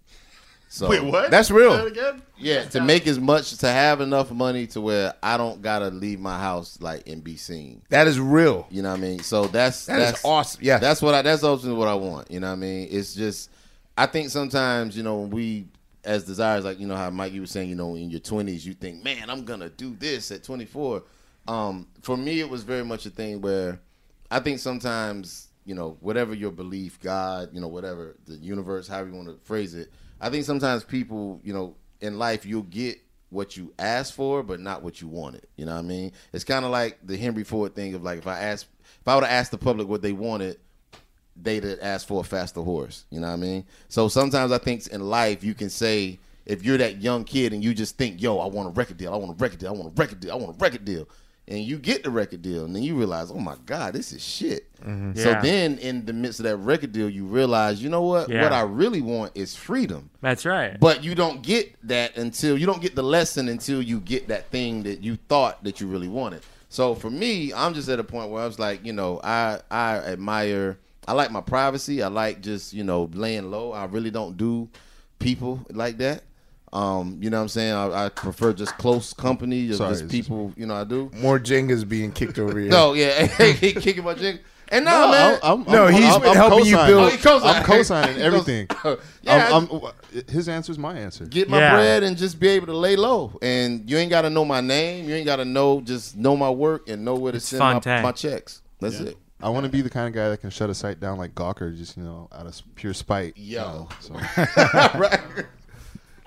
So 0.70 0.90
Wait, 0.90 1.04
what? 1.04 1.32
That's 1.32 1.50
real. 1.50 1.72
Say 1.72 1.78
that 1.78 1.88
again? 1.88 2.22
Yeah, 2.38 2.66
to 2.66 2.82
make 2.82 3.08
as 3.08 3.20
much 3.20 3.58
to 3.58 3.68
have 3.68 4.02
enough 4.02 4.32
money 4.32 4.68
to 4.68 4.82
where 4.82 5.14
I 5.24 5.38
don't 5.38 5.62
gotta 5.62 5.88
leave 5.88 6.20
my 6.20 6.38
house 6.38 6.78
like 6.82 7.08
and 7.08 7.24
be 7.24 7.38
seen. 7.38 7.82
That 7.90 8.08
is 8.08 8.20
real. 8.20 8.68
You 8.70 8.82
know 8.82 8.92
what 8.92 9.00
I 9.00 9.02
mean? 9.02 9.20
So 9.20 9.48
that's 9.48 9.86
That 9.86 10.00
is 10.00 10.12
that's 10.12 10.26
awesome. 10.26 10.62
Yeah. 10.64 10.78
that's 10.78 11.02
what 11.02 11.16
I 11.16 11.22
that's 11.22 11.44
ultimately 11.44 11.78
what 11.78 11.88
I 11.88 11.96
want. 11.96 12.30
You 12.30 12.40
know 12.42 12.48
what 12.48 12.54
I 12.54 12.58
mean? 12.58 12.90
It's 12.92 13.16
just 13.16 13.50
I 13.98 14.06
think 14.06 14.30
sometimes 14.30 14.98
you 14.98 15.04
know 15.04 15.20
when 15.20 15.30
we 15.30 15.68
as 16.04 16.26
desires 16.26 16.64
like 16.66 16.80
you 16.80 16.88
know 16.88 16.96
how 16.96 17.10
Mike 17.10 17.34
you 17.34 17.42
was 17.42 17.52
saying 17.52 17.70
you 17.70 17.76
know 17.76 17.96
in 17.96 18.10
your 18.10 18.20
twenties 18.20 18.66
you 18.66 18.74
think 18.74 19.04
man 19.04 19.30
I'm 19.30 19.46
gonna 19.46 19.70
do 19.70 19.96
this 19.98 20.32
at 20.32 20.44
24. 20.44 21.04
Um, 21.48 21.88
for 22.02 22.18
me 22.18 22.42
it 22.42 22.50
was 22.50 22.64
very 22.64 22.84
much 22.84 23.06
a 23.06 23.10
thing 23.10 23.42
where 23.42 23.80
I 24.30 24.42
think 24.42 24.60
sometimes 24.60 25.48
you 25.66 25.76
know 25.76 25.98
whatever 26.02 26.34
your 26.34 26.52
belief, 26.52 27.00
God, 27.00 27.50
you 27.54 27.62
know 27.62 27.70
whatever 27.70 28.16
the 28.26 28.36
universe, 28.36 28.88
however 28.88 29.10
you 29.10 29.16
want 29.16 29.30
to 29.30 29.38
phrase 29.46 29.74
it. 29.74 29.92
I 30.20 30.30
think 30.30 30.46
sometimes 30.46 30.84
people 30.84 31.40
you 31.44 31.54
know 31.54 31.76
in 32.02 32.18
life 32.18 32.46
you'll 32.46 32.64
get 32.64 33.00
what 33.30 33.58
you 33.58 33.74
asked 33.78 34.14
for, 34.14 34.42
but 34.44 34.60
not 34.60 34.84
what 34.84 35.02
you 35.02 35.08
wanted. 35.08 35.46
You 35.58 35.66
know 35.66 35.74
what 35.74 35.80
I 35.80 35.84
mean? 35.84 36.12
It's 36.32 36.44
kind 36.44 36.64
of 36.64 36.72
like 36.72 36.98
the 37.04 37.18
Henry 37.18 37.44
Ford 37.44 37.76
thing 37.76 37.94
of 37.94 38.04
like 38.04 38.20
if 38.20 38.28
I 38.28 38.40
asked, 38.40 38.68
if 39.02 39.08
I 39.08 39.16
would 39.16 39.24
have 39.24 39.34
asked 39.34 39.52
the 39.52 39.58
public 39.58 39.88
what 39.88 40.02
they 40.02 40.14
wanted, 40.14 40.58
they'd 41.36 41.64
have 41.64 41.80
asked 41.82 42.08
for 42.08 42.22
a 42.22 42.24
faster 42.24 42.62
horse. 42.62 43.06
You 43.10 43.20
know 43.20 43.28
what 43.28 43.34
I 43.34 43.38
mean? 43.38 43.66
So 43.90 44.08
sometimes 44.08 44.52
I 44.52 44.58
think 44.58 44.88
in 44.88 45.02
life 45.02 45.44
you 45.44 45.54
can 45.54 45.70
say 45.70 46.20
if 46.46 46.64
you're 46.64 46.78
that 46.78 47.02
young 47.02 47.26
kid 47.26 47.54
and 47.54 47.64
you 47.64 47.74
just 47.74 47.98
think, 47.98 48.22
yo, 48.22 48.40
I 48.40 48.48
want 48.48 48.70
a 48.70 48.72
record 48.72 48.98
deal, 48.98 49.14
I 49.14 49.18
want 49.18 49.32
a 49.40 49.44
record 49.44 49.60
deal, 49.60 49.70
I 49.70 49.74
want 49.74 49.88
a 49.88 50.02
record 50.02 50.20
deal, 50.22 50.32
I 50.32 50.36
want 50.36 50.56
a 50.56 50.60
record 50.60 50.86
deal. 50.86 51.08
And 51.50 51.60
you 51.60 51.78
get 51.78 52.04
the 52.04 52.10
record 52.10 52.42
deal, 52.42 52.66
and 52.66 52.76
then 52.76 52.84
you 52.84 52.96
realize, 52.96 53.32
oh 53.32 53.40
my 53.40 53.56
God, 53.66 53.94
this 53.94 54.12
is 54.12 54.22
shit. 54.22 54.66
Mhm. 54.82 55.18
So 55.18 55.40
then, 55.42 55.78
in 55.78 56.06
the 56.06 56.12
midst 56.12 56.42
of 56.42 56.44
that 56.44 56.58
record 56.58 56.92
deal, 56.92 57.10
you 57.10 57.26
realize, 57.26 57.82
you 57.82 57.88
know 57.90 58.02
what? 58.02 58.30
Yeah. 58.30 58.44
What 58.44 58.52
I 58.52 58.62
really 58.64 59.00
want 59.00 59.32
is 59.34 59.56
freedom. 59.56 60.10
That's 60.22 60.46
right. 60.46 60.78
But 60.78 61.06
you 61.06 61.16
don't 61.16 61.42
get 61.42 61.74
that 61.88 62.18
until 62.18 62.58
you 62.58 62.66
don't 62.66 62.82
get 62.82 62.96
the 62.96 63.04
lesson 63.04 63.48
until 63.48 63.82
you 63.82 64.02
get 64.02 64.28
that 64.28 64.52
thing 64.52 64.84
that 64.84 65.02
you 65.02 65.18
thought 65.30 65.64
that 65.64 65.80
you 65.80 65.88
really 65.88 66.10
wanted. 66.10 66.42
So 66.68 66.94
for 66.96 67.10
me, 67.10 67.54
I'm 67.54 67.74
just 67.74 67.88
at 67.88 67.98
a 67.98 68.04
point 68.04 68.30
where 68.30 68.44
I 68.44 68.46
was 68.46 68.60
like, 68.60 68.86
you 68.86 68.92
know, 68.92 69.22
I 69.24 69.62
I 69.72 70.00
admire 70.00 70.78
I 71.08 71.14
like 71.14 71.32
my 71.32 71.40
privacy. 71.40 72.04
I 72.04 72.10
like 72.10 72.42
just, 72.42 72.74
you 72.74 72.84
know, 72.84 73.10
laying 73.14 73.50
low. 73.50 73.72
I 73.72 73.86
really 73.86 74.12
don't 74.12 74.36
do 74.36 74.68
people 75.20 75.66
like 75.72 75.98
that. 76.00 76.24
Um, 76.74 77.18
you 77.22 77.30
know 77.30 77.38
what 77.38 77.44
I'm 77.44 77.48
saying? 77.50 77.74
I, 77.74 78.06
I 78.06 78.10
prefer 78.10 78.52
just 78.54 78.78
close 78.78 79.14
company, 79.14 79.68
just, 79.68 79.78
Sorry, 79.80 79.92
just 79.92 80.04
it's- 80.04 80.12
people, 80.12 80.54
you 80.58 80.66
know, 80.66 80.76
I 80.76 80.84
do. 80.84 81.10
More 81.16 81.40
Jengas 81.40 81.88
being 81.88 82.12
kicked 82.12 82.38
over 82.40 82.60
here. 82.60 82.70
No, 82.70 82.94
yeah, 82.94 83.26
he 83.54 83.74
kicking 83.74 84.04
my 84.04 84.14
jig. 84.14 84.42
And 84.70 84.84
no, 84.84 84.92
No, 85.06 85.12
man. 85.12 85.32
I'm- 85.32 85.40
I'm- 85.44 85.64
No, 85.72 85.86
I'm- 85.86 85.94
he's 85.94 86.04
I'm- 86.06 86.20
been 86.22 86.30
I'm 86.32 86.36
helping 86.36 86.66
you 86.66 86.76
co-signing. 86.76 86.96
build- 86.96 87.04
Oh, 87.06 87.10
he 87.10 87.18
co-signing. 87.18 87.56
I'm 87.56 87.64
co-signing 87.64 88.18
everything. 88.22 88.68
Yeah, 89.24 89.50
I'm- 89.54 89.70
I'm- 89.72 89.92
his 90.30 90.50
answer 90.50 90.72
is 90.74 90.78
my 90.78 90.98
answer. 90.98 91.26
get 91.26 91.50
my 91.50 91.58
bread 91.58 92.04
and 92.04 92.18
just 92.18 92.38
be 92.40 92.50
able 92.50 92.68
to 92.68 92.76
lay 92.78 92.98
low. 92.98 93.38
And 93.42 93.90
you 93.90 93.98
ain't 93.98 94.10
got 94.10 94.24
to 94.24 94.30
know 94.30 94.44
my 94.44 94.60
name. 94.60 95.08
You 95.08 95.16
ain't 95.16 95.26
got 95.26 95.38
to 95.38 95.46
know, 95.46 95.80
just 95.82 96.18
know 96.18 96.36
my 96.36 96.50
work 96.50 96.90
and 96.90 97.06
know 97.06 97.16
where 97.16 97.32
to 97.32 97.40
send 97.40 97.60
my, 97.62 98.02
my 98.02 98.12
checks. 98.12 98.62
That's 98.82 99.00
Yeah. 99.00 99.08
it. 99.08 99.18
I 99.42 99.50
want 99.50 99.66
to 99.66 99.70
be 99.72 99.82
the 99.82 99.90
kind 99.90 100.08
of 100.08 100.14
guy 100.14 100.30
that 100.30 100.42
can 100.42 100.50
shut 100.50 100.70
a 100.70 100.74
site 100.76 101.00
down 101.00 101.18
like 101.18 101.34
Gawker, 101.36 101.76
just 101.78 101.96
you 101.96 102.04
know, 102.04 102.28
out 102.34 102.46
of 102.48 102.62
pure 102.76 102.94
spite. 102.94 103.38
you 103.38 103.58
Yo. 103.58 103.64
know, 103.64 103.90
so. 104.02 104.14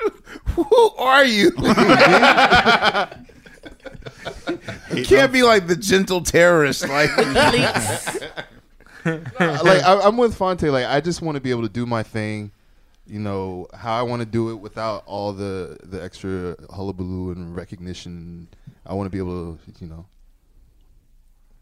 Who 0.55 0.91
are 0.99 1.25
you? 1.25 1.45
you 4.95 5.05
can't 5.05 5.33
be 5.33 5.43
like 5.43 5.67
the 5.67 5.77
gentle 5.77 6.23
terrorist. 6.23 6.89
Like 6.89 7.11
uh, 7.17 8.27
like 9.05 9.83
I, 9.83 10.01
I'm 10.03 10.17
with 10.17 10.35
Phonte. 10.35 10.63
Like 10.63 10.87
I 10.87 11.01
just 11.01 11.23
want 11.23 11.37
to 11.37 11.41
be 11.41 11.51
able 11.51 11.63
to 11.63 11.69
do 11.69 11.87
my 11.87 12.03
thing, 12.03 12.51
you 13.07 13.19
know, 13.19 13.67
how 13.75 13.99
I 13.99 14.03
want 14.03 14.21
to 14.21 14.27
do 14.27 14.51
it 14.51 14.57
without 14.57 15.03
all 15.07 15.33
the 15.33 15.79
the 15.83 16.03
extra 16.03 16.57
hullabaloo 16.71 17.33
and 17.33 17.55
recognition. 17.55 18.49
I 18.87 18.95
want 18.95 19.07
to 19.07 19.11
be 19.11 19.19
able 19.19 19.57
to, 19.57 19.59
you 19.81 19.87
know, 19.87 20.07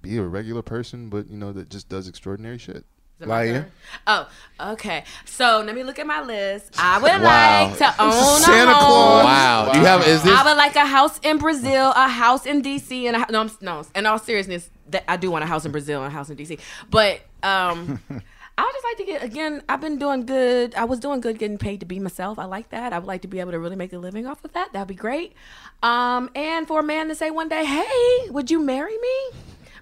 be 0.02 0.16
a 0.16 0.23
regular 0.23 0.62
person, 0.62 1.09
but 1.09 1.28
you 1.28 1.36
know 1.36 1.52
that 1.52 1.69
just 1.69 1.89
does 1.89 2.09
extraordinary 2.09 2.59
shit. 2.59 2.85
Is 3.19 3.23
it 3.23 3.28
my 3.28 3.47
turn? 3.47 3.70
Oh, 4.07 4.28
okay. 4.73 5.05
So 5.24 5.62
let 5.66 5.74
me 5.74 5.82
look 5.82 5.99
at 5.99 6.07
my 6.07 6.23
list. 6.23 6.74
I 6.78 6.99
would 6.99 7.11
Wow. 7.20 7.66
like 7.69 7.78
to 7.78 8.03
own 8.03 8.40
Santa 8.40 8.70
a 8.70 8.74
home. 8.74 8.85
Claus. 9.23 9.24
Wow. 9.24 9.70
Do 9.73 9.78
you 9.81 9.85
have- 9.85 10.07
is 10.07 10.23
this- 10.23 10.39
I 10.39 10.45
would 10.45 10.57
like 10.57 10.77
a 10.77 10.86
house 10.86 11.19
in 11.20 11.39
Brazil, 11.39 11.93
a 11.97 12.07
house 12.09 12.47
in 12.47 12.62
DC, 12.62 13.07
and 13.09 13.16
a, 13.16 13.27
no, 13.32 13.39
I'm- 13.40 13.51
no. 13.61 13.82
In 13.97 14.07
all 14.07 14.19
seriousness, 14.19 14.70
that 14.90 15.05
I 15.09 15.16
do 15.16 15.31
want 15.31 15.43
a 15.45 15.47
house 15.49 15.65
in 15.65 15.73
Brazil 15.73 16.03
and 16.03 16.12
a 16.12 16.15
house 16.16 16.31
in 16.31 16.36
DC. 16.36 16.59
But 16.90 17.20
um, 17.43 18.01
I 18.59 18.62
would 18.62 18.73
just 18.73 18.85
like 18.85 18.97
to 18.99 19.05
get 19.05 19.23
again. 19.24 19.62
I've 19.69 19.81
been 19.81 19.99
doing 19.99 20.27
good. 20.27 20.74
I 20.77 20.85
was 20.85 20.99
doing 21.01 21.20
good 21.20 21.39
getting 21.39 21.59
paid 21.59 21.81
to 21.81 21.86
be 21.86 21.99
myself. 22.01 22.39
I 22.39 22.45
like 22.45 22.70
that. 22.70 22.93
I 22.93 22.99
would 22.99 23.07
like 23.09 23.23
to 23.23 23.28
be 23.28 23.39
able 23.40 23.53
to 23.53 23.59
really 23.59 23.77
make 23.77 23.93
a 23.93 23.99
living 23.99 24.27
off 24.27 24.45
of 24.45 24.53
that. 24.53 24.73
That'd 24.73 24.89
be 24.89 24.95
great. 24.95 25.35
Um, 25.82 26.31
and 26.35 26.66
for 26.66 26.81
a 26.81 26.82
man 26.82 27.09
to 27.09 27.15
say 27.15 27.31
one 27.31 27.49
day, 27.49 27.65
"Hey, 27.65 28.31
would 28.31 28.51
you 28.51 28.59
marry 28.61 28.97
me?" 28.99 29.39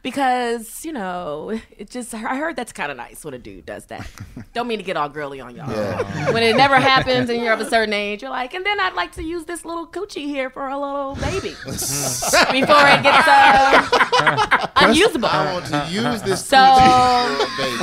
Because 0.07 0.85
you 0.85 0.93
know, 0.93 1.59
it 1.77 1.91
just 1.91 2.15
I 2.15 2.37
heard 2.37 2.55
that's 2.55 2.73
kind 2.73 2.93
of 2.93 2.97
nice 2.97 3.25
when 3.25 3.35
a 3.35 3.39
dude 3.39 3.67
does 3.67 3.87
that. 3.87 4.09
Don't 4.55 4.69
mean 4.69 4.79
to 4.79 4.85
get 4.85 4.97
all 4.97 5.09
girly 5.09 5.41
on 5.41 5.57
y'all. 5.57 5.69
Yeah. 5.69 6.31
When 6.31 6.45
it 6.45 6.57
never 6.57 6.77
happens 6.77 7.29
and 7.29 7.43
you're 7.43 7.53
of 7.53 7.61
a 7.61 7.69
certain 7.69 7.93
age, 7.93 8.23
you're 8.23 8.31
like, 8.31 8.55
and 8.55 8.65
then 8.65 8.79
I'd 8.79 8.95
like 8.95 9.11
to 9.15 9.23
use 9.25 9.47
this 9.47 9.65
little 9.65 9.85
coochie 9.85 10.27
here 10.27 10.49
for 10.49 10.69
a 10.69 10.79
little 10.79 11.17
baby 11.17 11.49
before 11.65 12.87
it 12.87 13.03
gets 13.03 13.27
uh, 13.29 14.67
unusable. 14.77 15.27
I 15.29 15.53
want 15.55 15.67
to 15.67 15.89
use 15.91 16.23
this 16.23 16.47
So 16.47 16.57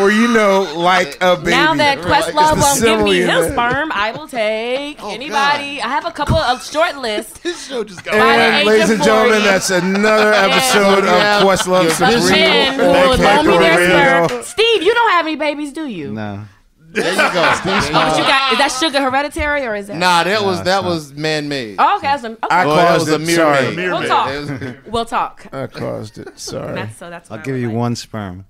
or 0.02 0.10
you 0.10 0.30
know, 0.30 0.62
like 0.78 1.18
a 1.22 1.36
baby. 1.36 1.52
now 1.52 1.74
that 1.76 1.98
Questlove 1.98 2.54
It's 2.54 2.62
won't 2.62 2.82
give 2.82 3.02
me 3.04 3.20
his 3.20 3.52
sperm, 3.52 3.91
I 3.91 4.14
will 4.14 4.30
take 4.30 5.04
anybody. 5.04 5.82
I 5.82 5.90
have 5.90 6.06
a 6.06 6.12
couple 6.12 6.38
of 6.38 6.64
short 6.66 6.95
lists. 6.95 7.38
this 7.44 7.68
show 7.68 7.84
just 7.84 8.08
And 8.08 8.66
ladies 8.66 8.90
and 8.91 9.04
gentlemen, 9.04 9.44
that's 9.44 9.70
another 9.70 10.32
episode 10.32 11.04
Yeah. 11.04 11.40
of 11.40 11.44
Questlove 11.44 11.98
The 11.98 12.12
Supreme. 12.22 12.40
men 12.41 12.73
who 12.73 12.80
Thank 12.81 13.07
will 13.10 13.18
you, 13.18 13.23
loan 13.23 13.48
me 13.48 13.57
their 13.68 13.77
Radio. 13.77 14.27
sperm. 14.27 14.44
Steve, 14.44 14.84
you 14.84 14.94
don't 14.94 15.11
have 15.11 15.26
any 15.26 15.35
babies, 15.35 15.73
do 15.73 15.88
you? 15.88 16.11
No. 16.14 16.44
There 16.91 17.10
you 17.11 17.18
go. 17.18 17.23
Oh, 17.26 17.61
but 17.65 18.18
you 18.18 18.23
got 18.23 18.52
is 18.53 18.60
that 18.60 18.77
sugar 18.80 19.02
hereditary 19.02 19.65
or 19.65 19.73
is 19.76 19.88
that? 19.88 19.98
Nah, 19.98 20.23
that 20.26 20.44
was 20.44 20.61
that 20.64 20.80
it's 20.80 20.85
was 20.85 21.14
man 21.14 21.49
made. 21.49 21.77
Oh, 21.80 21.98
okay, 21.98 22.06
that's 22.06 22.23
a, 22.23 22.27
okay. 22.34 22.38
I 22.52 22.65
Well, 22.68 22.76
that 22.76 22.88
caused 22.90 23.10
was 23.10 23.10
a 23.10 23.15
it. 23.15 23.26
mirror 23.26 23.56
Sorry. 23.56 23.76
made. 23.76 23.90
We'll 23.91 24.07
talk. 24.07 24.76
We'll 24.94 25.06
talk. 25.06 25.48
I 25.52 25.65
caused 25.68 26.19
it. 26.19 26.38
Sorry. 26.38 26.76
That's 26.76 26.95
so 26.98 27.10
that's. 27.10 27.31
I'll 27.31 27.40
give 27.40 27.57
you 27.57 27.69
like. 27.69 27.77
one 27.77 27.95
sperm. 27.95 28.45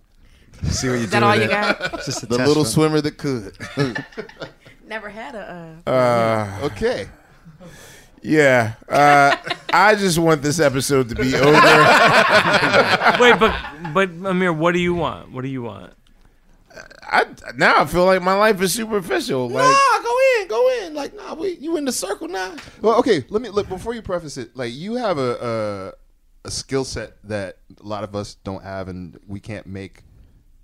See 0.64 0.90
what 0.90 0.95
you 0.95 0.99
do. 0.99 1.03
Is 1.06 1.06
do. 1.06 1.11
that 1.11 1.23
all 1.23 1.35
you 1.38 1.48
got? 1.48 1.80
Just 2.06 2.27
The 2.27 2.38
little 2.38 2.64
run. 2.64 2.65
swimmer 2.65 2.99
that 2.99 3.18
could. 3.18 3.56
Never 4.88 5.10
had 5.10 5.35
a. 5.35 5.81
Uh, 5.88 5.90
Uh, 5.90 6.60
Okay. 6.65 7.07
Yeah. 8.24 8.74
Uh, 8.88 9.36
I 9.74 9.95
just 9.95 10.18
want 10.18 10.41
this 10.41 10.60
episode 10.60 11.10
to 11.10 11.16
be 11.16 11.36
over. 11.36 11.52
Wait, 13.20 13.40
but 13.40 13.54
but 13.94 14.10
Ahmir, 14.22 14.56
what 14.56 14.74
do 14.74 14.80
you 14.80 14.94
want? 14.94 15.32
What 15.32 15.41
do 15.41 15.50
you 15.50 15.62
want? 15.62 15.94
I 17.04 17.26
now 17.56 17.82
I 17.82 17.86
feel 17.86 18.06
like 18.06 18.22
my 18.22 18.34
life 18.34 18.62
is 18.62 18.74
superficial. 18.74 19.50
Like 19.50 19.66
nah, 19.66 20.04
go 20.04 20.16
in, 20.40 20.48
go 20.48 20.70
in. 20.80 20.94
Like, 20.94 21.16
nah, 21.16 21.36
we 21.36 21.58
you 21.58 21.78
in 21.78 21.86
the 21.86 21.91
circle 21.91 22.28
now. 22.28 22.56
Well, 22.82 22.98
okay. 23.00 23.26
Let 23.30 23.41
me 23.41 23.50
look 23.50 23.68
before 23.68 23.94
you 23.94 24.02
preface 24.02 24.38
it. 24.38 24.56
Like 24.56 24.74
you 24.74 24.95
have 24.95 25.18
a 25.18 25.94
a, 26.44 26.48
a 26.48 26.52
skill 26.52 26.86
set 26.86 27.18
that 27.26 27.58
a 27.80 27.86
lot 27.86 28.04
of 28.04 28.16
us 28.16 28.36
don't 28.44 28.64
have, 28.64 28.88
and 28.88 29.20
we 29.28 29.40
can't 29.40 29.68
make 29.68 30.04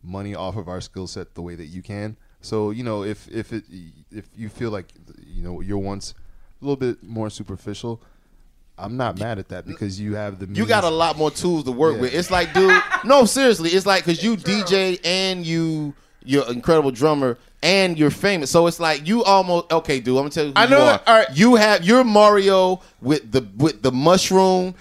money 0.02 0.34
off 0.34 0.56
of 0.56 0.68
our 0.68 0.81
skill 0.81 1.07
set 1.07 1.36
the 1.36 1.41
way 1.41 1.56
that 1.56 1.68
you 1.68 1.84
can. 1.84 2.18
So 2.41 2.72
you 2.72 2.84
know, 2.84 3.03
if 3.03 3.27
if 3.27 3.52
it 3.52 3.65
if 4.11 4.30
you 4.36 4.49
feel 4.49 4.72
like 4.72 4.94
you 5.26 5.44
know 5.44 5.61
you're 5.61 5.77
once 5.77 6.14
a 6.61 6.65
little 6.65 6.76
bit 6.77 7.03
more 7.03 7.30
superficial, 7.30 8.02
I'm 8.77 8.95
not 8.98 9.19
mad 9.19 9.40
at 9.40 9.49
that 9.49 9.65
because 9.68 9.99
you 9.99 10.15
have 10.15 10.40
the 10.40 10.45
You 10.53 10.65
got 10.65 10.84
a 10.86 10.90
lot 10.90 11.18
more 11.18 11.31
tools 11.31 11.65
to 11.65 11.72
work 11.72 11.95
Yeah. 11.95 12.02
with. 12.02 12.14
It's 12.14 12.31
like, 12.31 12.53
dude, 12.53 12.81
no, 13.03 13.26
seriously, 13.26 13.72
it's 13.72 13.86
like 13.86 14.06
because 14.06 14.23
you 14.23 14.38
DJ 14.38 14.99
and 15.03 15.45
you 15.45 15.94
you're 16.23 16.45
an 16.48 16.53
incredible 16.56 16.91
drummer 16.91 17.38
and 17.64 17.98
you're 17.98 18.10
famous. 18.11 18.52
So 18.52 18.68
it's 18.68 18.80
like 18.80 19.07
you 19.07 19.23
almost 19.23 19.72
okay, 19.72 19.99
dude. 19.99 20.15
I'm 20.15 20.23
gonna 20.23 20.30
tell 20.30 20.45
you. 20.45 20.52
Who 20.52 20.57
I 20.60 20.64
you 20.65 20.69
know 20.69 20.81
are. 20.81 20.95
it. 20.95 21.02
All 21.07 21.18
right. 21.18 21.27
You 21.38 21.56
have 21.56 21.84
you're 21.84 22.03
Mario 22.03 22.81
with 23.02 23.31
the 23.31 23.45
with 23.57 23.81
the 23.81 23.91
mushroom. 23.91 24.76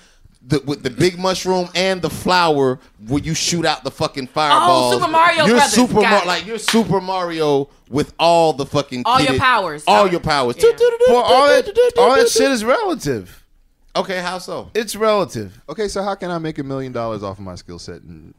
The, 0.48 0.60
with 0.60 0.82
the 0.82 0.88
big 0.90 1.18
mushroom 1.18 1.68
and 1.74 2.00
the 2.00 2.08
flower, 2.08 2.80
where 3.06 3.22
you 3.22 3.34
shoot 3.34 3.66
out 3.66 3.84
the 3.84 3.90
fucking 3.90 4.28
fireballs. 4.28 4.94
Oh, 4.94 4.98
Super 4.98 5.10
Mario 5.12 5.44
You're 5.44 5.56
Brothers. 5.56 5.72
Super 5.74 5.92
Got 5.94 6.02
Mario, 6.02 6.18
it. 6.22 6.26
like 6.26 6.46
you're 6.46 6.58
Super 6.58 7.00
Mario 7.02 7.68
with 7.90 8.14
all 8.18 8.54
the 8.54 8.64
fucking 8.64 9.02
All 9.04 9.20
your 9.20 9.32
kitted- 9.34 9.38
powers. 9.40 9.84
all 9.86 10.08
your 10.10 10.20
powers. 10.20 10.56
Well, 11.08 11.16
all 11.18 11.48
that 11.48 11.92
all 11.98 12.16
that 12.16 12.30
shit 12.30 12.50
is 12.50 12.64
relative. 12.64 13.44
Okay, 13.94 14.20
how 14.22 14.38
so? 14.38 14.70
It's 14.74 14.96
relative. 14.96 15.60
Okay, 15.68 15.86
so 15.88 16.02
how 16.02 16.14
can 16.14 16.30
I 16.30 16.38
make 16.38 16.58
a 16.58 16.62
million 16.62 16.92
dollars 16.92 17.22
off 17.22 17.38
of 17.38 17.44
my 17.44 17.54
skill 17.56 17.78
set? 17.78 18.00
And 18.02 18.32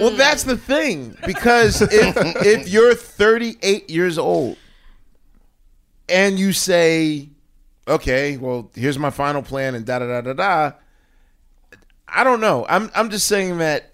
Well, 0.00 0.10
that's 0.12 0.44
the 0.44 0.56
thing 0.56 1.16
because 1.26 1.82
if 1.82 2.16
if 2.46 2.68
you're 2.68 2.94
38 2.94 3.90
years 3.90 4.16
old 4.16 4.56
and 6.08 6.38
you 6.38 6.52
say, 6.52 7.28
"Okay, 7.88 8.36
well, 8.36 8.70
here's 8.74 8.98
my 8.98 9.10
final 9.10 9.42
plan," 9.42 9.74
and 9.74 9.84
da 9.84 9.98
da 9.98 10.06
da 10.06 10.20
da 10.20 10.32
da, 10.32 10.72
I 12.08 12.24
don't 12.24 12.40
know. 12.40 12.64
I'm 12.68 12.90
I'm 12.94 13.10
just 13.10 13.26
saying 13.26 13.58
that 13.58 13.92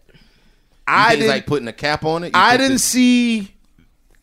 I 0.86 1.10
think 1.10 1.12
it's 1.12 1.20
didn't 1.22 1.34
like 1.36 1.46
putting 1.46 1.68
a 1.68 1.72
cap 1.72 2.04
on 2.04 2.24
it. 2.24 2.28
You 2.28 2.32
I 2.34 2.50
think 2.50 2.60
didn't 2.60 2.72
that- 2.74 2.78
see. 2.80 3.54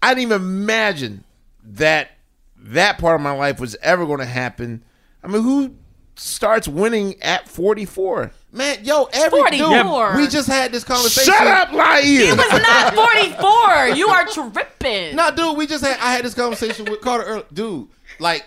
I 0.01 0.13
didn't 0.13 0.31
even 0.31 0.41
imagine 0.41 1.23
that 1.63 2.11
that 2.57 2.99
part 2.99 3.15
of 3.15 3.21
my 3.21 3.31
life 3.31 3.59
was 3.59 3.75
ever 3.81 4.05
going 4.05 4.19
to 4.19 4.25
happen. 4.25 4.81
I 5.23 5.27
mean, 5.27 5.41
who 5.43 5.75
starts 6.15 6.67
winning 6.69 7.21
at 7.21 7.49
44? 7.49 8.31
Man, 8.53 8.77
yo, 8.83 9.09
every 9.11 9.39
44. 9.39 10.11
dude, 10.13 10.17
we 10.21 10.27
just 10.27 10.47
had 10.47 10.71
this 10.71 10.83
conversation. 10.85 11.33
Shut 11.33 11.45
up, 11.47 11.69
Laiya. 11.69 12.01
He 12.03 12.31
was 12.31 12.37
not 12.61 12.93
44. 13.89 13.97
You 13.97 14.07
are 14.07 14.25
tripping. 14.27 15.15
No, 15.17 15.31
dude, 15.35 15.57
we 15.57 15.67
just 15.67 15.83
had 15.83 15.97
I 15.99 16.13
had 16.13 16.23
this 16.23 16.33
conversation 16.33 16.85
with 16.85 17.01
Carter 17.01 17.25
earlier. 17.25 17.45
Dude, 17.53 17.87
like 18.19 18.45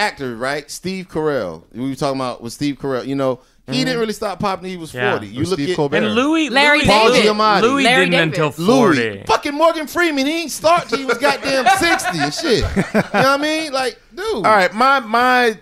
actor, 0.00 0.36
right? 0.36 0.70
Steve 0.70 1.08
Carell. 1.08 1.62
We 1.72 1.88
were 1.88 1.94
talking 1.94 2.20
about 2.20 2.42
with 2.42 2.52
Steve 2.52 2.76
Carell. 2.78 3.06
You 3.06 3.14
know, 3.14 3.40
he 3.66 3.72
Mhm. 3.82 3.84
didn't 3.84 4.00
really 4.00 4.12
stop 4.12 4.40
popping. 4.40 4.68
He 4.68 4.76
was 4.76 4.92
Yeah. 4.92 5.12
forty. 5.12 5.28
You 5.28 5.42
Or 5.42 5.44
look 5.44 5.58
Steve 5.58 5.70
at 5.70 5.76
Colbert. 5.76 5.96
And 5.96 6.14
Louis- 6.14 6.48
Larry 6.50 6.82
Paul 6.82 7.12
David. 7.12 7.30
Giamatti. 7.30 7.60
Louis 7.62 7.84
Larry 7.84 8.04
didn't 8.06 8.12
David. 8.12 8.28
until 8.28 8.50
40. 8.66 8.98
Louis, 9.10 9.24
fucking 9.26 9.54
Morgan 9.54 9.86
Freeman. 9.86 10.26
He 10.26 10.42
ain't 10.42 10.50
start 10.50 10.88
till 10.88 10.98
he 10.98 11.04
was 11.04 11.18
goddamn 11.18 11.66
sixty 11.78 12.18
and 12.18 12.34
shit. 12.34 12.64
You 12.76 12.82
know 12.92 13.02
what 13.12 13.14
I 13.14 13.36
mean? 13.36 13.72
Like, 13.72 13.98
dude. 14.14 14.24
All 14.34 14.42
right, 14.42 14.72
my 14.74 15.00
my 15.00 15.58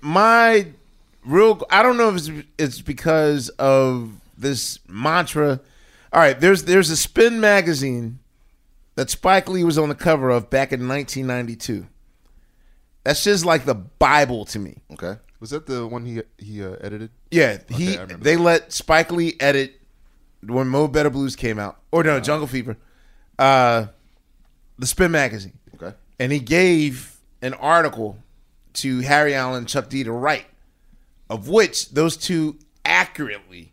my 0.00 0.66
real. 1.24 1.62
I 1.70 1.82
don't 1.82 1.96
know 1.96 2.08
if 2.08 2.16
it's, 2.16 2.30
it's 2.58 2.80
because 2.80 3.48
of 3.50 4.10
this 4.36 4.78
mantra. 4.88 5.60
All 6.12 6.20
right, 6.20 6.38
there's 6.38 6.64
there's 6.64 6.90
a 6.90 6.96
Spin 6.96 7.40
magazine 7.40 8.18
that 8.96 9.08
Spike 9.10 9.48
Lee 9.48 9.64
was 9.64 9.78
on 9.78 9.88
the 9.88 9.94
cover 9.94 10.28
of 10.30 10.50
back 10.50 10.72
in 10.72 10.86
1992. 10.88 11.86
That's 13.04 13.24
just 13.24 13.44
like 13.44 13.64
the 13.64 13.74
Bible 13.74 14.44
to 14.46 14.58
me. 14.58 14.76
Okay, 14.92 15.16
was 15.40 15.50
that 15.50 15.66
the 15.66 15.86
one 15.86 16.04
he 16.04 16.22
he 16.38 16.64
uh, 16.64 16.76
edited? 16.80 17.10
Yeah, 17.30 17.58
Okay, 17.70 17.74
he 17.74 17.96
they 17.96 18.36
let 18.36 18.72
Spike 18.72 19.10
Lee 19.10 19.34
edit 19.40 19.80
when 20.46 20.68
Mo 20.68 20.88
Better 20.88 21.10
Blues 21.10 21.36
came 21.36 21.58
out, 21.58 21.80
or 21.90 22.02
no, 22.04 22.20
Jungle 22.20 22.46
Fever, 22.46 22.76
uh, 23.38 23.86
the 24.78 24.86
Spin 24.86 25.10
magazine. 25.10 25.58
Okay, 25.74 25.94
and 26.18 26.30
he 26.32 26.38
gave 26.38 27.16
an 27.40 27.54
article 27.54 28.18
to 28.74 29.00
Harry 29.00 29.34
Allen 29.34 29.58
and 29.58 29.68
Chuck 29.68 29.88
D 29.88 30.04
to 30.04 30.12
write, 30.12 30.46
of 31.28 31.48
which 31.48 31.90
those 31.90 32.16
two 32.16 32.56
accurately 32.84 33.72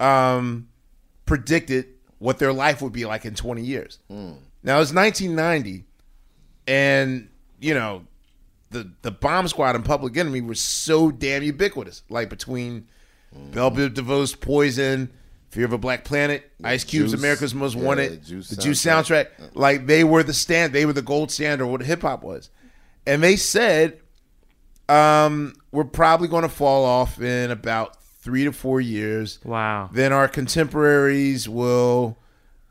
um, 0.00 0.68
predicted 1.26 1.86
what 2.18 2.38
their 2.38 2.52
life 2.52 2.80
would 2.80 2.92
be 2.92 3.04
like 3.04 3.24
in 3.24 3.34
20 3.34 3.62
years. 3.62 3.98
Now 4.08 4.80
it's 4.80 4.92
1990, 4.92 5.84
and 6.66 7.28
you 7.60 7.74
know 7.74 8.06
the 8.70 8.90
the 9.02 9.10
bomb 9.10 9.48
squad 9.48 9.76
and 9.76 9.84
Public 9.84 10.16
Enemy 10.16 10.40
were 10.42 10.54
so 10.54 11.10
damn 11.10 11.42
ubiquitous. 11.42 12.02
Like 12.08 12.28
between 12.30 12.88
Bell 13.52 13.70
Biv 13.70 13.94
DeVoe's 13.94 14.34
Poison, 14.34 15.10
Fear 15.50 15.66
of 15.66 15.72
a 15.72 15.78
Black 15.78 16.04
Planet, 16.04 16.50
Ice 16.64 16.84
Cube's 16.84 17.12
Juice. 17.12 17.20
America's 17.20 17.54
Most 17.54 17.76
Yeah, 17.76 17.82
Wanted, 17.84 18.12
the 18.22 18.26
Juice 18.26 18.48
the 18.50 18.56
Juice 18.56 18.82
soundtrack. 18.84 19.28
soundtrack. 19.38 19.50
Like 19.54 19.86
they 19.86 20.04
were 20.04 20.22
the 20.22 20.32
stand, 20.34 20.72
they 20.72 20.86
were 20.86 20.92
the 20.92 21.02
gold 21.02 21.30
standard 21.30 21.64
of 21.64 21.70
what 21.70 21.82
hip 21.82 22.02
hop 22.02 22.22
was, 22.22 22.50
and 23.06 23.22
they 23.22 23.36
said, 23.36 24.00
um, 24.88 25.54
we're 25.72 25.84
probably 25.84 26.28
going 26.28 26.42
to 26.42 26.48
fall 26.48 26.84
off 26.84 27.20
in 27.20 27.50
about 27.50 27.96
three 28.02 28.44
to 28.44 28.52
four 28.52 28.80
years. 28.80 29.38
Wow. 29.44 29.90
Then 29.92 30.12
our 30.12 30.28
contemporaries 30.28 31.48
will 31.48 32.18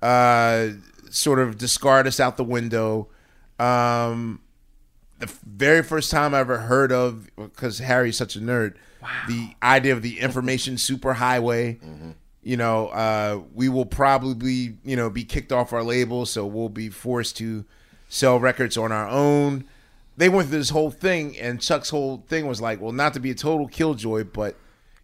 uh, 0.01 0.69
sort 1.09 1.39
of 1.39 1.57
discard 1.57 2.07
us 2.07 2.19
out 2.19 2.38
the 2.38 2.43
window. 2.43 3.07
Um, 3.59 4.41
the 5.20 5.32
very 5.46 5.84
first 5.84 6.12
time 6.12 6.34
I 6.34 6.40
ever 6.40 6.58
heard 6.60 6.92
of, 6.92 7.30
because 7.36 7.80
Harry's 7.80 8.18
such 8.18 8.36
a 8.36 8.40
nerd, 8.40 8.76
the 9.28 9.56
idea 9.64 9.94
of 9.94 10.02
the 10.02 10.20
information 10.20 10.76
superhighway. 10.76 11.80
You 12.44 12.58
know, 12.58 12.90
uh, 12.90 13.42
we 13.56 13.70
will 13.70 13.88
probably, 13.88 14.78
you 14.84 14.96
know, 14.96 15.10
be 15.10 15.24
kicked 15.24 15.52
off 15.52 15.74
our 15.74 15.84
label, 15.84 16.26
so 16.28 16.46
we'll 16.46 16.70
be 16.70 16.90
forced 16.90 17.38
to 17.38 17.66
sell 18.08 18.40
records 18.40 18.78
on 18.78 18.92
our 18.92 19.08
own. 19.08 19.66
They 20.18 20.30
went 20.30 20.50
through 20.50 20.60
this 20.60 20.70
whole 20.70 20.92
thing, 20.92 21.38
and 21.40 21.60
Chuck's 21.60 21.90
whole 21.90 22.24
thing 22.28 22.46
was 22.46 22.62
like, 22.62 22.80
well, 22.80 22.92
not 22.92 23.14
to 23.16 23.20
be 23.20 23.32
a 23.32 23.36
total 23.36 23.68
killjoy, 23.68 24.26
but 24.26 24.56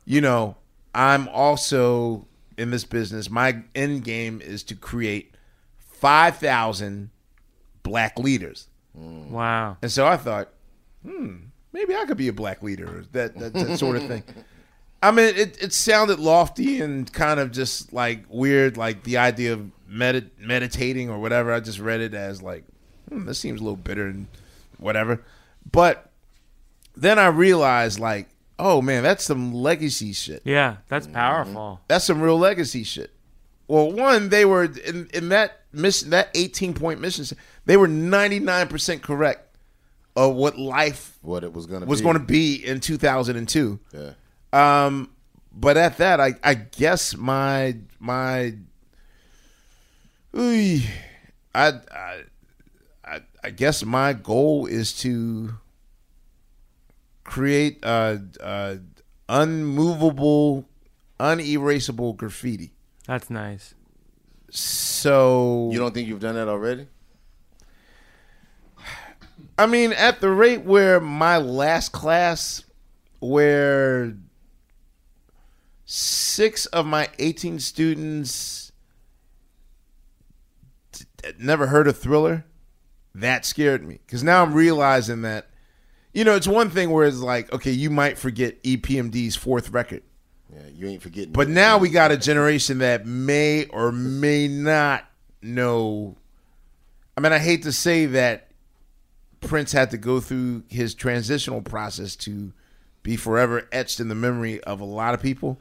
you 0.06 0.22
know, 0.22 0.56
I'm 0.94 1.28
also 1.30 2.28
in 2.58 2.70
this 2.70 2.84
business. 2.84 3.30
My 3.30 3.64
end 3.74 4.04
game 4.04 4.40
is 4.42 4.62
to 4.64 4.76
create 4.76 5.34
five 5.78 6.38
thousand 6.38 7.10
black 7.82 8.20
leaders. 8.20 8.68
Wow. 8.94 9.78
And 9.82 9.92
so 9.92 10.06
I 10.06 10.18
thought, 10.18 10.50
hmm, 11.06 11.36
maybe 11.72 11.96
I 11.96 12.06
could 12.06 12.18
be 12.18 12.28
a 12.28 12.34
black 12.34 12.62
leader, 12.62 13.06
that 13.14 13.38
that, 13.38 13.54
that 13.54 13.78
sort 13.78 13.98
of 13.98 14.08
thing. 14.08 14.24
I 15.04 15.12
mean, 15.12 15.36
it, 15.36 15.62
it 15.62 15.74
sounded 15.74 16.20
lofty 16.20 16.80
and 16.80 17.12
kind 17.12 17.40
of 17.40 17.52
just 17.52 17.92
like 17.92 18.24
weird, 18.30 18.78
like 18.78 19.04
the 19.04 19.18
idea 19.18 19.54
of 19.54 19.72
medit- 19.90 20.30
meditating 20.38 21.10
or 21.10 21.20
whatever. 21.20 21.52
I 21.52 21.60
just 21.60 21.80
read 21.80 22.02
it 22.02 22.14
as 22.14 22.42
like, 22.42 22.66
hmm, 23.10 23.26
this 23.26 23.40
seems 23.40 23.62
a 23.62 23.64
little 23.64 23.78
bitter 23.78 24.08
and 24.08 24.28
whatever. 24.78 25.24
But 25.72 26.12
then 26.96 27.18
I 27.18 27.28
realized, 27.28 28.00
like, 28.00 28.30
oh 28.60 28.82
man, 28.82 29.02
that's 29.02 29.24
some 29.24 29.54
legacy 29.54 30.14
shit. 30.14 30.44
Yeah, 30.46 30.78
that's 30.88 31.08
powerful. 31.08 31.80
That's 31.88 32.06
some 32.06 32.22
real 32.22 32.38
legacy 32.38 32.84
shit. 32.84 33.12
Well, 33.68 33.92
one, 33.92 34.30
they 34.30 34.44
were 34.46 34.66
in, 34.66 35.10
in 35.14 35.30
that 35.30 35.62
mission, 35.72 36.10
that 36.12 36.30
eighteen 36.36 36.74
point 36.74 37.00
mission, 37.00 37.26
they 37.72 37.78
were 37.78 37.88
ninety 37.88 38.40
nine 38.40 38.68
percent 38.68 39.02
correct 39.02 39.56
of 40.14 40.36
what 40.36 40.60
life 40.60 41.18
what 41.22 41.42
it 41.46 41.54
was 41.54 41.68
gonna 41.68 41.86
was 41.86 42.02
be. 42.02 42.04
going 42.04 42.18
to 42.18 42.24
be 42.24 42.56
in 42.56 42.82
two 42.82 42.98
thousand 42.98 43.38
and 43.38 43.48
two. 43.48 43.80
Yeah. 43.94 44.12
Um, 44.52 45.10
but 45.54 45.78
at 45.78 45.96
that, 46.00 46.20
I 46.20 46.34
I 46.44 46.56
guess 46.56 47.16
my 47.16 47.78
my, 47.98 48.56
Ooh, 50.38 50.80
I 51.56 51.68
I 51.94 52.22
I 53.06 53.22
I 53.42 53.50
guess 53.52 53.86
my 53.86 54.12
goal 54.12 54.66
is 54.66 54.92
to 55.04 55.54
create 57.24 57.80
uh 57.84 58.18
uh 58.42 58.76
unmovable, 59.30 60.66
unerasable 61.22 62.12
graffiti. 62.12 62.74
That's 63.08 63.30
nice. 63.30 63.76
So 64.50 65.70
You 65.72 65.80
don't 65.80 65.94
think 65.94 66.10
you've 66.10 66.20
done 66.20 66.36
that 66.36 66.50
already? 66.50 66.88
I 69.62 69.68
mean, 69.68 69.94
at 69.94 70.22
the 70.22 70.32
rate 70.32 70.64
where 70.64 71.00
my 71.00 71.38
last 71.38 71.92
class, 71.92 72.64
where 73.20 74.18
six 75.86 76.66
of 76.66 76.88
my 76.88 77.10
18 77.20 77.60
students 77.60 78.72
t- 80.92 81.06
never 81.38 81.68
heard 81.68 81.88
of 81.88 81.96
Thriller, 81.96 82.44
that 83.14 83.46
scared 83.46 83.88
me. 83.88 84.00
Because 84.04 84.24
now 84.24 84.42
I'm 84.42 84.56
realizing 84.56 85.22
that, 85.22 85.52
you 86.12 86.24
know, 86.24 86.36
it's 86.36 86.48
one 86.48 86.72
thing 86.72 86.90
where 86.90 87.06
it's 87.06 87.20
like, 87.20 87.54
okay, 87.54 87.72
you 87.72 87.92
might 87.92 88.18
forget 88.18 88.64
EPMD's 88.64 89.36
fourth 89.36 89.70
record. 89.70 90.02
Yeah, 90.52 90.70
you 90.74 90.88
ain't 90.88 91.04
forgetting. 91.04 91.34
But 91.34 91.50
now 91.50 91.78
we 91.78 91.90
got 91.90 92.12
a 92.12 92.18
generation 92.18 92.80
that 92.80 93.06
may 93.06 93.66
or 93.68 93.92
may 93.92 94.48
not 94.48 95.06
know. 95.44 96.18
I 97.16 97.22
mean, 97.22 97.32
I 97.32 97.38
hate 97.38 97.62
to 97.64 97.72
say 97.72 98.08
that 98.08 98.51
Prince 99.42 99.72
had 99.72 99.92
to 99.92 99.98
go 99.98 100.20
through 100.20 100.64
his 100.70 100.94
transitional 100.96 101.62
process 101.62 102.16
to 102.18 102.54
be 103.04 103.16
forever 103.18 103.68
etched 103.72 104.00
in 104.00 104.08
the 104.08 104.16
memory 104.16 104.64
of 104.64 104.80
a 104.80 104.86
lot 104.86 105.14
of 105.14 105.22
people. 105.22 105.58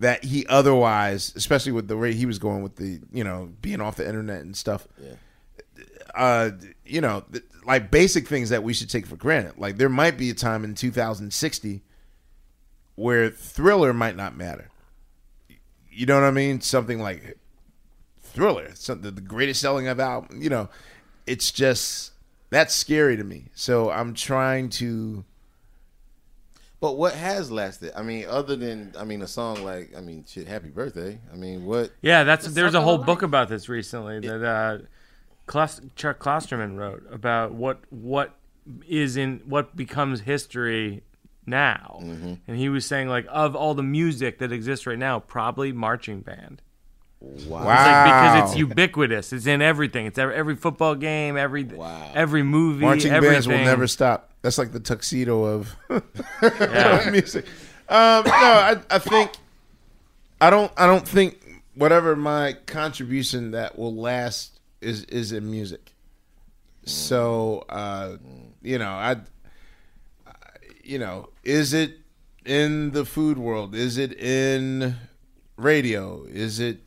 that 0.00 0.22
he 0.22 0.46
otherwise, 0.46 1.32
especially 1.34 1.72
with 1.72 1.88
the 1.88 1.96
way 1.96 2.14
he 2.14 2.24
was 2.24 2.38
going 2.38 2.62
with 2.62 2.76
the 2.76 3.00
you 3.12 3.24
know 3.24 3.50
being 3.60 3.80
off 3.80 3.96
the 3.96 4.06
internet 4.06 4.42
and 4.42 4.56
stuff. 4.56 4.86
Yeah. 5.02 5.14
Uh, 6.14 6.50
you 6.84 7.00
know, 7.00 7.24
th- 7.32 7.44
like 7.66 7.90
basic 7.90 8.26
things 8.28 8.50
that 8.50 8.62
we 8.62 8.72
should 8.72 8.88
take 8.88 9.06
for 9.06 9.16
granted. 9.16 9.58
Like 9.58 9.76
there 9.76 9.88
might 9.88 10.16
be 10.16 10.30
a 10.30 10.34
time 10.34 10.64
in 10.64 10.74
2060 10.74 11.82
where 12.94 13.30
Thriller 13.30 13.92
might 13.92 14.16
not 14.16 14.36
matter. 14.36 14.70
You 15.90 16.06
know 16.06 16.14
what 16.14 16.24
I 16.24 16.30
mean? 16.30 16.60
Something 16.60 17.00
like 17.00 17.36
Thriller, 18.22 18.70
something 18.74 19.14
the 19.14 19.20
greatest 19.20 19.60
selling 19.60 19.88
of 19.88 19.98
album. 20.00 20.40
You 20.42 20.50
know, 20.50 20.68
it's 21.26 21.50
just 21.50 22.12
that's 22.50 22.74
scary 22.74 23.16
to 23.16 23.24
me. 23.24 23.46
So 23.54 23.90
I'm 23.90 24.14
trying 24.14 24.68
to. 24.70 25.24
But 26.80 26.96
what 26.96 27.14
has 27.14 27.50
lasted? 27.50 27.92
I 27.96 28.02
mean, 28.02 28.26
other 28.28 28.54
than 28.54 28.94
I 28.96 29.04
mean, 29.04 29.22
a 29.22 29.26
song 29.26 29.64
like 29.64 29.96
I 29.96 30.00
mean, 30.00 30.24
shit, 30.28 30.46
Happy 30.46 30.68
Birthday. 30.68 31.18
I 31.32 31.36
mean, 31.36 31.64
what? 31.64 31.90
Yeah, 32.02 32.22
that's 32.24 32.46
there's 32.48 32.74
a 32.74 32.80
whole 32.80 32.98
book 32.98 33.22
about 33.22 33.48
this 33.48 33.68
recently 33.68 34.20
that 34.20 34.44
uh, 34.44 34.78
Klas- 35.46 35.80
Chuck 35.96 36.20
Klosterman 36.20 36.76
wrote 36.78 37.04
about 37.10 37.52
what 37.52 37.80
what 37.90 38.34
is 38.86 39.16
in 39.16 39.40
what 39.46 39.74
becomes 39.74 40.20
history 40.20 41.02
now, 41.46 41.98
Mm-hmm. 42.02 42.34
and 42.46 42.56
he 42.58 42.68
was 42.68 42.84
saying 42.86 43.08
like 43.08 43.26
of 43.30 43.56
all 43.56 43.74
the 43.74 43.82
music 43.82 44.38
that 44.38 44.52
exists 44.52 44.86
right 44.86 44.98
now, 44.98 45.18
probably 45.18 45.72
marching 45.72 46.20
band. 46.20 46.62
Wow. 47.20 47.64
Like 47.64 48.04
because 48.06 48.50
it's 48.50 48.58
ubiquitous. 48.58 49.32
It's 49.32 49.46
in 49.46 49.60
everything. 49.60 50.06
It's 50.06 50.18
every, 50.18 50.34
every 50.36 50.54
football 50.56 50.94
game, 50.94 51.36
every 51.36 51.68
every 52.14 52.42
movie. 52.44 52.84
Marching 52.84 53.10
everything. 53.12 53.34
bands 53.34 53.48
will 53.48 53.58
never 53.58 53.86
stop. 53.88 54.30
That's 54.42 54.56
like 54.58 54.70
the 54.72 54.78
tuxedo 54.80 55.44
of 55.44 55.74
music. 57.10 57.44
Um, 57.88 58.24
no, 58.24 58.32
I, 58.32 58.76
I 58.90 58.98
think 58.98 59.32
I 60.40 60.50
don't. 60.50 60.70
I 60.76 60.86
don't 60.86 61.06
think 61.06 61.38
whatever 61.74 62.14
my 62.14 62.52
contribution 62.66 63.50
that 63.52 63.76
will 63.78 63.94
last 63.96 64.60
is 64.80 65.02
is 65.04 65.32
in 65.32 65.50
music. 65.50 65.92
So 66.84 67.64
uh, 67.68 68.16
you 68.62 68.78
know, 68.78 68.90
I, 68.90 69.16
I- 70.26 70.32
you 70.84 70.98
know, 70.98 71.30
is 71.44 71.74
it 71.74 71.98
in 72.46 72.92
the 72.92 73.04
food 73.04 73.38
world? 73.38 73.74
Is 73.74 73.98
it 73.98 74.12
in 74.18 74.94
radio? 75.56 76.24
Is 76.24 76.60
it 76.60 76.80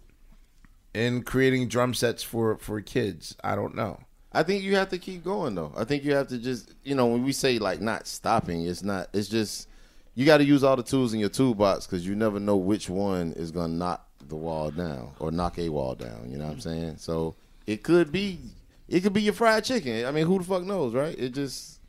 in 0.94 1.24
creating 1.24 1.68
drum 1.68 1.94
sets 1.94 2.24
for 2.24 2.58
for 2.58 2.82
kids? 2.82 3.36
I 3.44 3.56
don't 3.56 3.76
know. 3.76 4.00
I 4.34 4.44
think 4.44 4.64
you 4.64 4.76
have 4.76 4.90
to 4.90 4.98
keep 4.98 5.24
going 5.24 5.56
though. 5.56 5.74
I 5.76 5.84
think 5.84 6.04
you 6.04 6.14
have 6.14 6.28
to 6.28 6.38
just 6.38 6.74
you 6.84 6.96
know 6.96 7.08
when 7.08 7.24
we 7.24 7.32
say 7.32 7.60
like 7.60 7.82
not 7.82 8.08
stopping, 8.08 8.66
it's 8.66 8.84
not. 8.84 9.10
It's 9.14 9.28
just 9.28 9.68
you 10.16 10.26
got 10.26 10.38
to 10.38 10.44
use 10.44 10.64
all 10.64 10.76
the 10.76 10.84
tools 10.84 11.14
in 11.14 11.20
your 11.20 11.30
toolbox 11.30 11.86
because 11.86 12.06
you 12.06 12.16
never 12.16 12.40
know 12.40 12.58
which 12.58 12.90
one 12.90 13.34
is 13.34 13.52
gonna 13.52 13.74
knock 13.74 14.08
the 14.28 14.36
wall 14.36 14.72
down 14.72 15.12
or 15.20 15.32
knock 15.32 15.58
a 15.60 15.70
wall 15.70 15.96
down. 15.96 16.30
You 16.30 16.38
know 16.38 16.46
what 16.46 16.54
I'm 16.54 16.60
saying? 16.60 16.98
So 16.98 17.36
it 17.68 17.84
could 17.84 18.12
be 18.12 18.40
it 18.88 19.02
could 19.02 19.14
be 19.14 19.22
your 19.22 19.34
fried 19.34 19.64
chicken. 19.64 20.06
I 20.06 20.12
mean, 20.12 20.26
who 20.26 20.40
the 20.40 20.46
fuck 20.46 20.64
knows, 20.64 20.94
right? 20.94 21.18
It 21.18 21.34
just 21.34 21.80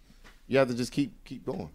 you 0.49 0.59
have 0.59 0.69
to 0.69 0.75
just 0.75 0.93
keep 0.93 1.13
keep 1.25 1.45
going. 1.45 1.71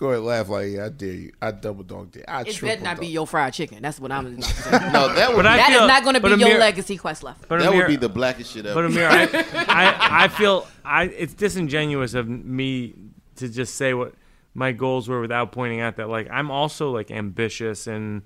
Go 0.00 0.08
ahead, 0.12 0.22
laugh 0.22 0.48
like 0.48 0.68
yeah, 0.70 0.86
I 0.86 0.88
dare 0.88 1.12
you. 1.12 1.32
I 1.42 1.50
double 1.50 1.84
dog 1.84 2.10
dare. 2.10 2.24
I 2.26 2.40
It 2.40 2.54
triple 2.54 2.68
better 2.70 2.82
not 2.82 2.96
dog. 2.96 3.00
be 3.00 3.08
your 3.08 3.26
fried 3.26 3.52
chicken. 3.52 3.82
That's 3.82 4.00
what 4.00 4.10
I'm. 4.10 4.24
no, 4.24 4.30
No, 4.70 5.14
that 5.14 5.36
would- 5.36 5.44
that 5.44 5.68
I 5.70 5.74
is 5.74 5.86
not 5.86 6.02
going 6.04 6.14
to 6.14 6.20
be 6.20 6.30
but 6.30 6.38
your 6.38 6.48
Ahmir- 6.48 6.58
legacy, 6.58 6.96
Questlove. 6.96 7.34
But 7.48 7.60
that 7.60 7.70
Ahmir- 7.70 7.76
would 7.76 7.86
be 7.88 7.96
the 7.96 8.08
blackest 8.08 8.52
shit 8.54 8.64
ever. 8.64 8.82
But 8.82 8.90
Ahmir, 8.90 9.06
I, 9.06 9.64
I, 9.68 10.24
I 10.24 10.28
feel 10.28 10.66
I 10.86 11.02
it's 11.04 11.34
disingenuous 11.34 12.14
of 12.14 12.26
me 12.30 12.94
to 13.36 13.48
just 13.50 13.74
say 13.74 13.92
what 13.92 14.14
my 14.54 14.72
goals 14.72 15.06
were 15.06 15.20
without 15.20 15.52
pointing 15.52 15.80
out 15.80 15.96
that 15.96 16.08
like 16.08 16.28
I'm 16.30 16.50
also 16.50 16.90
like 16.90 17.10
ambitious 17.10 17.86
and 17.86 18.22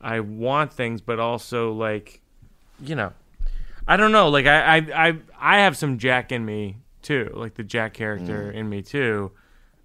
I 0.00 0.20
want 0.20 0.72
things, 0.72 1.00
but 1.00 1.18
also 1.18 1.72
like, 1.72 2.20
you 2.80 2.94
know, 2.94 3.12
I 3.88 3.96
don't 3.96 4.12
know. 4.12 4.28
Like 4.28 4.46
I 4.46 4.76
I 4.76 5.08
I, 5.08 5.18
I 5.40 5.58
have 5.62 5.76
some 5.76 5.98
Jack 5.98 6.30
in 6.30 6.44
me 6.44 6.76
too, 7.02 7.32
like 7.34 7.54
the 7.54 7.64
Jack 7.64 7.94
character 7.94 8.52
Mm. 8.52 8.54
in 8.54 8.68
me 8.68 8.82
too. 8.82 9.32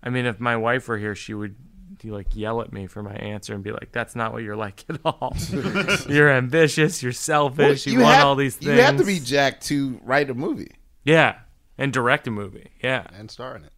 I 0.03 0.09
mean, 0.09 0.25
if 0.25 0.39
my 0.39 0.57
wife 0.57 0.87
were 0.87 0.97
here, 0.97 1.15
she 1.15 1.33
would. 1.33 1.55
Like 2.03 2.35
yell 2.35 2.61
at 2.61 2.73
me 2.73 2.87
for 2.87 3.03
my 3.03 3.13
answer 3.13 3.53
and 3.53 3.63
be 3.63 3.71
like, 3.71 3.91
"That's 3.91 4.15
not 4.15 4.33
what 4.33 4.41
you're 4.41 4.55
like 4.55 4.83
at 4.89 4.99
all. 5.05 5.35
you're 6.09 6.31
ambitious. 6.31 7.03
You're 7.03 7.11
selfish. 7.11 7.85
you, 7.85 7.99
want 7.99 8.15
have- 8.15 8.25
all 8.25 8.35
these 8.35 8.55
things. 8.55 8.75
You 8.75 8.81
have 8.81 8.97
to 8.97 9.03
be 9.05 9.19
Jack 9.19 9.61
to 9.61 9.99
write 10.03 10.31
a 10.31 10.33
movie. 10.33 10.71
Yeah, 11.03 11.35
and 11.77 11.93
direct 11.93 12.27
a 12.27 12.31
movie. 12.31 12.71
Yeah, 12.81 13.05
and 13.15 13.29
star 13.29 13.55
in 13.55 13.65
it. 13.65 13.73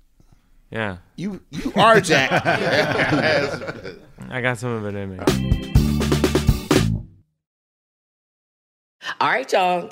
Yeah, 0.72 0.98
You 1.18 1.42
you 1.52 1.74
are 1.76 2.00
Jack. 2.00 2.32
I 4.30 4.40
got 4.42 4.58
some 4.58 4.70
of 4.72 4.86
it 4.86 4.96
in 4.96 5.18
me. 5.18 5.20
All 9.20 9.30
right, 9.30 9.52
y'all. 9.52 9.92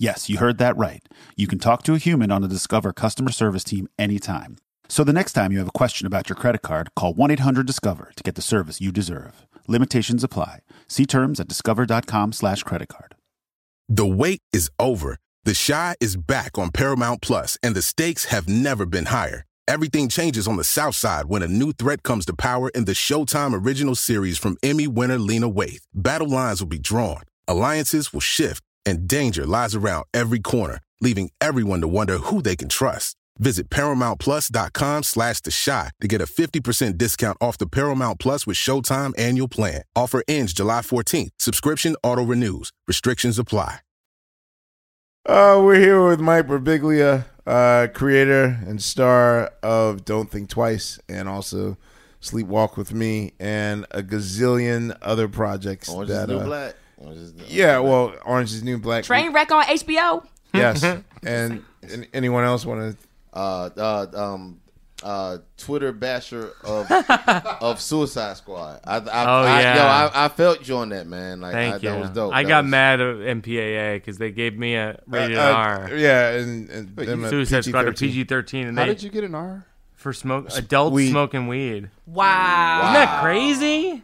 Yes, 0.00 0.30
you 0.30 0.38
heard 0.38 0.56
that 0.56 0.78
right. 0.78 1.06
You 1.36 1.46
can 1.46 1.58
talk 1.58 1.82
to 1.82 1.92
a 1.92 1.98
human 1.98 2.30
on 2.30 2.40
the 2.40 2.48
Discover 2.48 2.94
customer 2.94 3.30
service 3.30 3.62
team 3.62 3.86
anytime. 3.98 4.56
So 4.88 5.04
the 5.04 5.12
next 5.12 5.34
time 5.34 5.52
you 5.52 5.58
have 5.58 5.68
a 5.68 5.72
question 5.72 6.06
about 6.06 6.30
your 6.30 6.36
credit 6.36 6.62
card, 6.62 6.88
call 6.96 7.12
1 7.12 7.30
800 7.32 7.66
Discover 7.66 8.12
to 8.16 8.22
get 8.22 8.34
the 8.34 8.40
service 8.40 8.80
you 8.80 8.92
deserve. 8.92 9.46
Limitations 9.68 10.24
apply. 10.24 10.60
See 10.88 11.04
terms 11.04 11.38
at 11.38 11.48
discover.com 11.48 12.32
slash 12.32 12.62
credit 12.62 12.88
card. 12.88 13.14
The 13.90 14.06
wait 14.06 14.40
is 14.54 14.70
over. 14.78 15.18
The 15.44 15.52
Chi 15.54 15.96
is 16.00 16.16
back 16.16 16.56
on 16.56 16.70
Paramount 16.70 17.20
Plus, 17.20 17.58
and 17.62 17.74
the 17.74 17.82
stakes 17.82 18.24
have 18.26 18.48
never 18.48 18.86
been 18.86 19.06
higher. 19.06 19.44
Everything 19.68 20.08
changes 20.08 20.48
on 20.48 20.56
the 20.56 20.64
South 20.64 20.94
Side 20.94 21.26
when 21.26 21.42
a 21.42 21.46
new 21.46 21.74
threat 21.74 22.02
comes 22.02 22.24
to 22.24 22.32
power 22.32 22.70
in 22.70 22.86
the 22.86 22.92
Showtime 22.92 23.52
original 23.66 23.94
series 23.94 24.38
from 24.38 24.56
Emmy 24.62 24.88
winner 24.88 25.18
Lena 25.18 25.50
Waithe. 25.50 25.84
Battle 25.92 26.30
lines 26.30 26.62
will 26.62 26.68
be 26.68 26.78
drawn, 26.78 27.22
alliances 27.46 28.14
will 28.14 28.20
shift, 28.20 28.64
and 28.84 29.06
danger 29.06 29.46
lies 29.46 29.74
around 29.74 30.06
every 30.12 30.40
corner, 30.40 30.80
leaving 31.00 31.30
everyone 31.40 31.80
to 31.80 31.88
wonder 31.88 32.18
who 32.18 32.42
they 32.42 32.56
can 32.56 32.68
trust. 32.68 33.16
Visit 33.38 33.70
ParamountPlus.com 33.70 35.02
slash 35.02 35.40
The 35.40 35.50
Chi 35.50 35.90
to 36.00 36.08
get 36.08 36.20
a 36.20 36.26
50% 36.26 36.98
discount 36.98 37.38
off 37.40 37.56
the 37.58 37.66
Paramount 37.66 38.20
Plus 38.20 38.46
with 38.46 38.56
Showtime 38.56 39.18
annual 39.18 39.48
plan. 39.48 39.82
Offer 39.96 40.22
ends 40.28 40.52
July 40.52 40.80
14th. 40.80 41.30
Subscription 41.38 41.96
auto-renews. 42.02 42.70
Restrictions 42.86 43.38
apply. 43.38 43.80
Uh, 45.26 45.60
we're 45.62 45.78
here 45.78 46.06
with 46.06 46.18
Mike 46.18 46.46
Birbiglia, 46.46 47.26
uh, 47.46 47.88
creator 47.92 48.58
and 48.66 48.82
star 48.82 49.52
of 49.62 50.04
Don't 50.04 50.30
Think 50.30 50.48
Twice, 50.48 50.98
and 51.10 51.28
also 51.28 51.76
Sleepwalk 52.22 52.76
with 52.76 52.94
Me, 52.94 53.32
and 53.38 53.86
a 53.90 54.02
gazillion 54.02 54.96
other 55.02 55.28
projects. 55.28 55.90
Orange 55.90 56.10
is 56.10 56.26
New 56.26 56.38
uh, 56.38 56.44
Black. 56.44 56.74
Orange 57.00 57.18
is 57.18 57.32
the- 57.34 57.44
yeah, 57.48 57.78
well, 57.78 58.14
Orange 58.24 58.52
is 58.52 58.60
the 58.60 58.64
New 58.66 58.78
Black. 58.78 59.04
Train 59.04 59.32
wreck 59.32 59.50
on 59.50 59.64
HBO. 59.64 60.24
Yes, 60.54 60.82
and, 61.22 61.64
and 61.82 62.06
anyone 62.12 62.44
else 62.44 62.64
want 62.66 62.96
to? 62.98 63.38
uh, 63.38 63.70
uh, 63.76 64.06
um, 64.14 64.60
uh, 65.02 65.38
Twitter 65.56 65.92
basher 65.92 66.50
of 66.62 66.90
of 67.62 67.80
Suicide 67.80 68.36
Squad. 68.36 68.80
I, 68.84 68.96
I, 68.96 69.00
Oh, 69.00 69.42
I, 69.46 69.60
yeah. 69.62 69.76
yo, 69.76 69.82
I, 69.82 70.24
I 70.26 70.28
felt 70.28 70.68
you 70.68 70.76
on 70.76 70.90
that 70.90 71.06
man. 71.06 71.40
Like 71.40 71.52
Thank 71.52 71.74
I, 71.74 71.76
you. 71.78 71.88
that 71.90 72.00
was 72.00 72.10
dope. 72.10 72.34
I 72.34 72.42
That 72.42 72.48
got 72.48 72.64
was- 72.64 72.70
mad 72.70 73.00
at 73.00 73.16
MPAA 73.16 73.94
because 73.94 74.18
they 74.18 74.30
gave 74.30 74.58
me 74.58 74.74
a 74.74 75.00
rated 75.06 75.38
uh, 75.38 75.52
R. 75.52 75.90
yeah, 75.94 76.30
and- 76.32 76.68
and 76.68 76.96
Wait, 76.96 77.06
them 77.06 77.24
a 77.24 77.30
Suicide 77.30 77.64
Squad 77.64 77.86
a 77.88 77.92
PG-13. 77.92 77.98
PG 78.00 78.24
thirteen. 78.24 78.66
And 78.66 78.78
How 78.78 78.84
they, 78.84 78.92
did 78.94 79.02
you 79.02 79.10
get 79.10 79.24
an 79.24 79.34
R? 79.34 79.64
for 79.94 80.12
smoke 80.12 80.48
adults 80.56 80.94
Weed. 80.94 81.10
smoking 81.10 81.46
weed? 81.46 81.90
Wow. 82.06 82.80
Isn't 82.82 82.94
that 82.94 83.22
crazy? 83.22 84.02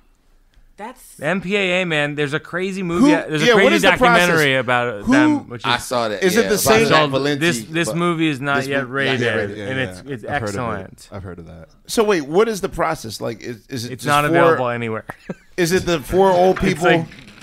That's 0.77 1.19
MPAA, 1.19 1.87
man. 1.89 2.17
There's 2.17 2.35
a 2.35 2.41
crazy 2.41 2.83
movie. 2.83 3.07
Who- 3.11 3.17
there's 3.17 3.43
a 3.43 3.47
yeah, 3.47 3.55
what 3.55 3.61
crazy 3.63 3.75
is 3.77 3.83
the 3.83 3.89
process? 3.93 4.19
documentary 4.29 4.57
about 4.57 5.05
Who- 5.05 5.13
them. 5.13 5.49
Which 5.49 5.63
is, 5.63 5.65
I 5.67 5.79
saw 5.79 6.09
that, 6.09 6.23
Is 6.23 6.37
it 6.37 6.43
yeah, 6.43 6.49
the 6.49 6.55
about 6.55 6.61
same- 6.61 6.89
Jack 6.89 6.99
called- 6.99 7.11
Valenti, 7.13 7.39
this 7.41 7.65
this 7.65 7.89
but- 7.89 7.97
movie 7.97 8.29
is 8.29 8.41
not 8.43 8.57
this 8.59 8.67
yet 8.69 8.83
mo- 8.85 8.91
rated, 8.91 9.21
not 9.21 9.27
yet 9.27 9.35
rated, 9.37 9.59
and 9.59 9.79
yeah. 9.79 9.85
it's 9.89 10.01
it's 10.07 10.25
I've 10.25 10.41
heard 10.43 10.51
of 10.51 10.55
it. 10.55 10.59
excellent. 10.59 11.09
I've 11.13 11.23
heard 11.23 11.39
of 11.39 11.47
that. 11.47 11.69
So 11.87 12.05
wait, 12.05 12.21
what 12.27 12.49
is 12.49 12.61
the 12.61 12.69
process? 12.69 13.23
Like, 13.23 13.41
is, 13.41 13.67
is 13.69 13.87
it? 13.87 13.93
It's 13.93 14.05
just 14.05 14.07
not 14.07 14.27
four- 14.29 14.37
available 14.37 14.69
anywhere. 14.69 15.05
Is 15.57 15.73
it 15.73 15.87
the 15.87 16.01
four 16.01 16.31
old 16.31 16.57
It's 16.59 16.65
people? 16.67 16.85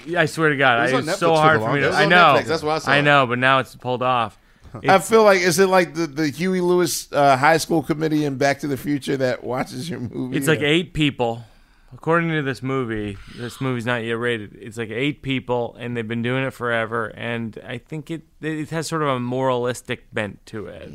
like- 0.05 0.15
I 0.15 0.25
swear 0.27 0.49
to 0.49 0.55
God, 0.57 0.77
It 0.77 0.81
was 0.83 0.93
I- 0.93 0.97
on 0.97 1.09
it's 1.09 1.17
so 1.17 1.33
for 1.33 1.41
hard 1.41 1.59
the 1.61 1.65
for 1.65 1.73
me 1.73 1.79
to. 1.79 1.85
longest. 1.89 1.97
I 1.99 2.03
It 2.03 2.05
was 2.05 2.09
know. 2.11 2.17
Netflix, 2.39 2.45
that's 2.47 2.63
why 2.63 2.75
I 2.75 2.77
saw 2.77 2.91
I 2.91 3.01
know, 3.01 3.25
but 3.25 3.39
now 3.39 3.57
it's 3.59 3.75
pulled 3.75 4.03
off. 4.03 4.37
I 4.75 4.77
It's- 4.77 5.09
feel 5.09 5.23
like 5.23 5.39
is 5.41 5.57
it 5.57 5.67
like 5.69 5.95
the, 5.95 6.05
the 6.05 6.27
Huey 6.29 6.61
Lewis 6.61 7.07
uh, 7.11 7.35
high 7.37 7.57
school 7.57 7.81
committee 7.81 8.25
in 8.25 8.35
Back 8.37 8.59
to 8.59 8.67
the 8.67 8.77
Future 8.77 9.17
that 9.17 9.43
watches 9.43 9.89
your 9.89 9.99
movie? 10.01 10.37
It's 10.37 10.47
like 10.47 10.61
eight 10.61 10.93
people. 10.93 11.43
According 11.93 12.29
to 12.31 12.41
this 12.41 12.61
movie, 12.63 13.17
this 13.37 13.61
movie's 13.61 13.85
not 13.85 14.03
yet 14.03 14.13
rated. 14.13 14.55
It's 14.59 14.77
like 14.77 14.89
eight 14.89 15.21
people, 15.21 15.75
and 15.79 15.95
they've 15.95 16.07
been 16.07 16.21
doing 16.21 16.43
it 16.43 16.51
forever. 16.51 17.07
And 17.15 17.57
I 17.65 17.77
think 17.77 18.09
it 18.11 18.23
it 18.41 18.69
has 18.71 18.87
sort 18.87 19.01
of 19.03 19.09
a 19.09 19.19
moralistic 19.19 20.13
bent 20.13 20.45
to 20.47 20.67
it, 20.67 20.91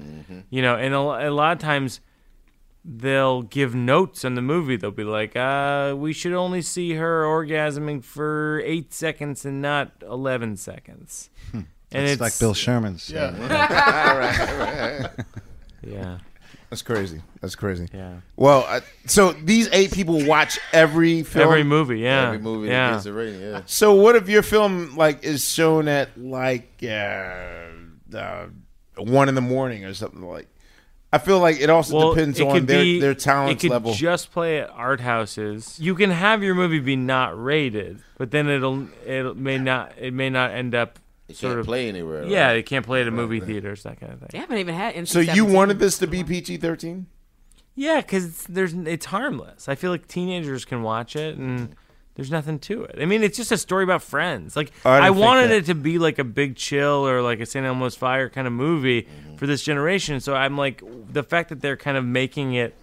you 0.51 0.61
know. 0.63 0.77
And 0.77 0.95
a, 0.95 0.99
a 0.99 1.31
lot 1.31 1.53
of 1.53 1.59
times, 1.59 2.01
they'll 2.85 3.43
give 3.43 3.75
notes 3.75 4.25
on 4.25 4.35
the 4.35 4.43
movie. 4.43 4.77
They'll 4.77 4.91
be 4.91 5.05
like, 5.05 5.37
uh, 5.37 5.95
"We 5.97 6.13
should 6.13 6.33
only 6.33 6.63
see 6.63 6.95
her 6.95 7.25
orgasming 7.25 8.05
for 8.05 8.61
eight 8.65 8.93
seconds 8.93 9.45
and 9.45 9.63
not 9.63 9.93
eleven 10.03 10.57
seconds." 10.57 11.31
And 11.91 12.03
It's 12.05 12.13
it's 12.13 12.21
like 12.21 12.39
Bill 12.39 12.53
Sherman's. 12.55 13.09
Yeah. 13.09 13.31
Right, 14.19 14.59
right. 14.59 15.11
Yeah. 15.83 16.19
That's 16.71 16.83
crazy. 16.83 17.23
That's 17.41 17.55
crazy. 17.55 17.89
Yeah. 17.95 18.17
Well, 18.37 18.65
I, 18.69 18.81
so 19.07 19.33
these 19.33 19.69
eight 19.73 19.91
people 19.93 20.25
watch 20.27 20.59
every 20.73 21.23
film, 21.23 21.45
Every 21.49 21.65
movie, 21.65 22.01
yeah. 22.01 22.27
Every 22.27 22.39
movie 22.39 22.69
that 22.69 22.73
Yeah. 22.75 22.93
gets 22.93 23.07
a 23.07 23.13
rating, 23.13 23.41
yeah. 23.41 23.63
So 23.65 23.95
what 23.95 24.17
if 24.17 24.29
your 24.29 24.43
film 24.43 24.95
like 24.97 25.25
is 25.25 25.49
shown 25.49 25.89
at 25.89 26.19
like 26.21 26.69
uh, 26.83 27.69
uh, 28.15 28.47
one 28.99 29.29
in 29.31 29.35
the 29.35 29.41
morning 29.41 29.85
or 29.87 29.95
something 29.95 30.23
like? 30.23 30.47
I 31.11 31.17
feel 31.17 31.39
like 31.39 31.59
it 31.59 31.71
also 31.71 31.97
Well, 31.97 32.15
depends 32.15 32.39
it 32.39 32.47
on 32.47 32.53
could 32.53 32.67
their 32.67 32.83
be- 32.83 33.01
their 33.01 33.13
it 33.13 33.19
talent 33.21 33.61
could 33.61 33.71
level. 33.71 33.95
Just 33.95 34.31
play 34.31 34.61
at 34.61 34.69
art 34.69 35.01
houses. 35.01 35.79
You 35.81 35.95
can 35.95 36.11
have 36.11 36.43
your 36.43 36.55
movie 36.55 36.81
be 36.81 36.97
not 36.97 37.43
rated, 37.43 38.01
but 38.19 38.31
then 38.31 38.47
it'll 38.47 38.89
it 39.07 39.35
may 39.39 39.57
not 39.57 39.93
it 39.99 40.13
may 40.13 40.29
not 40.29 40.51
end 40.51 40.75
up 40.75 40.99
It 41.29 41.37
sort 41.37 41.51
can't 41.53 41.61
of 41.61 41.67
play 41.67 41.89
anywhere, 41.89 42.25
Yeah, 42.27 42.47
right? 42.49 42.57
it 42.57 42.65
can't 42.67 42.85
play 42.87 43.03
at 43.03 43.09
a 43.09 43.11
movie 43.11 43.41
theaters 43.41 43.83
that 43.83 44.01
kind 44.01 44.13
of 44.13 44.21
thing. 44.21 44.29
They 44.33 44.39
haven't 44.39 44.59
even 44.59 44.75
had. 44.75 45.09
so 45.09 45.21
you 45.21 45.45
wanted 45.45 45.79
this 45.79 45.99
to 45.99 46.07
be 46.07 46.25
PG 46.25 46.57
thirteen? 46.59 47.07
Yeah, 47.75 48.01
because 48.01 48.45
there's 48.45 48.75
it's 48.75 49.07
harmless. 49.07 49.69
I 49.69 49.75
feel 49.75 49.91
like 49.91 50.09
teenagers 50.09 50.65
can 50.65 50.83
watch 50.83 51.17
it 51.17 51.37
and. 51.37 51.75
There's 52.15 52.33
nothing 52.33 52.59
to 52.59 52.83
it. 52.83 52.97
I 53.01 53.05
mean, 53.05 53.23
it's 53.23 53.37
just 53.37 53.53
a 53.53 53.57
story 53.57 53.85
about 53.85 54.03
friends. 54.03 54.57
Like 54.57 54.73
I 54.85 55.07
I, 55.07 55.11
wanted 55.11 55.51
that. 55.51 55.59
it 55.59 55.65
to 55.67 55.77
be 55.77 56.01
like 56.01 56.19
a 56.19 56.25
Big 56.25 56.57
Chill 56.57 57.07
or 57.07 57.23
like 57.23 57.39
a 57.39 57.47
St. 57.47 57.65
Elmo's 57.65 57.95
Fire 57.95 58.29
kind 58.29 58.49
of 58.49 58.53
movie 58.53 59.03
mm-hmm. 59.03 59.37
for 59.37 59.47
this 59.47 59.63
generation. 59.63 60.19
So 60.19 60.35
I'm 60.35 60.59
like, 60.59 60.83
the 61.13 61.23
fact 61.23 61.49
that 61.51 61.61
they're 61.61 61.77
kind 61.77 61.97
of 61.97 62.05
making 62.05 62.55
it 62.55 62.75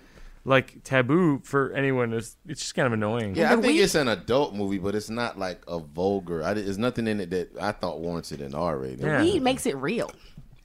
like 0.46 0.84
taboo 0.84 1.42
for 1.44 1.74
anyone 1.74 2.14
is 2.14 2.38
it's 2.48 2.62
just 2.62 2.76
kind 2.76 2.86
of 2.86 2.94
annoying. 2.94 3.36
Yeah, 3.36 3.52
I 3.52 3.56
think 3.60 3.80
it's 3.80 3.96
an 3.96 4.08
adult 4.08 4.54
movie, 4.54 4.78
but 4.78 4.96
it's 4.96 5.10
not 5.10 5.38
like 5.38 5.62
a 5.68 5.80
vulgar. 5.80 6.44
I, 6.44 6.54
there's 6.54 6.78
nothing 6.78 7.08
in 7.08 7.20
it 7.20 7.32
that 7.32 7.50
I 7.60 7.72
thought 7.72 8.00
warranted 8.00 8.42
an 8.42 8.54
R 8.54 8.78
rating. 8.78 9.06
The 9.06 9.20
weed 9.20 9.42
makes 9.42 9.66
it 9.66 9.76
real. 9.76 10.12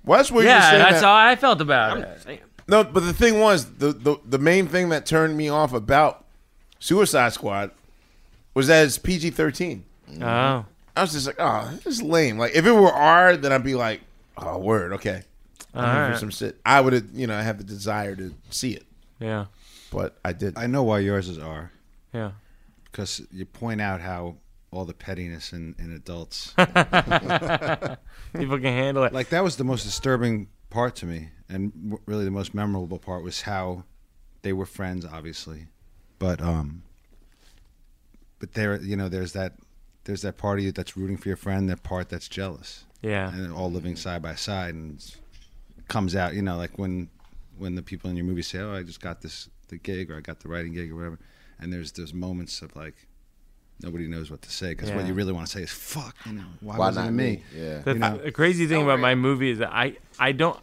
Well, 0.05 0.19
that's 0.19 0.31
what 0.31 0.43
you're 0.43 0.51
yeah, 0.51 0.71
saying. 0.71 0.83
that's 0.83 1.01
that- 1.01 1.07
how 1.07 1.15
I 1.15 1.35
felt 1.37 1.61
about 1.61 1.99
it. 1.99 2.43
No, 2.69 2.85
but 2.85 3.01
the 3.01 3.13
thing 3.13 3.41
was 3.41 3.65
the, 3.75 3.93
the 3.93 4.17
the 4.25 4.39
main 4.39 4.69
thing 4.69 4.91
that 4.91 5.07
turned 5.07 5.37
me 5.37 5.49
off 5.49 5.73
about 5.73 6.25
Suicide 6.79 7.33
Squad 7.33 7.73
was 8.55 8.69
that 8.69 8.85
it's 8.85 8.99
PG 8.99 9.31
thirteen. 9.31 9.85
Oh. 10.21 10.65
I 10.97 11.03
was 11.03 11.13
just 11.13 11.27
like, 11.27 11.37
oh, 11.39 11.71
this 11.77 11.87
is 11.87 12.03
lame. 12.03 12.37
Like 12.39 12.55
if 12.55 12.67
it 12.67 12.73
were 12.73 12.93
R, 12.93 13.37
then 13.37 13.53
I'd 13.53 13.65
be 13.65 13.75
like, 13.75 14.03
oh, 14.37 14.59
word, 14.59 14.93
okay. 14.95 15.23
I'm 15.73 15.85
here 15.85 16.05
Alright. 16.05 16.21
some 16.21 16.31
shit. 16.31 16.61
I 16.67 16.81
would 16.81 16.93
have, 16.93 17.07
you 17.13 17.27
know, 17.27 17.37
I 17.37 17.43
have 17.43 17.59
the 17.59 17.65
desire 17.65 18.17
to 18.17 18.35
see 18.51 18.73
it. 18.73 18.85
Yeah. 19.21 19.47
But 19.91 20.19
I 20.25 20.33
did. 20.33 20.57
I 20.57 20.67
know 20.67 20.83
why 20.83 21.01
yours 21.01 21.29
is 21.29 21.39
R. 21.39 21.73
Yeah. 22.13 22.33
Because 22.85 23.23
you 23.31 23.47
point 23.47 23.81
out 23.81 24.01
how 24.01 24.37
all 24.73 24.85
the 24.85 24.95
pettiness 24.95 25.53
in, 25.53 25.75
in 25.79 25.93
adults. 25.93 26.55
People 26.57 28.59
can 28.59 28.63
handle 28.63 29.05
it. 29.05 29.13
Like 29.13 29.31
that 29.31 29.43
was 29.43 29.57
the 29.57 29.65
most 29.65 29.85
disturbing 29.85 30.49
part 30.71 30.97
to 30.97 31.07
me, 31.07 31.31
and 31.49 31.99
really 32.07 32.25
the 32.25 32.31
most 32.31 32.55
memorable 32.55 32.99
part 32.99 33.25
was 33.25 33.43
how 33.43 33.85
they 34.43 34.53
were 34.53 34.67
friends, 34.67 35.05
obviously, 35.05 35.67
but 36.19 36.41
um, 36.41 36.83
but 38.39 38.55
there, 38.55 38.81
you 38.81 38.97
know, 38.97 39.09
there's 39.09 39.33
that 39.33 39.55
there's 40.05 40.23
that 40.23 40.39
part 40.39 40.59
of 40.59 40.65
you 40.65 40.73
that's 40.73 40.97
rooting 40.97 41.17
for 41.17 41.29
your 41.29 41.37
friend, 41.37 41.69
that 41.69 41.83
part 41.83 42.09
that's 42.09 42.29
jealous. 42.29 42.85
Yeah. 43.03 43.33
and 43.33 43.51
all 43.51 43.71
living 43.71 43.97
side 43.97 44.21
by 44.21 44.35
side, 44.35 44.75
and 44.75 45.03
comes 45.89 46.15
out, 46.15 46.35
you 46.35 46.43
know, 46.43 46.57
like 46.57 46.79
when 46.79 47.09
when 47.59 47.75
the 47.75 47.83
people 47.83 48.11
in 48.11 48.17
your 48.17 48.27
movie 48.27 48.43
say, 48.43 48.61
"Oh, 48.61 48.75
I 48.75 48.83
just 48.83 49.01
got 49.01 49.23
this 49.23 49.49
the 49.71 49.79
gig," 49.79 50.11
or 50.11 50.17
"I 50.19 50.21
got 50.21 50.41
the 50.41 50.49
writing 50.49 50.75
gig," 50.75 50.91
or 50.93 50.97
whatever, 50.97 51.19
and 51.59 51.73
there's 51.73 51.93
those 51.93 52.13
moments 52.15 52.61
of 52.63 52.77
like. 52.77 53.07
Nobody 53.83 54.07
knows 54.09 54.31
what 54.31 54.43
to 54.43 54.51
say 54.51 54.73
because 54.75 54.91
what 54.91 55.07
you 55.07 55.15
really 55.15 55.33
want 55.33 55.47
to 55.47 55.53
say 55.53 55.63
is 55.63 55.71
"fuck." 55.71 56.15
You 56.27 56.35
know, 56.35 56.45
why, 56.61 56.77
Why 56.77 56.89
wasn't 56.89 57.07
not 57.07 57.09
it 57.09 57.13
me? 57.13 57.31
me? 57.37 57.43
Yeah. 57.57 57.79
The, 57.79 57.93
You 57.95 57.99
know? 57.99 58.19
the 58.19 58.31
crazy 58.31 58.67
thing 58.67 58.83
about 58.83 59.01
my 59.01 59.15
movie 59.15 59.51
is 59.53 59.59
that 59.61 59.73
I 59.73 59.97
I 60.19 60.33
don't. 60.33 60.61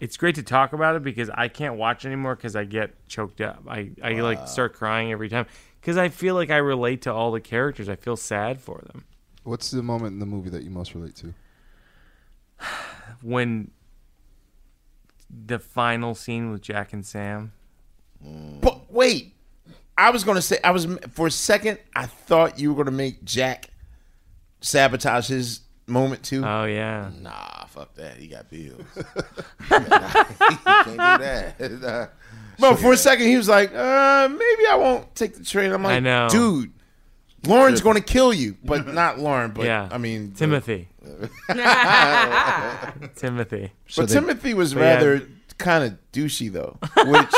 It's 0.00 0.16
great 0.16 0.34
to 0.34 0.42
talk 0.42 0.72
about 0.72 0.96
it 0.96 1.04
because 1.04 1.30
I 1.32 1.46
can't 1.46 1.76
watch 1.76 2.04
anymore 2.04 2.34
because 2.34 2.56
I 2.56 2.64
get 2.64 3.06
choked 3.06 3.40
up. 3.40 3.62
I 3.68 3.90
I 4.02 4.14
like 4.20 4.48
start 4.48 4.74
crying 4.74 5.12
every 5.12 5.28
time 5.28 5.46
because 5.80 5.96
I 5.96 6.08
feel 6.08 6.34
like 6.34 6.50
I 6.50 6.56
relate 6.56 7.02
to 7.02 7.12
all 7.12 7.30
the 7.30 7.40
characters. 7.40 7.88
I 7.88 7.94
feel 7.94 8.16
sad 8.16 8.60
for 8.60 8.82
them. 8.84 9.04
What's 9.44 9.70
the 9.70 9.82
moment 9.84 10.14
in 10.14 10.18
the 10.18 10.26
movie 10.26 10.50
that 10.50 10.64
you 10.64 10.70
most 10.70 10.92
relate 10.96 11.14
to? 11.16 11.34
When 13.22 13.70
the 15.30 15.58
final 15.60 16.14
scene 16.16 16.50
with 16.50 16.62
Jack 16.62 16.92
and 16.92 17.06
Sam. 17.06 17.52
But 18.22 18.92
wait, 18.92 19.34
I 19.96 20.10
was 20.10 20.24
gonna 20.24 20.42
say 20.42 20.58
I 20.62 20.70
was 20.70 20.86
for 21.12 21.26
a 21.26 21.30
second. 21.30 21.78
I 21.94 22.06
thought 22.06 22.58
you 22.58 22.72
were 22.72 22.84
gonna 22.84 22.96
make 22.96 23.24
Jack 23.24 23.70
sabotage 24.60 25.28
his 25.28 25.60
moment 25.86 26.22
too. 26.22 26.44
Oh 26.44 26.64
yeah. 26.64 27.10
Nah, 27.20 27.64
fuck 27.66 27.94
that. 27.94 28.16
He 28.16 28.28
got 28.28 28.50
bills. 28.50 28.82
he 28.94 29.74
can't 29.74 31.58
do 31.58 31.76
that. 31.78 32.12
But 32.60 32.76
for 32.76 32.92
a 32.92 32.96
second, 32.96 33.26
he 33.26 33.38
was 33.38 33.48
like, 33.48 33.74
uh, 33.74 34.28
maybe 34.28 34.62
I 34.70 34.76
won't 34.76 35.14
take 35.14 35.34
the 35.34 35.42
train. 35.42 35.72
I'm 35.72 35.82
like, 35.82 35.94
I 35.94 36.00
know. 36.00 36.28
dude, 36.28 36.70
Lorne's 37.46 37.80
going 37.80 37.96
to 37.96 38.02
kill 38.02 38.34
you. 38.34 38.56
But 38.62 38.86
not 38.92 39.18
Lauren, 39.18 39.52
but 39.52 39.64
yeah. 39.64 39.88
I 39.90 39.96
mean, 39.96 40.32
Timothy. 40.32 40.88
Timothy. 43.16 43.72
but 43.96 44.08
Timothy 44.10 44.52
was 44.52 44.74
But 44.74 44.80
yeah. 45.02 45.20
Rather 45.60 45.80
kind 45.80 45.84
of 45.84 45.98
douchey, 46.12 46.52
though, 46.52 46.78
which 46.80 47.34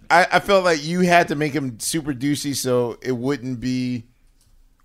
I, 0.10 0.26
I 0.32 0.40
felt 0.40 0.64
like 0.64 0.84
you 0.84 1.00
had 1.00 1.28
to 1.28 1.34
make 1.34 1.52
him 1.52 1.78
super 1.80 2.12
douchey 2.12 2.54
so 2.54 2.98
it 3.02 3.12
wouldn't 3.12 3.60
be 3.60 4.04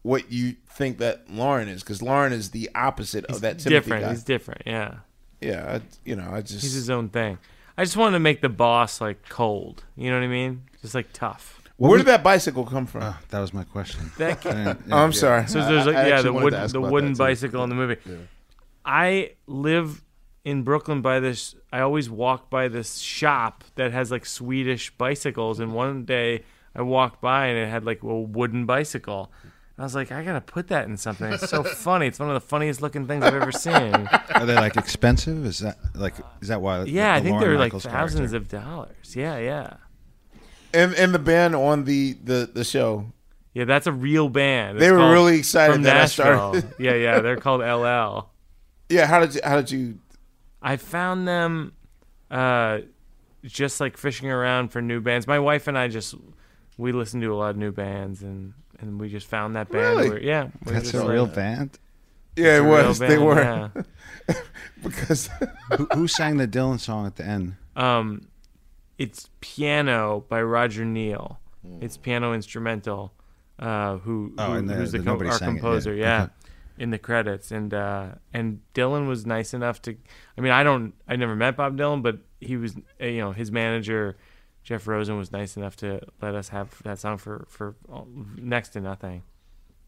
what 0.01 0.31
you 0.31 0.55
think 0.67 0.97
that 0.99 1.29
Lorne 1.29 1.69
is, 1.69 1.81
because 1.81 2.01
Lorne 2.01 2.33
is 2.33 2.51
the 2.51 2.69
opposite 2.75 3.25
of 3.25 3.41
that 3.41 3.59
Timothy 3.59 3.69
different. 3.69 4.03
guy. 4.03 4.09
He's 4.11 4.23
different. 4.23 4.61
Yeah. 4.65 4.95
Yeah, 5.41 5.79
I, 5.79 5.81
you 6.05 6.15
know, 6.15 6.29
I 6.31 6.41
just 6.41 6.61
He's 6.61 6.73
his 6.73 6.89
own 6.89 7.09
thing. 7.09 7.37
I 7.77 7.83
just 7.83 7.97
wanted 7.97 8.13
to 8.13 8.19
make 8.19 8.41
the 8.41 8.49
boss 8.49 9.01
like 9.01 9.27
cold. 9.29 9.83
You 9.97 10.09
know 10.09 10.17
what 10.17 10.23
I 10.23 10.27
mean? 10.27 10.63
Just 10.81 10.95
like 10.95 11.07
tough. 11.11 11.61
Where 11.77 11.97
did 11.97 12.05
that 12.07 12.23
bicycle 12.23 12.65
come 12.65 12.85
from? 12.85 13.03
Oh, 13.03 13.17
that 13.29 13.39
was 13.39 13.53
my 13.53 13.63
question. 13.63 14.11
That 14.17 14.45
yeah, 14.45 14.75
oh, 14.91 14.97
I'm 14.97 15.11
sorry. 15.11 15.47
So 15.47 15.59
there's 15.65 15.85
like 15.85 15.95
I 15.95 16.07
yeah 16.07 16.15
actually 16.15 16.29
the 16.29 16.33
wanted 16.33 16.61
wood, 16.61 16.69
the 16.69 16.81
wooden 16.81 17.13
bicycle 17.15 17.63
in 17.63 17.69
the 17.69 17.75
movie. 17.75 17.97
I 18.85 19.31
live 19.47 20.01
in 20.45 20.63
Brooklyn 20.63 21.01
by 21.01 21.19
this. 21.19 21.55
I 21.71 21.79
always 21.81 22.09
walk 22.09 22.49
by 22.49 22.67
this 22.67 22.97
shop 22.97 23.63
that 23.75 23.91
has 23.91 24.11
like 24.11 24.25
Swedish 24.25 24.91
bicycles, 24.97 25.59
and 25.59 25.73
one 25.73 26.05
day 26.05 26.43
I 26.75 26.81
walked 26.81 27.21
by 27.21 27.47
and 27.47 27.57
it 27.57 27.69
had 27.69 27.85
like 27.85 28.03
a 28.03 28.19
wooden 28.21 28.65
bicycle. 28.65 29.31
I 29.77 29.81
was 29.83 29.95
like, 29.95 30.11
I 30.11 30.23
gotta 30.23 30.41
put 30.41 30.67
that 30.67 30.87
in 30.87 30.97
something. 30.97 31.33
It's 31.33 31.49
so 31.49 31.63
funny. 31.63 32.05
It's 32.07 32.19
one 32.19 32.29
of 32.29 32.35
the 32.35 32.47
funniest 32.47 32.81
looking 32.81 33.07
things 33.07 33.23
I've 33.23 33.33
ever 33.33 33.51
seen. 33.51 34.07
Are 34.35 34.45
they 34.45 34.55
like 34.55 34.77
expensive? 34.77 35.45
Is 35.45 35.59
that 35.59 35.77
like 35.95 36.13
is 36.41 36.49
that 36.49 36.61
why? 36.61 36.83
Yeah, 36.83 37.13
the 37.13 37.17
I 37.19 37.21
think 37.21 37.31
Lorne 37.31 37.41
they're 37.43 37.57
like 37.57 37.73
thousands 37.73 38.31
character- 38.31 38.57
of 38.57 38.63
dollars. 38.63 39.15
Yeah, 39.15 39.37
yeah. 39.39 39.73
And 40.75 40.93
and 40.95 41.13
the 41.13 41.19
band 41.19 41.55
on 41.55 41.85
the 41.85 42.13
the 42.23 42.49
the 42.53 42.63
show. 42.63 43.11
Yeah, 43.53 43.65
that's 43.65 43.85
a 43.87 43.91
real 43.91 44.29
band. 44.29 44.79
They 44.79 44.91
were 44.91 45.11
really 45.11 45.37
excited 45.37 45.73
from 45.73 45.83
that 45.83 45.97
I 45.97 46.05
started. 46.05 46.73
yeah, 46.79 46.93
yeah, 46.95 47.19
they're 47.19 47.37
called 47.37 47.61
LL. 47.61 48.29
Yeah, 48.89 49.05
how 49.07 49.19
did 49.19 49.35
you 49.35 49.41
how 49.43 49.55
did 49.55 49.71
you 49.71 49.99
I 50.63 50.77
found 50.77 51.27
them 51.27 51.73
uh, 52.31 52.79
just 53.43 53.79
like 53.81 53.97
fishing 53.97 54.31
around 54.31 54.69
for 54.69 54.81
new 54.81 55.01
bands. 55.01 55.27
My 55.27 55.39
wife 55.39 55.67
and 55.67 55.77
I 55.77 55.87
just 55.89 56.15
we 56.77 56.91
listen 56.91 57.19
to 57.21 57.27
a 57.27 57.35
lot 57.35 57.51
of 57.51 57.57
new 57.57 57.71
bands 57.71 58.23
and 58.23 58.53
and 58.79 58.99
we 58.99 59.09
just 59.09 59.27
found 59.27 59.55
that 59.55 59.69
band. 59.69 59.97
Really? 59.97 60.09
Where, 60.09 60.21
yeah, 60.23 60.47
we're 60.65 60.73
That's 60.73 60.91
just 60.91 61.03
a 61.05 61.07
real 61.07 61.27
band. 61.27 61.77
Yeah, 62.35 62.55
it 62.55 62.59
a 62.59 62.63
real 62.63 62.87
was. 62.87 62.99
They 62.99 63.17
were. 63.17 63.41
yeah. 63.41 63.69
because 64.83 65.29
who, 65.77 65.85
who 65.93 66.07
sang 66.07 66.37
the 66.37 66.47
Dylan 66.47 66.79
song 66.79 67.05
at 67.05 67.15
the 67.15 67.25
end? 67.25 67.55
Um, 67.75 68.27
it's 68.97 69.29
piano 69.41 70.23
by 70.29 70.41
Roger 70.41 70.85
Neill. 70.85 71.39
It's 71.81 71.95
piano 71.97 72.33
instrumental. 72.33 73.13
uh, 73.59 73.97
who, 73.97 74.33
Oh, 74.37 74.47
who 74.47 74.53
and 74.57 74.69
the- 74.69 74.73
who's 74.73 74.91
the, 74.91 74.97
the 74.97 75.03
com- 75.05 75.13
nobody 75.13 75.29
our 75.29 75.37
sang 75.37 75.49
it, 75.49 75.53
yeah. 75.55 75.59
composer. 75.61 75.93
Yeah, 75.93 76.23
Okay. 76.23 76.31
In 76.77 76.89
the 76.89 76.97
credits, 76.97 77.51
and 77.51 77.73
uh, 77.73 78.07
and 78.33 78.59
Dylan 78.73 79.07
was 79.07 79.25
nice 79.25 79.53
enough 79.53 79.81
to. 79.83 79.95
I 80.37 80.41
mean, 80.41 80.51
I 80.51 80.63
don't. 80.63 80.93
I 81.07 81.15
never 81.15 81.35
met 81.35 81.55
Bob 81.57 81.77
Dylan, 81.77 82.01
but 82.01 82.17
he 82.39 82.57
was. 82.57 82.75
uh, 83.01 83.05
You 83.05 83.19
know, 83.21 83.31
his 83.31 83.51
manager. 83.51 84.17
Jeff 84.63 84.87
Rosen 84.87 85.17
was 85.17 85.31
nice 85.33 85.57
enough 85.57 85.75
to 85.77 85.99
let 86.21 86.35
us 86.35 86.47
have 86.49 86.81
that 86.83 86.97
song 86.99 87.17
for 87.17 87.45
for 87.49 87.75
next 88.37 88.69
to 88.69 88.81
nothing. 88.81 89.23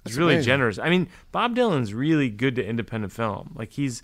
It's 0.05 0.15
really 0.15 0.33
amazing. 0.33 0.45
generous. 0.47 0.79
I 0.79 0.89
mean, 0.89 1.07
Bob 1.31 1.55
Dylan's 1.55 1.93
really 1.93 2.29
good 2.29 2.55
to 2.57 2.65
independent 2.65 3.13
film. 3.13 3.53
Like 3.55 3.71
he's, 3.71 4.03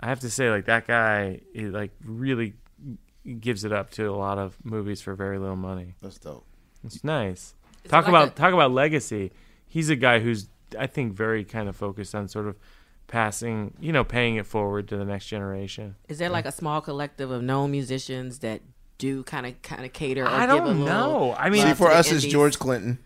I 0.00 0.06
have 0.06 0.20
to 0.20 0.30
say, 0.30 0.48
like 0.48 0.64
that 0.66 0.86
guy, 0.86 1.40
he 1.52 1.66
like 1.66 1.90
really 2.04 2.54
gives 3.40 3.64
it 3.64 3.72
up 3.72 3.90
to 3.90 4.04
a 4.10 4.16
lot 4.16 4.38
of 4.38 4.56
movies 4.64 5.00
for 5.02 5.14
very 5.14 5.38
little 5.38 5.56
money. 5.56 5.94
That's 6.00 6.18
dope. 6.18 6.46
It's 6.84 7.02
nice. 7.04 7.54
Is 7.84 7.86
it 7.86 7.88
talk 7.88 8.04
like 8.04 8.08
about 8.08 8.28
a- 8.28 8.30
talk 8.30 8.54
about 8.54 8.70
legacy. 8.70 9.32
He's 9.66 9.90
a 9.90 9.96
guy 9.96 10.20
who's 10.20 10.48
I 10.78 10.86
think 10.86 11.14
very 11.14 11.44
kind 11.44 11.68
of 11.68 11.76
focused 11.76 12.14
on 12.14 12.28
sort 12.28 12.46
of 12.48 12.56
passing, 13.06 13.74
you 13.80 13.92
know, 13.92 14.04
paying 14.04 14.36
it 14.36 14.46
forward 14.46 14.88
to 14.88 14.96
the 14.96 15.04
next 15.04 15.26
generation. 15.26 15.96
Is 16.08 16.18
there 16.18 16.30
like 16.30 16.46
a 16.46 16.52
small 16.52 16.80
collective 16.80 17.30
of 17.30 17.42
known 17.42 17.70
musicians 17.70 18.38
that 18.40 18.62
do 18.98 19.22
kind 19.24 19.46
of 19.46 19.60
kind 19.62 19.84
of 19.84 19.92
cater? 19.92 20.24
Or 20.24 20.28
I 20.28 20.46
don't 20.46 20.66
little 20.66 20.84
know. 20.86 21.34
I 21.38 21.50
mean, 21.50 21.60
love 21.66 21.76
See, 21.76 21.84
for 21.84 21.90
us, 21.90 22.06
it's 22.06 22.16
indies? 22.24 22.32
George 22.32 22.58
Clinton. 22.58 22.98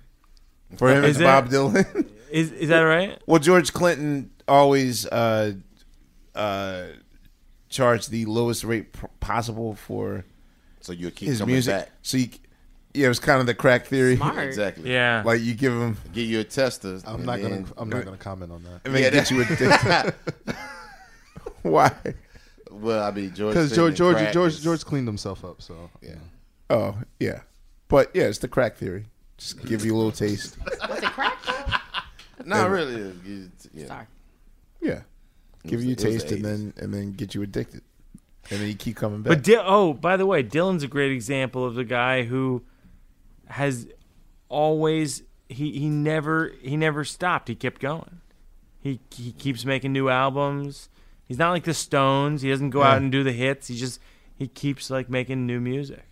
For 0.76 0.90
him, 0.90 1.04
Is 1.04 1.16
it's? 1.16 1.24
Bob 1.24 1.48
Dylan. 1.48 2.10
Is 2.30 2.50
is 2.52 2.68
that 2.70 2.80
right? 2.80 3.20
Well, 3.26 3.38
George 3.38 3.72
Clinton 3.72 4.30
always 4.48 5.06
uh, 5.06 5.52
uh, 6.34 6.86
charged 7.68 8.10
the 8.10 8.24
lowest 8.26 8.64
rate 8.64 8.94
possible 9.20 9.74
for 9.74 10.24
So 10.80 10.92
you'll 10.92 11.12
keep 11.12 11.28
his 11.28 11.38
coming 11.38 11.54
music. 11.54 11.74
back. 11.74 11.90
So 12.02 12.16
you, 12.16 12.28
yeah, 12.97 13.07
it 13.07 13.08
was 13.08 13.18
kind 13.20 13.41
of 13.41 13.47
the 13.47 13.55
crack 13.55 13.86
theory. 13.86 14.16
Smart. 14.16 14.39
Exactly. 14.47 14.91
Yeah. 14.92 15.23
Like 15.25 15.41
you 15.42 15.55
give 15.55 15.73
them, 15.75 15.97
Get 16.12 16.23
you 16.23 16.41
a 16.41 16.44
tester. 16.44 17.00
I'm 17.07 17.16
and 17.16 17.26
not 17.26 17.41
gonna. 17.42 17.65
I'm 17.76 17.89
not 17.89 18.05
gonna 18.05 18.16
comment 18.16 18.50
on 18.52 18.62
that. 18.65 18.81
and 18.84 18.94
then 18.94 19.02
Yeah, 19.02 19.10
get 19.10 19.28
that- 19.28 19.31
you 19.31 19.42
addicted. 19.42 20.15
Why? 21.62 21.92
Well, 22.70 23.02
I 23.02 23.10
mean, 23.10 23.34
George. 23.34 23.55
Because 23.55 23.68
said 23.70 23.76
George 23.76 23.97
George 23.97 24.16
crack 24.16 24.33
George 24.33 24.52
is- 24.55 24.62
George 24.62 24.84
cleaned 24.84 25.08
himself 25.08 25.44
up. 25.44 25.62
So 25.62 25.91
Yeah. 26.02 26.15
Oh 26.70 26.97
yeah, 27.20 27.41
but 27.89 28.10
yeah, 28.15 28.25
it's 28.25 28.39
the 28.39 28.49
crack 28.49 28.76
theory. 28.76 29.07
Just 29.39 29.65
give 29.66 29.84
you 29.84 29.94
a 29.94 29.97
little 29.97 30.12
taste. 30.12 30.57
Was 30.89 30.99
it 31.02 31.05
crack? 31.10 31.36
Not 32.44 32.70
really. 32.70 33.12
You- 33.25 33.50
Yeah. 33.73 33.86
Sorry. 33.86 34.07
Yeah, 34.81 35.00
give 35.65 35.78
was 35.78 35.84
you 35.86 35.92
a 35.92 35.97
the- 35.97 36.08
it 36.08 36.12
was 36.15 36.23
taste 36.23 36.33
and 36.33 36.44
then 36.44 36.75
and 36.76 36.92
then 36.94 37.12
get 37.12 37.34
you 37.34 37.42
addicted, 37.42 37.83
and 38.50 38.60
then 38.60 38.68
you 38.68 38.75
keep 38.75 38.97
coming 38.97 39.23
back. 39.23 39.31
But 39.31 39.42
Di- 39.42 39.57
oh, 39.57 39.92
by 39.94 40.16
the 40.16 40.26
way, 40.26 40.42
Dylan's 40.42 40.83
a 40.83 40.89
great 40.89 41.12
example 41.12 41.65
of 41.65 41.75
the 41.75 41.84
guy 41.84 42.25
who 42.25 42.62
has 43.49 43.86
always 44.49 45.23
he 45.49 45.73
he 45.78 45.89
never 45.89 46.52
he 46.62 46.76
never 46.76 47.05
stopped. 47.05 47.49
He 47.49 47.55
kept 47.55 47.81
going. 47.81 48.20
He 48.81 49.00
he 49.15 49.33
keeps 49.33 49.65
making 49.65 49.92
new 49.92 50.08
albums. 50.08 50.89
He's 51.25 51.39
not 51.39 51.50
like 51.50 51.65
the 51.65 51.75
Stones. 51.75 52.42
He 52.42 52.50
doesn't 52.50 52.70
go 52.70 52.81
Yeah. 52.83 52.91
out 52.92 52.99
and 52.99 53.10
do 53.10 53.25
the 53.25 53.33
hits. 53.33 53.68
He 53.68 53.76
just 53.76 54.00
he 54.34 54.47
keeps 54.49 54.91
like 54.91 55.08
making 55.10 55.47
new 55.47 55.60
music. 55.60 56.05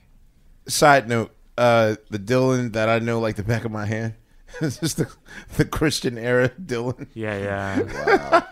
Side 0.66 1.08
note: 1.08 1.34
uh, 1.58 1.96
the 2.10 2.18
Dylan 2.18 2.72
that 2.72 2.88
I 2.88 2.98
know 2.98 3.20
like 3.20 3.36
the 3.36 3.44
back 3.44 3.64
of 3.64 3.70
my 3.70 3.86
hand 3.86 4.14
This 4.60 4.82
is 4.82 4.94
the, 4.94 5.12
the 5.56 5.64
Christian 5.64 6.16
era 6.16 6.48
Dylan. 6.50 7.08
Yeah, 7.12 7.36
yeah. 7.38 7.80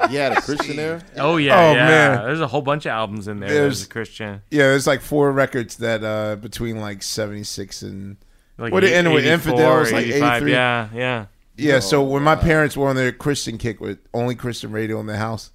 Wow. 0.01 0.09
You 0.11 0.19
had 0.19 0.33
a 0.33 0.41
Christian 0.43 0.79
era? 0.79 1.03
Oh 1.17 1.37
yeah, 1.37 1.59
Oh, 1.59 1.73
yeah. 1.73 1.87
man. 1.89 2.25
There's 2.25 2.41
a 2.41 2.47
whole 2.49 2.61
bunch 2.63 2.87
of 2.87 2.91
albums 2.91 3.29
in 3.29 3.39
there. 3.41 3.49
There's- 3.49 3.61
There's 3.79 3.85
a 3.85 3.89
Christian. 3.89 4.43
Yeah, 4.51 4.65
there's 4.65 4.87
like 4.87 5.01
four 5.01 5.31
records 5.33 5.77
that 5.77 6.03
uh 6.05 6.37
between 6.37 6.81
like 6.81 7.03
seventy 7.03 7.45
six 7.45 7.83
and 7.83 8.17
Like 8.63 8.73
what 8.73 8.85
it 8.85 8.89
eight- 8.89 8.95
ended 8.95 9.13
with 9.13 9.27
infidels 9.27 9.93
like 9.93 10.07
85, 10.07 10.33
eighty 10.33 10.41
three. 10.41 10.53
Yeah, 10.53 10.89
yeah. 10.95 11.27
Yeah, 11.57 11.81
so 11.81 12.01
Oh, 12.01 12.05
when 12.09 12.23
my 12.23 12.35
parents 12.35 12.77
were 12.79 12.89
on 12.89 12.97
their 12.97 13.13
Christian 13.13 13.59
kick 13.59 13.79
with 13.81 13.99
only 14.15 14.35
Christian 14.35 14.73
radio 14.73 14.99
in 15.01 15.07
the 15.07 15.19
house, 15.19 15.51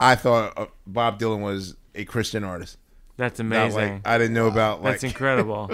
I 0.00 0.14
thought 0.14 0.54
uh, 0.56 0.66
Bob 0.86 1.20
Dylan 1.20 1.42
was 1.42 1.76
a 1.94 2.04
Christian 2.06 2.42
artist. 2.42 2.78
That's 3.18 3.38
amazing. 3.38 3.94
like- 3.96 4.08
I 4.08 4.16
didn't 4.16 4.32
know 4.32 4.46
about 4.46 4.82
like 4.82 4.94
That's 4.94 5.04
incredible. 5.12 5.70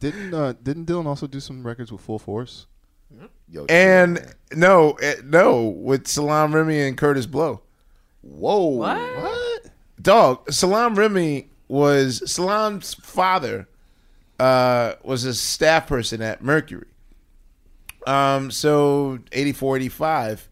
didn't 0.00 0.34
uh, 0.34 0.54
didn't 0.62 0.86
Dylan 0.86 1.06
also 1.06 1.26
do 1.28 1.38
some 1.38 1.64
records 1.64 1.92
with 1.92 2.00
Full 2.00 2.18
Force? 2.18 2.66
Yo, 3.48 3.64
and 3.68 4.34
no, 4.54 4.92
eh, 4.94 5.14
no, 5.24 5.66
with 5.66 6.08
Salaam 6.08 6.52
Remi 6.54 6.80
and 6.80 6.98
Kurtis 6.98 7.30
Blow. 7.30 7.60
Whoa. 8.22 8.66
What? 8.68 9.66
Dog, 10.02 10.50
Salaam 10.50 10.96
Remi 10.96 11.50
was 11.68 12.28
Salaam's 12.30 12.94
father 12.94 13.68
uh, 14.40 14.94
was 15.02 15.24
a 15.24 15.34
staff 15.34 15.86
person 15.86 16.20
at 16.22 16.42
Mercury. 16.42 16.86
Um, 18.06 18.50
so 18.50 19.18
84, 19.32 19.76
85. 19.78 20.48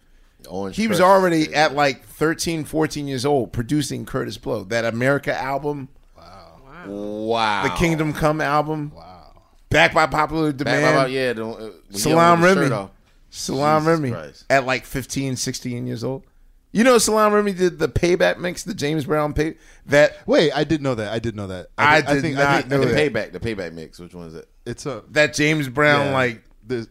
Orange 0.48 0.76
he 0.76 0.88
was 0.88 0.98
Krush. 0.98 1.02
already 1.02 1.54
at 1.54 1.74
like 1.74 2.04
13, 2.04 2.64
14 2.64 3.06
years 3.06 3.24
old 3.24 3.52
producing 3.52 4.04
Kurtis 4.04 4.40
Blow. 4.40 4.64
That 4.64 4.84
America 4.84 5.32
album, 5.34 5.88
Wow. 6.16 6.56
Wow. 6.86 7.62
The 7.64 7.70
Kingdom 7.70 8.12
Come 8.12 8.40
album. 8.40 8.90
Wow. 8.94 9.32
Back 9.70 9.94
by 9.94 10.06
popular 10.06 10.50
Back 10.50 10.58
demand. 10.58 10.96
by- 10.96 11.06
yeah, 11.08 11.32
the- 11.32 11.46
uh, 11.46 11.54
when 11.56 11.72
he 11.92 11.98
Salaam 11.98 12.40
had 12.40 12.56
Remi. 12.58 12.88
Salaam 13.30 13.82
Jesus 13.84 13.98
Remi 14.00 14.10
Christ. 14.10 14.44
at 14.50 14.66
like 14.66 14.84
15, 14.84 15.36
16 15.36 15.86
years 15.86 16.02
old. 16.02 16.24
You 16.72 16.84
know, 16.84 16.96
Salaam 16.98 17.34
Remi 17.34 17.52
did 17.52 17.78
the 17.78 17.88
payback 17.88 18.38
mix, 18.38 18.62
the 18.64 18.72
James 18.74 19.04
Brown 19.04 19.34
pay. 19.34 19.56
That 19.86 20.16
Wait, 20.26 20.52
I 20.52 20.64
did 20.64 20.80
know 20.80 20.94
that. 20.94 21.12
I 21.12 21.18
did 21.18 21.36
know 21.36 21.46
that. 21.48 21.68
I 21.76 22.00
thi- 22.00 22.22
did 22.22 22.34
not 22.34 22.68
know 22.68 22.80
the 22.80 22.86
that. 22.86 23.12
payback, 23.12 23.32
the 23.32 23.40
payback 23.40 23.72
mix. 23.74 23.98
Which 23.98 24.14
one 24.14 24.28
is 24.28 24.34
it? 24.34 24.48
It's 24.64 24.86
a 24.86 25.02
that 25.10 25.34
James 25.34 25.68
Brown 25.68 26.06
yeah, 26.06 26.12
like 26.12 26.42
there's 26.66 26.88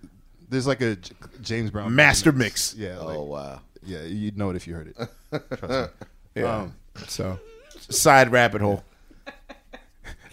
there's 0.49 0.67
like 0.67 0.81
a 0.81 0.97
J- 0.97 1.15
James 1.41 1.71
Brown 1.71 1.95
Master 1.95 2.31
mix. 2.31 2.75
Yeah. 2.75 2.99
Like, 2.99 3.17
Oh 3.17 3.23
wow. 3.23 3.61
Yeah, 3.83 4.03
you'd 4.03 4.37
know 4.37 4.51
it 4.51 4.55
if 4.55 4.67
you 4.67 4.75
heard 4.75 4.87
it. 4.89 4.95
Trust 5.57 5.63
me. 5.95 6.41
Yeah. 6.43 6.55
Um, 6.57 6.75
so 7.07 7.39
side 7.89 8.31
rabbit 8.31 8.61
hole. 8.61 8.83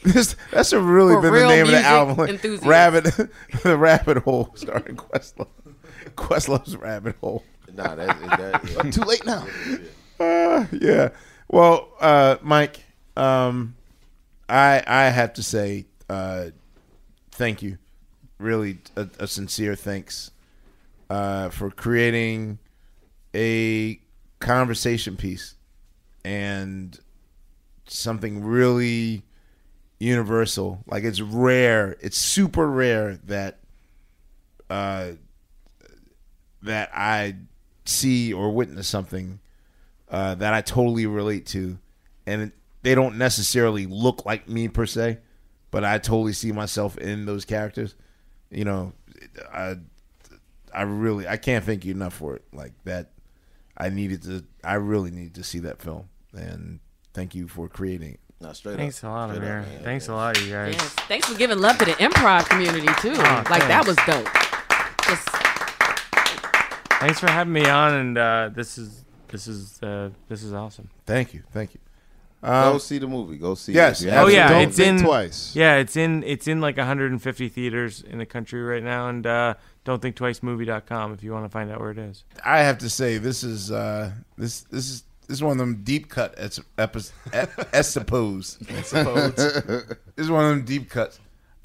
This, 0.04 0.36
that's 0.52 0.72
a 0.72 0.80
really 0.80 1.14
For 1.14 1.22
been 1.22 1.32
the 1.34 1.48
name 1.48 1.64
of 1.64 1.70
the 1.72 1.80
album. 1.82 2.20
enthusiasts. 2.28 2.64
Rabbit, 2.66 3.04
the 3.64 3.76
rabbit 3.76 4.18
hole, 4.18 4.52
starring 4.54 4.94
Questlove. 4.96 5.48
Questlove's 6.14 6.76
rabbit 6.76 7.16
hole. 7.20 7.42
Nah, 7.74 7.94
that, 7.94 8.20
that 8.36 8.84
yeah. 8.84 8.90
Too 8.90 9.02
late 9.02 9.24
now. 9.26 9.46
Uh, 10.18 10.66
yeah. 10.72 11.10
Well, 11.48 11.88
uh, 12.00 12.36
Mike, 12.42 12.84
um, 13.16 13.76
I 14.48 14.82
I 14.86 15.04
have 15.10 15.34
to 15.34 15.42
say, 15.42 15.86
uh, 16.08 16.46
thank 17.30 17.62
you. 17.62 17.78
Really, 18.38 18.78
a, 18.96 19.08
a 19.18 19.26
sincere 19.26 19.74
thanks 19.74 20.30
uh, 21.10 21.48
for 21.50 21.70
creating 21.70 22.58
a 23.34 24.00
conversation 24.38 25.16
piece 25.16 25.56
and 26.24 26.98
something 27.86 28.44
really 28.44 29.24
universal. 29.98 30.84
Like 30.86 31.04
it's 31.04 31.20
rare. 31.20 31.96
It's 32.00 32.16
super 32.16 32.68
rare 32.68 33.16
that 33.24 33.58
uh, 34.70 35.12
that 36.62 36.90
I 36.94 37.36
see 37.88 38.32
or 38.32 38.50
witness 38.50 38.88
something 38.88 39.40
uh, 40.10 40.34
that 40.36 40.54
I 40.54 40.60
totally 40.60 41.06
relate 41.06 41.46
to, 41.46 41.78
and 42.26 42.52
they 42.82 42.94
don't 42.94 43.18
necessarily 43.18 43.86
look 43.86 44.24
like 44.24 44.48
me 44.48 44.68
per 44.68 44.86
se, 44.86 45.18
but 45.70 45.84
I 45.84 45.98
totally 45.98 46.32
see 46.32 46.52
myself 46.52 46.96
in 46.98 47.26
those 47.26 47.44
characters. 47.44 47.94
You 48.50 48.64
know, 48.64 48.92
I 49.52 49.76
I 50.74 50.82
really 50.82 51.26
I 51.28 51.36
can't 51.36 51.64
thank 51.64 51.84
you 51.84 51.92
enough 51.92 52.14
for 52.14 52.36
it. 52.36 52.44
Like 52.52 52.72
that, 52.84 53.10
I 53.76 53.90
needed 53.90 54.22
to. 54.24 54.44
I 54.64 54.74
really 54.74 55.10
needed 55.10 55.34
to 55.36 55.44
see 55.44 55.58
that 55.60 55.80
film, 55.80 56.08
and 56.32 56.80
thank 57.14 57.34
you 57.34 57.48
for 57.48 57.68
creating 57.68 58.14
it. 58.14 58.20
Nah, 58.40 58.52
straight 58.52 58.76
Thanks 58.76 59.02
up. 59.02 59.10
a 59.10 59.12
lot, 59.12 59.34
Straight 59.34 59.48
up, 59.48 59.66
man. 59.66 59.82
Thanks 59.82 60.08
a 60.08 60.14
lot, 60.14 60.40
you 60.40 60.52
guys. 60.52 60.74
Yes. 60.74 60.92
Thanks 61.08 61.26
for 61.26 61.36
giving 61.36 61.58
love 61.58 61.76
to 61.78 61.84
the 61.84 61.92
improv 61.92 62.48
community 62.48 62.86
too. 63.00 63.14
Oh, 63.16 63.42
like 63.50 63.66
that 63.66 63.84
was 63.84 63.96
dope. 64.06 64.28
Just 65.08 65.47
Thanks 67.00 67.20
for 67.20 67.30
having 67.30 67.52
me 67.52 67.64
on, 67.68 67.94
and 67.94 68.18
uh, 68.18 68.50
this 68.52 68.76
is 68.78 69.04
this 69.28 69.46
is 69.46 69.80
uh, 69.82 70.10
this 70.28 70.42
is 70.42 70.52
awesome. 70.52 70.88
Thank 71.06 71.32
you, 71.34 71.42
thank 71.52 71.74
you. 71.74 71.80
Go 72.42 72.48
Um, 72.74 72.78
see 72.78 72.98
the 72.98 73.06
movie. 73.08 73.36
Go 73.36 73.54
see. 73.54 73.72
yes. 73.72 74.00
it. 74.02 74.06
If 74.06 74.12
you 74.12 74.18
Oh 74.18 74.26
haven't 74.26 74.34
yeah, 74.34 74.58
it, 74.60 74.68
it's 74.68 74.78
in 74.78 74.98
twice. 74.98 75.54
Yeah, 75.56 75.76
it's 75.76 75.96
in 75.96 76.22
it's 76.24 76.48
in 76.48 76.60
like 76.60 76.76
150 76.76 77.48
theaters 77.48 78.02
in 78.02 78.18
the 78.18 78.26
country 78.26 78.62
right 78.62 78.82
now, 78.82 79.08
and 79.08 79.26
uh, 79.26 79.54
don't 79.84 80.02
think 80.02 80.16
twice 80.16 80.42
movie.com 80.42 81.12
if 81.12 81.22
you 81.22 81.32
want 81.32 81.44
to 81.44 81.48
find 81.48 81.70
out 81.70 81.80
where 81.80 81.90
it 81.92 81.98
is. 81.98 82.24
I 82.44 82.60
have 82.60 82.78
to 82.78 82.90
say 82.90 83.18
this 83.18 83.42
is 83.44 83.70
uh, 83.70 84.10
this 84.36 84.62
this 84.62 84.88
is 84.90 85.04
this 85.28 85.36
is 85.38 85.42
one 85.42 85.52
of 85.52 85.58
them 85.58 85.82
deep 85.84 86.08
cut 86.08 86.34
es- 86.36 86.60
epis- 86.78 87.12
e- 87.34 87.64
I 87.72 87.82
suppose. 87.82 88.58
I 88.70 88.82
suppose. 88.82 89.34
this 89.36 89.96
is 90.16 90.30
one 90.30 90.44
of 90.44 90.50
them 90.50 90.64
deep 90.64 90.90
cuts. 90.90 91.20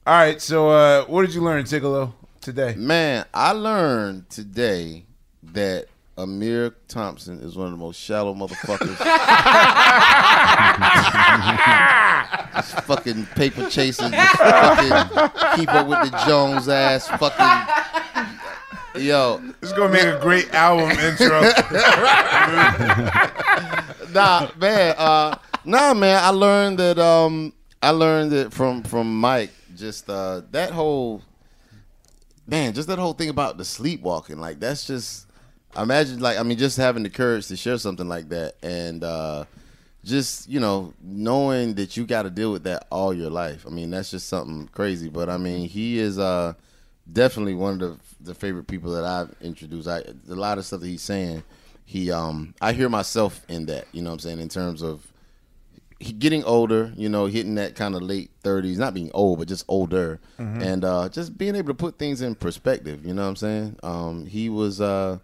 All 0.05 0.13
right, 0.15 0.39
so 0.41 0.69
uh, 0.69 1.05
what 1.05 1.25
did 1.25 1.33
you 1.33 1.41
learn, 1.41 1.63
Tigallo, 1.63 2.13
today? 2.41 2.75
Man, 2.75 3.25
I 3.33 3.53
learned 3.53 4.29
today 4.29 5.05
that 5.53 5.87
Ahmir 6.17 6.73
Thompson 6.87 7.39
is 7.39 7.55
one 7.55 7.65
of 7.67 7.71
the 7.71 7.77
most 7.77 7.99
shallow 7.99 8.33
motherfuckers. 8.35 8.97
just 12.55 12.81
fucking 12.81 13.25
paper 13.35 13.67
chasing, 13.69 14.11
fucking 14.11 15.29
keep 15.55 15.73
up 15.73 15.87
with 15.87 16.11
the 16.11 16.23
Jones 16.27 16.67
ass 16.67 17.07
fucking. 17.07 19.01
Yo, 19.01 19.39
This 19.59 19.71
is 19.71 19.77
gonna 19.77 19.91
make 19.91 20.03
a 20.03 20.19
great 20.21 20.53
album 20.53 20.91
intro. 20.91 21.41
nah, 24.13 24.47
man. 24.59 24.93
Uh, 24.95 25.35
nah, 25.65 25.95
man. 25.95 26.23
I 26.23 26.29
learned 26.29 26.77
that. 26.77 26.99
Um, 26.99 27.53
I 27.81 27.89
learned 27.89 28.31
that 28.33 28.53
from 28.53 28.83
from 28.83 29.19
Mike. 29.19 29.49
Just 29.75 30.07
uh, 30.11 30.41
that 30.51 30.69
whole 30.71 31.23
man. 32.45 32.73
Just 32.73 32.87
that 32.87 32.99
whole 32.99 33.13
thing 33.13 33.29
about 33.29 33.57
the 33.57 33.65
sleepwalking. 33.65 34.39
Like 34.39 34.59
that's 34.59 34.85
just. 34.85 35.25
Imagine 35.77 36.19
like 36.19 36.37
I 36.37 36.43
mean, 36.43 36.57
just 36.57 36.77
having 36.77 37.03
the 37.03 37.09
courage 37.09 37.47
to 37.47 37.55
share 37.55 37.77
something 37.77 38.07
like 38.07 38.29
that, 38.29 38.55
and 38.61 39.03
uh, 39.03 39.45
just 40.03 40.47
you 40.47 40.59
know 40.59 40.93
knowing 41.01 41.73
that 41.75 41.97
you 41.97 42.05
got 42.05 42.23
to 42.23 42.29
deal 42.29 42.51
with 42.51 42.63
that 42.65 42.85
all 42.91 43.13
your 43.13 43.29
life. 43.31 43.65
I 43.65 43.69
mean, 43.71 43.89
that's 43.91 44.11
just 44.11 44.27
something 44.27 44.67
crazy. 44.71 45.09
But 45.09 45.29
I 45.29 45.37
mean, 45.37 45.67
he 45.67 45.97
is 45.97 46.19
uh, 46.19 46.53
definitely 47.11 47.55
one 47.55 47.73
of 47.73 47.79
the 47.79 47.97
the 48.21 48.35
favorite 48.35 48.67
people 48.67 48.91
that 48.91 49.03
I've 49.03 49.33
introduced. 49.41 49.87
I 49.87 49.99
a 50.29 50.35
lot 50.35 50.57
of 50.59 50.65
stuff 50.65 50.81
that 50.81 50.87
he's 50.87 51.01
saying, 51.01 51.41
he 51.85 52.11
um, 52.11 52.53
I 52.61 52.73
hear 52.73 52.87
myself 52.89 53.41
in 53.49 53.65
that. 53.65 53.85
You 53.93 54.03
know 54.03 54.11
what 54.11 54.13
I'm 54.15 54.19
saying 54.19 54.39
in 54.41 54.49
terms 54.49 54.83
of 54.83 55.11
getting 56.19 56.43
older. 56.43 56.93
You 56.95 57.09
know, 57.09 57.25
hitting 57.25 57.55
that 57.55 57.75
kind 57.75 57.95
of 57.95 58.01
late 58.03 58.29
30s, 58.43 58.77
not 58.77 58.93
being 58.93 59.09
old, 59.13 59.39
but 59.39 59.47
just 59.47 59.65
older, 59.67 60.19
Mhm. 60.39 60.61
and 60.61 60.85
uh, 60.85 61.09
just 61.09 61.35
being 61.37 61.55
able 61.55 61.69
to 61.69 61.73
put 61.73 61.97
things 61.97 62.21
in 62.21 62.35
perspective. 62.35 63.03
You 63.05 63.13
know 63.15 63.23
what 63.23 63.29
I'm 63.29 63.35
saying? 63.37 63.79
Um, 63.81 64.25
he 64.27 64.49
was. 64.49 64.79
Uh, 64.79 65.17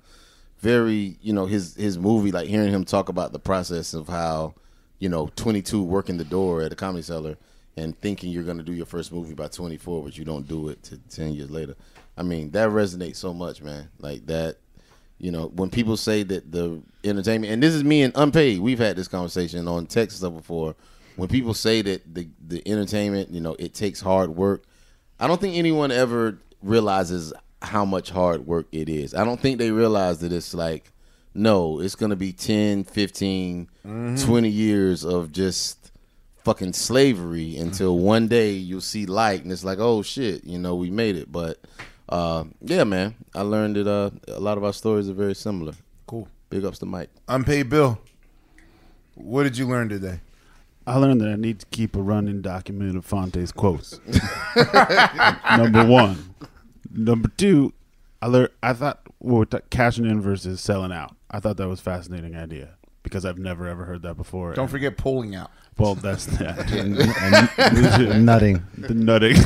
very 0.59 1.17
you 1.21 1.33
know 1.33 1.45
his 1.45 1.75
his 1.75 1.97
movie 1.97 2.31
like 2.31 2.47
hearing 2.47 2.71
him 2.71 2.83
talk 2.83 3.09
about 3.09 3.31
the 3.31 3.39
process 3.39 3.93
of 3.93 4.07
how 4.07 4.53
you 4.99 5.09
know 5.09 5.29
22 5.35 5.81
working 5.81 6.17
the 6.17 6.25
door 6.25 6.61
at 6.61 6.71
a 6.71 6.75
comedy 6.75 7.01
cellar 7.01 7.38
and 7.77 7.99
thinking 8.01 8.31
you're 8.31 8.43
going 8.43 8.57
to 8.57 8.63
do 8.63 8.73
your 8.73 8.85
first 8.85 9.13
movie 9.13 9.33
by 9.33 9.47
24 9.47 10.03
but 10.03 10.17
you 10.17 10.25
don't 10.25 10.47
do 10.47 10.69
it 10.69 10.83
to 10.83 10.97
10 10.97 11.33
years 11.33 11.49
later. 11.49 11.75
I 12.17 12.23
mean 12.23 12.51
that 12.51 12.69
resonates 12.69 13.15
so 13.15 13.33
much 13.33 13.61
man. 13.61 13.89
Like 13.99 14.25
that 14.25 14.57
you 15.17 15.31
know 15.31 15.47
when 15.47 15.69
people 15.69 15.95
say 15.95 16.23
that 16.23 16.51
the 16.51 16.81
entertainment 17.03 17.53
and 17.53 17.63
this 17.63 17.73
is 17.73 17.83
me 17.83 18.03
and 18.03 18.13
unpaid 18.15 18.59
we've 18.59 18.79
had 18.79 18.97
this 18.97 19.07
conversation 19.07 19.67
on 19.67 19.85
text 19.85 20.17
stuff 20.17 20.33
before. 20.33 20.75
When 21.15 21.29
people 21.29 21.53
say 21.53 21.81
that 21.81 22.13
the 22.13 22.27
the 22.45 22.61
entertainment 22.67 23.29
you 23.31 23.39
know 23.39 23.55
it 23.59 23.73
takes 23.73 24.01
hard 24.01 24.31
work 24.31 24.63
I 25.19 25.27
don't 25.27 25.39
think 25.39 25.55
anyone 25.55 25.91
ever 25.91 26.38
realizes 26.61 27.33
how 27.61 27.85
much 27.85 28.09
hard 28.09 28.45
work 28.47 28.67
it 28.71 28.88
is. 28.89 29.13
I 29.13 29.23
don't 29.23 29.39
think 29.39 29.57
they 29.57 29.71
realize 29.71 30.19
that 30.19 30.31
it's 30.31 30.53
like, 30.53 30.91
no, 31.33 31.79
it's 31.79 31.95
going 31.95 32.09
to 32.09 32.15
be 32.15 32.31
10, 32.33 32.83
15, 32.85 33.67
Mhm. 33.85 34.25
20 34.25 34.49
years 34.49 35.03
of 35.05 35.31
just 35.31 35.91
fucking 36.43 36.73
slavery 36.73 37.57
until 37.57 37.97
one 37.99 38.27
day 38.27 38.51
you'll 38.53 38.81
see 38.81 39.05
light 39.05 39.43
and 39.43 39.51
it's 39.51 39.63
like, 39.63 39.77
oh 39.79 40.01
shit, 40.01 40.43
you 40.45 40.57
know, 40.57 40.75
we 40.75 40.89
made 40.89 41.15
it. 41.15 41.31
But 41.31 41.59
uh, 42.07 42.45
yeah, 42.61 42.83
man, 42.85 43.13
I 43.35 43.41
learned 43.41 43.75
that 43.75 43.88
uh, 43.88 44.09
a 44.29 44.39
lot 44.39 44.57
of 44.57 44.63
our 44.63 44.73
stories 44.73 45.09
are 45.09 45.13
very 45.13 45.35
similar. 45.35 45.73
Cool. 46.07 46.27
Big 46.49 46.65
ups 46.65 46.79
to 46.79 46.85
Mike. 46.85 47.09
Unpaid 47.27 47.69
bill. 47.69 47.99
What 49.15 49.43
did 49.43 49.57
you 49.57 49.67
learn 49.67 49.89
today? 49.89 50.21
I 50.88 50.95
learned 50.95 51.21
that 51.21 51.29
I 51.29 51.35
need 51.35 51.59
to 51.59 51.65
keep 51.67 51.95
a 51.95 52.01
running 52.01 52.41
document 52.41 52.97
of 52.97 53.05
Phonte's 53.05 53.51
quotes. 53.51 53.99
Number 55.57 55.85
one. 55.85 56.33
Number 56.92 57.30
two, 57.38 57.74
I 58.22 58.27
learned. 58.27 58.50
I 58.64 58.74
thought 58.74 59.01
well, 59.19 59.45
t- 59.45 59.58
cashing 59.69 60.06
in 60.06 60.22
versus 60.22 60.59
selling 60.61 60.92
out. 60.92 61.16
I 61.32 61.40
thought 61.40 61.58
that 61.58 61.68
was 61.68 61.80
a 61.80 61.84
fascinating 61.84 62.35
idea 62.35 62.72
because 63.03 63.26
I've 63.26 63.38
never 63.38 63.68
ever 63.68 63.85
heard 63.85 64.01
that 64.03 64.16
before. 64.18 64.53
Don't 64.53 64.64
And- 64.64 64.72
forget 64.72 64.98
pulling 64.98 65.35
out. 65.35 65.51
Well, 65.80 65.95
that's 65.95 66.25
that. 66.38 66.69
And- 66.72 66.99
and 66.99 68.25
nutting. 68.25 68.61
The 68.77 68.93
nutting. 68.93 69.38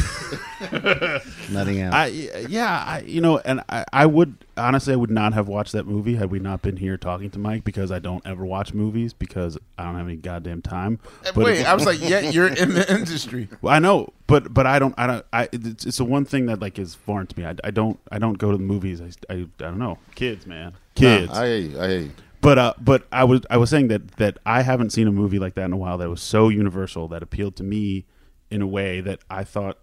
Nutting 1.51 1.81
out. 1.81 1.93
I 1.93 2.05
yeah, 2.07 2.83
I 2.87 2.99
you 3.05 3.19
know, 3.21 3.37
and 3.39 3.61
I, 3.69 3.83
I 3.91 4.05
would 4.05 4.35
honestly 4.55 4.93
I 4.93 4.95
would 4.95 5.11
not 5.11 5.33
have 5.33 5.47
watched 5.47 5.73
that 5.73 5.85
movie 5.85 6.15
had 6.15 6.31
we 6.31 6.39
not 6.39 6.61
been 6.61 6.77
here 6.77 6.97
talking 6.97 7.29
to 7.31 7.39
Mike 7.39 7.63
because 7.65 7.91
I 7.91 7.99
don't 7.99 8.25
ever 8.25 8.45
watch 8.45 8.73
movies 8.73 9.11
because 9.13 9.57
I 9.77 9.83
don't 9.83 9.95
have 9.97 10.07
any 10.07 10.15
goddamn 10.15 10.61
time. 10.61 10.99
But 11.23 11.35
Wait, 11.35 11.59
it- 11.59 11.65
I 11.67 11.73
was 11.73 11.85
like, 11.85 11.99
yeah, 12.01 12.19
you're 12.21 12.47
in 12.47 12.73
the 12.73 12.89
industry. 12.93 13.49
Well, 13.61 13.73
I 13.73 13.79
know, 13.79 14.13
but 14.27 14.53
but 14.53 14.65
I 14.65 14.79
don't. 14.79 14.93
I 14.97 15.07
don't. 15.07 15.25
I 15.33 15.49
it's, 15.51 15.85
it's 15.85 15.97
the 15.97 16.05
one 16.05 16.23
thing 16.25 16.45
that 16.47 16.61
like 16.61 16.79
is 16.79 16.95
foreign 16.95 17.27
to 17.27 17.39
me. 17.39 17.45
I, 17.45 17.55
I 17.63 17.71
don't. 17.71 17.99
I 18.11 18.19
don't 18.19 18.37
go 18.37 18.51
to 18.51 18.57
the 18.57 18.63
movies. 18.63 19.01
I, 19.01 19.09
I, 19.31 19.35
I 19.35 19.45
don't 19.59 19.79
know. 19.79 19.97
Kids, 20.15 20.47
man. 20.47 20.73
Kids. 20.95 21.31
Nah, 21.31 21.41
I 21.41 21.47
hear 21.47 21.57
you. 21.57 21.79
I 21.81 21.87
hear 21.89 21.99
you. 21.99 22.11
But 22.43 22.59
uh, 22.59 22.73
but 22.79 23.07
I 23.11 23.23
was 23.23 23.41
I 23.49 23.57
was 23.57 23.69
saying 23.69 23.87
that 23.87 24.17
that 24.17 24.37
I 24.45 24.61
haven't 24.63 24.91
seen 24.91 25.07
a 25.07 25.11
movie 25.11 25.39
like 25.39 25.55
that 25.55 25.63
in 25.65 25.73
a 25.73 25.77
while 25.77 25.97
that 25.97 26.09
was 26.09 26.21
so 26.21 26.49
universal 26.49 27.07
that 27.07 27.23
appealed 27.23 27.55
to 27.55 27.63
me 27.63 28.05
in 28.51 28.61
a 28.61 28.67
way 28.67 28.99
that 28.99 29.19
I 29.29 29.45
thought 29.45 29.79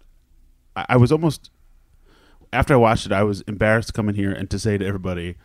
I, 0.75 0.85
I 0.89 0.97
was 0.97 1.11
almost 1.11 1.49
after 2.53 2.75
I 2.75 2.77
watched 2.77 3.07
it 3.07 3.11
I 3.11 3.23
was 3.23 3.41
embarrassed 3.41 3.87
to 3.87 3.93
come 3.93 4.07
in 4.09 4.15
here 4.15 4.31
and 4.31 4.47
to 4.51 4.59
say 4.59 4.77
to 4.77 4.85
everybody 4.85 5.37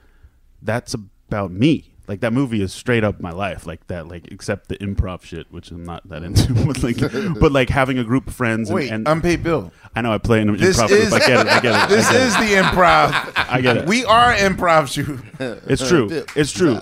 that's 0.60 0.94
about 0.94 1.52
me. 1.52 1.92
Like 2.08 2.20
that 2.20 2.32
movie 2.32 2.62
is 2.62 2.72
straight 2.72 3.02
up 3.02 3.20
my 3.20 3.32
life, 3.32 3.66
like 3.66 3.84
that, 3.88 4.06
like 4.06 4.28
except 4.30 4.68
the 4.68 4.76
improv 4.76 5.24
shit, 5.24 5.50
which 5.50 5.72
I'm 5.72 5.84
not 5.84 6.08
that 6.08 6.22
into. 6.26 6.54
but 6.66 6.80
like, 6.82 7.00
but 7.40 7.50
like 7.50 7.68
having 7.68 7.98
a 7.98 8.04
group 8.04 8.28
of 8.28 8.34
friends. 8.34 8.70
Wait, 8.70 8.92
and, 8.92 9.08
and 9.08 9.16
unpaid 9.16 9.42
bill. 9.42 9.72
I 9.96 10.02
know 10.02 10.12
I 10.12 10.18
play 10.18 10.40
in 10.40 10.48
an 10.48 10.56
This 10.56 10.78
improv 10.78 10.90
is 10.90 11.08
group. 11.08 11.22
I 11.22 11.26
get 11.26 11.46
it. 11.46 11.52
I 11.52 11.60
get 11.60 11.84
it. 11.84 11.88
This 11.96 12.10
is 12.12 12.34
the 12.36 12.62
improv. 12.62 13.32
I 13.36 13.60
get 13.60 13.78
it. 13.78 13.86
We 13.88 14.04
are 14.04 14.34
improv 14.34 14.86
shoot. 14.92 15.18
It's 15.68 15.88
true. 15.88 16.24
It's 16.36 16.52
true. 16.52 16.80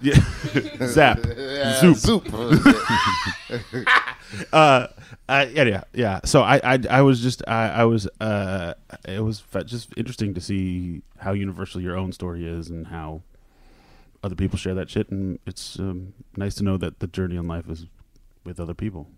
Yeah. 0.00 0.18
Zap. 0.86 1.24
Yeah, 1.24 1.80
Zoop. 1.80 1.96
zoop. 1.96 2.28
uh, 4.52 4.86
uh, 5.28 5.46
yeah, 5.52 5.62
yeah, 5.62 5.84
yeah. 5.94 6.20
So 6.24 6.42
I, 6.42 6.60
I, 6.62 6.78
I 6.90 7.02
was 7.02 7.20
just, 7.20 7.42
I, 7.48 7.68
I 7.68 7.84
was, 7.84 8.06
uh, 8.20 8.74
it 9.06 9.22
was 9.22 9.42
just 9.64 9.94
interesting 9.96 10.34
to 10.34 10.40
see 10.40 11.02
how 11.18 11.32
universal 11.32 11.80
your 11.80 11.96
own 11.96 12.12
story 12.12 12.46
is 12.46 12.68
and 12.68 12.88
how 12.88 13.22
other 14.22 14.34
people 14.34 14.58
share 14.58 14.74
that 14.74 14.90
shit. 14.90 15.10
And 15.10 15.38
it's 15.46 15.78
um, 15.78 16.12
nice 16.36 16.54
to 16.56 16.64
know 16.64 16.76
that 16.76 17.00
the 17.00 17.06
journey 17.06 17.36
in 17.36 17.48
life 17.48 17.68
is 17.68 17.86
with 18.44 18.60
other 18.60 18.74
people. 18.74 19.08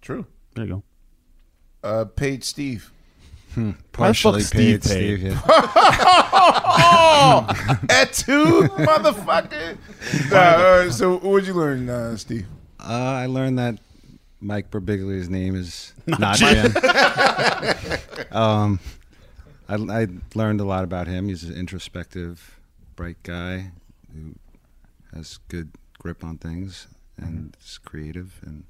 True. 0.00 0.26
There 0.54 0.64
you 0.64 0.70
go. 0.70 0.82
Uh, 1.88 2.04
paid 2.04 2.44
Steve. 2.44 2.92
Hmm, 3.58 3.70
Why 3.70 3.72
the 3.72 3.74
fuck 3.74 3.96
partially 3.96 4.42
paid, 4.44 4.82
paid? 4.82 4.84
Steve. 4.84 5.22
yeah. 5.22 5.40
oh, 6.80 7.46
at 7.90 8.12
two, 8.12 8.62
motherfucker. 8.78 9.76
Uh, 10.32 10.90
so, 10.90 11.18
what'd 11.18 11.46
you 11.46 11.54
learn, 11.54 11.88
uh, 11.88 12.16
Steve? 12.16 12.46
Uh, 12.80 12.84
I 12.92 13.26
learned 13.26 13.58
that 13.58 13.78
Mike 14.40 14.70
Birbiglia's 14.70 15.28
name 15.28 15.54
is 15.56 15.92
Not 16.06 16.20
not. 16.20 16.36
Jen. 16.36 16.72
um, 18.30 18.80
I, 19.68 19.74
I 19.74 20.06
learned 20.34 20.60
a 20.60 20.64
lot 20.64 20.84
about 20.84 21.08
him. 21.08 21.28
He's 21.28 21.44
an 21.44 21.54
introspective, 21.56 22.58
bright 22.96 23.20
guy 23.24 23.72
who 24.14 24.34
has 25.14 25.38
good 25.48 25.70
grip 25.98 26.22
on 26.24 26.38
things 26.38 26.86
and 27.18 27.56
is 27.60 27.78
creative. 27.78 28.40
And 28.46 28.64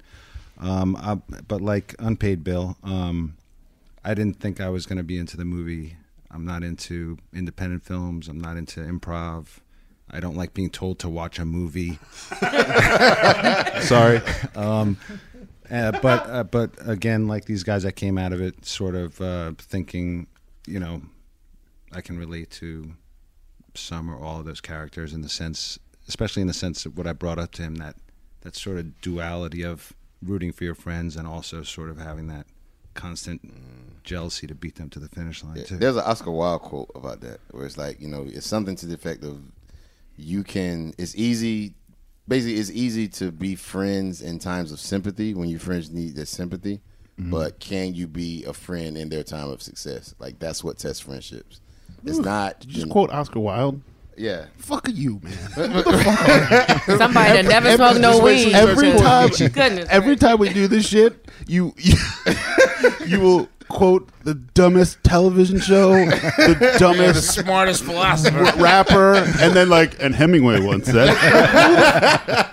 um, 0.59 0.95
I, 0.97 1.15
but 1.47 1.61
like 1.61 1.95
unpaid 1.99 2.43
bill, 2.43 2.75
um, 2.83 3.37
I 4.03 4.13
didn't 4.13 4.39
think 4.39 4.61
I 4.61 4.69
was 4.69 4.85
going 4.85 4.97
to 4.97 5.03
be 5.03 5.17
into 5.17 5.37
the 5.37 5.45
movie. 5.45 5.97
I'm 6.31 6.45
not 6.45 6.63
into 6.63 7.17
independent 7.33 7.83
films. 7.83 8.27
I'm 8.27 8.39
not 8.39 8.57
into 8.57 8.81
improv. 8.81 9.59
I 10.11 10.19
don't 10.19 10.35
like 10.35 10.53
being 10.53 10.69
told 10.69 10.99
to 10.99 11.09
watch 11.09 11.39
a 11.39 11.45
movie. 11.45 11.99
Sorry. 13.81 14.21
Um, 14.55 14.97
uh, 15.71 15.91
but 16.01 16.27
uh, 16.29 16.43
but 16.43 16.71
again, 16.79 17.27
like 17.27 17.45
these 17.45 17.63
guys, 17.63 17.85
I 17.85 17.91
came 17.91 18.17
out 18.17 18.33
of 18.33 18.41
it 18.41 18.65
sort 18.65 18.95
of 18.95 19.21
uh, 19.21 19.53
thinking, 19.57 20.27
you 20.65 20.79
know, 20.79 21.01
I 21.91 22.01
can 22.01 22.17
relate 22.17 22.49
to 22.51 22.93
some 23.75 24.09
or 24.09 24.17
all 24.19 24.39
of 24.39 24.45
those 24.45 24.61
characters 24.61 25.13
in 25.13 25.21
the 25.21 25.29
sense, 25.29 25.77
especially 26.07 26.41
in 26.41 26.47
the 26.47 26.53
sense 26.53 26.85
of 26.85 26.97
what 26.97 27.05
I 27.05 27.13
brought 27.13 27.37
up 27.37 27.51
to 27.53 27.61
him 27.61 27.75
that 27.75 27.95
that 28.41 28.55
sort 28.55 28.77
of 28.77 28.99
duality 29.01 29.63
of 29.63 29.93
rooting 30.21 30.51
for 30.51 30.63
your 30.63 30.75
friends 30.75 31.15
and 31.15 31.27
also 31.27 31.63
sort 31.63 31.89
of 31.89 31.97
having 31.97 32.27
that 32.27 32.47
constant 32.93 33.41
jealousy 34.09 34.47
to 34.47 34.55
beat 34.55 34.75
them 34.75 34.89
to 34.89 34.99
the 34.99 35.07
finish 35.07 35.43
line 35.43 35.63
too. 35.63 35.77
There's 35.77 35.95
an 35.95 36.03
Oscar 36.03 36.31
Wilde 36.31 36.61
quote 36.61 36.89
about 36.95 37.21
that 37.21 37.39
where 37.51 37.65
it's 37.65 37.77
like, 37.77 38.01
you 38.01 38.07
know, 38.07 38.25
it's 38.27 38.47
something 38.47 38.75
to 38.77 38.87
the 38.87 38.95
effect 38.95 39.23
of 39.23 39.39
you 40.17 40.43
can 40.43 40.93
it's 40.97 41.15
easy 41.15 41.75
basically 42.27 42.59
it's 42.59 42.71
easy 42.71 43.07
to 43.07 43.31
be 43.31 43.55
friends 43.55 44.21
in 44.21 44.39
times 44.39 44.71
of 44.71 44.79
sympathy 44.79 45.33
when 45.33 45.47
your 45.47 45.59
friends 45.59 45.91
need 45.91 46.15
that 46.15 46.27
sympathy. 46.27 46.81
Mhm. 47.19 47.29
But 47.29 47.59
can 47.59 47.93
you 47.93 48.07
be 48.07 48.43
a 48.45 48.53
friend 48.53 48.97
in 48.97 49.09
their 49.09 49.23
time 49.23 49.49
of 49.49 49.61
success? 49.61 50.15
Like 50.17 50.39
that's 50.39 50.63
what 50.63 50.79
tests 50.79 51.01
friendships. 51.01 51.61
It's 52.03 52.17
Ooh, 52.17 52.23
not 52.23 52.61
Did 52.61 52.71
you 52.71 52.75
just 52.81 52.89
quote 52.89 53.11
Oscar 53.11 53.39
Wilde? 53.39 53.81
Yeah. 54.17 54.45
Fuck 54.57 54.89
you, 54.91 55.21
man. 55.23 55.33
Somebody 56.97 57.41
that 57.41 57.45
never 57.47 57.75
smoked 57.75 57.99
no 58.01 58.19
weed. 58.19 58.53
Every 58.53 58.91
time, 58.93 59.29
Goodness 59.29 59.87
every 59.89 60.15
time 60.17 60.39
we 60.39 60.49
do 60.49 60.67
this 60.67 60.87
shit, 60.87 61.29
you 61.47 61.73
you, 61.77 61.95
you 63.05 63.19
will 63.19 63.49
quote 63.69 64.09
the 64.23 64.33
dumbest 64.33 65.01
television 65.03 65.59
show, 65.59 65.91
the 65.93 66.57
Yeah, 66.61 66.77
dumbest, 66.77 67.35
the 67.37 67.43
smartest 67.43 67.83
philosopher. 67.83 68.43
rapper, 68.61 69.15
and 69.15 69.53
then 69.55 69.69
like, 69.69 70.01
and 70.03 70.13
Hemingway 70.13 70.59
once 70.61 70.87
said, 70.87 71.09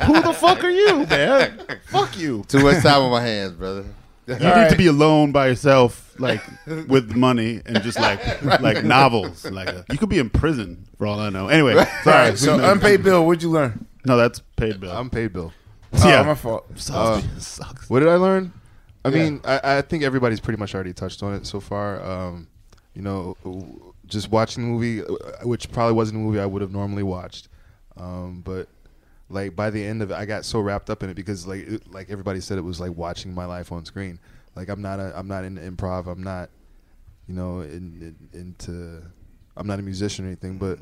"Who 0.05 0.23
the 0.23 0.33
fuck 0.33 0.63
are 0.63 0.71
you, 0.71 1.07
man? 1.07 1.59
Fuck 1.87 2.17
you." 2.19 2.45
Too 2.49 2.63
much 2.63 2.83
time 2.83 3.03
on 3.03 3.11
my 3.11 3.23
hands, 3.23 3.55
brother. 3.55 3.85
You 4.27 4.35
All 4.35 4.41
need 4.41 4.47
right. 4.47 4.71
to 4.71 4.77
be 4.77 4.89
alone 4.89 5.31
by 5.33 5.47
yourself, 5.49 6.15
like 6.19 6.41
with 6.89 7.15
money 7.15 7.61
and 7.65 7.81
just 7.83 7.99
like 8.01 8.19
Right. 8.43 8.61
like 8.69 8.85
novels. 8.85 9.45
Like 9.45 9.69
a, 9.69 9.85
you 9.91 9.99
could 9.99 10.09
be 10.09 10.19
in 10.19 10.31
prison 10.31 10.87
for 10.99 11.07
all 11.07 11.21
I 11.21 11.31
know. 11.31 11.47
Anyway, 11.49 11.75
sorry. 11.75 11.87
All 12.07 12.13
right, 12.31 12.39
so 12.39 12.73
unpaid 12.73 13.05
bill. 13.05 13.25
What'd 13.25 13.43
you 13.45 13.51
learn? 13.51 13.87
No, 14.05 14.17
that's 14.17 14.41
paid 14.57 14.81
bill. 14.81 14.91
I'm 14.91 15.11
paid 15.11 15.33
bill. 15.33 15.53
yeah, 15.93 16.21
Oh, 16.23 16.25
my 16.25 16.35
fault. 16.35 16.67
Uh, 16.93 17.21
Sucks. 17.39 17.89
What 17.89 18.01
did 18.01 18.09
I 18.09 18.17
learn? 18.17 18.53
I 19.07 19.11
Yeah. 19.11 19.25
mean, 19.25 19.41
I, 19.45 19.61
I 19.79 19.83
think 19.83 20.03
everybody's 20.03 20.41
pretty 20.41 20.59
much 20.59 20.75
already 20.75 20.93
touched 20.93 21.23
on 21.23 21.35
it 21.35 21.47
so 21.47 21.61
far. 21.61 22.03
Um, 22.03 22.49
you 22.95 23.03
know, 23.03 23.37
just 24.07 24.31
watching 24.31 24.65
the 24.65 24.69
movie, 24.71 25.03
uh, 25.03 25.47
which 25.47 25.71
probably 25.71 25.95
wasn't 25.95 26.17
a 26.19 26.21
movie 26.21 26.41
I 26.41 26.47
would 26.47 26.63
have 26.63 26.73
normally 26.73 27.03
watched, 27.03 27.49
um, 27.97 28.41
but 28.45 28.69
like 29.29 29.55
by 29.55 29.71
the 29.71 29.85
end 29.85 30.03
of 30.03 30.11
it, 30.11 30.15
I 30.15 30.25
got 30.25 30.45
so 30.45 30.61
wrapped 30.61 30.89
up 30.91 31.03
in 31.03 31.11
it 31.11 31.15
because 31.15 31.47
like 31.47 31.67
it, 31.67 31.93
like 31.93 32.11
everybody 32.11 32.41
said, 32.41 32.59
it 32.59 32.63
was 32.63 32.81
like 32.81 32.97
watching 32.97 33.35
my 33.35 33.45
life 33.45 33.71
on 33.73 33.85
screen. 33.85 34.19
Like 34.55 34.69
I'm 34.69 34.81
not 34.81 34.99
a, 34.99 35.13
I'm 35.19 35.29
not 35.29 35.45
into 35.45 35.61
improv. 35.61 36.07
I'm 36.07 36.23
not, 36.23 36.49
you 37.29 37.35
know, 37.35 37.61
in, 37.61 38.17
in, 38.33 38.41
into, 38.41 39.03
I'm 39.57 39.67
not 39.67 39.79
a 39.79 39.83
musician 39.83 40.25
or 40.25 40.29
anything, 40.29 40.57
but 40.59 40.79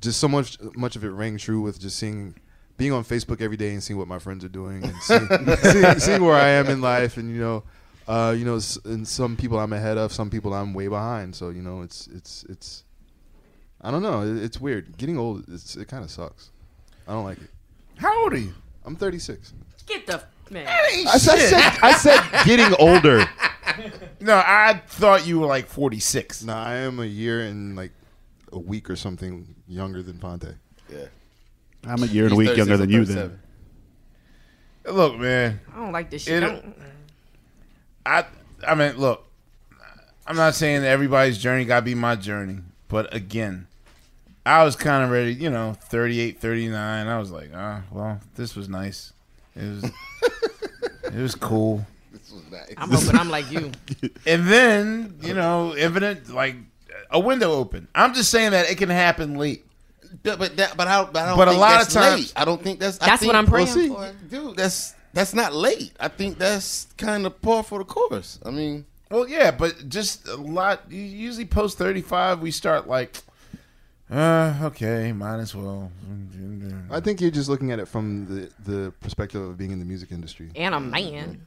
just 0.00 0.20
so 0.20 0.28
much 0.28 0.58
much 0.76 0.96
of 0.96 1.04
it 1.04 1.08
rang 1.10 1.38
true 1.38 1.62
with 1.62 1.80
just 1.80 1.96
seeing 1.98 2.34
being 2.76 2.92
on 2.92 3.04
Facebook 3.04 3.40
every 3.40 3.56
day 3.56 3.72
and 3.72 3.82
seeing 3.82 3.98
what 3.98 4.08
my 4.08 4.18
friends 4.18 4.44
are 4.44 4.48
doing 4.48 4.84
and 4.84 4.96
seeing, 5.02 5.28
seeing, 5.62 5.98
seeing 6.00 6.24
where 6.24 6.36
I 6.36 6.48
am 6.50 6.66
in 6.66 6.80
life 6.80 7.16
and 7.16 7.30
you 7.30 7.40
know 7.40 7.62
uh, 8.08 8.34
you 8.36 8.44
know 8.44 8.60
and 8.84 9.06
some 9.06 9.36
people 9.36 9.58
I'm 9.58 9.72
ahead 9.72 9.96
of 9.98 10.12
some 10.12 10.30
people 10.30 10.52
I'm 10.54 10.74
way 10.74 10.88
behind. 10.88 11.34
So 11.34 11.50
you 11.50 11.62
know 11.62 11.82
it's 11.82 12.06
it's 12.08 12.44
it's 12.48 12.84
I 13.80 13.90
don't 13.90 14.02
know. 14.02 14.22
It, 14.22 14.42
it's 14.42 14.60
weird. 14.60 14.96
Getting 14.96 15.18
old 15.18 15.44
it's, 15.48 15.76
it 15.76 15.88
kind 15.88 16.04
of 16.04 16.10
sucks. 16.10 16.50
I 17.06 17.12
don't 17.12 17.24
like 17.24 17.38
it. 17.38 17.50
How 17.96 18.22
old 18.22 18.32
are 18.32 18.38
you? 18.38 18.54
I'm 18.84 18.96
36 18.96 19.52
Get 19.86 20.06
the 20.06 20.22
man. 20.50 20.66
I 20.68 21.18
said, 21.18 21.34
I 21.34 21.38
said, 21.38 21.78
I 21.82 21.92
said 21.92 22.44
getting 22.44 22.74
older. 22.78 23.26
No, 24.20 24.36
I 24.36 24.80
thought 24.86 25.26
you 25.26 25.40
were 25.40 25.46
like 25.46 25.66
46. 25.66 26.44
no 26.44 26.52
I 26.54 26.76
am 26.76 27.00
a 27.00 27.04
year 27.04 27.42
and 27.42 27.74
like 27.74 27.90
a 28.52 28.58
week 28.58 28.88
or 28.88 28.94
something 28.94 29.54
younger 29.66 30.02
than 30.02 30.18
Phonte 30.18 30.54
Yeah. 30.88 31.06
I'm 31.86 32.02
a 32.02 32.06
year 32.06 32.24
and 32.24 32.32
a 32.32 32.36
week 32.36 32.56
younger 32.56 32.76
than 32.76 32.90
you. 32.90 33.04
Then 33.04 33.38
Look, 34.86 35.18
man. 35.18 35.60
I 35.74 35.78
don't 35.78 35.92
like 35.92 36.10
this 36.10 36.22
shit. 36.24 36.42
It- 36.42 36.46
Don't- 36.46 36.76
I 38.06 38.24
I 38.66 38.74
mean, 38.74 38.96
look. 38.96 39.24
I'm 40.26 40.36
not 40.36 40.54
saying 40.54 40.82
that 40.82 40.88
everybody's 40.88 41.36
journey 41.38 41.64
got 41.66 41.80
to 41.80 41.82
be 41.84 41.94
my 41.94 42.16
journey, 42.16 42.58
but 42.88 43.14
again, 43.14 43.66
I 44.46 44.64
was 44.64 44.74
kind 44.74 45.04
of 45.04 45.10
ready, 45.10 45.34
you 45.34 45.50
know, 45.50 45.76
38, 45.88 46.40
39. 46.40 47.06
I 47.06 47.18
was 47.18 47.30
like, 47.30 47.50
ah, 47.54 47.82
well, 47.90 48.20
this 48.34 48.56
was 48.56 48.68
nice. 48.68 49.12
It 49.54 49.62
was 49.64 49.84
it 51.04 51.14
was 51.20 51.34
cool. 51.34 51.86
This 52.12 52.30
was 52.32 52.42
nice. 52.50 52.72
I'm 52.78 52.90
hoping 52.90 53.18
I'm 53.18 53.28
like 53.30 53.50
you. 53.50 53.70
And 54.26 54.46
then, 54.48 55.18
you 55.22 55.34
know, 55.34 55.72
evident 55.72 56.30
like 56.30 56.56
a 57.10 57.20
window 57.20 57.52
open. 57.52 57.88
I'm 57.94 58.14
just 58.14 58.30
saying 58.30 58.52
that 58.52 58.70
it 58.70 58.76
can 58.78 58.88
happen 58.90 59.34
late. 59.36 59.66
But 60.22 60.38
but, 60.38 60.56
that, 60.56 60.76
but, 60.76 60.86
I, 60.86 61.04
but 61.04 61.16
I 61.16 61.26
don't 61.28 61.36
But 61.38 61.48
a 61.48 61.52
lot 61.52 61.78
that's 61.78 61.94
of 61.96 62.02
times- 62.02 62.20
late. 62.20 62.32
I 62.36 62.44
don't 62.44 62.62
think 62.62 62.78
that's. 62.80 63.00
I 63.00 63.06
That's 63.06 63.20
think- 63.20 63.32
what 63.32 63.36
I'm 63.36 63.46
praying 63.46 63.66
well, 63.66 63.74
see, 63.74 63.88
for. 63.88 64.12
dude. 64.30 64.56
That's 64.56 64.94
that's 65.12 65.34
not 65.34 65.52
late. 65.54 65.92
I 66.00 66.08
think 66.08 66.38
that's 66.38 66.86
kind 66.98 67.26
of 67.26 67.40
par 67.42 67.62
for 67.62 67.78
the 67.78 67.84
course. 67.84 68.38
I 68.44 68.50
mean, 68.50 68.84
Well, 69.10 69.28
yeah, 69.28 69.50
but 69.50 69.88
just 69.88 70.26
a 70.28 70.36
lot. 70.36 70.82
you 70.90 71.00
Usually, 71.02 71.44
post 71.46 71.78
thirty 71.78 72.02
five, 72.02 72.40
we 72.40 72.50
start 72.50 72.88
like, 72.88 73.16
uh, 74.10 74.54
okay, 74.64 75.12
might 75.12 75.38
as 75.38 75.54
well. 75.54 75.90
I 76.90 77.00
think 77.00 77.20
you're 77.20 77.30
just 77.30 77.48
looking 77.48 77.70
at 77.72 77.78
it 77.78 77.86
from 77.88 78.26
the 78.26 78.70
the 78.72 78.92
perspective 79.00 79.40
of 79.42 79.56
being 79.58 79.70
in 79.72 79.78
the 79.78 79.84
music 79.84 80.12
industry 80.12 80.50
And 80.54 80.74
a 80.74 80.80
man. 80.80 81.46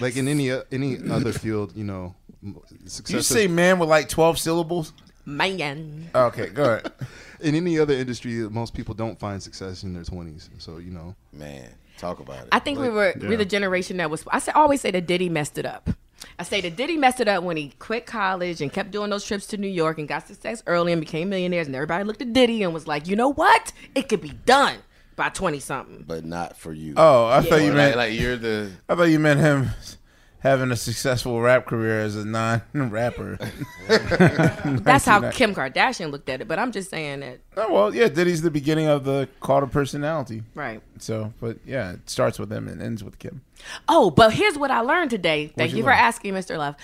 like 0.00 0.16
in 0.16 0.26
any 0.28 0.50
uh, 0.50 0.62
any 0.72 0.98
other 1.10 1.32
field 1.32 1.72
you 1.76 1.84
know 1.84 2.14
m- 2.42 2.58
success 2.86 3.14
You 3.14 3.20
say 3.22 3.46
man 3.46 3.78
with 3.78 3.88
like 3.88 4.08
twelve 4.08 4.38
syllables? 4.38 4.92
Man. 5.26 6.08
Okay, 6.14 6.48
go 6.48 6.64
ahead. 6.64 6.90
in 7.40 7.54
any 7.54 7.78
other 7.78 7.94
industry, 7.94 8.32
most 8.48 8.74
people 8.74 8.94
don't 8.94 9.18
find 9.18 9.42
success 9.42 9.82
in 9.82 9.94
their 9.94 10.04
twenties. 10.04 10.50
So 10.58 10.78
you 10.78 10.90
know, 10.90 11.14
man, 11.32 11.68
talk 11.96 12.20
about 12.20 12.42
it. 12.44 12.48
I 12.52 12.58
think 12.58 12.78
we 12.78 12.88
were 12.88 13.14
we're 13.20 13.36
the 13.36 13.44
generation 13.44 13.96
that 13.98 14.10
was. 14.10 14.24
I 14.28 14.38
say, 14.38 14.52
always 14.52 14.80
say 14.80 14.90
that 14.90 15.06
Diddy 15.06 15.28
messed 15.28 15.58
it 15.58 15.66
up. 15.66 15.90
I 16.38 16.42
say 16.42 16.60
that 16.60 16.76
Diddy 16.76 16.96
messed 16.96 17.20
it 17.20 17.28
up 17.28 17.44
when 17.44 17.56
he 17.56 17.72
quit 17.78 18.04
college 18.06 18.60
and 18.60 18.72
kept 18.72 18.90
doing 18.90 19.10
those 19.10 19.24
trips 19.24 19.46
to 19.48 19.56
New 19.56 19.68
York 19.68 19.98
and 19.98 20.08
got 20.08 20.26
success 20.26 20.62
early 20.66 20.92
and 20.92 21.00
became 21.00 21.28
millionaires. 21.28 21.66
And 21.68 21.76
everybody 21.76 22.02
looked 22.04 22.22
at 22.22 22.32
Diddy 22.32 22.62
and 22.64 22.74
was 22.74 22.88
like, 22.88 23.06
you 23.06 23.14
know 23.14 23.32
what? 23.32 23.72
It 23.94 24.08
could 24.08 24.20
be 24.20 24.30
done 24.44 24.78
by 25.14 25.28
twenty 25.28 25.60
something. 25.60 26.04
but 26.06 26.24
not 26.24 26.56
for 26.56 26.72
you. 26.72 26.94
Oh, 26.96 27.26
I 27.26 27.42
thought 27.42 27.62
you 27.62 27.72
meant 27.72 27.96
like, 27.96 28.10
like 28.10 28.20
you're 28.20 28.36
the. 28.36 28.70
I 28.88 28.94
thought 28.94 29.04
you 29.04 29.18
meant 29.18 29.40
him 29.40 29.70
having 30.40 30.70
a 30.70 30.76
successful 30.76 31.40
rap 31.40 31.66
career 31.66 32.00
as 32.00 32.16
a 32.16 32.24
non-rapper. 32.24 33.38
That's 33.88 35.04
how 35.04 35.30
Kim 35.30 35.54
Kardashian 35.54 36.10
looked 36.10 36.28
at 36.28 36.40
it. 36.40 36.48
But 36.48 36.58
I'm 36.58 36.72
just 36.72 36.90
saying 36.90 37.20
that. 37.20 37.40
Oh, 37.56 37.72
well, 37.72 37.94
yeah, 37.94 38.08
Diddy's 38.08 38.42
the 38.42 38.50
beginning 38.50 38.86
of 38.86 39.04
the 39.04 39.28
call 39.40 39.60
to 39.60 39.66
personality. 39.66 40.42
Right. 40.54 40.80
So, 40.98 41.32
but 41.40 41.58
yeah, 41.64 41.92
it 41.92 42.08
starts 42.08 42.38
with 42.38 42.52
him 42.52 42.68
and 42.68 42.80
ends 42.80 43.02
with 43.02 43.18
Kim. 43.18 43.42
Oh, 43.88 44.10
but 44.10 44.32
here's 44.32 44.56
what 44.56 44.70
I 44.70 44.80
learned 44.80 45.10
today. 45.10 45.48
Thank 45.48 45.72
you 45.72 45.78
you, 45.78 45.82
for 45.82 45.90
asking, 45.90 46.34
Mr. 46.34 46.56
Love. 46.56 46.76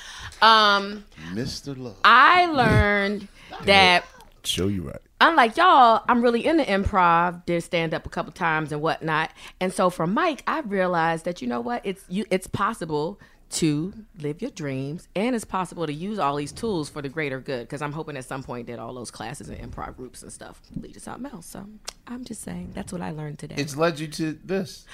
Um, 0.43 1.05
Mr. 1.33 1.79
Love. 1.79 1.97
I 2.05 2.47
learned 2.47 3.29
that 3.65 4.05
Show 4.43 4.69
you 4.69 4.83
right. 4.83 5.01
unlike 5.21 5.57
y'all, 5.57 6.03
I'm 6.09 6.21
really 6.21 6.45
into 6.45 6.65
improv. 6.65 7.47
Did 7.47 7.63
stand 7.63 7.95
up 7.95 8.05
a 8.05 8.11
couple 8.11 8.33
times 8.33 8.73
and 8.73 8.83
whatnot. 8.83 9.31
And 9.61 9.73
so 9.73 9.89
for 9.89 10.07
Mike, 10.07 10.43
I 10.47 10.61
realized 10.61 11.25
that 11.25 11.41
you 11.41 11.49
know 11.49 11.61
what? 11.61 11.81
It's 11.85 12.05
you. 12.09 12.27
It's 12.31 12.47
possible 12.47 13.19
to 13.55 13.93
live 14.19 14.41
your 14.43 14.51
dreams, 14.51 15.09
and 15.17 15.35
it's 15.35 15.45
possible 15.45 15.87
to 15.87 15.93
use 15.93 16.19
all 16.19 16.37
these 16.37 16.53
tools 16.53 16.89
for 16.89 17.03
the 17.03 17.09
greater 17.09 17.41
good. 17.41 17.63
Because 17.63 17.83
I'm 17.83 17.93
hoping 17.93 18.17
at 18.17 18.25
some 18.25 18.43
point 18.43 18.67
that 18.67 18.79
all 18.79 18.93
those 18.95 19.11
classes 19.11 19.49
and 19.49 19.59
improv 19.59 19.97
groups 19.97 20.23
and 20.23 20.33
stuff 20.33 20.61
lead 20.81 20.95
to 20.95 21.01
something 21.01 21.31
else. 21.33 21.47
So 21.47 21.65
I'm 22.07 22.25
just 22.25 22.43
saying 22.43 22.73
that's 22.75 22.93
what 22.93 23.01
I 23.03 23.11
learned 23.11 23.39
today. 23.39 23.55
It's 23.59 23.77
led 23.77 23.99
you 23.99 24.07
to 24.09 24.39
this. 24.45 24.85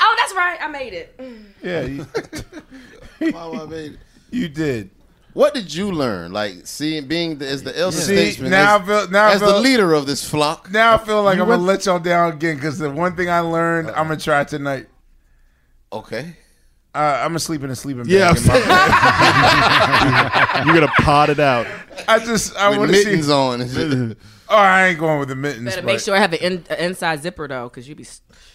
oh, 0.00 0.16
that's 0.18 0.34
right. 0.34 0.58
I 0.60 0.68
made 0.68 0.92
it. 0.92 1.20
Yeah, 1.62 1.82
you, 1.82 2.06
Mama 3.32 3.66
made 3.66 3.92
it. 3.92 3.98
you 4.30 4.48
did. 4.48 4.90
What 5.32 5.54
did 5.54 5.72
you 5.72 5.92
learn? 5.92 6.32
Like 6.32 6.66
seeing 6.66 7.06
being 7.06 7.38
the, 7.38 7.46
as 7.48 7.62
the 7.62 7.78
elder 7.78 7.96
See, 7.96 8.16
statesman, 8.16 8.50
now 8.50 8.76
as, 8.76 8.82
I 8.82 8.84
feel- 8.86 9.10
now 9.10 9.26
I 9.28 9.32
as 9.34 9.40
the 9.40 9.60
leader 9.60 9.92
of 9.94 10.06
this 10.06 10.28
flock. 10.28 10.70
Now 10.72 10.94
I 10.94 10.98
feel 10.98 11.22
like 11.22 11.36
You 11.36 11.42
I'm 11.42 11.48
gonna 11.48 11.58
went- 11.62 11.68
let 11.68 11.86
y'all 11.86 11.98
down 12.00 12.32
again 12.32 12.56
because 12.56 12.78
the 12.78 12.90
one 12.90 13.14
thing 13.14 13.30
I 13.30 13.40
learned, 13.40 13.88
I'm 13.88 13.94
gonna 14.04 14.10
uh-uh. 14.14 14.18
try 14.18 14.44
tonight. 14.44 14.86
Okay. 15.92 16.36
Uh, 16.92 17.20
I'm 17.22 17.28
gonna 17.28 17.38
sleep 17.38 17.62
in 17.62 17.70
a 17.70 17.76
sleeping 17.76 18.02
bag. 18.02 18.10
Yeah, 18.12 18.36
in 18.36 18.46
my- 18.46 18.62
you're 20.64 20.74
gonna 20.74 20.92
pot 20.98 21.30
it 21.30 21.38
out. 21.38 21.66
I 22.08 22.18
just 22.18 22.56
I 22.56 22.76
want 22.76 22.90
to 22.90 22.96
see. 22.96 23.04
mittens 23.04 23.28
on. 23.30 23.60
and. 23.60 24.16
Oh, 24.52 24.56
I 24.56 24.88
ain't 24.88 24.98
going 24.98 25.20
with 25.20 25.28
the 25.28 25.36
mittens. 25.36 25.66
Better 25.66 25.82
but- 25.82 25.86
make 25.86 26.00
sure 26.00 26.16
I 26.16 26.18
have 26.18 26.32
an, 26.32 26.40
in, 26.40 26.64
an 26.70 26.78
inside 26.80 27.22
zipper 27.22 27.46
though, 27.46 27.68
because 27.68 27.88
you'd 27.88 27.98
be. 27.98 28.06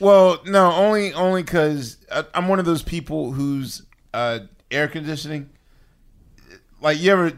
Well, 0.01 0.41
no, 0.45 0.69
only 0.73 1.13
only 1.13 1.41
because 1.41 1.95
I'm 2.33 2.49
one 2.49 2.59
of 2.59 2.65
those 2.65 2.83
people 2.83 3.31
who's 3.31 3.81
uh, 4.13 4.39
air 4.69 4.89
conditioning. 4.89 5.49
Like 6.81 6.99
you 6.99 7.13
ever 7.13 7.31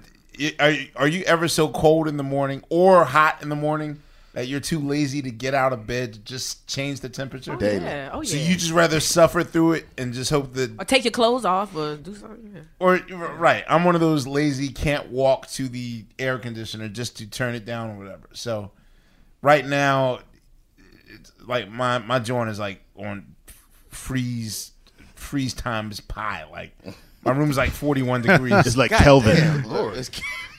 are 0.59 0.73
are 0.95 1.07
you 1.07 1.23
ever 1.25 1.47
so 1.47 1.69
cold 1.69 2.07
in 2.07 2.17
the 2.17 2.23
morning 2.23 2.63
or 2.69 3.05
hot 3.05 3.43
in 3.43 3.49
the 3.49 3.55
morning 3.55 4.01
that 4.37 4.45
you're 4.45 4.59
too 4.59 4.79
lazy 4.79 5.19
to 5.19 5.31
get 5.31 5.55
out 5.55 5.73
of 5.73 5.87
bed 5.87 6.13
to 6.13 6.19
just 6.19 6.67
change 6.67 6.99
the 6.99 7.09
temperature? 7.09 7.57
Oh, 7.59 7.59
yeah. 7.59 8.11
Oh, 8.13 8.21
yeah. 8.21 8.29
So 8.29 8.37
you 8.37 8.53
just 8.53 8.71
rather 8.71 8.99
suffer 8.99 9.43
through 9.43 9.71
it 9.73 9.87
and 9.97 10.13
just 10.13 10.29
hope 10.29 10.53
that 10.53 10.79
Or 10.79 10.85
take 10.85 11.03
your 11.03 11.11
clothes 11.11 11.43
off 11.43 11.75
or 11.75 11.95
do 11.95 12.13
something. 12.13 12.51
Yeah. 12.53 12.61
or 12.77 12.97
right, 13.39 13.63
I'm 13.67 13.83
one 13.83 13.95
of 13.95 14.01
those 14.01 14.27
lazy 14.27 14.69
can't 14.69 15.09
walk 15.09 15.47
to 15.53 15.67
the 15.67 16.05
air 16.19 16.37
conditioner 16.37 16.87
just 16.87 17.17
to 17.17 17.27
turn 17.27 17.55
it 17.55 17.65
down 17.65 17.89
or 17.89 17.97
whatever. 17.97 18.29
So 18.33 18.69
right 19.41 19.65
now, 19.65 20.19
it's 21.07 21.31
like 21.47 21.67
my 21.71 21.97
my 21.97 22.19
joint 22.19 22.51
is 22.51 22.59
like 22.59 22.83
on 22.95 23.33
freeze 23.89 24.73
freeze 25.15 25.55
times 25.55 25.99
pi. 25.99 26.45
Like 26.51 26.77
my 27.23 27.31
room's 27.31 27.57
like 27.57 27.71
41 27.71 28.21
degrees. 28.21 28.53
It's 28.67 28.77
like 28.77 28.91
Kelvin. 28.91 29.63
Lord. 29.63 30.07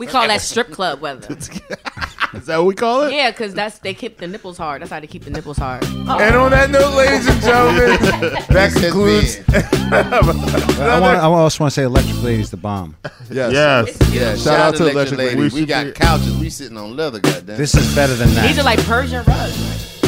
We 0.01 0.09
call 0.09 0.27
that 0.27 0.41
strip 0.41 0.73
club 0.73 1.01
weather. 1.01 1.37
Is 2.35 2.47
that 2.47 2.59
what 2.59 2.67
we 2.67 2.75
call 2.75 3.03
it? 3.05 3.13
Yeah, 3.15 3.31
because 3.31 3.55
that's 3.55 3.79
they 3.79 3.95
keep 3.95 4.19
the 4.19 4.27
nipples 4.27 4.59
hard. 4.59 4.83
That's 4.83 4.91
how 4.91 5.01
they 5.01 5.07
keep 5.07 5.25
the 5.25 5.31
nipples 5.31 5.57
hard. 5.57 5.83
Oh. 5.85 6.19
And 6.21 6.37
on 6.37 6.51
that 6.51 6.71
note, 6.71 6.95
ladies 6.95 7.27
and 7.27 7.41
gentlemen, 7.41 7.99
that 8.51 8.73
concludes. 8.79 9.41
I, 9.93 11.01
want, 11.01 11.19
I 11.19 11.23
also 11.25 11.65
want 11.65 11.73
to 11.73 11.75
say 11.81 11.85
Electric 11.85 12.23
Lady's 12.23 12.51
the 12.51 12.57
bomb. 12.57 12.97
yes, 13.31 13.53
Yes. 13.53 14.13
Yeah, 14.13 14.37
Shout 14.37 14.61
out 14.61 14.77
to 14.77 14.89
Electric 14.89 15.19
Lady. 15.19 15.37
We, 15.37 15.43
We 15.45 15.51
should 15.51 15.69
got 15.69 15.87
be- 15.87 15.93
couches. 15.93 16.37
We 16.39 16.51
sitting 16.51 16.77
on 16.77 16.97
leather. 16.97 17.21
Goddamn. 17.21 17.57
This 17.57 17.75
is 17.75 17.95
better 17.95 18.15
than 18.15 18.29
that. 18.35 18.47
These 18.47 18.59
are 18.59 18.63
like 18.65 18.81
Persian 18.85 19.25
rugs. 19.25 20.03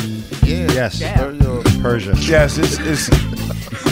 yeah. 0.44 0.70
Yes. 0.72 1.00
Yeah. 1.00 1.16
Persian, 1.16 1.82
Persia. 1.82 2.14
Yes, 2.20 2.58
it's 2.58 2.78
it's 2.80 3.08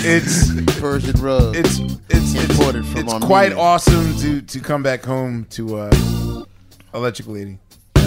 it's 0.05 0.78
Persian 0.81 1.20
rug. 1.20 1.57
it's 1.57 1.78
it's 1.78 2.34
it's, 2.34 2.50
Imported 2.50 2.84
from 2.86 3.00
it's 3.00 3.08
Armenia. 3.12 3.26
quite 3.26 3.52
awesome 3.55 4.15
to 4.18 4.42
to 4.42 4.60
come 4.60 4.82
back 4.82 5.05
home 5.05 5.47
to 5.50 5.78
uh, 5.78 6.44
Electric 6.94 7.28
Lady. 7.28 7.58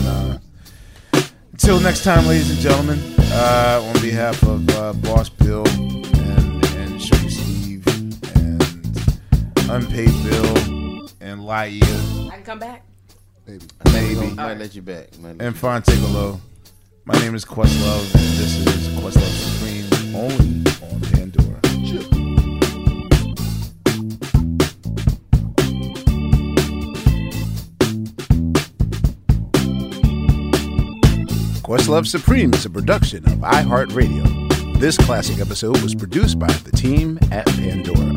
And 0.01 0.39
uh, 1.13 1.21
until 1.51 1.79
next 1.79 2.03
time, 2.03 2.25
ladies 2.25 2.49
and 2.49 2.59
gentlemen, 2.59 2.99
uh, 3.19 3.81
on 3.83 4.01
behalf 4.01 4.41
of 4.43 4.67
uh, 4.69 4.93
Boss 4.93 5.29
Bill 5.29 5.67
and 5.67 6.65
and 6.75 7.01
Sugar 7.01 7.29
Steve 7.29 7.85
and 7.87 8.13
Unpaid 9.69 10.11
Bill, 10.23 10.57
and 11.21 11.41
Laiya. 11.41 12.29
I 12.29 12.35
can 12.35 12.43
come 12.43 12.59
back. 12.59 12.83
Maybe. 13.45 13.65
Maybe. 13.93 14.31
Might 14.33 14.57
let 14.57 14.75
you 14.75 14.81
back. 14.81 15.17
Might 15.19 15.37
let 15.37 15.47
And 15.47 15.87
you 15.87 16.41
My 17.05 17.19
name 17.19 17.35
is 17.35 17.45
Questlove, 17.45 18.15
and 18.15 18.23
this 18.39 18.57
is 18.57 18.87
Questlove 18.99 19.21
Supreme, 19.21 20.15
only 20.15 20.71
on 20.91 21.01
Pandora. 21.11 22.20
Questlove 31.63 32.07
Supreme 32.07 32.53
is 32.55 32.65
a 32.65 32.69
production 32.71 33.23
of 33.25 33.37
iHeartRadio. 33.39 34.79
This 34.79 34.97
classic 34.97 35.39
episode 35.39 35.79
was 35.83 35.93
produced 35.93 36.39
by 36.39 36.47
the 36.47 36.71
team 36.71 37.19
at 37.31 37.45
Pandora. 37.45 38.13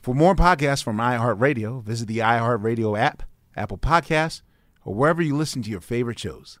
For 0.00 0.14
more 0.14 0.36
podcasts 0.36 0.84
from 0.84 0.98
iHeartRadio, 0.98 1.82
visit 1.82 2.06
the 2.06 2.18
iHeartRadio 2.18 2.96
app, 2.96 3.24
Apple 3.56 3.78
Podcasts, 3.78 4.42
or 4.84 4.94
wherever 4.94 5.20
you 5.20 5.36
listen 5.36 5.60
to 5.62 5.70
your 5.70 5.80
favorite 5.80 6.20
shows. 6.20 6.60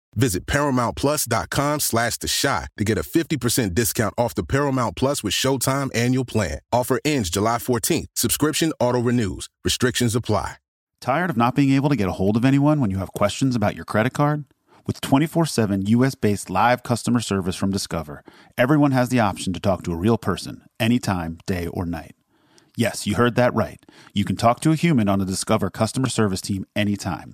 Visit 0.15 0.45
ParamountPlus.com 0.45 1.79
slash 1.79 2.17
The 2.17 2.27
Chi 2.41 2.67
to 2.77 2.83
get 2.83 2.97
a 2.97 3.01
50% 3.01 3.73
discount 3.73 4.13
off 4.17 4.35
the 4.35 4.43
Paramount 4.43 4.95
Plus 4.95 5.23
with 5.23 5.33
Showtime 5.33 5.89
annual 5.95 6.25
plan. 6.25 6.59
Offer 6.71 6.99
ends 7.05 7.29
July 7.29 7.57
14th. 7.57 8.07
Subscription 8.15 8.73
auto-renews. 8.79 9.47
Restrictions 9.63 10.15
apply. 10.15 10.55
Tired 10.99 11.31
of 11.31 11.37
not 11.37 11.55
being 11.55 11.71
able 11.71 11.89
to 11.89 11.95
get 11.95 12.09
a 12.09 12.13
hold 12.13 12.37
of 12.37 12.45
anyone 12.45 12.79
when 12.79 12.91
you 12.91 12.97
have 12.97 13.11
questions 13.13 13.55
about 13.55 13.75
your 13.75 13.85
credit 13.85 14.13
card? 14.13 14.45
With 14.85 15.01
24 15.01 15.45
7 15.47 15.85
US 15.87 16.15
based 16.15 16.49
live 16.49 16.83
customer 16.83 17.19
service 17.19 17.55
from 17.55 17.71
Discover, 17.71 18.23
everyone 18.57 18.91
has 18.91 19.09
the 19.09 19.19
option 19.19 19.51
to 19.53 19.59
talk 19.59 19.83
to 19.83 19.93
a 19.93 19.97
real 19.97 20.17
person 20.17 20.63
anytime, 20.79 21.39
day 21.47 21.67
or 21.67 21.85
night. 21.85 22.15
Yes, 22.77 23.07
you 23.07 23.15
heard 23.15 23.35
that 23.35 23.53
right. 23.53 23.83
You 24.13 24.25
can 24.25 24.35
talk 24.35 24.59
to 24.61 24.71
a 24.71 24.75
human 24.75 25.09
on 25.09 25.19
the 25.19 25.25
Discover 25.25 25.71
customer 25.71 26.07
service 26.07 26.41
team 26.41 26.65
anytime. 26.75 27.33